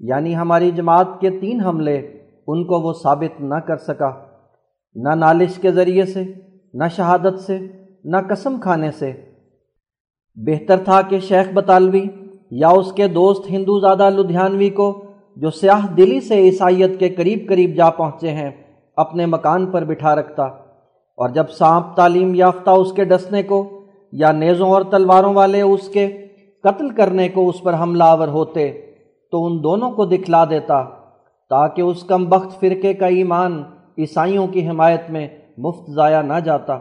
یعنی 0.00 0.36
ہماری 0.36 0.70
جماعت 0.70 1.20
کے 1.20 1.30
تین 1.30 1.60
حملے، 1.60 1.96
ان 2.46 2.64
کو 2.64 2.80
وہ 2.80 2.92
ثابت 2.92 3.40
نہ 3.40 3.54
کر 3.54 3.76
سکا۔ 3.76 4.10
نہ 4.94 5.08
نالش 5.08 5.56
کے 5.56 5.70
ذریعے 5.70 6.04
سے، 6.04 6.24
نہ 6.74 6.84
شہادت 6.96 7.40
سے، 7.40 7.58
نہ 8.04 8.16
قسم 8.30 8.60
کھانے 8.60 8.90
سے۔ 8.90 9.12
بہتر 10.34 10.76
تھا 10.76 11.02
کہ 11.02 11.18
شیخ 11.18 11.52
بطالوی 11.54 12.04
یا 12.50 12.68
اس 12.68 12.92
کے 12.92 13.08
دوست 13.08 13.50
ہندو 13.50 13.80
زادہ 13.80 14.10
لدھیانوی 14.10 14.70
کو، 14.70 15.04
جو 15.36 15.50
سیاہ 15.50 15.94
دلی 15.94 16.20
سے 16.20 16.34
عیسائیت 16.34 16.98
کے 16.98 17.08
قریب 17.08 17.38
قریب 17.48 17.74
جا 17.76 17.90
پہنچے 17.90 18.30
ہیں، 18.30 18.50
اپنے 18.96 19.26
مکان 19.26 19.66
پر 19.66 19.84
بٹھا 19.84 20.14
رکھتا۔ 20.14 20.42
اور 21.16 21.28
جب 21.28 21.48
سانپ 21.48 21.96
تعلیم 21.96 22.34
یافتہ 22.34 22.70
اس 22.70 22.92
کے 22.92 23.04
ڈسنے 23.04 23.42
کو، 23.42 23.80
یا 24.12 24.32
نیزوں 24.32 24.70
اور 24.70 24.82
تلواروں 24.82 25.34
والے 25.34 25.60
اس 25.60 25.88
کے 25.88 26.23
قتل 26.64 26.88
کرنے 26.90 27.28
کو 27.28 27.48
اس 27.48 27.62
پر 27.62 27.74
حملہ 27.74 28.04
آور 28.04 28.28
ہوتے، 28.28 28.70
تو 29.30 29.46
ان 29.46 29.62
دونوں 29.62 29.90
کو 29.90 30.04
دکھلا 30.04 30.44
دیتا، 30.44 30.82
تاکہ 31.50 31.82
اس 31.82 32.02
کم 32.02 32.24
بخت 32.24 32.60
فرقے 32.60 32.94
کا 32.94 33.06
ایمان 33.06 33.62
عیسائیوں 33.98 34.46
کی 34.46 34.68
حمایت 34.68 35.02
میں 35.08 35.28
مفت 35.58 35.90
ضائع 35.90 36.22
نہ 36.22 36.40
جاتا۔ 36.44 36.72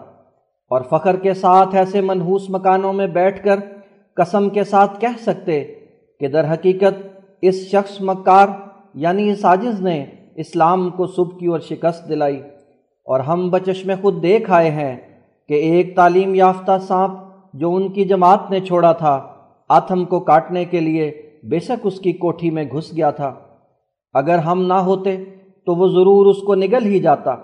اور 0.64 0.82
فخر 0.90 1.16
کے 1.16 1.34
ساتھ 1.34 1.76
ایسے 1.76 2.02
منحوس 2.02 2.50
مکانوں 2.50 2.94
میں 2.94 3.08
بیٹھ 3.08 3.44
کر 3.44 3.60
قسم 4.16 4.50
کے 4.50 4.64
ساتھ 4.64 5.02
کہہ 5.02 5.22
سکتے 5.22 5.64
کہ 6.20 6.28
در 6.28 6.54
حقیقت 6.54 7.20
اس 7.42 7.56
شخص 7.56 8.02
مکار 8.02 8.48
یعنی 8.94 9.32
اس 9.32 9.42
ساجز 9.42 9.82
نے 9.82 10.06
اسلام 10.36 10.90
کو 10.90 11.08
صبح 11.08 11.38
کی 11.38 11.46
اور 11.46 11.60
شکست 11.60 12.10
دلائی۔ 12.10 12.42
اور 13.06 13.20
ہم 13.20 13.50
بچش 13.50 13.86
میں 13.86 13.96
خود 14.02 14.24
دیکھ 14.24 14.52
آئے 14.52 14.72
ہیں 14.72 14.98
کہ 15.48 15.54
ایک 15.54 15.96
تعلیم 15.96 16.36
یافتہ 16.36 16.72
سانپ 16.82 17.14
جو 17.54 17.76
ان 17.76 17.92
کی 17.92 18.06
جماعت 18.06 18.52
نے 18.52 18.60
چھوڑا 18.60 18.92
تھا 18.92 19.33
آتھم 19.74 20.04
کو 20.06 20.20
کاٹنے 20.20 20.66
کے 20.66 20.80
لیے 20.80 21.12
بے 21.44 21.60
شک 21.60 21.86
اس 21.88 22.00
کی 22.00 22.14
کوٹھی 22.14 22.50
میں 22.50 22.64
گھس 22.64 22.92
گیا 22.96 23.10
تھا۔ 23.10 23.34
اگر 24.16 24.38
ہم 24.38 24.62
نہ 24.66 24.74
ہوتے 24.74 25.16
تو 25.66 25.76
وہ 25.76 25.88
ضرور 25.88 26.26
اس 26.26 26.38
کو 26.38 26.56
نگل 26.56 26.86
ہی 26.86 27.00
جاتا۔ 27.00 27.36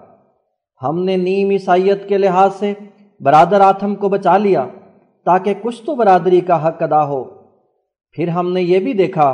ہم 0.82 1.04
نے 1.04 1.18
نیم 1.18 1.50
عیسائیت 1.50 2.08
کے 2.10 2.18
لحاظ 2.18 2.56
سے 2.56 2.74
برادر 3.22 3.62
آتھم 3.62 3.96
کو 3.96 4.10
بچا 4.10 4.38
لیا 4.38 4.66
تاکہ 5.26 5.54
کچھ 5.62 5.82
تو 5.86 5.96
برادری 5.96 6.42
کا 6.42 6.68
حق 6.68 6.84
ادا 6.84 7.04
ہو۔ 7.08 7.24
پھر 8.16 8.28
ہم 8.28 8.52
نے 8.54 8.62
یہ 8.62 8.80
بھی 8.80 8.94
دیکھا 8.94 9.34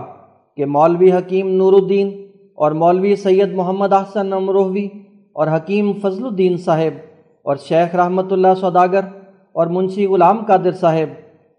کہ 0.57 0.65
مولوی 0.65 1.11
حکیم 1.11 1.47
نور 1.47 1.73
الدین 1.73 2.09
اور 2.57 2.71
مولوی 2.71 3.15
سید 3.15 3.53
محمد 3.53 3.93
احسن 3.93 4.33
امروہوی 4.33 4.87
اور 5.35 5.47
حکیم 5.47 5.91
فضل 5.93 6.25
الدین 6.25 6.57
صاحب 6.57 6.97
اور 7.45 7.55
شیخ 7.55 7.95
رحمۃ 7.95 8.31
اللہ 8.31 8.53
سوداگر 8.59 9.05
اور 9.55 9.67
منشی 9.67 10.05
غلام 10.05 10.43
قادر 10.47 10.71
صاحب 10.71 11.09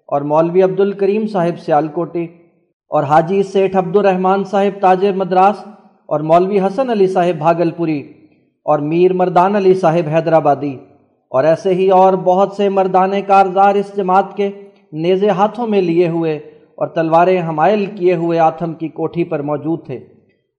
اور 0.08 0.20
مولوی 0.20 0.62
عبد 0.62 0.80
الکریم 0.80 1.26
صاحب 1.26 1.58
سیالکوٹی 1.58 2.24
اور 2.88 3.02
حاجی 3.02 3.42
سیٹھ 3.42 3.76
عبد 3.76 3.96
الرحمن 3.96 4.44
صاحب 4.44 4.80
تاجر 4.80 5.12
مدراس 5.12 5.64
اور 6.06 6.20
مولوی 6.20 6.60
حسن 6.60 6.90
علی 6.90 7.06
صاحب 7.06 7.38
بھاگل 7.38 7.70
پوری 7.70 8.12
اور 8.64 8.78
میر 8.78 9.12
مردان 9.12 9.56
علی 9.56 9.74
صاحب 9.74 10.08
حیدرآبادی 10.12 10.76
اور 11.28 11.44
ایسے 11.44 11.74
ہی 11.74 11.90
اور 11.90 12.12
بہت 12.12 12.52
سے 12.52 12.68
مردان 12.68 13.22
کارزار 13.26 13.74
اس 13.74 13.96
جماعت 13.96 14.36
کے 14.36 14.50
نیزے 14.92 15.30
ہاتھوں 15.30 15.66
میں 15.66 15.82
لیے 15.82 16.08
ہوئے 16.08 16.36
اور 16.74 16.86
تلواریں 16.86 17.48
حمائل 17.48 17.86
کیے 17.86 18.14
ہوئے 18.14 18.38
آتھم 18.38 18.74
کی 18.74 18.88
کوٹھی 18.88 19.24
پر 19.24 19.42
موجود 19.42 19.86
تھے 19.86 19.96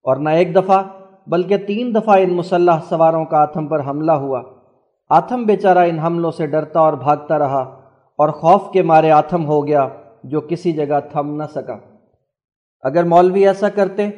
اور 0.04 0.16
نہ 0.16 0.30
ایک 0.30 0.54
دفعہ 0.54 0.82
بلکہ 1.26 1.56
تین 1.56 1.94
دفعہ 1.94 2.18
ان 2.18 2.32
مسلح 2.32 2.78
سواروں 2.88 3.24
کا 3.24 3.38
آتھم 3.38 3.66
پر 3.66 3.80
حملہ 3.86 4.12
ہوا۔ 4.12 4.42
آتھم 5.08 5.42
بیچارہ 5.42 5.78
ان 5.78 5.98
حملوں 5.98 6.30
سے 6.30 6.46
ڈرتا 6.46 6.80
اور 6.80 6.92
بھاگتا 6.92 7.38
رہا۔ 7.38 7.77
اور 8.18 8.28
خوف 8.28 8.72
کے 8.72 8.82
مارے 8.82 9.10
آتھم 9.10 9.46
ہو 9.46 9.66
گیا 9.66 9.88
جو 10.24 10.40
کسی 10.40 10.72
جگہ 10.72 11.00
تھم 11.12 11.36
نہ 11.36 11.42
سکا۔ 11.54 11.76
اگر 12.82 13.04
مولوی 13.04 13.46
ایسا 13.46 13.68
کرتے 13.68 14.10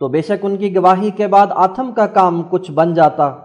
تو 0.00 0.08
بے 0.08 0.22
شک 0.22 0.44
ان 0.44 0.56
کی 0.56 0.76
گواہی 0.76 1.10
کے 1.10 1.26
بعد 1.26 1.46
آتھم 1.50 1.92
کا 1.92 2.06
کام 2.06 2.42
کچھ 2.50 2.72
بن 2.72 2.94
جاتا۔ 2.94 3.36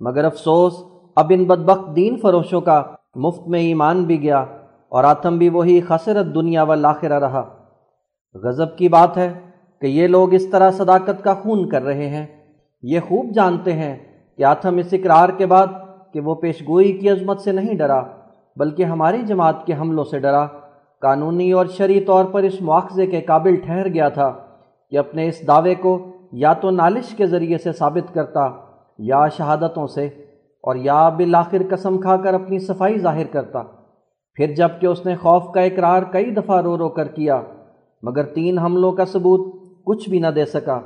مگر 0.00 0.24
افسوس، 0.24 0.74
اب 1.16 1.26
ان 1.30 1.44
بدبخت 1.44 1.96
دین 1.96 2.16
فروشوں 2.16 2.60
کا 2.60 2.82
مفت 3.14 3.48
میں 3.48 3.60
ایمان 3.60 4.04
بھی 4.04 4.22
گیا 4.22 4.44
اور 4.88 5.04
آتم 5.04 5.38
بھی 5.38 5.48
وہی 5.48 5.80
خسرت 5.80 6.26
دنیا 6.34 6.62
والآخرہ 6.62 7.18
رہا۔ 7.18 7.44
غضب 8.34 8.76
کی 8.76 8.88
بات 8.88 9.18
ہے 9.18 9.40
کہ 9.80 9.86
یہ 9.86 10.06
لوگ 10.06 10.34
اس 10.34 10.50
طرح 10.50 10.70
صداقت 10.70 11.24
کا 11.24 11.34
خون 11.34 11.68
کر 11.68 11.82
رہے 11.82 12.08
ہیں۔ 12.08 12.26
یہ 12.82 13.00
خوب 13.00 13.34
جانتے 13.34 13.72
ہیں 13.72 13.96
کہ 14.36 14.44
آتم 14.44 14.76
اس 14.76 14.88
اقرار 14.92 15.28
کے 15.28 15.46
بعد 15.46 15.66
کہ 16.12 16.20
وہ 16.20 16.34
پیشگوئی 16.34 16.92
کی 16.92 17.10
عظمت 17.10 17.40
سے 17.40 17.52
نہیں 17.52 17.74
ڈرا۔ 17.74 18.02
بلکہ 18.56 18.84
ہماری 18.84 19.22
جماعت 19.22 19.64
کے 19.66 19.74
حملوں 19.74 20.04
سے 20.04 20.18
ڈرا۔ 20.18 20.46
قانونی 21.02 21.50
اور 21.52 21.66
شرعی 21.66 22.00
طور 22.00 22.24
پر 22.24 22.42
اس 22.42 22.60
مواخذے 22.60 23.06
کے 23.06 23.20
قابل 23.20 23.56
ٹھہر 23.56 23.88
گیا 23.88 24.08
تھا 24.08 24.30
کہ 24.92 24.98
اپنے 24.98 25.26
اس 25.28 25.46
دعوے 25.48 25.74
کو 25.74 25.98
یا 26.32 26.52
تو 26.52 26.70
نالش 26.70 27.14
کے 27.14 27.26
ذریعے 27.26 27.58
سے 27.58 27.72
ثابت 27.72 28.14
کرتا 28.14 28.48
یا 28.98 29.26
شہادتوں 29.28 29.86
سے، 29.86 30.06
اور 30.64 30.76
یا 30.76 31.08
بالآخر 31.08 31.62
قسم 31.70 31.98
کھا 31.98 32.16
کر 32.16 32.34
اپنی 32.34 32.58
صفائی 32.58 32.98
ظاہر 32.98 33.26
کرتا۔ 33.32 33.62
پھر 34.38 34.54
جبکہ 34.54 34.86
اس 34.86 35.04
نے 35.06 35.14
خوف 35.16 35.50
کا 35.52 35.60
اقرار 35.60 36.02
کئی 36.12 36.30
دفعہ 36.30 36.60
رو 36.60 36.76
رو 36.78 36.88
کر 36.88 37.08
کیا، 37.08 37.40
مگر 38.02 38.24
تین 38.34 38.58
حملوں 38.58 38.92
کا 38.92 39.04
ثبوت 39.04 39.54
کچھ 39.86 40.08
بھی 40.10 40.18
نہ 40.18 40.26
دے 40.26 40.44
سکا۔ 40.46 40.80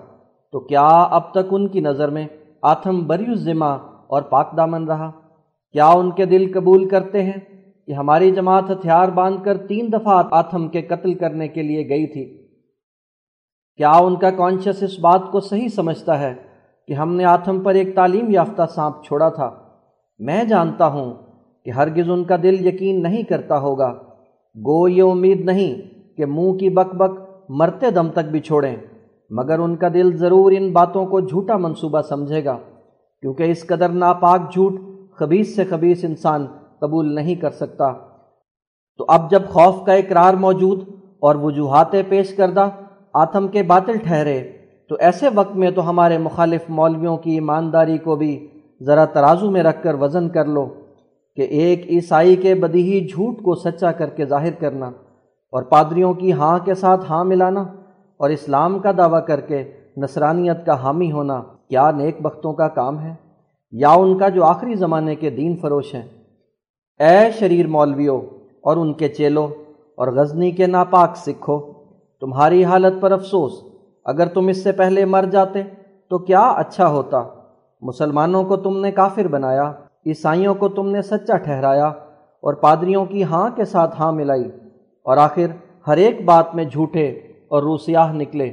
تو 0.55 0.61
کیا 0.61 0.89
اب 1.11 1.31
تک 1.33 1.53
ان 1.53 1.67
کی 1.69 1.81
نظر 1.81 2.09
میں 2.09 2.27
آتھم 2.63 3.03
بری 3.07 3.25
الزمہ 3.25 3.73
اور 4.07 4.23
پاک 4.23 4.57
دامن 4.57 4.85
رہا؟ 4.85 5.11
کیا 5.75 5.87
ان 5.89 6.11
کے 6.11 6.25
دل 6.25 6.51
قبول 6.55 6.89
کرتے 6.89 7.23
ہیں؟ 7.23 7.39
کہ 7.87 7.93
ہماری 7.93 8.31
جماعت 8.31 8.71
ہتھیار 8.71 9.09
باندھ 9.09 9.45
کر 9.45 9.57
تین 9.57 9.93
دفعہ 9.93 10.23
آتھم 10.31 10.69
کے 10.69 10.83
قتل 10.83 11.15
کرنے 11.15 11.49
کے 11.49 11.63
لیے 11.63 11.89
گئی 11.89 12.07
تھی۔ 12.07 12.25
کیا 13.77 13.91
ان 13.91 14.17
کا 14.17 14.31
کانشیس 14.31 14.83
اس 14.83 14.99
بات 15.01 15.31
کو 15.33 15.41
صحیح 15.41 15.69
سمجھتا 15.69 16.21
ہے 16.21 16.35
کہ 16.89 16.93
ہم 16.93 17.15
نے 17.15 17.25
آتھم 17.25 17.61
پر 17.61 17.75
ایک 17.75 17.95
تعلیم 17.95 18.31
یافتہ 18.31 18.63
سانپ 18.75 19.05
چھوڑا 19.05 19.29
تھا؟ 19.29 19.51
میں 20.19 20.45
جانتا 20.45 20.87
ہوں 20.87 21.15
کہ 21.65 21.71
ہرگز 21.71 22.11
ان 22.11 22.25
کا 22.25 22.37
دل 22.43 22.67
یقین 22.67 23.03
نہیں 23.03 23.23
کرتا 23.23 23.59
ہوگا۔ 23.59 23.93
گو، 24.57 24.89
یہ 24.89 25.03
امید 25.03 25.41
نہیں 25.41 25.75
کہ 26.17 26.27
منہ 26.27 26.53
کی 26.53 26.69
بک 26.71 26.95
بک 26.95 27.19
مرتے 27.49 27.91
دم 27.91 28.09
تک 28.09 28.31
بھی 28.31 28.41
چھوڑیں، 28.41 28.77
مگر 29.31 29.59
ان 29.59 29.77
کا 29.77 29.89
دل 29.95 30.17
ضرور 30.17 30.53
ان 30.57 30.73
باتوں 30.73 31.07
کو 31.07 31.21
جھوٹا 31.21 31.57
منصوبہ 31.57 32.01
سمجھے 32.03 32.45
گا، 32.45 32.59
کیونکہ 33.23 33.43
اس 33.43 33.67
قدر 33.67 33.89
ناپاک 33.89 34.53
جھوٹ 34.53 34.81
خبیص 35.17 35.55
سے 35.57 35.65
خبیص 35.65 36.05
انسان 36.05 36.47
قبول 36.83 37.15
نہیں 37.15 37.35
کر 37.35 37.51
سکتا۔ 37.51 37.93
تو 38.99 39.05
اب 39.09 39.31
جب 39.31 39.43
خوف 39.49 39.85
کا 39.87 39.93
اقرار 39.93 40.35
موجود 40.35 40.81
اور 41.21 41.35
وجوہات 41.35 41.93
پیش 42.09 42.35
کردہ 42.37 42.69
آتم 43.15 43.49
کے 43.49 43.63
باطل 43.63 43.99
ٹھہرے، 43.99 44.39
تو 44.89 44.97
ایسے 45.01 45.29
وقت 45.35 45.57
میں 45.57 45.71
تو 45.71 45.89
ہمارے 45.91 46.19
مخالف 46.19 46.65
مولویوں 46.69 47.17
کی 47.17 47.31
ایمانداری 47.31 47.99
کو 47.99 48.17
بھی 48.17 48.33
ذرا 48.83 49.05
ترازو 49.05 49.51
میں 49.51 49.63
رکھ 49.63 49.83
کر 49.83 49.95
وزن 49.95 50.29
کر 50.29 50.45
لو 50.45 50.67
کہ 51.37 51.43
ایک 51.43 51.87
عیسائی 51.91 52.37
کے 52.37 52.55
بدیہی 52.55 53.07
جھوٹ 53.09 53.43
کو 53.43 53.55
سچا 53.55 53.93
کر 53.93 54.11
کے 54.11 54.25
ظاہر 54.25 54.55
کرنا 54.59 54.87
اور 55.53 55.63
پادریوں 55.63 56.13
کی 56.15 56.33
ہاں 56.33 56.59
کے 56.59 56.75
ساتھ 56.75 57.05
ہاں 57.11 57.25
ملانا 57.25 57.61
اور 58.21 58.31
اسلام 58.31 58.79
کا 58.79 58.93
دعویٰ 58.99 59.27
کر 59.27 59.41
کے 59.41 59.63
نصرانیت 59.97 60.67
کا 60.67 60.75
حامی 60.83 61.13
ہونا 61.13 61.43
کیا 61.69 61.91
نیک 61.91 62.23
بختوں 62.23 62.53
کا 62.53 62.69
کام 62.69 62.99
ہے؟ 63.01 63.15
یا 63.73 63.91
ان 63.91 64.19
کا 64.19 64.29
جو 64.29 64.45
آخری 64.45 64.75
زمانے 64.75 65.15
کے 65.15 65.31
دین 65.31 65.57
فروش 65.57 65.95
ہیں؟ 65.95 66.07
اے 67.03 67.31
شریر 67.39 67.67
مولویوں 67.67 68.21
اور 68.65 68.77
ان 68.77 68.93
کے 68.95 69.09
چیلوں 69.11 69.47
اور 69.99 70.09
غزنی 70.13 70.51
کے 70.51 70.67
ناپاک 70.67 71.17
سکھو 71.17 71.59
تمہاری 72.23 72.65
حالت 72.65 73.01
پر 73.01 73.13
افسوس، 73.13 73.53
اگر 74.07 74.27
تم 74.27 74.49
اس 74.49 74.63
سے 74.65 74.73
پہلے 74.73 75.05
مر 75.05 75.25
جاتے 75.33 75.63
تو 76.11 76.19
کیا 76.21 76.43
اچھا 76.59 76.89
ہوتا؟ 76.89 77.23
مسلمانوں 77.83 78.43
کو 78.45 78.57
تم 78.57 78.79
نے 78.81 78.91
کافر 78.93 79.29
بنایا، 79.29 79.71
عیسائیوں 80.07 80.55
کو 80.55 80.69
تم 80.69 80.89
نے 80.89 81.03
سچا 81.03 81.37
ٹھہرایا 81.39 81.87
اور 81.87 82.55
پادریوں 82.63 83.05
کی 83.07 83.25
ہاں 83.25 83.49
کے 83.57 83.65
ساتھ 83.65 84.01
ہاں 84.01 84.13
ملائی، 84.13 84.45
اور 85.07 85.17
آخر 85.19 85.57
ہر 85.87 85.97
ایک 85.97 86.25
بات 86.25 86.55
میں 86.55 86.65
جھوٹے 86.65 87.09
اور 87.49 87.63
روسیاہ 87.63 88.13
نکلے۔ 88.13 88.49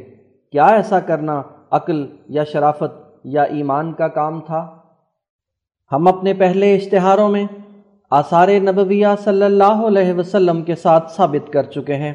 کیا 0.54 0.66
ایسا 0.76 1.00
کرنا 1.02 1.42
عقل 1.72 2.06
یا 2.30 2.44
شرافت 2.44 2.98
یا 3.28 3.44
ایمان 3.56 3.94
کا 3.94 4.08
کام 4.10 4.40
تھا؟ 4.42 4.66
ہم 5.92 6.08
اپنے 6.08 6.34
پہلے 6.36 6.76
اشتہاروں 6.76 7.30
میں 7.30 7.46
آثار 8.12 8.48
نبویہ 8.48 9.08
صلی 9.24 9.44
اللہ 9.44 9.88
علیہ 9.88 10.14
وسلم 10.14 10.62
کے 10.62 10.76
ساتھ 10.76 11.12
ثابت 11.12 11.54
کر 11.54 11.64
چکے 11.64 11.96
ہیں 11.96 12.14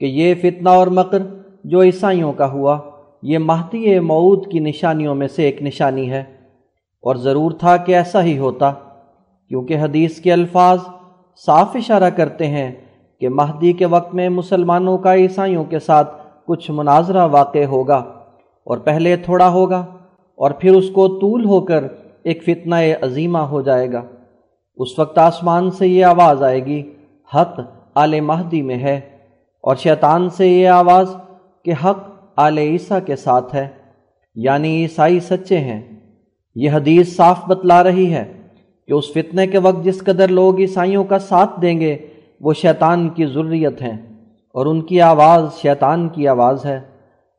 کہ 0.00 0.04
یہ 0.04 0.34
فتنہ 0.34 0.68
اور 0.68 0.86
مکر 0.86 1.22
جو 1.64 1.82
عیسائیوں 1.82 2.32
کا 2.32 2.50
ہوا، 2.50 2.78
یہ 3.22 3.38
مہدی 3.38 3.98
معود 3.98 4.46
کی 4.46 4.58
نشانیوں 4.58 5.14
میں 5.14 5.28
سے 5.28 5.42
ایک 5.42 5.62
نشانی 5.62 6.10
ہے۔ 6.10 6.20
اور 7.02 7.16
ضرور 7.16 7.50
تھا 7.50 7.76
کہ 7.76 7.96
ایسا 7.96 8.22
ہی 8.22 8.38
ہوتا، 8.38 8.72
کیونکہ 9.48 9.78
حدیث 9.78 10.20
کے 10.20 10.32
الفاظ 10.32 10.78
صاف 11.46 11.68
اشارہ 11.74 12.10
کرتے 12.10 12.46
ہیں 12.46 12.72
کہ 13.20 13.28
مہدی 13.28 13.72
کے 13.72 13.86
وقت 13.86 14.14
میں 14.14 14.28
مسلمانوں 14.28 14.98
کا 14.98 15.14
عیسائیوں 15.14 15.64
کے 15.64 15.78
ساتھ 15.78 16.16
کچھ 16.46 16.70
مناظرہ 16.70 17.26
واقع 17.26 17.64
ہوگا 17.64 18.04
اور 18.64 18.78
پہلے 18.78 19.16
تھوڑا 19.16 19.48
ہوگا 19.48 19.86
اور 20.36 20.50
پھر 20.50 20.70
اس 20.70 20.90
کو 20.90 21.08
طول 21.08 21.44
ہو 21.44 21.60
کر 21.60 21.84
ایک 22.22 22.42
فتنہ 22.42 22.74
عظیمہ 23.02 23.38
ہو 23.38 23.62
جائے 23.62 23.92
گا۔ 23.92 24.02
اس 24.76 24.98
وقت 24.98 25.18
آسمان 25.18 25.70
سے 25.70 25.86
یہ 25.88 26.04
آواز 26.04 26.42
آئے 26.42 26.64
گی، 26.66 26.82
حق 27.34 27.60
آل 27.94 28.20
مہدی 28.20 28.62
میں 28.62 28.76
ہے، 28.76 29.00
اور 29.64 29.76
شیطان 29.76 30.28
سے 30.30 30.48
یہ 30.48 30.68
آواز 30.68 31.14
کہ 31.64 31.72
حق 31.84 31.98
آل 32.36 32.58
عیسیٰ 32.58 32.98
کے 33.06 33.16
ساتھ 33.16 33.54
ہے 33.54 33.68
یعنی 34.34 34.82
عیسائی 34.82 35.20
سچے 35.20 35.58
ہیں۔ 35.58 35.80
یہ 36.54 36.70
حدیث 36.70 37.16
صاف 37.16 37.44
بتلا 37.46 37.82
رہی 37.84 38.12
ہے 38.14 38.24
کہ 38.88 38.92
اس 38.92 39.12
فتنے 39.12 39.46
کے 39.46 39.58
وقت 39.58 39.84
جس 39.84 39.98
قدر 39.98 40.28
لوگ 40.28 40.58
عیسائیوں 40.58 41.04
کا 41.04 41.18
ساتھ 41.18 41.60
دیں 41.62 41.80
گے، 41.80 41.96
وہ 42.40 42.52
شیطان 42.52 43.08
کی 43.08 43.26
ضروریت 43.26 43.82
ہیں، 43.82 43.96
اور 44.54 44.66
ان 44.66 44.82
کی 44.82 45.00
آواز 45.00 45.48
شیطان 45.62 46.08
کی 46.08 46.28
آواز 46.28 46.64
ہے۔ 46.66 46.80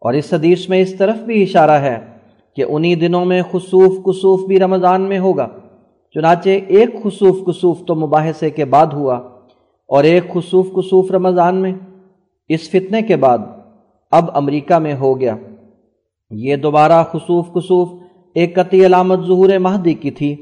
اور 0.01 0.13
اس 0.13 0.33
حدیث 0.33 0.69
میں 0.69 0.79
اس 0.81 0.95
طرف 0.95 1.17
بھی 1.17 1.43
اشارہ 1.43 1.71
ہے 1.71 1.99
کہ 2.55 2.65
انہی 2.67 2.95
دنوں 2.95 3.25
میں 3.25 3.41
خصوف 3.51 4.03
کسوف 4.05 4.47
بھی 4.47 4.59
رمضان 4.59 5.01
میں 5.01 5.19
ہوگا۔ 5.19 5.47
چنانچہ 6.15 6.49
ایک 6.67 7.03
خصوف 7.03 7.37
کسوف 7.47 7.77
تو 7.87 7.95
مباحثے 7.95 8.49
کے 8.49 8.65
بعد 8.65 8.87
ہوا 8.87 9.15
اور 9.87 10.03
ایک 10.03 10.33
خصوف 10.33 10.65
کسوف 10.65 11.11
رمضان 11.11 11.55
میں، 11.55 11.73
اس 12.49 12.69
فتنے 12.69 13.01
کے 13.01 13.15
بعد 13.15 13.37
اب 14.11 14.25
امریکہ 14.33 14.79
میں 14.79 14.93
ہو 14.93 15.19
گیا۔ 15.19 15.35
یہ 16.31 16.55
دوبارہ 16.55 17.03
خصوف 17.03 17.45
کسوف 17.55 17.89
ایک 18.35 18.55
قطعی 18.55 18.85
علامت 18.85 19.19
ظہور 19.27 19.49
مہدی 19.59 19.93
کی 19.93 20.11
تھی، 20.11 20.35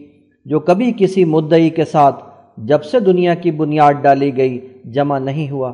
جو 0.45 0.59
کبھی 0.59 0.93
کسی 0.97 1.25
مدعی 1.25 1.69
کے 1.69 1.85
ساتھ 1.85 2.23
جب 2.57 2.83
سے 2.83 2.99
دنیا 2.99 3.33
کی 3.33 3.51
بنیاد 3.51 3.93
ڈالی 3.93 4.37
گئی 4.37 4.67
جمع 4.85 5.19
نہیں 5.19 5.49
ہوا۔ 5.49 5.69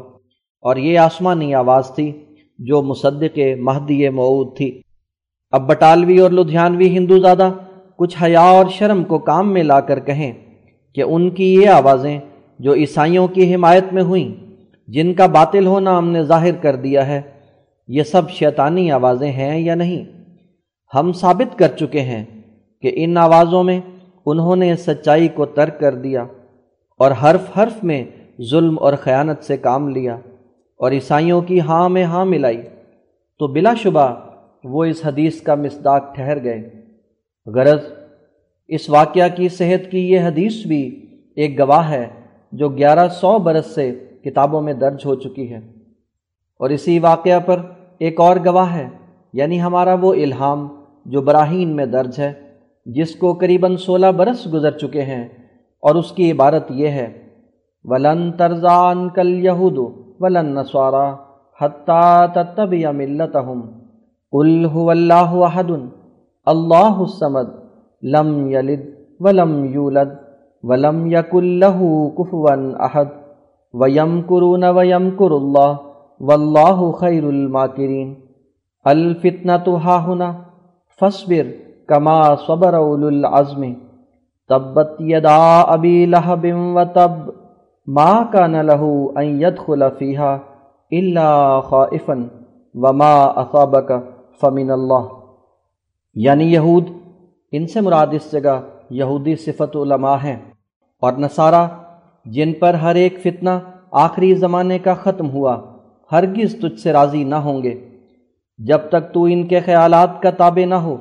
اور 0.61 0.76
یہ 0.76 0.99
آسمانی 0.99 1.53
آواز 1.53 1.91
تھی 1.95 2.11
جو 2.59 2.81
مصدق 2.81 3.39
مہدی 3.59 4.09
معود 4.09 4.57
تھی۔ 4.57 4.81
اب 5.51 5.67
بٹالوی 5.67 6.19
اور 6.19 6.31
لدھیانوی 6.31 6.88
ہندو 6.88 7.19
زادہ 7.19 7.51
کچھ 7.99 8.23
حیا 8.23 8.41
اور 8.41 8.65
شرم 8.69 9.03
کو 9.03 9.19
کام 9.19 9.53
میں 9.53 9.63
لا 9.63 9.80
کر 9.80 9.99
کہیں 9.99 10.31
کہ 10.93 11.01
ان 11.01 11.30
کی 11.30 11.53
یہ 11.53 11.69
آوازیں 11.69 12.19
جو 12.59 12.73
عیسائیوں 12.73 13.27
کی 13.27 13.55
حمایت 13.55 13.93
میں 13.93 14.03
ہوئیں، 14.03 14.30
جن 14.88 15.13
کا 15.13 15.26
باطل 15.26 15.65
ہونا 15.65 15.97
ہم 15.97 16.09
نے 16.09 16.23
ظاہر 16.23 16.55
کر 16.61 16.76
دیا 16.76 17.07
ہے، 17.07 17.21
یہ 17.88 18.03
سب 18.03 18.30
شیطانی 18.30 18.91
آوازیں 18.91 19.31
ہیں 19.31 19.59
یا 19.59 19.76
نہیں؟ 19.76 20.03
ہم 20.95 21.11
ثابت 21.13 21.59
کر 21.59 21.67
چکے 21.67 22.01
ہیں 22.01 22.26
کہ 22.81 22.91
ان 22.95 23.17
آوازوں 23.17 23.63
میں 23.63 23.80
انہوں 24.26 24.55
نے 24.55 24.76
سچائی 24.76 25.27
کو 25.27 25.45
ترک 25.45 25.80
کر 25.80 25.95
دیا 25.95 26.26
اور 26.97 27.11
حرف 27.23 27.57
حرف 27.57 27.84
میں 27.84 28.03
ظلم 28.41 28.80
اور 28.80 28.93
خیانت 28.93 29.43
سے 29.43 29.57
کام 29.57 29.89
لیا 29.89 30.15
اور 30.80 30.91
عیسائیوں 30.91 31.41
کی 31.41 31.61
ہاں 31.61 31.89
میں 31.89 32.03
ہاں 32.03 32.26
ملائی۔ 32.26 32.61
تو 33.39 33.47
بلا 33.47 33.73
شبہ 33.73 34.15
وہ 34.63 34.84
اس 34.84 35.05
حدیث 35.05 35.41
کا 35.41 35.55
مصداق 35.55 36.15
ٹھہر 36.15 36.43
گئے۔ 36.43 36.78
غرض، 37.55 37.93
اس 38.67 38.89
واقعہ 38.89 39.27
کی 39.35 39.49
صحت 39.49 39.91
کی 39.91 40.11
یہ 40.11 40.19
حدیث 40.19 40.65
بھی 40.65 41.05
ایک 41.35 41.59
گواہ 41.59 41.89
ہے 41.89 42.07
جو 42.51 42.69
گیارہ 42.69 43.07
سو 43.07 43.39
برس 43.39 43.76
سے 43.76 44.05
کتابوں 44.23 44.61
میں 44.61 44.73
درج 44.73 45.05
ہو 45.05 45.15
چکی 45.15 45.53
ہے۔ 45.53 45.57
اور 46.59 46.69
اسی 46.69 46.99
واقعہ 46.99 47.39
پر 47.39 47.61
ایک 47.99 48.19
اور 48.19 48.35
گواہ 48.45 48.76
ہے 48.76 48.88
یعنی 49.34 49.61
ہمارا 49.61 49.93
وہ 49.93 50.13
الہام 50.13 50.67
جو 51.05 51.21
براہین 51.21 51.76
میں 51.76 51.85
درج 51.85 52.19
ہے، 52.19 52.34
جس 52.85 53.15
کو 53.15 53.34
قریباً 53.34 53.76
سولہ 53.76 54.07
برس 54.07 54.53
گزر 54.53 54.71
چکے 54.71 55.01
ہیں۔ 55.01 55.27
اور 55.81 55.95
اس 55.95 56.11
کی 56.11 56.31
عبارت 56.31 56.65
یہ 56.69 56.88
ہے، 56.88 57.23
ولن 57.84 58.31
ترزان 58.31 59.09
کل 59.09 59.45
یہود 59.45 59.77
ولن 60.19 60.45
نسوارا 60.45 61.15
حتیٰ 61.61 62.34
تتب 62.34 62.73
یا 62.73 62.91
ملت 62.91 63.38
هو 64.71 64.89
اللہ 64.89 65.31
احد 65.43 65.71
اللہ 66.49 67.01
الصمد 67.01 67.49
لم 68.03 68.30
یلد 68.49 68.85
ولم 69.19 69.53
یولد 69.73 70.15
ولم 70.63 71.05
یک 71.07 71.34
اللہ 71.34 71.81
کفون 72.17 72.71
احد 72.80 73.17
ویم 73.73 74.21
کرون 74.30 74.63
ویم 74.76 75.09
کر 75.17 75.31
اللہ 75.34 75.76
واللہ 76.21 76.91
خیر 76.99 77.23
الماکرین 77.26 78.13
الفتنہ 78.85 79.57
تو 79.65 79.76
ہاہنا 79.85 80.31
فصبر 81.01 81.51
کما 81.89 82.19
صبر 82.47 82.73
اول 82.76 83.05
العزم 83.05 83.63
تبت 84.49 84.95
یدا 85.07 85.39
ابی 85.69 86.05
لہب 86.07 86.45
و 86.73 86.84
تب 86.93 87.17
ما 87.88 88.11
کان 88.34 88.55
له 88.63 88.89
ان 89.17 89.30
يدخل 89.41 89.89
فيها 89.91 90.41
الا 90.91 91.30
خائفا 91.63 92.17
وما 92.76 93.13
اصابك 93.38 94.03
فمن 94.41 94.71
اللہ 94.71 95.07
یعنی 96.21 96.53
یہود، 96.53 96.89
ان 97.51 97.67
سے 97.67 97.81
مراد 97.81 98.07
اس 98.11 98.31
جگہ 98.31 98.61
یہودی 98.89 99.35
صفت 99.35 99.75
علماء 99.75 100.15
ہیں 100.23 100.35
اور 101.01 101.13
نصارہ، 101.13 101.67
جن 102.25 102.53
پر 102.53 102.73
ہر 102.73 102.95
ایک 102.95 103.19
فتنہ 103.23 103.49
آخری 103.91 104.35
زمانے 104.35 104.79
کا 104.79 104.93
ختم 104.93 105.29
ہوا، 105.29 105.61
ہرگز 106.11 106.55
تجھ 106.55 106.79
سے 106.79 106.91
راضی 106.91 107.23
نہ 107.23 107.35
ہوں 107.35 107.63
گے۔ 107.63 107.89
جب 108.57 108.77
تک 108.89 109.13
تو 109.13 109.23
ان 109.23 109.47
کے 109.47 109.59
خیالات 109.59 110.21
کا 110.21 110.29
تابع 110.29 110.65
نہ 110.65 110.75
ہو، 110.75 110.97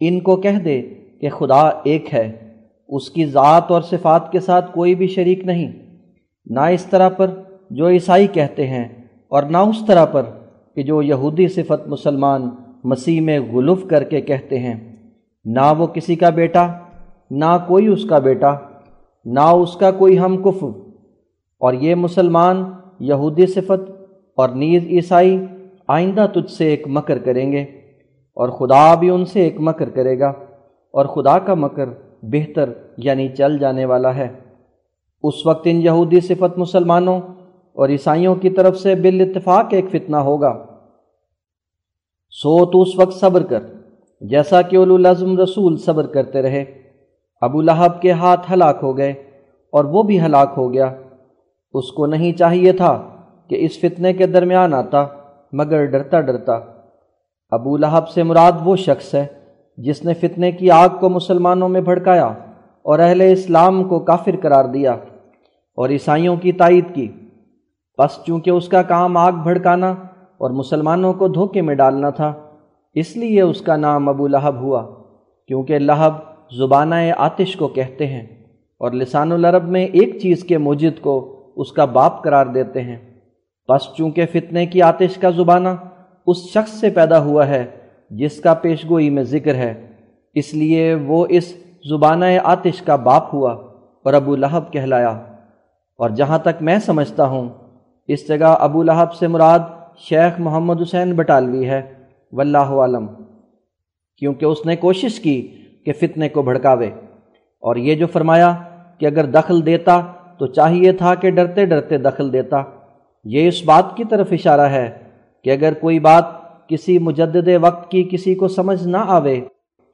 ان 0.00 0.20
کو 0.20 0.36
کہہ 0.36 0.58
دے 0.58 0.82
کہ 1.20 1.30
خدا 1.30 1.68
ایک 1.84 2.14
ہے، 2.14 2.54
اس 2.88 3.10
کی 3.10 3.26
ذات 3.26 3.70
اور 3.70 3.82
صفات 3.82 4.32
کے 4.32 4.40
ساتھ 4.40 4.74
کوئی 4.74 4.94
بھی 4.94 5.06
شریک 5.06 5.44
نہیں۔ 5.44 5.72
نہ 6.46 6.60
اس 6.60 6.84
طرح 6.84 7.08
پر 7.08 7.30
جو 7.70 7.88
عیسائی 7.88 8.26
کہتے 8.26 8.66
ہیں 8.66 8.84
اور 9.28 9.42
نہ 9.42 9.56
اس 9.56 9.86
طرح 9.86 10.04
پر 10.04 10.22
کہ 10.74 10.82
جو 10.82 11.02
یہودی 11.02 11.48
صفت 11.48 11.88
مسلمان 11.88 12.50
مسیح 12.84 13.20
میں 13.20 13.38
غلف 13.40 13.86
کر 13.88 14.04
کے 14.04 14.20
کہتے 14.20 14.58
ہیں، 14.58 14.74
نہ 15.44 15.72
وہ 15.78 15.86
کسی 15.86 16.16
کا 16.16 16.30
بیٹا، 16.30 16.66
نہ 17.30 17.56
کوئی 17.66 17.86
اس 17.86 18.04
کا 18.04 18.18
بیٹا، 18.18 18.54
نہ 19.24 19.40
اس 19.40 19.76
کا 19.76 19.90
کوئی 19.90 20.18
ہم 20.18 20.36
کف 20.42 20.64
اور 21.60 21.74
یہ 21.74 21.94
مسلمان 21.94 22.62
یہودی 23.00 23.46
صفت 23.46 23.90
اور 24.36 24.48
نیز 24.48 24.86
عیسائی 24.86 25.38
آئندہ 25.88 26.26
تجھ 26.34 26.52
سے 26.52 26.68
ایک 26.68 26.86
مکر 26.86 27.18
کریں 27.18 27.52
گے، 27.52 27.62
اور 28.36 28.48
خدا 28.48 28.94
بھی 28.94 29.10
ان 29.10 29.24
سے 29.24 29.40
ایک 29.40 29.56
مکر 29.58 29.90
کرے 29.90 30.18
گا۔ 30.18 30.32
اور 30.94 31.06
خدا 31.06 31.38
کا 31.38 31.54
مکر 31.54 31.88
بہتر 32.22 32.70
یعنی 32.98 33.28
چل 33.28 33.58
جانے 33.58 33.84
والا 33.84 34.14
ہے۔ 34.16 34.28
اس 35.22 35.46
وقت 35.46 35.66
ان 35.70 35.82
یہودی 35.82 36.20
صفت 36.20 36.58
مسلمانوں 36.58 37.20
اور 37.76 37.88
عیسائیوں 37.88 38.34
کی 38.34 38.50
طرف 38.50 38.78
سے 38.78 38.94
بال 38.94 39.20
اتفاق 39.20 39.66
ایک 39.70 39.84
فتنہ 39.90 40.16
ہوگا۔ 40.16 40.64
سو 42.30 42.66
تو 42.66 42.82
اس 42.82 42.88
وقت 42.96 43.20
صبر 43.20 43.42
کر، 43.42 43.60
جیسا 44.20 44.62
کہ 44.62 44.76
اولو 44.76 44.94
العظم 44.94 45.38
رسول 45.38 45.76
صبر 45.76 46.06
کرتے 46.06 46.42
رہے۔ 46.42 46.64
ابو 47.40 47.60
لہب 47.62 48.00
کے 48.00 48.12
ہاتھ 48.12 48.52
ہلاک 48.52 48.78
ہو 48.82 48.96
گئے 48.96 49.10
اور 49.72 49.84
وہ 49.84 50.02
بھی 50.02 50.20
ہلاک 50.20 50.52
ہو 50.56 50.72
گیا۔ 50.72 50.94
اس 51.74 51.92
کو 51.92 52.06
نہیں 52.06 52.32
چاہیے 52.32 52.72
تھا 52.72 53.08
کہ 53.48 53.56
اس 53.60 53.80
فتنے 53.80 54.12
کے 54.12 54.26
درمیان 54.26 54.74
آتا، 54.74 55.06
مگر 55.52 55.84
ڈرتا 55.84 56.20
ڈرتا۔ 56.20 56.58
ابو 57.50 57.76
لہب 57.76 58.08
سے 58.08 58.22
مراد 58.22 58.52
وہ 58.64 58.76
شخص 58.76 59.14
ہے 59.14 59.26
جس 59.76 60.04
نے 60.04 60.14
فتنے 60.14 60.52
کی 60.52 60.70
آگ 60.70 60.88
کو 61.00 61.08
مسلمانوں 61.08 61.68
میں 61.68 61.80
بھڑکایا 61.80 62.26
اور 62.82 62.98
اہل 62.98 63.20
اسلام 63.20 63.84
کو 63.84 63.98
کافر 63.98 64.36
قرار 64.42 64.64
دیا 64.64 64.92
اور 65.76 65.88
عیسائیوں 65.88 66.36
کی 66.36 66.52
تائید 66.52 66.84
کی۔ 66.94 67.08
بس 67.98 68.24
چونکہ 68.26 68.50
اس 68.50 68.68
کا 68.68 68.82
کام 68.82 69.16
آگ 69.16 69.32
بھڑکانا 69.32 69.94
اور 70.38 70.50
مسلمانوں 70.50 71.12
کو 71.12 71.28
دھوکے 71.28 71.62
میں 71.62 71.74
ڈالنا 71.74 72.10
تھا۔ 72.10 72.32
اس 72.94 73.16
لیے 73.16 73.40
اس 73.40 73.60
کا 73.60 73.76
نام 73.76 74.08
ابو 74.08 74.28
لہب 74.28 74.54
ہوا، 74.60 74.86
کیونکہ 75.46 75.78
لہب 75.78 76.12
زبانہ 76.58 76.94
آتش 77.18 77.56
کو 77.56 77.68
کہتے 77.68 78.06
ہیں 78.06 78.22
اور 78.78 78.92
لسان 78.92 79.32
العرب 79.32 79.68
میں 79.68 79.84
ایک 79.84 80.18
چیز 80.22 80.44
کے 80.44 80.58
موجد 80.58 81.02
کو 81.02 81.34
اس 81.56 81.72
کا 81.72 81.84
باپ 81.84 82.22
قرار 82.24 82.46
دیتے 82.46 82.82
ہیں۔ 82.82 82.96
بس 83.68 83.96
چونکہ 83.96 84.26
فتنے 84.26 84.66
کی 84.66 84.82
آتش 84.82 85.16
کا 85.16 85.30
زبانہ 85.30 85.68
اس 86.26 86.36
شخص 86.36 86.70
سے 86.70 86.90
پیدا 86.90 87.24
ہوا 87.24 87.46
ہے، 87.46 87.66
جس 88.10 88.40
کا 88.40 88.54
پیشگوئی 88.54 89.10
میں 89.10 89.22
ذکر 89.22 89.54
ہے، 89.54 89.86
اس 90.34 90.54
لیے 90.54 90.94
وہ 90.94 91.26
اس 91.28 91.54
زبانہ 91.88 92.24
آتش 92.44 92.82
کا 92.82 92.96
باپ 92.96 93.34
ہوا 93.34 93.52
اور 94.04 94.14
ابو 94.14 94.36
لہب 94.36 94.72
کہلایا۔ 94.72 95.10
اور 95.98 96.10
جہاں 96.10 96.38
تک 96.38 96.62
میں 96.62 96.78
سمجھتا 96.78 97.26
ہوں، 97.26 97.48
اس 98.08 98.28
جگہ 98.28 98.56
ابو 98.60 98.82
لہب 98.82 99.14
سے 99.14 99.26
مراد 99.26 99.58
شیخ 99.98 100.40
محمد 100.40 100.82
حسین 100.82 101.12
بٹالوی 101.12 101.68
ہے، 101.68 101.94
واللہ 102.32 102.58
عالم، 102.58 103.06
کیونکہ 104.16 104.44
اس 104.44 104.66
نے 104.66 104.76
کوشش 104.76 105.20
کی 105.20 105.54
کہ 105.84 105.92
فتنے 105.92 106.28
کو 106.28 106.42
بھڑکاوے۔ 106.42 106.86
اور 107.62 107.76
یہ 107.76 107.94
جو 107.94 108.06
فرمایا 108.06 108.54
کہ 108.98 109.06
اگر 109.06 109.24
دخل 109.24 109.66
دیتا 109.66 110.00
تو 110.38 110.46
چاہیے 110.46 110.92
تھا 110.92 111.14
کہ 111.14 111.30
ڈرتے 111.30 111.64
ڈرتے 111.64 111.98
دخل 111.98 112.32
دیتا، 112.32 112.62
یہ 113.24 113.48
اس 113.48 113.64
بات 113.64 113.96
کی 113.96 114.04
طرف 114.04 114.32
اشارہ 114.32 114.60
ہے 114.60 114.90
کہ 115.44 115.50
اگر 115.50 115.74
کوئی 115.74 115.98
بات 115.98 116.24
کسی 116.68 116.98
مجدد 116.98 117.48
وقت 117.60 117.90
کی 117.90 118.08
کسی 118.12 118.34
کو 118.34 118.48
سمجھ 118.48 118.88
نہ 118.88 118.96
آوے 118.96 119.40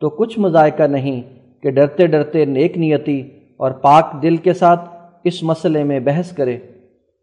تو 0.00 0.10
کچھ 0.10 0.38
مذائقہ 0.38 0.82
نہیں 0.82 1.22
کہ 1.62 1.70
ڈرتے 1.70 2.06
ڈرتے 2.06 2.44
نیک 2.44 2.78
نیتی 2.78 3.20
اور 3.56 3.70
پاک 3.70 4.22
دل 4.22 4.36
کے 4.36 4.52
ساتھ 4.52 4.90
اس 5.24 5.42
مسئلے 5.42 5.84
میں 5.84 6.00
بحث 6.00 6.32
کرے۔ 6.32 6.58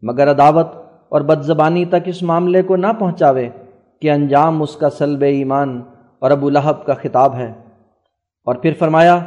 مگر 0.02 0.30
عداوت 0.30 0.66
اور 1.12 1.20
بد 1.20 1.42
زبانی 1.42 1.84
تک 1.84 2.06
اس 2.06 2.22
معاملے 2.22 2.62
کو 2.62 2.76
نہ 2.76 2.86
پہنچاوے 2.98 3.48
کہ 4.02 4.10
انجام 4.10 4.62
اس 4.62 4.76
کا 4.76 4.90
سلب 4.90 5.22
ایمان 5.22 5.82
اور 6.18 6.30
ابو 6.30 6.50
لہب 6.50 6.86
کا 6.86 6.94
خطاب 6.94 7.34
ہے۔ 7.34 7.52
اور 8.44 8.54
پھر 8.54 8.72
فرمایا 8.78 9.18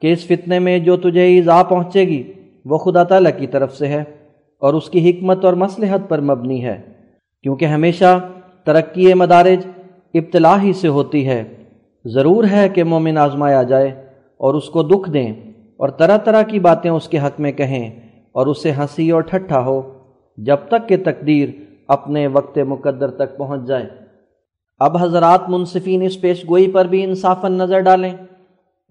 کہ 0.00 0.12
اس 0.12 0.26
فتنے 0.26 0.58
میں 0.58 0.78
جو 0.78 0.96
تجھے 0.96 1.20
ایزا 1.20 1.62
پہنچے 1.62 2.00
گی، 2.00 2.32
وہ 2.64 2.78
خدا 2.78 3.02
تعالیٰ 3.02 3.30
کی 3.38 3.46
طرف 3.46 3.76
سے 3.76 3.86
ہے 3.86 4.04
اور 4.60 4.74
اس 4.74 4.90
کی 4.90 5.10
حکمت 5.10 5.44
اور 5.44 5.52
مصلحت 5.52 6.08
پر 6.08 6.20
مبنی 6.20 6.64
ہے، 6.64 6.82
کیونکہ 7.42 7.64
ہمیشہ 7.64 8.18
ترقی 8.64 9.14
مدارج 9.14 9.66
ابتلا 10.14 10.62
ہی 10.62 10.72
سے 10.72 10.88
ہوتی 10.88 11.28
ہے۔ 11.28 11.44
ضرور 12.04 12.44
ہے 12.50 12.68
کہ 12.68 12.84
مومن 12.84 13.18
آزمایا 13.18 13.62
جائے 13.62 14.06
اور 14.36 14.54
اس 14.54 14.68
کو 14.68 14.82
دکھ 14.82 15.10
دیں 15.10 15.32
اور 15.76 15.88
طرح 15.88 16.16
طرح 16.16 16.42
کی 16.42 16.58
باتیں 16.58 16.90
اس 16.90 17.08
کے 17.08 17.18
حق 17.18 17.40
میں 17.40 17.52
کہیں 17.52 18.00
اور 18.32 18.46
اسے 18.46 18.72
ہنسی 18.72 19.10
اور 19.10 19.20
ٹھٹھا 19.20 19.60
ہو۔ 19.60 19.95
جب 20.36 20.56
تک 20.68 20.88
کہ 20.88 20.96
تقدیر 21.04 21.48
اپنے 21.88 22.26
وقت 22.26 22.58
مقدر 22.58 23.10
تک 23.10 23.36
پہنچ 23.36 23.66
جائے۔ 23.66 23.88
اب 24.78 24.96
حضرات 25.00 25.48
منصفین 25.48 26.02
اس 26.02 26.20
پیش 26.20 26.48
گوئی 26.48 26.70
پر 26.70 26.84
بھی 26.84 27.04
انصافاً 27.04 27.52
نظر 27.52 27.80
ڈالیں، 27.80 28.12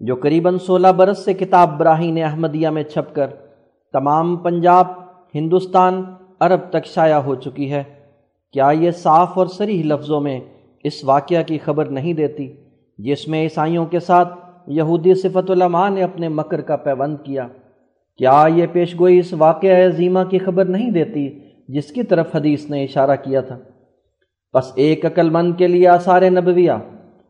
جو 0.00 0.14
قریباً 0.14 0.58
سولہ 0.58 0.88
برس 0.88 1.24
سے 1.24 1.34
کتاب 1.34 1.78
براہین 1.78 2.22
احمدیہ 2.22 2.68
میں 2.68 2.82
چھپ 2.82 3.14
کر 3.14 3.26
تمام 3.92 4.36
پنجاب، 4.36 4.86
ہندوستان، 5.34 6.02
عرب 6.40 6.60
تک 6.70 6.86
شائع 6.86 7.18
ہو 7.18 7.34
چکی 7.34 7.72
ہے۔ 7.72 7.82
کیا 8.52 8.70
یہ 8.70 8.90
صاف 8.90 9.38
اور 9.38 9.46
سریح 9.46 9.82
لفظوں 9.84 10.20
میں 10.20 10.40
اس 10.84 11.04
واقعہ 11.04 11.42
کی 11.42 11.58
خبر 11.58 11.84
نہیں 11.84 12.12
دیتی، 12.12 12.52
جس 12.98 13.28
میں 13.28 13.42
عیسائیوں 13.42 13.86
کے 13.86 14.00
ساتھ 14.00 14.34
یہودی 14.66 15.14
صفت 15.14 15.50
علماء 15.50 15.88
نے 15.88 16.02
اپنے 16.02 16.28
مکر 16.28 16.60
کا 16.60 16.76
پیوند 16.76 17.16
کیا؟ 17.24 17.48
کیا 18.18 18.44
یہ 18.54 18.66
پیشگوئی 18.72 19.18
اس 19.18 19.32
واقعہ 19.32 19.86
عظیمہ 19.86 20.20
کی 20.30 20.38
خبر 20.38 20.64
نہیں 20.64 20.90
دیتی 20.90 21.40
جس 21.68 21.92
کی 21.92 22.02
طرف 22.02 22.36
حدیث 22.36 22.70
نے 22.70 22.84
اشارہ 22.84 23.10
کیا 23.22 23.40
تھا؟ 23.40 23.58
بس 24.54 24.72
ایک 24.74 25.06
عقل 25.06 25.30
مند 25.30 25.52
کے 25.58 25.66
لیے 25.66 25.88
آثار 25.88 26.22
نبویہ 26.30 26.70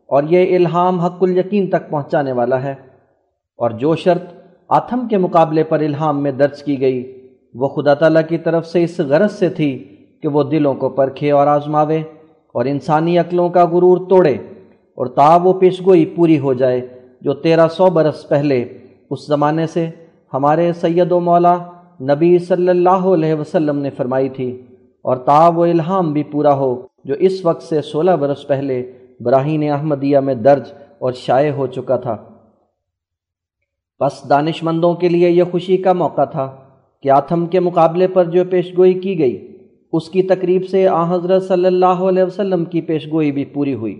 اور 0.06 0.22
یہ 0.30 0.56
الہام 0.56 1.00
حق 1.00 1.18
الیقین 1.20 1.66
تک 1.66 1.90
پہنچانے 1.90 2.32
والا 2.32 2.62
ہے۔ 2.62 2.74
اور 3.56 3.70
جو 3.70 3.96
شرط 3.96 4.22
آتھم 4.68 5.08
کے 5.08 5.18
مقابلے 5.18 5.64
پر 5.64 5.80
الہام 5.80 6.22
میں 6.22 6.32
درج 6.32 6.62
کی 6.62 6.80
گئی، 6.80 7.28
وہ 7.54 7.68
خدا 7.68 7.94
تعالیٰ 7.94 8.22
کی 8.28 8.38
طرف 8.38 8.66
سے 8.66 8.84
اس 8.84 9.00
غرض 9.00 9.32
سے 9.32 9.48
تھی 9.48 9.96
کہ 10.22 10.28
وہ 10.28 10.42
دلوں 10.42 10.74
کو 10.74 10.88
پرکھے 10.88 11.30
اور 11.30 11.46
آزماوے 11.46 11.98
اور 12.52 12.64
انسانی 12.64 13.18
عقلوں 13.18 13.48
کا 13.48 13.64
غرور 13.64 14.08
توڑے 14.08 14.32
اور 14.94 15.06
تا 15.06 15.36
وہ 15.36 15.52
پیشگوئی 15.52 16.06
پوری 16.06 16.38
ہو 16.38 16.54
جائے 16.54 16.86
جو 17.20 17.34
تیرہ 17.34 17.68
سو 17.68 17.86
برس 17.86 18.28
پہلے 18.28 18.64
اس 19.10 19.26
زمانے 19.26 19.66
سے 19.66 19.90
ہمارے 20.36 20.72
سید 20.72 21.12
و 21.12 21.20
مولا 21.20 21.56
نبی 22.02 22.36
صلی 22.38 22.68
اللہ 22.68 23.04
علیہ 23.14 23.34
وسلم 23.34 23.78
نے 23.78 23.90
فرمائی 23.90 24.28
تھی، 24.28 24.50
اور 25.04 25.16
تا 25.26 25.48
وہ 25.48 25.64
الہام 25.66 26.12
بھی 26.12 26.22
پورا 26.22 26.54
ہو، 26.54 26.74
جو 27.04 27.14
اس 27.18 27.44
وقت 27.44 27.62
سے 27.62 27.80
سولہ 27.82 28.10
برس 28.20 28.46
پہلے 28.48 28.80
براہین 29.20 29.62
احمدیہ 29.72 30.18
میں 30.18 30.34
درج 30.34 30.72
اور 30.98 31.12
شائع 31.16 31.52
ہو 31.52 31.66
چکا 31.66 31.96
تھا۔ 31.96 32.16
بس 34.00 34.14
دانش 34.30 34.62
مندوں 34.62 34.94
کے 34.94 35.08
لیے 35.08 35.28
یہ 35.30 35.44
خوشی 35.50 35.76
کا 35.76 35.92
موقع 35.92 36.24
تھا 36.24 36.46
کہ 37.04 37.10
آتھم 37.10 37.46
کے 37.46 37.60
مقابلے 37.60 38.06
پر 38.06 38.24
جو 38.30 38.44
پیشگوئی 38.50 38.94
کی 38.94 39.18
گئی، 39.18 39.36
اس 39.92 40.08
کی 40.08 40.22
تقریب 40.24 40.68
سے 40.68 40.86
آ 40.88 41.02
حضرت 41.14 41.42
صلی 41.42 41.66
اللہ 41.66 42.02
علیہ 42.08 42.24
وسلم 42.24 42.64
کی 42.64 42.80
پیشگوئی 42.80 43.30
بھی 43.32 43.44
پوری 43.44 43.74
ہوئی۔ 43.74 43.94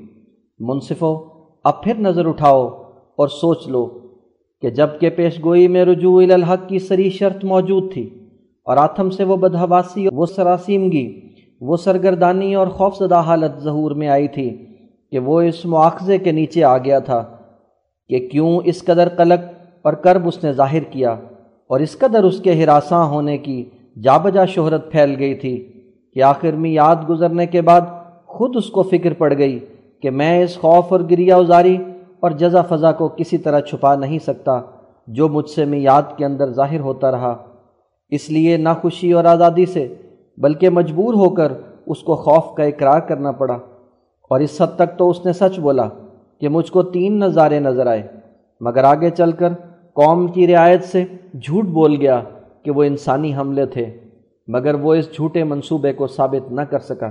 منصفو، 0.60 1.14
اب 1.64 1.82
پھر 1.82 1.98
نظر 1.98 2.26
اٹھاؤ 2.26 2.66
اور 3.18 3.28
سوچ 3.30 3.66
لو۔ 3.68 3.86
کہ 4.62 4.70
جبکہ 4.70 5.10
پیشگوئی 5.10 5.68
میں 5.68 5.84
رجوع 5.84 6.22
الحق 6.22 6.68
کی 6.68 6.78
سری 6.78 7.10
شرط 7.10 7.44
موجود 7.44 7.92
تھی 7.92 8.10
اور 8.66 8.76
آتھم 8.76 9.10
سے 9.10 9.24
وہ 9.24 9.36
بدہواسی 9.36 10.08
وہ 10.12 10.26
سراسیمگی، 10.26 11.20
وہ 11.60 11.76
سرگردانی 11.76 12.54
اور 12.54 12.66
خوفزدہ 12.66 13.20
حالت 13.20 13.58
ظہور 13.58 13.90
میں 13.90 14.08
آئی 14.08 14.28
تھی 14.28 14.66
کہ 15.10 15.18
وہ 15.18 15.40
اس 15.40 15.64
مواخذے 15.64 16.18
کے 16.18 16.32
نیچے 16.32 16.64
آ 16.64 16.78
گیا 16.78 16.98
تھا 16.98 17.24
کہ 18.08 18.28
کیوں 18.28 18.60
اس 18.64 18.84
قدر 18.84 19.08
قلق 19.08 19.44
اور 19.82 19.92
کرب 19.92 20.26
اس 20.28 20.44
نے 20.44 20.52
ظاہر 20.52 20.82
کیا 20.90 21.12
اور 21.70 21.80
اس 21.80 21.98
قدر 21.98 22.24
اس 22.24 22.40
کے 22.40 22.64
ہراساں 22.64 23.04
ہونے 23.06 23.38
کی 23.38 23.64
جا 24.02 24.16
بجا 24.16 24.44
شہرت 24.44 24.90
پھیل 24.92 25.14
گئی 25.18 25.34
تھی 25.34 25.56
کہ 26.14 26.22
آخر 26.22 26.52
میں 26.52 26.70
یاد 26.70 27.08
گزرنے 27.08 27.46
کے 27.46 27.62
بعد 27.62 27.80
خود 28.26 28.56
اس 28.56 28.66
کو 28.66 28.82
فکر 28.82 29.12
پڑ 29.12 29.32
گئی 29.38 29.58
کہ 30.02 30.10
میں 30.10 30.42
اس 30.42 30.58
خوف 30.58 30.92
اور 30.92 31.00
گریا 31.10 31.36
ازاری 31.36 31.76
اور 32.26 32.34
جزا 32.34 32.62
فضا 32.62 32.92
کو 32.92 33.08
کسی 33.08 33.38
طرح 33.38 33.60
چھپا 33.60 33.94
نہیں 33.94 34.18
سکتا 34.18 34.60
جو 35.06 35.28
مجھ 35.28 35.50
سے 35.50 35.64
میں 35.64 35.78
یاد 35.78 36.02
کے 36.16 36.24
اندر 36.24 36.52
ظاہر 36.52 36.80
ہوتا 36.80 37.10
رہا۔ 37.10 37.36
اس 38.08 38.30
لیے 38.30 38.56
نہ 38.56 38.68
خوشی 38.82 39.12
اور 39.12 39.24
آزادی 39.24 39.66
سے، 39.66 39.94
بلکہ 40.38 40.70
مجبور 40.70 41.14
ہو 41.14 41.30
کر 41.30 41.52
اس 41.86 42.02
کو 42.02 42.16
خوف 42.16 42.54
کا 42.54 42.62
اقرار 42.62 43.00
کرنا 43.00 43.32
پڑا۔ 43.32 43.54
اور 44.30 44.40
اس 44.40 44.62
حد 44.62 44.76
تک 44.76 44.98
تو 44.98 45.10
اس 45.10 45.26
نے 45.26 45.32
سچ 45.32 45.60
بولا 45.60 45.88
کہ 46.40 46.48
مجھ 46.48 46.72
کو 46.72 46.82
تین 46.82 47.20
نظارے 47.20 47.60
نظر 47.60 47.86
آئے۔ 47.86 48.02
مگر 48.60 48.84
آگے 48.84 49.10
چل 49.10 49.32
کر 49.32 49.48
قوم 49.92 50.26
کی 50.26 50.46
رعایت 50.46 50.84
سے 50.84 51.04
جھوٹ 51.42 51.64
بول 51.64 51.96
گیا 51.96 52.22
کہ 52.62 52.70
وہ 52.70 52.82
انسانی 52.82 53.34
حملے 53.34 53.66
تھے، 53.66 53.96
مگر 54.48 54.74
وہ 54.74 54.94
اس 54.94 55.12
جھوٹے 55.12 55.44
منصوبے 55.44 55.92
کو 55.92 56.06
ثابت 56.06 56.52
نہ 56.52 56.60
کر 56.60 56.78
سکا۔ 56.78 57.10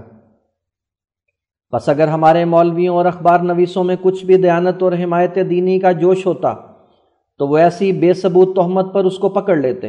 بس 1.74 1.90
اگر 1.90 2.08
ہمارے 2.08 2.46
مولویوں 2.46 2.96
اور 2.96 3.06
اخبار 3.06 3.40
نویسوں 3.40 3.84
میں 3.84 3.96
کچھ 4.02 4.26
بھی 4.26 4.38
دیانت 4.38 4.84
اور 4.84 4.92
حمایت 5.04 5.36
دینی 5.36 5.80
کا 5.80 5.92
جوش 5.92 6.26
ہوتا، 6.26 6.54
تو 7.38 7.48
وہ 7.48 7.58
ایسی 7.58 7.92
بے 7.92 8.14
ثبوت 8.14 8.56
تہمت 8.56 8.94
پر 8.94 9.06
اس 9.06 9.18
کو 9.18 9.30
پکڑ 9.30 9.56
لیتے 9.56 9.88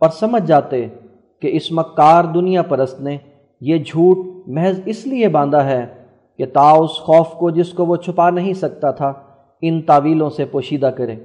اور 0.00 0.10
سمجھ 0.10 0.46
جاتے 0.46 0.86
کہ 1.42 1.50
اس 1.52 1.72
مکار 1.72 2.24
دنیا 2.24 2.62
پرست 2.62 3.00
نے 3.00 3.16
یہ 3.60 3.78
جھوٹ 3.78 4.48
محض 4.48 4.80
اس 4.86 5.06
لیے 5.06 5.28
باندھا 5.28 5.64
ہے 5.70 5.86
کہ 6.38 6.46
تا 6.46 6.70
اس 6.70 6.90
خوف 6.90 7.28
کو 7.28 7.50
جس 7.50 7.68
کو 7.68 7.86
وہ 7.86 7.96
چھپا 7.96 8.30
نہیں 8.30 8.52
سکتا 8.52 8.90
تھا، 8.90 9.12
ان 9.62 9.82
تعویلوں 9.82 10.30
سے 10.30 10.44
پوشیدہ 10.44 10.86
کرے۔ 10.86 11.16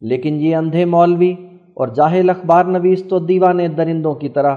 لیکن 0.00 0.34
یہ 0.40 0.56
اندھے 0.56 0.84
مولوی 0.84 1.32
اور 1.74 1.88
جاہل 1.88 2.30
اخبار 2.30 2.64
نویس 2.64 3.04
تو 3.08 3.18
دیوانے 3.18 3.68
درندوں 3.68 4.14
کی 4.14 4.28
طرح 4.28 4.56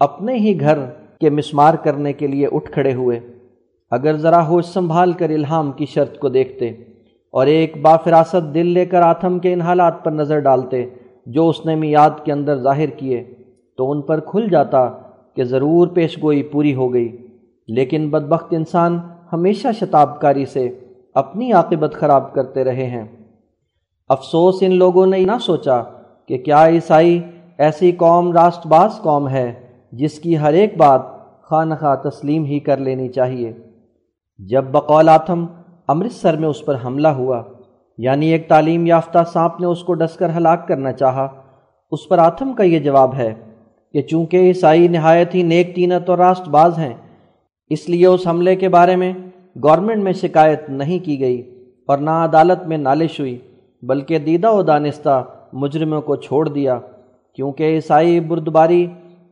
اپنے 0.00 0.34
ہی 0.34 0.60
گھر 0.60 0.78
کے 1.20 1.30
مسمار 1.30 1.74
کرنے 1.74 2.12
کے 2.12 2.26
لیے 2.26 2.46
اٹھ 2.52 2.70
کھڑے 2.70 2.94
ہوئے۔ 2.94 3.20
اگر 3.92 4.16
ذرا 4.16 4.46
ہوش 4.46 4.64
سنبھال 4.64 5.12
کر 5.12 5.30
الہام 5.30 5.72
کی 5.72 5.86
شرط 5.86 6.18
کو 6.18 6.28
دیکھتے 6.28 6.68
اور 7.30 7.46
ایک 7.46 7.82
بافراست 7.82 8.54
دل 8.54 8.66
لے 8.66 8.86
کر 8.86 9.02
آتھم 9.02 9.38
کے 9.38 9.52
ان 9.52 9.60
حالات 9.60 10.04
پر 10.04 10.12
نظر 10.12 10.38
ڈالتے 10.38 10.86
جو 11.26 11.48
اس 11.48 11.66
نے 11.66 11.74
میاد 11.74 12.24
کے 12.24 12.32
اندر 12.32 12.56
ظاہر 12.56 12.86
کیے، 12.86 13.24
تو 13.76 13.90
ان 13.90 14.02
پر 14.02 14.20
کھل 14.20 14.48
جاتا 14.50 14.90
کہ 15.36 15.44
ضرور 15.44 15.86
پیش 15.86 16.22
گوئی 16.22 16.42
پوری 16.42 16.74
ہو 16.74 16.92
گئی۔ 16.92 17.16
لیکن 17.68 18.10
بدبخت 18.10 18.46
انسان 18.50 18.98
ہمیشہ 19.32 19.68
شتاب 19.80 20.20
کاری 20.20 20.46
سے 20.46 20.78
اپنی 21.14 21.52
عاقبت 21.52 21.94
خراب 21.94 22.34
کرتے 22.34 22.64
رہے 22.64 22.86
ہیں۔ 22.86 23.04
افسوس 24.08 24.54
ان 24.60 24.74
لوگوں 24.74 25.06
نے 25.06 25.18
نہ 25.18 25.38
سوچا 25.40 25.82
کہ 26.28 26.38
کیا 26.38 26.66
عیسائی 26.66 27.20
ایسی 27.58 27.92
قوم 27.92 28.32
راست 28.32 28.66
باز 28.66 28.98
قوم 29.02 29.28
ہے 29.28 29.52
جس 29.92 30.18
کی 30.18 30.38
ہر 30.38 30.52
ایک 30.52 30.76
بات 30.76 31.00
خواہ 31.42 31.66
خواہ 31.80 32.08
تسلیم 32.08 32.44
ہی 32.44 32.60
کر 32.60 32.76
لینی 32.76 33.08
چاہیے۔ 33.08 33.52
جب 34.50 34.64
بقول 34.70 35.08
آتم 35.08 35.44
امرتسر 35.88 36.36
میں 36.36 36.48
اس 36.48 36.64
پر 36.64 36.76
حملہ 36.84 37.08
ہوا 37.08 37.42
یعنی 37.98 38.26
ایک 38.26 38.48
تعلیم 38.48 38.86
یافتہ 38.86 39.18
سانپ 39.32 39.60
نے 39.60 39.66
اس 39.66 39.82
کو 39.84 39.94
ڈس 39.94 40.16
کر 40.16 40.30
ہلاک 40.36 40.66
کرنا 40.68 40.92
چاہا، 40.92 41.26
اس 41.92 42.08
پر 42.08 42.18
آتم 42.18 42.52
کا 42.52 42.62
یہ 42.62 42.78
جواب 42.78 43.14
ہے 43.14 43.32
کہ 43.94 44.02
چونکہ 44.02 44.36
عیسائی 44.36 44.88
نہایت 44.88 45.34
ہی 45.34 45.42
نیک 45.42 45.74
تینت 45.76 46.10
اور 46.10 46.18
راست 46.18 46.48
باز 46.48 46.78
ہیں، 46.78 46.92
اس 47.70 47.88
لیے 47.88 48.06
اس 48.06 48.26
حملے 48.26 48.56
کے 48.56 48.68
بارے 48.68 48.96
میں 48.96 49.12
گورنمنٹ 49.64 50.02
میں 50.02 50.12
شکایت 50.12 50.68
نہیں 50.70 50.98
کی 50.98 51.20
گئی 51.20 51.40
اور 51.88 51.98
نہ 51.98 52.10
عدالت 52.10 52.66
میں 52.68 52.78
نالش 52.78 53.20
ہوئی، 53.20 53.38
بلکہ 53.82 54.18
دیدہ 54.18 54.50
و 54.50 54.62
دانستہ 54.62 55.22
مجرموں 55.52 56.00
کو 56.00 56.16
چھوڑ 56.16 56.48
دیا، 56.48 56.78
کیونکہ 57.38 57.74
عیسائی 57.74 58.20
بردباری 58.20 58.86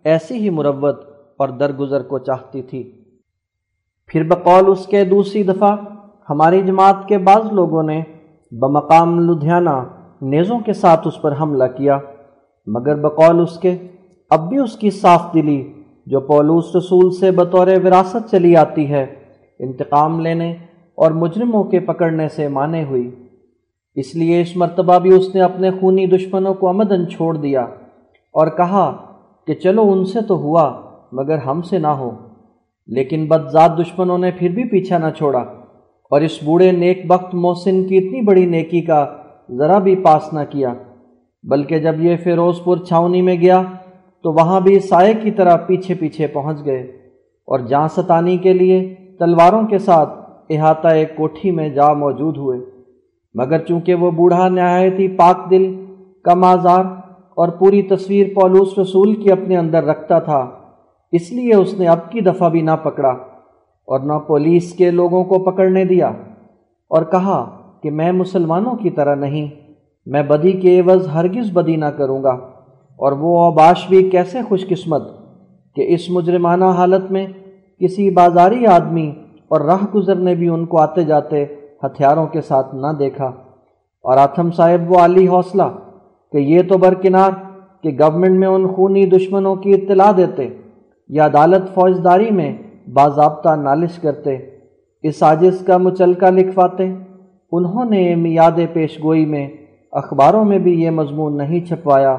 ایسی 0.04 0.38
ہی 0.38 0.50
مروت 0.50 1.04
اور 1.36 1.48
درگزر 1.48 2.02
کو 2.02 2.18
چاہتی 2.18 2.62
تھی۔ 2.62 2.90
پھر 4.12 4.22
بقول 4.22 4.70
اس 4.70 4.86
کے 4.86 5.04
دوسری 5.04 5.42
دفعہ، 5.42 5.76
ہماری 6.30 6.62
جماعت 6.62 7.08
کے 7.08 7.18
بعض 7.18 7.52
لوگوں 7.52 7.82
نے 7.82 8.02
بمقام 8.52 9.18
لدھیانہ 9.20 9.84
نیزوں 10.22 10.58
کے 10.58 10.72
ساتھ 10.72 11.08
اس 11.08 11.22
پر 11.22 11.34
حملہ 11.40 11.64
کیا، 11.76 11.98
مگر 12.66 12.96
بقول 12.96 13.40
اس 13.40 13.58
کے 13.58 13.76
اب 14.30 14.48
بھی 14.48 14.58
اس 14.58 14.76
کی 14.76 14.90
صاف 14.90 15.34
دلی، 15.34 15.72
جو 16.06 16.20
پولوس 16.20 16.76
رسول 16.76 17.10
سے 17.10 17.30
بطور 17.30 17.66
وراثت 17.84 18.30
چلی 18.30 18.56
آتی 18.56 18.90
ہے، 18.90 19.06
انتقام 19.58 20.20
لینے 20.20 20.54
اور 20.94 21.10
مجرموں 21.10 21.64
کے 21.64 21.80
پکڑنے 21.80 22.28
سے 22.28 22.48
مانے 22.48 22.84
ہوئی۔ 22.84 23.10
اس 23.94 24.14
لیے 24.16 24.40
اس 24.40 24.56
مرتبہ 24.56 24.98
بھی 24.98 25.14
اس 25.14 25.34
نے 25.34 25.40
اپنے 25.40 25.70
خونی 25.70 26.06
دشمنوں 26.06 26.54
کو 26.54 26.68
امدن 26.68 27.08
چھوڑ 27.08 27.36
دیا 27.36 27.62
اور 28.34 28.46
کہا 28.46 28.96
کہ 29.46 29.54
چلو 29.54 29.92
ان 29.92 30.04
سے 30.04 30.20
تو 30.20 30.36
ہوا، 30.36 30.80
مگر 31.12 31.38
ہم 31.38 31.62
سے 31.62 31.78
نہ 31.78 31.86
ہو۔ 31.86 32.10
لیکن 32.90 33.26
بدذات 33.26 33.78
دشمنوں 33.78 34.18
نے 34.18 34.30
پھر 34.30 34.48
بھی 34.48 34.64
پیچھا 34.64 34.98
نہ 34.98 35.10
چھوڑا 35.18 35.38
اور 36.10 36.20
اس 36.20 36.42
بوڑھے 36.42 36.72
نیک 36.72 37.06
بخت 37.06 37.34
محسن 37.34 37.86
کی 37.88 37.96
اتنی 37.96 38.20
بڑی 38.20 38.46
نیکی 38.46 38.80
کا 38.80 39.04
ذرا 39.58 39.78
بھی 39.78 39.96
پاس 39.96 40.32
نہ 40.32 40.40
کیا۔ 40.50 40.74
بلکہ 41.44 41.78
جب 41.78 42.00
یہ 42.00 42.16
فیروز 42.16 42.64
پور 42.64 42.76
چھاونی 42.76 43.22
میں 43.22 43.34
گیا 43.34 43.62
تو 44.22 44.32
وہاں 44.32 44.60
بھی 44.60 44.78
سائے 44.78 45.14
کی 45.14 45.30
طرح 45.30 45.56
پیچھے 45.56 45.94
پیچھے 45.94 46.26
پہنچ 46.26 46.64
گئے 46.64 46.80
اور 47.48 47.58
جان 47.58 47.88
ستانی 47.88 48.36
کے 48.36 48.52
لیے 48.52 48.94
تلواروں 49.18 49.66
کے 49.66 49.78
ساتھ 49.78 50.18
احاطہ 50.50 50.88
ایک 50.88 51.16
کوٹھی 51.16 51.50
میں 51.50 51.68
جا 51.68 51.92
موجود 51.92 52.36
ہوئے۔ 52.36 52.58
مگر 53.34 53.58
چونکہ 53.58 53.94
وہ 53.94 54.10
بوڑھا 54.10 54.48
نہایت 54.48 54.98
ہی 54.98 55.08
پاک 55.08 55.50
دل، 55.50 55.64
کم 56.24 56.44
آزار 56.44 56.84
اور 57.36 57.48
پوری 57.48 57.82
تصویر 57.82 58.26
پولوس 58.34 58.78
رسول 58.78 59.14
کی 59.14 59.32
اپنے 59.32 59.56
اندر 59.56 59.84
رکھتا 59.84 60.18
تھا 60.18 60.50
اس 61.12 61.32
لیے 61.32 61.54
اس 61.54 61.74
نے 61.74 61.88
اب 61.88 62.10
کی 62.10 62.20
دفعہ 62.20 62.48
بھی 62.48 62.60
نہ 62.60 62.70
پکڑا 62.82 63.08
اور 63.88 64.00
نہ 64.00 64.12
پولیس 64.12 64.72
کے 64.72 64.90
لوگوں 64.90 65.24
کو 65.24 65.38
پکڑنے 65.38 65.84
دیا 65.84 66.08
اور 66.88 67.02
کہا 67.02 67.62
کہ 67.82 67.90
میں 67.90 68.12
مسلمانوں 68.12 68.74
کی 68.74 68.90
طرح 68.90 69.14
نہیں، 69.14 69.48
میں 70.06 70.22
بدی 70.22 70.52
کے 70.52 70.80
عوض 70.80 71.08
ہرگز 71.08 71.52
بدی 71.52 71.76
نہ 71.76 71.84
کروں 71.84 72.22
گا 72.22 72.32
اور 72.98 73.12
وہ 73.12 73.38
اوباش 73.38 73.88
بھی 73.88 74.10
کیسے 74.10 74.38
خوش 74.48 74.68
قسمت 74.68 75.02
کہ 75.76 75.94
اس 75.94 76.10
مجرمانہ 76.10 76.64
حالت 76.64 77.10
میں 77.10 77.26
کسی 77.80 78.10
بازاری 78.10 78.66
آدمی 78.66 79.12
اور 79.48 79.60
راہ 79.60 79.84
گزر 79.94 80.14
نے 80.14 80.34
بھی 80.34 80.48
ان 80.48 80.66
کو 80.66 80.78
آتے 80.78 81.04
جاتے 81.04 81.44
ہتھیاروں 81.84 82.26
کے 82.26 82.40
ساتھ 82.40 82.74
نہ 82.74 82.86
دیکھا۔ 82.98 83.26
اور 84.04 84.16
آتھم 84.16 84.50
صاحب 84.50 84.92
وہ 84.92 84.98
عالی 84.98 85.28
حوصلہ 85.28 85.62
کہ 86.32 86.36
یہ 86.36 86.62
تو 86.68 86.78
برکنار 86.78 87.30
کہ 87.82 87.90
گورنمنٹ 88.00 88.38
میں 88.38 88.48
ان 88.48 88.68
خونی 88.68 89.06
دشمنوں 89.06 89.54
کی 89.54 89.74
اطلاع 89.74 90.12
دیتے۔ 90.16 90.48
یا 91.12 91.26
عدالت 91.26 91.74
فوجداری 91.74 92.30
میں 92.30 92.52
باضابطہ 92.94 93.54
نالش 93.56 93.98
کرتے، 93.98 94.36
اس 95.02 95.22
عاجز 95.22 95.64
کا 95.66 95.76
مچلکا 95.76 96.30
لکھواتے۔ 96.30 96.84
انہوں 97.52 97.84
نے 97.84 98.14
میاد 98.14 98.58
پیش 98.72 98.98
گوئی 99.02 99.24
میں 99.26 99.46
اخباروں 99.92 100.44
میں 100.44 100.58
بھی 100.58 100.72
یہ 100.82 100.90
مضمون 100.90 101.36
نہیں 101.36 101.64
چھپوایا 101.66 102.16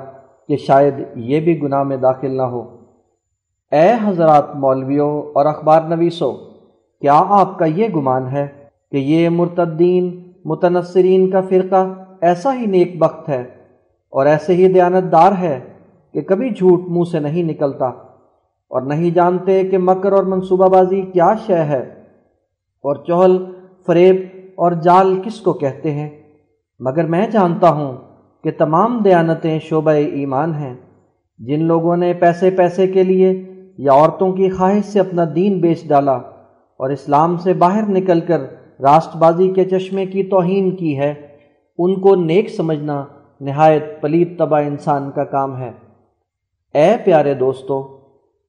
کہ 0.48 0.56
شاید 0.58 0.94
یہ 1.16 1.40
بھی 1.40 1.62
گناہ 1.62 1.84
میں 1.84 1.98
داخل 1.98 2.36
نہ 2.38 2.42
ہو۔ 2.42 2.62
اے 3.72 3.88
حضرات 4.04 4.56
مولویوں 4.56 5.12
اور 5.36 5.46
اخبار 5.46 5.82
نویسوں، 5.82 6.34
کیا 7.02 7.22
آپ 7.30 7.58
کا 7.60 7.66
یہ 7.66 7.88
گمان 7.96 8.28
ہے 8.28 8.48
کہ 8.92 8.98
یہ 8.98 9.30
مرتدین، 9.30 10.10
متنصرین 10.46 11.30
کا 11.30 11.42
فرقہ 11.42 11.88
ایسا 12.22 12.56
ہی 12.56 12.66
نیک 12.66 12.98
بخت 13.00 13.30
ہے 13.30 13.42
اور 14.14 14.26
ایسے 14.26 14.54
ہی 14.54 14.68
دیانتدار 14.74 15.32
ہے 15.40 15.60
کہ 16.14 16.22
کبھی 16.22 16.50
جھوٹ 16.50 16.82
منہ 16.88 17.10
سے 17.12 17.20
نہیں 17.20 17.44
نکلتا؟ 17.44 17.92
اور 18.72 18.82
نہیں 18.82 19.12
جانتے 19.12 19.64
کہ 19.64 19.78
مکر 19.78 20.12
اور 20.12 20.24
منصوبہ 20.24 20.68
بازی 20.68 21.02
کیا 21.02 21.34
شے 21.48 21.54
ہے 21.54 21.82
اور 22.84 22.96
چہل، 22.96 23.46
فریب 23.86 24.16
اور 24.56 24.72
جال 24.72 25.22
کس 25.24 25.40
کو 25.42 25.54
کہتے 25.54 25.92
ہیں؟ 25.92 26.10
مگر 26.80 27.06
میں 27.06 27.28
جانتا 27.28 27.70
ہوں 27.70 27.98
کہ 28.44 28.52
تمام 28.58 29.02
دیانتیں 29.04 29.60
شعبہ 29.60 29.92
ایمان 29.92 30.56
ہیں۔ 30.56 30.74
جن 31.40 31.64
لوگوں 31.64 31.98
نے 31.98 32.14
پیسے 32.14 32.50
پیسے 32.50 32.88
کے 32.88 33.04
لیے 33.04 33.44
یا 33.78 33.94
عورتوں 33.94 34.34
کی 34.34 34.50
خواہش 34.50 34.86
سے 34.86 35.00
اپنا 35.00 35.24
دین 35.36 35.60
بیچ 35.60 35.88
ڈالا 35.88 36.16
اور 36.80 36.90
اسلام 36.90 37.38
سے 37.38 37.54
باہر 37.54 37.90
نکل 37.90 38.20
کر 38.20 38.42
راست 38.80 39.16
بازی 39.16 39.48
کے 39.48 39.66
چشمے 39.66 40.06
کی 40.06 40.24
توہین 40.24 40.76
کی 40.76 40.98
ہے، 41.00 41.14
ان 41.78 42.02
کو 42.02 42.16
نیک 42.16 42.50
سمجھنا 42.50 43.06
نہایت 43.42 44.02
پلیت 44.02 44.40
تباہ 44.40 44.66
انسان 44.66 45.12
کا 45.12 45.24
کام 45.24 45.58
ہے۔ 45.58 45.72
اے 46.74 46.96
پیارے 47.06 47.34
دوستو 47.34 48.01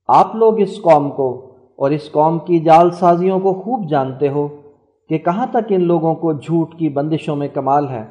آپ 0.09 0.35
لوگ 0.37 0.61
اس 0.61 0.81
قوم 0.83 1.11
کو 1.11 1.51
اور 1.77 1.91
اس 1.91 2.11
قوم 2.13 2.39
کی 2.39 2.59
جال 2.59 2.91
سازیوں 2.91 3.39
کو 3.41 3.53
خوب 3.55 3.89
جانتے 3.89 4.29
ہو 4.29 4.49
کہ 5.09 5.19
کہاں 5.19 5.47
تک 5.51 5.67
ان 5.69 5.85
لوگوں 5.85 6.15
کو 6.15 6.33
جھوٹ 6.33 6.75
کی 6.75 6.89
بندشوں 6.89 7.37
میں 7.37 7.49
کمال 7.49 7.89
ہے۔ 7.89 8.05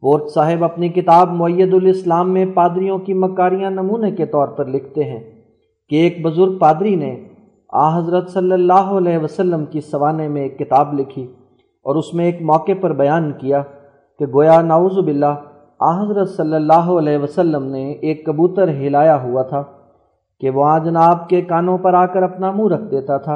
پورت 0.00 0.30
صاحب 0.30 0.64
اپنی 0.64 0.88
کتاب 0.88 1.32
معید 1.32 1.74
الاسلام 1.74 2.32
میں 2.32 2.46
پادریوں 2.54 2.98
کی 2.98 3.14
مکاریاں 3.14 3.70
نمونے 3.70 4.10
کے 4.10 4.26
طور 4.26 4.48
پر 4.48 4.64
لکھتے 4.64 5.04
ہیں 5.04 5.20
کہ 5.90 5.96
ایک 5.96 6.22
بزرگ 6.22 6.58
پادری 6.58 6.94
نے 6.94 7.26
آ 7.72 7.98
حضرت 7.98 8.30
صلی 8.30 8.52
اللہ 8.52 8.94
علیہ 8.98 9.18
وسلم 9.18 9.64
کی 9.64 9.80
سوانے 9.80 10.28
میں 10.28 10.42
ایک 10.42 10.58
کتاب 10.58 10.94
لکھی 11.00 11.26
اور 11.82 11.96
اس 11.96 12.14
میں 12.14 12.24
ایک 12.24 12.42
موقع 12.42 12.72
پر 12.80 12.92
بیان 12.92 13.32
کیا 13.32 13.62
کہ 14.18 14.26
گویا 14.26 14.62
نعوذ 14.62 14.98
باللہ 14.98 15.34
آ 15.80 16.02
حضرت 16.02 16.28
صلی 16.28 16.54
اللہ 16.54 16.90
علیہ 16.98 17.18
وسلم 17.18 17.64
نے 17.64 17.92
ایک 17.92 18.26
کبوتر 18.26 18.68
ہلایا 18.68 19.22
ہوا 19.22 19.42
تھا۔ 19.42 19.62
کہ 20.40 20.50
وہ 20.50 20.64
آج 20.64 20.84
جناب 20.84 21.28
کے 21.28 21.40
کانوں 21.40 21.78
پر 21.78 21.94
آ 21.94 22.06
کر 22.06 22.22
اپنا 22.22 22.50
منہ 22.50 22.74
رکھ 22.74 22.90
دیتا 22.90 23.16
تھا۔ 23.16 23.34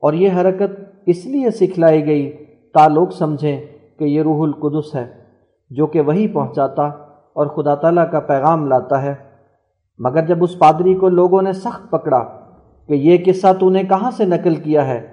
اور 0.00 0.12
یہ 0.12 0.30
حرکت 0.40 0.80
اس 1.06 1.26
لیے 1.26 1.50
سکھلائی 1.50 2.06
گئی 2.06 2.32
تا 2.74 2.88
لوگ 2.88 3.08
سمجھیں 3.08 3.60
کہ 3.98 4.04
یہ 4.04 4.22
روح 4.22 4.42
القدس 4.42 4.94
ہے، 4.94 5.06
جو 5.70 5.86
کہ 5.86 6.00
وہی 6.00 6.28
پہنچاتا 6.28 6.82
اور 7.32 7.46
خدا 7.46 7.74
تعالیٰ 7.74 8.10
کا 8.10 8.20
پیغام 8.20 8.68
لاتا 8.68 9.02
ہے۔ 9.02 9.14
مگر 9.98 10.26
جب 10.26 10.42
اس 10.42 10.58
پادری 10.58 10.94
کو 10.94 11.08
لوگوں 11.08 11.42
نے 11.42 11.52
سخت 11.52 11.90
پکڑا 11.90 12.24
کہ 12.88 12.94
یہ 12.94 13.18
قصہ 13.26 13.46
تو 13.60 13.70
نے 13.70 13.82
کہاں 13.82 14.10
سے 14.10 14.24
نقل 14.24 14.54
کیا 14.54 14.86
ہے، 14.86 15.06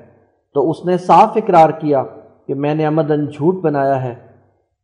تو 0.53 0.69
اس 0.69 0.85
نے 0.85 0.97
صاف 0.97 1.29
اقرار 1.35 1.69
کیا 1.69 2.03
کہ 2.47 2.53
میں 2.53 2.75
نے 2.75 2.85
امدن 2.85 3.25
جھوٹ 3.25 3.55
بنایا 3.55 4.03
ہے۔ 4.03 4.15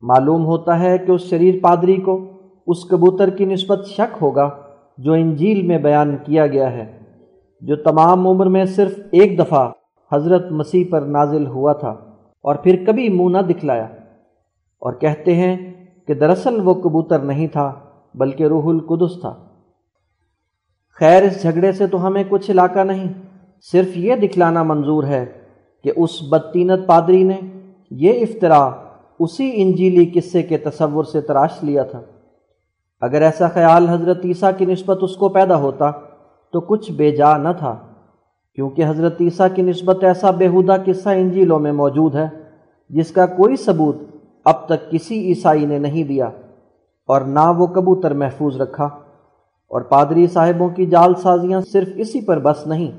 معلوم 0.01 0.45
ہوتا 0.45 0.79
ہے 0.79 0.97
کہ 0.97 1.11
اس 1.11 1.21
شریر 1.21 1.55
پادری 1.61 1.95
کو 1.95 2.31
اس 2.67 2.85
کبوتر 2.85 3.29
کی 3.29 3.45
نسبت 3.45 3.85
شک 3.85 4.15
ہوگا۔ 4.21 4.49
جو 4.97 5.13
انجیل 5.13 5.61
میں 5.61 5.77
بیان 5.77 6.17
کیا 6.25 6.47
گیا 6.47 6.71
ہے، 6.71 6.97
جو 7.61 7.75
تمام 7.75 8.27
عمر 8.27 8.45
میں 8.45 8.65
صرف 8.65 8.99
ایک 9.11 9.39
دفعہ 9.39 9.69
حضرت 10.11 10.51
مسیح 10.51 10.83
پر 10.89 11.01
نازل 11.01 11.47
ہوا 11.47 11.73
تھا 11.73 11.89
اور 12.41 12.55
پھر 12.55 12.83
کبھی 12.87 13.09
منہ 13.09 13.37
نہ 13.37 13.41
دکھلایا۔ 13.41 13.87
اور 14.79 14.93
کہتے 14.93 15.35
ہیں 15.35 15.73
کہ 16.07 16.13
دراصل 16.13 16.67
وہ 16.67 16.73
کبوتر 16.73 17.19
نہیں 17.19 17.47
تھا، 17.47 17.73
بلکہ 18.15 18.43
روح 18.43 18.63
القدس 18.65 19.21
تھا۔ 19.21 19.35
خیر، 20.99 21.23
اس 21.23 21.41
جھگڑے 21.41 21.71
سے 21.71 21.87
تو 21.87 22.07
ہمیں 22.07 22.23
کچھ 22.29 22.51
علاقہ 22.51 22.79
نہیں، 22.79 23.13
صرف 23.71 23.97
یہ 23.97 24.15
دکھلانا 24.15 24.63
منظور 24.63 25.03
ہے 25.03 25.25
کہ 25.83 25.91
اس 25.95 26.23
بدتینت 26.29 26.87
پادری 26.87 27.23
نے 27.23 27.39
یہ 27.91 28.21
افطرا 28.21 28.71
اسی 29.19 29.51
انجیلی 29.55 30.19
قصے 30.19 30.43
کے 30.43 30.57
تصور 30.57 31.03
سے 31.03 31.21
تراش 31.21 31.63
لیا 31.63 31.83
تھا۔ 31.83 32.01
اگر 33.01 33.21
ایسا 33.21 33.47
خیال 33.47 33.89
حضرت 33.89 34.25
عیسیٰ 34.25 34.51
کی 34.57 34.65
نسبت 34.65 34.97
اس 35.01 35.15
کو 35.15 35.29
پیدا 35.29 35.55
ہوتا، 35.55 35.91
تو 36.53 36.61
کچھ 36.61 36.91
بے 36.91 37.11
جا 37.11 37.37
نہ 37.37 37.49
تھا، 37.57 37.75
کیونکہ 38.55 38.85
حضرت 38.87 39.15
عیسیٰ 39.21 39.47
کی 39.55 39.61
نسبت 39.61 40.03
ایسا 40.03 40.31
بےحودہ 40.31 40.75
قصہ 40.85 41.09
انجیلوں 41.09 41.59
میں 41.59 41.71
موجود 41.71 42.15
ہے، 42.15 42.27
جس 42.89 43.11
کا 43.11 43.25
کوئی 43.25 43.55
ثبوت 43.55 43.95
اب 44.45 44.65
تک 44.65 44.91
کسی 44.91 45.27
عیسائی 45.27 45.65
نے 45.65 45.79
نہیں 45.79 46.03
دیا 46.03 46.25
اور 47.07 47.21
نہ 47.21 47.53
وہ 47.57 47.67
کبوتر 47.67 48.13
محفوظ 48.13 48.61
رکھا۔ 48.61 48.85
اور 49.67 49.81
پادری 49.81 50.27
صاحبوں 50.27 50.69
کی 50.69 50.85
جال 50.85 51.15
سازیاں 51.15 51.61
صرف 51.61 51.87
اسی 51.95 52.21
پر 52.21 52.39
بس 52.39 52.67
نہیں، 52.67 52.91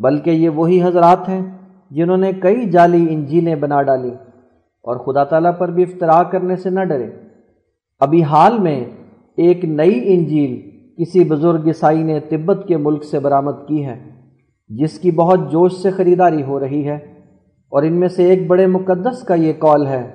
بلکہ 0.00 0.30
یہ 0.30 0.48
وہی 0.48 0.82
حضرات 0.82 1.28
ہیں 1.28 1.58
جنہوں 1.90 2.16
نے 2.16 2.32
کئی 2.32 2.70
جعلی 2.70 3.06
انجیلیں 3.10 3.54
بنا 3.54 3.82
ڈالی۔ 3.82 4.10
اور 4.82 4.96
خدا 4.96 5.24
تعالیٰ 5.24 5.52
پر 5.58 5.70
بھی 5.70 5.82
افطرا 5.82 6.22
کرنے 6.22 6.56
سے 6.56 6.70
نہ 6.70 6.84
ڈرے۔ 6.84 7.10
ابھی 8.00 8.22
حال 8.22 8.58
میں 8.58 8.84
ایک 9.36 9.64
نئی 9.64 10.14
انجیل 10.14 10.76
کسی 11.02 11.24
بزرگ 11.24 11.66
عیسائی 11.66 12.02
نے 12.02 12.20
تبت 12.20 12.68
کے 12.68 12.76
ملک 12.76 13.04
سے 13.04 13.18
برآمد 13.18 13.68
کی 13.68 13.84
ہے، 13.84 14.10
جس 14.68 14.98
کی 14.98 15.10
بہت 15.10 15.52
جوش 15.52 15.72
سے 15.72 15.90
خریداری 15.90 16.42
ہو 16.42 16.60
رہی 16.60 16.88
ہے۔ 16.88 17.16
اور 17.68 17.82
ان 17.82 17.92
میں 17.92 18.08
سے 18.08 18.24
ایک 18.24 18.46
بڑے 18.46 18.66
مقدس 18.66 19.22
کا 19.22 19.34
یہ 19.34 19.52
کال 19.58 19.86
ہے 19.86 20.14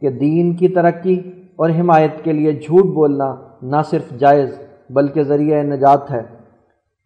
کہ 0.00 0.10
دین 0.10 0.56
کی 0.56 0.68
ترقی 0.68 1.20
اور 1.56 1.70
حمایت 1.70 2.24
کے 2.24 2.32
لیے 2.32 2.52
جھوٹ 2.52 2.84
بولنا 2.94 3.34
نہ 3.62 3.76
صرف 3.84 4.18
جائز 4.18 4.58
بلکہ 4.90 5.22
ذریعہ 5.22 5.62
نجات 5.62 6.10
ہے۔ 6.10 6.22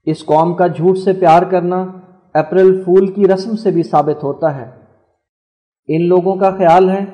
اس 0.05 0.25
قوم 0.25 0.55
کا 0.55 0.67
جھوٹ 0.67 0.99
سے 0.99 1.13
پیار 1.13 1.43
کرنا 1.43 1.87
اپریل 2.35 2.83
پھول 2.85 3.07
کی 3.07 3.25
رسم 3.25 3.57
سے 3.57 3.71
بھی 3.71 3.83
ثابت 3.83 4.25
ہوتا 4.25 4.57
ہے۔ 4.57 4.71
ان 5.89 6.09
لوگوں 6.09 6.37
کا 6.37 6.51
خیال 6.51 6.91
ہے 6.91 7.05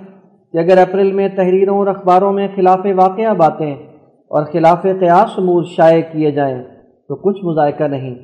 کہ 0.53 0.59
اگر 0.59 0.79
اپریل 0.79 1.13
میں 1.13 1.29
تحریروں 1.29 1.79
اور 1.79 1.87
اخباروں 1.87 2.33
میں 2.33 2.49
خلاف 2.57 2.81
واقعہ 2.97 3.35
باتیں 3.35 3.92
اور 4.33 4.45
خلاف 4.45 4.83
قیاس 4.83 5.39
امور 5.39 5.65
شائع 5.65 6.03
کیے 6.13 6.31
جائیں 6.31 6.63
تو 7.09 7.17
کچھ 7.17 7.45
مذائقہ 7.45 7.85
نہیں۔ 7.85 8.15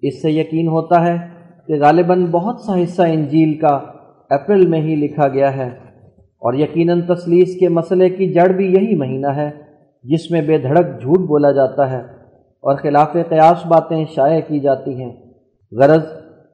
اس 0.00 0.22
سے 0.22 0.30
یقین 0.30 0.68
ہوتا 0.68 1.06
ہے 1.06 1.16
کہ 1.66 1.74
غالباً 1.80 2.26
بہت 2.26 2.60
سا 2.60 2.82
حصہ 2.82 3.02
انجیل 3.02 3.54
کا 3.54 3.80
اپریل 4.30 4.66
میں 4.66 4.80
ہی 4.80 4.94
لکھا 4.94 5.28
گیا 5.28 5.56
ہے۔ 5.56 5.68
اور 6.16 6.54
یقیناً 6.54 7.00
تسلیس 7.00 7.56
کے 7.60 7.68
مسئلے 7.68 8.10
کی 8.10 8.32
جڑ 8.32 8.48
بھی 8.48 8.66
یہی 8.66 8.96
مہینہ 8.96 9.26
ہے 9.26 9.50
جس 10.04 10.30
میں 10.30 10.42
بے 10.42 10.58
دھڑک 10.58 11.02
جھوٹ 11.02 11.18
بولا 11.18 11.50
جاتا 11.50 11.90
ہے 11.90 12.00
اور 12.60 12.76
خلاف 12.76 13.12
قیاس 13.12 13.66
باتیں 13.66 14.04
شائع 14.14 14.40
کی 14.40 14.60
جاتی 14.60 15.02
ہیں۔ 15.02 15.12
غرض، 15.72 16.04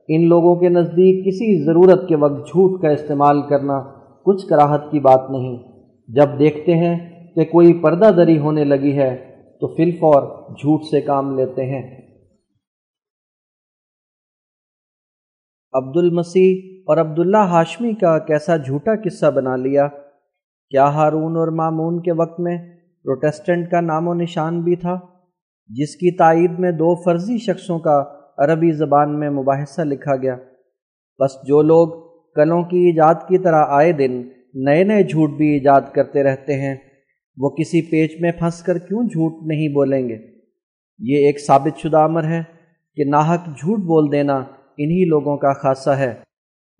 ان 0.09 0.29
لوگوں 0.29 0.57
کے 0.57 0.69
نزدیک 0.69 1.27
کسی 1.27 1.65
ضرورت 1.65 2.09
کے 2.09 2.17
وقت 2.17 2.49
جھوٹ 2.49 2.83
کا 2.83 2.89
استعمال 2.89 3.43
کرنا 3.43 3.81
کچھ 4.25 4.47
کراہت 4.47 4.91
کی 4.91 5.01
بات 5.01 5.31
نہیں۔ 5.31 5.57
جب 6.09 6.39
دیکھتے 6.39 6.75
ہیں 6.75 7.18
کہ 7.39 7.45
کوئی 7.45 7.83
پردہ 7.83 8.11
دری 8.17 8.39
ہونے 8.39 8.65
لگی 8.65 8.99
ہے 8.99 9.41
تو 9.61 9.75
فل 9.75 9.91
فور 9.91 10.23
جھوٹ 10.51 10.81
سے 10.91 11.01
کام 11.01 11.39
لیتے 11.39 11.65
ہیں۔ 11.65 12.09
عبد 15.73 15.97
المسیح 15.97 16.81
اور 16.87 16.97
عبداللہ 16.97 17.37
ہاشمی 17.37 17.95
کا 17.95 18.19
کیسا 18.19 18.57
جھوٹا 18.57 18.95
قصہ 19.05 19.31
بنا 19.31 19.57
لیا۔ 19.57 19.89
کیا 20.71 20.89
ہارون 20.89 21.37
اور 21.37 21.49
مامون 21.49 22.03
کے 22.03 22.13
وقت 22.13 22.41
میں 22.41 22.59
پروٹیسٹنٹ 23.05 23.71
کا 23.71 23.81
نام 23.81 24.09
و 24.09 24.15
نشان 24.15 24.61
بھی 24.61 24.77
تھا، 24.77 24.99
جس 25.69 25.97
کی 25.97 26.17
تائید 26.17 26.59
میں 26.59 26.73
دو 26.73 27.03
فرضی 27.03 27.39
شخصوں 27.39 27.79
کا 27.79 28.05
عربی 28.39 28.73
زبان 28.73 29.21
میں 29.21 29.31
مباحثہ 29.31 29.83
لکھا 29.83 30.17
گیا۔ 30.17 30.37
بس 31.19 31.33
جو 31.47 31.63
لوگ 31.63 31.89
کلوں 32.35 32.63
کی 32.63 32.79
ایجاد 32.79 33.15
کی 33.15 33.39
طرح 33.39 33.65
آئے 33.69 33.93
دن 33.93 34.29
نئے 34.55 34.85
نئے 34.85 35.03
جھوٹ 35.03 35.31
بھی 35.31 35.53
ایجاد 35.53 35.81
کرتے 35.95 36.23
رہتے 36.23 36.55
ہیں۔ 36.55 36.88
وہ 37.41 37.51
کسی 37.51 37.83
پیچ 37.83 38.21
میں 38.21 38.33
پھنس 38.39 38.63
کر 38.63 38.79
کیوں 38.79 39.03
جھوٹ 39.03 39.47
نہیں 39.47 39.69
بولیں 39.69 40.09
گے؟ 40.09 40.17
یہ 40.99 41.27
ایک 41.27 41.41
ثابت 41.41 41.79
شدہ 41.79 41.97
امر 41.97 42.25
ہے 42.25 42.43
کہ 42.97 43.05
ناحق 43.05 43.47
جھوٹ 43.47 43.79
بول 43.79 44.13
دینا 44.13 44.37
انہی 44.77 45.05
لوگوں 45.05 45.37
کا 45.37 45.53
خاصہ 45.53 45.91
ہے۔ 45.91 46.15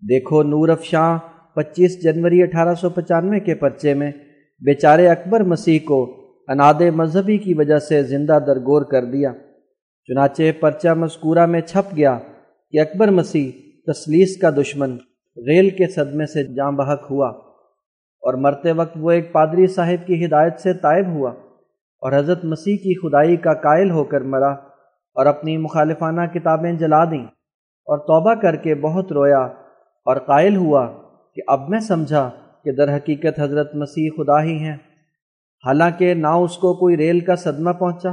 دیکھو 0.09 0.43
نور 0.43 0.69
افشاں 0.69 1.17
پچیس 1.55 2.03
جنوری 2.03 2.43
اٹھارہ 2.43 2.73
سو 2.73 2.89
پچانوے 2.89 3.39
کے 3.39 3.55
پرچے 3.55 3.93
میں 3.93 4.11
بیچارے 4.61 5.07
اکبر 5.07 5.43
مسیح 5.43 5.79
کو 5.85 6.15
اناد 6.47 6.81
مذہبی 6.95 7.37
کی 7.37 7.53
وجہ 7.53 7.77
سے 7.77 8.03
زندہ 8.03 8.39
درگور 8.47 8.81
کر 8.81 9.05
دیا۔ 9.05 9.33
چنانچہ 10.07 10.43
پرچہ 10.59 10.87
مذکورہ 10.87 11.45
میں 11.45 11.61
چھپ 11.61 11.97
گیا 11.97 12.19
کہ 12.71 12.79
اکبر 12.79 13.07
مسیح 13.07 13.51
تسلیس 13.91 14.37
کا 14.37 14.49
دشمن 14.49 14.91
ریل 15.37 15.69
کے 15.69 15.87
صدمے 15.87 16.25
سے 16.25 16.43
جاں 16.43 16.71
بحق 16.71 17.11
ہوا۔ 17.11 17.48
اور 18.21 18.33
مرتے 18.33 18.71
وقت 18.71 18.97
وہ 18.99 19.11
ایک 19.11 19.31
پادری 19.33 19.67
صاحب 19.67 20.07
کی 20.07 20.25
ہدایت 20.25 20.59
سے 20.59 20.73
طائب 20.73 21.07
ہوا 21.07 21.31
اور 22.01 22.11
حضرت 22.11 22.45
مسیح 22.45 22.75
کی 22.75 22.93
خدائی 22.95 23.37
کا 23.37 23.53
قائل 23.53 23.91
ہو 23.91 24.03
کر 24.03 24.21
مرا 24.21 24.51
اور 25.15 25.25
اپنی 25.25 25.57
مخالفانہ 25.57 26.21
کتابیں 26.33 26.73
جلا 26.73 27.03
دیں 27.05 27.25
اور 27.87 27.97
توبہ 27.97 28.33
کر 28.33 28.55
کے 28.55 28.75
بہت 28.75 29.11
رویا 29.11 29.41
اور 30.05 30.17
قائل 30.17 30.55
ہوا 30.55 30.87
کہ 31.35 31.41
اب 31.47 31.69
میں 31.69 31.79
سمجھا 31.79 32.29
کہ 32.63 32.71
در 32.71 32.95
حقیقت 32.95 33.39
حضرت 33.39 33.75
مسیح 33.75 34.09
خدا 34.17 34.43
ہی 34.43 34.57
ہیں۔ 34.57 34.77
حالانکہ 35.65 36.13
نہ 36.13 36.27
اس 36.27 36.57
کو 36.57 36.73
کوئی 36.73 36.97
ریل 36.97 37.19
کا 37.19 37.35
صدمہ 37.35 37.71
پہنچا 37.71 38.09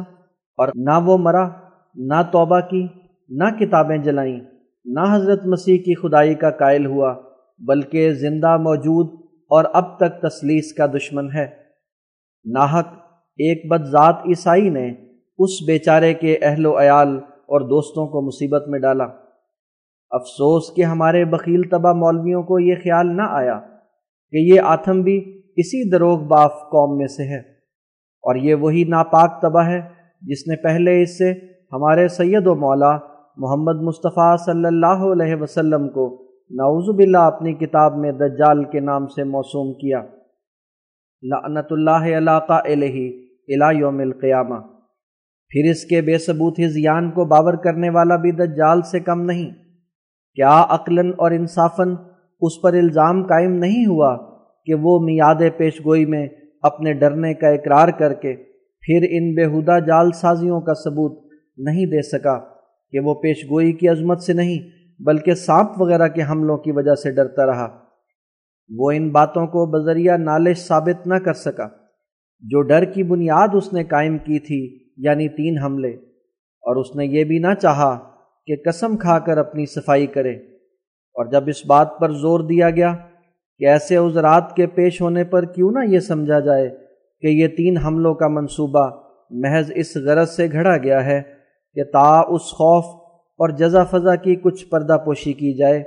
اور 0.59 0.69
نہ 0.74 0.99
وہ 1.05 1.19
مرا، 1.19 1.49
نہ 1.95 2.23
توبہ 2.33 2.61
کی، 2.61 2.87
نہ 3.28 3.45
کتابیں 3.59 3.99
جلائیں، 3.99 4.41
نہ 4.85 5.01
حضرت 5.11 5.47
مسیح 5.47 5.78
کی 5.78 5.95
خدائی 5.95 6.35
کا 6.35 6.51
قائل 6.51 6.87
ہوا، 6.87 7.15
بلکہ 7.59 8.11
زندہ 8.11 8.57
موجود 8.57 9.26
اور 9.48 9.64
اب 9.73 9.97
تک 9.97 10.23
تسلیس 10.23 10.73
کا 10.73 10.86
دشمن 10.86 11.28
ہے۔ 11.35 11.47
ناحق 12.44 12.86
ایک 13.36 13.70
بد 13.70 13.85
ذات 13.85 14.16
عیسائی 14.28 14.70
نے 14.70 14.90
اس 15.39 15.51
بیچارے 15.66 16.14
کے 16.14 16.39
اہل 16.43 16.66
و 16.66 16.81
عیال 16.81 17.09
اور 17.24 17.60
دوستوں 17.60 18.06
کو 18.06 18.27
مصیبت 18.27 18.68
میں 18.68 18.78
ڈالا۔ 18.78 19.05
افسوس 20.10 20.74
کہ 20.77 20.82
ہمارے 20.82 21.24
بخیل 21.24 21.62
تباہ 21.62 21.93
مولویوں 21.93 22.43
کو 22.43 22.59
یہ 22.59 22.74
خیال 22.74 23.16
نہ 23.16 23.23
آیا 23.23 23.60
کہ 24.31 24.36
یہ 24.36 24.60
آتم 24.60 25.02
بھی 25.02 25.43
اسی 25.56 25.90
دروغ 25.90 26.18
باف 26.18 26.52
قوم 26.52 26.98
میں 26.98 27.06
سے 27.06 27.23
ہے۔ 27.23 27.56
اور 28.16 28.35
یہ 28.36 28.55
وہی 28.55 28.85
ناپاک 28.85 29.43
تباہ 29.43 29.68
ہے 29.68 29.81
جس 30.23 30.48
نے 30.48 30.62
پہلے 30.62 31.02
اس 31.02 31.18
سے 31.18 31.32
ہمارے 31.73 32.09
سید 32.09 32.47
و 32.47 32.55
مولا 32.55 32.98
محمد 33.36 33.82
مصطفیٰ 33.82 34.36
صلی 34.39 34.64
اللہ 34.64 35.23
علیہ 35.23 35.35
وسلم 35.35 35.89
کو 35.89 36.26
نعوذ 36.51 36.97
باللہ 36.97 37.18
اپنی 37.18 37.52
کتاب 37.52 37.97
میں 37.97 38.12
دجال 38.12 38.64
کے 38.64 38.81
نام 38.81 39.06
سے 39.06 39.24
موسوم 39.24 39.74
کیا۔ 39.74 40.02
لعنت 41.23 41.66
اللہ 41.70 42.18
علاقہ 42.18 42.52
الہی 42.52 43.27
الہ 43.48 43.78
یوم 43.78 43.98
القیامہ۔ 43.98 44.55
پھر 45.48 45.70
اس 45.70 45.85
کے 45.85 46.01
بے 46.01 46.18
ثبوت 46.18 46.60
زیان 46.68 47.10
کو 47.10 47.24
باور 47.24 47.55
کرنے 47.55 47.90
والا 47.90 48.16
بھی 48.16 48.32
دجال 48.32 48.82
سے 48.82 49.01
کم 49.01 49.20
نہیں۔ 49.20 49.51
کیا 50.35 50.66
عقلاً 50.68 51.12
اور 51.18 51.31
انصافاً 51.31 51.97
اس 52.40 52.62
پر 52.62 52.73
الزام 52.73 53.27
قائم 53.27 53.52
نہیں 53.52 53.86
ہوا 53.86 54.16
کہ 54.64 54.74
وہ 54.74 54.98
میاد 54.98 55.43
پیش 55.56 55.81
گوئی 55.85 56.06
میں 56.06 56.28
اپنے 56.62 56.93
ڈرنے 56.93 57.35
کا 57.35 57.48
اقرار 57.48 57.89
کر 57.89 58.12
کے 58.12 58.36
پھر 58.82 59.06
ان 59.10 59.35
بےحدہ 59.35 59.78
جال 59.86 60.12
سازیوں 60.12 60.60
کا 60.60 60.74
ثبوت 60.74 61.32
نہیں 61.59 61.86
دے 61.86 62.02
سکا 62.02 62.39
کہ 62.90 63.01
وہ 63.01 63.14
پیش 63.14 63.44
گوئی 63.51 63.73
کی 63.73 63.89
عظمت 63.89 64.23
سے 64.23 64.32
نہیں 64.32 64.76
بلکہ 64.98 65.35
سانپ 65.35 65.82
وغیرہ 65.82 66.09
کے 66.09 66.23
حملوں 66.23 66.56
کی 66.56 66.73
وجہ 66.73 66.94
سے 66.94 67.10
ڈرتا 67.10 67.47
رہا۔ 67.47 67.78
وہ 68.77 68.90
ان 68.90 69.09
باتوں 69.09 69.47
کو 69.47 69.66
بذریعہ 69.66 70.16
نالش 70.16 70.59
ثابت 70.59 71.06
نہ 71.06 71.14
کر 71.14 71.32
سکا۔ 71.32 71.68
جو 72.40 72.62
ڈر 72.62 72.85
کی 72.85 73.02
بنیاد 73.02 73.48
اس 73.52 73.73
نے 73.73 73.85
قائم 73.85 74.18
کی 74.18 74.39
تھی 74.39 74.78
یعنی 74.97 75.28
تین 75.28 75.59
حملے۔ 75.59 75.90
اور 76.62 76.77
اس 76.77 76.97
نے 76.97 77.06
یہ 77.06 77.24
بھی 77.24 77.39
نہ 77.39 77.55
چاہا 77.62 78.10
کہ 78.47 78.56
قسم 78.64 78.97
کھا 78.97 79.18
کر 79.18 79.39
اپنی 79.39 79.66
صفائی 79.66 80.06
کرے۔ 80.06 80.32
اور 81.14 81.27
جب 81.27 81.44
اس 81.47 81.66
بات 81.66 81.98
پر 81.98 82.10
زور 82.12 82.40
دیا 82.40 82.70
گیا 82.70 82.97
کہ 83.59 83.64
ایسے 83.64 83.97
عذرات 83.97 84.56
کے 84.56 84.66
پیش 84.66 85.01
ہونے 85.01 85.24
پر 85.24 85.44
کیوں 85.44 85.70
نہ 85.70 85.78
یہ 85.89 85.98
سمجھا 85.98 86.40
جائے 86.40 86.70
کہ 87.20 87.27
یہ 87.27 87.48
تین 87.48 87.77
حملوں 87.77 88.14
کا 88.14 88.28
منصوبہ 88.28 88.90
محض 89.31 89.73
اس 89.74 89.97
غرض 89.97 90.31
سے 90.31 90.52
گھڑا 90.52 90.77
گیا 90.77 91.06
ہے 91.06 91.23
کہ 91.74 91.85
تا 91.85 92.20
اس 92.20 92.43
خوف 92.43 92.95
اور 93.39 93.49
جزا 93.49 93.85
فضا 93.85 94.15
کی 94.15 94.37
کچھ 94.37 94.67
پردہ 94.67 94.97
پوشی 95.05 95.33
کی 95.33 95.57
جائے، 95.57 95.85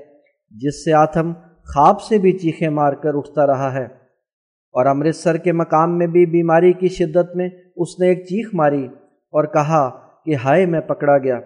جس 0.49 0.85
سے 0.85 0.93
آتم 0.93 1.33
خواب 1.65 2.01
سے 2.01 2.17
بھی 2.17 2.31
چیخیں 2.31 2.69
مار 2.69 2.93
کر 2.93 3.17
اٹھتا 3.17 3.47
رہا 3.47 3.73
ہے۔ 3.73 3.99
اور 4.71 4.85
امرتسر 4.85 5.37
کے 5.37 5.51
مقام 5.51 5.97
میں 5.97 6.07
بھی 6.07 6.25
بیماری 6.25 6.73
کی 6.73 6.87
شدت 6.87 7.35
میں 7.35 7.49
اس 7.75 7.99
نے 7.99 8.07
ایک 8.07 8.19
چیخ 8.25 8.49
ماری 8.53 8.85
اور 9.07 9.43
کہا 9.43 9.89
کہ 10.25 10.35
ہائے، 10.35 10.65
میں 10.65 10.81
پکڑا 10.81 11.17
گیا۔ 11.17 11.39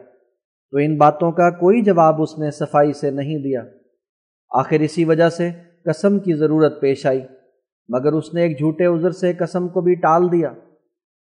تو 0.72 0.78
ان 0.78 0.98
باتوں 0.98 1.32
کا 1.32 1.50
کوئی 1.50 1.82
جواب 1.82 2.22
اس 2.22 2.40
نے 2.40 2.52
صفائی 2.52 2.94
سے 2.94 3.12
نہیں 3.12 3.38
دیا۔ 3.38 3.62
آخر 4.50 4.80
اسی 4.80 5.06
وجہ 5.06 5.30
سے 5.30 5.50
قسم 5.86 6.20
کی 6.20 6.34
ضرورت 6.34 6.82
پیش 6.82 7.06
آئی۔ 7.06 7.22
مگر 7.90 8.14
اس 8.14 8.34
نے 8.34 8.42
ایک 8.42 8.58
جھوٹے 8.58 8.86
عذر 8.86 9.12
سے 9.12 9.34
قسم 9.34 9.68
کو 9.68 9.82
بھی 9.82 9.96
ٹال 9.96 10.32
دیا۔ 10.32 10.50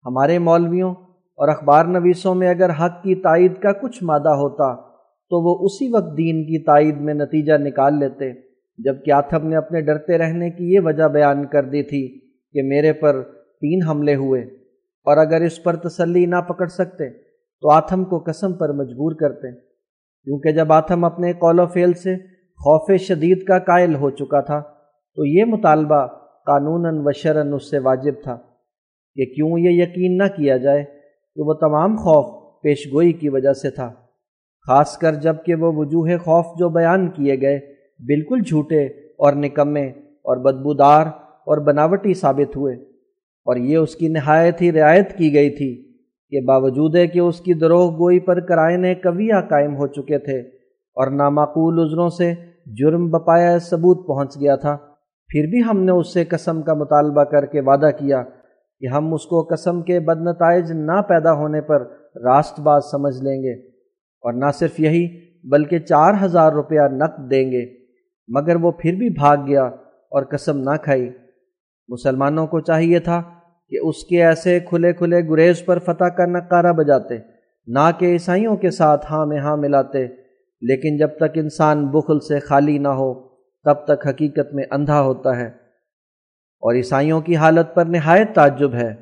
ہمارے 0.07 0.39
مولویوں 0.39 0.95
اور 1.43 1.49
اخبار 1.49 1.85
نویسوں 1.85 2.35
میں 2.35 2.49
اگر 2.49 2.71
حق 2.71 3.03
کی 3.03 3.15
تائید 3.15 3.59
کا 3.61 3.73
کچھ 3.73 4.03
مادہ 4.03 4.29
ہوتا 4.29 4.75
تو 5.31 5.41
وہ 5.45 5.65
اسی 5.65 5.89
وقت 5.95 6.17
دین 6.19 6.45
کی 6.45 6.65
تائید 6.65 6.97
میں 6.97 7.15
نتیجہ 7.15 7.53
نکال 7.53 7.99
لیتے، 7.99 8.33
جبکہ 8.79 9.13
آتھم 9.13 9.49
نے 9.49 9.57
اپنے 9.57 9.81
ڈرتے 9.81 10.19
رہنے 10.19 10.51
کی 10.51 10.73
یہ 10.75 10.81
وجہ 10.81 11.09
بیان 11.09 11.47
کر 11.47 11.65
دی 11.65 11.83
تھی 11.83 12.21
کہ 12.55 12.63
میرے 12.63 12.93
پر 12.93 13.23
تین 13.63 13.83
حملے 13.83 14.15
ہوئے 14.15 14.43
اور 15.07 15.17
اگر 15.17 15.41
اس 15.41 15.63
پر 15.63 15.77
تسلی 15.77 16.27
نہ 16.27 16.41
پکڑ 16.49 16.67
سکتے 16.67 17.11
تو 17.63 17.71
آتھم 17.71 18.05
کو 18.05 18.19
قسم 18.19 18.53
پر 18.53 18.73
مجبور 18.73 19.15
کرتے۔ 19.15 19.53
کیونکہ 20.27 20.53
جب 20.53 20.73
آتھم 20.73 21.05
اپنے 21.05 21.33
قول 21.33 21.61
و 21.61 21.67
فعل 21.67 21.93
سے 21.93 22.17
خوف 22.61 23.01
شدید 23.01 23.45
کا 23.45 23.59
قائل 23.59 23.95
ہو 23.95 24.11
چکا 24.11 24.41
تھا 24.41 24.61
تو 25.19 25.25
یہ 25.25 25.45
مطالبہ 25.45 26.07
قانون 26.47 27.07
و 27.07 27.13
شرن 27.13 27.53
اس 27.53 27.71
سے 27.71 27.79
واجب 27.79 28.23
تھا 28.25 28.37
کہ 29.17 29.25
کیوں 29.25 29.59
یہ 29.59 29.83
یقین 29.83 30.17
نہ 30.17 30.25
کیا 30.37 30.57
جائے 30.57 31.02
کہ 31.37 31.43
وہ 31.43 31.55
تمام 31.61 31.97
خوف 31.97 32.27
پیش 32.63 32.87
گوئی 32.93 33.13
کی 33.13 33.29
وجہ 33.29 33.53
سے 33.53 33.71
تھا۔ 33.71 33.89
خاص 34.67 34.97
کر 34.99 35.15
جبکہ 35.23 35.55
وہ 35.55 35.73
وجوہ 35.77 36.17
خوف 36.25 36.47
جو 36.59 36.69
بیان 36.71 37.09
کیے 37.11 37.41
گئے 37.41 37.59
بالکل 38.01 38.41
جھوٹے 38.41 38.85
اور 39.19 39.33
نکمے 39.37 39.87
اور 40.25 40.37
بدبودار 40.45 41.07
اور 41.47 41.59
بناوٹی 41.65 42.15
ثابت 42.15 42.57
ہوئے، 42.57 42.75
اور 43.47 43.57
یہ 43.59 43.77
اس 43.77 43.95
کی 43.97 44.09
نہایت 44.09 44.61
ہی 44.63 44.71
رعایت 44.73 45.17
کی 45.19 45.33
گئی 45.35 45.51
تھی 45.51 45.73
کہ 46.33 46.41
باوجود 46.47 46.97
کہ 47.13 47.19
اس 47.19 47.41
کی 47.41 47.55
دروغ 47.55 47.91
گوئی 47.99 48.21
پر 48.21 48.41
کرائن 48.41 48.85
قویہ 49.03 49.41
قائم 49.49 49.77
ہو 49.77 49.87
چکے 49.87 50.19
تھے 50.19 50.39
اور 50.97 51.11
نامعقول 51.13 51.79
عذروں 51.81 52.09
سے 52.19 52.33
جرم 52.79 53.09
بپایا 53.11 53.59
ثبوت 53.61 54.07
پہنچ 54.07 54.37
گیا 54.41 54.57
تھا، 54.57 54.77
پھر 55.31 55.47
بھی 55.51 55.63
ہم 55.63 55.83
نے 55.85 55.93
اس 55.93 56.13
سے 56.15 56.25
قسم 56.25 56.63
کا 56.63 56.75
مطالبہ 56.75 57.25
کر 57.31 57.47
کے 57.47 57.61
وعدہ 57.61 57.91
کیا 57.99 58.23
کہ 58.83 58.87
ہم 58.87 59.15
اس 59.15 59.27
کو 59.27 59.43
قسم 59.43 59.83
کے 59.83 60.01
بد 60.01 60.21
نتائج 60.21 60.73
نہ 60.73 61.01
پیدا 61.09 61.33
ہونے 61.33 61.61
پر 61.61 61.81
راست 62.25 62.61
باز 62.61 62.83
سمجھ 62.91 63.23
لیں 63.23 63.43
گے 63.43 63.53
اور 64.21 64.33
نہ 64.33 64.45
صرف 64.55 64.81
یہی، 64.81 65.21
بلکہ 65.45 65.79
چار 65.79 66.15
ہزار 66.23 66.53
روپیہ 66.53 66.81
نقد 66.81 67.31
دیں 67.31 67.53
گے۔ 67.53 67.67
مگر 68.29 68.57
وہ 68.57 68.71
پھر 68.71 68.93
بھی 68.95 69.11
بھاگ 69.11 69.37
گیا 69.47 69.65
اور 70.11 70.23
قسم 70.23 70.59
نہ 70.59 70.77
کھائی۔ 70.83 71.11
مسلمانوں 71.89 72.47
کو 72.47 72.61
چاہیے 72.61 72.99
تھا 72.99 73.23
کہ 73.71 73.79
اس 73.83 74.05
کے 74.05 74.25
ایسے 74.25 74.61
کھلے 74.61 74.93
کھلے 74.93 75.29
گریز 75.29 75.65
پر 75.65 75.79
فتح 75.79 76.05
کا 76.05 76.27
نقارہ 76.27 76.73
بجاتے، 76.73 77.15
نہ 77.67 77.91
کہ 77.99 78.07
عیسائیوں 78.07 78.57
کے 78.57 78.71
ساتھ 78.71 79.07
ہاں 79.11 79.27
میں 79.27 79.39
ہاں 79.39 79.57
ملاتے۔ 79.57 80.07
لیکن 80.61 80.97
جب 80.97 81.09
تک 81.17 81.31
انسان 81.35 81.87
بخل 81.87 82.21
سے 82.21 82.39
خالی 82.39 82.79
نہ 82.79 82.89
ہو، 82.89 83.15
تب 83.65 83.85
تک 83.85 84.07
حقیقت 84.09 84.55
میں 84.55 84.65
اندھا 84.71 85.01
ہوتا 85.01 85.37
ہے۔ 85.37 85.62
اور 86.63 86.75
عیسائیوں 86.75 87.21
کی 87.21 87.37
حالت 87.37 87.75
پر 87.75 87.85
نہایت 87.85 88.35
تعجب 88.35 88.75
ہے 88.75 88.95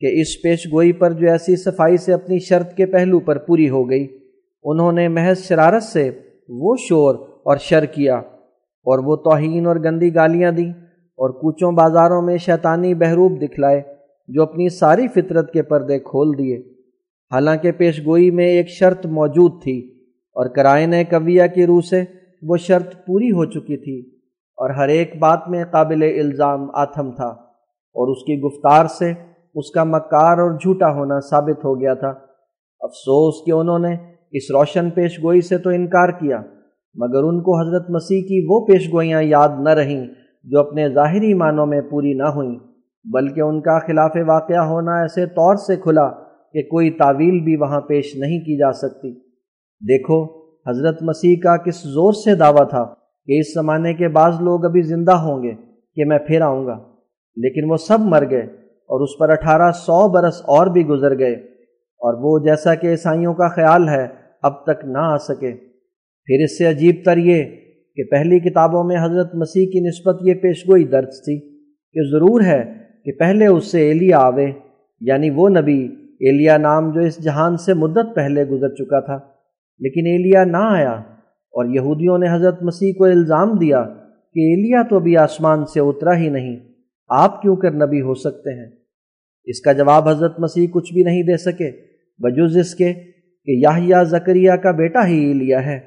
کہ 0.00 0.20
اس 0.20 0.42
پیش 0.42 0.66
گوئی 0.72 0.92
پر 0.92 1.12
جو 1.12 1.30
ایسی 1.30 1.56
صفائی 1.56 1.96
سے 1.96 2.12
اپنی 2.12 2.38
شرط 2.38 2.74
کے 2.74 2.86
پہلو 2.86 3.20
پر 3.20 3.38
پوری 3.38 3.68
ہو 3.70 3.90
گئی، 3.90 4.06
انہوں 4.64 4.92
نے 4.92 5.08
محض 5.08 5.38
شرارت 5.38 5.82
سے 5.82 6.10
وہ 6.48 6.76
شور 6.88 7.14
اور 7.44 7.56
شر 7.56 7.84
کیا 7.84 8.16
اور 8.86 8.98
وہ 8.98 9.16
توہین 9.16 9.66
اور 9.66 9.76
گندی 9.76 10.14
گالیاں 10.14 10.52
دیں 10.52 10.70
اور 11.18 11.30
کوچوں 11.30 11.72
بازاروں 11.72 12.22
میں 12.22 12.36
شیطانی 12.36 12.94
بحروب 12.94 13.40
دکھلائے 13.42 13.82
جو 14.28 14.42
اپنی 14.42 14.68
ساری 14.68 15.08
فطرت 15.08 15.52
کے 15.52 15.62
پردے 15.62 15.98
کھول 15.98 16.38
دیے۔ 16.38 16.58
حالانکہ 17.32 17.72
پیش 17.72 18.00
گوئی 18.06 18.30
میں 18.30 18.46
ایک 18.46 18.68
شرط 18.68 19.06
موجود 19.06 19.62
تھی 19.62 19.78
اور 20.36 20.46
کرائن 20.46 20.94
قویہ 21.10 21.42
کی 21.54 21.66
روح 21.66 21.80
سے 21.90 22.02
وہ 22.42 22.56
شرط 22.56 22.94
پوری 23.06 23.30
ہو 23.30 23.44
چکی 23.44 23.76
تھی۔ 23.76 24.19
اور 24.60 24.70
ہر 24.70 24.88
ایک 24.88 25.18
بات 25.18 25.48
میں 25.48 25.64
قابل 25.70 26.02
الزام 26.02 26.66
آتھم 26.74 27.10
تھا 27.10 27.28
اور 27.96 28.08
اس 28.08 28.22
کی 28.22 28.40
گفتار 28.40 28.86
سے 28.86 29.12
اس 29.54 29.70
کا 29.70 29.84
مکار 29.84 30.38
اور 30.38 30.50
جھوٹا 30.50 30.90
ہونا 30.92 31.20
ثابت 31.20 31.64
ہو 31.64 31.80
گیا 31.80 31.94
تھا۔ 31.94 32.08
افسوس 32.80 33.34
کہ 33.46 33.50
انہوں 33.50 33.78
نے 33.78 33.96
اس 34.32 34.50
روشن 34.54 34.90
پیش 34.90 35.18
گوئی 35.22 35.40
سے 35.40 35.58
تو 35.58 35.70
انکار 35.70 36.08
کیا، 36.08 36.40
مگر 36.94 37.22
ان 37.22 37.42
کو 37.42 37.60
حضرت 37.60 37.90
مسیح 37.90 38.22
کی 38.22 38.46
وہ 38.48 38.66
پیش 38.66 38.92
گوئیاں 38.92 39.22
یاد 39.22 39.48
نہ 39.60 39.68
رہیں 39.68 40.06
جو 40.44 40.60
اپنے 40.60 40.88
ظاہری 40.88 41.34
معنوں 41.34 41.66
میں 41.66 41.80
پوری 41.80 42.14
نہ 42.14 42.28
ہوئیں، 42.28 42.58
بلکہ 43.04 43.40
ان 43.40 43.60
کا 43.60 43.78
خلاف 43.78 44.12
واقعہ 44.26 44.64
ہونا 44.66 45.00
ایسے 45.00 45.26
طور 45.26 45.56
سے 45.56 45.76
کھلا 45.76 46.08
کہ 46.52 46.62
کوئی 46.62 46.90
تعویل 46.90 47.40
بھی 47.44 47.56
وہاں 47.56 47.80
پیش 47.80 48.16
نہیں 48.16 48.38
کی 48.38 48.58
جا 48.58 48.72
سکتی۔ 48.72 49.12
دیکھو، 49.82 50.24
حضرت 50.70 51.02
مسیح 51.02 51.36
کا 51.36 51.56
کس 51.56 51.82
زور 51.82 52.12
سے 52.12 52.34
دعویٰ 52.34 52.68
تھا۔ 52.68 52.99
کہ 53.26 53.38
اس 53.38 53.54
زمانے 53.54 53.94
کے 53.94 54.08
بعض 54.08 54.34
لوگ 54.40 54.64
ابھی 54.64 54.82
زندہ 54.82 55.12
ہوں 55.12 55.42
گے 55.42 55.52
کہ 55.94 56.04
میں 56.04 56.18
پھر 56.18 56.40
آؤں 56.40 56.66
گا۔ 56.66 56.78
لیکن 57.36 57.70
وہ 57.70 57.76
سب 57.76 58.00
مر 58.00 58.30
گئے 58.30 58.42
اور 58.64 59.00
اس 59.00 59.10
پر 59.18 59.30
اٹھارہ 59.30 59.72
سو 59.72 60.08
برس 60.08 60.42
اور 60.46 60.66
بھی 60.66 60.86
گزر 60.86 61.18
گئے۔ 61.18 61.32
اور 62.02 62.14
وہ 62.14 62.44
جیسا 62.44 62.74
کہ 62.74 62.86
عیسائیوں 62.86 63.34
کا 63.34 63.48
خیال 63.48 63.88
ہے، 63.88 64.06
اب 64.42 64.64
تک 64.64 64.84
نہ 64.84 64.98
آ 64.98 65.16
سکے۔ 65.16 65.52
پھر 66.24 66.44
اس 66.44 66.58
سے 66.58 66.66
عجیب 66.66 66.94
تر 67.04 67.16
یہ 67.16 67.44
کہ 67.96 68.04
پہلی 68.04 68.38
کتابوں 68.38 68.84
میں 68.84 68.96
حضرت 69.02 69.34
مسیح 69.34 69.66
کی 69.70 69.80
نسبت 69.80 70.18
یہ 70.22 70.34
پیشگوئی 70.34 70.84
درج 70.84 71.08
تھی 71.24 71.40
کہ 71.92 72.10
ضرور 72.10 72.40
ہے 72.40 72.74
کہ 73.04 73.12
پہلے 73.12 73.46
اس 73.46 73.64
سے 73.64 73.80
ایلیا 73.80 74.18
آوے۔ 74.18 74.46
یعنی 75.00 75.30
وہ 75.30 75.48
نبی، 75.48 75.84
ایلیا 76.20 76.56
نام 76.56 76.92
جو 76.92 77.00
اس 77.00 77.24
جہان 77.24 77.56
سے 77.56 77.74
مدت 77.74 78.14
پہلے 78.14 78.44
گزر 78.44 78.68
چکا 78.68 79.00
تھا۔ 79.00 79.18
لیکن 79.78 80.06
ایلیا 80.06 80.44
نہ 80.44 80.56
آیا۔ 80.56 81.02
اور 81.50 81.64
یہودیوں 81.64 82.18
نے 82.18 82.26
حضرت 82.32 82.62
مسیح 82.62 82.92
کو 82.98 83.04
الزام 83.04 83.58
دیا 83.58 83.82
کہ 84.34 84.40
ایلیا 84.40 84.82
تو 84.82 84.96
ابھی 84.96 85.16
آسمان 85.16 85.66
سے 85.66 85.80
اترا 85.80 86.16
ہی 86.16 86.28
نہیں، 86.28 86.56
آپ 87.08 87.42
کیوں 87.42 87.56
کر 87.56 87.70
نبی 87.70 88.00
ہو 88.00 88.14
سکتے 88.14 88.60
ہیں؟ 88.60 88.70
اس 89.44 89.60
کا 89.60 89.72
جواب 89.72 90.08
حضرت 90.08 90.40
مسیح 90.40 90.66
کچھ 90.70 90.92
بھی 90.92 91.02
نہیں 91.02 91.22
دے 91.22 91.36
سکے 91.36 91.70
بجز 92.18 92.56
اس 92.56 92.74
کے 92.74 92.92
کہ 93.44 93.50
یاہیا 93.62 94.02
زکریہ 94.02 94.52
کا 94.52 94.70
بیٹا 94.70 95.06
ہی 95.06 95.24
ایلیا 95.24 95.66
ہے۔ 95.66 95.80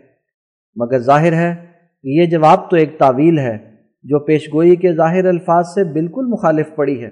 مگر 0.76 0.98
ظاہر 0.98 1.34
ہے 1.34 1.56
کہ 2.04 2.08
یہ 2.08 2.26
جواب 2.26 2.70
تو 2.70 2.76
ایک 2.76 3.00
تعویل 3.00 3.40
ہے، 3.40 3.58
جو 4.04 4.20
پیشگوئی 4.20 4.76
کے 4.76 4.94
ظاہر 4.94 5.26
الفاظ 5.26 5.66
سے 5.66 5.84
بالکل 5.84 6.26
مخالف 6.26 6.76
پڑی 6.76 7.04
ہے۔ 7.04 7.10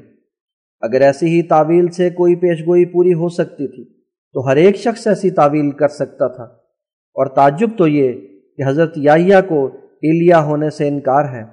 اگر 0.81 1.01
ایسی 1.01 1.25
ہی 1.25 1.41
تعویل 1.41 1.87
سے 1.87 2.09
کوئی 2.09 2.35
پیش 2.35 2.61
گوئی 2.61 2.85
پوری 2.85 3.13
ہو 3.13 3.29
سکتی 3.29 3.67
تھی، 3.67 3.85
تو 4.33 4.47
ہر 4.47 4.55
ایک 4.55 4.75
شخص 4.75 5.07
ایسی 5.07 5.31
تعویل 5.31 5.71
کر 5.71 5.87
سکتا 5.87 6.27
تھا۔ 6.27 6.43
اور 6.43 7.25
تعجب 7.25 7.69
تو 7.77 7.87
یہ 7.87 8.13
کہ 8.57 8.63
حضرت 8.67 8.97
یاہیا 8.97 9.41
کو 9.41 9.65
ایلیا 10.01 10.43
ہونے 10.43 10.69
سے 10.69 10.87
انکار 10.87 11.23
ہے۔ 11.23 11.43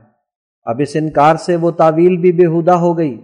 اب 0.63 0.77
اس 0.79 0.89
انکار 0.95 1.37
سے 1.37 1.57
وہ 1.57 1.71
تعویل 1.71 2.17
بھی 2.17 2.33
بےحدہ 2.33 2.73
ہو 2.73 2.99
گئی۔ 2.99 3.15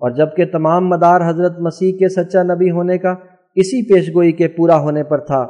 اور 0.00 0.10
جبکہ 0.10 0.44
تمام 0.46 0.88
مدار 0.88 1.30
حضرت 1.30 1.58
مسیح 1.58 1.98
کے 1.98 2.08
سچا 2.08 2.42
نبی 2.42 2.70
ہونے 2.70 2.98
کا 2.98 3.14
اسی 3.54 3.94
پیش 3.94 4.08
گوئی 4.14 4.32
کے 4.32 4.48
پورا 4.48 4.80
ہونے 4.80 5.04
پر 5.04 5.18
تھا 5.18 5.40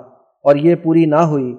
اور 0.44 0.56
یہ 0.56 0.74
پوری 0.74 1.04
نہ 1.04 1.16
ہوئی، 1.16 1.54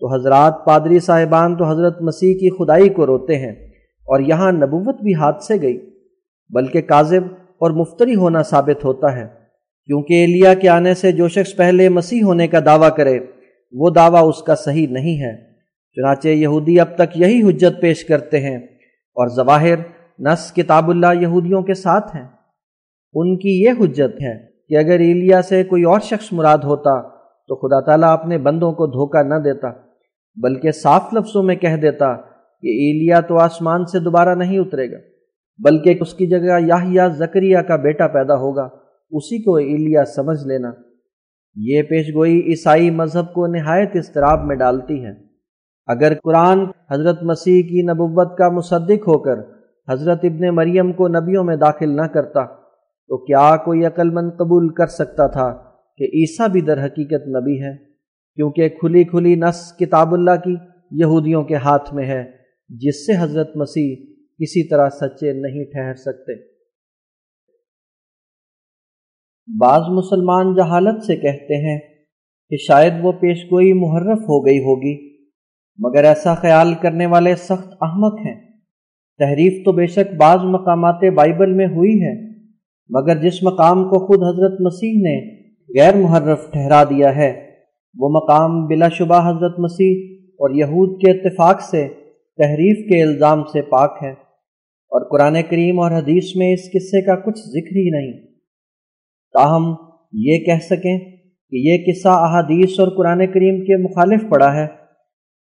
تو 0.00 0.14
حضرات 0.14 0.64
پادری 0.66 0.98
صاحبان 0.98 1.56
تو 1.56 1.64
حضرت 1.64 2.02
مسیح 2.02 2.34
کی 2.34 2.50
خدائی 2.50 2.88
کو 2.88 3.06
روتے 3.06 3.38
ہیں 3.38 3.52
اور 3.82 4.20
یہاں 4.20 4.52
نبوت 4.52 5.00
بھی 5.02 5.14
ہاتھ 5.14 5.44
سے 5.44 5.54
گئی۔ 5.62 5.90
بلکہ 6.50 6.80
کاذب 6.80 7.22
اور 7.58 7.70
مفتری 7.70 8.14
ہونا 8.14 8.42
ثابت 8.42 8.84
ہوتا 8.84 9.16
ہے۔ 9.16 9.26
کیونکہ 9.86 10.14
ایلیا 10.14 10.54
کے 10.54 10.68
آنے 10.68 10.94
سے 10.94 11.12
جو 11.12 11.28
شخص 11.28 11.56
پہلے 11.56 11.88
مسیح 11.88 12.22
ہونے 12.22 12.48
کا 12.48 12.58
دعویٰ 12.64 12.96
کرے، 12.96 13.18
وہ 13.72 13.90
دعویٰ 13.90 14.28
اس 14.28 14.42
کا 14.42 14.54
صحیح 14.54 14.86
نہیں 14.90 15.22
ہے۔ 15.22 15.47
چنانچہ 15.98 16.28
یہودی 16.28 16.80
اب 16.80 16.88
تک 16.94 17.16
یہی 17.16 17.42
حجت 17.42 17.80
پیش 17.80 18.04
کرتے 18.04 18.40
ہیں 18.40 18.56
اور 18.56 19.28
ظواہر 19.28 19.74
نس 20.18 20.52
کتاب 20.52 20.90
اللہ 20.90 21.06
یہودیوں 21.20 21.62
کے 21.62 21.74
ساتھ 21.74 22.16
ہیں۔ 22.16 22.28
ان 23.14 23.38
کی 23.38 23.62
یہ 23.62 23.70
حجت 23.80 24.22
ہے 24.22 24.46
کہ 24.68 24.76
اگر 24.76 24.98
ایلیا 24.98 25.42
سے 25.42 25.64
کوئی 25.64 25.82
اور 25.82 26.00
شخص 26.00 26.32
مراد 26.32 26.58
ہوتا 26.58 27.08
تو 27.48 27.56
خدا 27.56 27.80
تعالیٰ 27.80 28.12
اپنے 28.12 28.38
بندوں 28.38 28.72
کو 28.72 28.86
دھوکہ 28.86 29.22
نہ 29.22 29.34
دیتا، 29.34 29.68
بلکہ 30.42 30.70
صاف 30.70 31.02
لفظوں 31.12 31.42
میں 31.42 31.56
کہہ 31.56 31.76
دیتا 31.76 32.16
کہ 32.60 32.66
ایلیا 32.66 33.20
تو 33.20 33.38
آسمان 33.38 33.86
سے 33.86 33.98
دوبارہ 33.98 34.34
نہیں 34.34 34.58
اترے 34.58 34.92
گا، 34.92 34.96
بلکہ 35.58 35.94
اس 36.00 36.14
کی 36.14 36.26
جگہ 36.26 36.60
یاہیا 36.66 37.08
زکریہ 37.08 37.58
کا 37.58 37.76
بیٹا 37.76 38.06
پیدا 38.06 38.34
ہوگا۔ 38.34 38.68
اسی 39.10 39.42
کو 39.42 39.56
ایلیا 39.56 40.04
سمجھ 40.04 40.46
لینا۔ 40.46 40.70
یہ 41.56 41.82
پیش 41.82 42.06
گوئی 42.14 42.40
عیسائی 42.40 42.90
مذہب 42.90 43.32
کو 43.32 43.46
نہایت 43.46 43.90
اضطراب 43.94 44.44
میں 44.44 44.56
ڈالتی 44.56 45.04
ہے 45.04 45.27
اگر 45.88 46.12
قرآن 46.24 46.58
حضرت 46.90 47.22
مسیح 47.22 47.62
کی 47.62 47.82
نبوت 47.82 48.38
کا 48.38 48.48
مصدق 48.48 49.08
ہو 49.08 49.18
کر 49.18 49.34
حضرت 49.88 50.20
ابن 50.22 50.54
مریم 50.54 50.92
کو 50.92 51.08
نبیوں 51.08 51.44
میں 51.44 51.56
داخل 51.56 51.96
نہ 51.96 52.02
کرتا، 52.02 52.44
تو 53.08 53.24
کیا 53.24 53.56
کوئی 53.56 53.84
عقل 53.84 54.10
مند 54.10 54.30
قبول 54.38 54.74
کر 54.74 54.86
سکتا 54.86 55.26
تھا 55.26 55.72
کہ 55.96 56.04
عیسیٰ 56.04 56.48
بھی 56.48 56.60
در 56.60 56.84
حقیقت 56.84 57.28
نبی 57.28 57.62
ہے؟ 57.62 57.76
کیونکہ 58.34 58.68
کھلی 58.68 59.04
کھلی 59.04 59.34
نس 59.34 59.72
کتاب 59.78 60.14
اللہ 60.14 60.30
کی 60.44 60.56
یہودیوں 60.90 61.44
کے 61.44 61.54
ہاتھ 61.54 61.94
میں 61.94 62.06
ہے، 62.06 62.30
جس 62.68 63.06
سے 63.06 63.12
حضرت 63.18 63.56
مسیح 63.56 63.96
کسی 64.38 64.68
طرح 64.68 64.88
سچے 64.88 65.32
نہیں 65.32 65.64
ٹھہر 65.64 65.94
سکتے۔ 65.94 66.32
بعض 69.60 69.80
مسلمان 69.80 70.54
جہالت 70.54 71.04
سے 71.04 71.16
کہتے 71.16 71.54
ہیں 71.54 71.78
کہ 72.50 72.56
شاید 72.56 72.92
وہ 73.02 73.12
پیش 73.12 73.44
گوئی 73.44 73.72
محرف 73.72 74.18
ہو 74.18 74.46
گئی 74.46 74.58
ہوگی۔ 74.58 75.07
مگر 75.78 76.04
ایسا 76.04 76.34
خیال 76.34 76.74
کرنے 76.74 77.06
والے 77.06 77.36
سخت 77.36 77.68
احمق 77.80 78.18
ہیں۔ 78.26 78.34
تحریف 79.18 79.64
تو 79.64 79.72
بے 79.72 79.86
شک 79.86 80.14
بعض 80.16 80.38
مقامات 80.42 81.04
بائبل 81.14 81.52
میں 81.52 81.66
ہوئی 81.66 82.02
ہے، 82.02 82.28
مگر 82.88 83.22
جس 83.22 83.42
مقام 83.42 83.84
کو 83.84 84.06
خود 84.06 84.18
حضرت 84.18 84.60
مسیح 84.60 85.00
نے 85.00 85.38
غیر 85.80 85.94
محرف 85.94 86.52
ٹھہرا 86.52 86.84
دیا 86.84 87.16
ہے، 87.16 87.48
وہ 87.98 88.08
مقام 88.08 88.66
بلا 88.66 88.88
شبہ 88.88 89.30
حضرت 89.30 89.58
مسیح 89.58 90.16
اور 90.30 90.50
یہود 90.50 91.00
کے 91.00 91.10
اتفاق 91.10 91.60
سے، 91.60 91.88
تحریف 92.36 92.92
کے 92.92 93.02
الزام 93.02 93.44
سے 93.44 93.62
پاک 93.62 93.98
ہے۔ 94.02 94.28
اور 94.90 95.10
قرآن 95.10 95.36
کریم 95.50 95.80
اور 95.80 95.90
حدیث 95.90 96.36
میں 96.36 96.52
اس 96.52 96.60
قصے 96.60 97.02
کا 97.02 97.16
کچھ 97.16 97.38
ذکر 97.38 97.76
ہی 97.76 97.90
نہیں۔ 97.90 98.26
تاہم، 99.32 99.74
یہ 100.12 100.44
کہہ 100.44 100.64
سکیں 100.70 100.98
کہ 101.50 101.56
یہ 101.56 101.78
قصہ 101.86 102.08
احادیث 102.08 102.80
اور 102.80 102.88
قرآن 102.88 103.18
کریم 103.18 103.64
کے 103.64 103.76
مخالف 103.76 104.30
پڑا 104.30 104.54
ہے۔ 104.54 104.77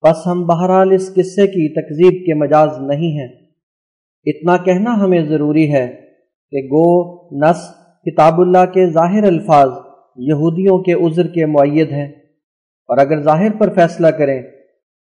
بس 0.03 0.27
ہم 0.27 0.47
بہرحال 0.47 0.93
اس 0.93 1.15
قصے 1.15 1.47
کی 1.47 1.69
تکذیب 1.69 2.27
کے 2.27 2.35
مجاز 2.35 2.69
نہیں 2.79 3.20
ہیں۔ 3.20 3.29
اتنا 4.24 4.57
کہنا 4.57 5.05
ہمیں 5.05 5.24
ضروری 5.24 5.73
ہے 5.73 6.01
کہ 6.51 6.59
گو، 6.59 7.12
نس، 7.41 7.69
کتاب 8.07 8.41
اللہ 8.41 8.65
کے 8.73 8.91
ظاہر 8.91 9.24
الفاظ 9.24 9.69
یہودیوں 10.16 10.79
کے 10.79 10.93
عذر 10.93 11.27
کے 11.27 11.47
معید 11.47 11.93
ہیں۔ 11.93 12.09
اور 12.89 12.99
اگر 12.99 13.23
ظاہر 13.23 13.53
پر 13.59 13.74
فیصلہ 13.74 14.07
کریں 14.07 14.43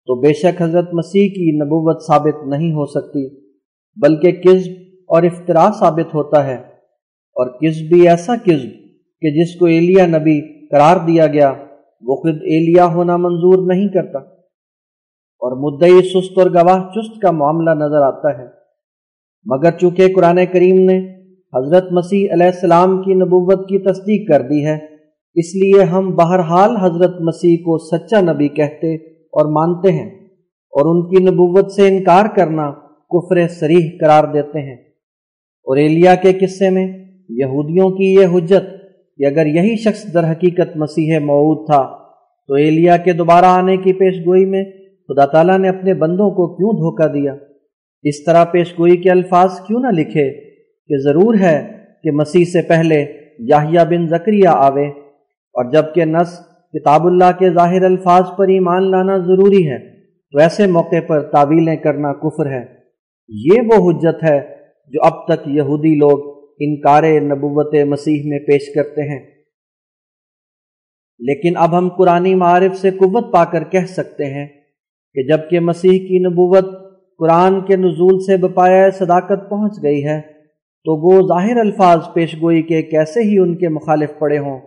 تو 0.06 0.20
بے 0.20 0.32
شک 0.32 0.62
حضرت 0.62 0.88
مسیح 0.92 1.28
کی 1.28 1.56
نبوت 1.56 2.02
ثابت 2.02 2.46
نہیں 2.46 2.72
ہو 2.72 2.86
سکتی، 2.86 3.52
بلکہ 3.96 4.32
کذب 4.32 4.72
اور 5.08 5.22
افطرا 5.22 5.70
ثابت 5.78 6.14
ہوتا 6.14 6.46
ہے۔ 6.46 6.54
اور 7.34 7.58
کذب 7.60 7.92
بھی 7.92 8.08
ایسا 8.08 8.36
کذب 8.36 8.70
کہ 9.20 9.42
جس 9.42 9.56
کو 9.58 9.66
ایلیا 9.66 10.06
نبی 10.06 10.66
قرار 10.66 10.96
دیا 11.06 11.26
گیا، 11.26 11.52
وہ 12.00 12.16
خود 12.16 12.34
ایلیا 12.34 12.86
ہونا 12.86 13.16
منظور 13.16 13.74
نہیں 13.74 13.88
کرتا۔ 13.88 14.41
اور 15.42 15.52
مدعی 15.56 16.02
سست 16.02 16.38
اور 16.38 16.50
گواہ 16.50 16.90
چست 16.90 17.20
کا 17.20 17.30
معاملہ 17.30 17.70
نظر 17.70 18.02
آتا 18.02 18.42
ہے۔ 18.42 18.46
مگر 19.44 19.70
چونکہ 19.70 20.06
قرآن 20.14 20.38
کریم 20.52 20.74
نے 20.74 20.98
حضرت 21.58 21.92
مسیح 21.92 22.32
علیہ 22.32 22.46
السلام 22.46 23.02
کی 23.02 23.14
نبوت 23.14 23.68
کی 23.68 23.78
تصدیق 23.78 24.28
کر 24.28 24.42
دی 24.42 24.66
ہے، 24.66 24.78
اس 25.34 25.54
لیے 25.54 25.84
ہم 25.84 26.14
بہرحال 26.14 26.76
حضرت 26.76 27.20
مسیح 27.20 27.56
کو 27.56 27.78
سچا 27.78 28.20
نبی 28.20 28.48
کہتے 28.48 28.94
اور 29.10 29.46
مانتے 29.46 29.92
ہیں 29.92 30.10
اور 30.70 30.86
ان 30.86 31.10
کی 31.10 31.24
نبوت 31.24 31.72
سے 31.72 31.88
انکار 31.88 32.26
کرنا 32.36 32.70
کفر 33.10 33.48
سریح 33.48 33.90
قرار 34.00 34.24
دیتے 34.32 34.60
ہیں۔ 34.60 34.76
اور 35.64 35.76
ایلیا 35.76 36.14
کے 36.14 36.32
قصے 36.32 36.70
میں 36.70 36.86
یہودیوں 37.28 37.90
کی 37.90 38.14
یہ 38.14 38.26
حجت 38.26 38.82
کہ 39.18 39.26
اگر 39.26 39.46
یہی 39.46 39.76
شخص 39.76 40.14
در 40.14 40.30
حقیقت 40.30 40.76
مسیح 40.76 41.18
موعود 41.18 41.66
تھا 41.66 41.96
تو 42.48 42.54
ایلیا 42.54 42.96
کے 42.96 43.12
دوبارہ 43.12 43.44
آنے 43.44 43.76
کی 43.76 43.92
پیش 43.92 44.26
گوئی 44.26 44.44
میں 44.44 44.64
خدا 45.08 45.26
تعالیٰ 45.26 45.58
نے 45.58 45.68
اپنے 45.68 45.94
بندوں 45.94 46.30
کو 46.30 46.56
کیوں 46.56 46.72
دھوکہ 46.72 47.12
دیا؟ 47.12 47.34
اس 48.02 48.24
طرح 48.24 48.44
پیش 48.44 48.78
گوئی 48.78 48.96
کے 48.96 49.10
الفاظ 49.10 49.60
کیوں 49.60 49.80
نہ 49.80 49.86
لکھے 49.86 50.40
کہ 50.88 50.98
ضرور 50.98 51.34
ہے 51.40 51.72
کہ 52.02 52.10
مسیح 52.10 52.44
سے 52.44 52.62
پہلے 52.62 53.06
یاہیا 53.38 53.84
بن 53.84 54.08
زکریہ 54.08 54.48
آوے؟ 54.48 54.86
اور 54.86 55.70
جبکہ 55.70 56.04
نس 56.04 56.38
کتاب 56.72 57.06
اللہ 57.06 57.38
کے 57.38 57.50
ظاہر 57.50 57.84
الفاظ 57.84 58.22
پر 58.38 58.48
ایمان 58.48 58.90
لانا 58.90 59.16
ضروری 59.18 59.70
ہے، 59.70 59.78
تو 60.32 60.38
ایسے 60.38 60.66
موقع 60.66 61.00
پر 61.06 61.20
تعویلیں 61.20 61.76
کرنا 61.76 62.12
کفر 62.12 62.46
ہے۔ 62.46 62.64
یہ 63.28 63.60
وہ 63.66 63.90
حجت 63.90 64.30
ہے 64.30 64.40
جو 64.86 65.02
اب 65.02 65.26
تک 65.26 65.48
یہودی 65.48 65.94
لوگ 65.94 66.44
انکار 66.60 67.02
نبوت 67.02 67.74
مسیح 67.74 68.22
میں 68.24 68.38
پیش 68.38 68.74
کرتے 68.74 69.02
ہیں۔ 69.02 69.26
لیکن 71.18 71.52
اب 71.56 71.78
ہم 71.78 71.88
قرآن 71.88 72.38
معارف 72.38 72.76
سے 72.76 72.90
قوت 72.90 73.32
پا 73.32 73.44
کر 73.44 73.64
کہہ 73.64 73.86
سکتے 73.88 74.24
ہیں 74.24 74.61
کہ 75.14 75.22
جبکہ 75.22 75.60
مسیح 75.60 76.08
کی 76.08 76.18
نبوت 76.18 76.64
قرآن 77.18 77.60
کے 77.60 77.76
نزول 77.76 78.20
سے 78.20 78.36
بپایا 78.36 78.90
صداقت 78.90 79.50
پہنچ 79.50 79.72
گئی 79.82 80.04
ہے، 80.04 80.20
تو 80.84 80.96
وہ 80.96 81.28
ظاہر 81.28 81.56
الفاظ 81.56 81.98
پیش 82.14 82.42
گوئی 82.42 82.62
کے 82.62 82.82
کیسے 82.82 83.22
ہی 83.22 83.38
ان 83.38 83.56
کے 83.56 83.68
مخالف 83.68 84.10
پڑے 84.18 84.38
ہوں، 84.38 84.60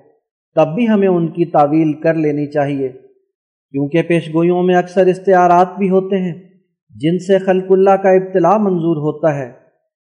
تب 0.56 0.68
بھی 0.76 0.90
ہمیں 0.90 1.08
ان 1.08 1.28
کی 1.28 1.46
تعویل 1.46 1.94
کر 1.94 2.14
لینی 2.14 2.48
چاہیے۔ 2.48 2.90
کیونکہ 3.72 4.02
پیش 4.02 4.34
گوئیوں 4.34 4.64
میں 4.64 4.76
اکثر 4.76 5.06
استعارات 5.06 5.78
بھی 5.78 5.90
ہوتے 5.90 6.18
ہیں، 6.18 6.34
جن 6.90 7.20
سے 7.20 7.38
خلق 7.38 7.66
اللہ 7.70 7.90
کا 7.90 8.10
ابتلاع 8.10 8.58
منظور 8.58 8.98
ہوتا 8.98 9.38
ہے۔ 9.38 9.66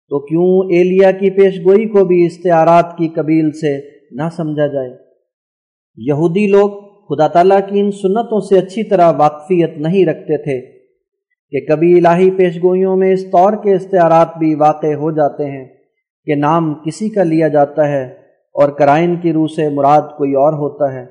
تو 0.10 0.20
کیوں 0.20 0.74
ایلیا 0.74 1.12
کی 1.12 1.30
پیش 1.30 1.60
گوئی 1.60 1.86
کو 1.86 2.06
بھی 2.06 2.26
استعارات 2.26 2.98
کی 2.98 3.08
قبیل 3.08 3.52
سے 3.52 3.78
نہ 4.12 4.24
سمجھا 4.36 4.68
جائے؟ 4.68 4.90
یہودی 5.98 6.48
لوگ 6.48 6.85
خدا 7.10 7.28
تعالیٰ 7.28 7.60
کی 7.70 7.80
ان 7.80 7.92
سنتوں 7.92 8.40
سے 8.40 8.58
اچھی 8.58 8.84
طرح 8.84 9.12
واقفیت 9.18 9.78
نہیں 9.78 10.06
رکھتے 10.06 10.38
تھے 10.38 10.62
کہ 11.52 11.76
کبھی 11.76 11.98
الہی 11.98 12.32
پیش 12.32 12.58
گوئیوں 12.58 12.96
میں 12.96 13.14
اس 13.14 13.24
طور 13.24 13.54
کے 13.54 13.76
استعارات 13.76 14.38
بھی 14.38 14.56
واقع 14.56 14.88
ہو 14.88 15.12
جاتے 15.12 15.46
ہیں 15.46 15.66
کہ 16.26 16.36
نام 16.36 16.74
کسی 16.74 17.10
کا 17.10 17.24
لیا 17.24 17.48
جاتا 17.48 17.88
ہے 17.88 18.04
اور 18.54 18.70
کرائن 18.70 19.16
کی 19.16 19.34
روح 19.34 19.48
سے 19.48 19.70
مراد 19.70 20.02
کوئی 20.18 20.34
اور 20.34 20.54
ہوتا 20.54 20.94
ہے۔ 20.94 21.06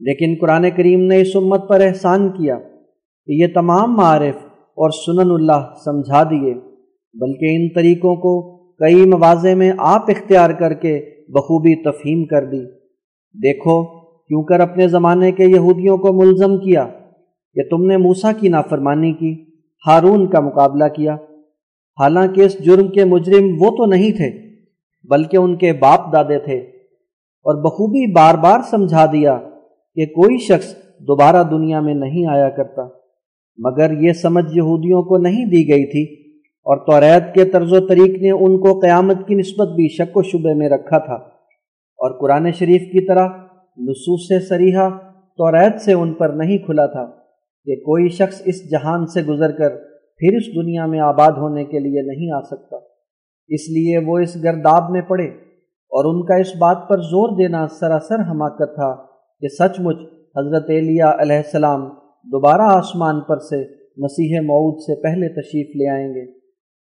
لیکن 0.00 0.34
قرآن 0.40 0.70
کریم 0.76 1.00
نے 1.00 1.20
اس 1.20 1.28
امت 1.34 1.68
پر 1.68 1.80
احسان 1.80 2.28
کیا 2.28 2.56
کہ 3.26 3.32
یہ 3.32 3.46
تمام 3.54 3.96
معارف 3.96 4.44
اور 4.52 4.90
سنن 4.90 5.30
اللہ 5.30 5.74
سمجھا 5.84 6.22
دیے، 6.22 6.54
بلکہ 7.14 7.56
ان 7.56 7.68
طریقوں 7.68 8.16
کو 8.16 8.56
کئی 8.74 8.94
مواضع 8.94 9.54
میں 9.54 9.72
آپ 9.78 10.04
اختیار 10.08 10.50
کر 10.50 10.74
کے 10.74 11.00
بخوبی 11.28 11.74
تفہیم 11.74 12.24
کر 12.24 12.44
دی۔ 12.44 12.64
دیکھو 13.42 13.95
کیوں 14.28 14.42
کر 14.42 14.60
اپنے 14.60 14.88
زمانے 14.88 15.32
کے 15.32 15.44
یہودیوں 15.44 15.96
کو 15.96 16.12
ملزم 16.12 16.58
کیا؟ 16.58 16.88
کہ 17.54 17.62
تم 17.70 17.86
نے 17.86 17.96
موسا 17.96 18.32
کی 18.32 18.48
نافرمانی 18.48 19.12
کی، 19.12 19.44
ہارون 19.86 20.26
کا 20.26 20.40
مقابلہ 20.40 20.84
کیا؟ 20.96 21.14
حالانکہ 22.00 22.40
اس 22.40 22.58
جرم 22.58 22.88
کے 22.88 23.04
مجرم 23.04 23.62
وہ 23.62 23.70
تو 23.70 23.86
نہیں 23.86 24.12
تھے، 24.12 24.30
بلکہ 25.08 25.36
ان 25.36 25.56
کے 25.56 25.72
باپ 25.72 26.12
دادے 26.12 26.38
تھے۔ 26.38 26.58
اور 27.46 27.62
بخوبی 27.62 28.12
بار 28.12 28.34
بار 28.34 28.60
سمجھا 28.70 29.06
دیا 29.06 29.38
کہ 29.94 30.06
کوئی 30.06 30.38
شخص 30.38 30.74
دوبارہ 30.98 31.42
دنیا 31.42 31.80
میں 31.80 31.94
نہیں 31.94 32.26
آیا 32.26 32.48
کرتا۔ 32.48 32.82
مگر 33.58 34.00
یہ 34.00 34.12
سمجھ 34.12 34.56
یہودیوں 34.56 35.02
کو 35.02 35.18
نہیں 35.18 35.44
دی 35.44 35.68
گئی 35.68 35.86
تھی۔ 35.86 36.26
اور 36.40 36.76
توریت 36.76 37.34
کے 37.34 37.44
طرز 37.44 37.72
و 37.72 37.86
طریق 37.86 38.22
نے 38.22 38.30
ان 38.30 38.58
کو 38.58 38.80
قیامت 38.80 39.16
کی 39.26 39.34
نسبت 39.34 39.68
بھی 39.68 39.88
شک 39.88 40.16
و 40.16 40.22
شبے 40.22 40.54
میں 40.54 40.68
رکھا 40.68 40.98
تھا۔ 40.98 41.14
اور 41.14 42.20
قرآن 42.20 42.52
شریف 42.52 42.80
کی 42.80 43.06
طرح 43.06 43.28
نصوص 43.78 44.48
سریحہ 44.48 44.88
توریت 45.38 45.80
سے 45.80 45.92
ان 45.92 46.14
پر 46.14 46.28
نہیں 46.28 46.58
کھلا 46.58 46.86
تھا 46.86 47.04
کہ 47.64 47.76
کوئی 47.76 48.08
شخص 48.08 48.42
اس 48.44 48.70
جہان 48.70 49.06
سے 49.06 49.22
گزر 49.22 49.52
کر 49.52 49.76
پھر 50.20 50.36
اس 50.36 50.46
دنیا 50.56 50.86
میں 50.86 51.00
آباد 51.00 51.32
ہونے 51.32 51.64
کے 51.64 51.78
لیے 51.78 52.02
نہیں 52.02 52.36
آ 52.36 52.40
سکتا۔ 52.40 52.76
اس 53.48 53.68
لیے 53.68 53.98
وہ 53.98 54.18
اس 54.18 54.36
گرداب 54.44 54.90
میں 54.90 55.00
پڑے 55.00 55.26
اور 55.92 56.04
ان 56.04 56.26
کا 56.26 56.34
اس 56.34 56.56
بات 56.58 56.88
پر 56.88 57.00
زور 57.00 57.36
دینا 57.36 57.66
سراسر 57.66 58.20
حماقت 58.30 58.74
تھا 58.74 59.06
کہ 59.40 59.48
سچ 59.48 59.80
مچ 59.80 59.96
حضرت 60.36 60.70
علیہ 60.70 61.04
علیہ 61.04 61.36
السلام 61.36 61.88
دوبارہ 62.26 62.62
آسمان 62.62 63.20
پر 63.20 63.38
سے 63.38 63.64
مسیح 63.96 64.40
معود 64.40 64.78
سے 64.78 65.02
پہلے 65.02 65.28
تشریف 65.28 65.76
لے 65.76 65.90
آئیں 65.90 66.08
گے 66.08 66.24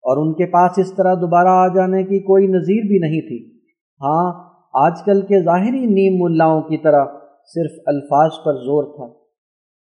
اور 0.04 0.18
ان 0.18 0.34
کے 0.34 0.46
پاس 0.46 0.72
اس 0.78 0.96
طرح 0.96 1.14
دوبارہ 1.14 1.48
آ 1.48 1.68
جانے 1.68 2.04
کی 2.04 2.20
کوئی 2.20 2.48
نظیر 2.48 2.88
بھی 2.88 3.00
نہیں 3.00 3.22
تھی۔ 3.22 3.60
ہاں 4.02 4.55
آج 4.84 4.94
کل 5.06 5.22
کے 5.22 5.44
ظاہری 5.44 5.86
نیم 5.86 6.24
ملاؤں 6.24 6.62
کی 6.62 6.78
طرح 6.78 7.06
صرف 7.46 7.72
الفاظ 7.86 8.32
پر 8.46 8.54
زور 8.54 8.84
تھا۔ 8.96 9.06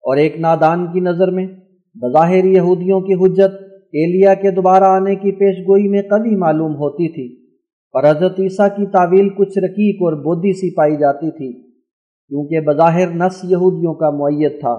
اور 0.04 0.18
ایک 0.18 0.40
نادان 0.40 0.86
کی 0.92 1.00
نظر 1.00 1.32
میں 1.32 1.48
بظاہر 1.96 2.44
یہودیوں 2.44 3.00
کی 3.02 3.14
حجت 3.14 3.54
ایلیا 3.94 4.34
کے 4.34 4.52
دوبارہ 4.52 4.84
آنے 4.84 5.16
کی 5.16 5.32
پیش 5.32 5.58
گوئی 5.68 5.88
میں 5.88 6.02
قوی 6.02 6.36
معلوم 6.36 6.76
ہوتی 6.76 7.10
تھی، 7.10 7.48
اور 7.94 8.04
حضرت 8.04 8.40
عیسیٰ 8.40 8.68
کی 8.68 8.86
تعویل 8.86 9.30
کچھ 9.30 9.58
رقیق 9.58 9.96
اور 10.02 10.14
بودی 10.14 10.54
سی 10.54 10.76
پائی 10.76 10.96
جاتی 10.96 11.32
تھی، 11.32 11.52
کیونکہ 11.62 12.60
بظاہر 12.60 13.08
نس 13.16 13.44
یہودیوں 13.44 13.94
کا 13.94 14.10
معیت 14.10 14.60
تھا۔ 14.60 14.76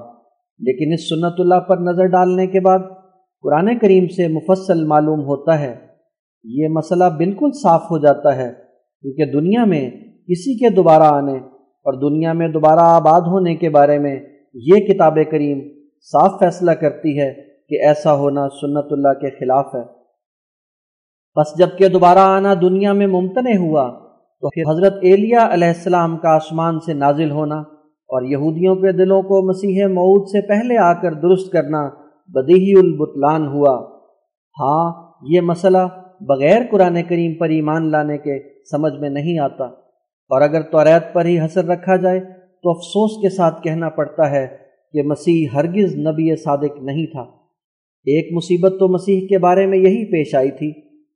لیکن 0.59 0.93
اس 0.93 1.09
سنت 1.09 1.41
اللہ 1.41 1.61
پر 1.61 1.77
نظر 1.77 2.07
ڈالنے 2.07 2.47
کے 2.47 2.61
بعد 2.61 2.79
قرآن 3.43 3.79
کریم 3.79 4.07
سے 4.07 4.29
مفصل 4.29 4.85
معلوم 4.85 5.21
ہوتا 5.21 5.61
ہے۔ 5.61 5.75
یہ 6.45 6.69
مسئلہ 6.69 7.05
بالکل 7.17 7.51
صاف 7.63 7.83
ہو 7.91 7.99
جاتا 7.99 8.37
ہے۔ 8.37 8.70
کیونکہ 9.03 9.25
دنیا 9.25 9.65
میں 9.65 9.91
کسی 10.29 10.59
کے 10.59 10.69
دوبارہ 10.69 11.03
آنے 11.03 11.37
اور 11.87 12.11
دنیا 12.11 12.33
میں 12.33 12.49
دوبارہ 12.49 12.81
آباد 12.81 13.21
ہونے 13.21 13.57
کے 13.57 13.69
بارے 13.69 13.99
میں 13.99 14.21
یہ 14.55 14.87
کتاب 14.87 15.19
کریم 15.31 15.61
صاف 16.01 16.41
فیصلہ 16.41 16.71
کرتی 16.71 17.21
ہے 17.21 17.33
کہ 17.69 17.87
ایسا 17.87 18.15
ہونا 18.15 18.49
سنت 18.49 18.93
اللہ 18.93 19.13
کے 19.21 19.31
خلاف 19.31 19.75
ہے۔ 19.75 19.83
پس 21.35 21.59
جبکہ 21.59 21.89
دوبارہ 21.89 22.19
آنا 22.19 22.55
دنیا 22.55 22.93
میں 22.93 23.07
ممتنع 23.07 23.59
ہوا، 23.59 23.91
تو 24.41 24.49
پھر 24.49 24.63
حضرت 24.71 24.99
ایلیا 25.03 25.49
علیہ 25.51 25.69
السلام 25.69 26.17
کا 26.17 26.29
آسمان 26.29 26.81
سے 26.81 26.93
نازل 26.93 27.31
ہونا 27.31 27.59
اور 28.11 28.23
یہودیوں 28.23 28.75
کے 28.77 28.93
دلوں 28.93 29.23
کو 29.23 29.49
مسیح 29.49 29.87
معود 29.87 30.29
سے 30.29 30.47
پہلے 30.47 30.79
آ 30.79 30.93
کر 30.93 31.13
درست 31.13 31.53
کرنا 31.53 31.89
بدیہی 32.29 32.73
البتلان 32.79 33.47
ہوا۔ 33.47 33.75
ہاں 34.61 35.13
یہ 35.23 35.41
مسئلہ 35.41 35.79
بغیر 36.21 36.63
قرآن 36.71 37.03
کریم 37.03 37.35
پر 37.35 37.49
ایمان 37.49 37.91
لانے 37.91 38.19
کے 38.19 38.50
سمجھ 38.71 39.01
میں 39.01 39.11
نہیں 39.11 39.39
آتا۔ 39.39 39.65
اور 40.31 40.41
اگر 40.41 40.63
توریت 40.63 41.15
پر 41.15 41.25
ہی 41.25 41.41
حسر 41.41 41.65
رکھا 41.65 41.97
جائے، 41.97 42.21
تو 42.63 42.71
افسوس 42.71 43.23
کے 43.23 43.29
ساتھ 43.29 43.63
کہنا 43.63 43.89
پڑتا 43.89 44.31
ہے 44.31 44.47
کہ 44.93 45.03
مسیح 45.03 45.47
ہرگز 45.55 45.97
نبی 45.97 46.37
صادق 46.37 46.83
نہیں 46.83 47.07
تھا۔ 47.07 47.23
ایک 48.05 48.33
مصیبت 48.33 48.73
تو 48.73 48.89
مسیح 48.89 49.27
کے 49.27 49.39
بارے 49.39 49.67
میں 49.67 49.79
یہی 49.79 50.05
پیش 50.05 50.35
آئی 50.35 50.51
تھی۔ 50.51 50.71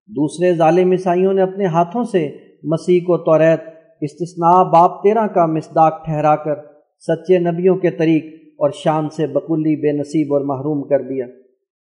دوسرے 0.06 0.54
ظالم 0.54 0.90
عیسائیوں 0.90 1.32
نے 1.32 1.42
اپنے 1.42 1.66
ہاتھوں 1.66 2.04
سے 2.04 2.30
مسیح 2.62 3.00
کو 3.00 3.18
توریت، 3.18 3.60
استثناء 4.00 4.62
باپ 4.62 5.02
تیرہ 5.02 5.26
کا 5.26 5.46
مصداق 5.46 6.04
ٹھہرا 6.04 6.36
کر 6.36 6.54
سچے 7.00 7.38
نبیوں 7.38 7.76
کے 7.76 7.90
طریق 7.90 8.24
اور 8.58 8.70
شان 8.70 9.08
سے 9.08 9.26
بکلی، 9.26 9.76
بے 9.76 9.92
نصیب 9.92 10.34
اور 10.34 10.40
محروم 10.40 10.88
کر 10.88 11.02
دیا۔ 11.02 11.24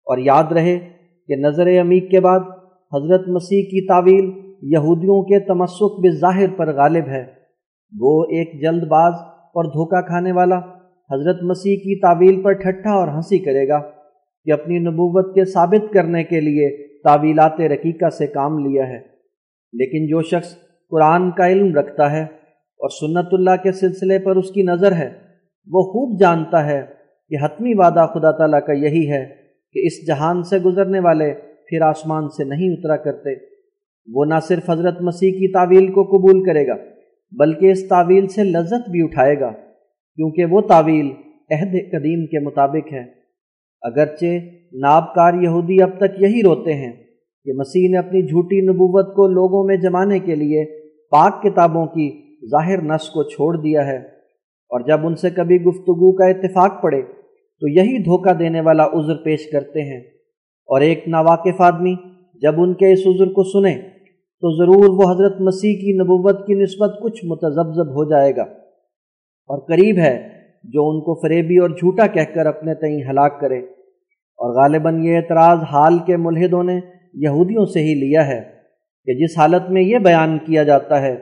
اور 0.06 0.18
یاد 0.18 0.52
رہے 0.52 0.80
کہ 1.28 1.36
نظر 1.36 1.82
عمیق 1.82 2.12
کے 2.12 2.20
بعد 2.20 2.40
حضرت 2.94 3.28
مسیح 3.28 3.64
کی 3.64 3.88
تعویل 3.88 4.45
یہودیوں 4.68 5.22
کے 5.22 5.40
تمسک 5.40 6.06
بظاہر 6.06 6.50
پر 6.58 6.76
غالب 6.76 7.08
ہے۔ 7.08 7.26
وہ 8.00 8.24
ایک 8.24 8.62
جلد 8.62 8.88
باز 8.88 9.14
اور 9.30 9.66
دھوکہ 9.66 10.02
کھانے 10.02 10.32
والا 10.32 10.58
حضرت 11.12 11.44
مسیح 11.44 11.78
کی 11.78 12.00
تعویل 12.00 12.42
پر 12.42 12.52
ٹھٹھا 12.52 12.92
اور 12.92 13.08
ہنسی 13.08 13.40
کرے 13.40 13.68
گا 13.68 13.80
کہ 14.46 14.52
اپنی 14.52 14.80
نبوت 14.80 15.36
کے 15.36 15.46
ثابت 15.46 15.94
کرنے 15.94 16.24
کے 16.24 16.42
لیے 16.42 16.88
تعویلات 17.04 17.62
رقیقہ 17.62 18.10
سے 18.10 18.28
کام 18.28 18.58
لیا 18.60 18.88
ہے۔ 18.88 19.16
لیکن 19.74 20.08
جو 20.08 20.22
شخص 20.22 20.56
قرآن 20.90 21.32
کا 21.32 21.48
علم 21.48 21.76
رکھتا 21.76 22.12
ہے 22.12 22.22
اور 22.22 22.90
سنت 22.90 23.28
اللہ 23.32 23.64
کے 23.64 23.72
سلسلے 23.72 24.20
پر 24.20 24.36
اس 24.36 24.52
کی 24.52 24.64
نظر 24.64 24.92
ہے، 24.92 25.10
وہ 25.68 25.82
خوب 25.82 26.20
جانتا 26.20 26.66
ہے 26.66 26.82
کہ 27.30 27.36
حتمی 27.44 27.74
وعدہ 27.74 28.06
خدا 28.14 28.32
تعالیٰ 28.32 28.60
کا 28.68 28.74
یہی 28.74 29.12
ہے 29.12 29.26
کہ 29.74 29.80
اس 29.86 30.08
جہان 30.08 30.44
سے 30.44 30.58
گزرنے 30.58 31.00
والے 31.00 31.34
پھر 31.70 31.82
آسمان 31.82 32.30
سے 32.30 32.44
نہیں 32.44 32.70
اترا 32.70 32.96
کرتے۔ 32.98 33.55
وہ 34.08 34.26
نہ 34.26 34.40
صرف 34.48 34.70
حضرت 34.70 35.02
مسیح 35.02 35.32
کی 35.32 35.52
تعویل 35.52 35.92
کو 35.92 36.04
قبول 36.04 36.44
کرے 36.46 36.68
گا، 36.68 36.76
بلکہ 37.34 37.72
اس 37.72 37.88
تعویل 37.88 38.28
سے 38.28 38.44
لذت 38.44 38.90
بھی 38.90 39.04
اٹھائے 39.04 39.40
گا، 39.40 39.52
کیونکہ 39.52 40.46
وہ 40.46 40.62
تعویل 40.62 41.10
عہد 41.52 41.74
قدیم 41.92 42.26
کے 42.26 42.40
مطابق 42.40 42.92
ہے۔ 42.94 43.04
اگرچہ 43.84 44.38
نابکار 44.74 45.34
یہودی 45.34 45.82
اب 45.82 45.98
تک 45.98 46.22
یہی 46.22 46.42
روتے 46.44 46.74
ہیں 46.74 46.92
کہ 47.46 47.54
مسیح 47.54 47.88
نے 47.90 47.98
اپنی 47.98 48.22
جھوٹی 48.22 48.62
نبوت 48.62 49.16
کو 49.16 49.28
لوگوں 49.28 49.64
میں 49.64 49.76
جمانے 49.78 50.20
کے 50.20 50.36
لیے 50.36 50.64
پاک 51.12 51.42
کتابوں 51.44 51.86
کی 51.86 52.10
ظاہر 52.52 52.82
نس 52.82 53.10
کو 53.10 53.24
چھوڑ 53.30 53.56
دیا 53.58 53.86
ہے، 53.88 53.98
اور 54.72 54.80
جب 54.80 55.06
ان 55.08 55.16
سے 55.16 55.30
کبھی 55.30 55.62
گفتگو 55.62 56.12
کا 56.12 56.26
اتفاق 56.26 56.82
پڑے 56.82 57.02
تو 57.02 57.68
یہی 57.68 57.98
دھوکہ 57.98 58.34
دینے 58.34 58.62
والا 58.62 58.86
عذر 58.94 59.16
پیش 59.16 59.50
کرتے 59.52 59.82
ہیں۔ 59.82 60.00
اور 60.70 60.82
ایک 60.82 61.08
ناواقف 61.08 61.62
آدمی 61.62 61.96
جب 62.42 62.62
ان 62.62 62.74
کے 62.74 62.92
اس 62.94 63.06
عذر 63.08 63.32
کو 63.34 63.44
سنے 63.44 63.74
تو 64.42 64.56
ضرور 64.56 64.90
وہ 64.90 65.12
حضرت 65.12 65.42
مسیح 65.42 65.74
کی 65.74 65.94
نبوت 65.94 66.48
کی 66.48 66.54
نسبت 66.54 66.90
کچھ 67.04 67.26
متذبذب 67.26 67.92
ہو 67.92 68.10
جائے 68.10 68.36
گا۔ 68.36 68.44
اور 69.48 69.68
قریب 69.68 69.98
ہے 69.98 70.28
جو 70.64 70.90
ان 70.90 71.00
کو 71.00 71.22
فریبی 71.22 71.58
اور 71.58 71.70
جھوٹا 71.70 72.08
کہہ 72.08 72.34
کر 72.36 72.46
اپنے 72.46 72.74
تئیں 72.74 73.10
ہلاک 73.10 73.40
کرے۔ 73.40 73.60
اور 74.38 74.62
غالباً 74.62 75.04
یہ 75.04 75.16
اعتراض 75.16 75.58
حال 75.72 76.00
کے 76.06 76.18
ملحدوں 76.18 76.64
نے 76.64 76.80
یہودیوں 77.14 77.66
سے 77.66 77.80
ہی 77.80 77.94
لیا 77.94 78.28
ہے 78.28 78.42
کہ 79.06 79.14
جس 79.14 79.38
حالت 79.38 79.70
میں 79.70 79.82
یہ 79.82 79.98
بیان 79.98 80.38
کیا 80.38 80.64
جاتا 80.64 81.02
ہے 81.02 81.16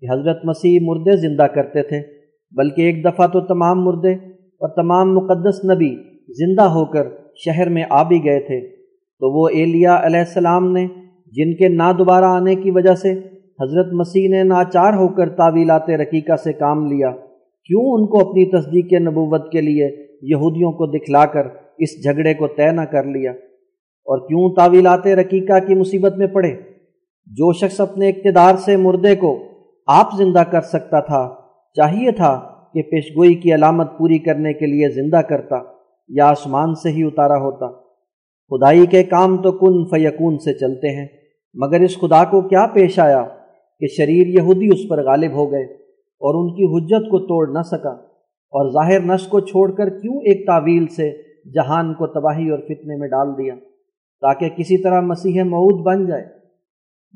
کہ 0.00 0.06
حضرت 0.12 0.44
مسیح 0.44 0.78
مردے 0.82 1.16
زندہ 1.16 1.42
کرتے 1.42 1.82
تھے، 1.82 2.02
بلکہ 2.50 2.82
ایک 2.82 3.04
دفعہ 3.04 3.26
تو 3.26 3.40
تمام 3.40 3.84
مردے 3.84 4.12
اور 4.34 4.68
تمام 4.68 5.14
مقدس 5.14 5.64
نبی 5.64 5.96
زندہ 6.32 6.62
ہو 6.62 6.84
کر 6.84 7.08
شہر 7.34 7.68
میں 7.68 7.84
آ 7.90 8.02
بھی 8.02 8.24
گئے 8.24 8.40
تھے۔ 8.40 8.68
تو 9.20 9.40
وہ 9.40 9.48
ایلیا 9.48 10.06
علیہ 10.06 10.18
السلام 10.18 10.72
نے 10.72 10.86
جن 11.36 11.54
کے 11.54 11.68
نہ 11.68 11.92
دوبارہ 11.98 12.24
آنے 12.24 12.54
کی 12.54 12.70
وجہ 12.70 12.94
سے 12.94 13.12
حضرت 13.60 13.92
مسیح 13.92 14.28
نے 14.28 14.42
ناچار 14.42 14.92
ہو 14.92 15.08
کر 15.08 15.28
تعویلات 15.28 15.90
رقیقہ 15.90 16.36
سے 16.36 16.52
کام 16.52 16.86
لیا، 16.86 17.10
کیوں 17.64 17.82
ان 17.82 18.06
کو 18.06 18.20
اپنی 18.20 18.44
تصدیق 18.44 19.08
نبوت 19.08 19.52
کے 19.52 19.60
لیے 19.60 20.06
یہودیوں 20.22 20.72
کو 20.72 20.86
دکھلا 20.86 21.26
کر 21.26 21.46
اس 21.78 22.02
جھگڑے 22.02 22.34
کو 22.34 22.46
طے 22.46 22.70
نہ 22.72 22.80
کر 22.80 23.04
لیا؟ 23.04 23.30
اور 23.30 24.28
کیوں 24.28 24.54
تعویلات 24.54 25.06
رقیقہ 25.06 25.66
کی 25.66 25.74
مصیبت 25.74 26.18
میں 26.18 26.26
پڑے؟ 26.26 26.50
جو 27.26 27.52
شخص 27.52 27.80
اپنے 27.80 28.08
اقتدار 28.08 28.54
سے 28.56 28.76
مردے 28.76 29.16
کو 29.16 29.38
آپ 29.86 30.08
زندہ 30.18 30.42
کر 30.50 30.60
سکتا 30.60 31.00
تھا، 31.00 31.34
چاہیے 31.74 32.10
تھا 32.10 32.40
کہ 32.74 32.82
پیشگوئی 32.82 33.34
کی 33.34 33.54
علامت 33.54 33.98
پوری 33.98 34.18
کرنے 34.18 34.52
کے 34.52 34.66
لیے 34.66 34.88
زندہ 34.88 35.16
کرتا 35.16 35.56
یا 36.08 36.26
آسمان 36.26 36.74
سے 36.74 36.90
ہی 36.90 37.02
اتارا 37.02 37.36
ہوتا۔ 37.36 37.66
خدائی 38.50 38.86
کے 38.86 39.02
کام 39.02 39.36
تو 39.36 39.52
کن 39.52 39.84
فیکون 39.84 40.38
سے 40.38 40.52
چلتے 40.52 40.88
ہیں۔ 40.88 41.23
مگر 41.56 41.80
اس 41.80 41.98
خدا 42.00 42.24
کو 42.24 42.40
کیا 42.48 42.66
پیش 42.66 42.98
آیا 42.98 43.22
کہ 43.80 43.86
شریر 43.86 44.26
یہودی 44.26 44.68
اس 44.72 44.88
پر 44.88 45.02
غالب 45.04 45.32
ہو 45.32 45.50
گئے 45.52 45.64
اور 46.22 46.34
ان 46.34 46.54
کی 46.54 46.64
حجت 46.64 47.10
کو 47.10 47.18
توڑ 47.18 47.46
نہ 47.48 47.62
سکا 47.62 47.90
اور 48.52 48.70
ظاہر 48.72 49.00
نش 49.00 49.26
کو 49.28 49.40
چھوڑ 49.40 49.70
کر 49.72 49.88
کیوں 49.88 50.14
ایک 50.14 50.46
تعویل 50.46 50.86
سے 50.86 51.10
جہان 51.54 51.94
کو 51.94 52.06
تباہی 52.06 52.48
اور 52.50 52.58
فتنے 52.58 52.96
میں 52.96 53.08
ڈال 53.08 53.32
دیا 53.38 53.54
تاکہ 54.22 54.48
کسی 54.48 54.82
طرح 54.82 55.00
مسیح 55.00 55.42
معود 55.42 55.80
بن 55.82 56.06
جائے؟ 56.06 56.24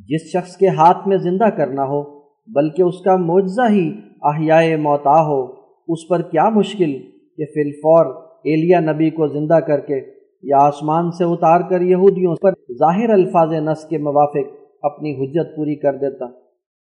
جس 0.08 0.32
شخص 0.32 0.56
کے 0.56 0.68
ہاتھ 0.68 1.08
میں 1.08 1.16
زندہ 1.16 1.48
کرنا 1.50 1.84
ہو، 1.84 2.02
بلکہ 2.48 2.82
اس 2.82 3.00
کا 3.00 3.16
معجزہ 3.16 3.70
ہی 3.70 3.88
احیاء 4.22 4.76
موتا 4.76 5.20
ہو، 5.26 5.42
اس 5.88 6.08
پر 6.08 6.22
کیا 6.22 6.48
مشکل 6.48 6.92
کہ 7.36 7.44
فی 7.44 7.60
الفور 7.60 8.06
ایلیا 8.44 8.80
نبی 8.80 9.10
کو 9.10 9.26
زندہ 9.26 9.60
کر 9.60 9.80
کے 9.80 10.00
یا 10.42 10.56
آسمان 10.58 11.10
سے 11.10 11.24
اتار 11.24 11.60
کر 11.70 11.80
یہودیوں 11.80 12.34
پر 12.42 12.52
ظاہر 12.72 13.10
الفاظ 13.10 13.52
نس 13.52 13.88
کے 13.88 13.98
موافق 13.98 14.52
اپنی 14.82 15.14
حجت 15.14 15.56
پوری 15.56 15.74
کر 15.74 15.96
دیتا۔ 15.96 16.26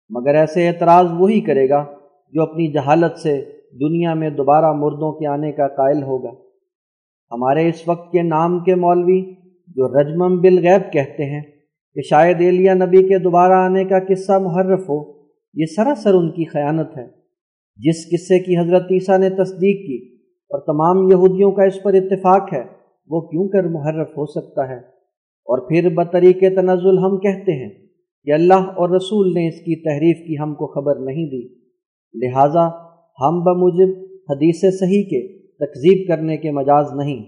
مگر 0.10 0.36
ایسے 0.36 0.68
اعتراض 0.68 1.06
وہی 1.20 1.42
کرے 1.42 1.70
گا 1.70 1.86
جو 2.34 2.42
اپنی 2.42 2.72
جہالت 2.72 3.18
سے 3.18 3.46
دنیا 3.80 4.14
میں 4.14 4.30
دوبارہ 4.30 4.72
مردوں 4.72 5.20
کے 5.20 5.28
آنے 5.28 5.52
کا 5.52 5.68
قائل 5.68 6.04
ہوگا۔ 6.04 6.30
ہمارے 7.32 7.70
اس 7.70 7.88
وقت 7.88 8.12
کے 8.12 8.22
نام 8.22 8.60
کے 8.60 8.76
مولوی 8.76 9.34
جو 9.68 10.02
رجمم 10.02 10.42
بالغیب 10.42 10.94
کہتے 10.94 11.26
ہیں 11.26 11.42
کہ 11.94 12.02
شاید 12.02 12.42
ایلیا 12.42 12.74
نبی 12.74 13.08
کے 13.08 13.18
دوبارہ 13.18 13.54
آنے 13.54 13.86
کا 13.86 14.00
قصہ 14.00 14.32
محرف 14.32 14.90
ہو، 14.90 15.22
یہ 15.54 15.66
سراسر 15.76 16.14
ان 16.14 16.32
کی 16.32 16.46
خیانت 16.46 16.98
ہے۔ 16.98 17.22
جس 17.78 18.06
قصے 18.12 18.40
کی 18.40 18.58
حضرت 18.58 18.84
عیسیٰ 18.92 19.20
نے 19.20 19.30
تصدیق 19.30 19.88
کی 19.88 20.16
اور 20.50 20.60
تمام 20.60 21.12
یہودیوں 21.12 21.52
کا 21.52 21.64
اس 21.64 21.84
پر 21.84 21.94
اتفاق 21.94 22.54
ہے 22.54 22.81
وہ 23.12 23.22
کیوں 23.22 23.50
کر 23.50 23.64
محرف 23.64 24.10
ہو 24.10 24.26
سکتا 24.26 24.70
ہے؟ 24.70 24.78
اور 25.50 25.70
پھر 25.70 25.90
بطریق 25.90 26.40
تنزل 26.40 26.98
ہم 26.98 27.18
کہتے 27.18 27.64
ہیں 27.64 27.70
کہ 28.24 28.32
اللہ 28.32 28.54
اور 28.54 28.90
رسول 28.90 29.34
نے 29.34 29.48
اس 29.48 29.56
کی 29.56 29.84
تحریف 29.84 30.28
کی 30.28 30.44
ہم 30.44 30.56
کو 30.56 30.68
خبر 30.68 30.96
نہیں 30.96 31.26
دی۔ 31.26 31.48
لہٰذا 32.14 32.68
ہم 33.22 33.44
بموجب 33.44 34.02
حدیث 34.30 34.80
صحیح 34.80 35.04
کے 35.04 35.40
تکذیب 35.40 36.08
کرنے 36.08 36.38
کے 36.38 36.52
مجاز 36.52 36.86
نہیں۔ 36.96 37.24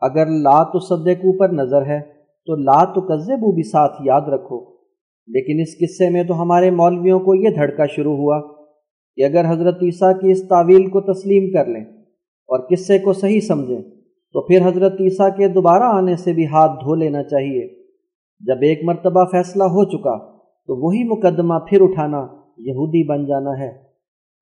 اگر 0.00 0.26
لا 0.26 0.64
تو 0.64 0.78
صدقو 0.78 1.38
پر 1.38 1.48
نظر 1.48 1.86
ہے 1.86 2.00
تو 2.46 2.56
لا 2.56 2.84
تو 2.84 3.00
کذبو 3.00 3.52
بھی 3.52 3.62
ساتھ 3.62 3.92
یاد 4.04 4.20
رکھو۔ 4.20 4.70
لیکن 5.28 5.60
اس 5.60 5.78
قصے 5.78 6.10
میں 6.10 6.24
تو 6.24 6.42
ہمارے 6.42 6.70
مولویوں 6.70 7.20
کو 7.20 7.34
یہ 7.34 7.48
دھڑکا 7.48 7.86
شروع 7.86 8.16
ہوا 8.16 8.40
کہ 9.16 9.24
اگر 9.24 9.44
حضرت 9.48 9.74
عیسیٰ 9.82 10.20
کی 10.20 10.30
اس 10.30 10.48
تعویل 10.48 10.90
کو 10.90 11.00
تسلیم 11.00 11.52
کر 11.52 11.66
لیں 11.66 11.84
اور 12.48 12.60
قصے 12.60 12.98
کو 12.98 13.12
صحیح 13.12 13.40
سمجھیں 13.40 13.82
تو 14.32 14.40
پھر 14.40 14.68
حضرت 14.68 14.92
عیسیٰ 14.92 15.36
کے 15.36 15.48
دوبارہ 15.48 15.82
آنے 15.82 16.16
سے 16.16 16.32
بھی 16.32 16.46
ہاتھ 16.46 16.84
دھو 16.84 16.94
لینا 16.94 17.22
چاہیے۔ 17.22 17.68
جب 18.40 18.56
ایک 18.62 18.84
مرتبہ 18.84 19.24
فیصلہ 19.24 19.64
ہو 19.64 19.84
چکا، 19.84 20.18
تو 20.38 20.86
وہی 20.86 21.04
مقدمہ 21.04 21.54
پھر 21.68 21.80
اٹھانا 21.80 22.26
یہودی 22.58 23.06
بن 23.06 23.26
جانا 23.26 23.50
ہے۔ 23.50 23.70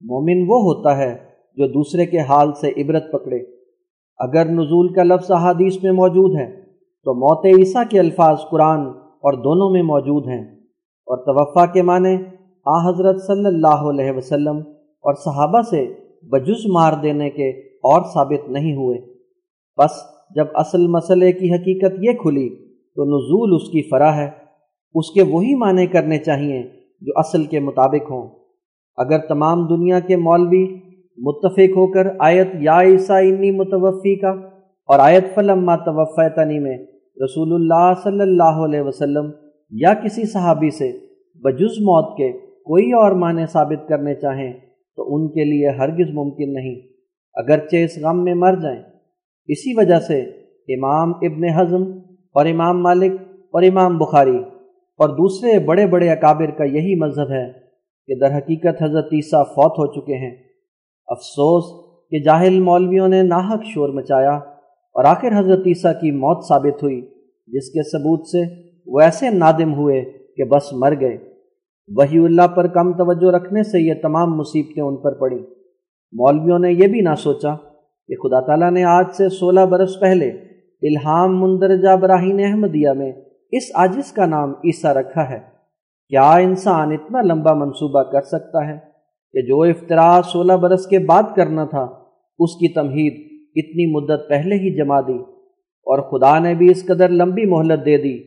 مومن 0.01 0.41
وہ 0.49 0.61
ہوتا 0.61 0.97
ہے 0.97 1.17
جو 1.55 1.67
دوسرے 1.67 2.07
کے 2.07 2.19
حال 2.19 2.53
سے 2.53 2.83
عبرت 2.83 3.13
پکڑے۔ 3.13 3.39
اگر 4.19 4.45
نزول 4.45 4.93
کا 4.93 5.03
لفظ 5.03 5.31
احادیث 5.31 5.83
میں 5.83 5.93
موجود 5.93 6.41
ہے، 6.41 6.61
تو 7.05 7.15
موت 7.15 7.47
عیسیٰ 7.47 7.83
کے 7.91 7.99
الفاظ 7.99 8.37
قرآن 8.51 8.81
اور 8.97 9.33
دونوں 9.33 9.71
میں 9.71 9.83
موجود 9.83 10.27
ہیں۔ 10.27 10.59
اور 11.07 11.19
توفع 11.19 11.73
کے 11.73 11.83
معنی 11.83 12.17
آ 12.67 12.89
حضرت 12.89 13.23
صلی 13.23 13.47
اللہ 13.47 13.91
علیہ 13.91 14.13
وسلم 14.17 14.57
اور 14.79 15.15
صحابہ 15.15 15.61
سے 15.61 15.95
بجز 16.23 16.67
مار 16.73 16.93
دینے 17.03 17.31
کے 17.31 17.51
اور 17.61 18.03
ثابت 18.15 18.51
نہیں 18.51 18.77
ہوئے۔ 18.77 19.18
بس 19.79 19.91
جب 20.35 20.47
اصل 20.55 20.87
مسئلے 20.87 21.33
کی 21.33 21.53
حقیقت 21.55 21.95
یہ 22.01 22.13
کھلی 22.13 22.49
تو 22.97 23.05
نزول 23.05 23.55
اس 23.55 23.69
کی 23.71 23.83
فرا 23.91 24.17
ہے، 24.17 24.29
اس 24.95 25.11
کے 25.11 25.23
وہی 25.23 25.55
معنی 25.55 25.87
کرنے 25.87 26.19
چاہیے 26.19 26.63
جو 27.01 27.13
اصل 27.17 27.45
کے 27.45 27.61
مطابق 27.61 28.11
ہوں۔ 28.11 28.29
اگر 28.97 29.19
تمام 29.19 29.67
دنیا 29.67 30.01
کے 30.01 30.17
مولوی 30.17 30.65
متفق 31.19 31.77
ہو 31.77 31.87
کر 31.93 32.07
آیت 32.19 32.49
یا 32.61 32.81
عیسیٰ 32.81 33.17
انی 33.17 33.51
متوفی 33.51 34.17
کا 34.17 34.31
اور 34.89 34.99
آیت 34.99 35.25
فلم 35.35 35.77
توفیتنی 35.77 36.59
میں 36.59 36.79
رسول 37.25 37.55
اللہ 37.55 37.93
صلی 38.03 38.21
اللہ 38.21 38.65
علیہ 38.65 38.81
وسلم 38.81 39.31
یا 39.71 39.95
کسی 39.95 40.25
صحابی 40.25 40.71
سے 40.71 40.93
بجز 41.43 41.81
موت 41.81 42.17
کے 42.17 42.33
کوئی 42.39 42.93
اور 42.93 43.13
معنی 43.13 43.47
ثابت 43.47 43.89
کرنے 43.89 44.15
چاہیں 44.15 44.53
تو 44.97 45.15
ان 45.15 45.29
کے 45.29 45.45
لیے 45.45 45.69
ہرگز 45.69 46.15
ممکن 46.15 46.53
نہیں۔ 46.53 46.75
اگرچہ 47.35 47.77
اس 47.77 47.99
غم 48.03 48.25
میں 48.25 48.35
مر 48.35 48.55
جائیں 48.63 48.83
اسی 49.49 49.75
وجہ 49.77 50.01
سے 50.01 50.21
امام 50.75 51.11
ابن 51.11 51.45
حزم 51.45 51.83
اور 52.35 52.47
امام 52.47 52.83
مالک 52.83 53.13
اور 53.53 53.63
امام 53.63 53.99
بخاری 53.99 54.39
اور 54.99 55.09
دوسرے 55.09 55.59
بڑے 55.59 55.87
بڑے 55.87 56.11
اکابر 56.11 56.51
کا 56.51 56.65
یہی 56.65 56.95
مذہب 56.95 57.31
ہے 57.31 57.53
کہ 58.07 58.15
در 58.15 58.39
حقیقت 58.39 58.83
حضرت 58.83 59.07
عیسیٰ 59.13 59.45
فوت 59.45 59.73
ہو 59.73 59.87
چکے 59.87 60.15
ہیں۔ 60.15 60.37
افسوس 61.07 61.65
کہ 62.11 62.19
جاہل 62.19 62.61
مولویوں 62.61 63.09
نے 63.09 63.23
ناحق 63.23 63.65
شور 63.65 63.89
مچایا 63.89 64.35
اور 64.35 65.05
آخر 65.05 65.29
حضرت 65.39 65.67
عیسیٰ 65.67 65.93
کی 66.01 66.11
موت 66.11 66.45
ثابت 66.49 66.83
ہوئی، 66.83 67.01
جس 67.47 67.71
کے 67.71 67.83
ثبوت 67.83 68.27
سے 68.27 68.43
وہ 68.87 69.01
ایسے 69.01 69.31
نادم 69.31 69.75
ہوئے 69.75 70.05
کہ 70.37 70.45
بس 70.45 70.73
مر 70.73 70.95
گئے۔ 71.01 71.19
وہی 71.89 72.25
اللہ 72.25 72.47
پر 72.47 72.67
کم 72.67 72.93
توجہ 72.93 73.37
رکھنے 73.37 73.63
سے 73.63 73.81
یہ 73.81 73.95
تمام 74.03 74.37
مصیبتیں 74.37 74.83
ان 74.83 74.97
پر 74.97 75.15
پڑیں۔ 75.15 75.39
مولویوں 76.13 76.59
نے 76.59 76.73
یہ 76.73 76.87
بھی 76.87 77.01
نہ 77.01 77.15
سوچا 77.19 77.55
کہ 78.09 78.17
خدا 78.17 78.41
تعالیٰ 78.41 78.71
نے 78.71 78.85
آج 78.85 79.07
سے 79.17 79.29
سولہ 79.29 79.61
برس 79.61 80.01
پہلے 80.01 80.29
الہام 80.83 81.39
مندرجہ 81.41 81.97
براہین 81.97 82.41
احمدیہ 82.45 82.91
میں 82.91 83.13
اس 83.51 83.63
عاجز 83.75 84.13
کا 84.13 84.27
نام 84.27 84.51
عیسیٰ 84.51 84.93
رکھا 84.93 85.31
ہے۔ 85.31 85.39
کیا 86.09 86.33
انسان 86.33 86.93
اتنا 86.93 87.23
لمبا 87.23 87.55
منصوبہ 87.55 88.03
کر 88.03 88.21
سکتا 88.21 88.69
ہے 88.69 88.79
کہ 89.33 89.43
جو 89.43 89.63
افطرا 89.63 90.21
سولہ 90.33 90.53
برس 90.53 90.87
کے 90.87 90.99
بعد 90.99 91.23
کرنا 91.37 91.65
تھا، 91.65 91.87
اس 92.39 92.55
کی 92.55 92.73
تمہید 92.73 93.15
اتنی 93.57 93.87
مدت 93.93 94.29
پہلے 94.29 94.55
ہی 94.55 94.77
جما 94.77 95.01
دی 95.01 95.19
اور 95.87 95.99
خدا 95.99 96.39
نے 96.39 96.55
بھی 96.55 96.71
اس 96.71 96.87
قدر 96.87 97.09
لمبی 97.09 97.45
مہلت 97.45 97.87
دے 97.87 97.97
دی 97.97 98.19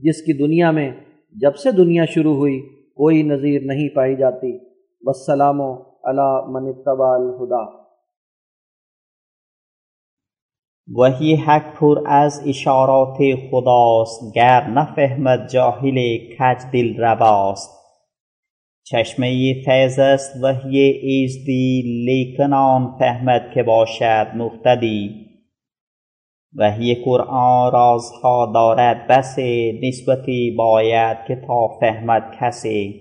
جس 0.00 0.22
کی 0.22 0.32
دنیا 0.32 0.70
میں 0.70 0.90
جب 1.34 1.56
سے 1.56 1.72
دنیا 1.72 2.04
شروع 2.04 2.34
ہوئی 2.34 2.60
کوئی 2.94 3.22
نظیر 3.22 3.60
نہیں 3.64 3.88
پائی 3.88 4.16
جاتی۔ 4.16 4.58
وسلام 5.02 5.60
و 5.60 5.72
علا 6.04 6.30
من 6.46 6.66
الہدا 6.86 7.79
وہی 10.94 11.34
حق 11.34 11.78
پر 11.78 11.98
از 12.06 12.42
اشارات 12.46 13.16
خداست 13.50 14.34
گر 14.34 14.66
نفهمد 14.66 15.48
جاهل 15.48 16.18
کج 16.38 16.58
دل 16.72 16.96
رباست 16.96 17.80
چشمه 18.90 19.54
فیض 19.64 19.98
است 19.98 20.36
وحی 20.42 20.78
ایزدی 20.78 21.82
لیکن 22.06 22.52
آن 22.52 22.96
فهمد 22.98 23.42
که 23.54 23.62
باشد 23.62 24.26
مقتدی. 24.36 25.26
وحی 26.56 26.94
قرآن 27.04 27.72
رازها 27.72 28.50
دارد 28.54 29.06
بسه 29.08 29.80
نسبتی 29.82 30.54
باید 30.58 31.16
که 31.28 31.36
تا 31.46 31.68
فهمد 31.80 32.36
کسی 32.40 33.00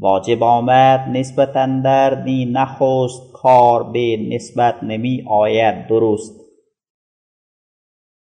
واجب 0.00 0.42
آمد 0.42 1.00
نسبت 1.00 1.56
اندر 1.56 2.10
دی 2.10 2.44
نخست 2.44 3.32
کار 3.32 3.82
به 3.92 4.16
نسبت 4.30 4.82
نمی 4.82 5.24
آید 5.28 5.86
درست. 5.86 6.43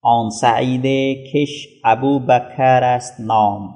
آن 0.07 0.29
سعید 0.29 0.85
کش 1.33 1.67
ابو 1.83 2.19
بکر 2.19 2.83
است 2.83 3.19
نام. 3.19 3.75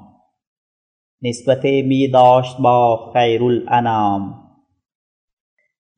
نسبت 1.22 1.64
می 1.64 2.08
داشت 2.08 2.56
با 2.58 3.10
خیر 3.12 3.42
الانام 3.42 4.34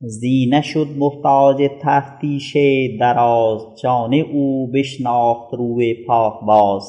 زی 0.00 0.48
نشد 0.52 0.86
محتاج 0.98 1.70
تفتیش 1.82 2.56
دراز 3.00 3.60
جان 3.82 4.14
او 4.14 4.70
بشناخت 4.74 5.54
روی 5.54 6.04
پاک 6.06 6.44
باز. 6.46 6.84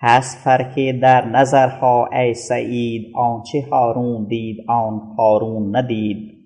هست 0.00 0.44
فرق 0.44 1.00
در 1.02 1.24
نظرها 1.24 2.06
ای 2.12 2.34
سعید 2.34 3.12
آنچه 3.14 3.66
هارون 3.70 4.26
دید 4.28 4.56
آن 4.68 5.14
قارون 5.16 5.76
ندید. 5.76 6.36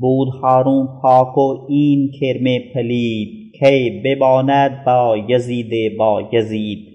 بود 0.00 0.28
هارون 0.28 0.88
پاک 1.02 1.38
و 1.38 1.66
این 1.68 2.10
کرم 2.20 2.44
پلید. 2.74 3.41
کی 3.62 4.02
یزید 5.28 5.98
با 5.98 6.28
یزید 6.32 6.88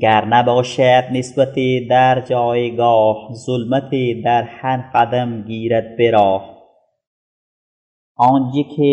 گر 0.00 0.24
نباشد 0.24 1.04
نسبت 1.12 1.54
در 1.90 2.20
جایگاه 2.20 3.28
ظلمت 3.32 3.90
در 4.24 4.42
هر 4.42 4.90
قدم 4.94 5.42
گیرد 5.42 5.96
به 5.96 6.10
راه. 6.10 6.56
آن 8.16 8.52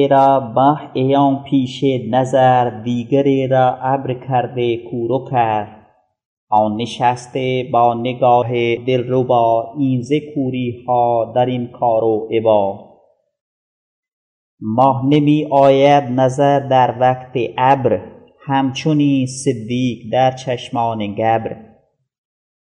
را 0.10 0.40
به 0.40 0.78
ایان 0.94 1.44
پیش 1.44 1.84
نظر 2.10 2.70
دیگری 2.70 3.48
را 3.48 3.78
ابر 3.82 4.14
کرده 4.14 4.78
کورو 4.78 5.28
کرد 5.32 5.88
آن 6.49 6.76
نشسته 6.76 7.70
با 7.74 7.94
نگاه 7.94 8.76
دلربا 8.76 9.74
این 9.78 10.02
ز 10.02 10.11
کوری 10.36 10.84
ها 10.88 11.32
در 11.36 11.45
این 11.45 11.68
کار 11.68 12.03
و 12.03 12.28
عبا. 12.32 12.93
ماه 14.65 15.06
نمی 15.06 15.48
آید 15.52 16.03
نظر 16.03 16.60
در 16.60 16.95
وقت 16.99 17.31
ابر 17.57 18.02
همچنین 18.45 19.26
صدیق 19.27 20.11
در 20.11 20.31
چشمان 20.31 21.14
گبر. 21.14 21.57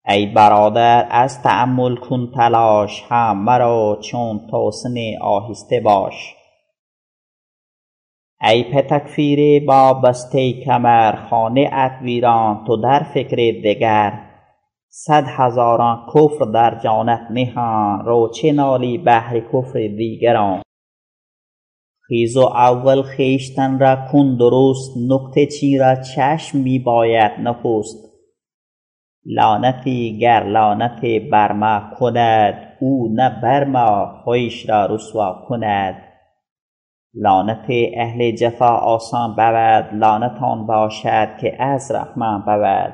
ای 0.08 0.26
برادر 0.26 1.08
از 1.12 1.42
تأمل 1.44 1.96
کن 1.96 2.32
تلاش 2.36 3.04
هم 3.10 3.44
مرا 3.44 4.00
چون 4.02 4.48
توسن 4.52 4.96
آهسته 5.22 5.80
باش. 5.80 6.36
ای 8.42 8.64
پتکفیر 8.64 9.66
با 9.66 9.94
بسته 9.94 10.54
کمر 10.54 11.16
خانه 11.30 11.70
ات 11.74 12.02
ویران 12.02 12.64
تو 12.68 12.78
در 12.78 13.04
فکر 13.14 13.62
دگر. 13.64 14.20
صد 14.90 15.24
هزاران 15.28 16.06
کفر 16.16 16.46
در 16.46 16.80
جانت 16.84 17.22
نهان 17.32 18.06
رو 18.06 18.30
چه 18.30 18.52
نالی 18.52 18.98
بهر 18.98 19.40
کفر 19.40 19.80
دیگران. 19.98 20.62
خیز 22.10 22.38
و 22.38 22.42
اول 22.42 23.02
خویشتن 23.02 23.80
را 23.80 23.98
کن 24.12 24.38
درست 24.38 24.98
نکته 25.10 25.46
چین 25.46 25.80
را 25.80 25.96
چشم 25.96 26.58
می 26.58 26.80
باید 26.80 27.32
نخست؟ 27.40 28.10
لعنتی 29.26 30.18
گر 30.18 30.44
لعنت 30.44 31.02
بر 31.32 31.52
ما 31.52 31.82
کند 32.00 32.78
او 32.82 33.10
نه 33.14 33.42
بر 33.44 33.64
ما 33.64 34.22
خویش 34.24 34.70
را 34.70 34.86
رسوا 34.86 35.46
کند. 35.48 35.96
لعنت 37.14 37.66
اهل 37.94 38.32
جفا 38.32 38.78
آسان 38.78 39.32
بود 39.32 40.04
لعنت 40.04 40.42
آن 40.42 40.66
باشد 40.68 41.38
که 41.42 41.64
از 41.64 41.92
رحمان 41.92 42.42
بود. 42.42 42.94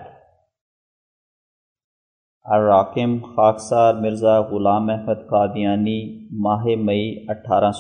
الراکم 2.52 3.20
خاکسار 3.36 3.94
مرزا 3.94 4.42
غلام 4.42 4.90
احمد 4.90 5.30
قادیانی 5.30 6.28
ماہ 6.32 6.66
مئی 6.78 7.26
اٹھارہ 7.30 7.72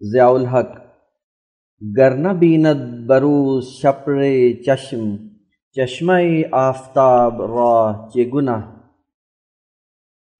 ضیاء 0.00 0.28
الحق۔ 0.28 0.76
گرن 1.96 2.36
بیند 2.38 3.06
بروز 3.06 3.66
شپر 3.66 4.22
چشم، 4.66 5.16
چشمہ 5.76 6.12
آفتاب 6.52 7.42
راہ 7.42 8.08
چگنا 8.08 8.60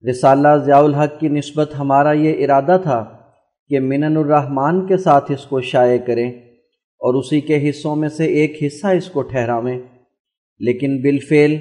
رسالہ 0.09 0.47
ضیاء 0.65 0.79
الحق 0.79 1.19
کی 1.19 1.27
نسبت 1.27 1.71
ہمارا 1.79 2.11
یہ 2.11 2.43
ارادہ 2.43 2.77
تھا 2.83 3.17
کہ 3.69 3.79
منن 3.79 4.17
الرحمن 4.17 4.87
کے 4.87 4.97
ساتھ 4.97 5.31
اس 5.31 5.45
کو 5.45 5.61
شائع 5.61 5.97
کریں 5.97 6.31
اور 7.01 7.13
اسی 7.13 7.41
کے 7.41 7.69
حصوں 7.69 7.95
میں 7.95 8.09
سے 8.09 8.25
ایک 8.25 8.63
حصہ 8.63 8.87
اس 8.87 9.09
کو 9.09 9.21
ٹھہراویں۔ 9.21 9.79
لیکن 10.59 11.01
بالفعل 11.01 11.55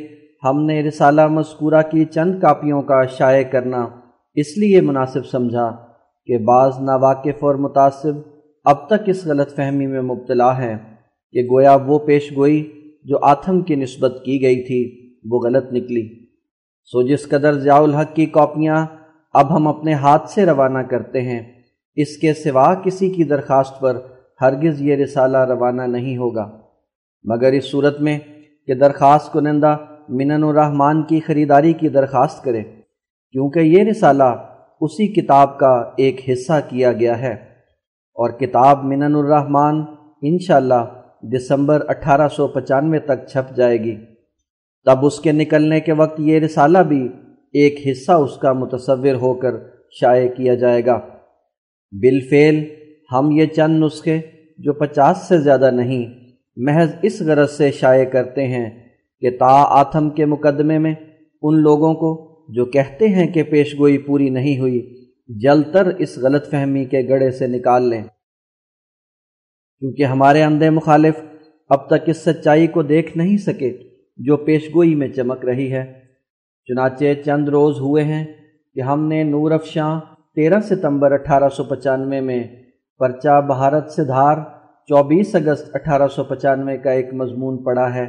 ہم 0.45 0.65
نے 0.65 0.83
رسالہ 0.83 1.27
مذکورہ 1.27 1.83
کی 1.91 2.05
چند 2.05 2.41
کاپیوں 2.41 2.83
کا 2.83 3.05
شائع 3.05 3.43
کرنا 3.43 3.89
اس 4.35 4.59
لیے 4.59 4.81
مناسب 4.81 5.27
سمجھا 5.27 5.94
کہ 6.26 6.38
بعض 6.38 6.80
ناواقف 6.80 7.44
اور 7.44 7.55
متاثب 7.55 8.14
اب 8.64 8.86
تک 8.86 9.02
اس 9.06 9.26
غلط 9.26 9.55
فہمی 9.56 9.86
میں 9.86 10.02
مبتلا 10.02 10.59
ہے 10.59 10.76
کہ 11.34 11.42
گویا 11.51 11.76
وہ 11.86 11.98
پیش 11.98 12.30
گوئی 12.36 12.62
جو 13.05 13.18
آتھم 13.22 13.60
کی 13.60 13.74
نسبت 13.74 14.12
کی 14.24 14.42
گئی 14.42 14.62
تھی، 14.62 14.82
وہ 15.24 15.40
غلط 15.40 15.72
نکلی۔ 15.72 16.09
سو 16.84 17.02
جس 17.02 17.28
قدر 17.28 17.52
ضیاء 17.52 17.76
الحق 17.76 18.14
کی 18.14 18.26
کاپیاں 18.26 18.86
اب 19.32 19.56
ہم 19.56 19.66
اپنے 19.68 19.92
ہاتھ 19.92 20.30
سے 20.30 20.46
روانہ 20.46 20.78
کرتے 20.78 21.20
ہیں، 21.20 21.40
اس 21.96 22.16
کے 22.16 22.34
سوا 22.34 22.74
کسی 22.74 23.10
کی 23.10 23.24
درخواست 23.24 23.80
پر 23.80 24.01
ہرگز 24.40 24.82
یہ 24.82 24.96
رسالہ 24.96 25.38
روانہ 25.38 25.82
نہیں 25.82 26.16
ہوگا۔ 26.16 26.51
مگر 27.24 27.52
اس 27.52 27.70
صورت 27.70 28.01
میں 28.01 28.18
کہ 28.66 28.74
درخواست 28.74 29.32
کنندہ 29.32 29.76
منن 30.09 30.44
الرحمن 30.44 31.02
کی 31.02 31.20
خریداری 31.20 31.72
کی 31.72 31.88
درخواست 31.88 32.44
کرے، 32.44 32.62
کیونکہ 33.34 33.59
یہ 33.59 33.84
رسالہ 33.84 34.32
اسی 34.80 35.12
کتاب 35.12 35.59
کا 35.59 35.90
ایک 35.96 36.30
حصہ 36.32 36.52
کیا 36.68 36.92
گیا 36.92 37.20
ہے۔ 37.20 37.32
اور 38.14 38.30
کتاب 38.30 38.84
منن 38.84 39.14
الرحمن 39.14 39.82
انشاءاللہ 40.22 40.84
دسمبر 41.22 41.80
اٹھارہ 41.88 42.28
سو 42.28 42.46
پچانوے 42.46 42.98
تک 42.98 43.26
چھپ 43.26 43.56
جائے 43.56 43.78
گی۔ 43.78 43.96
تب 44.84 45.06
اس 45.06 45.20
کے 45.20 45.32
نکلنے 45.32 45.80
کے 45.80 45.92
وقت 45.92 46.20
یہ 46.20 46.38
رسالہ 46.38 46.78
بھی 46.78 47.09
ایک 47.52 47.86
حصہ 47.90 48.12
اس 48.12 48.36
کا 48.36 48.52
متصور 48.52 49.14
ہو 49.14 49.34
کر 49.34 49.51
شائع 50.01 50.28
کیا 50.28 50.55
جائے 50.55 50.86
گا۔ 50.86 51.01
بالفعل 51.92 52.64
ہم 53.12 53.30
یہ 53.30 53.46
چند 53.46 53.84
نسخے 53.84 54.20
جو 54.59 54.72
پچاس 54.72 55.28
سے 55.28 55.38
زیادہ 55.38 55.70
نہیں، 55.70 56.05
محض 56.56 56.94
اس 57.02 57.22
غرض 57.22 57.51
سے 57.51 57.70
شائع 57.70 58.05
کرتے 58.05 58.46
ہیں 58.46 58.70
کہ 59.20 59.30
تا 59.30 59.80
آتھم 59.80 60.10
کے 60.10 60.24
مقدمے 60.24 60.78
میں 60.78 60.94
ان 61.42 61.60
لوگوں 61.60 61.94
کو 61.94 62.34
جو 62.49 62.65
کہتے 62.65 63.09
ہیں 63.09 63.27
کہ 63.27 63.43
پیش 63.43 63.79
گوئی 63.79 63.99
پوری 63.99 64.31
نہیں 64.31 64.59
ہوئی، 64.59 65.05
جل 65.29 65.62
تر 65.62 65.87
اس 65.87 66.19
غلط 66.19 66.51
فہمی 66.51 66.85
کے 66.85 67.03
گڑے 67.09 67.31
سے 67.31 67.47
نکال 67.47 67.91
لیں۔ 67.91 68.03
کیونکہ 69.79 70.05
ہمارے 70.05 70.43
اندھے 70.43 70.71
مخالف 70.71 71.15
اب 71.69 71.87
تک 71.87 72.09
اس 72.09 72.16
سچائی 72.16 72.66
کو 72.66 72.83
دیکھ 72.83 73.16
نہیں 73.16 73.37
سکے 73.37 73.79
جو 74.16 74.37
پیش 74.37 74.69
گوئی 74.75 74.95
میں 74.95 75.09
چمک 75.09 75.45
رہی 75.45 75.73
ہے۔ 75.73 75.93
چنانچہ 76.66 77.05
چند 77.25 77.49
روز 77.49 77.81
ہوئے 77.81 78.05
ہیں 78.05 78.25
کہ 78.75 78.81
ہم 78.81 79.09
نے 79.09 79.23
نور 79.23 79.51
افشاں 79.51 80.01
تیرہ 80.35 80.61
ستمبر 80.61 81.12
اٹھارہ 81.12 81.49
سو 81.49 81.65
پچانوے 81.65 82.21
میں 82.21 82.45
پرچہ 82.99 83.41
بھارت 83.41 83.91
سے 83.91 84.05
دھار 84.05 84.37
چوبیس 84.87 85.35
اگست 85.35 85.71
اٹھارہ 85.75 86.09
سو 86.09 86.25
پچانوے 86.25 86.79
کا 86.79 86.91
ایک 86.91 87.15
مضمون 87.15 87.65
پڑا 87.65 87.95
ہے، 87.95 88.07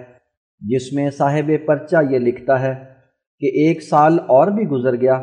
جس 0.60 0.94
میں 0.94 1.10
صاحب 1.10 1.52
پرچہ 1.66 1.96
یہ 2.10 2.20
لکھتا 2.20 2.60
ہے 2.60 2.95
کہ 3.40 3.46
ایک 3.46 3.84
سال 3.84 4.20
اور 4.28 4.48
بھی 4.48 4.64
گزر 4.64 4.96
گیا 4.96 5.14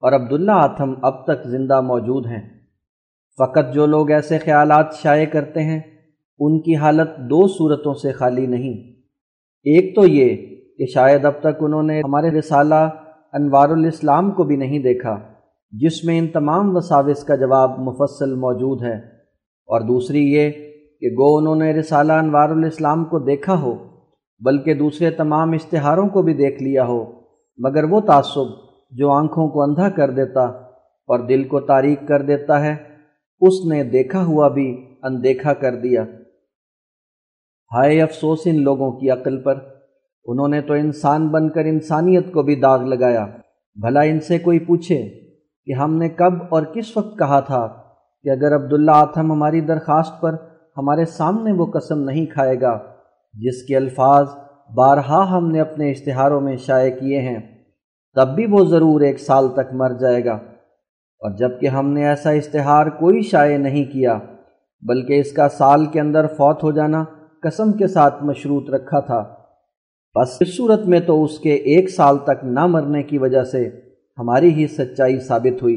اور 0.00 0.12
عبداللہ 0.12 0.52
آتھم 0.54 0.94
اب 1.02 1.24
تک 1.24 1.48
زندہ 1.48 1.80
موجود 1.80 2.26
ہیں۔ 2.26 2.48
فقط 3.38 3.74
جو 3.74 3.86
لوگ 3.86 4.10
ایسے 4.10 4.38
خیالات 4.38 4.94
شائع 4.94 5.26
کرتے 5.26 5.62
ہیں، 5.62 5.80
ان 6.38 6.60
کی 6.60 6.76
حالت 6.76 7.16
دو 7.18 7.48
صورتوں 7.48 7.94
سے 7.94 8.12
خالی 8.12 8.46
نہیں۔ 8.46 8.90
ایک 9.64 9.96
تو 9.96 10.06
یہ 10.06 10.36
کہ 10.78 10.86
شاید 10.86 11.24
اب 11.24 11.32
تک 11.40 11.56
انہوں 11.60 11.82
نے 11.82 12.00
ہمارے 12.00 12.30
رسالہ 12.30 12.90
انوار 13.32 13.68
الاسلام 13.68 14.30
کو 14.30 14.44
بھی 14.44 14.56
نہیں 14.56 14.78
دیکھا، 14.78 15.18
جس 15.70 16.04
میں 16.04 16.18
ان 16.18 16.26
تمام 16.26 16.76
وساوس 16.76 17.24
کا 17.24 17.34
جواب 17.34 17.78
مفصل 17.78 18.34
موجود 18.34 18.82
ہے۔ 18.82 18.96
اور 19.66 19.80
دوسری 19.80 20.32
یہ 20.32 20.50
کہ 21.00 21.06
گو 21.06 21.36
انہوں 21.36 21.56
نے 21.56 21.72
رسالہ 21.72 22.12
انوار 22.12 22.48
الاسلام 22.48 23.04
کو 23.04 23.18
دیکھا 23.18 23.60
ہو، 23.60 23.74
بلکہ 24.40 24.74
دوسرے 24.74 25.10
تمام 25.10 25.52
اشتہاروں 25.52 26.08
کو 26.08 26.22
بھی 26.22 26.34
دیکھ 26.34 26.62
لیا 26.62 26.86
ہو۔ 26.86 27.21
مگر 27.58 27.84
وہ 27.84 28.00
تعصب 28.00 28.46
جو 28.90 29.10
آنکھوں 29.10 29.48
کو 29.48 29.62
اندھا 29.62 29.88
کر 29.88 30.10
دیتا 30.10 30.40
اور 31.08 31.18
دل 31.18 31.44
کو 31.44 31.60
تاریک 31.60 32.06
کر 32.08 32.22
دیتا 32.22 32.60
ہے، 32.60 32.74
اس 33.40 33.64
نے 33.64 33.82
دیکھا 33.84 34.24
ہوا 34.24 34.48
بھی 34.48 34.96
اندیکھا 35.02 35.54
کر 35.54 35.74
دیا۔ 35.74 36.02
ہائے 37.70 38.00
افسوس 38.02 38.38
ان 38.44 38.62
لوگوں 38.62 38.90
کی 38.92 39.10
عقل 39.10 39.42
پر، 39.42 39.58
انہوں 40.24 40.48
نے 40.48 40.60
تو 40.60 40.74
انسان 40.74 41.28
بن 41.28 41.48
کر 41.48 41.64
انسانیت 41.64 42.32
کو 42.32 42.42
بھی 42.42 42.54
داغ 42.54 42.84
لگایا۔ 42.84 43.26
بھلا 43.76 44.00
ان 44.00 44.20
سے 44.20 44.38
کوئی 44.38 44.58
پوچھے 44.58 45.02
کہ 45.66 45.72
ہم 45.72 45.94
نے 45.94 46.08
کب 46.08 46.32
اور 46.48 46.62
کس 46.62 46.96
وقت 46.96 47.18
کہا 47.18 47.40
تھا 47.40 47.66
کہ 48.24 48.30
اگر 48.30 48.54
عبداللہ 48.54 48.92
آتھم 48.94 49.32
ہماری 49.32 49.60
درخواست 49.60 50.20
پر 50.20 50.36
ہمارے 50.76 51.04
سامنے 51.04 51.52
وہ 51.52 51.66
قسم 51.66 52.02
نہیں 52.04 52.26
کھائے 52.26 52.60
گا، 52.60 52.78
جس 53.34 53.62
کے 53.62 53.76
الفاظ 53.76 54.28
بارہا 54.76 55.36
ہم 55.36 55.50
نے 55.50 55.60
اپنے 55.60 55.90
اشتہاروں 55.90 56.40
میں 56.40 56.56
شائع 56.56 56.90
کیے 56.90 57.20
ہیں، 57.20 57.38
تب 58.14 58.28
بھی 58.34 58.46
وہ 58.50 58.64
ضرور 58.64 59.00
ایک 59.00 59.20
سال 59.20 59.48
تک 59.48 59.72
مر 59.72 59.90
جائے 60.00 60.24
گا۔ 60.24 60.34
اور 61.20 61.36
جبکہ 61.36 61.66
ہم 61.66 61.92
نے 61.92 62.08
ایسا 62.08 62.30
اشتہار 62.30 62.86
کوئی 62.86 63.22
شائع 63.22 63.58
نہیں 63.58 63.84
کیا، 63.84 64.18
بلکہ 64.82 65.20
اس 65.20 65.32
کا 65.32 65.48
سال 65.48 65.86
کے 65.86 66.00
اندر 66.00 66.26
فوت 66.26 66.62
ہو 66.62 66.70
جانا 66.70 67.04
قسم 67.42 67.72
کے 67.72 67.86
ساتھ 67.86 68.24
مشروط 68.24 68.70
رکھا 68.70 69.00
تھا۔ 69.00 69.34
بس 70.14 70.36
اس 70.40 70.56
صورت 70.56 70.86
میں 70.86 71.00
تو 71.00 71.24
اس 71.24 71.38
کے 71.38 71.54
ایک 71.54 71.90
سال 71.90 72.18
تک 72.18 72.44
نہ 72.44 72.66
مرنے 72.66 73.02
کی 73.02 73.18
وجہ 73.18 73.42
سے 73.42 73.70
ہماری 74.18 74.54
ہی 74.54 74.66
سچائی 74.66 75.20
ثابت 75.20 75.62
ہوئی، 75.62 75.76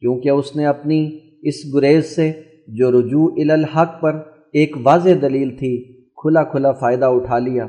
کیونکہ 0.00 0.28
اس 0.28 0.56
نے 0.56 0.66
اپنی 0.66 1.18
اس 1.42 1.54
گریز 1.74 2.16
سے 2.16 2.32
جو 2.68 3.00
رجوع 3.00 3.30
الحق 3.36 4.00
پر 4.00 4.22
ایک 4.52 4.76
واضح 4.82 5.10
دلیل 5.22 5.56
تھی، 5.56 6.02
کھلا 6.02 6.44
کھلا 6.44 6.72
فائدہ 6.72 7.06
اٹھا 7.06 7.38
لیا۔ 7.38 7.66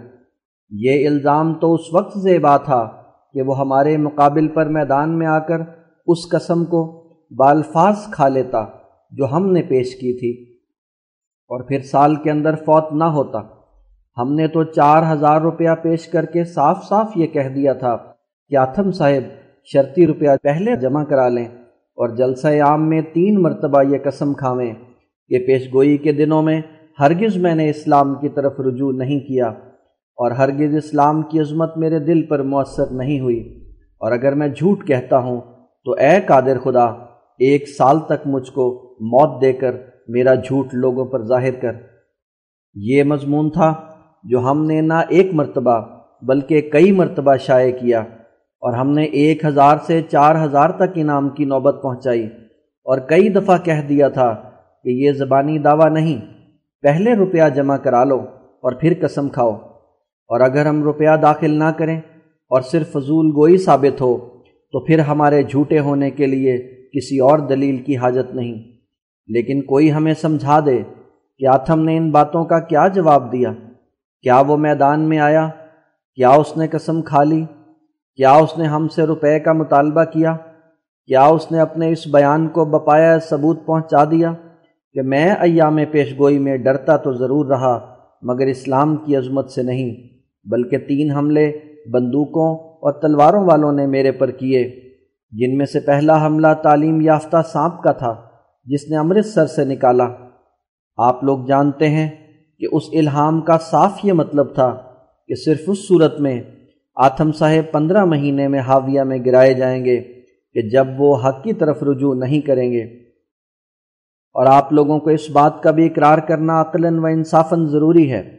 یہ 0.70 1.08
الزام 1.08 1.54
تو 1.54 1.74
اس 1.74 1.94
وقت 1.94 2.20
زیبا 2.20 2.58
تھا 2.58 2.92
کہ 3.34 3.42
وہ 3.42 3.60
ہمارے 3.60 3.98
مقابل 3.98 4.48
پر 4.48 4.66
میدان 4.66 5.20
میں 5.20 5.28
آ 5.28 5.40
کر 5.40 5.62
اس 6.08 6.30
قسم 6.32 6.66
کو 6.66 7.04
بالفاظ 7.32 7.96
کھا 8.12 8.28
لیتا 8.28 8.66
جو 9.12 9.26
ہم 9.32 9.52
نے 9.52 9.62
پیش 9.62 9.96
کی 9.96 10.20
تھی۔ 10.20 10.54
اور 11.48 11.64
پھر 11.64 11.82
سال 11.82 12.16
کے 12.16 12.32
اندر 12.32 12.56
فوت 12.56 12.94
نہ 12.94 13.04
ہوتا۔ 13.04 13.42
ہم 14.18 14.34
نے 14.34 14.48
تو 14.48 14.64
چار 14.64 15.14
ہزار 15.14 15.42
روپیہ 15.42 15.70
پیش 15.82 16.08
کر 16.08 16.26
کے 16.26 16.44
صاف 16.44 16.84
صاف 16.90 17.12
یہ 17.16 17.28
کہہ 17.28 17.50
دیا 17.56 17.74
تھا 17.74 17.98
کہ 18.50 18.56
آتھم 18.56 18.92
صاحب 18.92 19.30
شرطی 19.66 20.08
روپیہ 20.08 20.30
پہلے 20.44 20.76
جمع 20.76 21.04
کرا 21.04 21.30
لیں 21.30 21.46
اور 21.72 22.10
جلسہ 22.10 22.48
عام 22.48 22.90
میں 22.90 23.02
تین 23.14 23.42
مرتبہ 23.42 23.84
یہ 23.84 23.98
قسم 24.04 24.34
کھاویں۔ 24.34 24.74
کہ 25.28 25.40
پیش 25.40 25.74
گوئی 25.74 25.98
کے 25.98 26.12
دنوں 26.12 26.42
میں 26.42 26.62
ہرگز 27.00 27.38
میں 27.38 27.56
نے 27.56 27.70
اسلام 27.70 28.16
کی 28.16 28.30
طرف 28.30 28.60
رجوع 28.60 28.92
نہیں 28.92 29.20
کیا۔ 29.20 29.54
اور 30.18 30.32
ہرگز 30.32 30.76
اسلام 30.76 31.22
کی 31.22 31.40
عظمت 31.40 31.78
میرے 31.78 32.00
دل 32.00 32.26
پر 32.26 32.44
مؤثر 32.44 32.92
نہیں 32.92 33.20
ہوئی۔ 33.20 33.62
اور 33.98 34.12
اگر 34.12 34.34
میں 34.34 34.48
جھوٹ 34.48 34.88
کہتا 34.88 35.18
ہوں، 35.18 35.42
تو 35.86 35.92
اے 35.92 36.20
قادر 36.26 36.60
خدا، 36.60 36.86
ایک 37.40 37.70
سال 37.70 38.00
تک 38.00 38.26
مجھ 38.26 38.52
کو 38.52 38.96
موت 39.00 39.42
دے 39.42 39.54
کر 39.54 39.76
میرا 40.08 40.34
جھوٹ 40.34 40.68
لوگوں 40.74 41.06
پر 41.06 41.24
ظاہر 41.24 41.54
کر۔ 41.62 41.72
یہ 42.76 43.04
مضمون 43.04 43.50
تھا 43.50 43.74
جو 44.24 44.40
ہم 44.40 44.66
نے 44.66 44.82
نہ 44.82 44.94
ایک 45.10 45.34
مرتبہ 45.34 45.80
بلکہ 46.22 46.62
کئی 46.62 46.92
مرتبہ 46.92 47.36
شائع 47.36 47.72
کیا، 47.72 48.00
اور 48.62 48.74
ہم 48.74 48.92
نے 48.92 49.04
ایک 49.04 49.46
ہزار 49.46 49.78
سے 49.88 50.02
چار 50.02 50.46
ہزار 50.46 50.70
تک 50.70 50.96
انعام 50.96 51.30
کی 51.30 51.46
نوبت 51.46 51.76
پہنچائی۔ 51.84 52.26
اور 52.86 52.98
کئی 53.00 53.30
دفعہ 53.30 53.58
کہہ 53.58 53.82
دیا 53.90 54.08
تھا 54.08 54.34
کہ 54.84 54.90
یہ 54.90 55.12
زبانی 55.12 55.58
دعویٰ 55.60 55.92
نہیں، 55.92 56.22
پہلے 56.82 57.14
روپیہ 57.14 57.44
جمع 57.56 57.78
کرا 57.78 58.04
لو 58.04 58.20
اور 58.64 58.72
پھر 58.72 58.94
قسم 59.02 59.30
کھاؤ۔ 59.30 59.75
اور 60.28 60.40
اگر 60.40 60.66
ہم 60.66 60.84
روپیہ 60.84 61.16
داخل 61.22 61.60
نہ 61.60 61.72
کریں 61.78 61.98
اور 62.50 62.62
صرف 62.62 62.92
فضول 62.92 63.32
گوئی 63.36 63.58
ثابت 63.58 64.02
ہو، 64.02 64.18
تو 64.72 64.86
پھر 64.86 65.00
ہمارے 65.00 65.44
جھوٹے 65.44 65.80
ہونے 65.80 66.12
کے 66.12 66.26
لیے 66.26 66.58
کسی 66.94 67.20
اور 67.20 67.40
دلیل 67.40 67.78
کی 67.78 67.98
حاجت 67.98 68.36
نہیں۔ 68.36 68.54
لیکن 69.28 69.62
کوئی 69.62 69.94
ہمیں 69.94 70.14
سمجھا 70.14 70.60
دے 70.60 70.84
کہ 71.38 71.48
آتھم 71.48 71.80
نے 71.80 71.98
ان 71.98 72.12
باتوں 72.12 72.46
کا 72.46 72.60
کیا 72.60 72.88
جواب 72.88 73.32
دیا۔ 73.32 73.54
کیا 74.22 74.40
وہ 74.48 74.58
میدان 74.58 75.00
میں 75.00 75.20
آیا؟ 75.20 75.50
کیا 76.16 76.30
اس 76.30 76.58
نے 76.58 76.68
قسم 76.68 77.02
کھا 77.02 77.24
لی؟ 77.24 77.46
کیا 78.16 78.32
اس 78.32 78.58
نے 78.58 78.66
ہم 78.66 78.88
سے 78.88 79.04
روپے 79.04 79.40
کا 79.40 79.54
مطالبہ 79.54 80.04
کیا؟ 80.04 80.36
کیا 81.08 81.24
اس 81.24 81.52
نے 81.52 81.60
اپنے 81.60 81.92
اس 81.92 82.08
بیان 82.08 82.48
کو 82.48 82.66
بپایا 82.66 83.20
ثبوت 83.20 83.66
پہنچا 83.66 84.04
دیا 84.04 84.34
کہ 84.94 85.02
میں 85.02 85.36
ایام 85.40 85.80
پیش 85.92 86.20
گوئی 86.20 86.40
میں 86.40 86.58
ڈرتا 86.58 86.98
تو 86.98 87.14
ضرور 87.14 87.46
رہا، 87.46 87.96
مگر 88.22 88.46
اسلام 88.46 88.96
کی 88.96 89.16
عظمت 89.16 89.50
سے 89.50 89.64
نہیں؟ 89.64 90.15
بلکہ 90.46 90.78
تین 90.78 91.12
حملے 91.12 91.60
بندوقوں 91.92 92.56
اور 92.76 92.92
تلواروں 92.92 93.46
والوں 93.46 93.72
نے 93.72 93.88
میرے 93.88 94.12
پر 94.12 94.32
کیے۔ 94.32 94.82
جن 95.32 95.58
میں 95.58 95.66
سے 95.66 95.80
پہلا 95.80 96.26
حملہ 96.26 96.48
تعلیم 96.64 97.02
یافتہ 97.02 97.38
سانپ 97.52 97.84
کا 97.84 97.92
تھا، 97.92 98.22
جس 98.66 98.90
نے 98.90 98.98
امرتسر 98.98 99.46
سے 99.46 99.66
نکالا۔ 99.66 100.08
آپ 100.98 101.24
لوگ 101.24 101.46
جانتے 101.46 101.90
ہیں 101.90 102.10
کہ 102.60 102.66
اس 102.72 102.84
الہام 102.94 103.42
کا 103.42 103.58
صاف 103.58 104.00
یہ 104.04 104.14
مطلب 104.14 104.54
تھا 104.54 104.82
کہ 105.28 105.36
صرف 105.36 105.62
اس 105.68 105.88
صورت 105.88 106.20
میں 106.20 106.42
آتم 106.96 107.32
صاحب 107.32 107.72
پندرہ 107.72 108.06
مہینے 108.06 108.48
میں 108.48 108.60
حاویہ 108.60 109.02
میں 109.02 109.18
گرائے 109.26 109.54
جائیں 109.54 109.86
گے 109.86 110.02
کہ 110.54 110.62
جب 110.62 110.88
وہ 110.98 111.16
حق 111.16 111.44
کی 111.44 111.54
طرف 111.54 111.84
رجوع 111.84 112.14
نہیں 112.14 112.42
کریں 112.42 112.72
گے۔ 112.72 112.84
اور 114.34 114.46
آپ 114.46 114.74
لوگوں 114.74 115.00
کو 115.00 115.10
اس 115.10 115.30
بات 115.30 115.64
کا 115.64 115.72
بھی 115.72 115.86
اقرار 115.86 116.18
کرنا 116.18 116.62
عقلاً 116.62 117.00
و 117.00 117.06
انصافاً 117.06 117.66
ضروری 117.66 118.12
ہے 118.12 118.38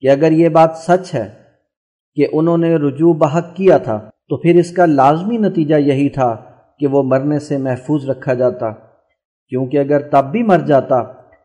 کہ 0.00 0.10
اگر 0.10 0.32
یہ 0.32 0.48
بات 0.48 0.70
سچ 0.76 1.14
ہے 1.14 1.39
کہ 2.20 2.26
انہوں 2.32 2.58
نے 2.58 2.76
رجوع 2.76 3.14
بحق 3.14 3.56
کیا 3.56 3.78
تھا، 3.78 4.10
تو 4.28 4.36
پھر 4.36 4.54
اس 4.54 4.70
کا 4.70 4.86
لازمی 4.86 5.36
نتیجہ 5.36 5.74
یہی 5.74 6.08
تھا 6.08 6.36
کہ 6.78 6.86
وہ 6.86 7.02
مرنے 7.02 7.38
سے 7.38 7.58
محفوظ 7.58 8.10
رکھا 8.10 8.34
جاتا۔ 8.34 8.70
کیونکہ 9.48 9.78
اگر 9.78 10.00
تب 10.00 10.24
بھی 10.32 10.42
مر 10.42 10.58
جاتا، 10.58 11.02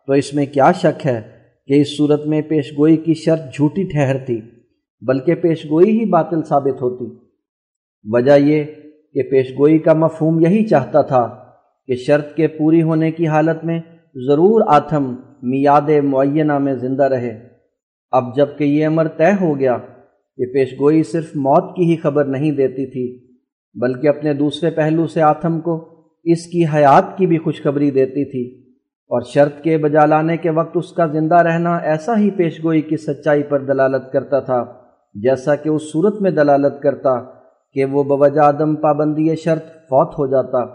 تو 0.07 0.13
اس 0.13 0.33
میں 0.33 0.45
کیا 0.45 0.71
شک 0.71 1.05
ہے 1.05 1.21
کہ 1.67 1.81
اس 1.81 1.97
صورت 1.97 2.25
میں 2.25 2.41
پیشگوئی 2.41 2.97
کی 2.97 3.13
شرط 3.13 3.55
جھوٹی 3.55 3.83
ٹھہرتی، 3.83 4.41
بلکہ 5.01 5.35
پیشگوئی 5.35 5.99
ہی 5.99 6.05
باطل 6.05 6.43
ثابت 6.43 6.81
ہوتی۔ 6.81 7.25
وجہ 8.05 8.37
یہ 8.37 8.63
کہ 9.13 9.23
پیشگوئی 9.23 9.79
کا 9.79 9.93
مفہوم 9.93 10.39
یہی 10.39 10.65
چاہتا 10.65 11.01
تھا 11.01 11.45
کہ 11.87 11.95
شرط 11.95 12.35
کے 12.35 12.47
پوری 12.47 12.81
ہونے 12.81 13.11
کی 13.11 13.27
حالت 13.27 13.65
میں 13.65 13.79
ضرور 14.15 14.61
آتم 14.67 15.15
میاد 15.41 15.89
معینہ 16.03 16.57
میں 16.57 16.73
زندہ 16.73 17.03
رہے۔ 17.03 17.47
اب 18.11 18.35
جبکہ 18.35 18.63
یہ 18.63 18.85
امر 18.85 19.07
طے 19.07 19.31
ہو 19.41 19.59
گیا 19.59 19.77
کہ 20.37 20.53
پیشگوئی 20.53 21.03
صرف 21.03 21.25
موت 21.35 21.75
کی 21.75 21.91
ہی 21.91 21.95
خبر 21.95 22.25
نہیں 22.25 22.51
دیتی 22.51 22.85
تھی، 22.85 23.35
بلکہ 23.73 24.07
اپنے 24.07 24.33
دوسرے 24.33 24.69
پہلو 24.69 25.07
سے 25.07 25.21
آتم 25.21 25.61
کو 25.61 25.89
اس 26.23 26.45
کی 26.45 26.63
حیات 26.65 27.17
کی 27.17 27.27
بھی 27.27 27.37
خوشخبری 27.37 27.91
دیتی 27.91 28.25
تھی۔ 28.25 28.65
اور 29.07 29.21
شرط 29.21 29.61
کے 29.61 29.77
بجا 29.77 30.05
لانے 30.05 30.37
کے 30.37 30.49
وقت 30.49 30.77
اس 30.77 30.91
کا 30.91 31.05
زندہ 31.05 31.35
رہنا 31.35 31.77
ایسا 31.77 32.17
ہی 32.17 32.31
پیشگوئی 32.31 32.81
کی 32.81 32.97
سچائی 32.97 33.43
پر 33.43 33.59
دلالت 33.59 34.11
کرتا 34.13 34.39
تھا، 34.39 34.65
جیسا 35.13 35.55
کہ 35.55 35.69
اس 35.69 35.81
صورت 35.91 36.21
میں 36.21 36.31
دلالت 36.31 36.81
کرتا 36.81 37.23
کہ 37.73 37.85
وہ 37.85 38.03
بوجہ 38.03 38.41
عدم 38.41 38.75
پابندی 38.75 39.35
شرط 39.35 39.65
فوت 39.65 40.13
ہو 40.13 40.27
جاتا۔ 40.27 40.65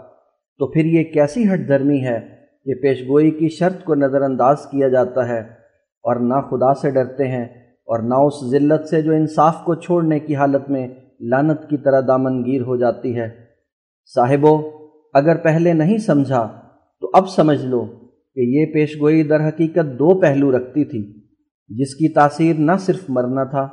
تو 0.57 0.67
پھر 0.67 0.85
یہ 0.85 1.03
کیسی 1.03 1.53
ہٹ 1.53 1.67
دھرمی 1.67 2.03
ہے؟ 2.03 2.19
کہ 2.65 2.73
پیشگوئی 2.73 3.31
کی 3.31 3.49
شرط 3.49 3.83
کو 3.83 3.95
نظر 3.95 4.21
انداز 4.21 4.57
کیا 4.71 4.87
جاتا 4.87 5.27
ہے 5.27 5.39
اور 6.03 6.15
نہ 6.15 6.33
خدا 6.33 6.73
سے 6.73 6.89
ڈرتے 6.89 7.27
ہیں۔ 7.27 7.60
اور 7.91 7.99
نہ 7.99 8.15
اس 8.15 8.51
ذلت 8.51 8.87
سے 8.87 9.01
جو 9.01 9.11
انصاف 9.11 9.55
کو 9.65 9.75
چھوڑنے 9.75 10.19
کی 10.19 10.35
حالت 10.35 10.69
میں 10.69 10.87
لانت 11.19 11.69
کی 11.69 11.77
طرح 11.77 12.01
دامن 12.07 12.45
گیر 12.45 12.61
ہو 12.61 12.75
جاتی 12.75 13.19
ہے۔ 13.19 13.29
صاحبو، 14.15 14.69
اگر 15.13 15.37
پہلے 15.37 15.73
نہیں 15.73 15.97
سمجھا 15.97 16.47
تو 17.01 17.09
اب 17.13 17.29
سمجھ 17.29 17.65
لو 17.65 17.85
کہ 18.35 18.39
یہ 18.39 18.65
پیشگوئی 18.73 19.23
در 19.23 19.47
حقیقت 19.47 19.99
دو 19.99 20.19
پہلو 20.21 20.57
رکھتی 20.57 20.85
تھی، 20.85 21.21
جس 21.69 21.95
کی 21.95 22.13
تاثیر 22.13 22.55
نہ 22.59 22.71
صرف 22.79 23.09
مرنا 23.09 23.43
تھا، 23.43 23.67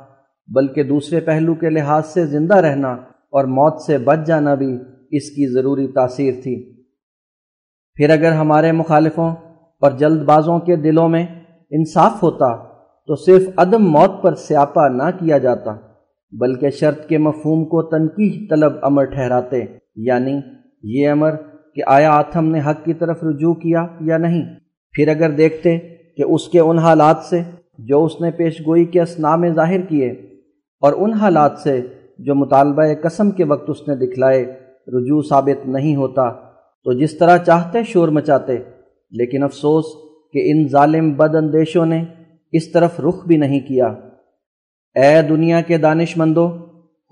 بلکہ 0.47 0.83
دوسرے 0.83 1.19
پہلو 1.19 1.53
کے 1.53 1.69
لحاظ 1.69 2.05
سے 2.05 2.25
زندہ 2.25 2.55
رہنا 2.55 2.91
اور 3.33 3.45
موت 3.45 3.81
سے 3.81 3.97
بچ 3.97 4.27
جانا 4.27 4.55
بھی 4.55 4.73
اس 5.11 5.29
کی 5.29 5.53
ضروری 5.53 5.87
تاثیر 5.87 6.33
تھی۔ 6.43 6.73
پھر 7.95 8.09
اگر 8.09 8.31
ہمارے 8.31 8.71
مخالفوں 8.71 9.29
اور 9.81 9.91
جلد 9.91 10.21
بازوں 10.23 10.59
کے 10.59 10.75
دلوں 10.75 11.09
میں 11.09 11.25
انصاف 11.71 12.23
ہوتا 12.23 12.68
تو 13.09 13.15
صرف 13.15 13.43
عدم 13.57 13.85
موت 13.91 14.21
پر 14.21 14.35
سیاپا 14.37 14.87
نہ 14.87 15.03
کیا 15.19 15.37
جاتا، 15.37 15.71
بلکہ 16.33 16.69
شرط 16.69 17.07
کے 17.07 17.17
مفہوم 17.17 17.63
کو 17.65 17.81
تنقید 17.89 18.49
طلب 18.49 18.73
امر 18.81 19.05
ٹھہراتے 19.05 19.63
یعنی 20.07 20.35
یہ 20.91 21.09
امر 21.09 21.35
کہ 21.75 21.81
آیا 21.87 22.11
آتھم 22.13 22.49
نے 22.49 22.59
حق 22.59 22.83
کی 22.85 22.93
طرف 22.93 23.23
رجوع 23.23 23.53
کیا 23.53 23.85
یا 24.01 24.17
نہیں۔ 24.17 24.43
پھر 24.93 25.07
اگر 25.07 25.31
دیکھتے 25.31 25.77
کہ 26.17 26.23
اس 26.25 26.47
کے 26.49 26.59
ان 26.59 26.79
حالات 26.79 27.23
سے 27.29 27.41
جو 27.89 28.03
اس 28.05 28.19
نے 28.21 28.31
پیش 28.31 28.59
گوئی 28.67 28.85
کے 28.85 29.01
اسنا 29.01 29.35
میں 29.35 29.49
ظاہر 29.55 29.81
کیے، 29.89 30.09
اور 30.83 30.93
ان 30.97 31.13
حالات 31.13 31.57
سے 31.63 31.79
جو 32.19 32.35
مطالبہ 32.35 32.87
قسم 33.03 33.31
کے 33.31 33.43
وقت 33.43 33.69
اس 33.69 33.87
نے 33.87 33.95
دکھلائے، 33.95 34.45
رجوع 34.87 35.21
ثابت 35.29 35.67
نہیں 35.67 35.95
ہوتا، 35.95 36.29
تو 36.85 36.93
جس 36.93 37.17
طرح 37.17 37.37
چاہتے 37.37 37.83
شور 37.83 38.09
مچاتے، 38.09 38.57
لیکن 39.11 39.43
افسوس 39.43 39.85
کہ 40.33 40.49
ان 40.51 40.67
ظالم 40.67 41.11
بد 41.13 41.35
اندیشوں 41.35 41.85
نے 41.85 42.03
اس 42.51 42.71
طرف 42.71 42.99
رخ 42.99 43.25
بھی 43.27 43.37
نہیں 43.37 43.59
کیا۔ 43.59 43.87
اے 44.95 45.21
دنیا 45.21 45.61
کے 45.61 45.77
دانش 45.77 46.17
مندو، 46.17 46.47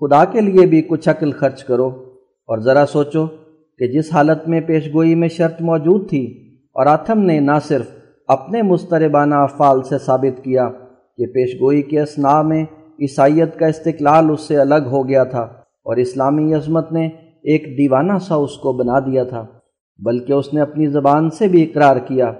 خدا 0.00 0.24
کے 0.24 0.40
لیے 0.40 0.66
بھی 0.66 0.82
کچھ 0.82 1.08
عقل 1.08 1.32
خرچ 1.32 1.64
کرو 1.64 1.88
اور 2.48 2.58
ذرا 2.58 2.84
سوچو 2.86 3.26
کہ 3.78 3.86
جس 3.86 4.12
حالت 4.12 4.48
میں 4.48 4.60
پیشگوئی 4.60 5.14
میں 5.14 5.28
شرط 5.28 5.60
موجود 5.60 6.08
تھی 6.08 6.24
اور 6.76 6.86
آتھم 6.86 7.20
نے 7.20 7.38
نہ 7.40 7.58
صرف 7.68 7.86
اپنے 8.28 8.62
مستربانہ 8.62 9.34
افعال 9.34 9.82
سے 9.82 9.98
ثابت 9.98 10.42
کیا 10.44 10.68
کہ 11.18 11.26
پیشگوئی 11.26 11.82
کے 11.82 12.00
اسنا 12.00 12.42
میں 12.42 12.64
عیسائیت 13.00 13.58
کا 13.58 13.66
استقلال 13.66 14.30
اس 14.30 14.40
سے 14.40 14.56
الگ 14.56 14.88
ہو 14.90 15.08
گیا 15.08 15.24
تھا 15.24 15.42
اور 15.86 15.96
اسلامی 15.96 16.54
عظمت 16.54 16.92
نے 16.92 17.06
ایک 17.42 17.66
دیوانہ 17.78 18.18
سا 18.18 18.34
اس 18.34 18.56
کو 18.56 18.72
بنا 18.72 18.98
دیا 18.98 19.24
تھا، 19.24 19.44
بلکہ 19.98 20.32
اس 20.32 20.52
نے 20.54 20.60
اپنی 20.60 20.86
زبان 20.86 21.30
سے 21.30 21.48
بھی 21.48 21.62
اقرار 21.62 21.96
کیا 21.96 22.32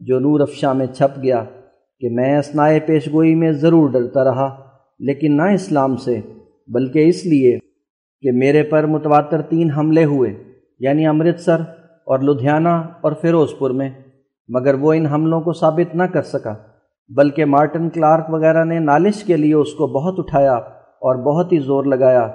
جو 0.00 0.18
نور 0.18 0.40
افشاں 0.40 0.74
میں 0.74 0.86
چھپ 0.86 1.22
گیا۔ 1.22 1.44
کہ 2.00 2.08
میں 2.10 2.38
اسنائے 2.38 2.80
پیشگوئی 2.80 3.34
میں 3.34 3.52
ضرور 3.52 3.90
ڈرتا 3.90 4.24
رہا، 4.24 4.48
لیکن 5.00 5.36
نہ 5.36 5.42
اسلام 5.42 5.96
سے، 5.96 6.20
بلکہ 6.68 7.08
اس 7.08 7.24
لیے 7.26 7.58
کہ 8.22 8.32
میرے 8.32 8.62
پر 8.62 8.86
متواتر 8.86 9.42
تین 9.42 9.70
حملے 9.70 10.04
ہوئے 10.04 10.32
یعنی 10.80 11.06
امرتسر 11.06 11.60
اور 12.06 12.18
لدھیانہ 12.18 12.68
اور 13.00 13.12
فیروز 13.12 13.52
پور 13.58 13.70
میں، 13.70 13.90
مگر 14.48 14.74
وہ 14.74 14.92
ان 14.92 15.06
حملوں 15.06 15.40
کو 15.40 15.52
ثابت 15.52 15.94
نہ 15.94 16.02
کر 16.02 16.22
سکا، 16.22 16.54
بلکہ 17.10 17.44
مارٹن 17.44 17.88
کلارک 17.90 18.24
وغیرہ 18.30 18.64
نے 18.64 18.78
نالش 18.78 19.24
کے 19.24 19.36
لیے 19.36 19.54
اس 19.54 19.72
کو 19.74 19.86
بہت 19.86 20.18
اٹھایا 20.18 20.54
اور 21.02 21.22
بہت 21.24 21.52
ہی 21.52 21.58
زور 21.58 21.84
لگایا، 21.84 22.28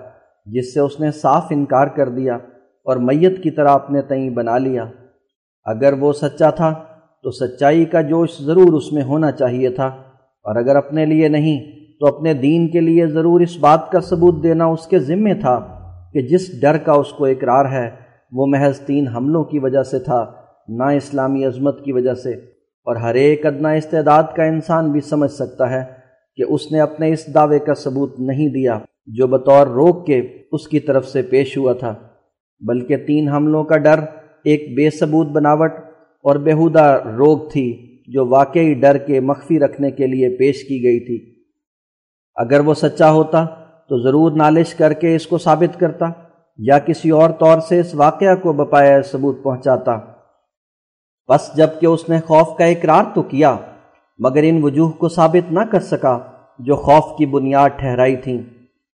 جس 0.48 0.74
سے 0.74 0.80
اس 0.80 1.00
نے 1.00 1.12
صاف 1.12 1.48
انکار 1.50 1.88
کر 1.88 2.10
دیا 2.10 2.36
اور 2.86 2.98
میت 2.98 3.42
کی 3.44 3.52
طرح 3.52 3.70
اپنے 3.70 4.02
تئیں 4.02 4.30
بنا 4.30 4.58
لیا۔ 4.58 4.86
اگر 5.66 5.94
وہ 5.94 6.14
سچا 6.14 6.50
تھا 6.50 6.74
تو 7.24 7.32
سچائی 7.32 7.86
کا 7.86 8.02
جوش 8.02 8.30
ضرور 8.42 8.74
اس 8.74 8.94
میں 8.94 9.04
ہونا 9.04 9.32
چاہیے 9.32 9.70
تھا۔ 9.70 9.86
اور 10.44 10.56
اگر 10.56 10.76
اپنے 10.76 11.06
لیے 11.06 11.28
نہیں، 11.28 11.62
تو 12.00 12.08
اپنے 12.08 12.34
دین 12.34 12.68
کے 12.68 12.80
لیے 12.80 13.08
ضرور 13.08 13.42
اس 13.42 13.58
بات 13.60 13.92
کا 13.92 14.00
ثبوت 14.00 14.44
دینا 14.44 14.66
اس 14.66 14.88
کے 14.88 15.00
ذمے 15.00 15.34
تھا 15.34 15.80
کہ 16.14 16.22
جس 16.22 16.62
ڈر 16.62 16.78
کا 16.78 16.92
اس 16.92 17.12
کو 17.12 17.26
اقرار 17.26 17.66
ہے، 17.66 17.90
وہ 18.32 18.46
محض 18.46 18.80
تین 18.80 19.08
حملوں 19.08 19.44
کی 19.44 19.60
وجہ 19.60 19.84
سے 19.84 20.00
تھا، 20.00 20.32
نہ 20.68 20.84
اسلامی 20.84 21.46
عظمت 21.46 21.86
کی 21.86 21.92
وجہ 21.92 22.14
سے۔ 22.14 22.32
اور 22.86 22.96
ہر 22.96 23.16
ایک 23.16 23.46
ادنا 23.46 23.72
استعداد 23.72 24.24
کا 24.36 24.44
انسان 24.44 24.92
بھی 24.92 25.02
سمجھ 25.02 25.32
سکتا 25.32 25.70
ہے 25.72 25.84
کہ 26.36 26.44
اس 26.50 26.72
نے 26.72 26.80
اپنے 26.80 27.12
اس 27.12 27.34
دعوے 27.34 27.60
کا 27.60 27.74
ثبوت 27.74 28.20
نہیں 28.20 28.50
دیا، 28.50 28.80
جو 29.06 29.28
بطور 29.28 29.68
روک 29.68 30.08
کے 30.08 30.22
اس 30.52 30.68
کی 30.68 30.80
طرف 30.80 31.08
سے 31.08 31.22
پیش 31.22 31.58
ہوا 31.58 31.74
تھا۔ 31.74 31.94
بلکہ 32.60 32.98
تین 32.98 33.30
حملوں 33.30 33.64
کا 33.64 33.78
ڈر، 33.78 34.00
ایک 34.44 34.76
بے 34.76 34.90
ثبوت 34.90 35.28
بناوٹ 35.28 35.72
اور 36.24 36.36
بےحودہ 36.36 37.02
روگ 37.18 37.38
تھی 37.38 37.98
جو 38.08 38.28
واقعی 38.28 38.74
ڈر 38.74 38.98
کے 38.98 39.20
مخفی 39.20 39.60
رکھنے 39.60 39.92
کے 39.92 40.08
لیے 40.08 40.38
پیش 40.38 40.64
کی 40.64 40.84
گئی 40.84 41.00
تھی۔ 41.00 41.44
اگر 42.36 42.60
وہ 42.60 42.74
سچا 42.74 43.12
ہوتا 43.12 43.46
تو 43.90 44.04
ضرور 44.04 44.32
نالش 44.32 44.74
کر 44.74 44.94
کے 44.94 45.16
اس 45.16 45.28
کو 45.28 45.38
ثابت 45.38 45.80
کرتا 45.80 46.06
یا 46.58 46.80
کسی 46.80 47.10
اور 47.10 47.30
طور 47.30 47.60
سے 47.60 47.80
اس 47.80 47.96
واقعہ 47.96 48.36
کو 48.36 48.54
بپایا 48.54 49.02
ثبوت 49.02 49.44
پہنچاتا۔ 49.44 49.98
بس 51.30 51.58
جبکہ 51.58 51.86
اس 51.86 52.10
نے 52.10 52.20
خوف 52.20 52.58
کا 52.58 52.66
اقرار 52.66 53.04
تو 53.16 53.22
کیا، 53.22 53.58
مگر 54.20 54.40
ان 54.44 54.60
وجوہ 54.64 54.90
کو 54.90 55.10
ثابت 55.10 55.52
نہ 55.52 55.60
کر 55.60 55.80
سکا 55.80 56.20
جو 56.60 56.76
خوف 56.76 57.18
کی 57.18 57.26
بنیاد 57.26 57.70
ٹھہرائی 57.80 58.16
تھیں۔ 58.16 58.42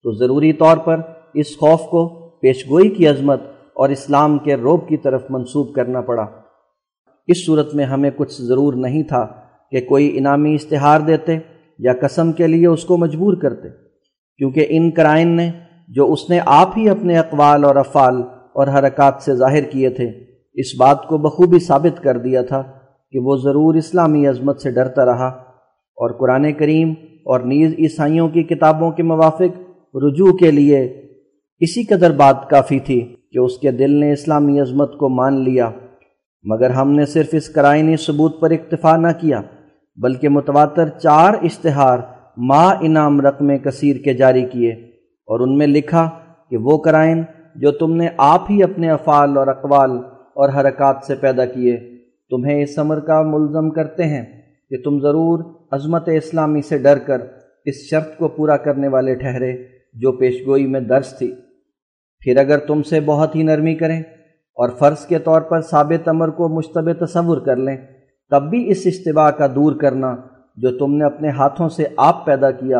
تو 0.04 0.12
ضروری 0.12 0.54
طور 0.54 0.78
پر 0.78 1.02
اس 1.34 1.58
خوف 1.58 1.82
کو 1.82 2.30
پیشگوئی 2.30 2.90
کی 2.90 3.08
عظمت 3.08 3.42
اور 3.74 3.90
اسلام 3.90 4.38
کے 4.38 4.56
روب 4.56 4.88
کی 4.90 4.98
طرف 4.98 5.24
منسوب 5.30 5.76
کرنا 5.76 6.02
پڑا۔ 6.02 6.26
اس 7.28 7.46
صورت 7.46 7.76
میں 7.76 7.86
ہمیں 7.86 8.10
کچھ 8.16 8.42
ضرور 8.42 8.74
نہیں 8.74 9.04
تھا 9.04 9.26
کہ 9.72 9.82
کوئی 9.82 10.18
انعامی 10.18 10.54
اشتہار 10.54 11.00
دیتے 11.00 11.38
یا 11.80 11.94
قسم 12.02 12.32
کے 12.32 12.48
لیے 12.48 12.68
اس 12.68 12.84
کو 12.86 12.98
مجبور 12.98 13.34
کرتے، 13.34 13.70
کیونکہ 14.40 14.66
ان 14.70 14.92
کرائن 14.92 15.28
نے 15.28 15.50
جو 15.90 16.12
اس 16.14 16.30
نے 16.30 16.40
آپ 16.46 16.78
ہی 16.78 16.90
اپنے 16.90 17.18
اقوال 17.18 17.64
اور 17.64 17.76
افعال 17.76 18.22
اور 18.56 18.68
حرکات 18.68 19.22
سے 19.22 19.36
ظاہر 19.36 19.64
کیے 19.64 19.90
تھے، 19.90 20.06
اس 20.54 20.76
بات 20.80 21.08
کو 21.08 21.18
بخوبی 21.18 21.60
ثابت 21.60 22.04
کر 22.04 22.18
دیا 22.18 22.42
تھا 22.42 22.62
کہ 23.14 23.20
وہ 23.20 23.36
ضرور 23.38 23.76
اسلامی 23.76 24.28
عظمت 24.28 24.62
سے 24.62 24.72
ڈرتا 24.72 25.06
رہا 25.06 25.28
اور 25.98 26.20
قرآن 26.20 26.52
کریم 26.54 26.90
اور 27.26 27.40
نیز 27.40 27.74
عیسائیوں 27.80 28.30
کی 28.30 28.44
کتابوں 28.44 28.92
کے 28.92 29.04
موافق 29.04 29.96
رجوع 29.96 30.32
کے 30.38 30.52
لیے 30.52 30.84
اسی 31.62 31.84
قدر 31.84 32.12
بات 32.12 32.50
کافی 32.50 32.80
تھی 32.80 33.00
کہ 33.32 33.40
اس 33.40 33.58
کے 33.58 33.72
دل 33.72 33.92
نے 33.92 34.12
اسلامی 34.14 34.60
عظمت 34.60 34.98
کو 34.98 35.10
مان 35.10 35.44
لیا۔ 35.44 35.70
مگر 36.48 36.70
ہم 36.70 36.92
نے 36.92 37.06
صرف 37.06 37.30
اس 37.32 37.50
کرائنی 37.50 37.96
ثبوت 37.98 38.40
پر 38.42 38.52
اکتفا 38.52 38.96
نہ 38.98 39.12
کیا، 39.22 39.42
بلکہ 39.98 40.30
متواتر 40.30 40.90
چار 41.00 41.34
اشتہار 41.42 42.00
ما 42.50 42.64
انعام 42.82 43.20
رقم 43.22 43.58
کثیر 43.58 43.96
کے 44.04 44.14
جاری 44.14 44.46
کیے 44.46 44.72
اور 45.28 45.40
ان 45.40 45.58
میں 45.58 45.68
لکھا 45.68 46.10
کہ 46.52 46.58
وہ 46.58 46.78
کرائن 46.78 47.24
جو 47.56 47.72
تم 47.72 47.96
نے 47.96 48.08
آپ 48.18 48.52
ہی 48.52 48.62
اپنے 48.64 48.90
افعال 48.90 49.38
اور 49.38 49.48
اقوال 49.48 49.98
اور 50.36 50.50
حرکات 50.50 51.04
سے 51.08 51.16
پیدا 51.16 51.46
کیے، 51.46 51.78
تمہیں 52.32 52.62
اس 52.64 52.78
عمر 52.80 53.00
کا 53.00 53.22
ملزم 53.22 53.70
کرتے 53.70 54.04
ہیں 54.04 54.24
کہ 54.72 54.82
تم 54.84 55.00
ضرور 55.00 55.44
عظمت 55.72 56.10
اسلامی 56.14 56.62
سے 56.62 56.78
ڈر 56.78 56.98
کر 56.98 57.22
اس 57.66 57.76
شرط 57.90 58.18
کو 58.18 58.28
پورا 58.28 58.58
کرنے 58.58 58.88
والے 58.88 59.16
ٹھہرے 59.16 59.52
جو 59.96 60.12
پیشگوئی 60.12 60.66
میں 60.68 60.80
درج 60.80 61.18
تھی۔ 61.18 61.32
پھر 62.22 62.38
اگر 62.38 62.58
تم 62.58 62.84
سے 62.84 63.00
بہت 63.06 63.36
ہی 63.36 63.44
نرمی 63.44 63.76
کریں 63.76 64.02
اور 64.58 64.70
فرض 64.70 65.06
کے 65.06 65.20
طور 65.20 65.42
پر 65.42 65.62
ثابت 65.62 66.08
عمر 66.08 66.30
کو 66.30 66.50
مشتبہ 66.50 67.06
تصور 67.06 67.38
کر 67.38 67.56
لیں، 67.56 67.78
تب 68.32 68.50
بھی 68.50 68.72
اس 68.72 68.82
اشتباہ 68.86 69.32
کا 69.32 69.48
دور 69.48 69.76
کرنا 69.76 70.16
جو 70.56 70.78
تم 70.78 70.96
نے 70.96 71.06
اپنے 71.06 71.30
ہاتھوں 71.30 71.70
سے 71.70 71.86
آپ 71.98 72.26
پیدا 72.26 72.52
کیا، 72.52 72.80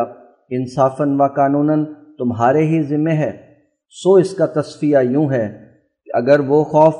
انصافاً 0.50 1.20
و 1.20 1.26
قانوناً 1.26 1.84
تمہارے 2.18 2.66
ہی 2.66 2.82
ذمے 2.82 3.12
ہے۔ 3.12 3.30
سو 3.88 4.14
اس 4.14 4.34
کا 4.34 4.46
تصفیہ 4.46 4.98
یوں 4.98 5.30
ہے 5.30 5.48
کہ 6.04 6.16
اگر 6.16 6.40
وہ 6.40 6.64
خوف 6.64 6.94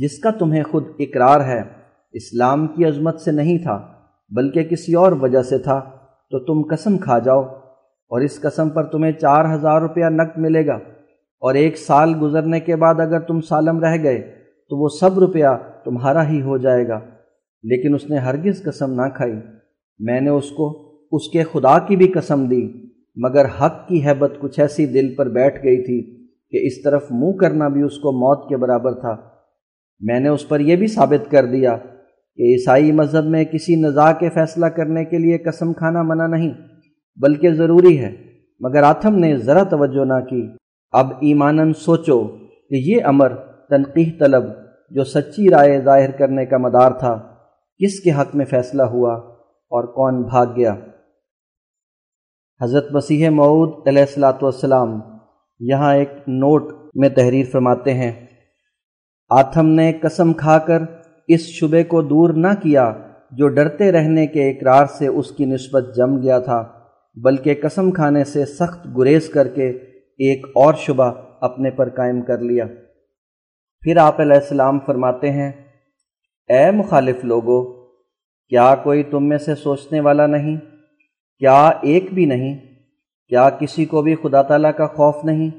جس 0.00 0.18
کا 0.18 0.30
تمہیں 0.30 0.62
خود 0.62 0.84
اقرار 0.98 1.40
ہے 1.40 1.62
اسلام 2.12 2.66
کی 2.66 2.84
عظمت 2.84 3.20
سے 3.20 3.32
نہیں 3.32 3.58
تھا، 3.58 3.78
بلکہ 4.30 4.62
کسی 4.62 4.94
اور 4.94 5.12
وجہ 5.12 5.42
سے 5.42 5.58
تھا، 5.58 5.80
تو 6.30 6.38
تم 6.38 6.74
قسم 6.74 6.98
کھا 6.98 7.18
جاؤ 7.18 7.42
اور 8.10 8.20
اس 8.20 8.40
قسم 8.40 8.70
پر 8.70 8.84
تمہیں 8.84 9.12
چار 9.12 9.54
ہزار 9.54 9.80
روپیہ 9.80 10.04
نقد 10.04 10.38
ملے 10.38 10.66
گا۔ 10.66 10.78
اور 11.40 11.54
ایک 11.54 11.78
سال 11.78 12.14
گزرنے 12.22 12.60
کے 12.60 12.76
بعد 12.76 12.94
اگر 12.94 13.20
تم 13.20 13.40
سالم 13.40 13.80
رہ 13.80 14.02
گئے 14.02 14.20
تو 14.68 14.82
وہ 14.82 14.88
سب 15.00 15.18
روپیہ 15.18 15.46
تمہارا 15.84 16.28
ہی 16.28 16.42
ہو 16.42 16.56
جائے 16.56 16.88
گا۔ 16.88 17.00
لیکن 17.62 17.94
اس 17.94 18.10
نے 18.10 18.16
ہرگز 18.16 18.62
قسم 18.62 18.94
نہ 18.94 19.08
کھائی۔ 19.14 19.32
میں 19.98 20.20
نے 20.20 20.30
اس 20.30 20.50
کو، 20.50 20.88
اس 21.12 21.28
کے 21.32 21.42
خدا 21.42 21.78
کی 21.78 21.96
بھی 21.96 22.08
قسم 22.08 22.46
دی، 22.46 22.68
مگر 23.16 23.44
حق 23.44 23.88
کی 23.88 24.06
حیبت 24.06 24.32
کچھ 24.40 24.60
ایسی 24.60 24.86
دل 24.86 25.14
پر 25.14 25.28
بیٹھ 25.28 25.64
گئی 25.64 25.82
تھی 25.82 26.26
کہ 26.50 26.66
اس 26.66 26.82
طرف 26.82 27.06
منہ 27.10 27.32
کرنا 27.32 27.68
بھی 27.68 27.82
اس 27.82 27.98
کو 27.98 28.12
موت 28.12 28.48
کے 28.48 28.56
برابر 28.56 28.94
تھا۔ 28.94 29.16
میں 30.00 30.20
نے 30.20 30.28
اس 30.28 30.48
پر 30.48 30.60
یہ 30.60 30.76
بھی 30.76 30.86
ثابت 30.86 31.30
کر 31.30 31.46
دیا 31.46 31.76
کہ 32.36 32.42
عیسائی 32.42 32.92
مذہب 32.92 33.24
میں 33.24 33.44
کسی 33.44 33.76
نزاع 33.76 34.12
کے 34.12 34.30
فیصلہ 34.30 34.66
کرنے 34.66 35.04
کے 35.04 35.18
لیے 35.18 35.38
قسم 35.38 35.72
کھانا 35.72 36.02
منع 36.02 36.26
نہیں، 36.26 36.52
بلکہ 37.16 37.50
ضروری 37.50 37.98
ہے۔ 37.98 38.16
مگر 38.60 38.82
آتھم 38.82 39.14
نے 39.14 39.36
ذرا 39.36 39.62
توجہ 39.62 40.04
نہ 40.04 40.24
کی۔ 40.30 40.48
اب 40.94 41.10
ایمانن 41.20 41.72
سوچو 41.78 42.22
کہ 42.70 42.76
یہ 42.84 43.04
امر 43.06 43.34
تنقیح 43.70 44.10
طلب 44.20 44.44
جو 44.90 45.04
سچی 45.04 45.48
رائے 45.50 45.80
ظاہر 45.84 46.10
کرنے 46.18 46.44
کا 46.46 46.58
مدار 46.58 46.90
تھا، 47.00 47.14
کس 47.80 47.98
کے 48.00 48.10
حق 48.10 48.34
میں 48.36 48.44
فیصلہ 48.44 48.82
ہوا 48.92 49.14
اور 49.72 49.86
کون 49.94 50.22
بھاگ 50.22 50.54
گیا؟ 50.56 50.74
حضرت 52.60 52.90
مسیح 52.92 53.28
معود 53.30 53.88
علیہ 53.88 54.02
السلاۃ 54.02 54.42
والسلام 54.42 54.98
یہاں 55.60 55.94
ایک 55.94 56.12
نوٹ 56.28 56.72
میں 56.94 57.08
تحریر 57.16 57.46
فرماتے 57.52 57.94
ہیں، 57.94 58.12
آتھم 59.30 59.68
نے 59.70 59.92
قسم 60.02 60.32
کھا 60.34 60.58
کر 60.66 60.82
اس 61.28 61.46
شبے 61.50 61.82
کو 61.84 62.02
دور 62.04 62.30
نہ 62.36 62.54
کیا 62.62 62.92
جو 63.32 63.48
ڈرتے 63.50 63.90
رہنے 63.92 64.26
کے 64.26 64.48
اقرار 64.50 64.86
سے 64.98 65.06
اس 65.08 65.30
کی 65.30 65.44
نسبت 65.44 65.94
جم 65.96 66.16
گیا 66.22 66.38
تھا، 66.40 66.62
بلکہ 67.16 67.60
قسم 67.62 67.90
کھانے 67.92 68.24
سے 68.24 68.44
سخت 68.54 68.86
گریز 68.98 69.28
کر 69.28 69.48
کے 69.48 69.70
ایک 70.18 70.46
اور 70.54 70.74
شبہ 70.74 71.12
اپنے 71.40 71.70
پر 71.70 71.88
قائم 71.88 72.22
کر 72.22 72.38
لیا۔ 72.38 72.64
پھر 73.82 73.96
آپ 73.96 74.20
علیہ 74.20 74.36
السلام 74.36 74.78
فرماتے 74.86 75.30
ہیں، 75.30 75.52
اے 76.48 76.70
مخالف 76.70 77.24
لوگو، 77.24 77.62
کیا 78.48 78.74
کوئی 78.74 79.02
تم 79.02 79.28
میں 79.28 79.38
سے 79.38 79.54
سوچنے 79.54 80.00
والا 80.00 80.26
نہیں؟ 80.26 80.56
کیا 81.38 81.70
ایک 81.82 82.12
بھی 82.12 82.24
نہیں؟ 82.24 82.58
کیا 83.28 83.50
کسی 83.50 83.84
کو 83.84 84.02
بھی 84.02 84.14
خدا 84.14 84.42
تعالیٰ 84.42 84.70
کا 84.76 84.86
خوف 84.86 85.24
نہیں؟ 85.24 85.50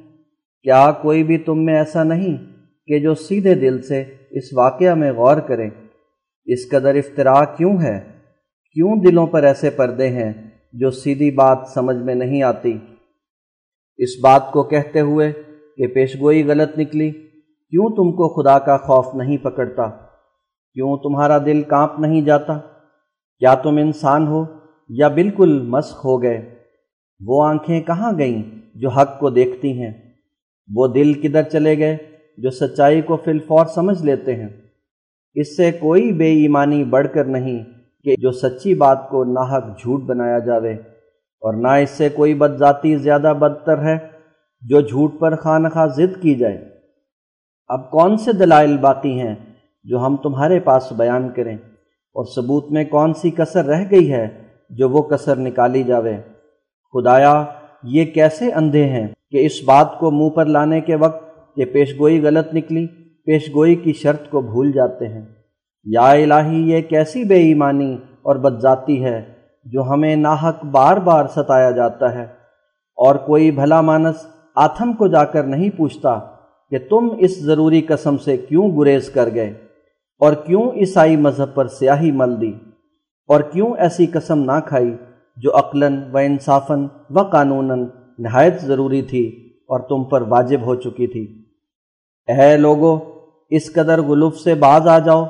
کیا 0.63 0.91
کوئی 0.91 1.23
بھی 1.23 1.37
تم 1.37 1.65
میں 1.65 1.77
ایسا 1.77 2.03
نہیں 2.03 2.37
کہ 2.87 2.99
جو 2.99 3.15
سیدھے 3.15 3.53
دل 3.53 3.81
سے 3.81 4.03
اس 4.31 4.43
واقعہ 4.53 4.93
میں 4.93 5.11
غور 5.11 5.37
کریں 5.37 5.69
اس 6.45 6.69
قدر 6.71 6.95
افطراع 6.95 7.43
کیوں 7.57 7.77
ہے؟ 7.81 7.99
کیوں 8.73 8.95
دلوں 8.95 9.27
پر 9.27 9.43
ایسے 9.43 9.69
پردے 9.69 10.07
ہیں 10.07 10.33
جو 10.73 10.91
سیدھی 10.91 11.31
بات 11.31 11.57
سمجھ 11.73 11.97
میں 11.97 12.15
نہیں 12.15 12.43
آتی؟ 12.43 12.77
اس 14.01 14.09
بات 14.21 14.51
کو 14.51 14.63
کہتے 14.63 14.99
ہوئے 14.99 15.31
کہ 15.77 15.87
پیشگوئی 15.87 16.47
غلط 16.47 16.79
نکلی۔ 16.79 17.11
کیوں 17.69 17.89
تم 17.89 18.11
کو 18.11 18.27
خدا 18.27 18.59
کا 18.59 18.77
خوف 18.77 19.15
نہیں 19.15 19.37
پکڑتا؟ 19.37 19.87
کیوں 20.73 20.97
تمہارا 20.97 21.37
دل 21.37 21.61
کانپ 21.61 21.99
نہیں 21.99 22.21
جاتا؟ 22.21 22.57
کیا 23.39 23.55
تم 23.55 23.77
انسان 23.77 24.27
ہو 24.27 24.45
یا 24.89 25.07
بالکل 25.07 25.61
مسخ 25.61 26.05
ہو 26.05 26.21
گئے؟ 26.21 26.55
وہ 27.25 27.45
آنکھیں 27.45 27.81
کہاں 27.81 28.11
گئیں 28.17 28.43
جو 28.75 28.89
حق 28.89 29.19
کو 29.19 29.29
دیکھتی 29.29 29.81
ہیں؟ 29.81 29.93
وہ 30.75 30.87
دل 30.87 31.13
کدھر 31.13 31.43
چلے 31.43 31.77
گئے 31.77 31.97
جو 32.37 32.49
سچائی 32.49 33.01
کو 33.01 33.17
فی 33.17 33.31
الفور 33.31 33.65
سمجھ 33.65 34.03
لیتے 34.03 34.35
ہیں؟ 34.35 34.49
اس 35.35 35.57
سے 35.57 35.71
کوئی 35.71 36.11
بے 36.11 36.29
ایمانی 36.29 36.83
بڑھ 36.83 37.07
کر 37.13 37.25
نہیں 37.25 37.63
کہ 38.03 38.15
جو 38.19 38.31
سچی 38.31 38.75
بات 38.75 39.09
کو 39.09 39.23
ناحق 39.23 39.81
جھوٹ 39.81 40.01
بنایا 40.01 40.39
جاوے۔ 40.39 40.75
اور 41.41 41.53
نہ 41.53 41.67
اس 41.67 41.89
سے 41.89 42.09
کوئی 42.09 42.33
بد 42.33 42.57
ذاتی 42.57 42.95
زیادہ 42.95 43.33
بدتر 43.39 43.83
ہے 43.83 43.97
جو 44.61 44.81
جھوٹ 44.81 45.19
پر 45.19 45.35
خواہ 45.35 45.87
ضد 45.87 46.21
کی 46.21 46.35
جائے۔ 46.35 46.69
اب 47.67 47.91
کون 47.91 48.17
سے 48.17 48.31
دلائل 48.33 48.77
باقی 48.77 49.19
ہیں 49.19 49.35
جو 49.83 50.05
ہم 50.05 50.15
تمہارے 50.15 50.59
پاس 50.59 50.91
بیان 50.91 51.29
کریں؟ 51.29 51.57
اور 52.13 52.25
ثبوت 52.35 52.71
میں 52.71 52.85
کون 52.85 53.13
سی 53.13 53.29
کثر 53.29 53.65
رہ 53.65 53.83
گئی 53.91 54.13
ہے 54.13 54.27
جو 54.69 54.89
وہ 54.89 55.01
کثر 55.01 55.35
نکالی 55.35 55.83
جاوے؟ 55.83 56.17
خدایا، 56.93 57.45
یہ 57.83 58.05
کیسے 58.05 58.51
اندھے 58.51 58.85
ہیں 58.85 59.07
کہ 59.31 59.45
اس 59.45 59.63
بات 59.65 59.99
کو 59.99 60.11
منہ 60.11 60.29
پر 60.29 60.45
لانے 60.45 60.81
کے 60.81 60.95
وقت 60.95 61.55
کہ 61.55 61.65
پیشگوئی 61.65 62.21
غلط 62.21 62.53
نکلی، 62.53 62.87
پیشگوئی 63.25 63.75
کی 63.75 63.93
شرط 63.93 64.29
کو 64.29 64.41
بھول 64.41 64.71
جاتے 64.71 65.07
ہیں۔ 65.07 65.25
یا 65.85 66.11
الہی، 66.11 66.71
یہ 66.71 66.81
کیسی 66.81 67.23
بے 67.23 67.35
ایمانی 67.35 67.97
اور 68.21 68.35
بدذاتی 68.35 69.03
ہے 69.03 69.38
جو 69.63 69.81
ہمیں 69.81 70.15
ناحق 70.15 70.65
بار 70.65 70.97
بار 70.97 71.25
ستایا 71.35 71.71
جاتا 71.71 72.13
ہے 72.13 72.23
اور 72.97 73.15
کوئی 73.15 73.51
بھلا 73.51 73.81
مانس 73.81 74.27
آتھم 74.55 74.93
کو 74.93 75.07
جا 75.07 75.23
کر 75.23 75.43
نہیں 75.43 75.69
پوچھتا 75.69 76.19
کہ 76.69 76.77
تم 76.89 77.09
اس 77.17 77.41
ضروری 77.43 77.81
قسم 77.81 78.17
سے 78.17 78.37
کیوں 78.37 78.77
گریز 78.77 79.09
کر 79.09 79.29
گئے 79.33 79.49
اور 80.19 80.33
کیوں 80.33 80.71
عیسائی 80.71 81.15
مذہب 81.15 81.55
پر 81.55 81.67
سیاہی 81.67 82.11
مل 82.11 82.41
دی 82.41 82.51
اور 83.27 83.41
کیوں 83.41 83.73
ایسی 83.77 84.05
قسم 84.05 84.39
نہ 84.39 84.59
کھائی 84.65 84.97
جو 85.37 85.57
عقلاً 85.57 86.11
و 86.13 86.17
انصافاً 86.17 86.87
و 87.09 87.23
قانوناً 87.23 87.85
نہایت 88.19 88.61
ضروری 88.61 89.01
تھی 89.01 89.49
اور 89.61 89.79
تم 89.79 90.03
پر 90.03 90.21
واجب 90.21 90.61
ہو 90.61 90.75
چکی 90.75 91.07
تھی۔ 91.07 91.43
اے 92.27 92.57
لوگو، 92.57 92.99
اس 93.49 93.73
قدر 93.73 94.01
غلوف 94.01 94.35
سے 94.35 94.55
باز 94.55 94.87
آ 94.87 94.99
جاؤ 94.99 95.23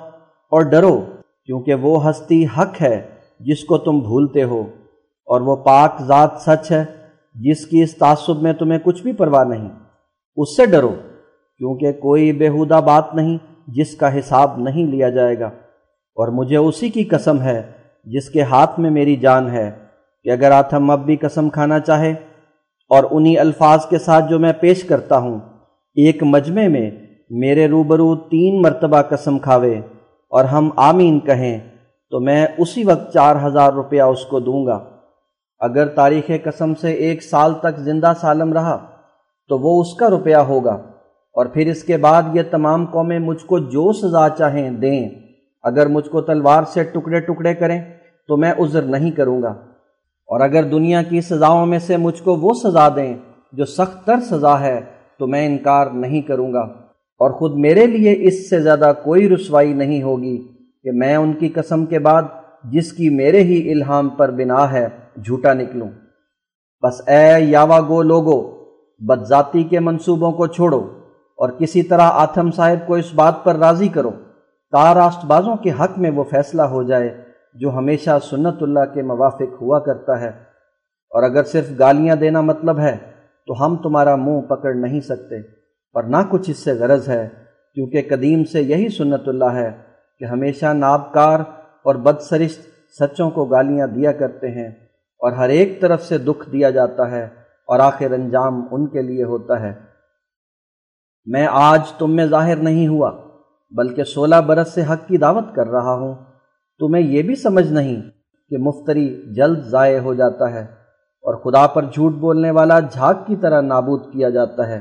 اور 0.51 0.61
ڈرو، 0.61 1.01
کیونکہ 1.45 1.73
وہ 1.73 2.09
ہستی 2.09 2.45
حق 2.45 2.81
ہے۔ 2.81 3.18
جس 3.39 3.63
کو 3.63 3.77
تم 3.77 3.99
بھولتے 3.99 4.43
ہو، 4.43 4.61
اور 5.27 5.41
وہ 5.41 5.55
پاک 5.55 6.01
ذات 6.01 6.29
سچ 6.39 6.71
ہے، 6.71 6.83
جس 7.35 7.65
کی 7.67 7.81
اس 7.81 7.95
تعصب 7.95 8.41
میں 8.41 8.53
تمہیں 8.53 8.79
کچھ 8.83 9.01
بھی 9.03 9.13
پرواہ 9.13 9.43
نہیں۔ 9.43 9.69
اس 10.37 10.55
سے 10.57 10.65
ڈرو، 10.65 10.93
کیونکہ 11.57 11.91
کوئی 11.91 12.31
بےحودہ 12.31 12.81
بات 12.85 13.15
نہیں 13.15 13.37
جس 13.67 13.95
کا 13.97 14.19
حساب 14.19 14.57
نہیں 14.57 14.85
لیا 14.85 15.09
جائے 15.09 15.39
گا۔ 15.39 15.47
اور 16.17 16.27
مجھے 16.27 16.57
اسی 16.57 16.89
کی 16.89 17.03
قسم 17.03 17.41
ہے 17.41 17.61
جس 18.05 18.29
کے 18.29 18.41
ہاتھ 18.41 18.79
میں 18.79 18.89
میری 18.89 19.15
جان 19.15 19.49
ہے 19.49 19.71
کہ 20.23 20.29
اگر 20.29 20.51
آتھم 20.51 20.91
اب 20.91 21.05
بھی 21.05 21.15
قسم 21.15 21.49
کھانا 21.49 21.79
چاہے، 21.79 22.11
اور 22.89 23.03
انہی 23.11 23.37
الفاظ 23.37 23.85
کے 23.85 23.97
ساتھ 23.97 24.29
جو 24.29 24.39
میں 24.39 24.53
پیش 24.59 24.83
کرتا 24.83 25.17
ہوں، 25.17 25.39
ایک 25.95 26.23
مجمع 26.23 26.67
میں 26.67 26.91
میرے 27.29 27.67
روبرو 27.67 28.15
تین 28.15 28.61
مرتبہ 28.61 29.01
قسم 29.01 29.39
کھاوے، 29.39 29.75
اور 30.31 30.45
ہم 30.45 30.69
آمین 30.75 31.19
کہیں۔ 31.19 31.59
تو 32.09 32.19
میں 32.19 32.47
اسی 32.57 32.83
وقت 32.83 33.13
چار 33.13 33.35
ہزار 33.43 33.73
روپیہ 33.73 34.01
اس 34.01 34.25
کو 34.25 34.39
دوں 34.39 34.65
گا۔ 34.65 34.79
اگر 35.59 35.87
تاریخ 35.87 36.31
قسم 36.43 36.75
سے 36.75 36.91
ایک 36.91 37.23
سال 37.23 37.53
تک 37.53 37.77
زندہ 37.77 38.13
سالم 38.21 38.53
رہا، 38.53 38.85
تو 39.49 39.57
وہ 39.57 39.81
اس 39.81 39.93
کا 39.93 40.09
روپیہ 40.09 40.35
ہوگا۔ 40.35 40.73
اور 41.33 41.45
پھر 41.45 41.67
اس 41.67 41.83
کے 41.83 41.97
بعد 41.97 42.23
یہ 42.33 42.41
تمام 42.51 42.85
قومیں 42.85 43.19
مجھ 43.19 43.45
کو 43.45 43.59
جو 43.59 43.93
سزا 43.93 44.27
چاہیں 44.37 44.71
دیں۔ 44.71 45.09
اگر 45.63 45.87
مجھ 45.87 46.09
کو 46.09 46.21
تلوار 46.21 46.63
سے 46.63 46.83
ٹکڑے 46.83 47.19
ٹکڑے 47.19 47.53
کریں، 47.53 47.81
تو 48.27 48.37
میں 48.37 48.53
عذر 48.59 48.81
نہیں 48.81 49.11
کروں 49.11 49.41
گا۔ 49.41 49.49
اور 50.27 50.41
اگر 50.41 50.63
دنیا 50.63 51.03
کی 51.03 51.21
سزاؤں 51.21 51.65
میں 51.65 51.79
سے 51.79 51.97
مجھ 51.97 52.23
کو 52.23 52.35
وہ 52.35 52.53
سزا 52.63 52.89
دیں 52.95 53.17
جو 53.53 53.65
سخت 53.65 54.05
تر 54.05 54.19
سزا 54.19 54.59
ہے، 54.59 54.81
تو 55.19 55.27
میں 55.27 55.45
انکار 55.45 55.87
نہیں 55.87 56.21
کروں 56.21 56.53
گا۔ 56.53 56.61
اور 57.19 57.31
خود 57.31 57.55
میرے 57.55 57.87
لیے 57.87 58.15
اس 58.19 58.49
سے 58.49 58.59
زیادہ 58.59 58.93
کوئی 59.03 59.29
رسوائی 59.29 59.73
نہیں 59.73 60.03
ہوگی۔ 60.03 60.47
کہ 60.83 60.91
میں 60.91 61.15
ان 61.15 61.33
کی 61.33 61.49
قسم 61.49 61.85
کے 61.85 61.99
بعد 61.99 62.23
جس 62.63 62.93
کی 62.93 63.09
میرے 63.09 63.43
ہی 63.43 63.71
الہام 63.71 64.09
پر 64.09 64.31
بنا 64.31 64.71
ہے 64.71 64.87
جھوٹا 65.25 65.53
نکلوں۔ 65.53 65.89
بس 66.83 67.09
اے 67.09 67.39
یاوا 67.39 67.81
گو 67.81 68.03
لوگو، 68.03 68.65
بدذاتی 68.99 69.63
کے 69.63 69.79
منصوبوں 69.79 70.31
کو 70.31 70.47
چھوڑو 70.47 70.79
اور 71.37 71.49
کسی 71.49 71.83
طرح 71.83 72.01
آتھم 72.01 72.51
صاحب 72.51 72.87
کو 72.87 72.95
اس 72.95 73.13
بات 73.15 73.43
پر 73.43 73.55
راضی 73.55 73.87
کرو۔ 73.87 74.11
تاراست 74.71 75.25
بازوں 75.25 75.55
کے 75.55 75.71
حق 75.71 75.97
میں 75.97 76.11
وہ 76.11 76.23
فیصلہ 76.23 76.61
ہو 76.61 76.83
جائے 76.83 77.21
جو 77.53 77.69
ہمیشہ 77.69 78.17
سنت 78.29 78.55
اللہ 78.61 78.93
کے 78.93 79.01
موافق 79.01 79.61
ہوا 79.61 79.79
کرتا 79.79 80.21
ہے۔ 80.21 80.29
اور 81.09 81.23
اگر 81.23 81.43
صرف 81.43 81.79
گالیاں 81.79 82.15
دینا 82.15 82.41
مطلب 82.41 82.79
ہے، 82.79 82.97
تو 83.47 83.65
ہم 83.65 83.75
تمہارا 83.75 84.15
منہ 84.15 84.41
پکڑ 84.41 84.73
نہیں 84.73 84.99
سکتے۔ 84.99 85.35
اور 85.93 86.03
نہ 86.03 86.17
کچھ 86.29 86.49
اس 86.49 86.57
سے 86.57 86.73
غرض 86.73 87.09
ہے، 87.09 87.29
کیونکہ 87.73 88.01
قدیم 88.09 88.43
سے 88.43 88.61
یہی 88.61 88.89
سنت 88.89 89.27
اللہ 89.27 89.45
ہے۔ 89.45 89.88
کہ 90.19 90.25
ہمیشہ 90.25 90.65
نابکار 90.65 91.39
اور 91.83 91.95
بدسرشت 91.95 92.59
سچوں 92.99 93.29
کو 93.29 93.45
گالیاں 93.45 93.87
دیا 93.87 94.11
کرتے 94.11 94.47
ہیں 94.47 94.67
اور 95.19 95.31
ہر 95.31 95.49
ایک 95.49 95.81
طرف 95.81 96.03
سے 96.03 96.17
دکھ 96.17 96.49
دیا 96.49 96.69
جاتا 96.69 97.11
ہے 97.11 97.23
اور 97.67 97.79
آخر 97.79 98.11
انجام 98.11 98.61
ان 98.71 98.87
کے 98.87 99.01
لیے 99.01 99.23
ہوتا 99.23 99.61
ہے۔ 99.61 99.73
میں 101.25 101.47
آج 101.51 101.91
تم 101.91 102.15
میں 102.15 102.25
ظاہر 102.25 102.55
نہیں 102.55 102.87
ہوا، 102.87 103.11
بلکہ 103.71 104.03
سولہ 104.03 104.35
برس 104.35 104.73
سے 104.73 104.81
حق 104.81 105.07
کی 105.07 105.17
دعوت 105.17 105.55
کر 105.55 105.67
رہا 105.67 105.93
ہوں۔ 105.93 106.15
تمہیں 106.79 107.03
یہ 107.03 107.21
بھی 107.21 107.35
سمجھ 107.35 107.73
نہیں 107.73 108.01
کہ 108.49 108.57
مفتری 108.57 109.33
جلد 109.35 109.63
ضائع 109.63 109.99
ہو 109.99 110.13
جاتا 110.13 110.53
ہے 110.53 110.61
اور 111.21 111.35
خدا 111.35 111.67
پر 111.67 111.83
جھوٹ 111.83 112.13
بولنے 112.13 112.51
والا 112.51 112.79
جھاگ 112.79 113.13
کی 113.27 113.35
طرح 113.35 113.61
نابود 113.61 114.13
کیا 114.13 114.29
جاتا 114.29 114.67
ہے۔ 114.67 114.79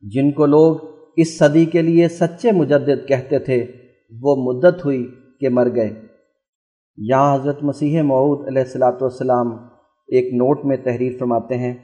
جن 0.00 0.32
کو 0.32 0.46
لوگ 0.46 0.76
اس 1.16 1.38
صدی 1.38 1.64
کے 1.64 1.82
لیے 1.82 2.08
سچے 2.08 2.52
مجدد 2.52 3.08
کہتے 3.08 3.38
تھے 3.38 3.66
وہ 4.22 4.36
مدت 4.36 4.84
ہوئی 4.84 5.14
کہ 5.40 5.48
مر 5.48 5.68
گئے۔ 5.74 6.02
یہاں 6.96 7.34
حضرت 7.34 7.62
مسیح 7.62 8.02
معود 8.02 8.46
علیہ 8.46 8.62
السلاۃ 8.62 8.98
والسلام 9.00 9.46
ایک 10.08 10.34
نوٹ 10.34 10.64
میں 10.64 10.76
تحریر 10.76 11.12
فرماتے 11.18 11.58
ہیں۔ 11.58 11.74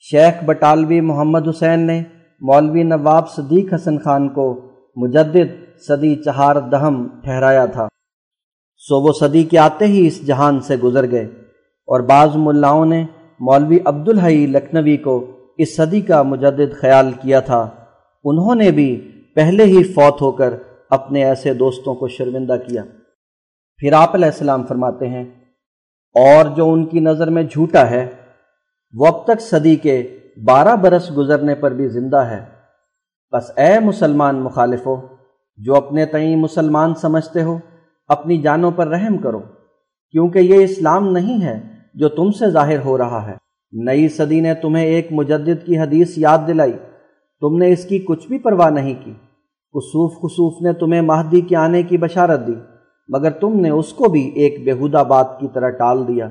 شیخ 0.00 0.44
بٹالوی 0.44 1.00
محمد 1.00 1.48
حسین 1.48 1.80
نے 1.80 2.02
مولوی 2.40 2.82
نواب 2.82 3.30
صدیق 3.30 3.74
حسن 3.74 3.98
خان 3.98 4.28
کو 4.28 4.70
مجدد 4.96 5.78
صدی 5.88 6.14
چہار 6.14 6.56
دہم 6.56 7.08
ٹھہرایا 7.24 7.66
تھا۔ 7.66 7.88
سو 8.76 9.00
وہ 9.00 9.12
صدی 9.20 9.44
کے 9.44 9.58
آتے 9.58 9.86
ہی 9.86 10.06
اس 10.06 10.26
جہان 10.26 10.60
سے 10.60 10.76
گزر 10.76 11.10
گئے 11.10 11.24
اور 11.88 12.00
بعض 12.00 12.36
ملاؤں 12.36 12.86
نے 12.86 13.04
مولوی 13.40 13.78
عبدالحی 13.84 14.46
لکھنوی 14.46 14.96
کو 14.96 15.26
اس 15.58 15.76
صدی 15.76 16.00
کا 16.00 16.22
مجدد 16.22 16.80
خیال 16.80 17.12
کیا 17.22 17.40
تھا۔ 17.40 17.70
انہوں 18.24 18.54
نے 18.54 18.70
بھی 18.70 19.12
پہلے 19.34 19.64
ہی 19.64 19.82
فوت 19.82 20.22
ہو 20.22 20.32
کر 20.32 20.54
اپنے 20.90 21.24
ایسے 21.24 21.52
دوستوں 21.54 21.94
کو 21.94 22.08
شرمندہ 22.08 22.56
کیا۔ 22.66 22.82
پھر 23.80 23.92
آپ 23.92 24.14
علیہ 24.14 24.26
السلام 24.26 24.66
فرماتے 24.66 25.08
ہیں، 25.08 25.24
اور 26.14 26.46
جو 26.56 26.70
ان 26.72 26.84
کی 26.86 27.00
نظر 27.00 27.30
میں 27.30 27.42
جھوٹا 27.42 27.90
ہے، 27.90 28.06
وہ 28.94 29.06
اب 29.06 29.24
تک 29.24 29.40
صدی 29.40 29.74
کے 29.76 29.96
بارہ 30.44 30.76
برس 30.76 31.10
گزرنے 31.16 31.54
پر 31.54 31.70
بھی 31.70 31.88
زندہ 31.88 32.20
ہے۔ 32.24 32.44
بس 33.32 33.50
اے 33.56 33.78
مسلمان 33.78 34.36
مخالفو، 34.36 34.96
جو 35.58 35.74
اپنے 35.74 36.06
تئیں 36.06 36.36
مسلمان 36.36 36.94
سمجھتے 36.94 37.42
ہو، 37.42 37.58
اپنی 38.08 38.40
جانوں 38.42 38.70
پر 38.70 38.88
رحم 38.88 39.18
کرو، 39.18 39.40
کیونکہ 40.14 40.38
یہ 40.38 40.64
اسلام 40.64 41.12
نہیں 41.12 41.42
ہے 41.42 41.60
جو 41.94 42.08
تم 42.08 42.30
سے 42.30 42.50
ظاہر 42.50 42.80
ہو 42.84 42.98
رہا 42.98 43.26
ہے۔ 43.26 43.36
نئی 43.72 44.08
صدی 44.08 44.40
نے 44.40 44.54
تمہیں 44.54 44.84
ایک 44.84 45.08
مجدد 45.12 45.66
کی 45.66 45.78
حدیث 45.78 46.18
یاد 46.18 46.46
دلائی۔ 46.46 46.72
تم 47.42 47.56
نے 47.58 47.72
اس 47.72 47.84
کی 47.84 47.98
کچھ 47.98 48.26
بھی 48.28 48.38
پرواہ 48.38 48.70
نہیں 48.70 48.94
کی۔ 49.04 49.12
خصوف 49.74 50.12
خصوف 50.12 50.62
نے 50.62 50.72
تمہیں 50.72 51.00
مہدی 51.00 51.40
کے 51.40 51.56
آنے 51.56 51.82
کی 51.82 51.98
بشارت 51.98 52.46
دی، 52.46 52.54
مگر 53.08 53.30
تم 53.30 53.60
نے 53.60 53.70
اس 53.70 53.92
کو 53.92 54.08
بھی 54.08 54.28
ایک 54.28 54.64
بےحودہ 54.64 55.04
بات 55.08 55.40
کی 55.40 55.48
طرح 55.54 55.70
ٹال 55.70 56.08
دیا۔ 56.08 56.28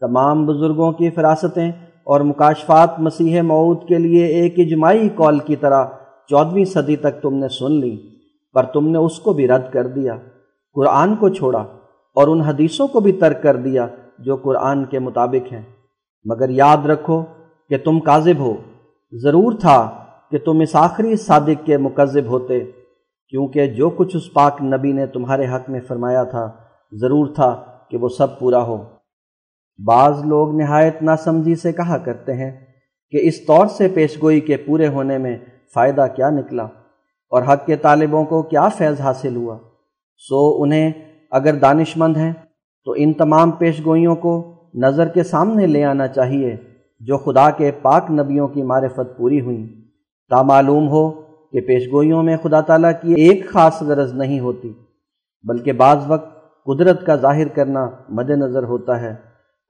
تمام 0.00 0.46
بزرگوں 0.46 0.92
کی 0.92 1.10
فراستیں 1.10 1.72
اور 2.04 2.20
مکاشفات 2.20 3.00
مسیح 3.00 3.42
معود 3.42 3.88
کے 3.88 3.98
لیے 3.98 4.26
ایک 4.26 4.54
اجماعی 4.56 5.08
کال 5.08 5.38
کی 5.38 5.56
طرح 5.56 5.86
چودھویں 6.28 6.64
صدی 6.64 6.96
تک 6.96 7.22
تم 7.22 7.34
نے 7.34 7.48
سن 7.48 7.72
لی، 7.72 7.96
پر 8.52 8.62
تم 8.64 8.88
نے 8.88 8.98
اس 8.98 9.20
کو 9.20 9.32
بھی 9.32 9.48
رد 9.48 9.72
کر 9.72 9.86
دیا، 9.86 10.16
قرآن 10.74 11.16
کو 11.16 11.28
چھوڑا 11.28 11.60
اور 12.14 12.28
ان 12.28 12.40
حدیثوں 12.40 12.88
کو 12.88 13.00
بھی 13.00 13.12
ترک 13.12 13.42
کر 13.42 13.56
دیا 13.56 13.86
جو 14.18 14.36
قرآن 14.36 14.84
کے 14.84 14.98
مطابق 14.98 15.52
ہیں۔ 15.52 15.62
مگر 16.24 16.50
یاد 16.50 16.86
رکھو 16.86 17.22
کہ 17.68 17.78
تم 17.84 18.00
کاذب 18.00 18.38
ہو۔ 18.38 18.54
ضرور 19.12 19.52
تھا 19.52 20.04
کہ 20.30 20.38
تم 20.38 20.60
اس 20.60 20.76
آخری 20.76 21.16
صادق 21.16 21.66
کے 21.66 21.78
مکذب 21.78 22.26
ہوتے، 22.26 22.60
کیونکہ 23.28 23.66
جو 23.66 23.90
کچھ 23.90 24.16
اس 24.16 24.32
پاک 24.32 24.62
نبی 24.62 24.92
نے 24.92 25.06
تمہارے 25.06 25.46
حق 25.46 25.70
میں 25.70 25.80
فرمایا 25.88 26.24
تھا، 26.24 26.52
ضرور 26.92 27.34
تھا 27.34 27.64
کہ 27.90 27.96
وہ 27.96 28.08
سب 28.08 28.38
پورا 28.38 28.62
ہو۔ 28.62 28.84
بعض 29.86 30.26
لوگ 30.26 30.56
نہایت 30.56 31.02
ناسمجھی 31.02 31.54
سے 31.54 31.72
کہا 31.72 31.98
کرتے 31.98 32.34
ہیں 32.34 32.66
کہ 33.10 33.18
اس 33.22 33.46
طور 33.46 33.66
سے 33.66 33.88
پیشگوئی 33.88 34.40
کے 34.40 34.56
پورے 34.56 34.88
ہونے 34.88 35.18
میں 35.18 35.38
فائدہ 35.74 36.06
کیا 36.16 36.30
نکلا 36.30 36.64
اور 37.30 37.42
حق 37.42 37.66
کے 37.66 37.76
طالبوں 37.76 38.24
کو 38.24 38.42
کیا 38.42 38.68
فیض 38.68 39.00
حاصل 39.00 39.36
ہوا۔ 39.36 39.58
سو 40.16 40.62
انہیں 40.62 40.92
اگر 41.30 41.54
دانش 41.54 41.96
مند 41.96 42.16
ہیں، 42.16 42.32
تو 42.84 42.94
ان 42.96 43.12
تمام 43.12 43.50
پیش 43.50 43.84
گوئیوں 43.84 44.16
کو 44.16 44.54
نظر 44.74 45.08
کے 45.08 45.22
سامنے 45.22 45.66
لے 45.66 45.84
آنا 45.84 46.08
چاہیے، 46.08 46.56
جو 47.00 47.18
خدا 47.18 47.50
کے 47.50 47.70
پاک 47.70 48.10
نبیوں 48.10 48.48
کی 48.48 48.62
معرفت 48.62 49.18
پوری 49.18 49.40
ہوئیں۔ 49.40 49.87
تا 50.30 50.42
معلوم 50.42 50.88
ہو 50.88 51.10
کہ 51.52 51.60
پیش 51.60 51.92
گوئیوں 51.92 52.22
میں 52.22 52.36
خدا 52.42 52.60
تعالیٰ 52.60 52.92
کی 53.02 53.12
ایک 53.12 53.50
خاص 53.50 53.82
غرض 53.82 54.14
نہیں 54.14 54.40
ہوتی، 54.40 54.72
بلکہ 55.48 55.72
بعض 55.72 55.98
وقت 56.06 56.38
قدرت 56.64 57.06
کا 57.06 57.16
ظاہر 57.16 57.48
کرنا 57.48 57.90
مد 58.08 58.30
نظر 58.30 58.62
ہوتا 58.62 59.00
ہے 59.00 59.10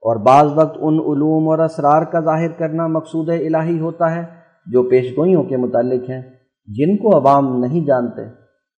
اور 0.03 0.15
بعض 0.15 0.51
وقت 0.55 0.77
ان 0.81 0.93
علوم 0.93 1.49
اور 1.49 1.59
اسرار 1.59 2.01
کا 2.01 2.19
ظاہر 2.19 2.51
کرنا 2.51 2.87
مقصود 2.87 3.29
الہی 3.29 3.79
ہوتا 3.79 4.15
ہے 4.15 4.25
جو 4.65 4.83
پیش 4.83 5.17
گوئیوں 5.17 5.43
کے 5.43 5.57
متعلق 5.57 6.09
ہیں، 6.09 6.21
جن 6.65 6.97
کو 6.97 7.17
عوام 7.17 7.59
نہیں 7.59 7.85
جانتے۔ 7.85 8.21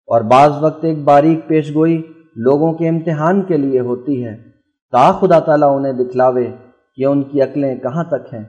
اور 0.08 0.22
بعض 0.22 0.64
وقت 0.64 0.86
ایک 0.86 1.04
باریک 1.04 1.48
پیش 1.48 1.76
گوئی 1.76 2.02
لوگوں 2.36 2.74
کے 2.74 2.90
امتحان 2.90 3.42
کے 3.42 3.58
لیے 3.58 3.80
ہوتی 3.80 4.26
ہے، 4.26 4.36
تا 4.92 5.12
خدا 5.12 5.40
تعالیٰ 5.40 5.78
انہیں 5.78 5.94
دکھلاوے 5.94 6.48
کہ 6.96 7.06
ان 7.06 7.24
کی 7.24 7.42
عقلیں 7.42 7.76
کہاں 7.76 8.04
تک 8.04 8.34
ہیں۔ 8.34 8.44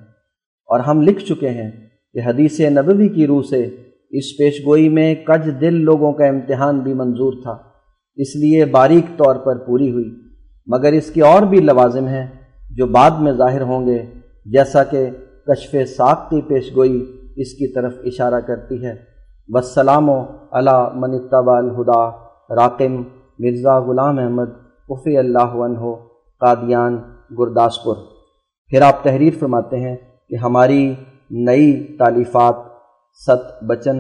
اور 0.67 0.81
ہم 0.81 1.01
لکھ 1.01 1.25
چکے 1.25 1.49
ہیں 1.49 1.71
کہ 2.15 2.21
حدیث 2.27 2.61
نبوی 2.61 3.09
کی 3.09 3.27
روح 3.27 3.43
سے 3.51 3.63
اس 4.11 4.25
پیش 4.39 4.61
گوئی 4.67 4.89
میں 4.89 5.15
کج 5.15 5.49
دل 5.61 5.75
لوگوں 5.75 6.13
کا 6.13 6.27
امتحان 6.27 6.79
بھی 6.79 6.95
منظور 6.95 7.33
تھا، 7.43 7.57
اس 8.17 8.37
لیے 8.37 8.65
باریک 8.65 9.19
طور 9.19 9.37
پر 9.37 9.59
پوری 9.59 9.91
ہوئی۔ 9.93 10.11
مگر 10.67 10.93
اس 10.93 11.11
کی 11.11 11.21
اور 11.21 11.43
بھی 11.43 11.61
لوازم 11.61 12.07
ہیں 12.07 12.27
جو 12.77 12.87
بعد 12.87 13.11
میں 13.11 13.33
ظاہر 13.33 13.63
ہوں 13.63 13.87
گے، 13.87 14.03
جیسا 14.47 14.85
کہ 14.85 15.11
کشف 15.47 15.77
ساختی 15.97 16.41
پیش 16.41 16.71
گوئی 16.77 17.05
اس 17.37 17.53
کی 17.53 17.73
طرف 17.73 17.93
اشارہ 18.05 18.41
کرتی 18.41 18.85
ہے۔ 18.85 18.95
وسلام 19.49 20.09
و 20.09 20.21
علا 20.53 20.89
منتبا 20.95 21.57
الہدا 21.59 22.09
راقم 22.57 23.03
مرزا 23.39 23.79
غلام 23.79 24.19
احمد، 24.19 24.51
وفی 24.89 25.17
اللہ 25.17 25.55
عنہ، 25.67 25.95
قادیان، 26.41 26.97
گرداسپور۔ 27.39 27.97
پھر 28.71 28.83
آپ 28.83 29.03
تحریر 29.03 29.33
فرماتے 29.41 29.81
ہیں 29.81 29.97
کہ 30.29 30.37
ہماری 30.37 30.95
نئی 31.35 31.97
تعلیفات 31.99 32.55
ست 33.15 33.65
بچن، 33.65 33.99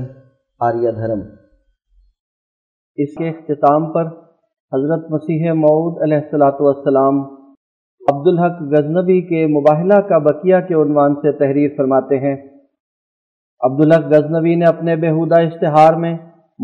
آریہ 0.60 0.90
دھرم۔ 0.90 1.20
اس 2.96 3.14
کے 3.18 3.28
اختتام 3.28 3.92
پر 3.92 4.06
حضرت 4.72 5.10
مسیح 5.10 5.52
معود 5.52 6.02
علیہ 6.02 6.16
السلاۃ 6.16 6.60
والسلام 6.60 7.20
عبدالحق 8.12 8.62
غزنبی 8.62 9.20
کے 9.20 9.46
مباحلہ 9.46 10.00
کا 10.00 10.18
بقیہ 10.18 10.56
کے 10.68 10.74
عنوان 10.74 11.14
سے 11.14 11.32
تحریر 11.32 11.70
فرماتے 11.76 12.18
ہیں۔ 12.18 12.36
عبدالحق 13.60 14.04
غزنبی 14.04 14.54
نے 14.54 14.64
اپنے 14.64 14.96
بےحودہ 14.96 15.40
اشتہار 15.40 15.94
میں 15.94 16.14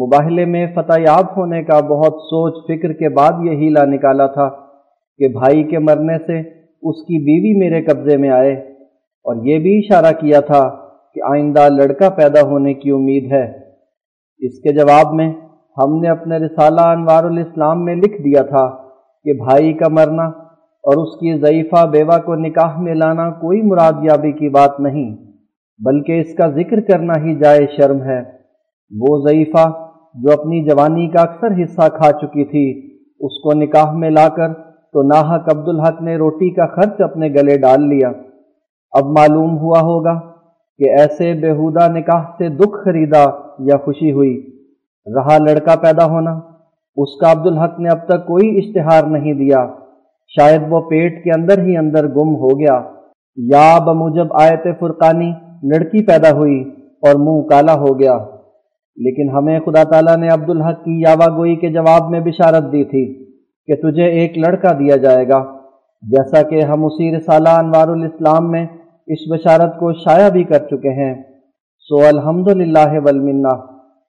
مباحلے 0.07 0.45
میں 0.45 0.67
فتح 0.75 1.01
یاب 1.01 1.37
ہونے 1.37 1.63
کا 1.63 1.81
بہت 1.81 2.13
سوچ 2.13 2.65
فکر 2.65 2.93
کے 2.93 3.09
بعد 3.09 3.33
یہ 3.45 3.51
ہیلا 3.51 3.85
نکالا 3.85 4.27
تھا 4.27 4.49
کہ 5.19 5.29
بھائی 5.29 5.65
کے 5.65 5.79
مرنے 5.79 6.19
سے 6.19 6.41
اس 6.83 6.97
کی 6.97 7.19
بیوی 7.19 7.59
میرے 7.59 7.85
قبضے 7.85 8.17
میں 8.17 8.31
آئے۔ 8.31 8.78
اور 9.29 9.37
یہ 9.45 9.59
بھی 9.59 9.77
اشارہ 9.79 10.13
کیا 10.21 10.41
تھا 10.41 10.63
کہ 11.15 11.21
آئندہ 11.31 11.69
لڑکا 11.69 12.09
پیدا 12.11 12.41
ہونے 12.41 12.75
کی 12.75 12.91
امید 12.91 13.33
ہے۔ 13.33 13.45
اس 14.41 14.59
کے 14.61 14.73
جواب 14.73 15.15
میں 15.15 15.33
ہم 15.77 15.99
نے 16.01 16.09
اپنے 16.09 16.37
رسالہ 16.37 16.81
انوار 16.81 17.25
الاسلام 17.25 17.85
میں 17.85 17.95
لکھ 17.97 18.23
دیا 18.23 18.43
تھا 18.43 18.67
کہ 19.25 19.33
بھائی 19.33 19.73
کا 19.73 19.89
مرنا 19.89 20.27
اور 20.85 21.03
اس 21.03 21.15
کی 21.17 21.37
ضعیفہ 21.39 21.87
بیوہ 21.87 22.19
کو 22.25 22.35
نکاح 22.35 22.79
میں 22.81 22.95
لانا 22.95 23.31
کوئی 23.31 23.63
مراد 23.63 23.93
یابی 24.03 24.33
کی 24.33 24.49
بات 24.49 24.81
نہیں، 24.81 25.11
بلکہ 25.81 26.21
اس 26.21 26.35
کا 26.35 26.47
ذکر 26.51 26.81
کرنا 26.81 27.13
ہی 27.25 27.35
جائے 27.35 27.67
شرم 27.77 28.03
ہے۔ 28.03 28.21
وہ 28.91 29.19
ضعیفہ 29.29 29.65
جو 30.15 30.33
اپنی 30.33 30.63
جوانی 30.65 31.09
کا 31.09 31.23
اکثر 31.23 31.63
حصہ 31.63 31.89
کھا 31.89 32.11
چکی 32.13 32.45
تھی، 32.45 32.67
اس 33.21 33.41
کو 33.43 33.59
نکاح 33.59 33.93
میں 33.93 34.11
لا 34.11 34.29
کر 34.29 34.53
تو 34.95 35.03
ناحق 35.03 35.49
عبدالحق 35.57 36.03
نے 36.03 36.17
روٹی 36.17 36.51
کا 36.51 36.67
خرچ 36.67 37.01
اپنے 37.01 37.29
گلے 37.29 37.59
ڈال 37.59 37.89
لیا۔ 37.89 38.13
اب 38.91 39.05
معلوم 39.05 39.59
ہوا 39.59 39.81
ہوگا 39.81 40.19
کہ 40.79 40.91
ایسے 40.91 41.35
بےحودہ 41.35 41.93
نکاح 41.93 42.23
سے 42.39 42.49
دکھ 42.49 42.85
خریدا 42.85 43.25
یا 43.59 43.77
خوشی 43.85 44.13
ہوئی۔ 44.13 44.47
رہا 45.15 45.39
لڑکا 45.39 45.77
پیدا 45.77 46.07
ہونا، 46.07 46.31
اس 46.97 47.21
کا 47.21 47.33
عبدالحق 47.33 47.81
نے 47.81 47.89
اب 47.89 48.05
تک 48.05 48.27
کوئی 48.27 48.59
اشتہار 48.59 49.05
نہیں 49.05 49.35
دیا۔ 49.35 49.67
شاید 50.27 50.63
وہ 50.69 50.81
پیٹ 50.81 51.25
کے 51.25 51.31
اندر 51.41 51.59
ہی 51.59 51.77
اندر 51.77 52.07
گم 52.07 52.37
ہو 52.37 52.61
گیا۔ 52.61 52.83
یا 53.37 53.79
بموجب 53.85 54.27
آیت 54.41 54.67
فرقانی 54.81 55.33
لڑکی 55.63 56.07
پیدا 56.07 56.37
ہوئی 56.37 56.61
اور 57.01 57.15
منہ 57.15 57.49
کالا 57.49 57.75
ہو 57.75 57.99
گیا۔ 57.99 58.19
لیکن 58.97 59.31
ہمیں 59.31 59.61
خدا 59.61 59.85
تعالیٰ 59.85 60.17
نے 60.17 60.29
عبدالحق 60.29 60.85
کی 60.85 61.01
یاوا 61.01 61.37
گوئی 61.37 61.57
کے 61.57 61.69
جواب 61.69 62.11
میں 62.11 62.21
بشارت 62.21 62.73
دی 62.73 62.85
تھی 62.85 63.25
کہ 63.67 63.75
تجھے 63.75 64.05
ایک 64.05 64.39
لڑکا 64.39 64.69
دیا 64.79 64.97
جائے 64.97 65.29
گا۔ 65.29 65.58
جیسا 66.03 66.43
کہ 66.43 66.63
ہم 66.63 66.85
اسی 66.85 67.11
رسالہ 67.17 67.49
انوار 67.59 67.89
الاسلام 67.89 68.51
میں 68.51 68.67
اس 69.07 69.23
بشارت 69.31 69.79
کو 69.79 69.93
شائع 69.93 70.29
بھی 70.29 70.45
کر 70.45 70.59
چکے 70.59 70.93
ہیں، 70.95 71.15
سو 71.91 71.97
الحمد 72.07 72.49
للہ 72.51 72.85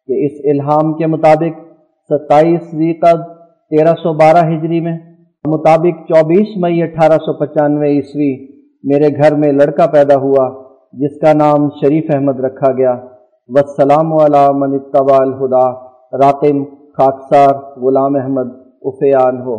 کہ 0.10 0.26
اس 0.26 0.36
الہام 0.52 0.94
کے 0.94 1.08
مطابق 1.08 1.58
ستائیس 2.10 2.70
زیقد 2.72 3.24
تیرہ 3.72 3.94
سو 3.96 4.14
بارہ 4.14 4.46
ہجری 4.48 4.80
میں، 4.80 4.98
مطابق 5.46 6.06
چوبیس 6.08 6.56
مئی 6.62 6.82
اٹھارہ 6.84 7.18
سو 7.18 7.34
پچانوے 7.40 7.90
عیسوی 7.90 8.32
میرے 8.84 9.10
گھر 9.18 9.36
میں 9.36 9.52
لڑکا 9.52 9.86
پیدا 9.88 10.16
ہوا، 10.16 10.48
جس 10.94 11.20
کا 11.20 11.34
نام 11.34 11.70
شریف 11.82 12.16
احمد 12.16 12.40
رکھا 12.40 12.72
گیا۔ 12.78 12.94
وسلام 13.50 14.10
من 14.60 14.74
اتبع 14.76 15.18
الہدا 15.20 15.66
راقم، 16.18 16.64
خاکسار، 16.98 17.54
غلام 17.82 18.16
احمد، 18.16 18.50
افیان 18.84 19.42
ہو۔ 19.42 19.58